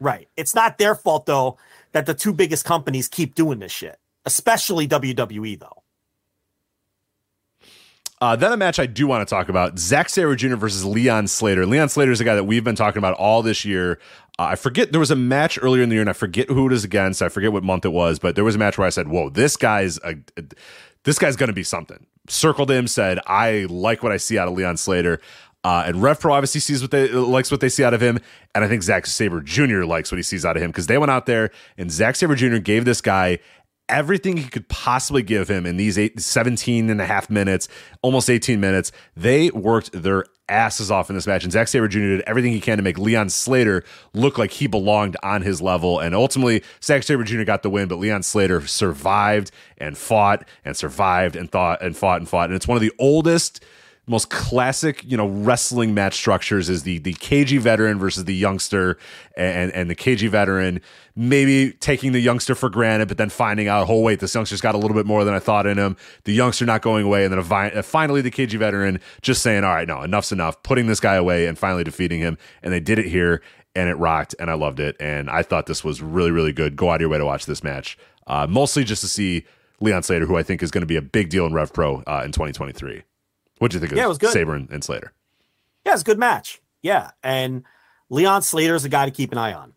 Right. 0.00 0.28
It's 0.36 0.54
not 0.54 0.78
their 0.78 0.94
fault 0.94 1.26
though 1.26 1.58
that 1.92 2.06
the 2.06 2.14
two 2.14 2.32
biggest 2.32 2.64
companies 2.64 3.08
keep 3.08 3.34
doing 3.34 3.58
this 3.58 3.72
shit, 3.72 3.98
especially 4.28 4.86
WWE 4.86 5.58
though. 5.58 5.82
Uh, 8.20 8.36
then 8.36 8.52
a 8.52 8.56
match 8.56 8.78
I 8.78 8.86
do 8.86 9.06
want 9.06 9.26
to 9.26 9.34
talk 9.34 9.48
about: 9.48 9.78
Zack 9.78 10.10
Sabre 10.10 10.36
Jr. 10.36 10.56
versus 10.56 10.84
Leon 10.84 11.28
Slater. 11.28 11.64
Leon 11.64 11.88
Slater 11.88 12.12
is 12.12 12.20
a 12.20 12.24
guy 12.24 12.34
that 12.34 12.44
we've 12.44 12.64
been 12.64 12.76
talking 12.76 12.98
about 12.98 13.14
all 13.14 13.42
this 13.42 13.64
year. 13.64 13.98
Uh, 14.38 14.50
I 14.50 14.54
forget 14.56 14.92
there 14.92 15.00
was 15.00 15.10
a 15.10 15.16
match 15.16 15.58
earlier 15.62 15.82
in 15.82 15.88
the 15.88 15.94
year, 15.94 16.02
and 16.02 16.10
I 16.10 16.14
forget 16.14 16.48
who 16.48 16.66
it 16.66 16.70
was 16.70 16.84
against. 16.84 17.22
I 17.22 17.30
forget 17.30 17.52
what 17.52 17.64
month 17.64 17.86
it 17.86 17.92
was, 17.92 18.18
but 18.18 18.34
there 18.34 18.44
was 18.44 18.54
a 18.54 18.58
match 18.58 18.76
where 18.76 18.86
I 18.86 18.90
said, 18.90 19.08
"Whoa, 19.08 19.30
this 19.30 19.56
guy's 19.56 19.98
a, 20.04 20.16
this 21.04 21.18
guy's 21.18 21.36
going 21.36 21.48
to 21.48 21.54
be 21.54 21.62
something." 21.62 22.06
Circled 22.28 22.70
him, 22.70 22.86
said, 22.86 23.18
"I 23.26 23.66
like 23.70 24.02
what 24.02 24.12
I 24.12 24.18
see 24.18 24.36
out 24.36 24.48
of 24.48 24.54
Leon 24.54 24.76
Slater." 24.76 25.20
Uh, 25.64 25.82
and 25.86 26.00
Rev 26.00 26.20
Pro 26.20 26.32
obviously 26.32 26.60
sees 26.60 26.82
what 26.82 26.92
they 26.92 27.08
likes 27.08 27.50
what 27.50 27.60
they 27.60 27.68
see 27.68 27.84
out 27.84 27.92
of 27.92 28.00
him, 28.00 28.18
and 28.54 28.64
I 28.64 28.68
think 28.68 28.82
Zack 28.82 29.06
Sabre 29.06 29.40
Jr. 29.40 29.84
likes 29.84 30.10
what 30.12 30.16
he 30.16 30.22
sees 30.22 30.44
out 30.44 30.56
of 30.56 30.62
him 30.62 30.70
because 30.70 30.86
they 30.86 30.98
went 30.98 31.10
out 31.10 31.26
there 31.26 31.50
and 31.76 31.90
Zack 31.90 32.14
Sabre 32.16 32.36
Jr. 32.36 32.58
gave 32.58 32.84
this 32.84 33.00
guy 33.00 33.38
everything 33.88 34.36
he 34.36 34.48
could 34.48 34.68
possibly 34.68 35.22
give 35.22 35.48
him 35.48 35.66
in 35.66 35.76
these 35.76 35.98
eight, 35.98 36.20
17 36.20 36.90
and 36.90 37.00
a 37.00 37.06
half 37.06 37.30
minutes, 37.30 37.68
almost 38.02 38.30
18 38.30 38.60
minutes. 38.60 38.92
They 39.16 39.50
worked 39.50 39.90
their 39.92 40.24
asses 40.48 40.90
off 40.90 41.10
in 41.10 41.16
this 41.16 41.26
match, 41.26 41.44
and 41.44 41.52
Zack 41.52 41.68
Sabre 41.68 41.88
Jr. 41.88 41.98
did 41.98 42.20
everything 42.22 42.52
he 42.52 42.60
can 42.60 42.78
to 42.78 42.82
make 42.82 42.98
Leon 42.98 43.28
Slater 43.28 43.84
look 44.14 44.38
like 44.38 44.50
he 44.52 44.66
belonged 44.66 45.16
on 45.22 45.42
his 45.42 45.60
level. 45.60 45.98
And 45.98 46.14
ultimately, 46.14 46.62
Zack 46.82 47.02
Sabre 47.02 47.24
Jr. 47.24 47.44
got 47.44 47.62
the 47.62 47.70
win, 47.70 47.88
but 47.88 47.96
Leon 47.96 48.22
Slater 48.22 48.66
survived 48.66 49.50
and 49.76 49.96
fought 49.96 50.48
and 50.64 50.76
survived 50.76 51.36
and 51.36 51.50
thought 51.50 51.82
and 51.82 51.96
fought 51.96 52.20
and 52.20 52.28
fought. 52.28 52.50
And 52.50 52.56
it's 52.56 52.68
one 52.68 52.76
of 52.76 52.82
the 52.82 52.92
oldest 52.98 53.64
most 54.08 54.30
classic, 54.30 55.04
you 55.04 55.16
know, 55.16 55.28
wrestling 55.28 55.94
match 55.94 56.14
structures 56.14 56.68
is 56.68 56.82
the 56.82 56.98
the 56.98 57.14
KG 57.14 57.58
veteran 57.58 57.98
versus 57.98 58.24
the 58.24 58.34
youngster, 58.34 58.98
and 59.36 59.72
and 59.72 59.90
the 59.90 59.94
KG 59.94 60.28
veteran 60.28 60.80
maybe 61.14 61.72
taking 61.72 62.12
the 62.12 62.20
youngster 62.20 62.54
for 62.54 62.70
granted, 62.70 63.08
but 63.08 63.18
then 63.18 63.28
finding 63.28 63.66
out, 63.66 63.88
oh 63.88 64.00
wait, 64.00 64.20
this 64.20 64.34
youngster's 64.34 64.60
got 64.60 64.74
a 64.74 64.78
little 64.78 64.96
bit 64.96 65.04
more 65.04 65.24
than 65.24 65.34
I 65.34 65.40
thought 65.40 65.66
in 65.66 65.76
him. 65.76 65.96
The 66.24 66.32
youngster 66.32 66.64
not 66.64 66.80
going 66.80 67.04
away, 67.04 67.24
and 67.24 67.32
then 67.32 67.42
vi- 67.42 67.70
uh, 67.70 67.82
finally 67.82 68.20
the 68.20 68.30
KG 68.30 68.56
veteran 68.58 69.00
just 69.20 69.42
saying, 69.42 69.64
all 69.64 69.74
right, 69.74 69.88
no, 69.88 70.02
enough's 70.02 70.30
enough, 70.30 70.62
putting 70.62 70.86
this 70.86 71.00
guy 71.00 71.16
away, 71.16 71.46
and 71.46 71.58
finally 71.58 71.82
defeating 71.82 72.20
him, 72.20 72.38
and 72.62 72.72
they 72.72 72.80
did 72.80 72.98
it 72.98 73.06
here, 73.06 73.42
and 73.74 73.88
it 73.88 73.94
rocked, 73.94 74.34
and 74.38 74.48
I 74.48 74.54
loved 74.54 74.78
it, 74.80 74.96
and 75.00 75.28
I 75.28 75.42
thought 75.42 75.66
this 75.66 75.82
was 75.82 76.00
really 76.00 76.30
really 76.30 76.52
good. 76.52 76.76
Go 76.76 76.90
out 76.90 76.96
of 76.96 77.00
your 77.02 77.10
way 77.10 77.18
to 77.18 77.26
watch 77.26 77.46
this 77.46 77.64
match, 77.64 77.98
uh, 78.28 78.46
mostly 78.48 78.84
just 78.84 79.02
to 79.02 79.08
see 79.08 79.44
Leon 79.80 80.04
Slater, 80.04 80.26
who 80.26 80.36
I 80.36 80.42
think 80.42 80.62
is 80.62 80.70
going 80.70 80.82
to 80.82 80.86
be 80.86 80.96
a 80.96 81.02
big 81.02 81.30
deal 81.30 81.46
in 81.46 81.52
Rev 81.52 81.72
Pro 81.72 82.02
uh, 82.06 82.22
in 82.24 82.32
2023. 82.32 83.02
What'd 83.58 83.74
you 83.74 83.80
think 83.80 83.92
of 83.92 83.98
Yeah, 83.98 84.04
it 84.04 84.08
was 84.08 84.18
good. 84.18 84.32
Sabre 84.32 84.54
and, 84.54 84.70
and 84.70 84.82
Slater? 84.82 85.12
Yeah, 85.84 85.92
it's 85.92 86.02
a 86.02 86.04
good 86.04 86.18
match. 86.18 86.60
Yeah, 86.82 87.10
and 87.22 87.64
Leon 88.10 88.42
Slater 88.42 88.74
is 88.74 88.84
a 88.84 88.88
guy 88.88 89.04
to 89.04 89.10
keep 89.10 89.32
an 89.32 89.38
eye 89.38 89.52
on. 89.52 89.74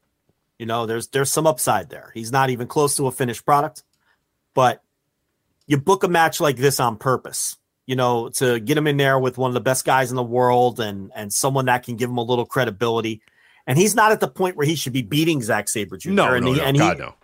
You 0.60 0.66
know, 0.66 0.85
there's 0.85 1.08
there's 1.08 1.32
some 1.32 1.48
upside 1.48 1.90
there. 1.90 2.11
He's 2.14 2.32
not 2.32 2.50
even 2.50 2.68
close 2.68 2.95
to 2.98 3.08
a 3.08 3.11
finished 3.11 3.45
product, 3.45 3.84
but 4.53 4.84
you 5.66 5.77
book 5.77 6.03
a 6.03 6.08
match 6.08 6.40
like 6.40 6.58
this 6.58 6.80
on 6.80 6.98
purpose. 6.98 7.58
You 7.88 7.95
know, 7.95 8.30
to 8.35 8.60
get 8.60 8.77
him 8.77 8.85
in 8.85 8.98
there 8.98 9.18
with 9.18 9.38
one 9.38 9.50
of 9.50 9.53
the 9.56 9.61
best 9.61 9.85
guys 9.85 10.11
in 10.11 10.16
the 10.16 10.24
world 10.24 10.80
and 10.80 11.11
and 11.16 11.34
someone 11.34 11.66
that 11.66 11.84
can 11.84 11.95
give 11.95 12.10
him 12.10 12.18
a 12.18 12.24
little 12.24 12.45
credibility. 12.45 13.22
And 13.66 13.77
he's 13.77 13.95
not 13.95 14.11
at 14.11 14.19
the 14.19 14.27
point 14.27 14.56
where 14.56 14.66
he 14.66 14.76
should 14.76 14.93
be 14.93 15.01
beating 15.01 15.42
Zack 15.42 15.68
Sabre 15.68 15.98
Jr. 15.98 16.11
No, 16.11 16.34
and 16.34 16.45
no, 16.45 16.51
he, 16.51 16.60
no, 16.60 16.64
and 16.66 16.77
God 16.77 16.98
he, 16.98 17.03
no. 17.03 17.16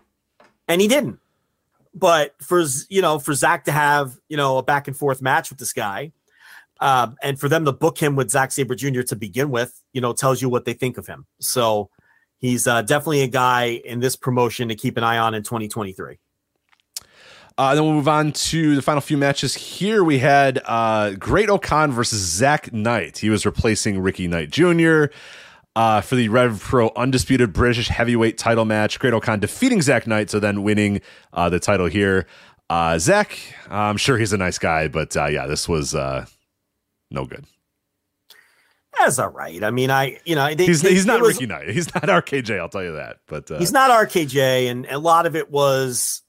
and 0.68 0.82
he 0.82 0.88
didn't. 0.88 1.20
But 1.94 2.36
for 2.42 2.64
you 2.90 3.02
know, 3.02 3.20
for 3.20 3.34
Zack 3.34 3.66
to 3.66 3.72
have 3.72 4.18
you 4.30 4.38
know 4.38 4.58
a 4.58 4.64
back 4.64 4.88
and 4.88 4.98
forth 4.98 5.22
match 5.22 5.52
with 5.52 5.60
this 5.60 5.74
guy, 5.74 6.12
um, 6.80 7.16
and 7.22 7.40
for 7.40 7.50
them 7.50 7.66
to 7.66 7.72
book 7.72 7.98
him 7.98 8.16
with 8.16 8.30
Zack 8.30 8.52
Sabre 8.52 8.76
Jr. 8.76 9.02
to 9.02 9.16
begin 9.16 9.50
with, 9.50 9.82
you 9.94 10.02
know, 10.02 10.14
tells 10.14 10.42
you 10.42 10.50
what 10.50 10.66
they 10.66 10.74
think 10.74 10.98
of 10.98 11.08
him. 11.08 11.26
So 11.40 11.90
he's 12.40 12.68
uh, 12.68 12.82
definitely 12.82 13.22
a 13.22 13.28
guy 13.28 13.82
in 13.86 14.00
this 14.00 14.16
promotion 14.16 14.68
to 14.70 14.76
keep 14.76 14.98
an 14.98 15.04
eye 15.04 15.18
on 15.18 15.34
in 15.34 15.44
2023. 15.44 16.18
Uh, 17.58 17.74
then 17.74 17.84
we'll 17.84 17.94
move 17.94 18.08
on 18.08 18.32
to 18.34 18.76
the 18.76 18.84
final 18.84 19.02
few 19.02 19.18
matches. 19.18 19.56
Here 19.56 20.04
we 20.04 20.20
had 20.20 20.62
uh, 20.66 21.12
Great-O-Khan 21.14 21.92
versus 21.92 22.20
Zach 22.20 22.72
Knight. 22.72 23.18
He 23.18 23.32
was 23.32 23.48
replacing 23.48 24.00
Ricky 24.00 24.28
Knight 24.28 24.52
Jr. 24.52 25.06
uh, 25.76 26.02
for 26.02 26.16
the 26.16 26.30
Rev 26.30 26.60
Pro 26.60 26.92
undisputed 26.96 27.54
British 27.54 27.88
heavyweight 27.88 28.38
title 28.38 28.66
match. 28.66 29.00
Great 29.00 29.20
Khan 29.24 29.40
defeating 29.40 29.82
Zach 29.82 30.06
Knight, 30.06 30.30
so 30.30 30.40
then 30.40 30.62
winning 30.62 31.02
uh, 31.34 31.50
the 31.50 31.60
title 31.60 31.88
here. 31.88 32.28
Uh, 32.70 33.00
Zach, 33.00 33.36
I'm 33.72 33.98
sure 33.98 34.20
he's 34.20 34.34
a 34.34 34.38
nice 34.38 34.60
guy, 34.60 34.88
but 34.88 35.18
uh, 35.18 35.26
yeah, 35.26 35.48
this 35.48 35.68
was 35.68 35.96
no 37.12 37.26
good. 37.26 37.46
That's 39.00 39.20
all 39.20 39.30
right. 39.30 39.64
I 39.64 39.70
mean, 39.70 39.92
I 39.92 40.20
you 40.26 40.36
know 40.36 40.54
they, 40.56 40.66
He's 40.66 40.82
they- 40.82 40.94
he's 40.94 41.06
not 41.06 41.22
was- 41.22 41.36
Ricky 41.36 41.46
Knight. 41.46 41.70
He's 41.70 41.94
not 41.94 42.04
RKJ. 42.08 42.60
I'll 42.60 42.70
tell 42.70 42.84
you 42.84 42.94
that. 42.94 43.18
But 43.28 43.50
uh, 43.52 43.60
He's 43.60 43.72
not 43.72 43.92
RKJ, 43.92 44.70
and 44.72 44.86
a 44.88 44.98
lot 45.00 45.26
of 45.26 45.36
it 45.36 45.52
was 45.52 46.24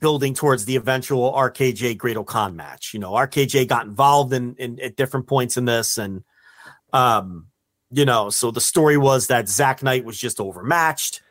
building 0.00 0.34
towards 0.34 0.64
the 0.64 0.74
eventual 0.74 1.32
RKJ 1.32 1.96
Great 1.98 2.16
Khan 2.26 2.56
match. 2.56 2.92
You 2.94 3.00
know, 3.00 3.12
RKJ 3.12 3.68
got 3.68 3.86
involved 3.86 4.32
in, 4.32 4.56
in 4.56 4.80
at 4.80 4.96
different 4.96 5.28
points 5.28 5.56
in 5.56 5.66
this, 5.66 5.96
and 5.98 6.24
um, 6.92 7.46
you 7.92 8.04
know, 8.04 8.28
so 8.28 8.50
the 8.50 8.60
story 8.60 8.96
was 8.96 9.28
that 9.28 9.48
Zach 9.48 9.82
Knight 9.82 10.04
was 10.04 10.18
just 10.18 10.40
overmatched, 10.40 11.22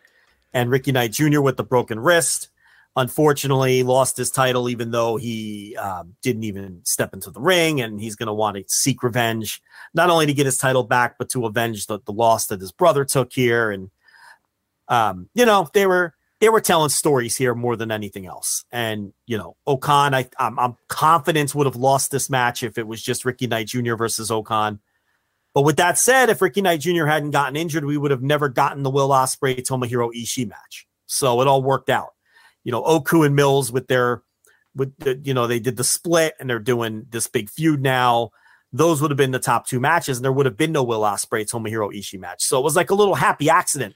and 0.54 0.70
Ricky 0.70 0.94
Knight 0.94 1.12
Jr. 1.12 1.42
with 1.42 1.58
the 1.58 1.64
broken 1.66 2.00
wrist, 2.00 2.50
unfortunately, 2.96 3.84
lost 3.84 4.18
his 4.18 4.30
title, 4.30 4.70
even 4.70 4.92
though 4.92 5.18
he 5.18 5.76
um, 5.78 6.16
didn't 6.22 6.44
even 6.44 6.82
step 6.84 7.14
into 7.14 7.32
the 7.32 7.42
ring, 7.42 7.82
and 7.82 8.00
he's 8.00 8.16
going 8.16 8.28
to 8.28 8.34
want 8.34 8.58
to 8.58 8.64
seek 8.68 9.04
revenge, 9.04 9.62
not 9.94 10.10
only 10.10 10.26
to 10.26 10.34
get 10.34 10.46
his 10.46 10.58
title 10.58 10.84
back, 10.84 11.18
but 11.18 11.30
to 11.30 11.46
avenge 11.46 11.88
the, 11.88 12.00
the 12.06 12.12
loss 12.12 12.48
that 12.48 12.62
his 12.62 12.72
brother 12.72 13.06
took 13.06 13.34
here, 13.34 13.72
and 13.72 13.90
um, 14.88 15.30
you 15.34 15.46
know, 15.46 15.70
they 15.74 15.88
were 15.88 16.14
they 16.40 16.50
were 16.50 16.62
telling 16.62 16.90
stories 16.90 17.38
here 17.38 17.56
more 17.56 17.76
than 17.76 17.90
anything 17.90 18.26
else. 18.26 18.66
And 18.72 19.14
you 19.26 19.38
know, 19.38 19.56
O-Khan, 19.66 20.14
I 20.14 20.28
I'm, 20.38 20.60
I'm 20.60 20.76
confident 20.88 21.56
would 21.56 21.66
have 21.66 21.76
lost 21.76 22.12
this 22.12 22.30
match 22.30 22.64
if 22.64 22.78
it 22.78 22.86
was 22.86 23.02
just 23.02 23.26
Ricky 23.26 23.48
Knight 23.48 23.68
Jr. 23.68 23.96
versus 23.96 24.30
O-Khan. 24.30 24.80
But 25.54 25.62
with 25.62 25.78
that 25.78 26.00
said, 26.00 26.30
if 26.30 26.42
Ricky 26.42 26.62
Knight 26.62 26.80
Jr. 26.80 27.06
hadn't 27.06 27.32
gotten 27.32 27.56
injured, 27.56 27.86
we 27.86 27.98
would 27.98 28.12
have 28.12 28.24
never 28.24 28.50
gotten 28.50 28.84
the 28.84 28.90
Will 28.90 29.10
Ospreay 29.10 29.60
Tomohiro 29.60 30.10
Ishii 30.14 30.50
match. 30.50 30.88
So 31.06 31.42
it 31.42 31.48
all 31.48 31.62
worked 31.62 31.90
out. 31.90 32.14
You 32.64 32.72
know, 32.72 32.84
Oku 32.84 33.24
and 33.24 33.36
Mills 33.36 33.72
with 33.72 33.88
their 33.88 34.22
with 34.76 34.98
the, 35.00 35.20
you 35.24 35.34
know 35.34 35.48
they 35.48 35.60
did 35.60 35.78
the 35.78 35.84
split 35.84 36.34
and 36.40 36.50
they're 36.50 36.60
doing 36.60 37.06
this 37.10 37.28
big 37.28 37.50
feud 37.50 37.82
now. 37.82 38.32
Those 38.72 39.02
would 39.02 39.12
have 39.12 39.18
been 39.18 39.32
the 39.32 39.40
top 39.40 39.68
two 39.68 39.80
matches, 39.80 40.18
and 40.18 40.26
there 40.26 40.32
would 40.32 40.48
have 40.48 40.58
been 40.58 40.72
no 40.72 40.84
Will 40.84 41.02
Ospreay 41.02 41.48
Tomohiro 41.48 41.96
Ishii 41.96 42.20
match. 42.20 42.44
So 42.44 42.60
it 42.60 42.64
was 42.64 42.76
like 42.76 42.90
a 42.90 42.96
little 42.96 43.14
happy 43.14 43.50
accident 43.50 43.96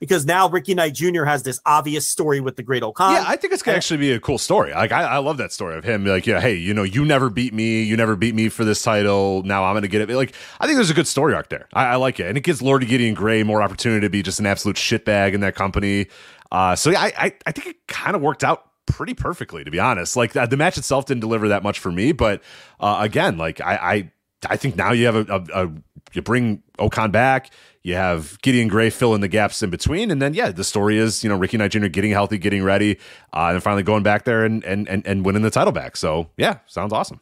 because 0.00 0.26
now 0.26 0.48
Ricky 0.48 0.74
Knight 0.74 0.94
Jr. 0.94 1.24
has 1.24 1.42
this 1.42 1.60
obvious 1.64 2.06
story 2.06 2.40
with 2.40 2.56
the 2.56 2.62
Great-O-Khan. 2.62 3.12
Yeah, 3.12 3.24
I 3.26 3.36
think 3.36 3.52
it's 3.52 3.62
gonna 3.62 3.76
actually 3.76 3.98
be 3.98 4.12
a 4.12 4.20
cool 4.20 4.38
story. 4.38 4.72
Like 4.72 4.92
I, 4.92 5.02
I 5.02 5.18
love 5.18 5.38
that 5.38 5.52
story 5.52 5.76
of 5.76 5.84
him. 5.84 6.04
Like, 6.04 6.26
yeah, 6.26 6.40
hey, 6.40 6.54
you 6.54 6.74
know, 6.74 6.82
you 6.82 7.04
never 7.04 7.30
beat 7.30 7.54
me. 7.54 7.82
You 7.82 7.96
never 7.96 8.16
beat 8.16 8.34
me 8.34 8.48
for 8.48 8.64
this 8.64 8.82
title. 8.82 9.42
Now 9.44 9.64
I'm 9.64 9.74
gonna 9.74 9.88
get 9.88 10.02
it. 10.02 10.14
Like, 10.14 10.34
I 10.60 10.66
think 10.66 10.76
there's 10.76 10.90
a 10.90 10.94
good 10.94 11.08
story 11.08 11.34
arc 11.34 11.48
there. 11.48 11.68
I, 11.72 11.86
I 11.86 11.96
like 11.96 12.20
it, 12.20 12.26
and 12.26 12.36
it 12.36 12.42
gives 12.42 12.60
Lordy 12.60 12.86
Gideon 12.86 13.14
Grey 13.14 13.42
more 13.42 13.62
opportunity 13.62 14.00
to 14.00 14.10
be 14.10 14.22
just 14.22 14.40
an 14.40 14.46
absolute 14.46 14.76
shitbag 14.76 15.34
in 15.34 15.40
that 15.40 15.54
company. 15.54 16.06
Uh, 16.50 16.76
so 16.76 16.90
yeah, 16.90 17.00
I, 17.00 17.12
I, 17.18 17.32
I 17.46 17.52
think 17.52 17.66
it 17.66 17.86
kind 17.88 18.16
of 18.16 18.22
worked 18.22 18.44
out 18.44 18.70
pretty 18.86 19.14
perfectly, 19.14 19.64
to 19.64 19.70
be 19.70 19.78
honest. 19.78 20.16
Like 20.16 20.32
the, 20.32 20.46
the 20.46 20.56
match 20.56 20.78
itself 20.78 21.06
didn't 21.06 21.20
deliver 21.20 21.48
that 21.48 21.62
much 21.62 21.78
for 21.78 21.92
me, 21.92 22.12
but 22.12 22.42
uh, 22.80 22.98
again, 23.00 23.36
like 23.36 23.60
I, 23.60 23.74
I, 23.74 24.12
I 24.48 24.56
think 24.56 24.76
now 24.76 24.92
you 24.92 25.06
have 25.06 25.16
a, 25.16 25.34
a, 25.34 25.64
a 25.64 25.72
you 26.12 26.22
bring 26.22 26.62
O-Khan 26.78 27.10
back. 27.10 27.50
You 27.82 27.94
have 27.94 28.40
Gideon 28.42 28.68
Grey 28.68 28.90
fill 28.90 29.14
in 29.14 29.20
the 29.20 29.28
gaps 29.28 29.62
in 29.62 29.70
between, 29.70 30.10
and 30.10 30.20
then 30.20 30.34
yeah, 30.34 30.50
the 30.50 30.64
story 30.64 30.98
is 30.98 31.22
you 31.22 31.30
know 31.30 31.36
Ricky 31.36 31.56
Knight 31.56 31.70
Jr. 31.70 31.86
getting 31.86 32.10
healthy, 32.10 32.38
getting 32.38 32.64
ready, 32.64 32.98
uh, 33.32 33.50
and 33.54 33.62
finally 33.62 33.82
going 33.82 34.02
back 34.02 34.24
there 34.24 34.44
and, 34.44 34.64
and 34.64 34.88
and 34.88 35.06
and 35.06 35.24
winning 35.24 35.42
the 35.42 35.50
title 35.50 35.72
back. 35.72 35.96
So 35.96 36.30
yeah, 36.36 36.58
sounds 36.66 36.92
awesome. 36.92 37.20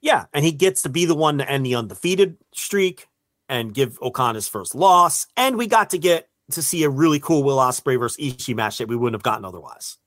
Yeah, 0.00 0.26
and 0.32 0.44
he 0.44 0.52
gets 0.52 0.82
to 0.82 0.88
be 0.88 1.06
the 1.06 1.14
one 1.14 1.38
to 1.38 1.50
end 1.50 1.66
the 1.66 1.74
undefeated 1.74 2.36
streak 2.52 3.08
and 3.48 3.74
give 3.74 3.98
O-Khan 4.00 4.34
his 4.34 4.46
first 4.46 4.74
loss. 4.74 5.26
And 5.36 5.56
we 5.56 5.66
got 5.66 5.90
to 5.90 5.98
get 5.98 6.27
to 6.52 6.62
see 6.62 6.82
a 6.84 6.90
really 6.90 7.20
cool 7.20 7.42
Will 7.42 7.58
Ospreay 7.58 7.98
versus 7.98 8.24
Ishii 8.24 8.54
match 8.54 8.78
that 8.78 8.88
we 8.88 8.96
wouldn't 8.96 9.14
have 9.14 9.22
gotten 9.22 9.44
otherwise. 9.44 9.98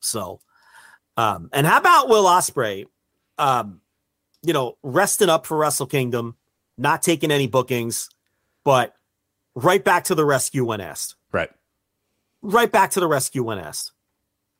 So, 0.00 0.40
um, 1.16 1.48
and 1.52 1.66
how 1.66 1.78
about 1.78 2.08
Will 2.08 2.24
Ospreay? 2.24 2.86
um, 3.38 3.80
you 4.42 4.52
know, 4.52 4.76
resting 4.82 5.28
up 5.28 5.46
for 5.46 5.56
Wrestle 5.56 5.86
Kingdom, 5.86 6.36
not 6.76 7.02
taking 7.02 7.30
any 7.30 7.46
bookings, 7.46 8.10
but 8.64 8.94
right 9.54 9.82
back 9.82 10.04
to 10.04 10.14
the 10.14 10.24
rescue 10.24 10.64
when 10.64 10.80
asked. 10.80 11.16
Right. 11.32 11.50
Right 12.42 12.70
back 12.70 12.90
to 12.92 13.00
the 13.00 13.08
rescue 13.08 13.42
when 13.42 13.58
asked. 13.58 13.92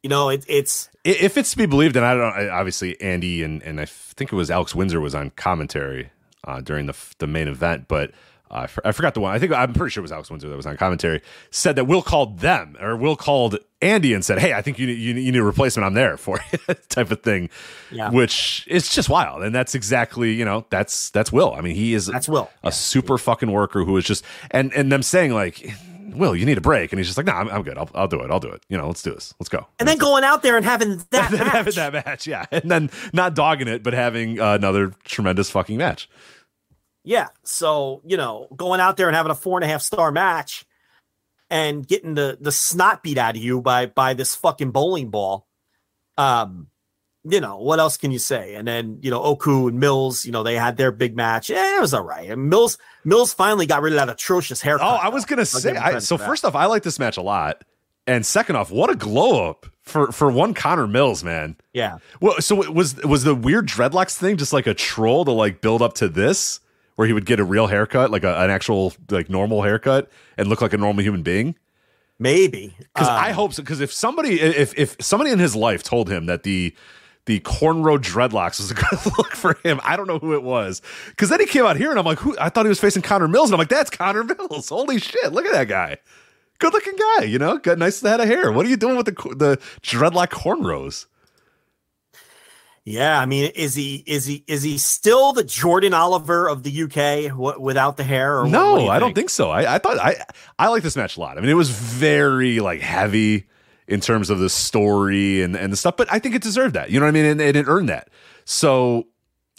You 0.02 0.10
know, 0.10 0.28
it, 0.28 0.44
it's 0.48 0.88
If 1.04 1.36
it's 1.36 1.50
to 1.52 1.56
be 1.56 1.66
believed, 1.66 1.96
and 1.96 2.06
I 2.06 2.14
don't 2.14 2.36
know, 2.36 2.50
obviously 2.52 3.00
Andy 3.00 3.42
and 3.42 3.62
and 3.64 3.80
I 3.80 3.84
think 3.84 4.32
it 4.32 4.36
was 4.36 4.50
Alex 4.50 4.74
Windsor 4.74 5.00
was 5.00 5.14
on 5.14 5.30
commentary 5.30 6.10
uh, 6.44 6.60
during 6.60 6.86
the 6.86 6.96
the 7.18 7.26
main 7.26 7.48
event, 7.48 7.86
but. 7.88 8.12
I 8.50 8.66
for- 8.66 8.86
I 8.86 8.92
forgot 8.92 9.14
the 9.14 9.20
one. 9.20 9.34
I 9.34 9.38
think 9.38 9.52
I'm 9.52 9.72
pretty 9.74 9.90
sure 9.90 10.00
it 10.00 10.02
was 10.02 10.12
Alex 10.12 10.30
Windsor 10.30 10.48
that 10.48 10.56
was 10.56 10.66
on 10.66 10.76
commentary. 10.76 11.20
Said 11.50 11.76
that 11.76 11.84
Will 11.84 12.02
called 12.02 12.38
them 12.40 12.76
or 12.80 12.96
Will 12.96 13.16
called 13.16 13.58
Andy 13.82 14.14
and 14.14 14.24
said, 14.24 14.38
"Hey, 14.38 14.52
I 14.54 14.62
think 14.62 14.78
you 14.78 14.86
need, 14.86 14.98
you, 14.98 15.14
need- 15.14 15.22
you 15.22 15.32
need 15.32 15.38
a 15.38 15.42
replacement. 15.44 15.86
I'm 15.86 15.94
there 15.94 16.16
for 16.16 16.38
you," 16.52 16.74
type 16.88 17.10
of 17.10 17.22
thing. 17.22 17.50
Yeah. 17.90 18.10
Which 18.10 18.64
is 18.68 18.88
just 18.88 19.08
wild, 19.08 19.42
and 19.42 19.54
that's 19.54 19.74
exactly 19.74 20.32
you 20.32 20.44
know 20.44 20.64
that's 20.70 21.10
that's 21.10 21.30
Will. 21.30 21.54
I 21.54 21.60
mean, 21.60 21.76
he 21.76 21.94
is 21.94 22.06
That's 22.06 22.28
Will. 22.28 22.50
a 22.62 22.72
super 22.72 23.18
fucking 23.18 23.50
worker 23.52 23.84
who 23.84 23.96
is 23.96 24.04
just 24.04 24.24
and 24.50 24.72
and 24.72 24.90
them 24.90 25.02
saying 25.02 25.32
like, 25.32 25.70
"Will, 26.14 26.34
you 26.34 26.44
need 26.46 26.58
a 26.58 26.62
break," 26.62 26.90
and 26.92 26.98
he's 26.98 27.06
just 27.06 27.18
like, 27.18 27.26
"No, 27.26 27.34
I'm, 27.34 27.48
I'm 27.50 27.62
good. 27.62 27.76
I'll, 27.78 27.90
I'll 27.94 28.08
do 28.08 28.20
it. 28.20 28.30
I'll 28.30 28.40
do 28.40 28.48
it. 28.48 28.62
You 28.68 28.78
know, 28.78 28.86
let's 28.88 29.02
do 29.02 29.12
this. 29.14 29.34
Let's 29.38 29.48
go." 29.50 29.66
and 29.78 29.86
then 29.88 29.98
going 29.98 30.24
out 30.24 30.42
there 30.42 30.56
and 30.56 30.64
having 30.64 30.96
that 31.10 31.30
and 31.30 31.38
then 31.38 31.46
having 31.46 31.64
match. 31.66 31.74
that 31.76 31.92
match, 31.92 32.26
yeah, 32.26 32.46
and 32.50 32.70
then 32.70 32.90
not 33.12 33.34
dogging 33.34 33.68
it, 33.68 33.82
but 33.82 33.92
having 33.92 34.40
uh, 34.40 34.54
another 34.54 34.92
tremendous 35.04 35.50
fucking 35.50 35.76
match. 35.76 36.08
Yeah. 37.04 37.28
So, 37.44 38.02
you 38.04 38.16
know, 38.16 38.48
going 38.54 38.80
out 38.80 38.96
there 38.96 39.08
and 39.08 39.16
having 39.16 39.30
a 39.32 39.34
four 39.34 39.58
and 39.58 39.64
a 39.64 39.68
half 39.68 39.82
star 39.82 40.10
match 40.12 40.64
and 41.50 41.86
getting 41.86 42.14
the 42.14 42.38
the 42.40 42.52
snot 42.52 43.02
beat 43.02 43.18
out 43.18 43.36
of 43.36 43.42
you 43.42 43.60
by 43.60 43.86
by 43.86 44.14
this 44.14 44.34
fucking 44.34 44.70
bowling 44.70 45.10
ball. 45.10 45.46
Um, 46.16 46.68
you 47.24 47.40
know, 47.40 47.58
what 47.58 47.78
else 47.78 47.96
can 47.96 48.10
you 48.10 48.18
say? 48.18 48.54
And 48.54 48.66
then, 48.66 48.98
you 49.02 49.10
know, 49.10 49.22
Oku 49.22 49.68
and 49.68 49.80
Mills, 49.80 50.24
you 50.24 50.32
know, 50.32 50.42
they 50.42 50.54
had 50.54 50.76
their 50.76 50.92
big 50.92 51.16
match. 51.16 51.50
Yeah, 51.50 51.78
it 51.78 51.80
was 51.80 51.92
all 51.92 52.02
right. 52.02 52.30
And 52.30 52.48
Mills 52.48 52.78
Mills 53.04 53.32
finally 53.32 53.66
got 53.66 53.82
rid 53.82 53.92
of 53.92 53.98
that 53.98 54.08
atrocious 54.08 54.60
haircut. 54.60 54.86
Oh, 54.86 54.96
I 54.96 55.08
was 55.08 55.24
gonna 55.24 55.46
say. 55.46 55.76
I, 55.76 55.98
so 55.98 56.18
first 56.18 56.44
off, 56.44 56.54
I 56.54 56.66
like 56.66 56.82
this 56.82 56.98
match 56.98 57.16
a 57.16 57.22
lot, 57.22 57.64
and 58.06 58.24
second 58.24 58.56
off, 58.56 58.70
what 58.70 58.90
a 58.90 58.94
glow 58.94 59.48
up 59.48 59.66
for 59.82 60.12
for 60.12 60.30
one 60.30 60.54
Connor 60.54 60.86
Mills, 60.86 61.24
man. 61.24 61.56
Yeah. 61.72 61.98
Well, 62.20 62.40
so 62.40 62.70
was 62.70 62.96
was 63.02 63.24
the 63.24 63.34
weird 63.34 63.66
dreadlocks 63.66 64.16
thing 64.16 64.36
just 64.36 64.52
like 64.52 64.66
a 64.66 64.74
troll 64.74 65.24
to 65.24 65.32
like 65.32 65.60
build 65.60 65.82
up 65.82 65.94
to 65.94 66.08
this, 66.08 66.60
where 66.98 67.06
he 67.06 67.12
would 67.12 67.26
get 67.26 67.38
a 67.38 67.44
real 67.44 67.68
haircut, 67.68 68.10
like 68.10 68.24
a, 68.24 68.40
an 68.40 68.50
actual 68.50 68.92
like 69.08 69.30
normal 69.30 69.62
haircut, 69.62 70.10
and 70.36 70.48
look 70.48 70.60
like 70.60 70.72
a 70.72 70.76
normal 70.76 71.04
human 71.04 71.22
being. 71.22 71.54
Maybe. 72.18 72.74
Because 72.76 73.06
Um, 73.06 73.14
I 73.14 73.30
hope 73.30 73.52
so. 73.52 73.62
Because 73.62 73.80
if 73.80 73.92
somebody, 73.92 74.40
if 74.40 74.76
if 74.76 74.96
somebody 75.00 75.30
in 75.30 75.38
his 75.38 75.54
life 75.54 75.84
told 75.84 76.10
him 76.10 76.26
that 76.26 76.42
the 76.42 76.74
the 77.26 77.38
cornrow 77.38 77.98
dreadlocks 77.98 78.58
was 78.58 78.72
a 78.72 78.74
good 78.74 78.98
look 79.16 79.30
for 79.36 79.56
him, 79.62 79.78
I 79.84 79.94
don't 79.96 80.08
know 80.08 80.18
who 80.18 80.34
it 80.34 80.42
was. 80.42 80.82
Because 81.10 81.28
then 81.28 81.38
he 81.38 81.46
came 81.46 81.64
out 81.64 81.76
here, 81.76 81.90
and 81.90 82.00
I'm 82.00 82.04
like, 82.04 82.18
who? 82.18 82.36
I 82.40 82.48
thought 82.48 82.64
he 82.64 82.68
was 82.68 82.80
facing 82.80 83.02
Connor 83.02 83.28
Mills, 83.28 83.50
and 83.50 83.54
I'm 83.54 83.58
like, 83.60 83.68
that's 83.68 83.90
Connor 83.90 84.24
Mills. 84.24 84.68
Holy 84.70 84.98
shit! 84.98 85.32
Look 85.32 85.46
at 85.46 85.52
that 85.52 85.68
guy. 85.68 85.98
Good 86.58 86.72
looking 86.72 86.96
guy, 86.96 87.26
you 87.26 87.38
know, 87.38 87.58
got 87.58 87.78
nice 87.78 88.00
head 88.00 88.18
of 88.18 88.26
hair. 88.26 88.50
What 88.50 88.66
are 88.66 88.68
you 88.68 88.76
doing 88.76 88.96
with 88.96 89.06
the 89.06 89.12
the 89.36 89.56
dreadlock 89.82 90.30
cornrows? 90.30 91.06
Yeah, 92.90 93.20
I 93.20 93.26
mean, 93.26 93.50
is 93.54 93.74
he 93.74 94.02
is 94.06 94.24
he 94.26 94.44
is 94.46 94.62
he 94.62 94.78
still 94.78 95.32
the 95.32 95.44
Jordan 95.44 95.94
Oliver 95.94 96.48
of 96.48 96.62
the 96.62 96.82
UK 96.84 97.30
w- 97.30 97.60
without 97.60 97.96
the 97.96 98.04
hair? 98.04 98.40
Or 98.40 98.46
no, 98.48 98.78
do 98.78 98.88
I 98.88 98.98
don't 98.98 99.14
think? 99.14 99.30
so. 99.30 99.50
I, 99.50 99.74
I 99.74 99.78
thought 99.78 99.98
I 99.98 100.16
I 100.58 100.68
like 100.68 100.82
this 100.82 100.96
match 100.96 101.16
a 101.16 101.20
lot. 101.20 101.36
I 101.38 101.40
mean, 101.40 101.50
it 101.50 101.54
was 101.54 101.70
very 101.70 102.60
like 102.60 102.80
heavy 102.80 103.44
in 103.86 104.00
terms 104.00 104.30
of 104.30 104.38
the 104.38 104.48
story 104.48 105.42
and 105.42 105.54
and 105.56 105.72
the 105.72 105.76
stuff, 105.76 105.96
but 105.96 106.08
I 106.12 106.18
think 106.18 106.34
it 106.34 106.42
deserved 106.42 106.74
that. 106.74 106.90
You 106.90 106.98
know 107.00 107.06
what 107.06 107.10
I 107.10 107.12
mean? 107.12 107.24
And, 107.24 107.40
and 107.40 107.56
it 107.56 107.66
earned 107.68 107.88
that. 107.88 108.08
So 108.44 109.06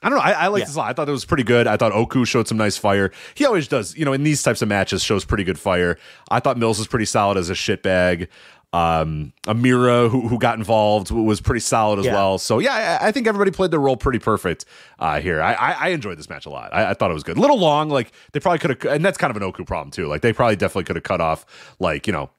I 0.01 0.09
don't 0.09 0.17
know. 0.17 0.23
I, 0.23 0.31
I 0.31 0.47
like 0.47 0.61
Yeah. 0.61 0.65
this 0.67 0.75
a 0.75 0.79
lot. 0.79 0.89
I 0.89 0.93
thought 0.93 1.09
it 1.09 1.11
was 1.11 1.25
pretty 1.25 1.43
good. 1.43 1.67
I 1.67 1.75
thought 1.77 1.91
Oku 1.91 2.23
showed 2.25 2.47
some 2.47 2.57
nice 2.57 2.77
fire. 2.77 3.11
He 3.35 3.45
always 3.45 3.67
does. 3.67 3.95
You 3.97 4.05
know, 4.05 4.13
in 4.13 4.23
these 4.23 4.41
types 4.41 4.61
of 4.61 4.69
matches, 4.69 5.03
shows 5.03 5.25
pretty 5.25 5.43
good 5.43 5.59
fire. 5.59 5.97
I 6.31 6.39
thought 6.39 6.57
Mills 6.57 6.79
was 6.79 6.87
pretty 6.87 7.05
solid 7.05 7.37
as 7.37 7.49
a 7.49 7.53
shitbag. 7.53 8.27
Um, 8.71 9.33
Amira, 9.47 10.09
who 10.11 10.27
who 10.27 10.37
got 10.37 10.57
involved, 10.59 11.09
was 11.09 11.41
pretty 11.41 11.59
solid 11.61 11.97
as 11.99 12.05
Yeah. 12.05 12.13
well. 12.13 12.37
So 12.37 12.59
yeah, 12.59 12.99
I, 13.01 13.07
I 13.07 13.11
think 13.11 13.25
everybody 13.25 13.49
played 13.49 13.71
their 13.71 13.79
role 13.79 13.97
pretty 13.97 14.19
perfect 14.19 14.65
uh, 14.99 15.19
here. 15.19 15.41
I, 15.41 15.53
I 15.53 15.71
I 15.71 15.87
enjoyed 15.89 16.19
this 16.19 16.29
match 16.29 16.45
a 16.45 16.51
lot. 16.51 16.71
I, 16.71 16.91
I 16.91 16.93
thought 16.93 17.09
it 17.09 17.15
was 17.15 17.23
good. 17.23 17.37
A 17.37 17.41
little 17.41 17.57
long, 17.57 17.89
like 17.89 18.11
they 18.31 18.39
probably 18.39 18.59
could 18.59 18.69
have, 18.83 18.85
and 18.93 19.03
that's 19.03 19.17
kind 19.17 19.31
of 19.31 19.37
an 19.37 19.43
Oku 19.43 19.65
problem 19.65 19.89
too. 19.89 20.05
Like 20.07 20.21
they 20.21 20.33
probably 20.33 20.55
definitely 20.55 20.83
could 20.83 20.97
have 20.97 21.03
cut 21.03 21.19
off 21.19 21.45
like 21.79 22.05
you 22.05 22.13
know 22.13 22.29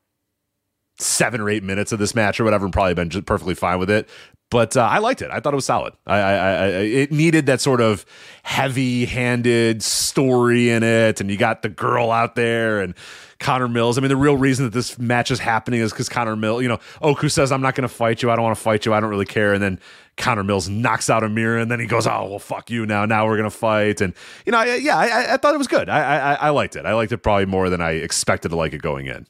seven 1.00 1.40
or 1.40 1.48
eight 1.50 1.64
minutes 1.64 1.90
of 1.92 1.98
this 1.98 2.14
match 2.14 2.38
or 2.38 2.44
whatever, 2.44 2.64
and 2.64 2.72
probably 2.72 2.94
been 2.94 3.10
just 3.10 3.26
perfectly 3.26 3.54
fine 3.56 3.80
with 3.80 3.90
it. 3.90 4.08
but 4.50 4.76
uh, 4.76 4.82
I 4.82 4.98
liked 4.98 5.22
it. 5.22 5.30
I 5.32 5.40
thought 5.40 5.52
it 5.52 5.56
was 5.56 5.64
solid. 5.64 5.94
I, 6.06 6.18
I, 6.18 6.34
I, 6.36 6.66
it 6.82 7.10
needed 7.12 7.46
that 7.46 7.60
sort 7.60 7.80
of 7.80 8.04
heavy-handed 8.42 9.82
story 9.82 10.70
in 10.70 10.82
it, 10.82 11.20
and 11.20 11.30
you 11.30 11.36
got 11.36 11.62
the 11.62 11.68
girl 11.68 12.10
out 12.10 12.34
there 12.34 12.80
and 12.80 12.94
Connor 13.40 13.68
Mills. 13.68 13.98
I 13.98 14.02
mean, 14.02 14.10
the 14.10 14.16
real 14.16 14.36
reason 14.36 14.66
that 14.66 14.72
this 14.72 14.98
match 14.98 15.30
is 15.30 15.38
happening 15.40 15.80
is 15.80 15.92
because 15.92 16.08
Connor 16.08 16.36
Mills, 16.36 16.62
you 16.62 16.68
know, 16.68 16.78
Oku 17.02 17.28
says, 17.28 17.50
"I'm 17.50 17.62
not 17.62 17.74
going 17.74 17.88
to 17.88 17.94
fight 17.94 18.22
you. 18.22 18.30
I 18.30 18.36
don't 18.36 18.44
want 18.44 18.56
to 18.56 18.62
fight 18.62 18.86
you. 18.86 18.94
I 18.94 19.00
don't 19.00 19.10
really 19.10 19.24
care," 19.24 19.54
and 19.54 19.62
then 19.62 19.80
Connor 20.18 20.44
Mills 20.44 20.68
knocks 20.68 21.08
out 21.08 21.24
Amir, 21.24 21.56
and 21.56 21.70
then 21.70 21.80
he 21.80 21.86
goes, 21.86 22.06
"Oh 22.06 22.26
well, 22.28 22.38
fuck 22.38 22.70
you 22.70 22.84
now. 22.86 23.06
Now 23.06 23.26
we're 23.26 23.38
gonna 23.38 23.50
fight." 23.50 24.02
And 24.02 24.14
you 24.44 24.52
know, 24.52 24.62
yeah, 24.62 24.96
I, 24.96 25.34
I 25.34 25.36
thought 25.38 25.54
it 25.54 25.58
was 25.58 25.66
good. 25.66 25.88
I, 25.88 26.00
I 26.00 26.34
I 26.34 26.50
liked 26.50 26.76
it. 26.76 26.84
I 26.84 26.92
liked 26.92 27.12
it 27.12 27.18
probably 27.18 27.46
more 27.46 27.70
than 27.70 27.80
I 27.80 27.92
expected 27.92 28.50
to 28.50 28.56
like 28.56 28.74
it 28.74 28.82
going 28.82 29.06
in. 29.06 29.26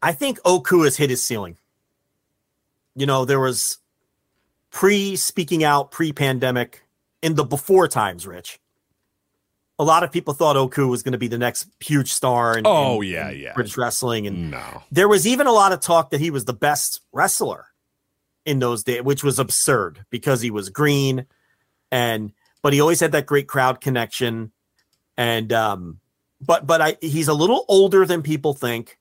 I 0.00 0.12
think 0.12 0.38
Oku 0.44 0.82
has 0.82 0.96
hit 0.96 1.10
his 1.10 1.22
ceiling. 1.22 1.56
You 2.94 3.06
know, 3.06 3.24
there 3.24 3.40
was 3.40 3.78
pre 4.70 5.16
speaking 5.16 5.64
out, 5.64 5.90
pre 5.90 6.12
pandemic, 6.12 6.84
in 7.22 7.34
the 7.34 7.44
before 7.44 7.88
times, 7.88 8.26
Rich. 8.26 8.60
A 9.78 9.84
lot 9.84 10.04
of 10.04 10.12
people 10.12 10.34
thought 10.34 10.56
Oku 10.56 10.86
was 10.86 11.02
going 11.02 11.12
to 11.12 11.18
be 11.18 11.26
the 11.26 11.38
next 11.38 11.66
huge 11.80 12.12
star 12.12 12.56
in, 12.56 12.64
oh, 12.64 13.00
in, 13.00 13.08
yeah, 13.08 13.30
in 13.30 13.40
yeah. 13.40 13.52
British 13.54 13.76
wrestling. 13.76 14.26
And 14.26 14.52
no. 14.52 14.82
there 14.92 15.08
was 15.08 15.26
even 15.26 15.46
a 15.46 15.52
lot 15.52 15.72
of 15.72 15.80
talk 15.80 16.10
that 16.10 16.20
he 16.20 16.30
was 16.30 16.44
the 16.44 16.52
best 16.52 17.00
wrestler 17.12 17.66
in 18.46 18.60
those 18.60 18.84
days, 18.84 19.02
which 19.02 19.24
was 19.24 19.38
absurd 19.38 20.04
because 20.10 20.40
he 20.40 20.50
was 20.50 20.68
green 20.68 21.26
and 21.94 22.32
but 22.60 22.72
he 22.72 22.80
always 22.80 22.98
had 22.98 23.12
that 23.12 23.26
great 23.26 23.46
crowd 23.46 23.80
connection. 23.80 24.50
And 25.16 25.52
um, 25.52 26.00
but 26.40 26.66
but 26.66 26.80
I 26.80 26.96
he's 27.00 27.28
a 27.28 27.34
little 27.34 27.64
older 27.68 28.04
than 28.04 28.22
people 28.22 28.52
think, 28.52 28.98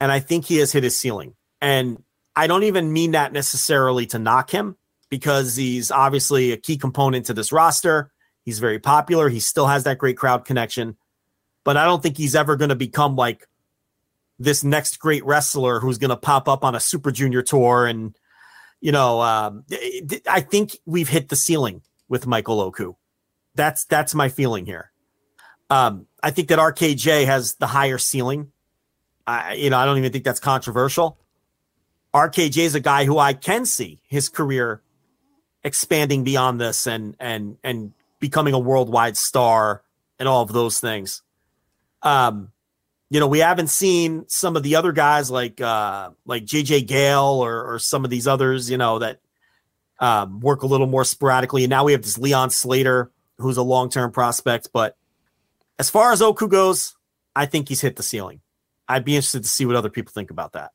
and 0.00 0.10
I 0.10 0.18
think 0.18 0.46
he 0.46 0.56
has 0.56 0.72
hit 0.72 0.82
his 0.82 0.98
ceiling. 0.98 1.34
And 1.60 2.02
I 2.34 2.46
don't 2.46 2.64
even 2.64 2.92
mean 2.92 3.12
that 3.12 3.32
necessarily 3.32 4.06
to 4.06 4.18
knock 4.18 4.50
him 4.50 4.76
because 5.10 5.56
he's 5.56 5.90
obviously 5.90 6.52
a 6.52 6.56
key 6.56 6.78
component 6.78 7.26
to 7.26 7.34
this 7.34 7.52
roster. 7.52 8.10
He's 8.50 8.58
very 8.58 8.80
popular. 8.80 9.28
He 9.28 9.38
still 9.38 9.68
has 9.68 9.84
that 9.84 9.98
great 9.98 10.16
crowd 10.16 10.44
connection, 10.44 10.96
but 11.62 11.76
I 11.76 11.84
don't 11.84 12.02
think 12.02 12.16
he's 12.16 12.34
ever 12.34 12.56
going 12.56 12.70
to 12.70 12.74
become 12.74 13.14
like 13.14 13.46
this 14.40 14.64
next 14.64 14.98
great 14.98 15.24
wrestler 15.24 15.78
who's 15.78 15.98
going 15.98 16.10
to 16.10 16.16
pop 16.16 16.48
up 16.48 16.64
on 16.64 16.74
a 16.74 16.80
Super 16.80 17.12
Junior 17.12 17.42
tour. 17.42 17.86
And 17.86 18.18
you 18.80 18.90
know, 18.90 19.20
um, 19.20 19.62
I 20.28 20.40
think 20.40 20.76
we've 20.84 21.08
hit 21.08 21.28
the 21.28 21.36
ceiling 21.36 21.82
with 22.08 22.26
Michael 22.26 22.60
Oku. 22.60 22.94
That's 23.54 23.84
that's 23.84 24.16
my 24.16 24.28
feeling 24.28 24.66
here. 24.66 24.90
Um, 25.70 26.08
I 26.20 26.32
think 26.32 26.48
that 26.48 26.58
RKJ 26.58 27.26
has 27.26 27.54
the 27.54 27.68
higher 27.68 27.98
ceiling. 27.98 28.50
I, 29.28 29.54
you 29.54 29.70
know, 29.70 29.78
I 29.78 29.84
don't 29.84 29.98
even 29.98 30.10
think 30.10 30.24
that's 30.24 30.40
controversial. 30.40 31.20
RKJ 32.12 32.58
is 32.64 32.74
a 32.74 32.80
guy 32.80 33.04
who 33.04 33.16
I 33.16 33.32
can 33.32 33.64
see 33.64 34.00
his 34.08 34.28
career 34.28 34.82
expanding 35.62 36.24
beyond 36.24 36.60
this 36.60 36.88
and 36.88 37.14
and 37.20 37.56
and 37.62 37.92
becoming 38.20 38.54
a 38.54 38.58
worldwide 38.58 39.16
star 39.16 39.82
and 40.18 40.28
all 40.28 40.42
of 40.42 40.52
those 40.52 40.78
things. 40.78 41.22
Um, 42.02 42.52
you 43.10 43.18
know, 43.18 43.26
we 43.26 43.40
haven't 43.40 43.68
seen 43.68 44.24
some 44.28 44.56
of 44.56 44.62
the 44.62 44.76
other 44.76 44.92
guys 44.92 45.30
like 45.30 45.60
uh 45.60 46.10
like 46.24 46.44
JJ 46.44 46.86
Gale 46.86 47.24
or 47.24 47.74
or 47.74 47.78
some 47.78 48.04
of 48.04 48.10
these 48.10 48.28
others, 48.28 48.70
you 48.70 48.78
know, 48.78 49.00
that 49.00 49.20
um 49.98 50.40
work 50.40 50.62
a 50.62 50.66
little 50.66 50.86
more 50.86 51.04
sporadically. 51.04 51.64
And 51.64 51.70
now 51.70 51.84
we 51.84 51.92
have 51.92 52.02
this 52.02 52.18
Leon 52.18 52.50
Slater, 52.50 53.10
who's 53.38 53.56
a 53.56 53.62
long-term 53.62 54.12
prospect. 54.12 54.68
But 54.72 54.96
as 55.78 55.90
far 55.90 56.12
as 56.12 56.22
Oku 56.22 56.46
goes, 56.46 56.94
I 57.34 57.46
think 57.46 57.68
he's 57.68 57.80
hit 57.80 57.96
the 57.96 58.02
ceiling. 58.02 58.40
I'd 58.86 59.04
be 59.04 59.16
interested 59.16 59.42
to 59.42 59.48
see 59.48 59.66
what 59.66 59.76
other 59.76 59.90
people 59.90 60.12
think 60.12 60.30
about 60.30 60.52
that. 60.52 60.70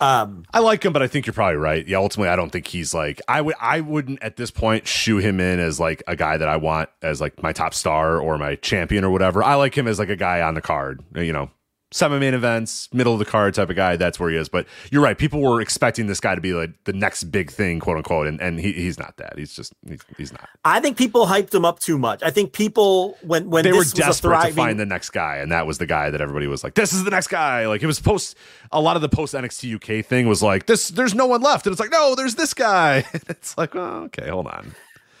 Um, 0.00 0.44
I 0.52 0.60
like 0.60 0.82
him, 0.82 0.92
but 0.94 1.02
I 1.02 1.08
think 1.08 1.26
you're 1.26 1.34
probably 1.34 1.56
right. 1.56 1.86
Yeah, 1.86 1.98
ultimately, 1.98 2.30
I 2.30 2.36
don't 2.36 2.50
think 2.50 2.66
he's 2.66 2.94
like 2.94 3.20
I 3.28 3.40
would. 3.40 3.54
I 3.60 3.80
wouldn't 3.80 4.22
at 4.22 4.36
this 4.36 4.50
point 4.50 4.88
shoe 4.88 5.18
him 5.18 5.40
in 5.40 5.60
as 5.60 5.78
like 5.78 6.02
a 6.08 6.16
guy 6.16 6.38
that 6.38 6.48
I 6.48 6.56
want 6.56 6.88
as 7.02 7.20
like 7.20 7.42
my 7.42 7.52
top 7.52 7.74
star 7.74 8.18
or 8.18 8.38
my 8.38 8.54
champion 8.56 9.04
or 9.04 9.10
whatever. 9.10 9.44
I 9.44 9.54
like 9.56 9.76
him 9.76 9.86
as 9.86 9.98
like 9.98 10.08
a 10.08 10.16
guy 10.16 10.40
on 10.40 10.54
the 10.54 10.62
card. 10.62 11.02
You 11.14 11.32
know, 11.32 11.50
semi 11.92 12.18
main 12.18 12.34
events, 12.34 12.88
middle 12.92 13.12
of 13.12 13.18
the 13.18 13.24
card 13.24 13.54
type 13.54 13.70
of 13.70 13.76
guy. 13.76 13.96
That's 13.96 14.20
where 14.20 14.30
he 14.30 14.36
is. 14.36 14.48
But 14.48 14.66
you're 14.90 15.02
right. 15.02 15.16
People 15.16 15.40
were 15.40 15.60
expecting 15.60 16.06
this 16.06 16.20
guy 16.20 16.34
to 16.34 16.40
be 16.40 16.52
like 16.52 16.70
the 16.84 16.92
next 16.92 17.24
big 17.24 17.50
thing, 17.50 17.80
quote 17.80 17.96
unquote, 17.96 18.26
and, 18.26 18.40
and 18.40 18.60
he, 18.60 18.72
he's 18.72 18.98
not 18.98 19.16
that. 19.16 19.38
He's 19.38 19.54
just 19.54 19.72
he's, 19.86 20.00
he's 20.16 20.32
not. 20.32 20.48
I 20.64 20.80
think 20.80 20.96
people 20.96 21.26
hyped 21.26 21.54
him 21.54 21.64
up 21.64 21.80
too 21.80 21.98
much. 21.98 22.22
I 22.22 22.30
think 22.30 22.52
people 22.52 23.18
when 23.22 23.50
when 23.50 23.64
they 23.64 23.72
were 23.72 23.78
this 23.78 23.92
was 23.92 23.94
a 23.94 23.96
desperate 23.96 24.30
thriving, 24.30 24.54
to 24.54 24.60
find 24.60 24.80
the 24.80 24.86
next 24.86 25.10
guy, 25.10 25.36
and 25.36 25.50
that 25.52 25.66
was 25.66 25.78
the 25.78 25.86
guy 25.86 26.10
that 26.10 26.20
everybody 26.20 26.46
was 26.46 26.62
like, 26.62 26.74
"This 26.74 26.92
is 26.92 27.04
the 27.04 27.10
next 27.10 27.28
guy." 27.28 27.66
Like 27.66 27.82
it 27.82 27.86
was 27.86 28.00
post 28.00 28.36
a 28.72 28.80
lot 28.80 28.96
of 28.96 29.02
the 29.02 29.08
post 29.08 29.34
NXT 29.34 29.74
UK 29.76 30.04
thing 30.04 30.28
was 30.28 30.42
like, 30.42 30.66
"This 30.66 30.88
there's 30.88 31.14
no 31.14 31.26
one 31.26 31.42
left," 31.42 31.66
and 31.66 31.72
it's 31.72 31.80
like, 31.80 31.90
"No, 31.90 32.14
there's 32.14 32.34
this 32.34 32.54
guy." 32.54 33.04
it's 33.28 33.56
like, 33.58 33.74
oh, 33.74 34.04
okay, 34.04 34.28
hold 34.28 34.46
on. 34.46 34.74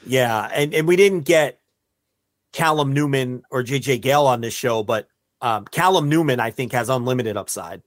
Yeah, 0.06 0.48
and 0.52 0.72
and 0.74 0.86
we 0.86 0.96
didn't 0.96 1.22
get 1.22 1.60
Callum 2.52 2.92
Newman 2.92 3.42
or 3.50 3.62
JJ 3.62 4.00
Gale 4.00 4.26
on 4.26 4.40
this 4.40 4.54
show, 4.54 4.82
but 4.82 5.08
um, 5.40 5.64
Callum 5.66 6.08
Newman 6.08 6.40
I 6.40 6.50
think 6.50 6.72
has 6.72 6.88
unlimited 6.88 7.36
upside, 7.36 7.82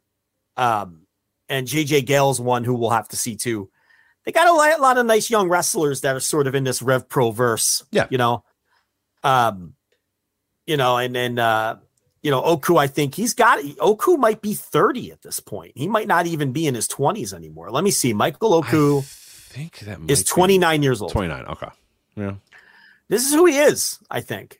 um, 0.58 1.08
and 1.50 1.68
JJ 1.68 2.06
Gale's 2.06 2.40
one 2.40 2.64
who 2.64 2.76
we'll 2.76 2.90
have 2.90 3.10
to 3.10 3.18
see 3.18 3.36
too. 3.36 3.70
They 4.26 4.32
got 4.32 4.48
a 4.48 4.82
lot, 4.82 4.98
of 4.98 5.06
nice 5.06 5.30
young 5.30 5.50
wrestlers 5.50 6.02
that 6.02 6.16
are 6.16 6.22
sort 6.22 6.48
of 6.48 6.56
in 6.56 6.64
this 6.64 6.82
Rev 6.82 7.10
Pro 7.10 7.32
verse. 7.32 7.84
Yeah, 7.92 8.08
you 8.10 8.18
know, 8.18 8.44
um, 9.24 9.74
you 10.66 10.78
know, 10.78 10.98
and 10.98 11.14
then 11.14 11.38
uh, 11.40 11.80
you 12.22 12.32
know 12.32 12.42
Oku. 12.42 12.78
I 12.78 12.88
think 12.88 13.16
he's 13.16 13.34
got 13.34 13.60
Oku 13.80 14.18
might 14.18 14.42
be 14.42 14.54
thirty 14.54 15.12
at 15.12 15.22
this 15.22 15.40
point. 15.40 15.74
He 15.76 15.88
might 15.88 16.08
not 16.08 16.26
even 16.26 16.54
be 16.54 16.68
in 16.68 16.76
his 16.76 16.88
twenties 16.88 17.34
anymore. 17.34 17.70
Let 17.72 17.84
me 17.84 17.92
see. 17.92 18.14
Michael 18.14 18.54
Oku. 18.54 19.00
I 19.00 19.56
think 19.56 19.80
that 19.82 20.00
is 20.08 20.24
29 20.24 20.82
years 20.82 21.00
old. 21.00 21.12
29. 21.12 21.46
Okay. 21.46 21.68
Yeah. 22.16 22.34
This 23.08 23.28
is 23.28 23.34
who 23.34 23.46
he 23.46 23.60
is, 23.60 24.00
I 24.10 24.22
think. 24.22 24.60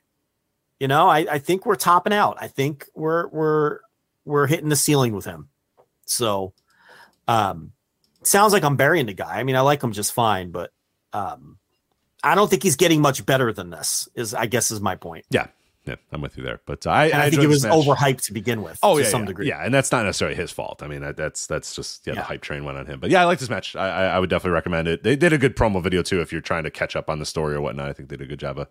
You 0.80 0.88
know, 0.88 1.08
I, 1.08 1.26
I 1.30 1.38
think 1.38 1.66
we're 1.66 1.76
topping 1.76 2.12
out. 2.12 2.36
I 2.40 2.48
think 2.48 2.86
we're 2.94 3.28
we're 3.28 3.78
we're 4.24 4.46
hitting 4.46 4.68
the 4.68 4.76
ceiling 4.76 5.14
with 5.14 5.24
him. 5.24 5.48
So 6.06 6.52
um 7.28 7.72
sounds 8.22 8.52
like 8.52 8.64
I'm 8.64 8.76
burying 8.76 9.06
the 9.06 9.14
guy. 9.14 9.38
I 9.38 9.44
mean, 9.44 9.56
I 9.56 9.60
like 9.60 9.82
him 9.82 9.92
just 9.92 10.12
fine, 10.12 10.50
but 10.50 10.72
um 11.12 11.58
I 12.22 12.34
don't 12.34 12.48
think 12.48 12.62
he's 12.62 12.76
getting 12.76 13.00
much 13.02 13.24
better 13.26 13.52
than 13.52 13.70
this, 13.70 14.08
is 14.14 14.34
I 14.34 14.46
guess 14.46 14.70
is 14.70 14.80
my 14.80 14.96
point. 14.96 15.24
Yeah. 15.30 15.46
Yeah, 15.86 15.96
I'm 16.12 16.22
with 16.22 16.38
you 16.38 16.42
there. 16.42 16.62
But 16.64 16.86
I, 16.86 17.08
And 17.08 17.20
I, 17.20 17.28
think 17.28 17.42
it 17.42 17.46
was 17.46 17.62
match. 17.62 17.74
overhyped 17.74 18.22
to 18.22 18.32
begin 18.32 18.62
with. 18.62 18.78
Oh 18.82 18.96
to 18.96 19.02
yeah, 19.02 19.08
some 19.10 19.20
yeah, 19.20 19.26
degree. 19.26 19.48
yeah, 19.48 19.62
and 19.62 19.74
that's 19.74 19.92
not 19.92 20.06
necessarily 20.06 20.34
his 20.34 20.50
fault. 20.50 20.82
I 20.82 20.88
mean, 20.88 21.02
that, 21.02 21.14
that's 21.18 21.46
that's 21.46 21.74
just 21.76 22.06
yeah, 22.06 22.14
Yeah. 22.14 22.20
the 22.20 22.24
hype 22.24 22.40
train 22.40 22.64
went 22.64 22.78
on 22.78 22.86
him. 22.86 23.00
But 23.00 23.10
yeah, 23.10 23.20
I 23.20 23.24
like 23.26 23.38
this 23.38 23.50
match. 23.50 23.76
I, 23.76 23.88
I 23.90 24.04
I 24.06 24.18
would 24.18 24.30
definitely 24.30 24.54
recommend 24.54 24.88
it. 24.88 25.02
They 25.02 25.14
did 25.14 25.34
a 25.34 25.38
good 25.38 25.54
promo 25.56 25.82
video 25.82 26.00
too. 26.02 26.22
If 26.22 26.32
you're 26.32 26.40
trying 26.40 26.64
to 26.64 26.70
catch 26.70 26.96
up 26.96 27.10
on 27.10 27.18
the 27.18 27.26
story 27.26 27.54
or 27.54 27.60
whatnot, 27.60 27.86
I 27.90 27.92
think 27.92 28.08
they 28.08 28.16
did 28.16 28.24
a 28.24 28.28
good 28.28 28.38
job 28.38 28.58
of 28.58 28.68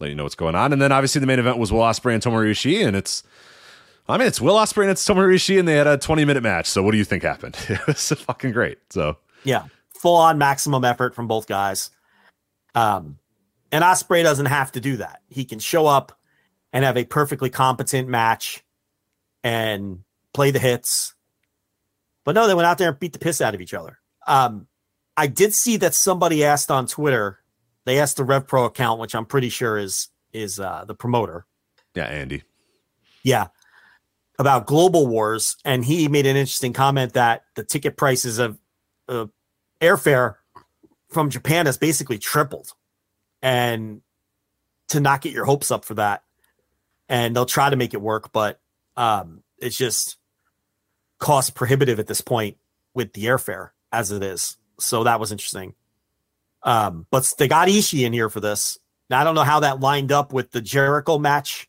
letting 0.00 0.12
you 0.12 0.16
know 0.16 0.24
what's 0.24 0.34
going 0.34 0.54
on. 0.54 0.72
And 0.72 0.80
then 0.80 0.92
obviously 0.92 1.20
the 1.20 1.26
main 1.26 1.38
event 1.38 1.58
was 1.58 1.72
Will 1.72 1.80
Ospreay 1.80 2.14
and 2.14 2.22
Tomohiro 2.22 2.50
Ishii, 2.50 2.86
and 2.86 2.96
it's. 2.96 3.22
I 4.10 4.16
mean, 4.16 4.26
it's 4.26 4.40
Will 4.40 4.54
Ospreay 4.54 4.84
and 4.84 4.90
it's 4.90 5.06
Tomohiro 5.06 5.34
Ishii, 5.34 5.58
and 5.58 5.68
they 5.68 5.74
had 5.74 5.86
a 5.86 5.98
20 5.98 6.24
minute 6.24 6.42
match. 6.42 6.66
So, 6.66 6.82
what 6.82 6.92
do 6.92 6.98
you 6.98 7.04
think 7.04 7.22
happened? 7.22 7.56
It 7.68 7.86
was 7.86 8.08
fucking 8.08 8.52
great. 8.52 8.78
So, 8.90 9.18
Yeah, 9.44 9.66
full 9.90 10.16
on 10.16 10.38
maximum 10.38 10.84
effort 10.84 11.14
from 11.14 11.28
both 11.28 11.46
guys. 11.46 11.90
Um, 12.74 13.18
and 13.70 13.84
Ospreay 13.84 14.22
doesn't 14.22 14.46
have 14.46 14.72
to 14.72 14.80
do 14.80 14.96
that. 14.96 15.20
He 15.28 15.44
can 15.44 15.58
show 15.58 15.86
up 15.86 16.18
and 16.72 16.84
have 16.84 16.96
a 16.96 17.04
perfectly 17.04 17.50
competent 17.50 18.08
match 18.08 18.64
and 19.44 20.00
play 20.32 20.50
the 20.50 20.58
hits. 20.58 21.14
But 22.24 22.34
no, 22.34 22.46
they 22.46 22.54
went 22.54 22.66
out 22.66 22.78
there 22.78 22.90
and 22.90 22.98
beat 22.98 23.12
the 23.12 23.18
piss 23.18 23.40
out 23.40 23.54
of 23.54 23.60
each 23.60 23.74
other. 23.74 23.98
Um, 24.26 24.66
I 25.16 25.26
did 25.26 25.54
see 25.54 25.76
that 25.78 25.94
somebody 25.94 26.44
asked 26.44 26.70
on 26.70 26.86
Twitter. 26.86 27.37
They 27.88 28.00
asked 28.00 28.18
the 28.18 28.24
Rev 28.24 28.46
Pro 28.46 28.66
account, 28.66 29.00
which 29.00 29.14
I'm 29.14 29.24
pretty 29.24 29.48
sure 29.48 29.78
is 29.78 30.08
is 30.34 30.60
uh, 30.60 30.84
the 30.86 30.94
promoter. 30.94 31.46
yeah, 31.94 32.04
Andy. 32.04 32.42
Yeah. 33.22 33.46
About 34.38 34.66
global 34.66 35.06
wars. 35.06 35.56
And 35.64 35.82
he 35.82 36.06
made 36.06 36.26
an 36.26 36.36
interesting 36.36 36.74
comment 36.74 37.14
that 37.14 37.44
the 37.54 37.64
ticket 37.64 37.96
prices 37.96 38.38
of 38.38 38.58
uh, 39.08 39.24
airfare 39.80 40.34
from 41.08 41.30
Japan 41.30 41.64
has 41.64 41.78
basically 41.78 42.18
tripled. 42.18 42.74
And 43.40 44.02
to 44.88 45.00
not 45.00 45.22
get 45.22 45.32
your 45.32 45.46
hopes 45.46 45.70
up 45.70 45.86
for 45.86 45.94
that. 45.94 46.24
And 47.08 47.34
they'll 47.34 47.46
try 47.46 47.70
to 47.70 47.76
make 47.76 47.94
it 47.94 48.02
work, 48.02 48.32
but 48.32 48.60
um, 48.98 49.42
it's 49.56 49.78
just 49.78 50.18
cost 51.18 51.54
prohibitive 51.54 51.98
at 51.98 52.06
this 52.06 52.20
point 52.20 52.58
with 52.92 53.14
the 53.14 53.24
airfare 53.24 53.70
as 53.90 54.10
it 54.10 54.22
is. 54.22 54.58
So 54.78 55.04
that 55.04 55.18
was 55.20 55.32
interesting. 55.32 55.74
Um, 56.62 57.06
but 57.10 57.32
they 57.38 57.48
got 57.48 57.68
Ishii 57.68 58.04
in 58.04 58.12
here 58.12 58.28
for 58.28 58.40
this. 58.40 58.78
Now, 59.10 59.20
I 59.20 59.24
don't 59.24 59.34
know 59.34 59.44
how 59.44 59.60
that 59.60 59.80
lined 59.80 60.12
up 60.12 60.32
with 60.32 60.50
the 60.50 60.60
Jericho 60.60 61.18
match. 61.18 61.68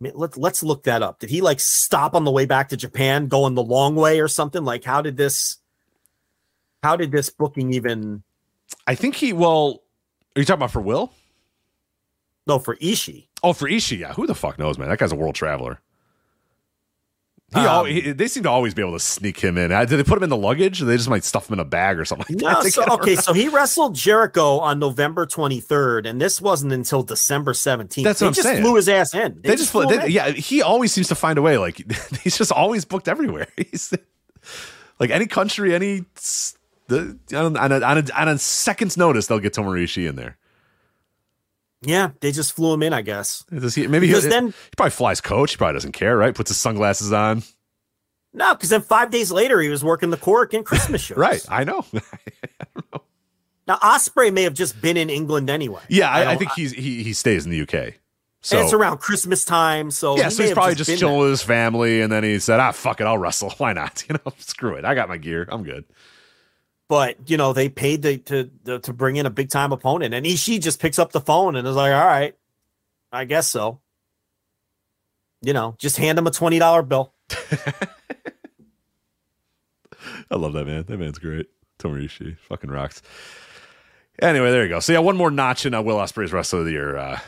I 0.00 0.04
mean, 0.04 0.12
let's 0.16 0.36
let's 0.36 0.62
look 0.62 0.84
that 0.84 1.02
up. 1.02 1.18
Did 1.18 1.30
he 1.30 1.40
like 1.40 1.60
stop 1.60 2.14
on 2.14 2.24
the 2.24 2.30
way 2.30 2.46
back 2.46 2.70
to 2.70 2.76
Japan, 2.76 3.28
going 3.28 3.54
the 3.54 3.62
long 3.62 3.94
way 3.94 4.20
or 4.20 4.28
something? 4.28 4.64
Like, 4.64 4.84
how 4.84 5.02
did 5.02 5.16
this? 5.16 5.58
How 6.82 6.96
did 6.96 7.12
this 7.12 7.28
booking 7.28 7.72
even? 7.74 8.22
I 8.86 8.94
think 8.94 9.16
he, 9.16 9.32
well, 9.32 9.82
are 10.34 10.40
you 10.40 10.44
talking 10.44 10.58
about 10.58 10.70
for 10.70 10.80
Will? 10.80 11.12
No, 12.46 12.58
for 12.58 12.76
Ishii. 12.76 13.26
Oh, 13.42 13.52
for 13.52 13.68
Ishii, 13.68 13.98
yeah. 13.98 14.12
Who 14.14 14.26
the 14.26 14.34
fuck 14.34 14.58
knows, 14.58 14.78
man? 14.78 14.88
That 14.88 14.98
guy's 14.98 15.12
a 15.12 15.16
world 15.16 15.34
traveler. 15.34 15.80
He, 17.52 17.58
Um, 17.60 17.86
he- 17.86 18.12
they 18.12 18.28
seem 18.28 18.44
to 18.44 18.48
always 18.50 18.74
be 18.74 18.82
able 18.82 18.92
to 18.92 19.00
sneak 19.00 19.40
him 19.40 19.58
in. 19.58 19.72
Uh, 19.72 19.84
Did 19.84 19.96
they 19.96 20.04
put 20.04 20.16
him 20.16 20.22
in 20.22 20.30
the 20.30 20.36
luggage? 20.36 20.78
They 20.80 20.96
just 20.96 21.08
might 21.08 21.24
stuff 21.24 21.48
him 21.50 21.54
in 21.54 21.58
a 21.60 21.64
bag 21.64 21.98
or 21.98 22.04
something 22.04 22.26
like 22.36 22.42
No, 22.42 22.62
that. 22.62 22.72
so, 22.72 22.84
okay, 22.94 23.14
around? 23.14 23.22
so 23.24 23.32
he 23.32 23.48
wrestled 23.48 23.96
Jericho 23.96 24.58
on 24.58 24.78
November 24.78 25.26
23rd, 25.26 26.06
and 26.08 26.20
this 26.20 26.40
wasn't 26.40 26.72
until 26.72 27.02
December 27.02 27.52
17th. 27.52 28.04
That's 28.04 28.20
they 28.20 28.26
what 28.26 28.28
I'm 28.28 28.34
just 28.34 28.46
saying. 28.46 28.62
flew 28.62 28.76
his 28.76 28.88
ass 28.88 29.14
in. 29.14 29.40
they 29.42 29.56
just, 29.56 29.72
flew 29.72 29.86
they- 29.86 30.08
yeah. 30.08 30.30
He 30.30 30.62
always 30.62 30.92
seems 30.92 31.08
to 31.08 31.16
find 31.16 31.38
a 31.38 31.42
way. 31.42 31.58
Like 31.58 31.76
he's 32.22 32.38
just 32.38 32.52
always 32.52 32.84
booked 32.84 33.08
everywhere. 33.08 33.48
He's 33.56 33.92
like 35.00 35.10
any 35.10 35.26
country, 35.26 35.74
any 35.74 36.04
the 36.86 37.18
on 37.34 37.56
a, 37.56 37.58
on 37.58 37.72
a, 37.72 37.80
on 37.80 37.98
a, 37.98 38.04
on 38.14 38.28
a 38.28 38.38
second's 38.38 38.96
notice, 38.96 39.26
they'll 39.26 39.38
get 39.40 39.54
Tomohiro 39.54 39.82
Ishii 39.84 40.08
in 40.08 40.14
there. 40.16 40.36
Yeah, 41.82 42.10
they 42.20 42.30
just 42.32 42.52
flew 42.52 42.74
him 42.74 42.82
in, 42.82 42.92
I 42.92 43.00
guess. 43.02 43.42
Does 43.50 43.74
he, 43.74 43.86
maybe 43.86 44.06
he, 44.06 44.12
Because 44.12 44.24
he 44.24 44.30
then- 44.30 44.52
probably 44.76 44.90
flies 44.90 45.20
coach. 45.20 45.52
He 45.52 45.56
probably 45.56 45.74
doesn't 45.74 45.92
care, 45.92 46.16
right? 46.16 46.34
Puts 46.34 46.50
his 46.50 46.58
sunglasses 46.58 47.12
on. 47.12 47.42
No, 48.34 48.54
because 48.54 48.68
then 48.68 48.82
five 48.82 49.10
days 49.10 49.32
later, 49.32 49.60
he 49.60 49.68
was 49.70 49.82
working 49.82 50.10
the 50.10 50.16
Cork 50.16 50.52
and 50.54 50.64
Christmas 50.64 51.00
shows. 51.06 51.16
Right. 51.18 51.44
I 51.48 51.64
know. 51.64 51.84
Now, 53.66 53.76
Ospreay 53.76 54.32
may 54.32 54.42
have 54.42 54.54
just 54.54 54.80
been 54.82 54.96
in 54.96 55.08
England 55.10 55.48
anyway. 55.48 55.80
yeah, 55.88 56.10
I, 56.10 56.20
I 56.20 56.24
don't- 56.24 56.38
think 56.38 56.52
he's 56.52 56.72
he 56.72 57.02
he 57.02 57.12
stays 57.12 57.44
in 57.44 57.50
the 57.50 57.60
UK. 57.62 57.94
So 58.42 58.56
and 58.56 58.64
it's 58.64 58.72
around 58.72 58.98
Christmas 58.98 59.44
time, 59.44 59.90
so 59.90 60.16
yeah, 60.16 60.24
he 60.24 60.30
so 60.30 60.42
he's 60.44 60.52
probably 60.52 60.74
just, 60.74 60.88
been 60.88 60.98
chilling 60.98 61.14
there. 61.16 61.22
with 61.24 61.30
his 61.30 61.42
family, 61.42 62.00
and 62.00 62.10
then 62.10 62.24
he 62.24 62.38
said, 62.38 62.58
"Ah, 62.58 62.72
fuck 62.72 63.00
it, 63.00 63.04
I'll 63.06 63.18
wrestle. 63.18 63.50
Why 63.58 63.72
not? 63.74 64.02
You 64.08 64.14
know, 64.24 64.32
screw 64.38 64.74
it. 64.76 64.84
I 64.86 64.94
got 64.94 65.08
my 65.10 65.18
gear. 65.18 65.46
I'm 65.50 65.62
good." 65.62 65.84
But 66.90 67.30
you 67.30 67.36
know, 67.36 67.52
they 67.52 67.68
paid 67.68 68.02
to 68.02 68.16
to 68.18 68.50
to, 68.64 68.78
to 68.80 68.92
bring 68.92 69.14
in 69.14 69.24
a 69.24 69.30
big 69.30 69.48
time 69.48 69.70
opponent, 69.70 70.12
and 70.12 70.26
Ishii 70.26 70.60
just 70.60 70.80
picks 70.80 70.98
up 70.98 71.12
the 71.12 71.20
phone 71.20 71.54
and 71.54 71.66
is 71.68 71.76
like, 71.76 71.92
"All 71.92 72.04
right, 72.04 72.34
I 73.12 73.24
guess 73.26 73.46
so." 73.48 73.78
You 75.40 75.52
know, 75.52 75.76
just 75.78 75.96
hand 75.98 76.18
him 76.18 76.26
a 76.26 76.32
twenty 76.32 76.58
dollar 76.58 76.82
bill. 76.82 77.14
I 80.32 80.34
love 80.36 80.52
that 80.54 80.66
man. 80.66 80.84
That 80.88 80.98
man's 80.98 81.18
great. 81.20 81.46
Tomohiro 81.78 82.06
Ishii 82.06 82.38
fucking 82.40 82.70
rocks. 82.70 83.02
Anyway, 84.20 84.50
there 84.50 84.64
you 84.64 84.68
go. 84.68 84.80
So 84.80 84.92
yeah, 84.92 84.98
one 84.98 85.16
more 85.16 85.30
notch 85.30 85.66
in 85.66 85.74
uh, 85.74 85.82
Will 85.82 85.96
Ospreay's 85.96 86.32
Wrestler 86.32 86.58
of 86.58 86.64
the 86.66 86.72
Year. 86.72 86.96
Uh, 86.96 87.20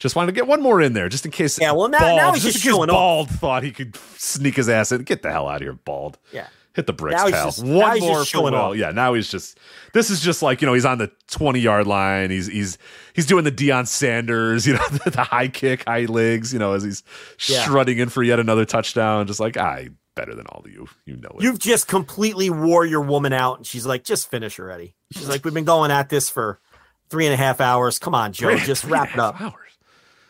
just 0.00 0.16
wanted 0.16 0.26
to 0.26 0.32
get 0.32 0.48
one 0.48 0.60
more 0.62 0.82
in 0.82 0.94
there, 0.94 1.08
just 1.08 1.24
in 1.24 1.30
case. 1.30 1.60
Yeah, 1.60 1.70
well, 1.72 1.88
now- 1.88 2.00
Bald, 2.00 2.16
now 2.16 2.32
he's 2.32 2.42
just 2.42 2.54
just 2.56 2.64
showing 2.64 2.90
off. 2.90 2.96
Bald 2.96 3.30
thought 3.30 3.62
he 3.62 3.70
could 3.70 3.94
sneak 4.16 4.56
his 4.56 4.68
ass 4.68 4.90
in. 4.90 5.02
Get 5.04 5.22
the 5.22 5.30
hell 5.30 5.48
out 5.48 5.56
of 5.56 5.62
here, 5.62 5.72
Bald. 5.74 6.18
Yeah. 6.32 6.48
Hit 6.76 6.86
the 6.86 6.92
bricks, 6.92 7.16
Now 7.24 7.30
pal. 7.30 7.44
just- 7.46 7.64
one 7.64 7.98
more 8.00 8.24
for 8.24 8.42
Will. 8.42 8.74
Yeah, 8.76 8.90
now 8.92 9.14
he's 9.14 9.28
just. 9.30 9.58
This 9.94 10.10
is 10.10 10.20
just 10.20 10.42
like 10.42 10.60
you 10.60 10.66
know 10.66 10.74
he's 10.74 10.84
on 10.84 10.98
the 10.98 11.10
twenty 11.26 11.58
yard 11.60 11.86
line. 11.86 12.30
He's 12.30 12.46
he's 12.46 12.76
he's 13.14 13.24
doing 13.26 13.44
the 13.44 13.50
Deion 13.50 13.86
Sanders, 13.88 14.66
you 14.66 14.74
know, 14.74 14.84
the, 15.04 15.10
the 15.10 15.22
high 15.24 15.48
kick, 15.48 15.84
high 15.88 16.04
legs, 16.04 16.52
you 16.52 16.58
know, 16.58 16.74
as 16.74 16.82
he's 16.84 17.02
Yeah. 17.48 17.62
strutting 17.62 17.96
in 17.98 18.10
for 18.10 18.22
yet 18.22 18.38
another 18.38 18.64
touchdown. 18.66 19.26
Just 19.26 19.40
like 19.40 19.56
I 19.56 19.88
better 20.14 20.34
than 20.34 20.46
all 20.48 20.60
of 20.64 20.70
you. 20.70 20.86
You 21.06 21.16
know 21.16 21.30
it. 21.38 21.42
You've 21.42 21.58
just 21.58 21.88
completely 21.88 22.50
wore 22.50 22.84
your 22.84 23.00
woman 23.00 23.32
out, 23.32 23.56
and 23.56 23.66
she's 23.66 23.86
like, 23.86 24.04
"Just 24.04 24.30
finish 24.30 24.60
already." 24.60 24.94
She's 25.12 25.28
like, 25.30 25.44
"We've 25.44 25.54
been 25.54 25.64
going 25.64 25.90
at 25.90 26.10
this 26.10 26.28
for 26.28 26.60
three 27.08 27.24
and 27.24 27.32
a 27.32 27.38
half 27.38 27.60
hours. 27.62 27.98
Come 27.98 28.14
on, 28.14 28.32
Joe, 28.34 28.54
just 28.58 28.84
wrap 28.84 29.14
it 29.14 29.18
up." 29.18 29.40
Hours. 29.40 29.54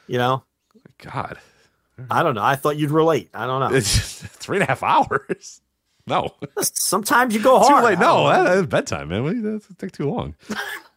You 0.06 0.18
know, 0.18 0.44
God. 1.02 1.38
I 2.10 2.22
don't 2.22 2.34
know. 2.36 2.44
I 2.44 2.54
thought 2.56 2.76
you'd 2.76 2.90
relate. 2.92 3.30
I 3.34 3.46
don't 3.46 3.58
know. 3.68 3.76
It's 3.76 3.92
just 3.96 4.18
three 4.26 4.58
and 4.58 4.64
a 4.64 4.66
half 4.66 4.82
hours. 4.84 5.60
No, 6.06 6.34
Sometimes 6.60 7.34
you 7.34 7.42
go 7.42 7.58
hard. 7.58 7.82
too 7.82 7.86
late. 7.86 7.98
No, 7.98 8.28
that, 8.28 8.44
that's 8.44 8.66
bedtime, 8.66 9.08
man. 9.08 9.24
What, 9.24 9.42
that's 9.42 9.66
take 9.76 9.92
too 9.92 10.08
long. 10.08 10.34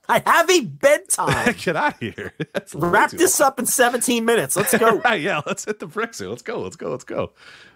I 0.10 0.24
have 0.26 0.50
a 0.50 0.62
bedtime. 0.62 1.54
Get 1.58 1.76
out 1.76 1.94
of 1.94 2.00
here. 2.00 2.34
That's 2.54 2.74
Wrap 2.74 3.12
this 3.12 3.40
up 3.40 3.60
in 3.60 3.68
17 3.68 4.26
minutes. 4.26 4.56
Let's 4.56 4.76
go. 4.76 4.98
Right, 4.98 5.22
yeah, 5.22 5.42
let's 5.46 5.66
hit 5.66 5.78
the 5.78 5.86
bricks 5.86 6.18
here. 6.18 6.30
Let's 6.30 6.42
go. 6.42 6.60
Let's 6.62 6.76
go. 6.76 6.90
Let's 6.90 7.04
go. 7.04 7.32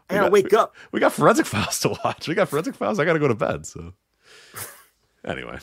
I 0.10 0.16
gotta 0.16 0.32
wake 0.32 0.52
up. 0.52 0.76
We 0.92 1.00
got 1.00 1.14
forensic 1.14 1.46
files 1.46 1.80
to 1.82 1.90
watch. 2.04 2.28
We 2.28 2.34
got 2.34 2.50
forensic 2.50 2.74
files. 2.74 3.00
I 3.00 3.06
got 3.06 3.14
to 3.14 3.20
go 3.20 3.28
to 3.28 3.36
bed. 3.36 3.68
So, 3.68 3.94
anyway, 5.24 5.60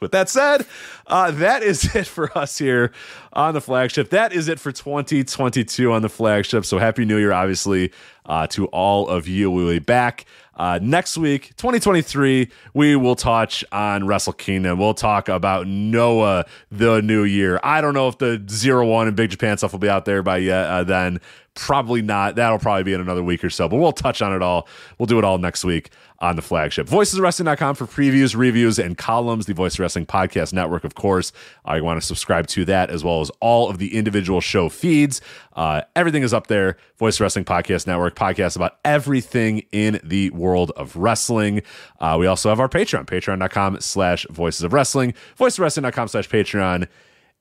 with 0.00 0.12
that 0.12 0.28
said, 0.28 0.66
uh, 1.06 1.30
that 1.30 1.62
is 1.62 1.94
it 1.96 2.06
for 2.06 2.36
us 2.36 2.58
here 2.58 2.92
on 3.32 3.54
the 3.54 3.60
flagship. 3.62 4.10
That 4.10 4.34
is 4.34 4.48
it 4.48 4.60
for 4.60 4.70
2022 4.70 5.90
on 5.90 6.02
the 6.02 6.10
flagship. 6.10 6.66
So, 6.66 6.78
happy 6.78 7.06
New 7.06 7.16
Year, 7.18 7.32
obviously, 7.32 7.90
uh, 8.26 8.46
to 8.48 8.66
all 8.66 9.08
of 9.08 9.26
you. 9.26 9.50
We 9.50 9.64
will 9.64 9.72
be 9.72 9.78
back. 9.78 10.26
Uh, 10.56 10.78
next 10.80 11.18
week, 11.18 11.48
2023, 11.56 12.48
we 12.74 12.96
will 12.96 13.16
touch 13.16 13.64
on 13.72 14.06
Wrestle 14.06 14.32
Kingdom. 14.32 14.78
We'll 14.78 14.94
talk 14.94 15.28
about 15.28 15.66
Noah 15.66 16.44
the 16.70 17.02
new 17.02 17.24
year. 17.24 17.58
I 17.62 17.80
don't 17.80 17.94
know 17.94 18.08
if 18.08 18.18
the 18.18 18.42
zero 18.48 18.86
one 18.86 19.08
and 19.08 19.16
Big 19.16 19.30
Japan 19.30 19.58
stuff 19.58 19.72
will 19.72 19.80
be 19.80 19.88
out 19.88 20.04
there 20.04 20.22
by. 20.22 20.44
Uh, 20.44 20.84
then 20.84 21.20
probably 21.54 22.02
not. 22.02 22.36
That'll 22.36 22.58
probably 22.58 22.82
be 22.82 22.92
in 22.92 23.00
another 23.00 23.22
week 23.22 23.44
or 23.44 23.50
so. 23.50 23.68
But 23.68 23.76
we'll 23.76 23.92
touch 23.92 24.20
on 24.22 24.32
it 24.32 24.42
all. 24.42 24.68
We'll 24.98 25.06
do 25.06 25.18
it 25.18 25.24
all 25.24 25.38
next 25.38 25.64
week 25.64 25.90
on 26.18 26.36
the 26.36 26.42
flagship. 26.42 26.86
VoicesWrestling.com 26.86 27.74
for 27.74 27.86
previews, 27.86 28.36
reviews, 28.36 28.78
and 28.78 28.96
columns. 28.96 29.46
The 29.46 29.54
Voice 29.54 29.74
of 29.74 29.80
Wrestling 29.80 30.06
Podcast 30.06 30.52
Network, 30.52 30.84
of 30.84 30.94
course. 30.94 31.32
I 31.64 31.80
want 31.80 32.00
to 32.00 32.06
subscribe 32.06 32.46
to 32.48 32.64
that 32.66 32.90
as 32.90 33.04
well 33.04 33.20
as 33.20 33.30
all 33.40 33.68
of 33.70 33.78
the 33.78 33.96
individual 33.96 34.40
show 34.40 34.68
feeds. 34.68 35.20
Uh, 35.54 35.82
everything 35.94 36.22
is 36.22 36.34
up 36.34 36.46
there. 36.48 36.76
Voice 36.98 37.20
Wrestling 37.20 37.44
Podcast 37.44 37.86
Network, 37.86 38.16
podcast 38.16 38.56
about 38.56 38.78
everything 38.84 39.64
in 39.70 40.00
the 40.02 40.30
world 40.30 40.72
of 40.76 40.96
wrestling. 40.96 41.62
Uh, 42.00 42.16
we 42.18 42.26
also 42.26 42.48
have 42.48 42.60
our 42.60 42.68
Patreon, 42.68 43.06
patreon.com 43.06 43.80
slash 43.80 44.26
voices 44.30 44.62
of 44.62 44.72
wrestling, 44.72 45.14
voicesofwrestling.com 45.38 46.08
slash 46.08 46.28
Patreon, 46.28 46.88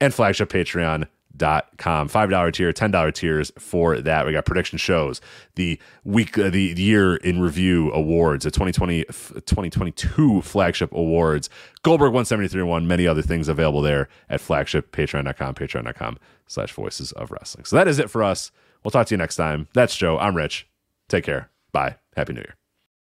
and 0.01 0.13
flagship 0.13 0.49
Patreon 0.49 1.07
com. 1.77 2.07
Five 2.07 2.29
dollar 2.29 2.51
tier 2.51 2.71
ten 2.73 2.91
dollar 2.91 3.11
tiers 3.11 3.51
for 3.57 3.99
that. 4.01 4.25
We 4.25 4.31
got 4.31 4.45
prediction 4.45 4.77
shows 4.77 5.21
the 5.55 5.79
week 6.03 6.37
uh, 6.37 6.49
the 6.49 6.73
year 6.77 7.15
in 7.17 7.41
review 7.41 7.91
awards 7.91 8.43
the 8.45 8.51
2020 8.51 9.05
f- 9.09 9.31
2022 9.45 10.41
flagship 10.41 10.91
awards 10.93 11.49
goldberg 11.83 12.13
173 12.13 12.61
one 12.63 12.87
many 12.87 13.07
other 13.07 13.21
things 13.21 13.47
available 13.47 13.81
there 13.81 14.07
at 14.29 14.41
flagship 14.41 14.91
patreon.com 14.91 15.55
patreon.com 15.55 16.17
slash 16.47 16.71
voices 16.71 17.11
of 17.13 17.31
wrestling. 17.31 17.65
So 17.65 17.75
that 17.75 17.87
is 17.87 17.99
it 17.99 18.09
for 18.09 18.23
us. 18.23 18.51
We'll 18.83 18.91
talk 18.91 19.07
to 19.07 19.13
you 19.13 19.17
next 19.17 19.35
time. 19.35 19.67
That's 19.73 19.95
joe. 19.95 20.17
I'm 20.17 20.35
rich. 20.35 20.67
Take 21.07 21.23
care. 21.23 21.49
Bye. 21.71 21.97
Happy 22.15 22.33
new 22.33 22.41
year 22.41 22.55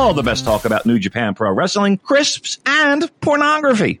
the 0.00 0.22
best 0.22 0.46
talk 0.46 0.64
about 0.64 0.86
New 0.86 0.98
Japan 0.98 1.34
Pro 1.34 1.52
Wrestling, 1.52 1.98
crisps, 1.98 2.58
and 2.64 3.08
pornography. 3.20 4.00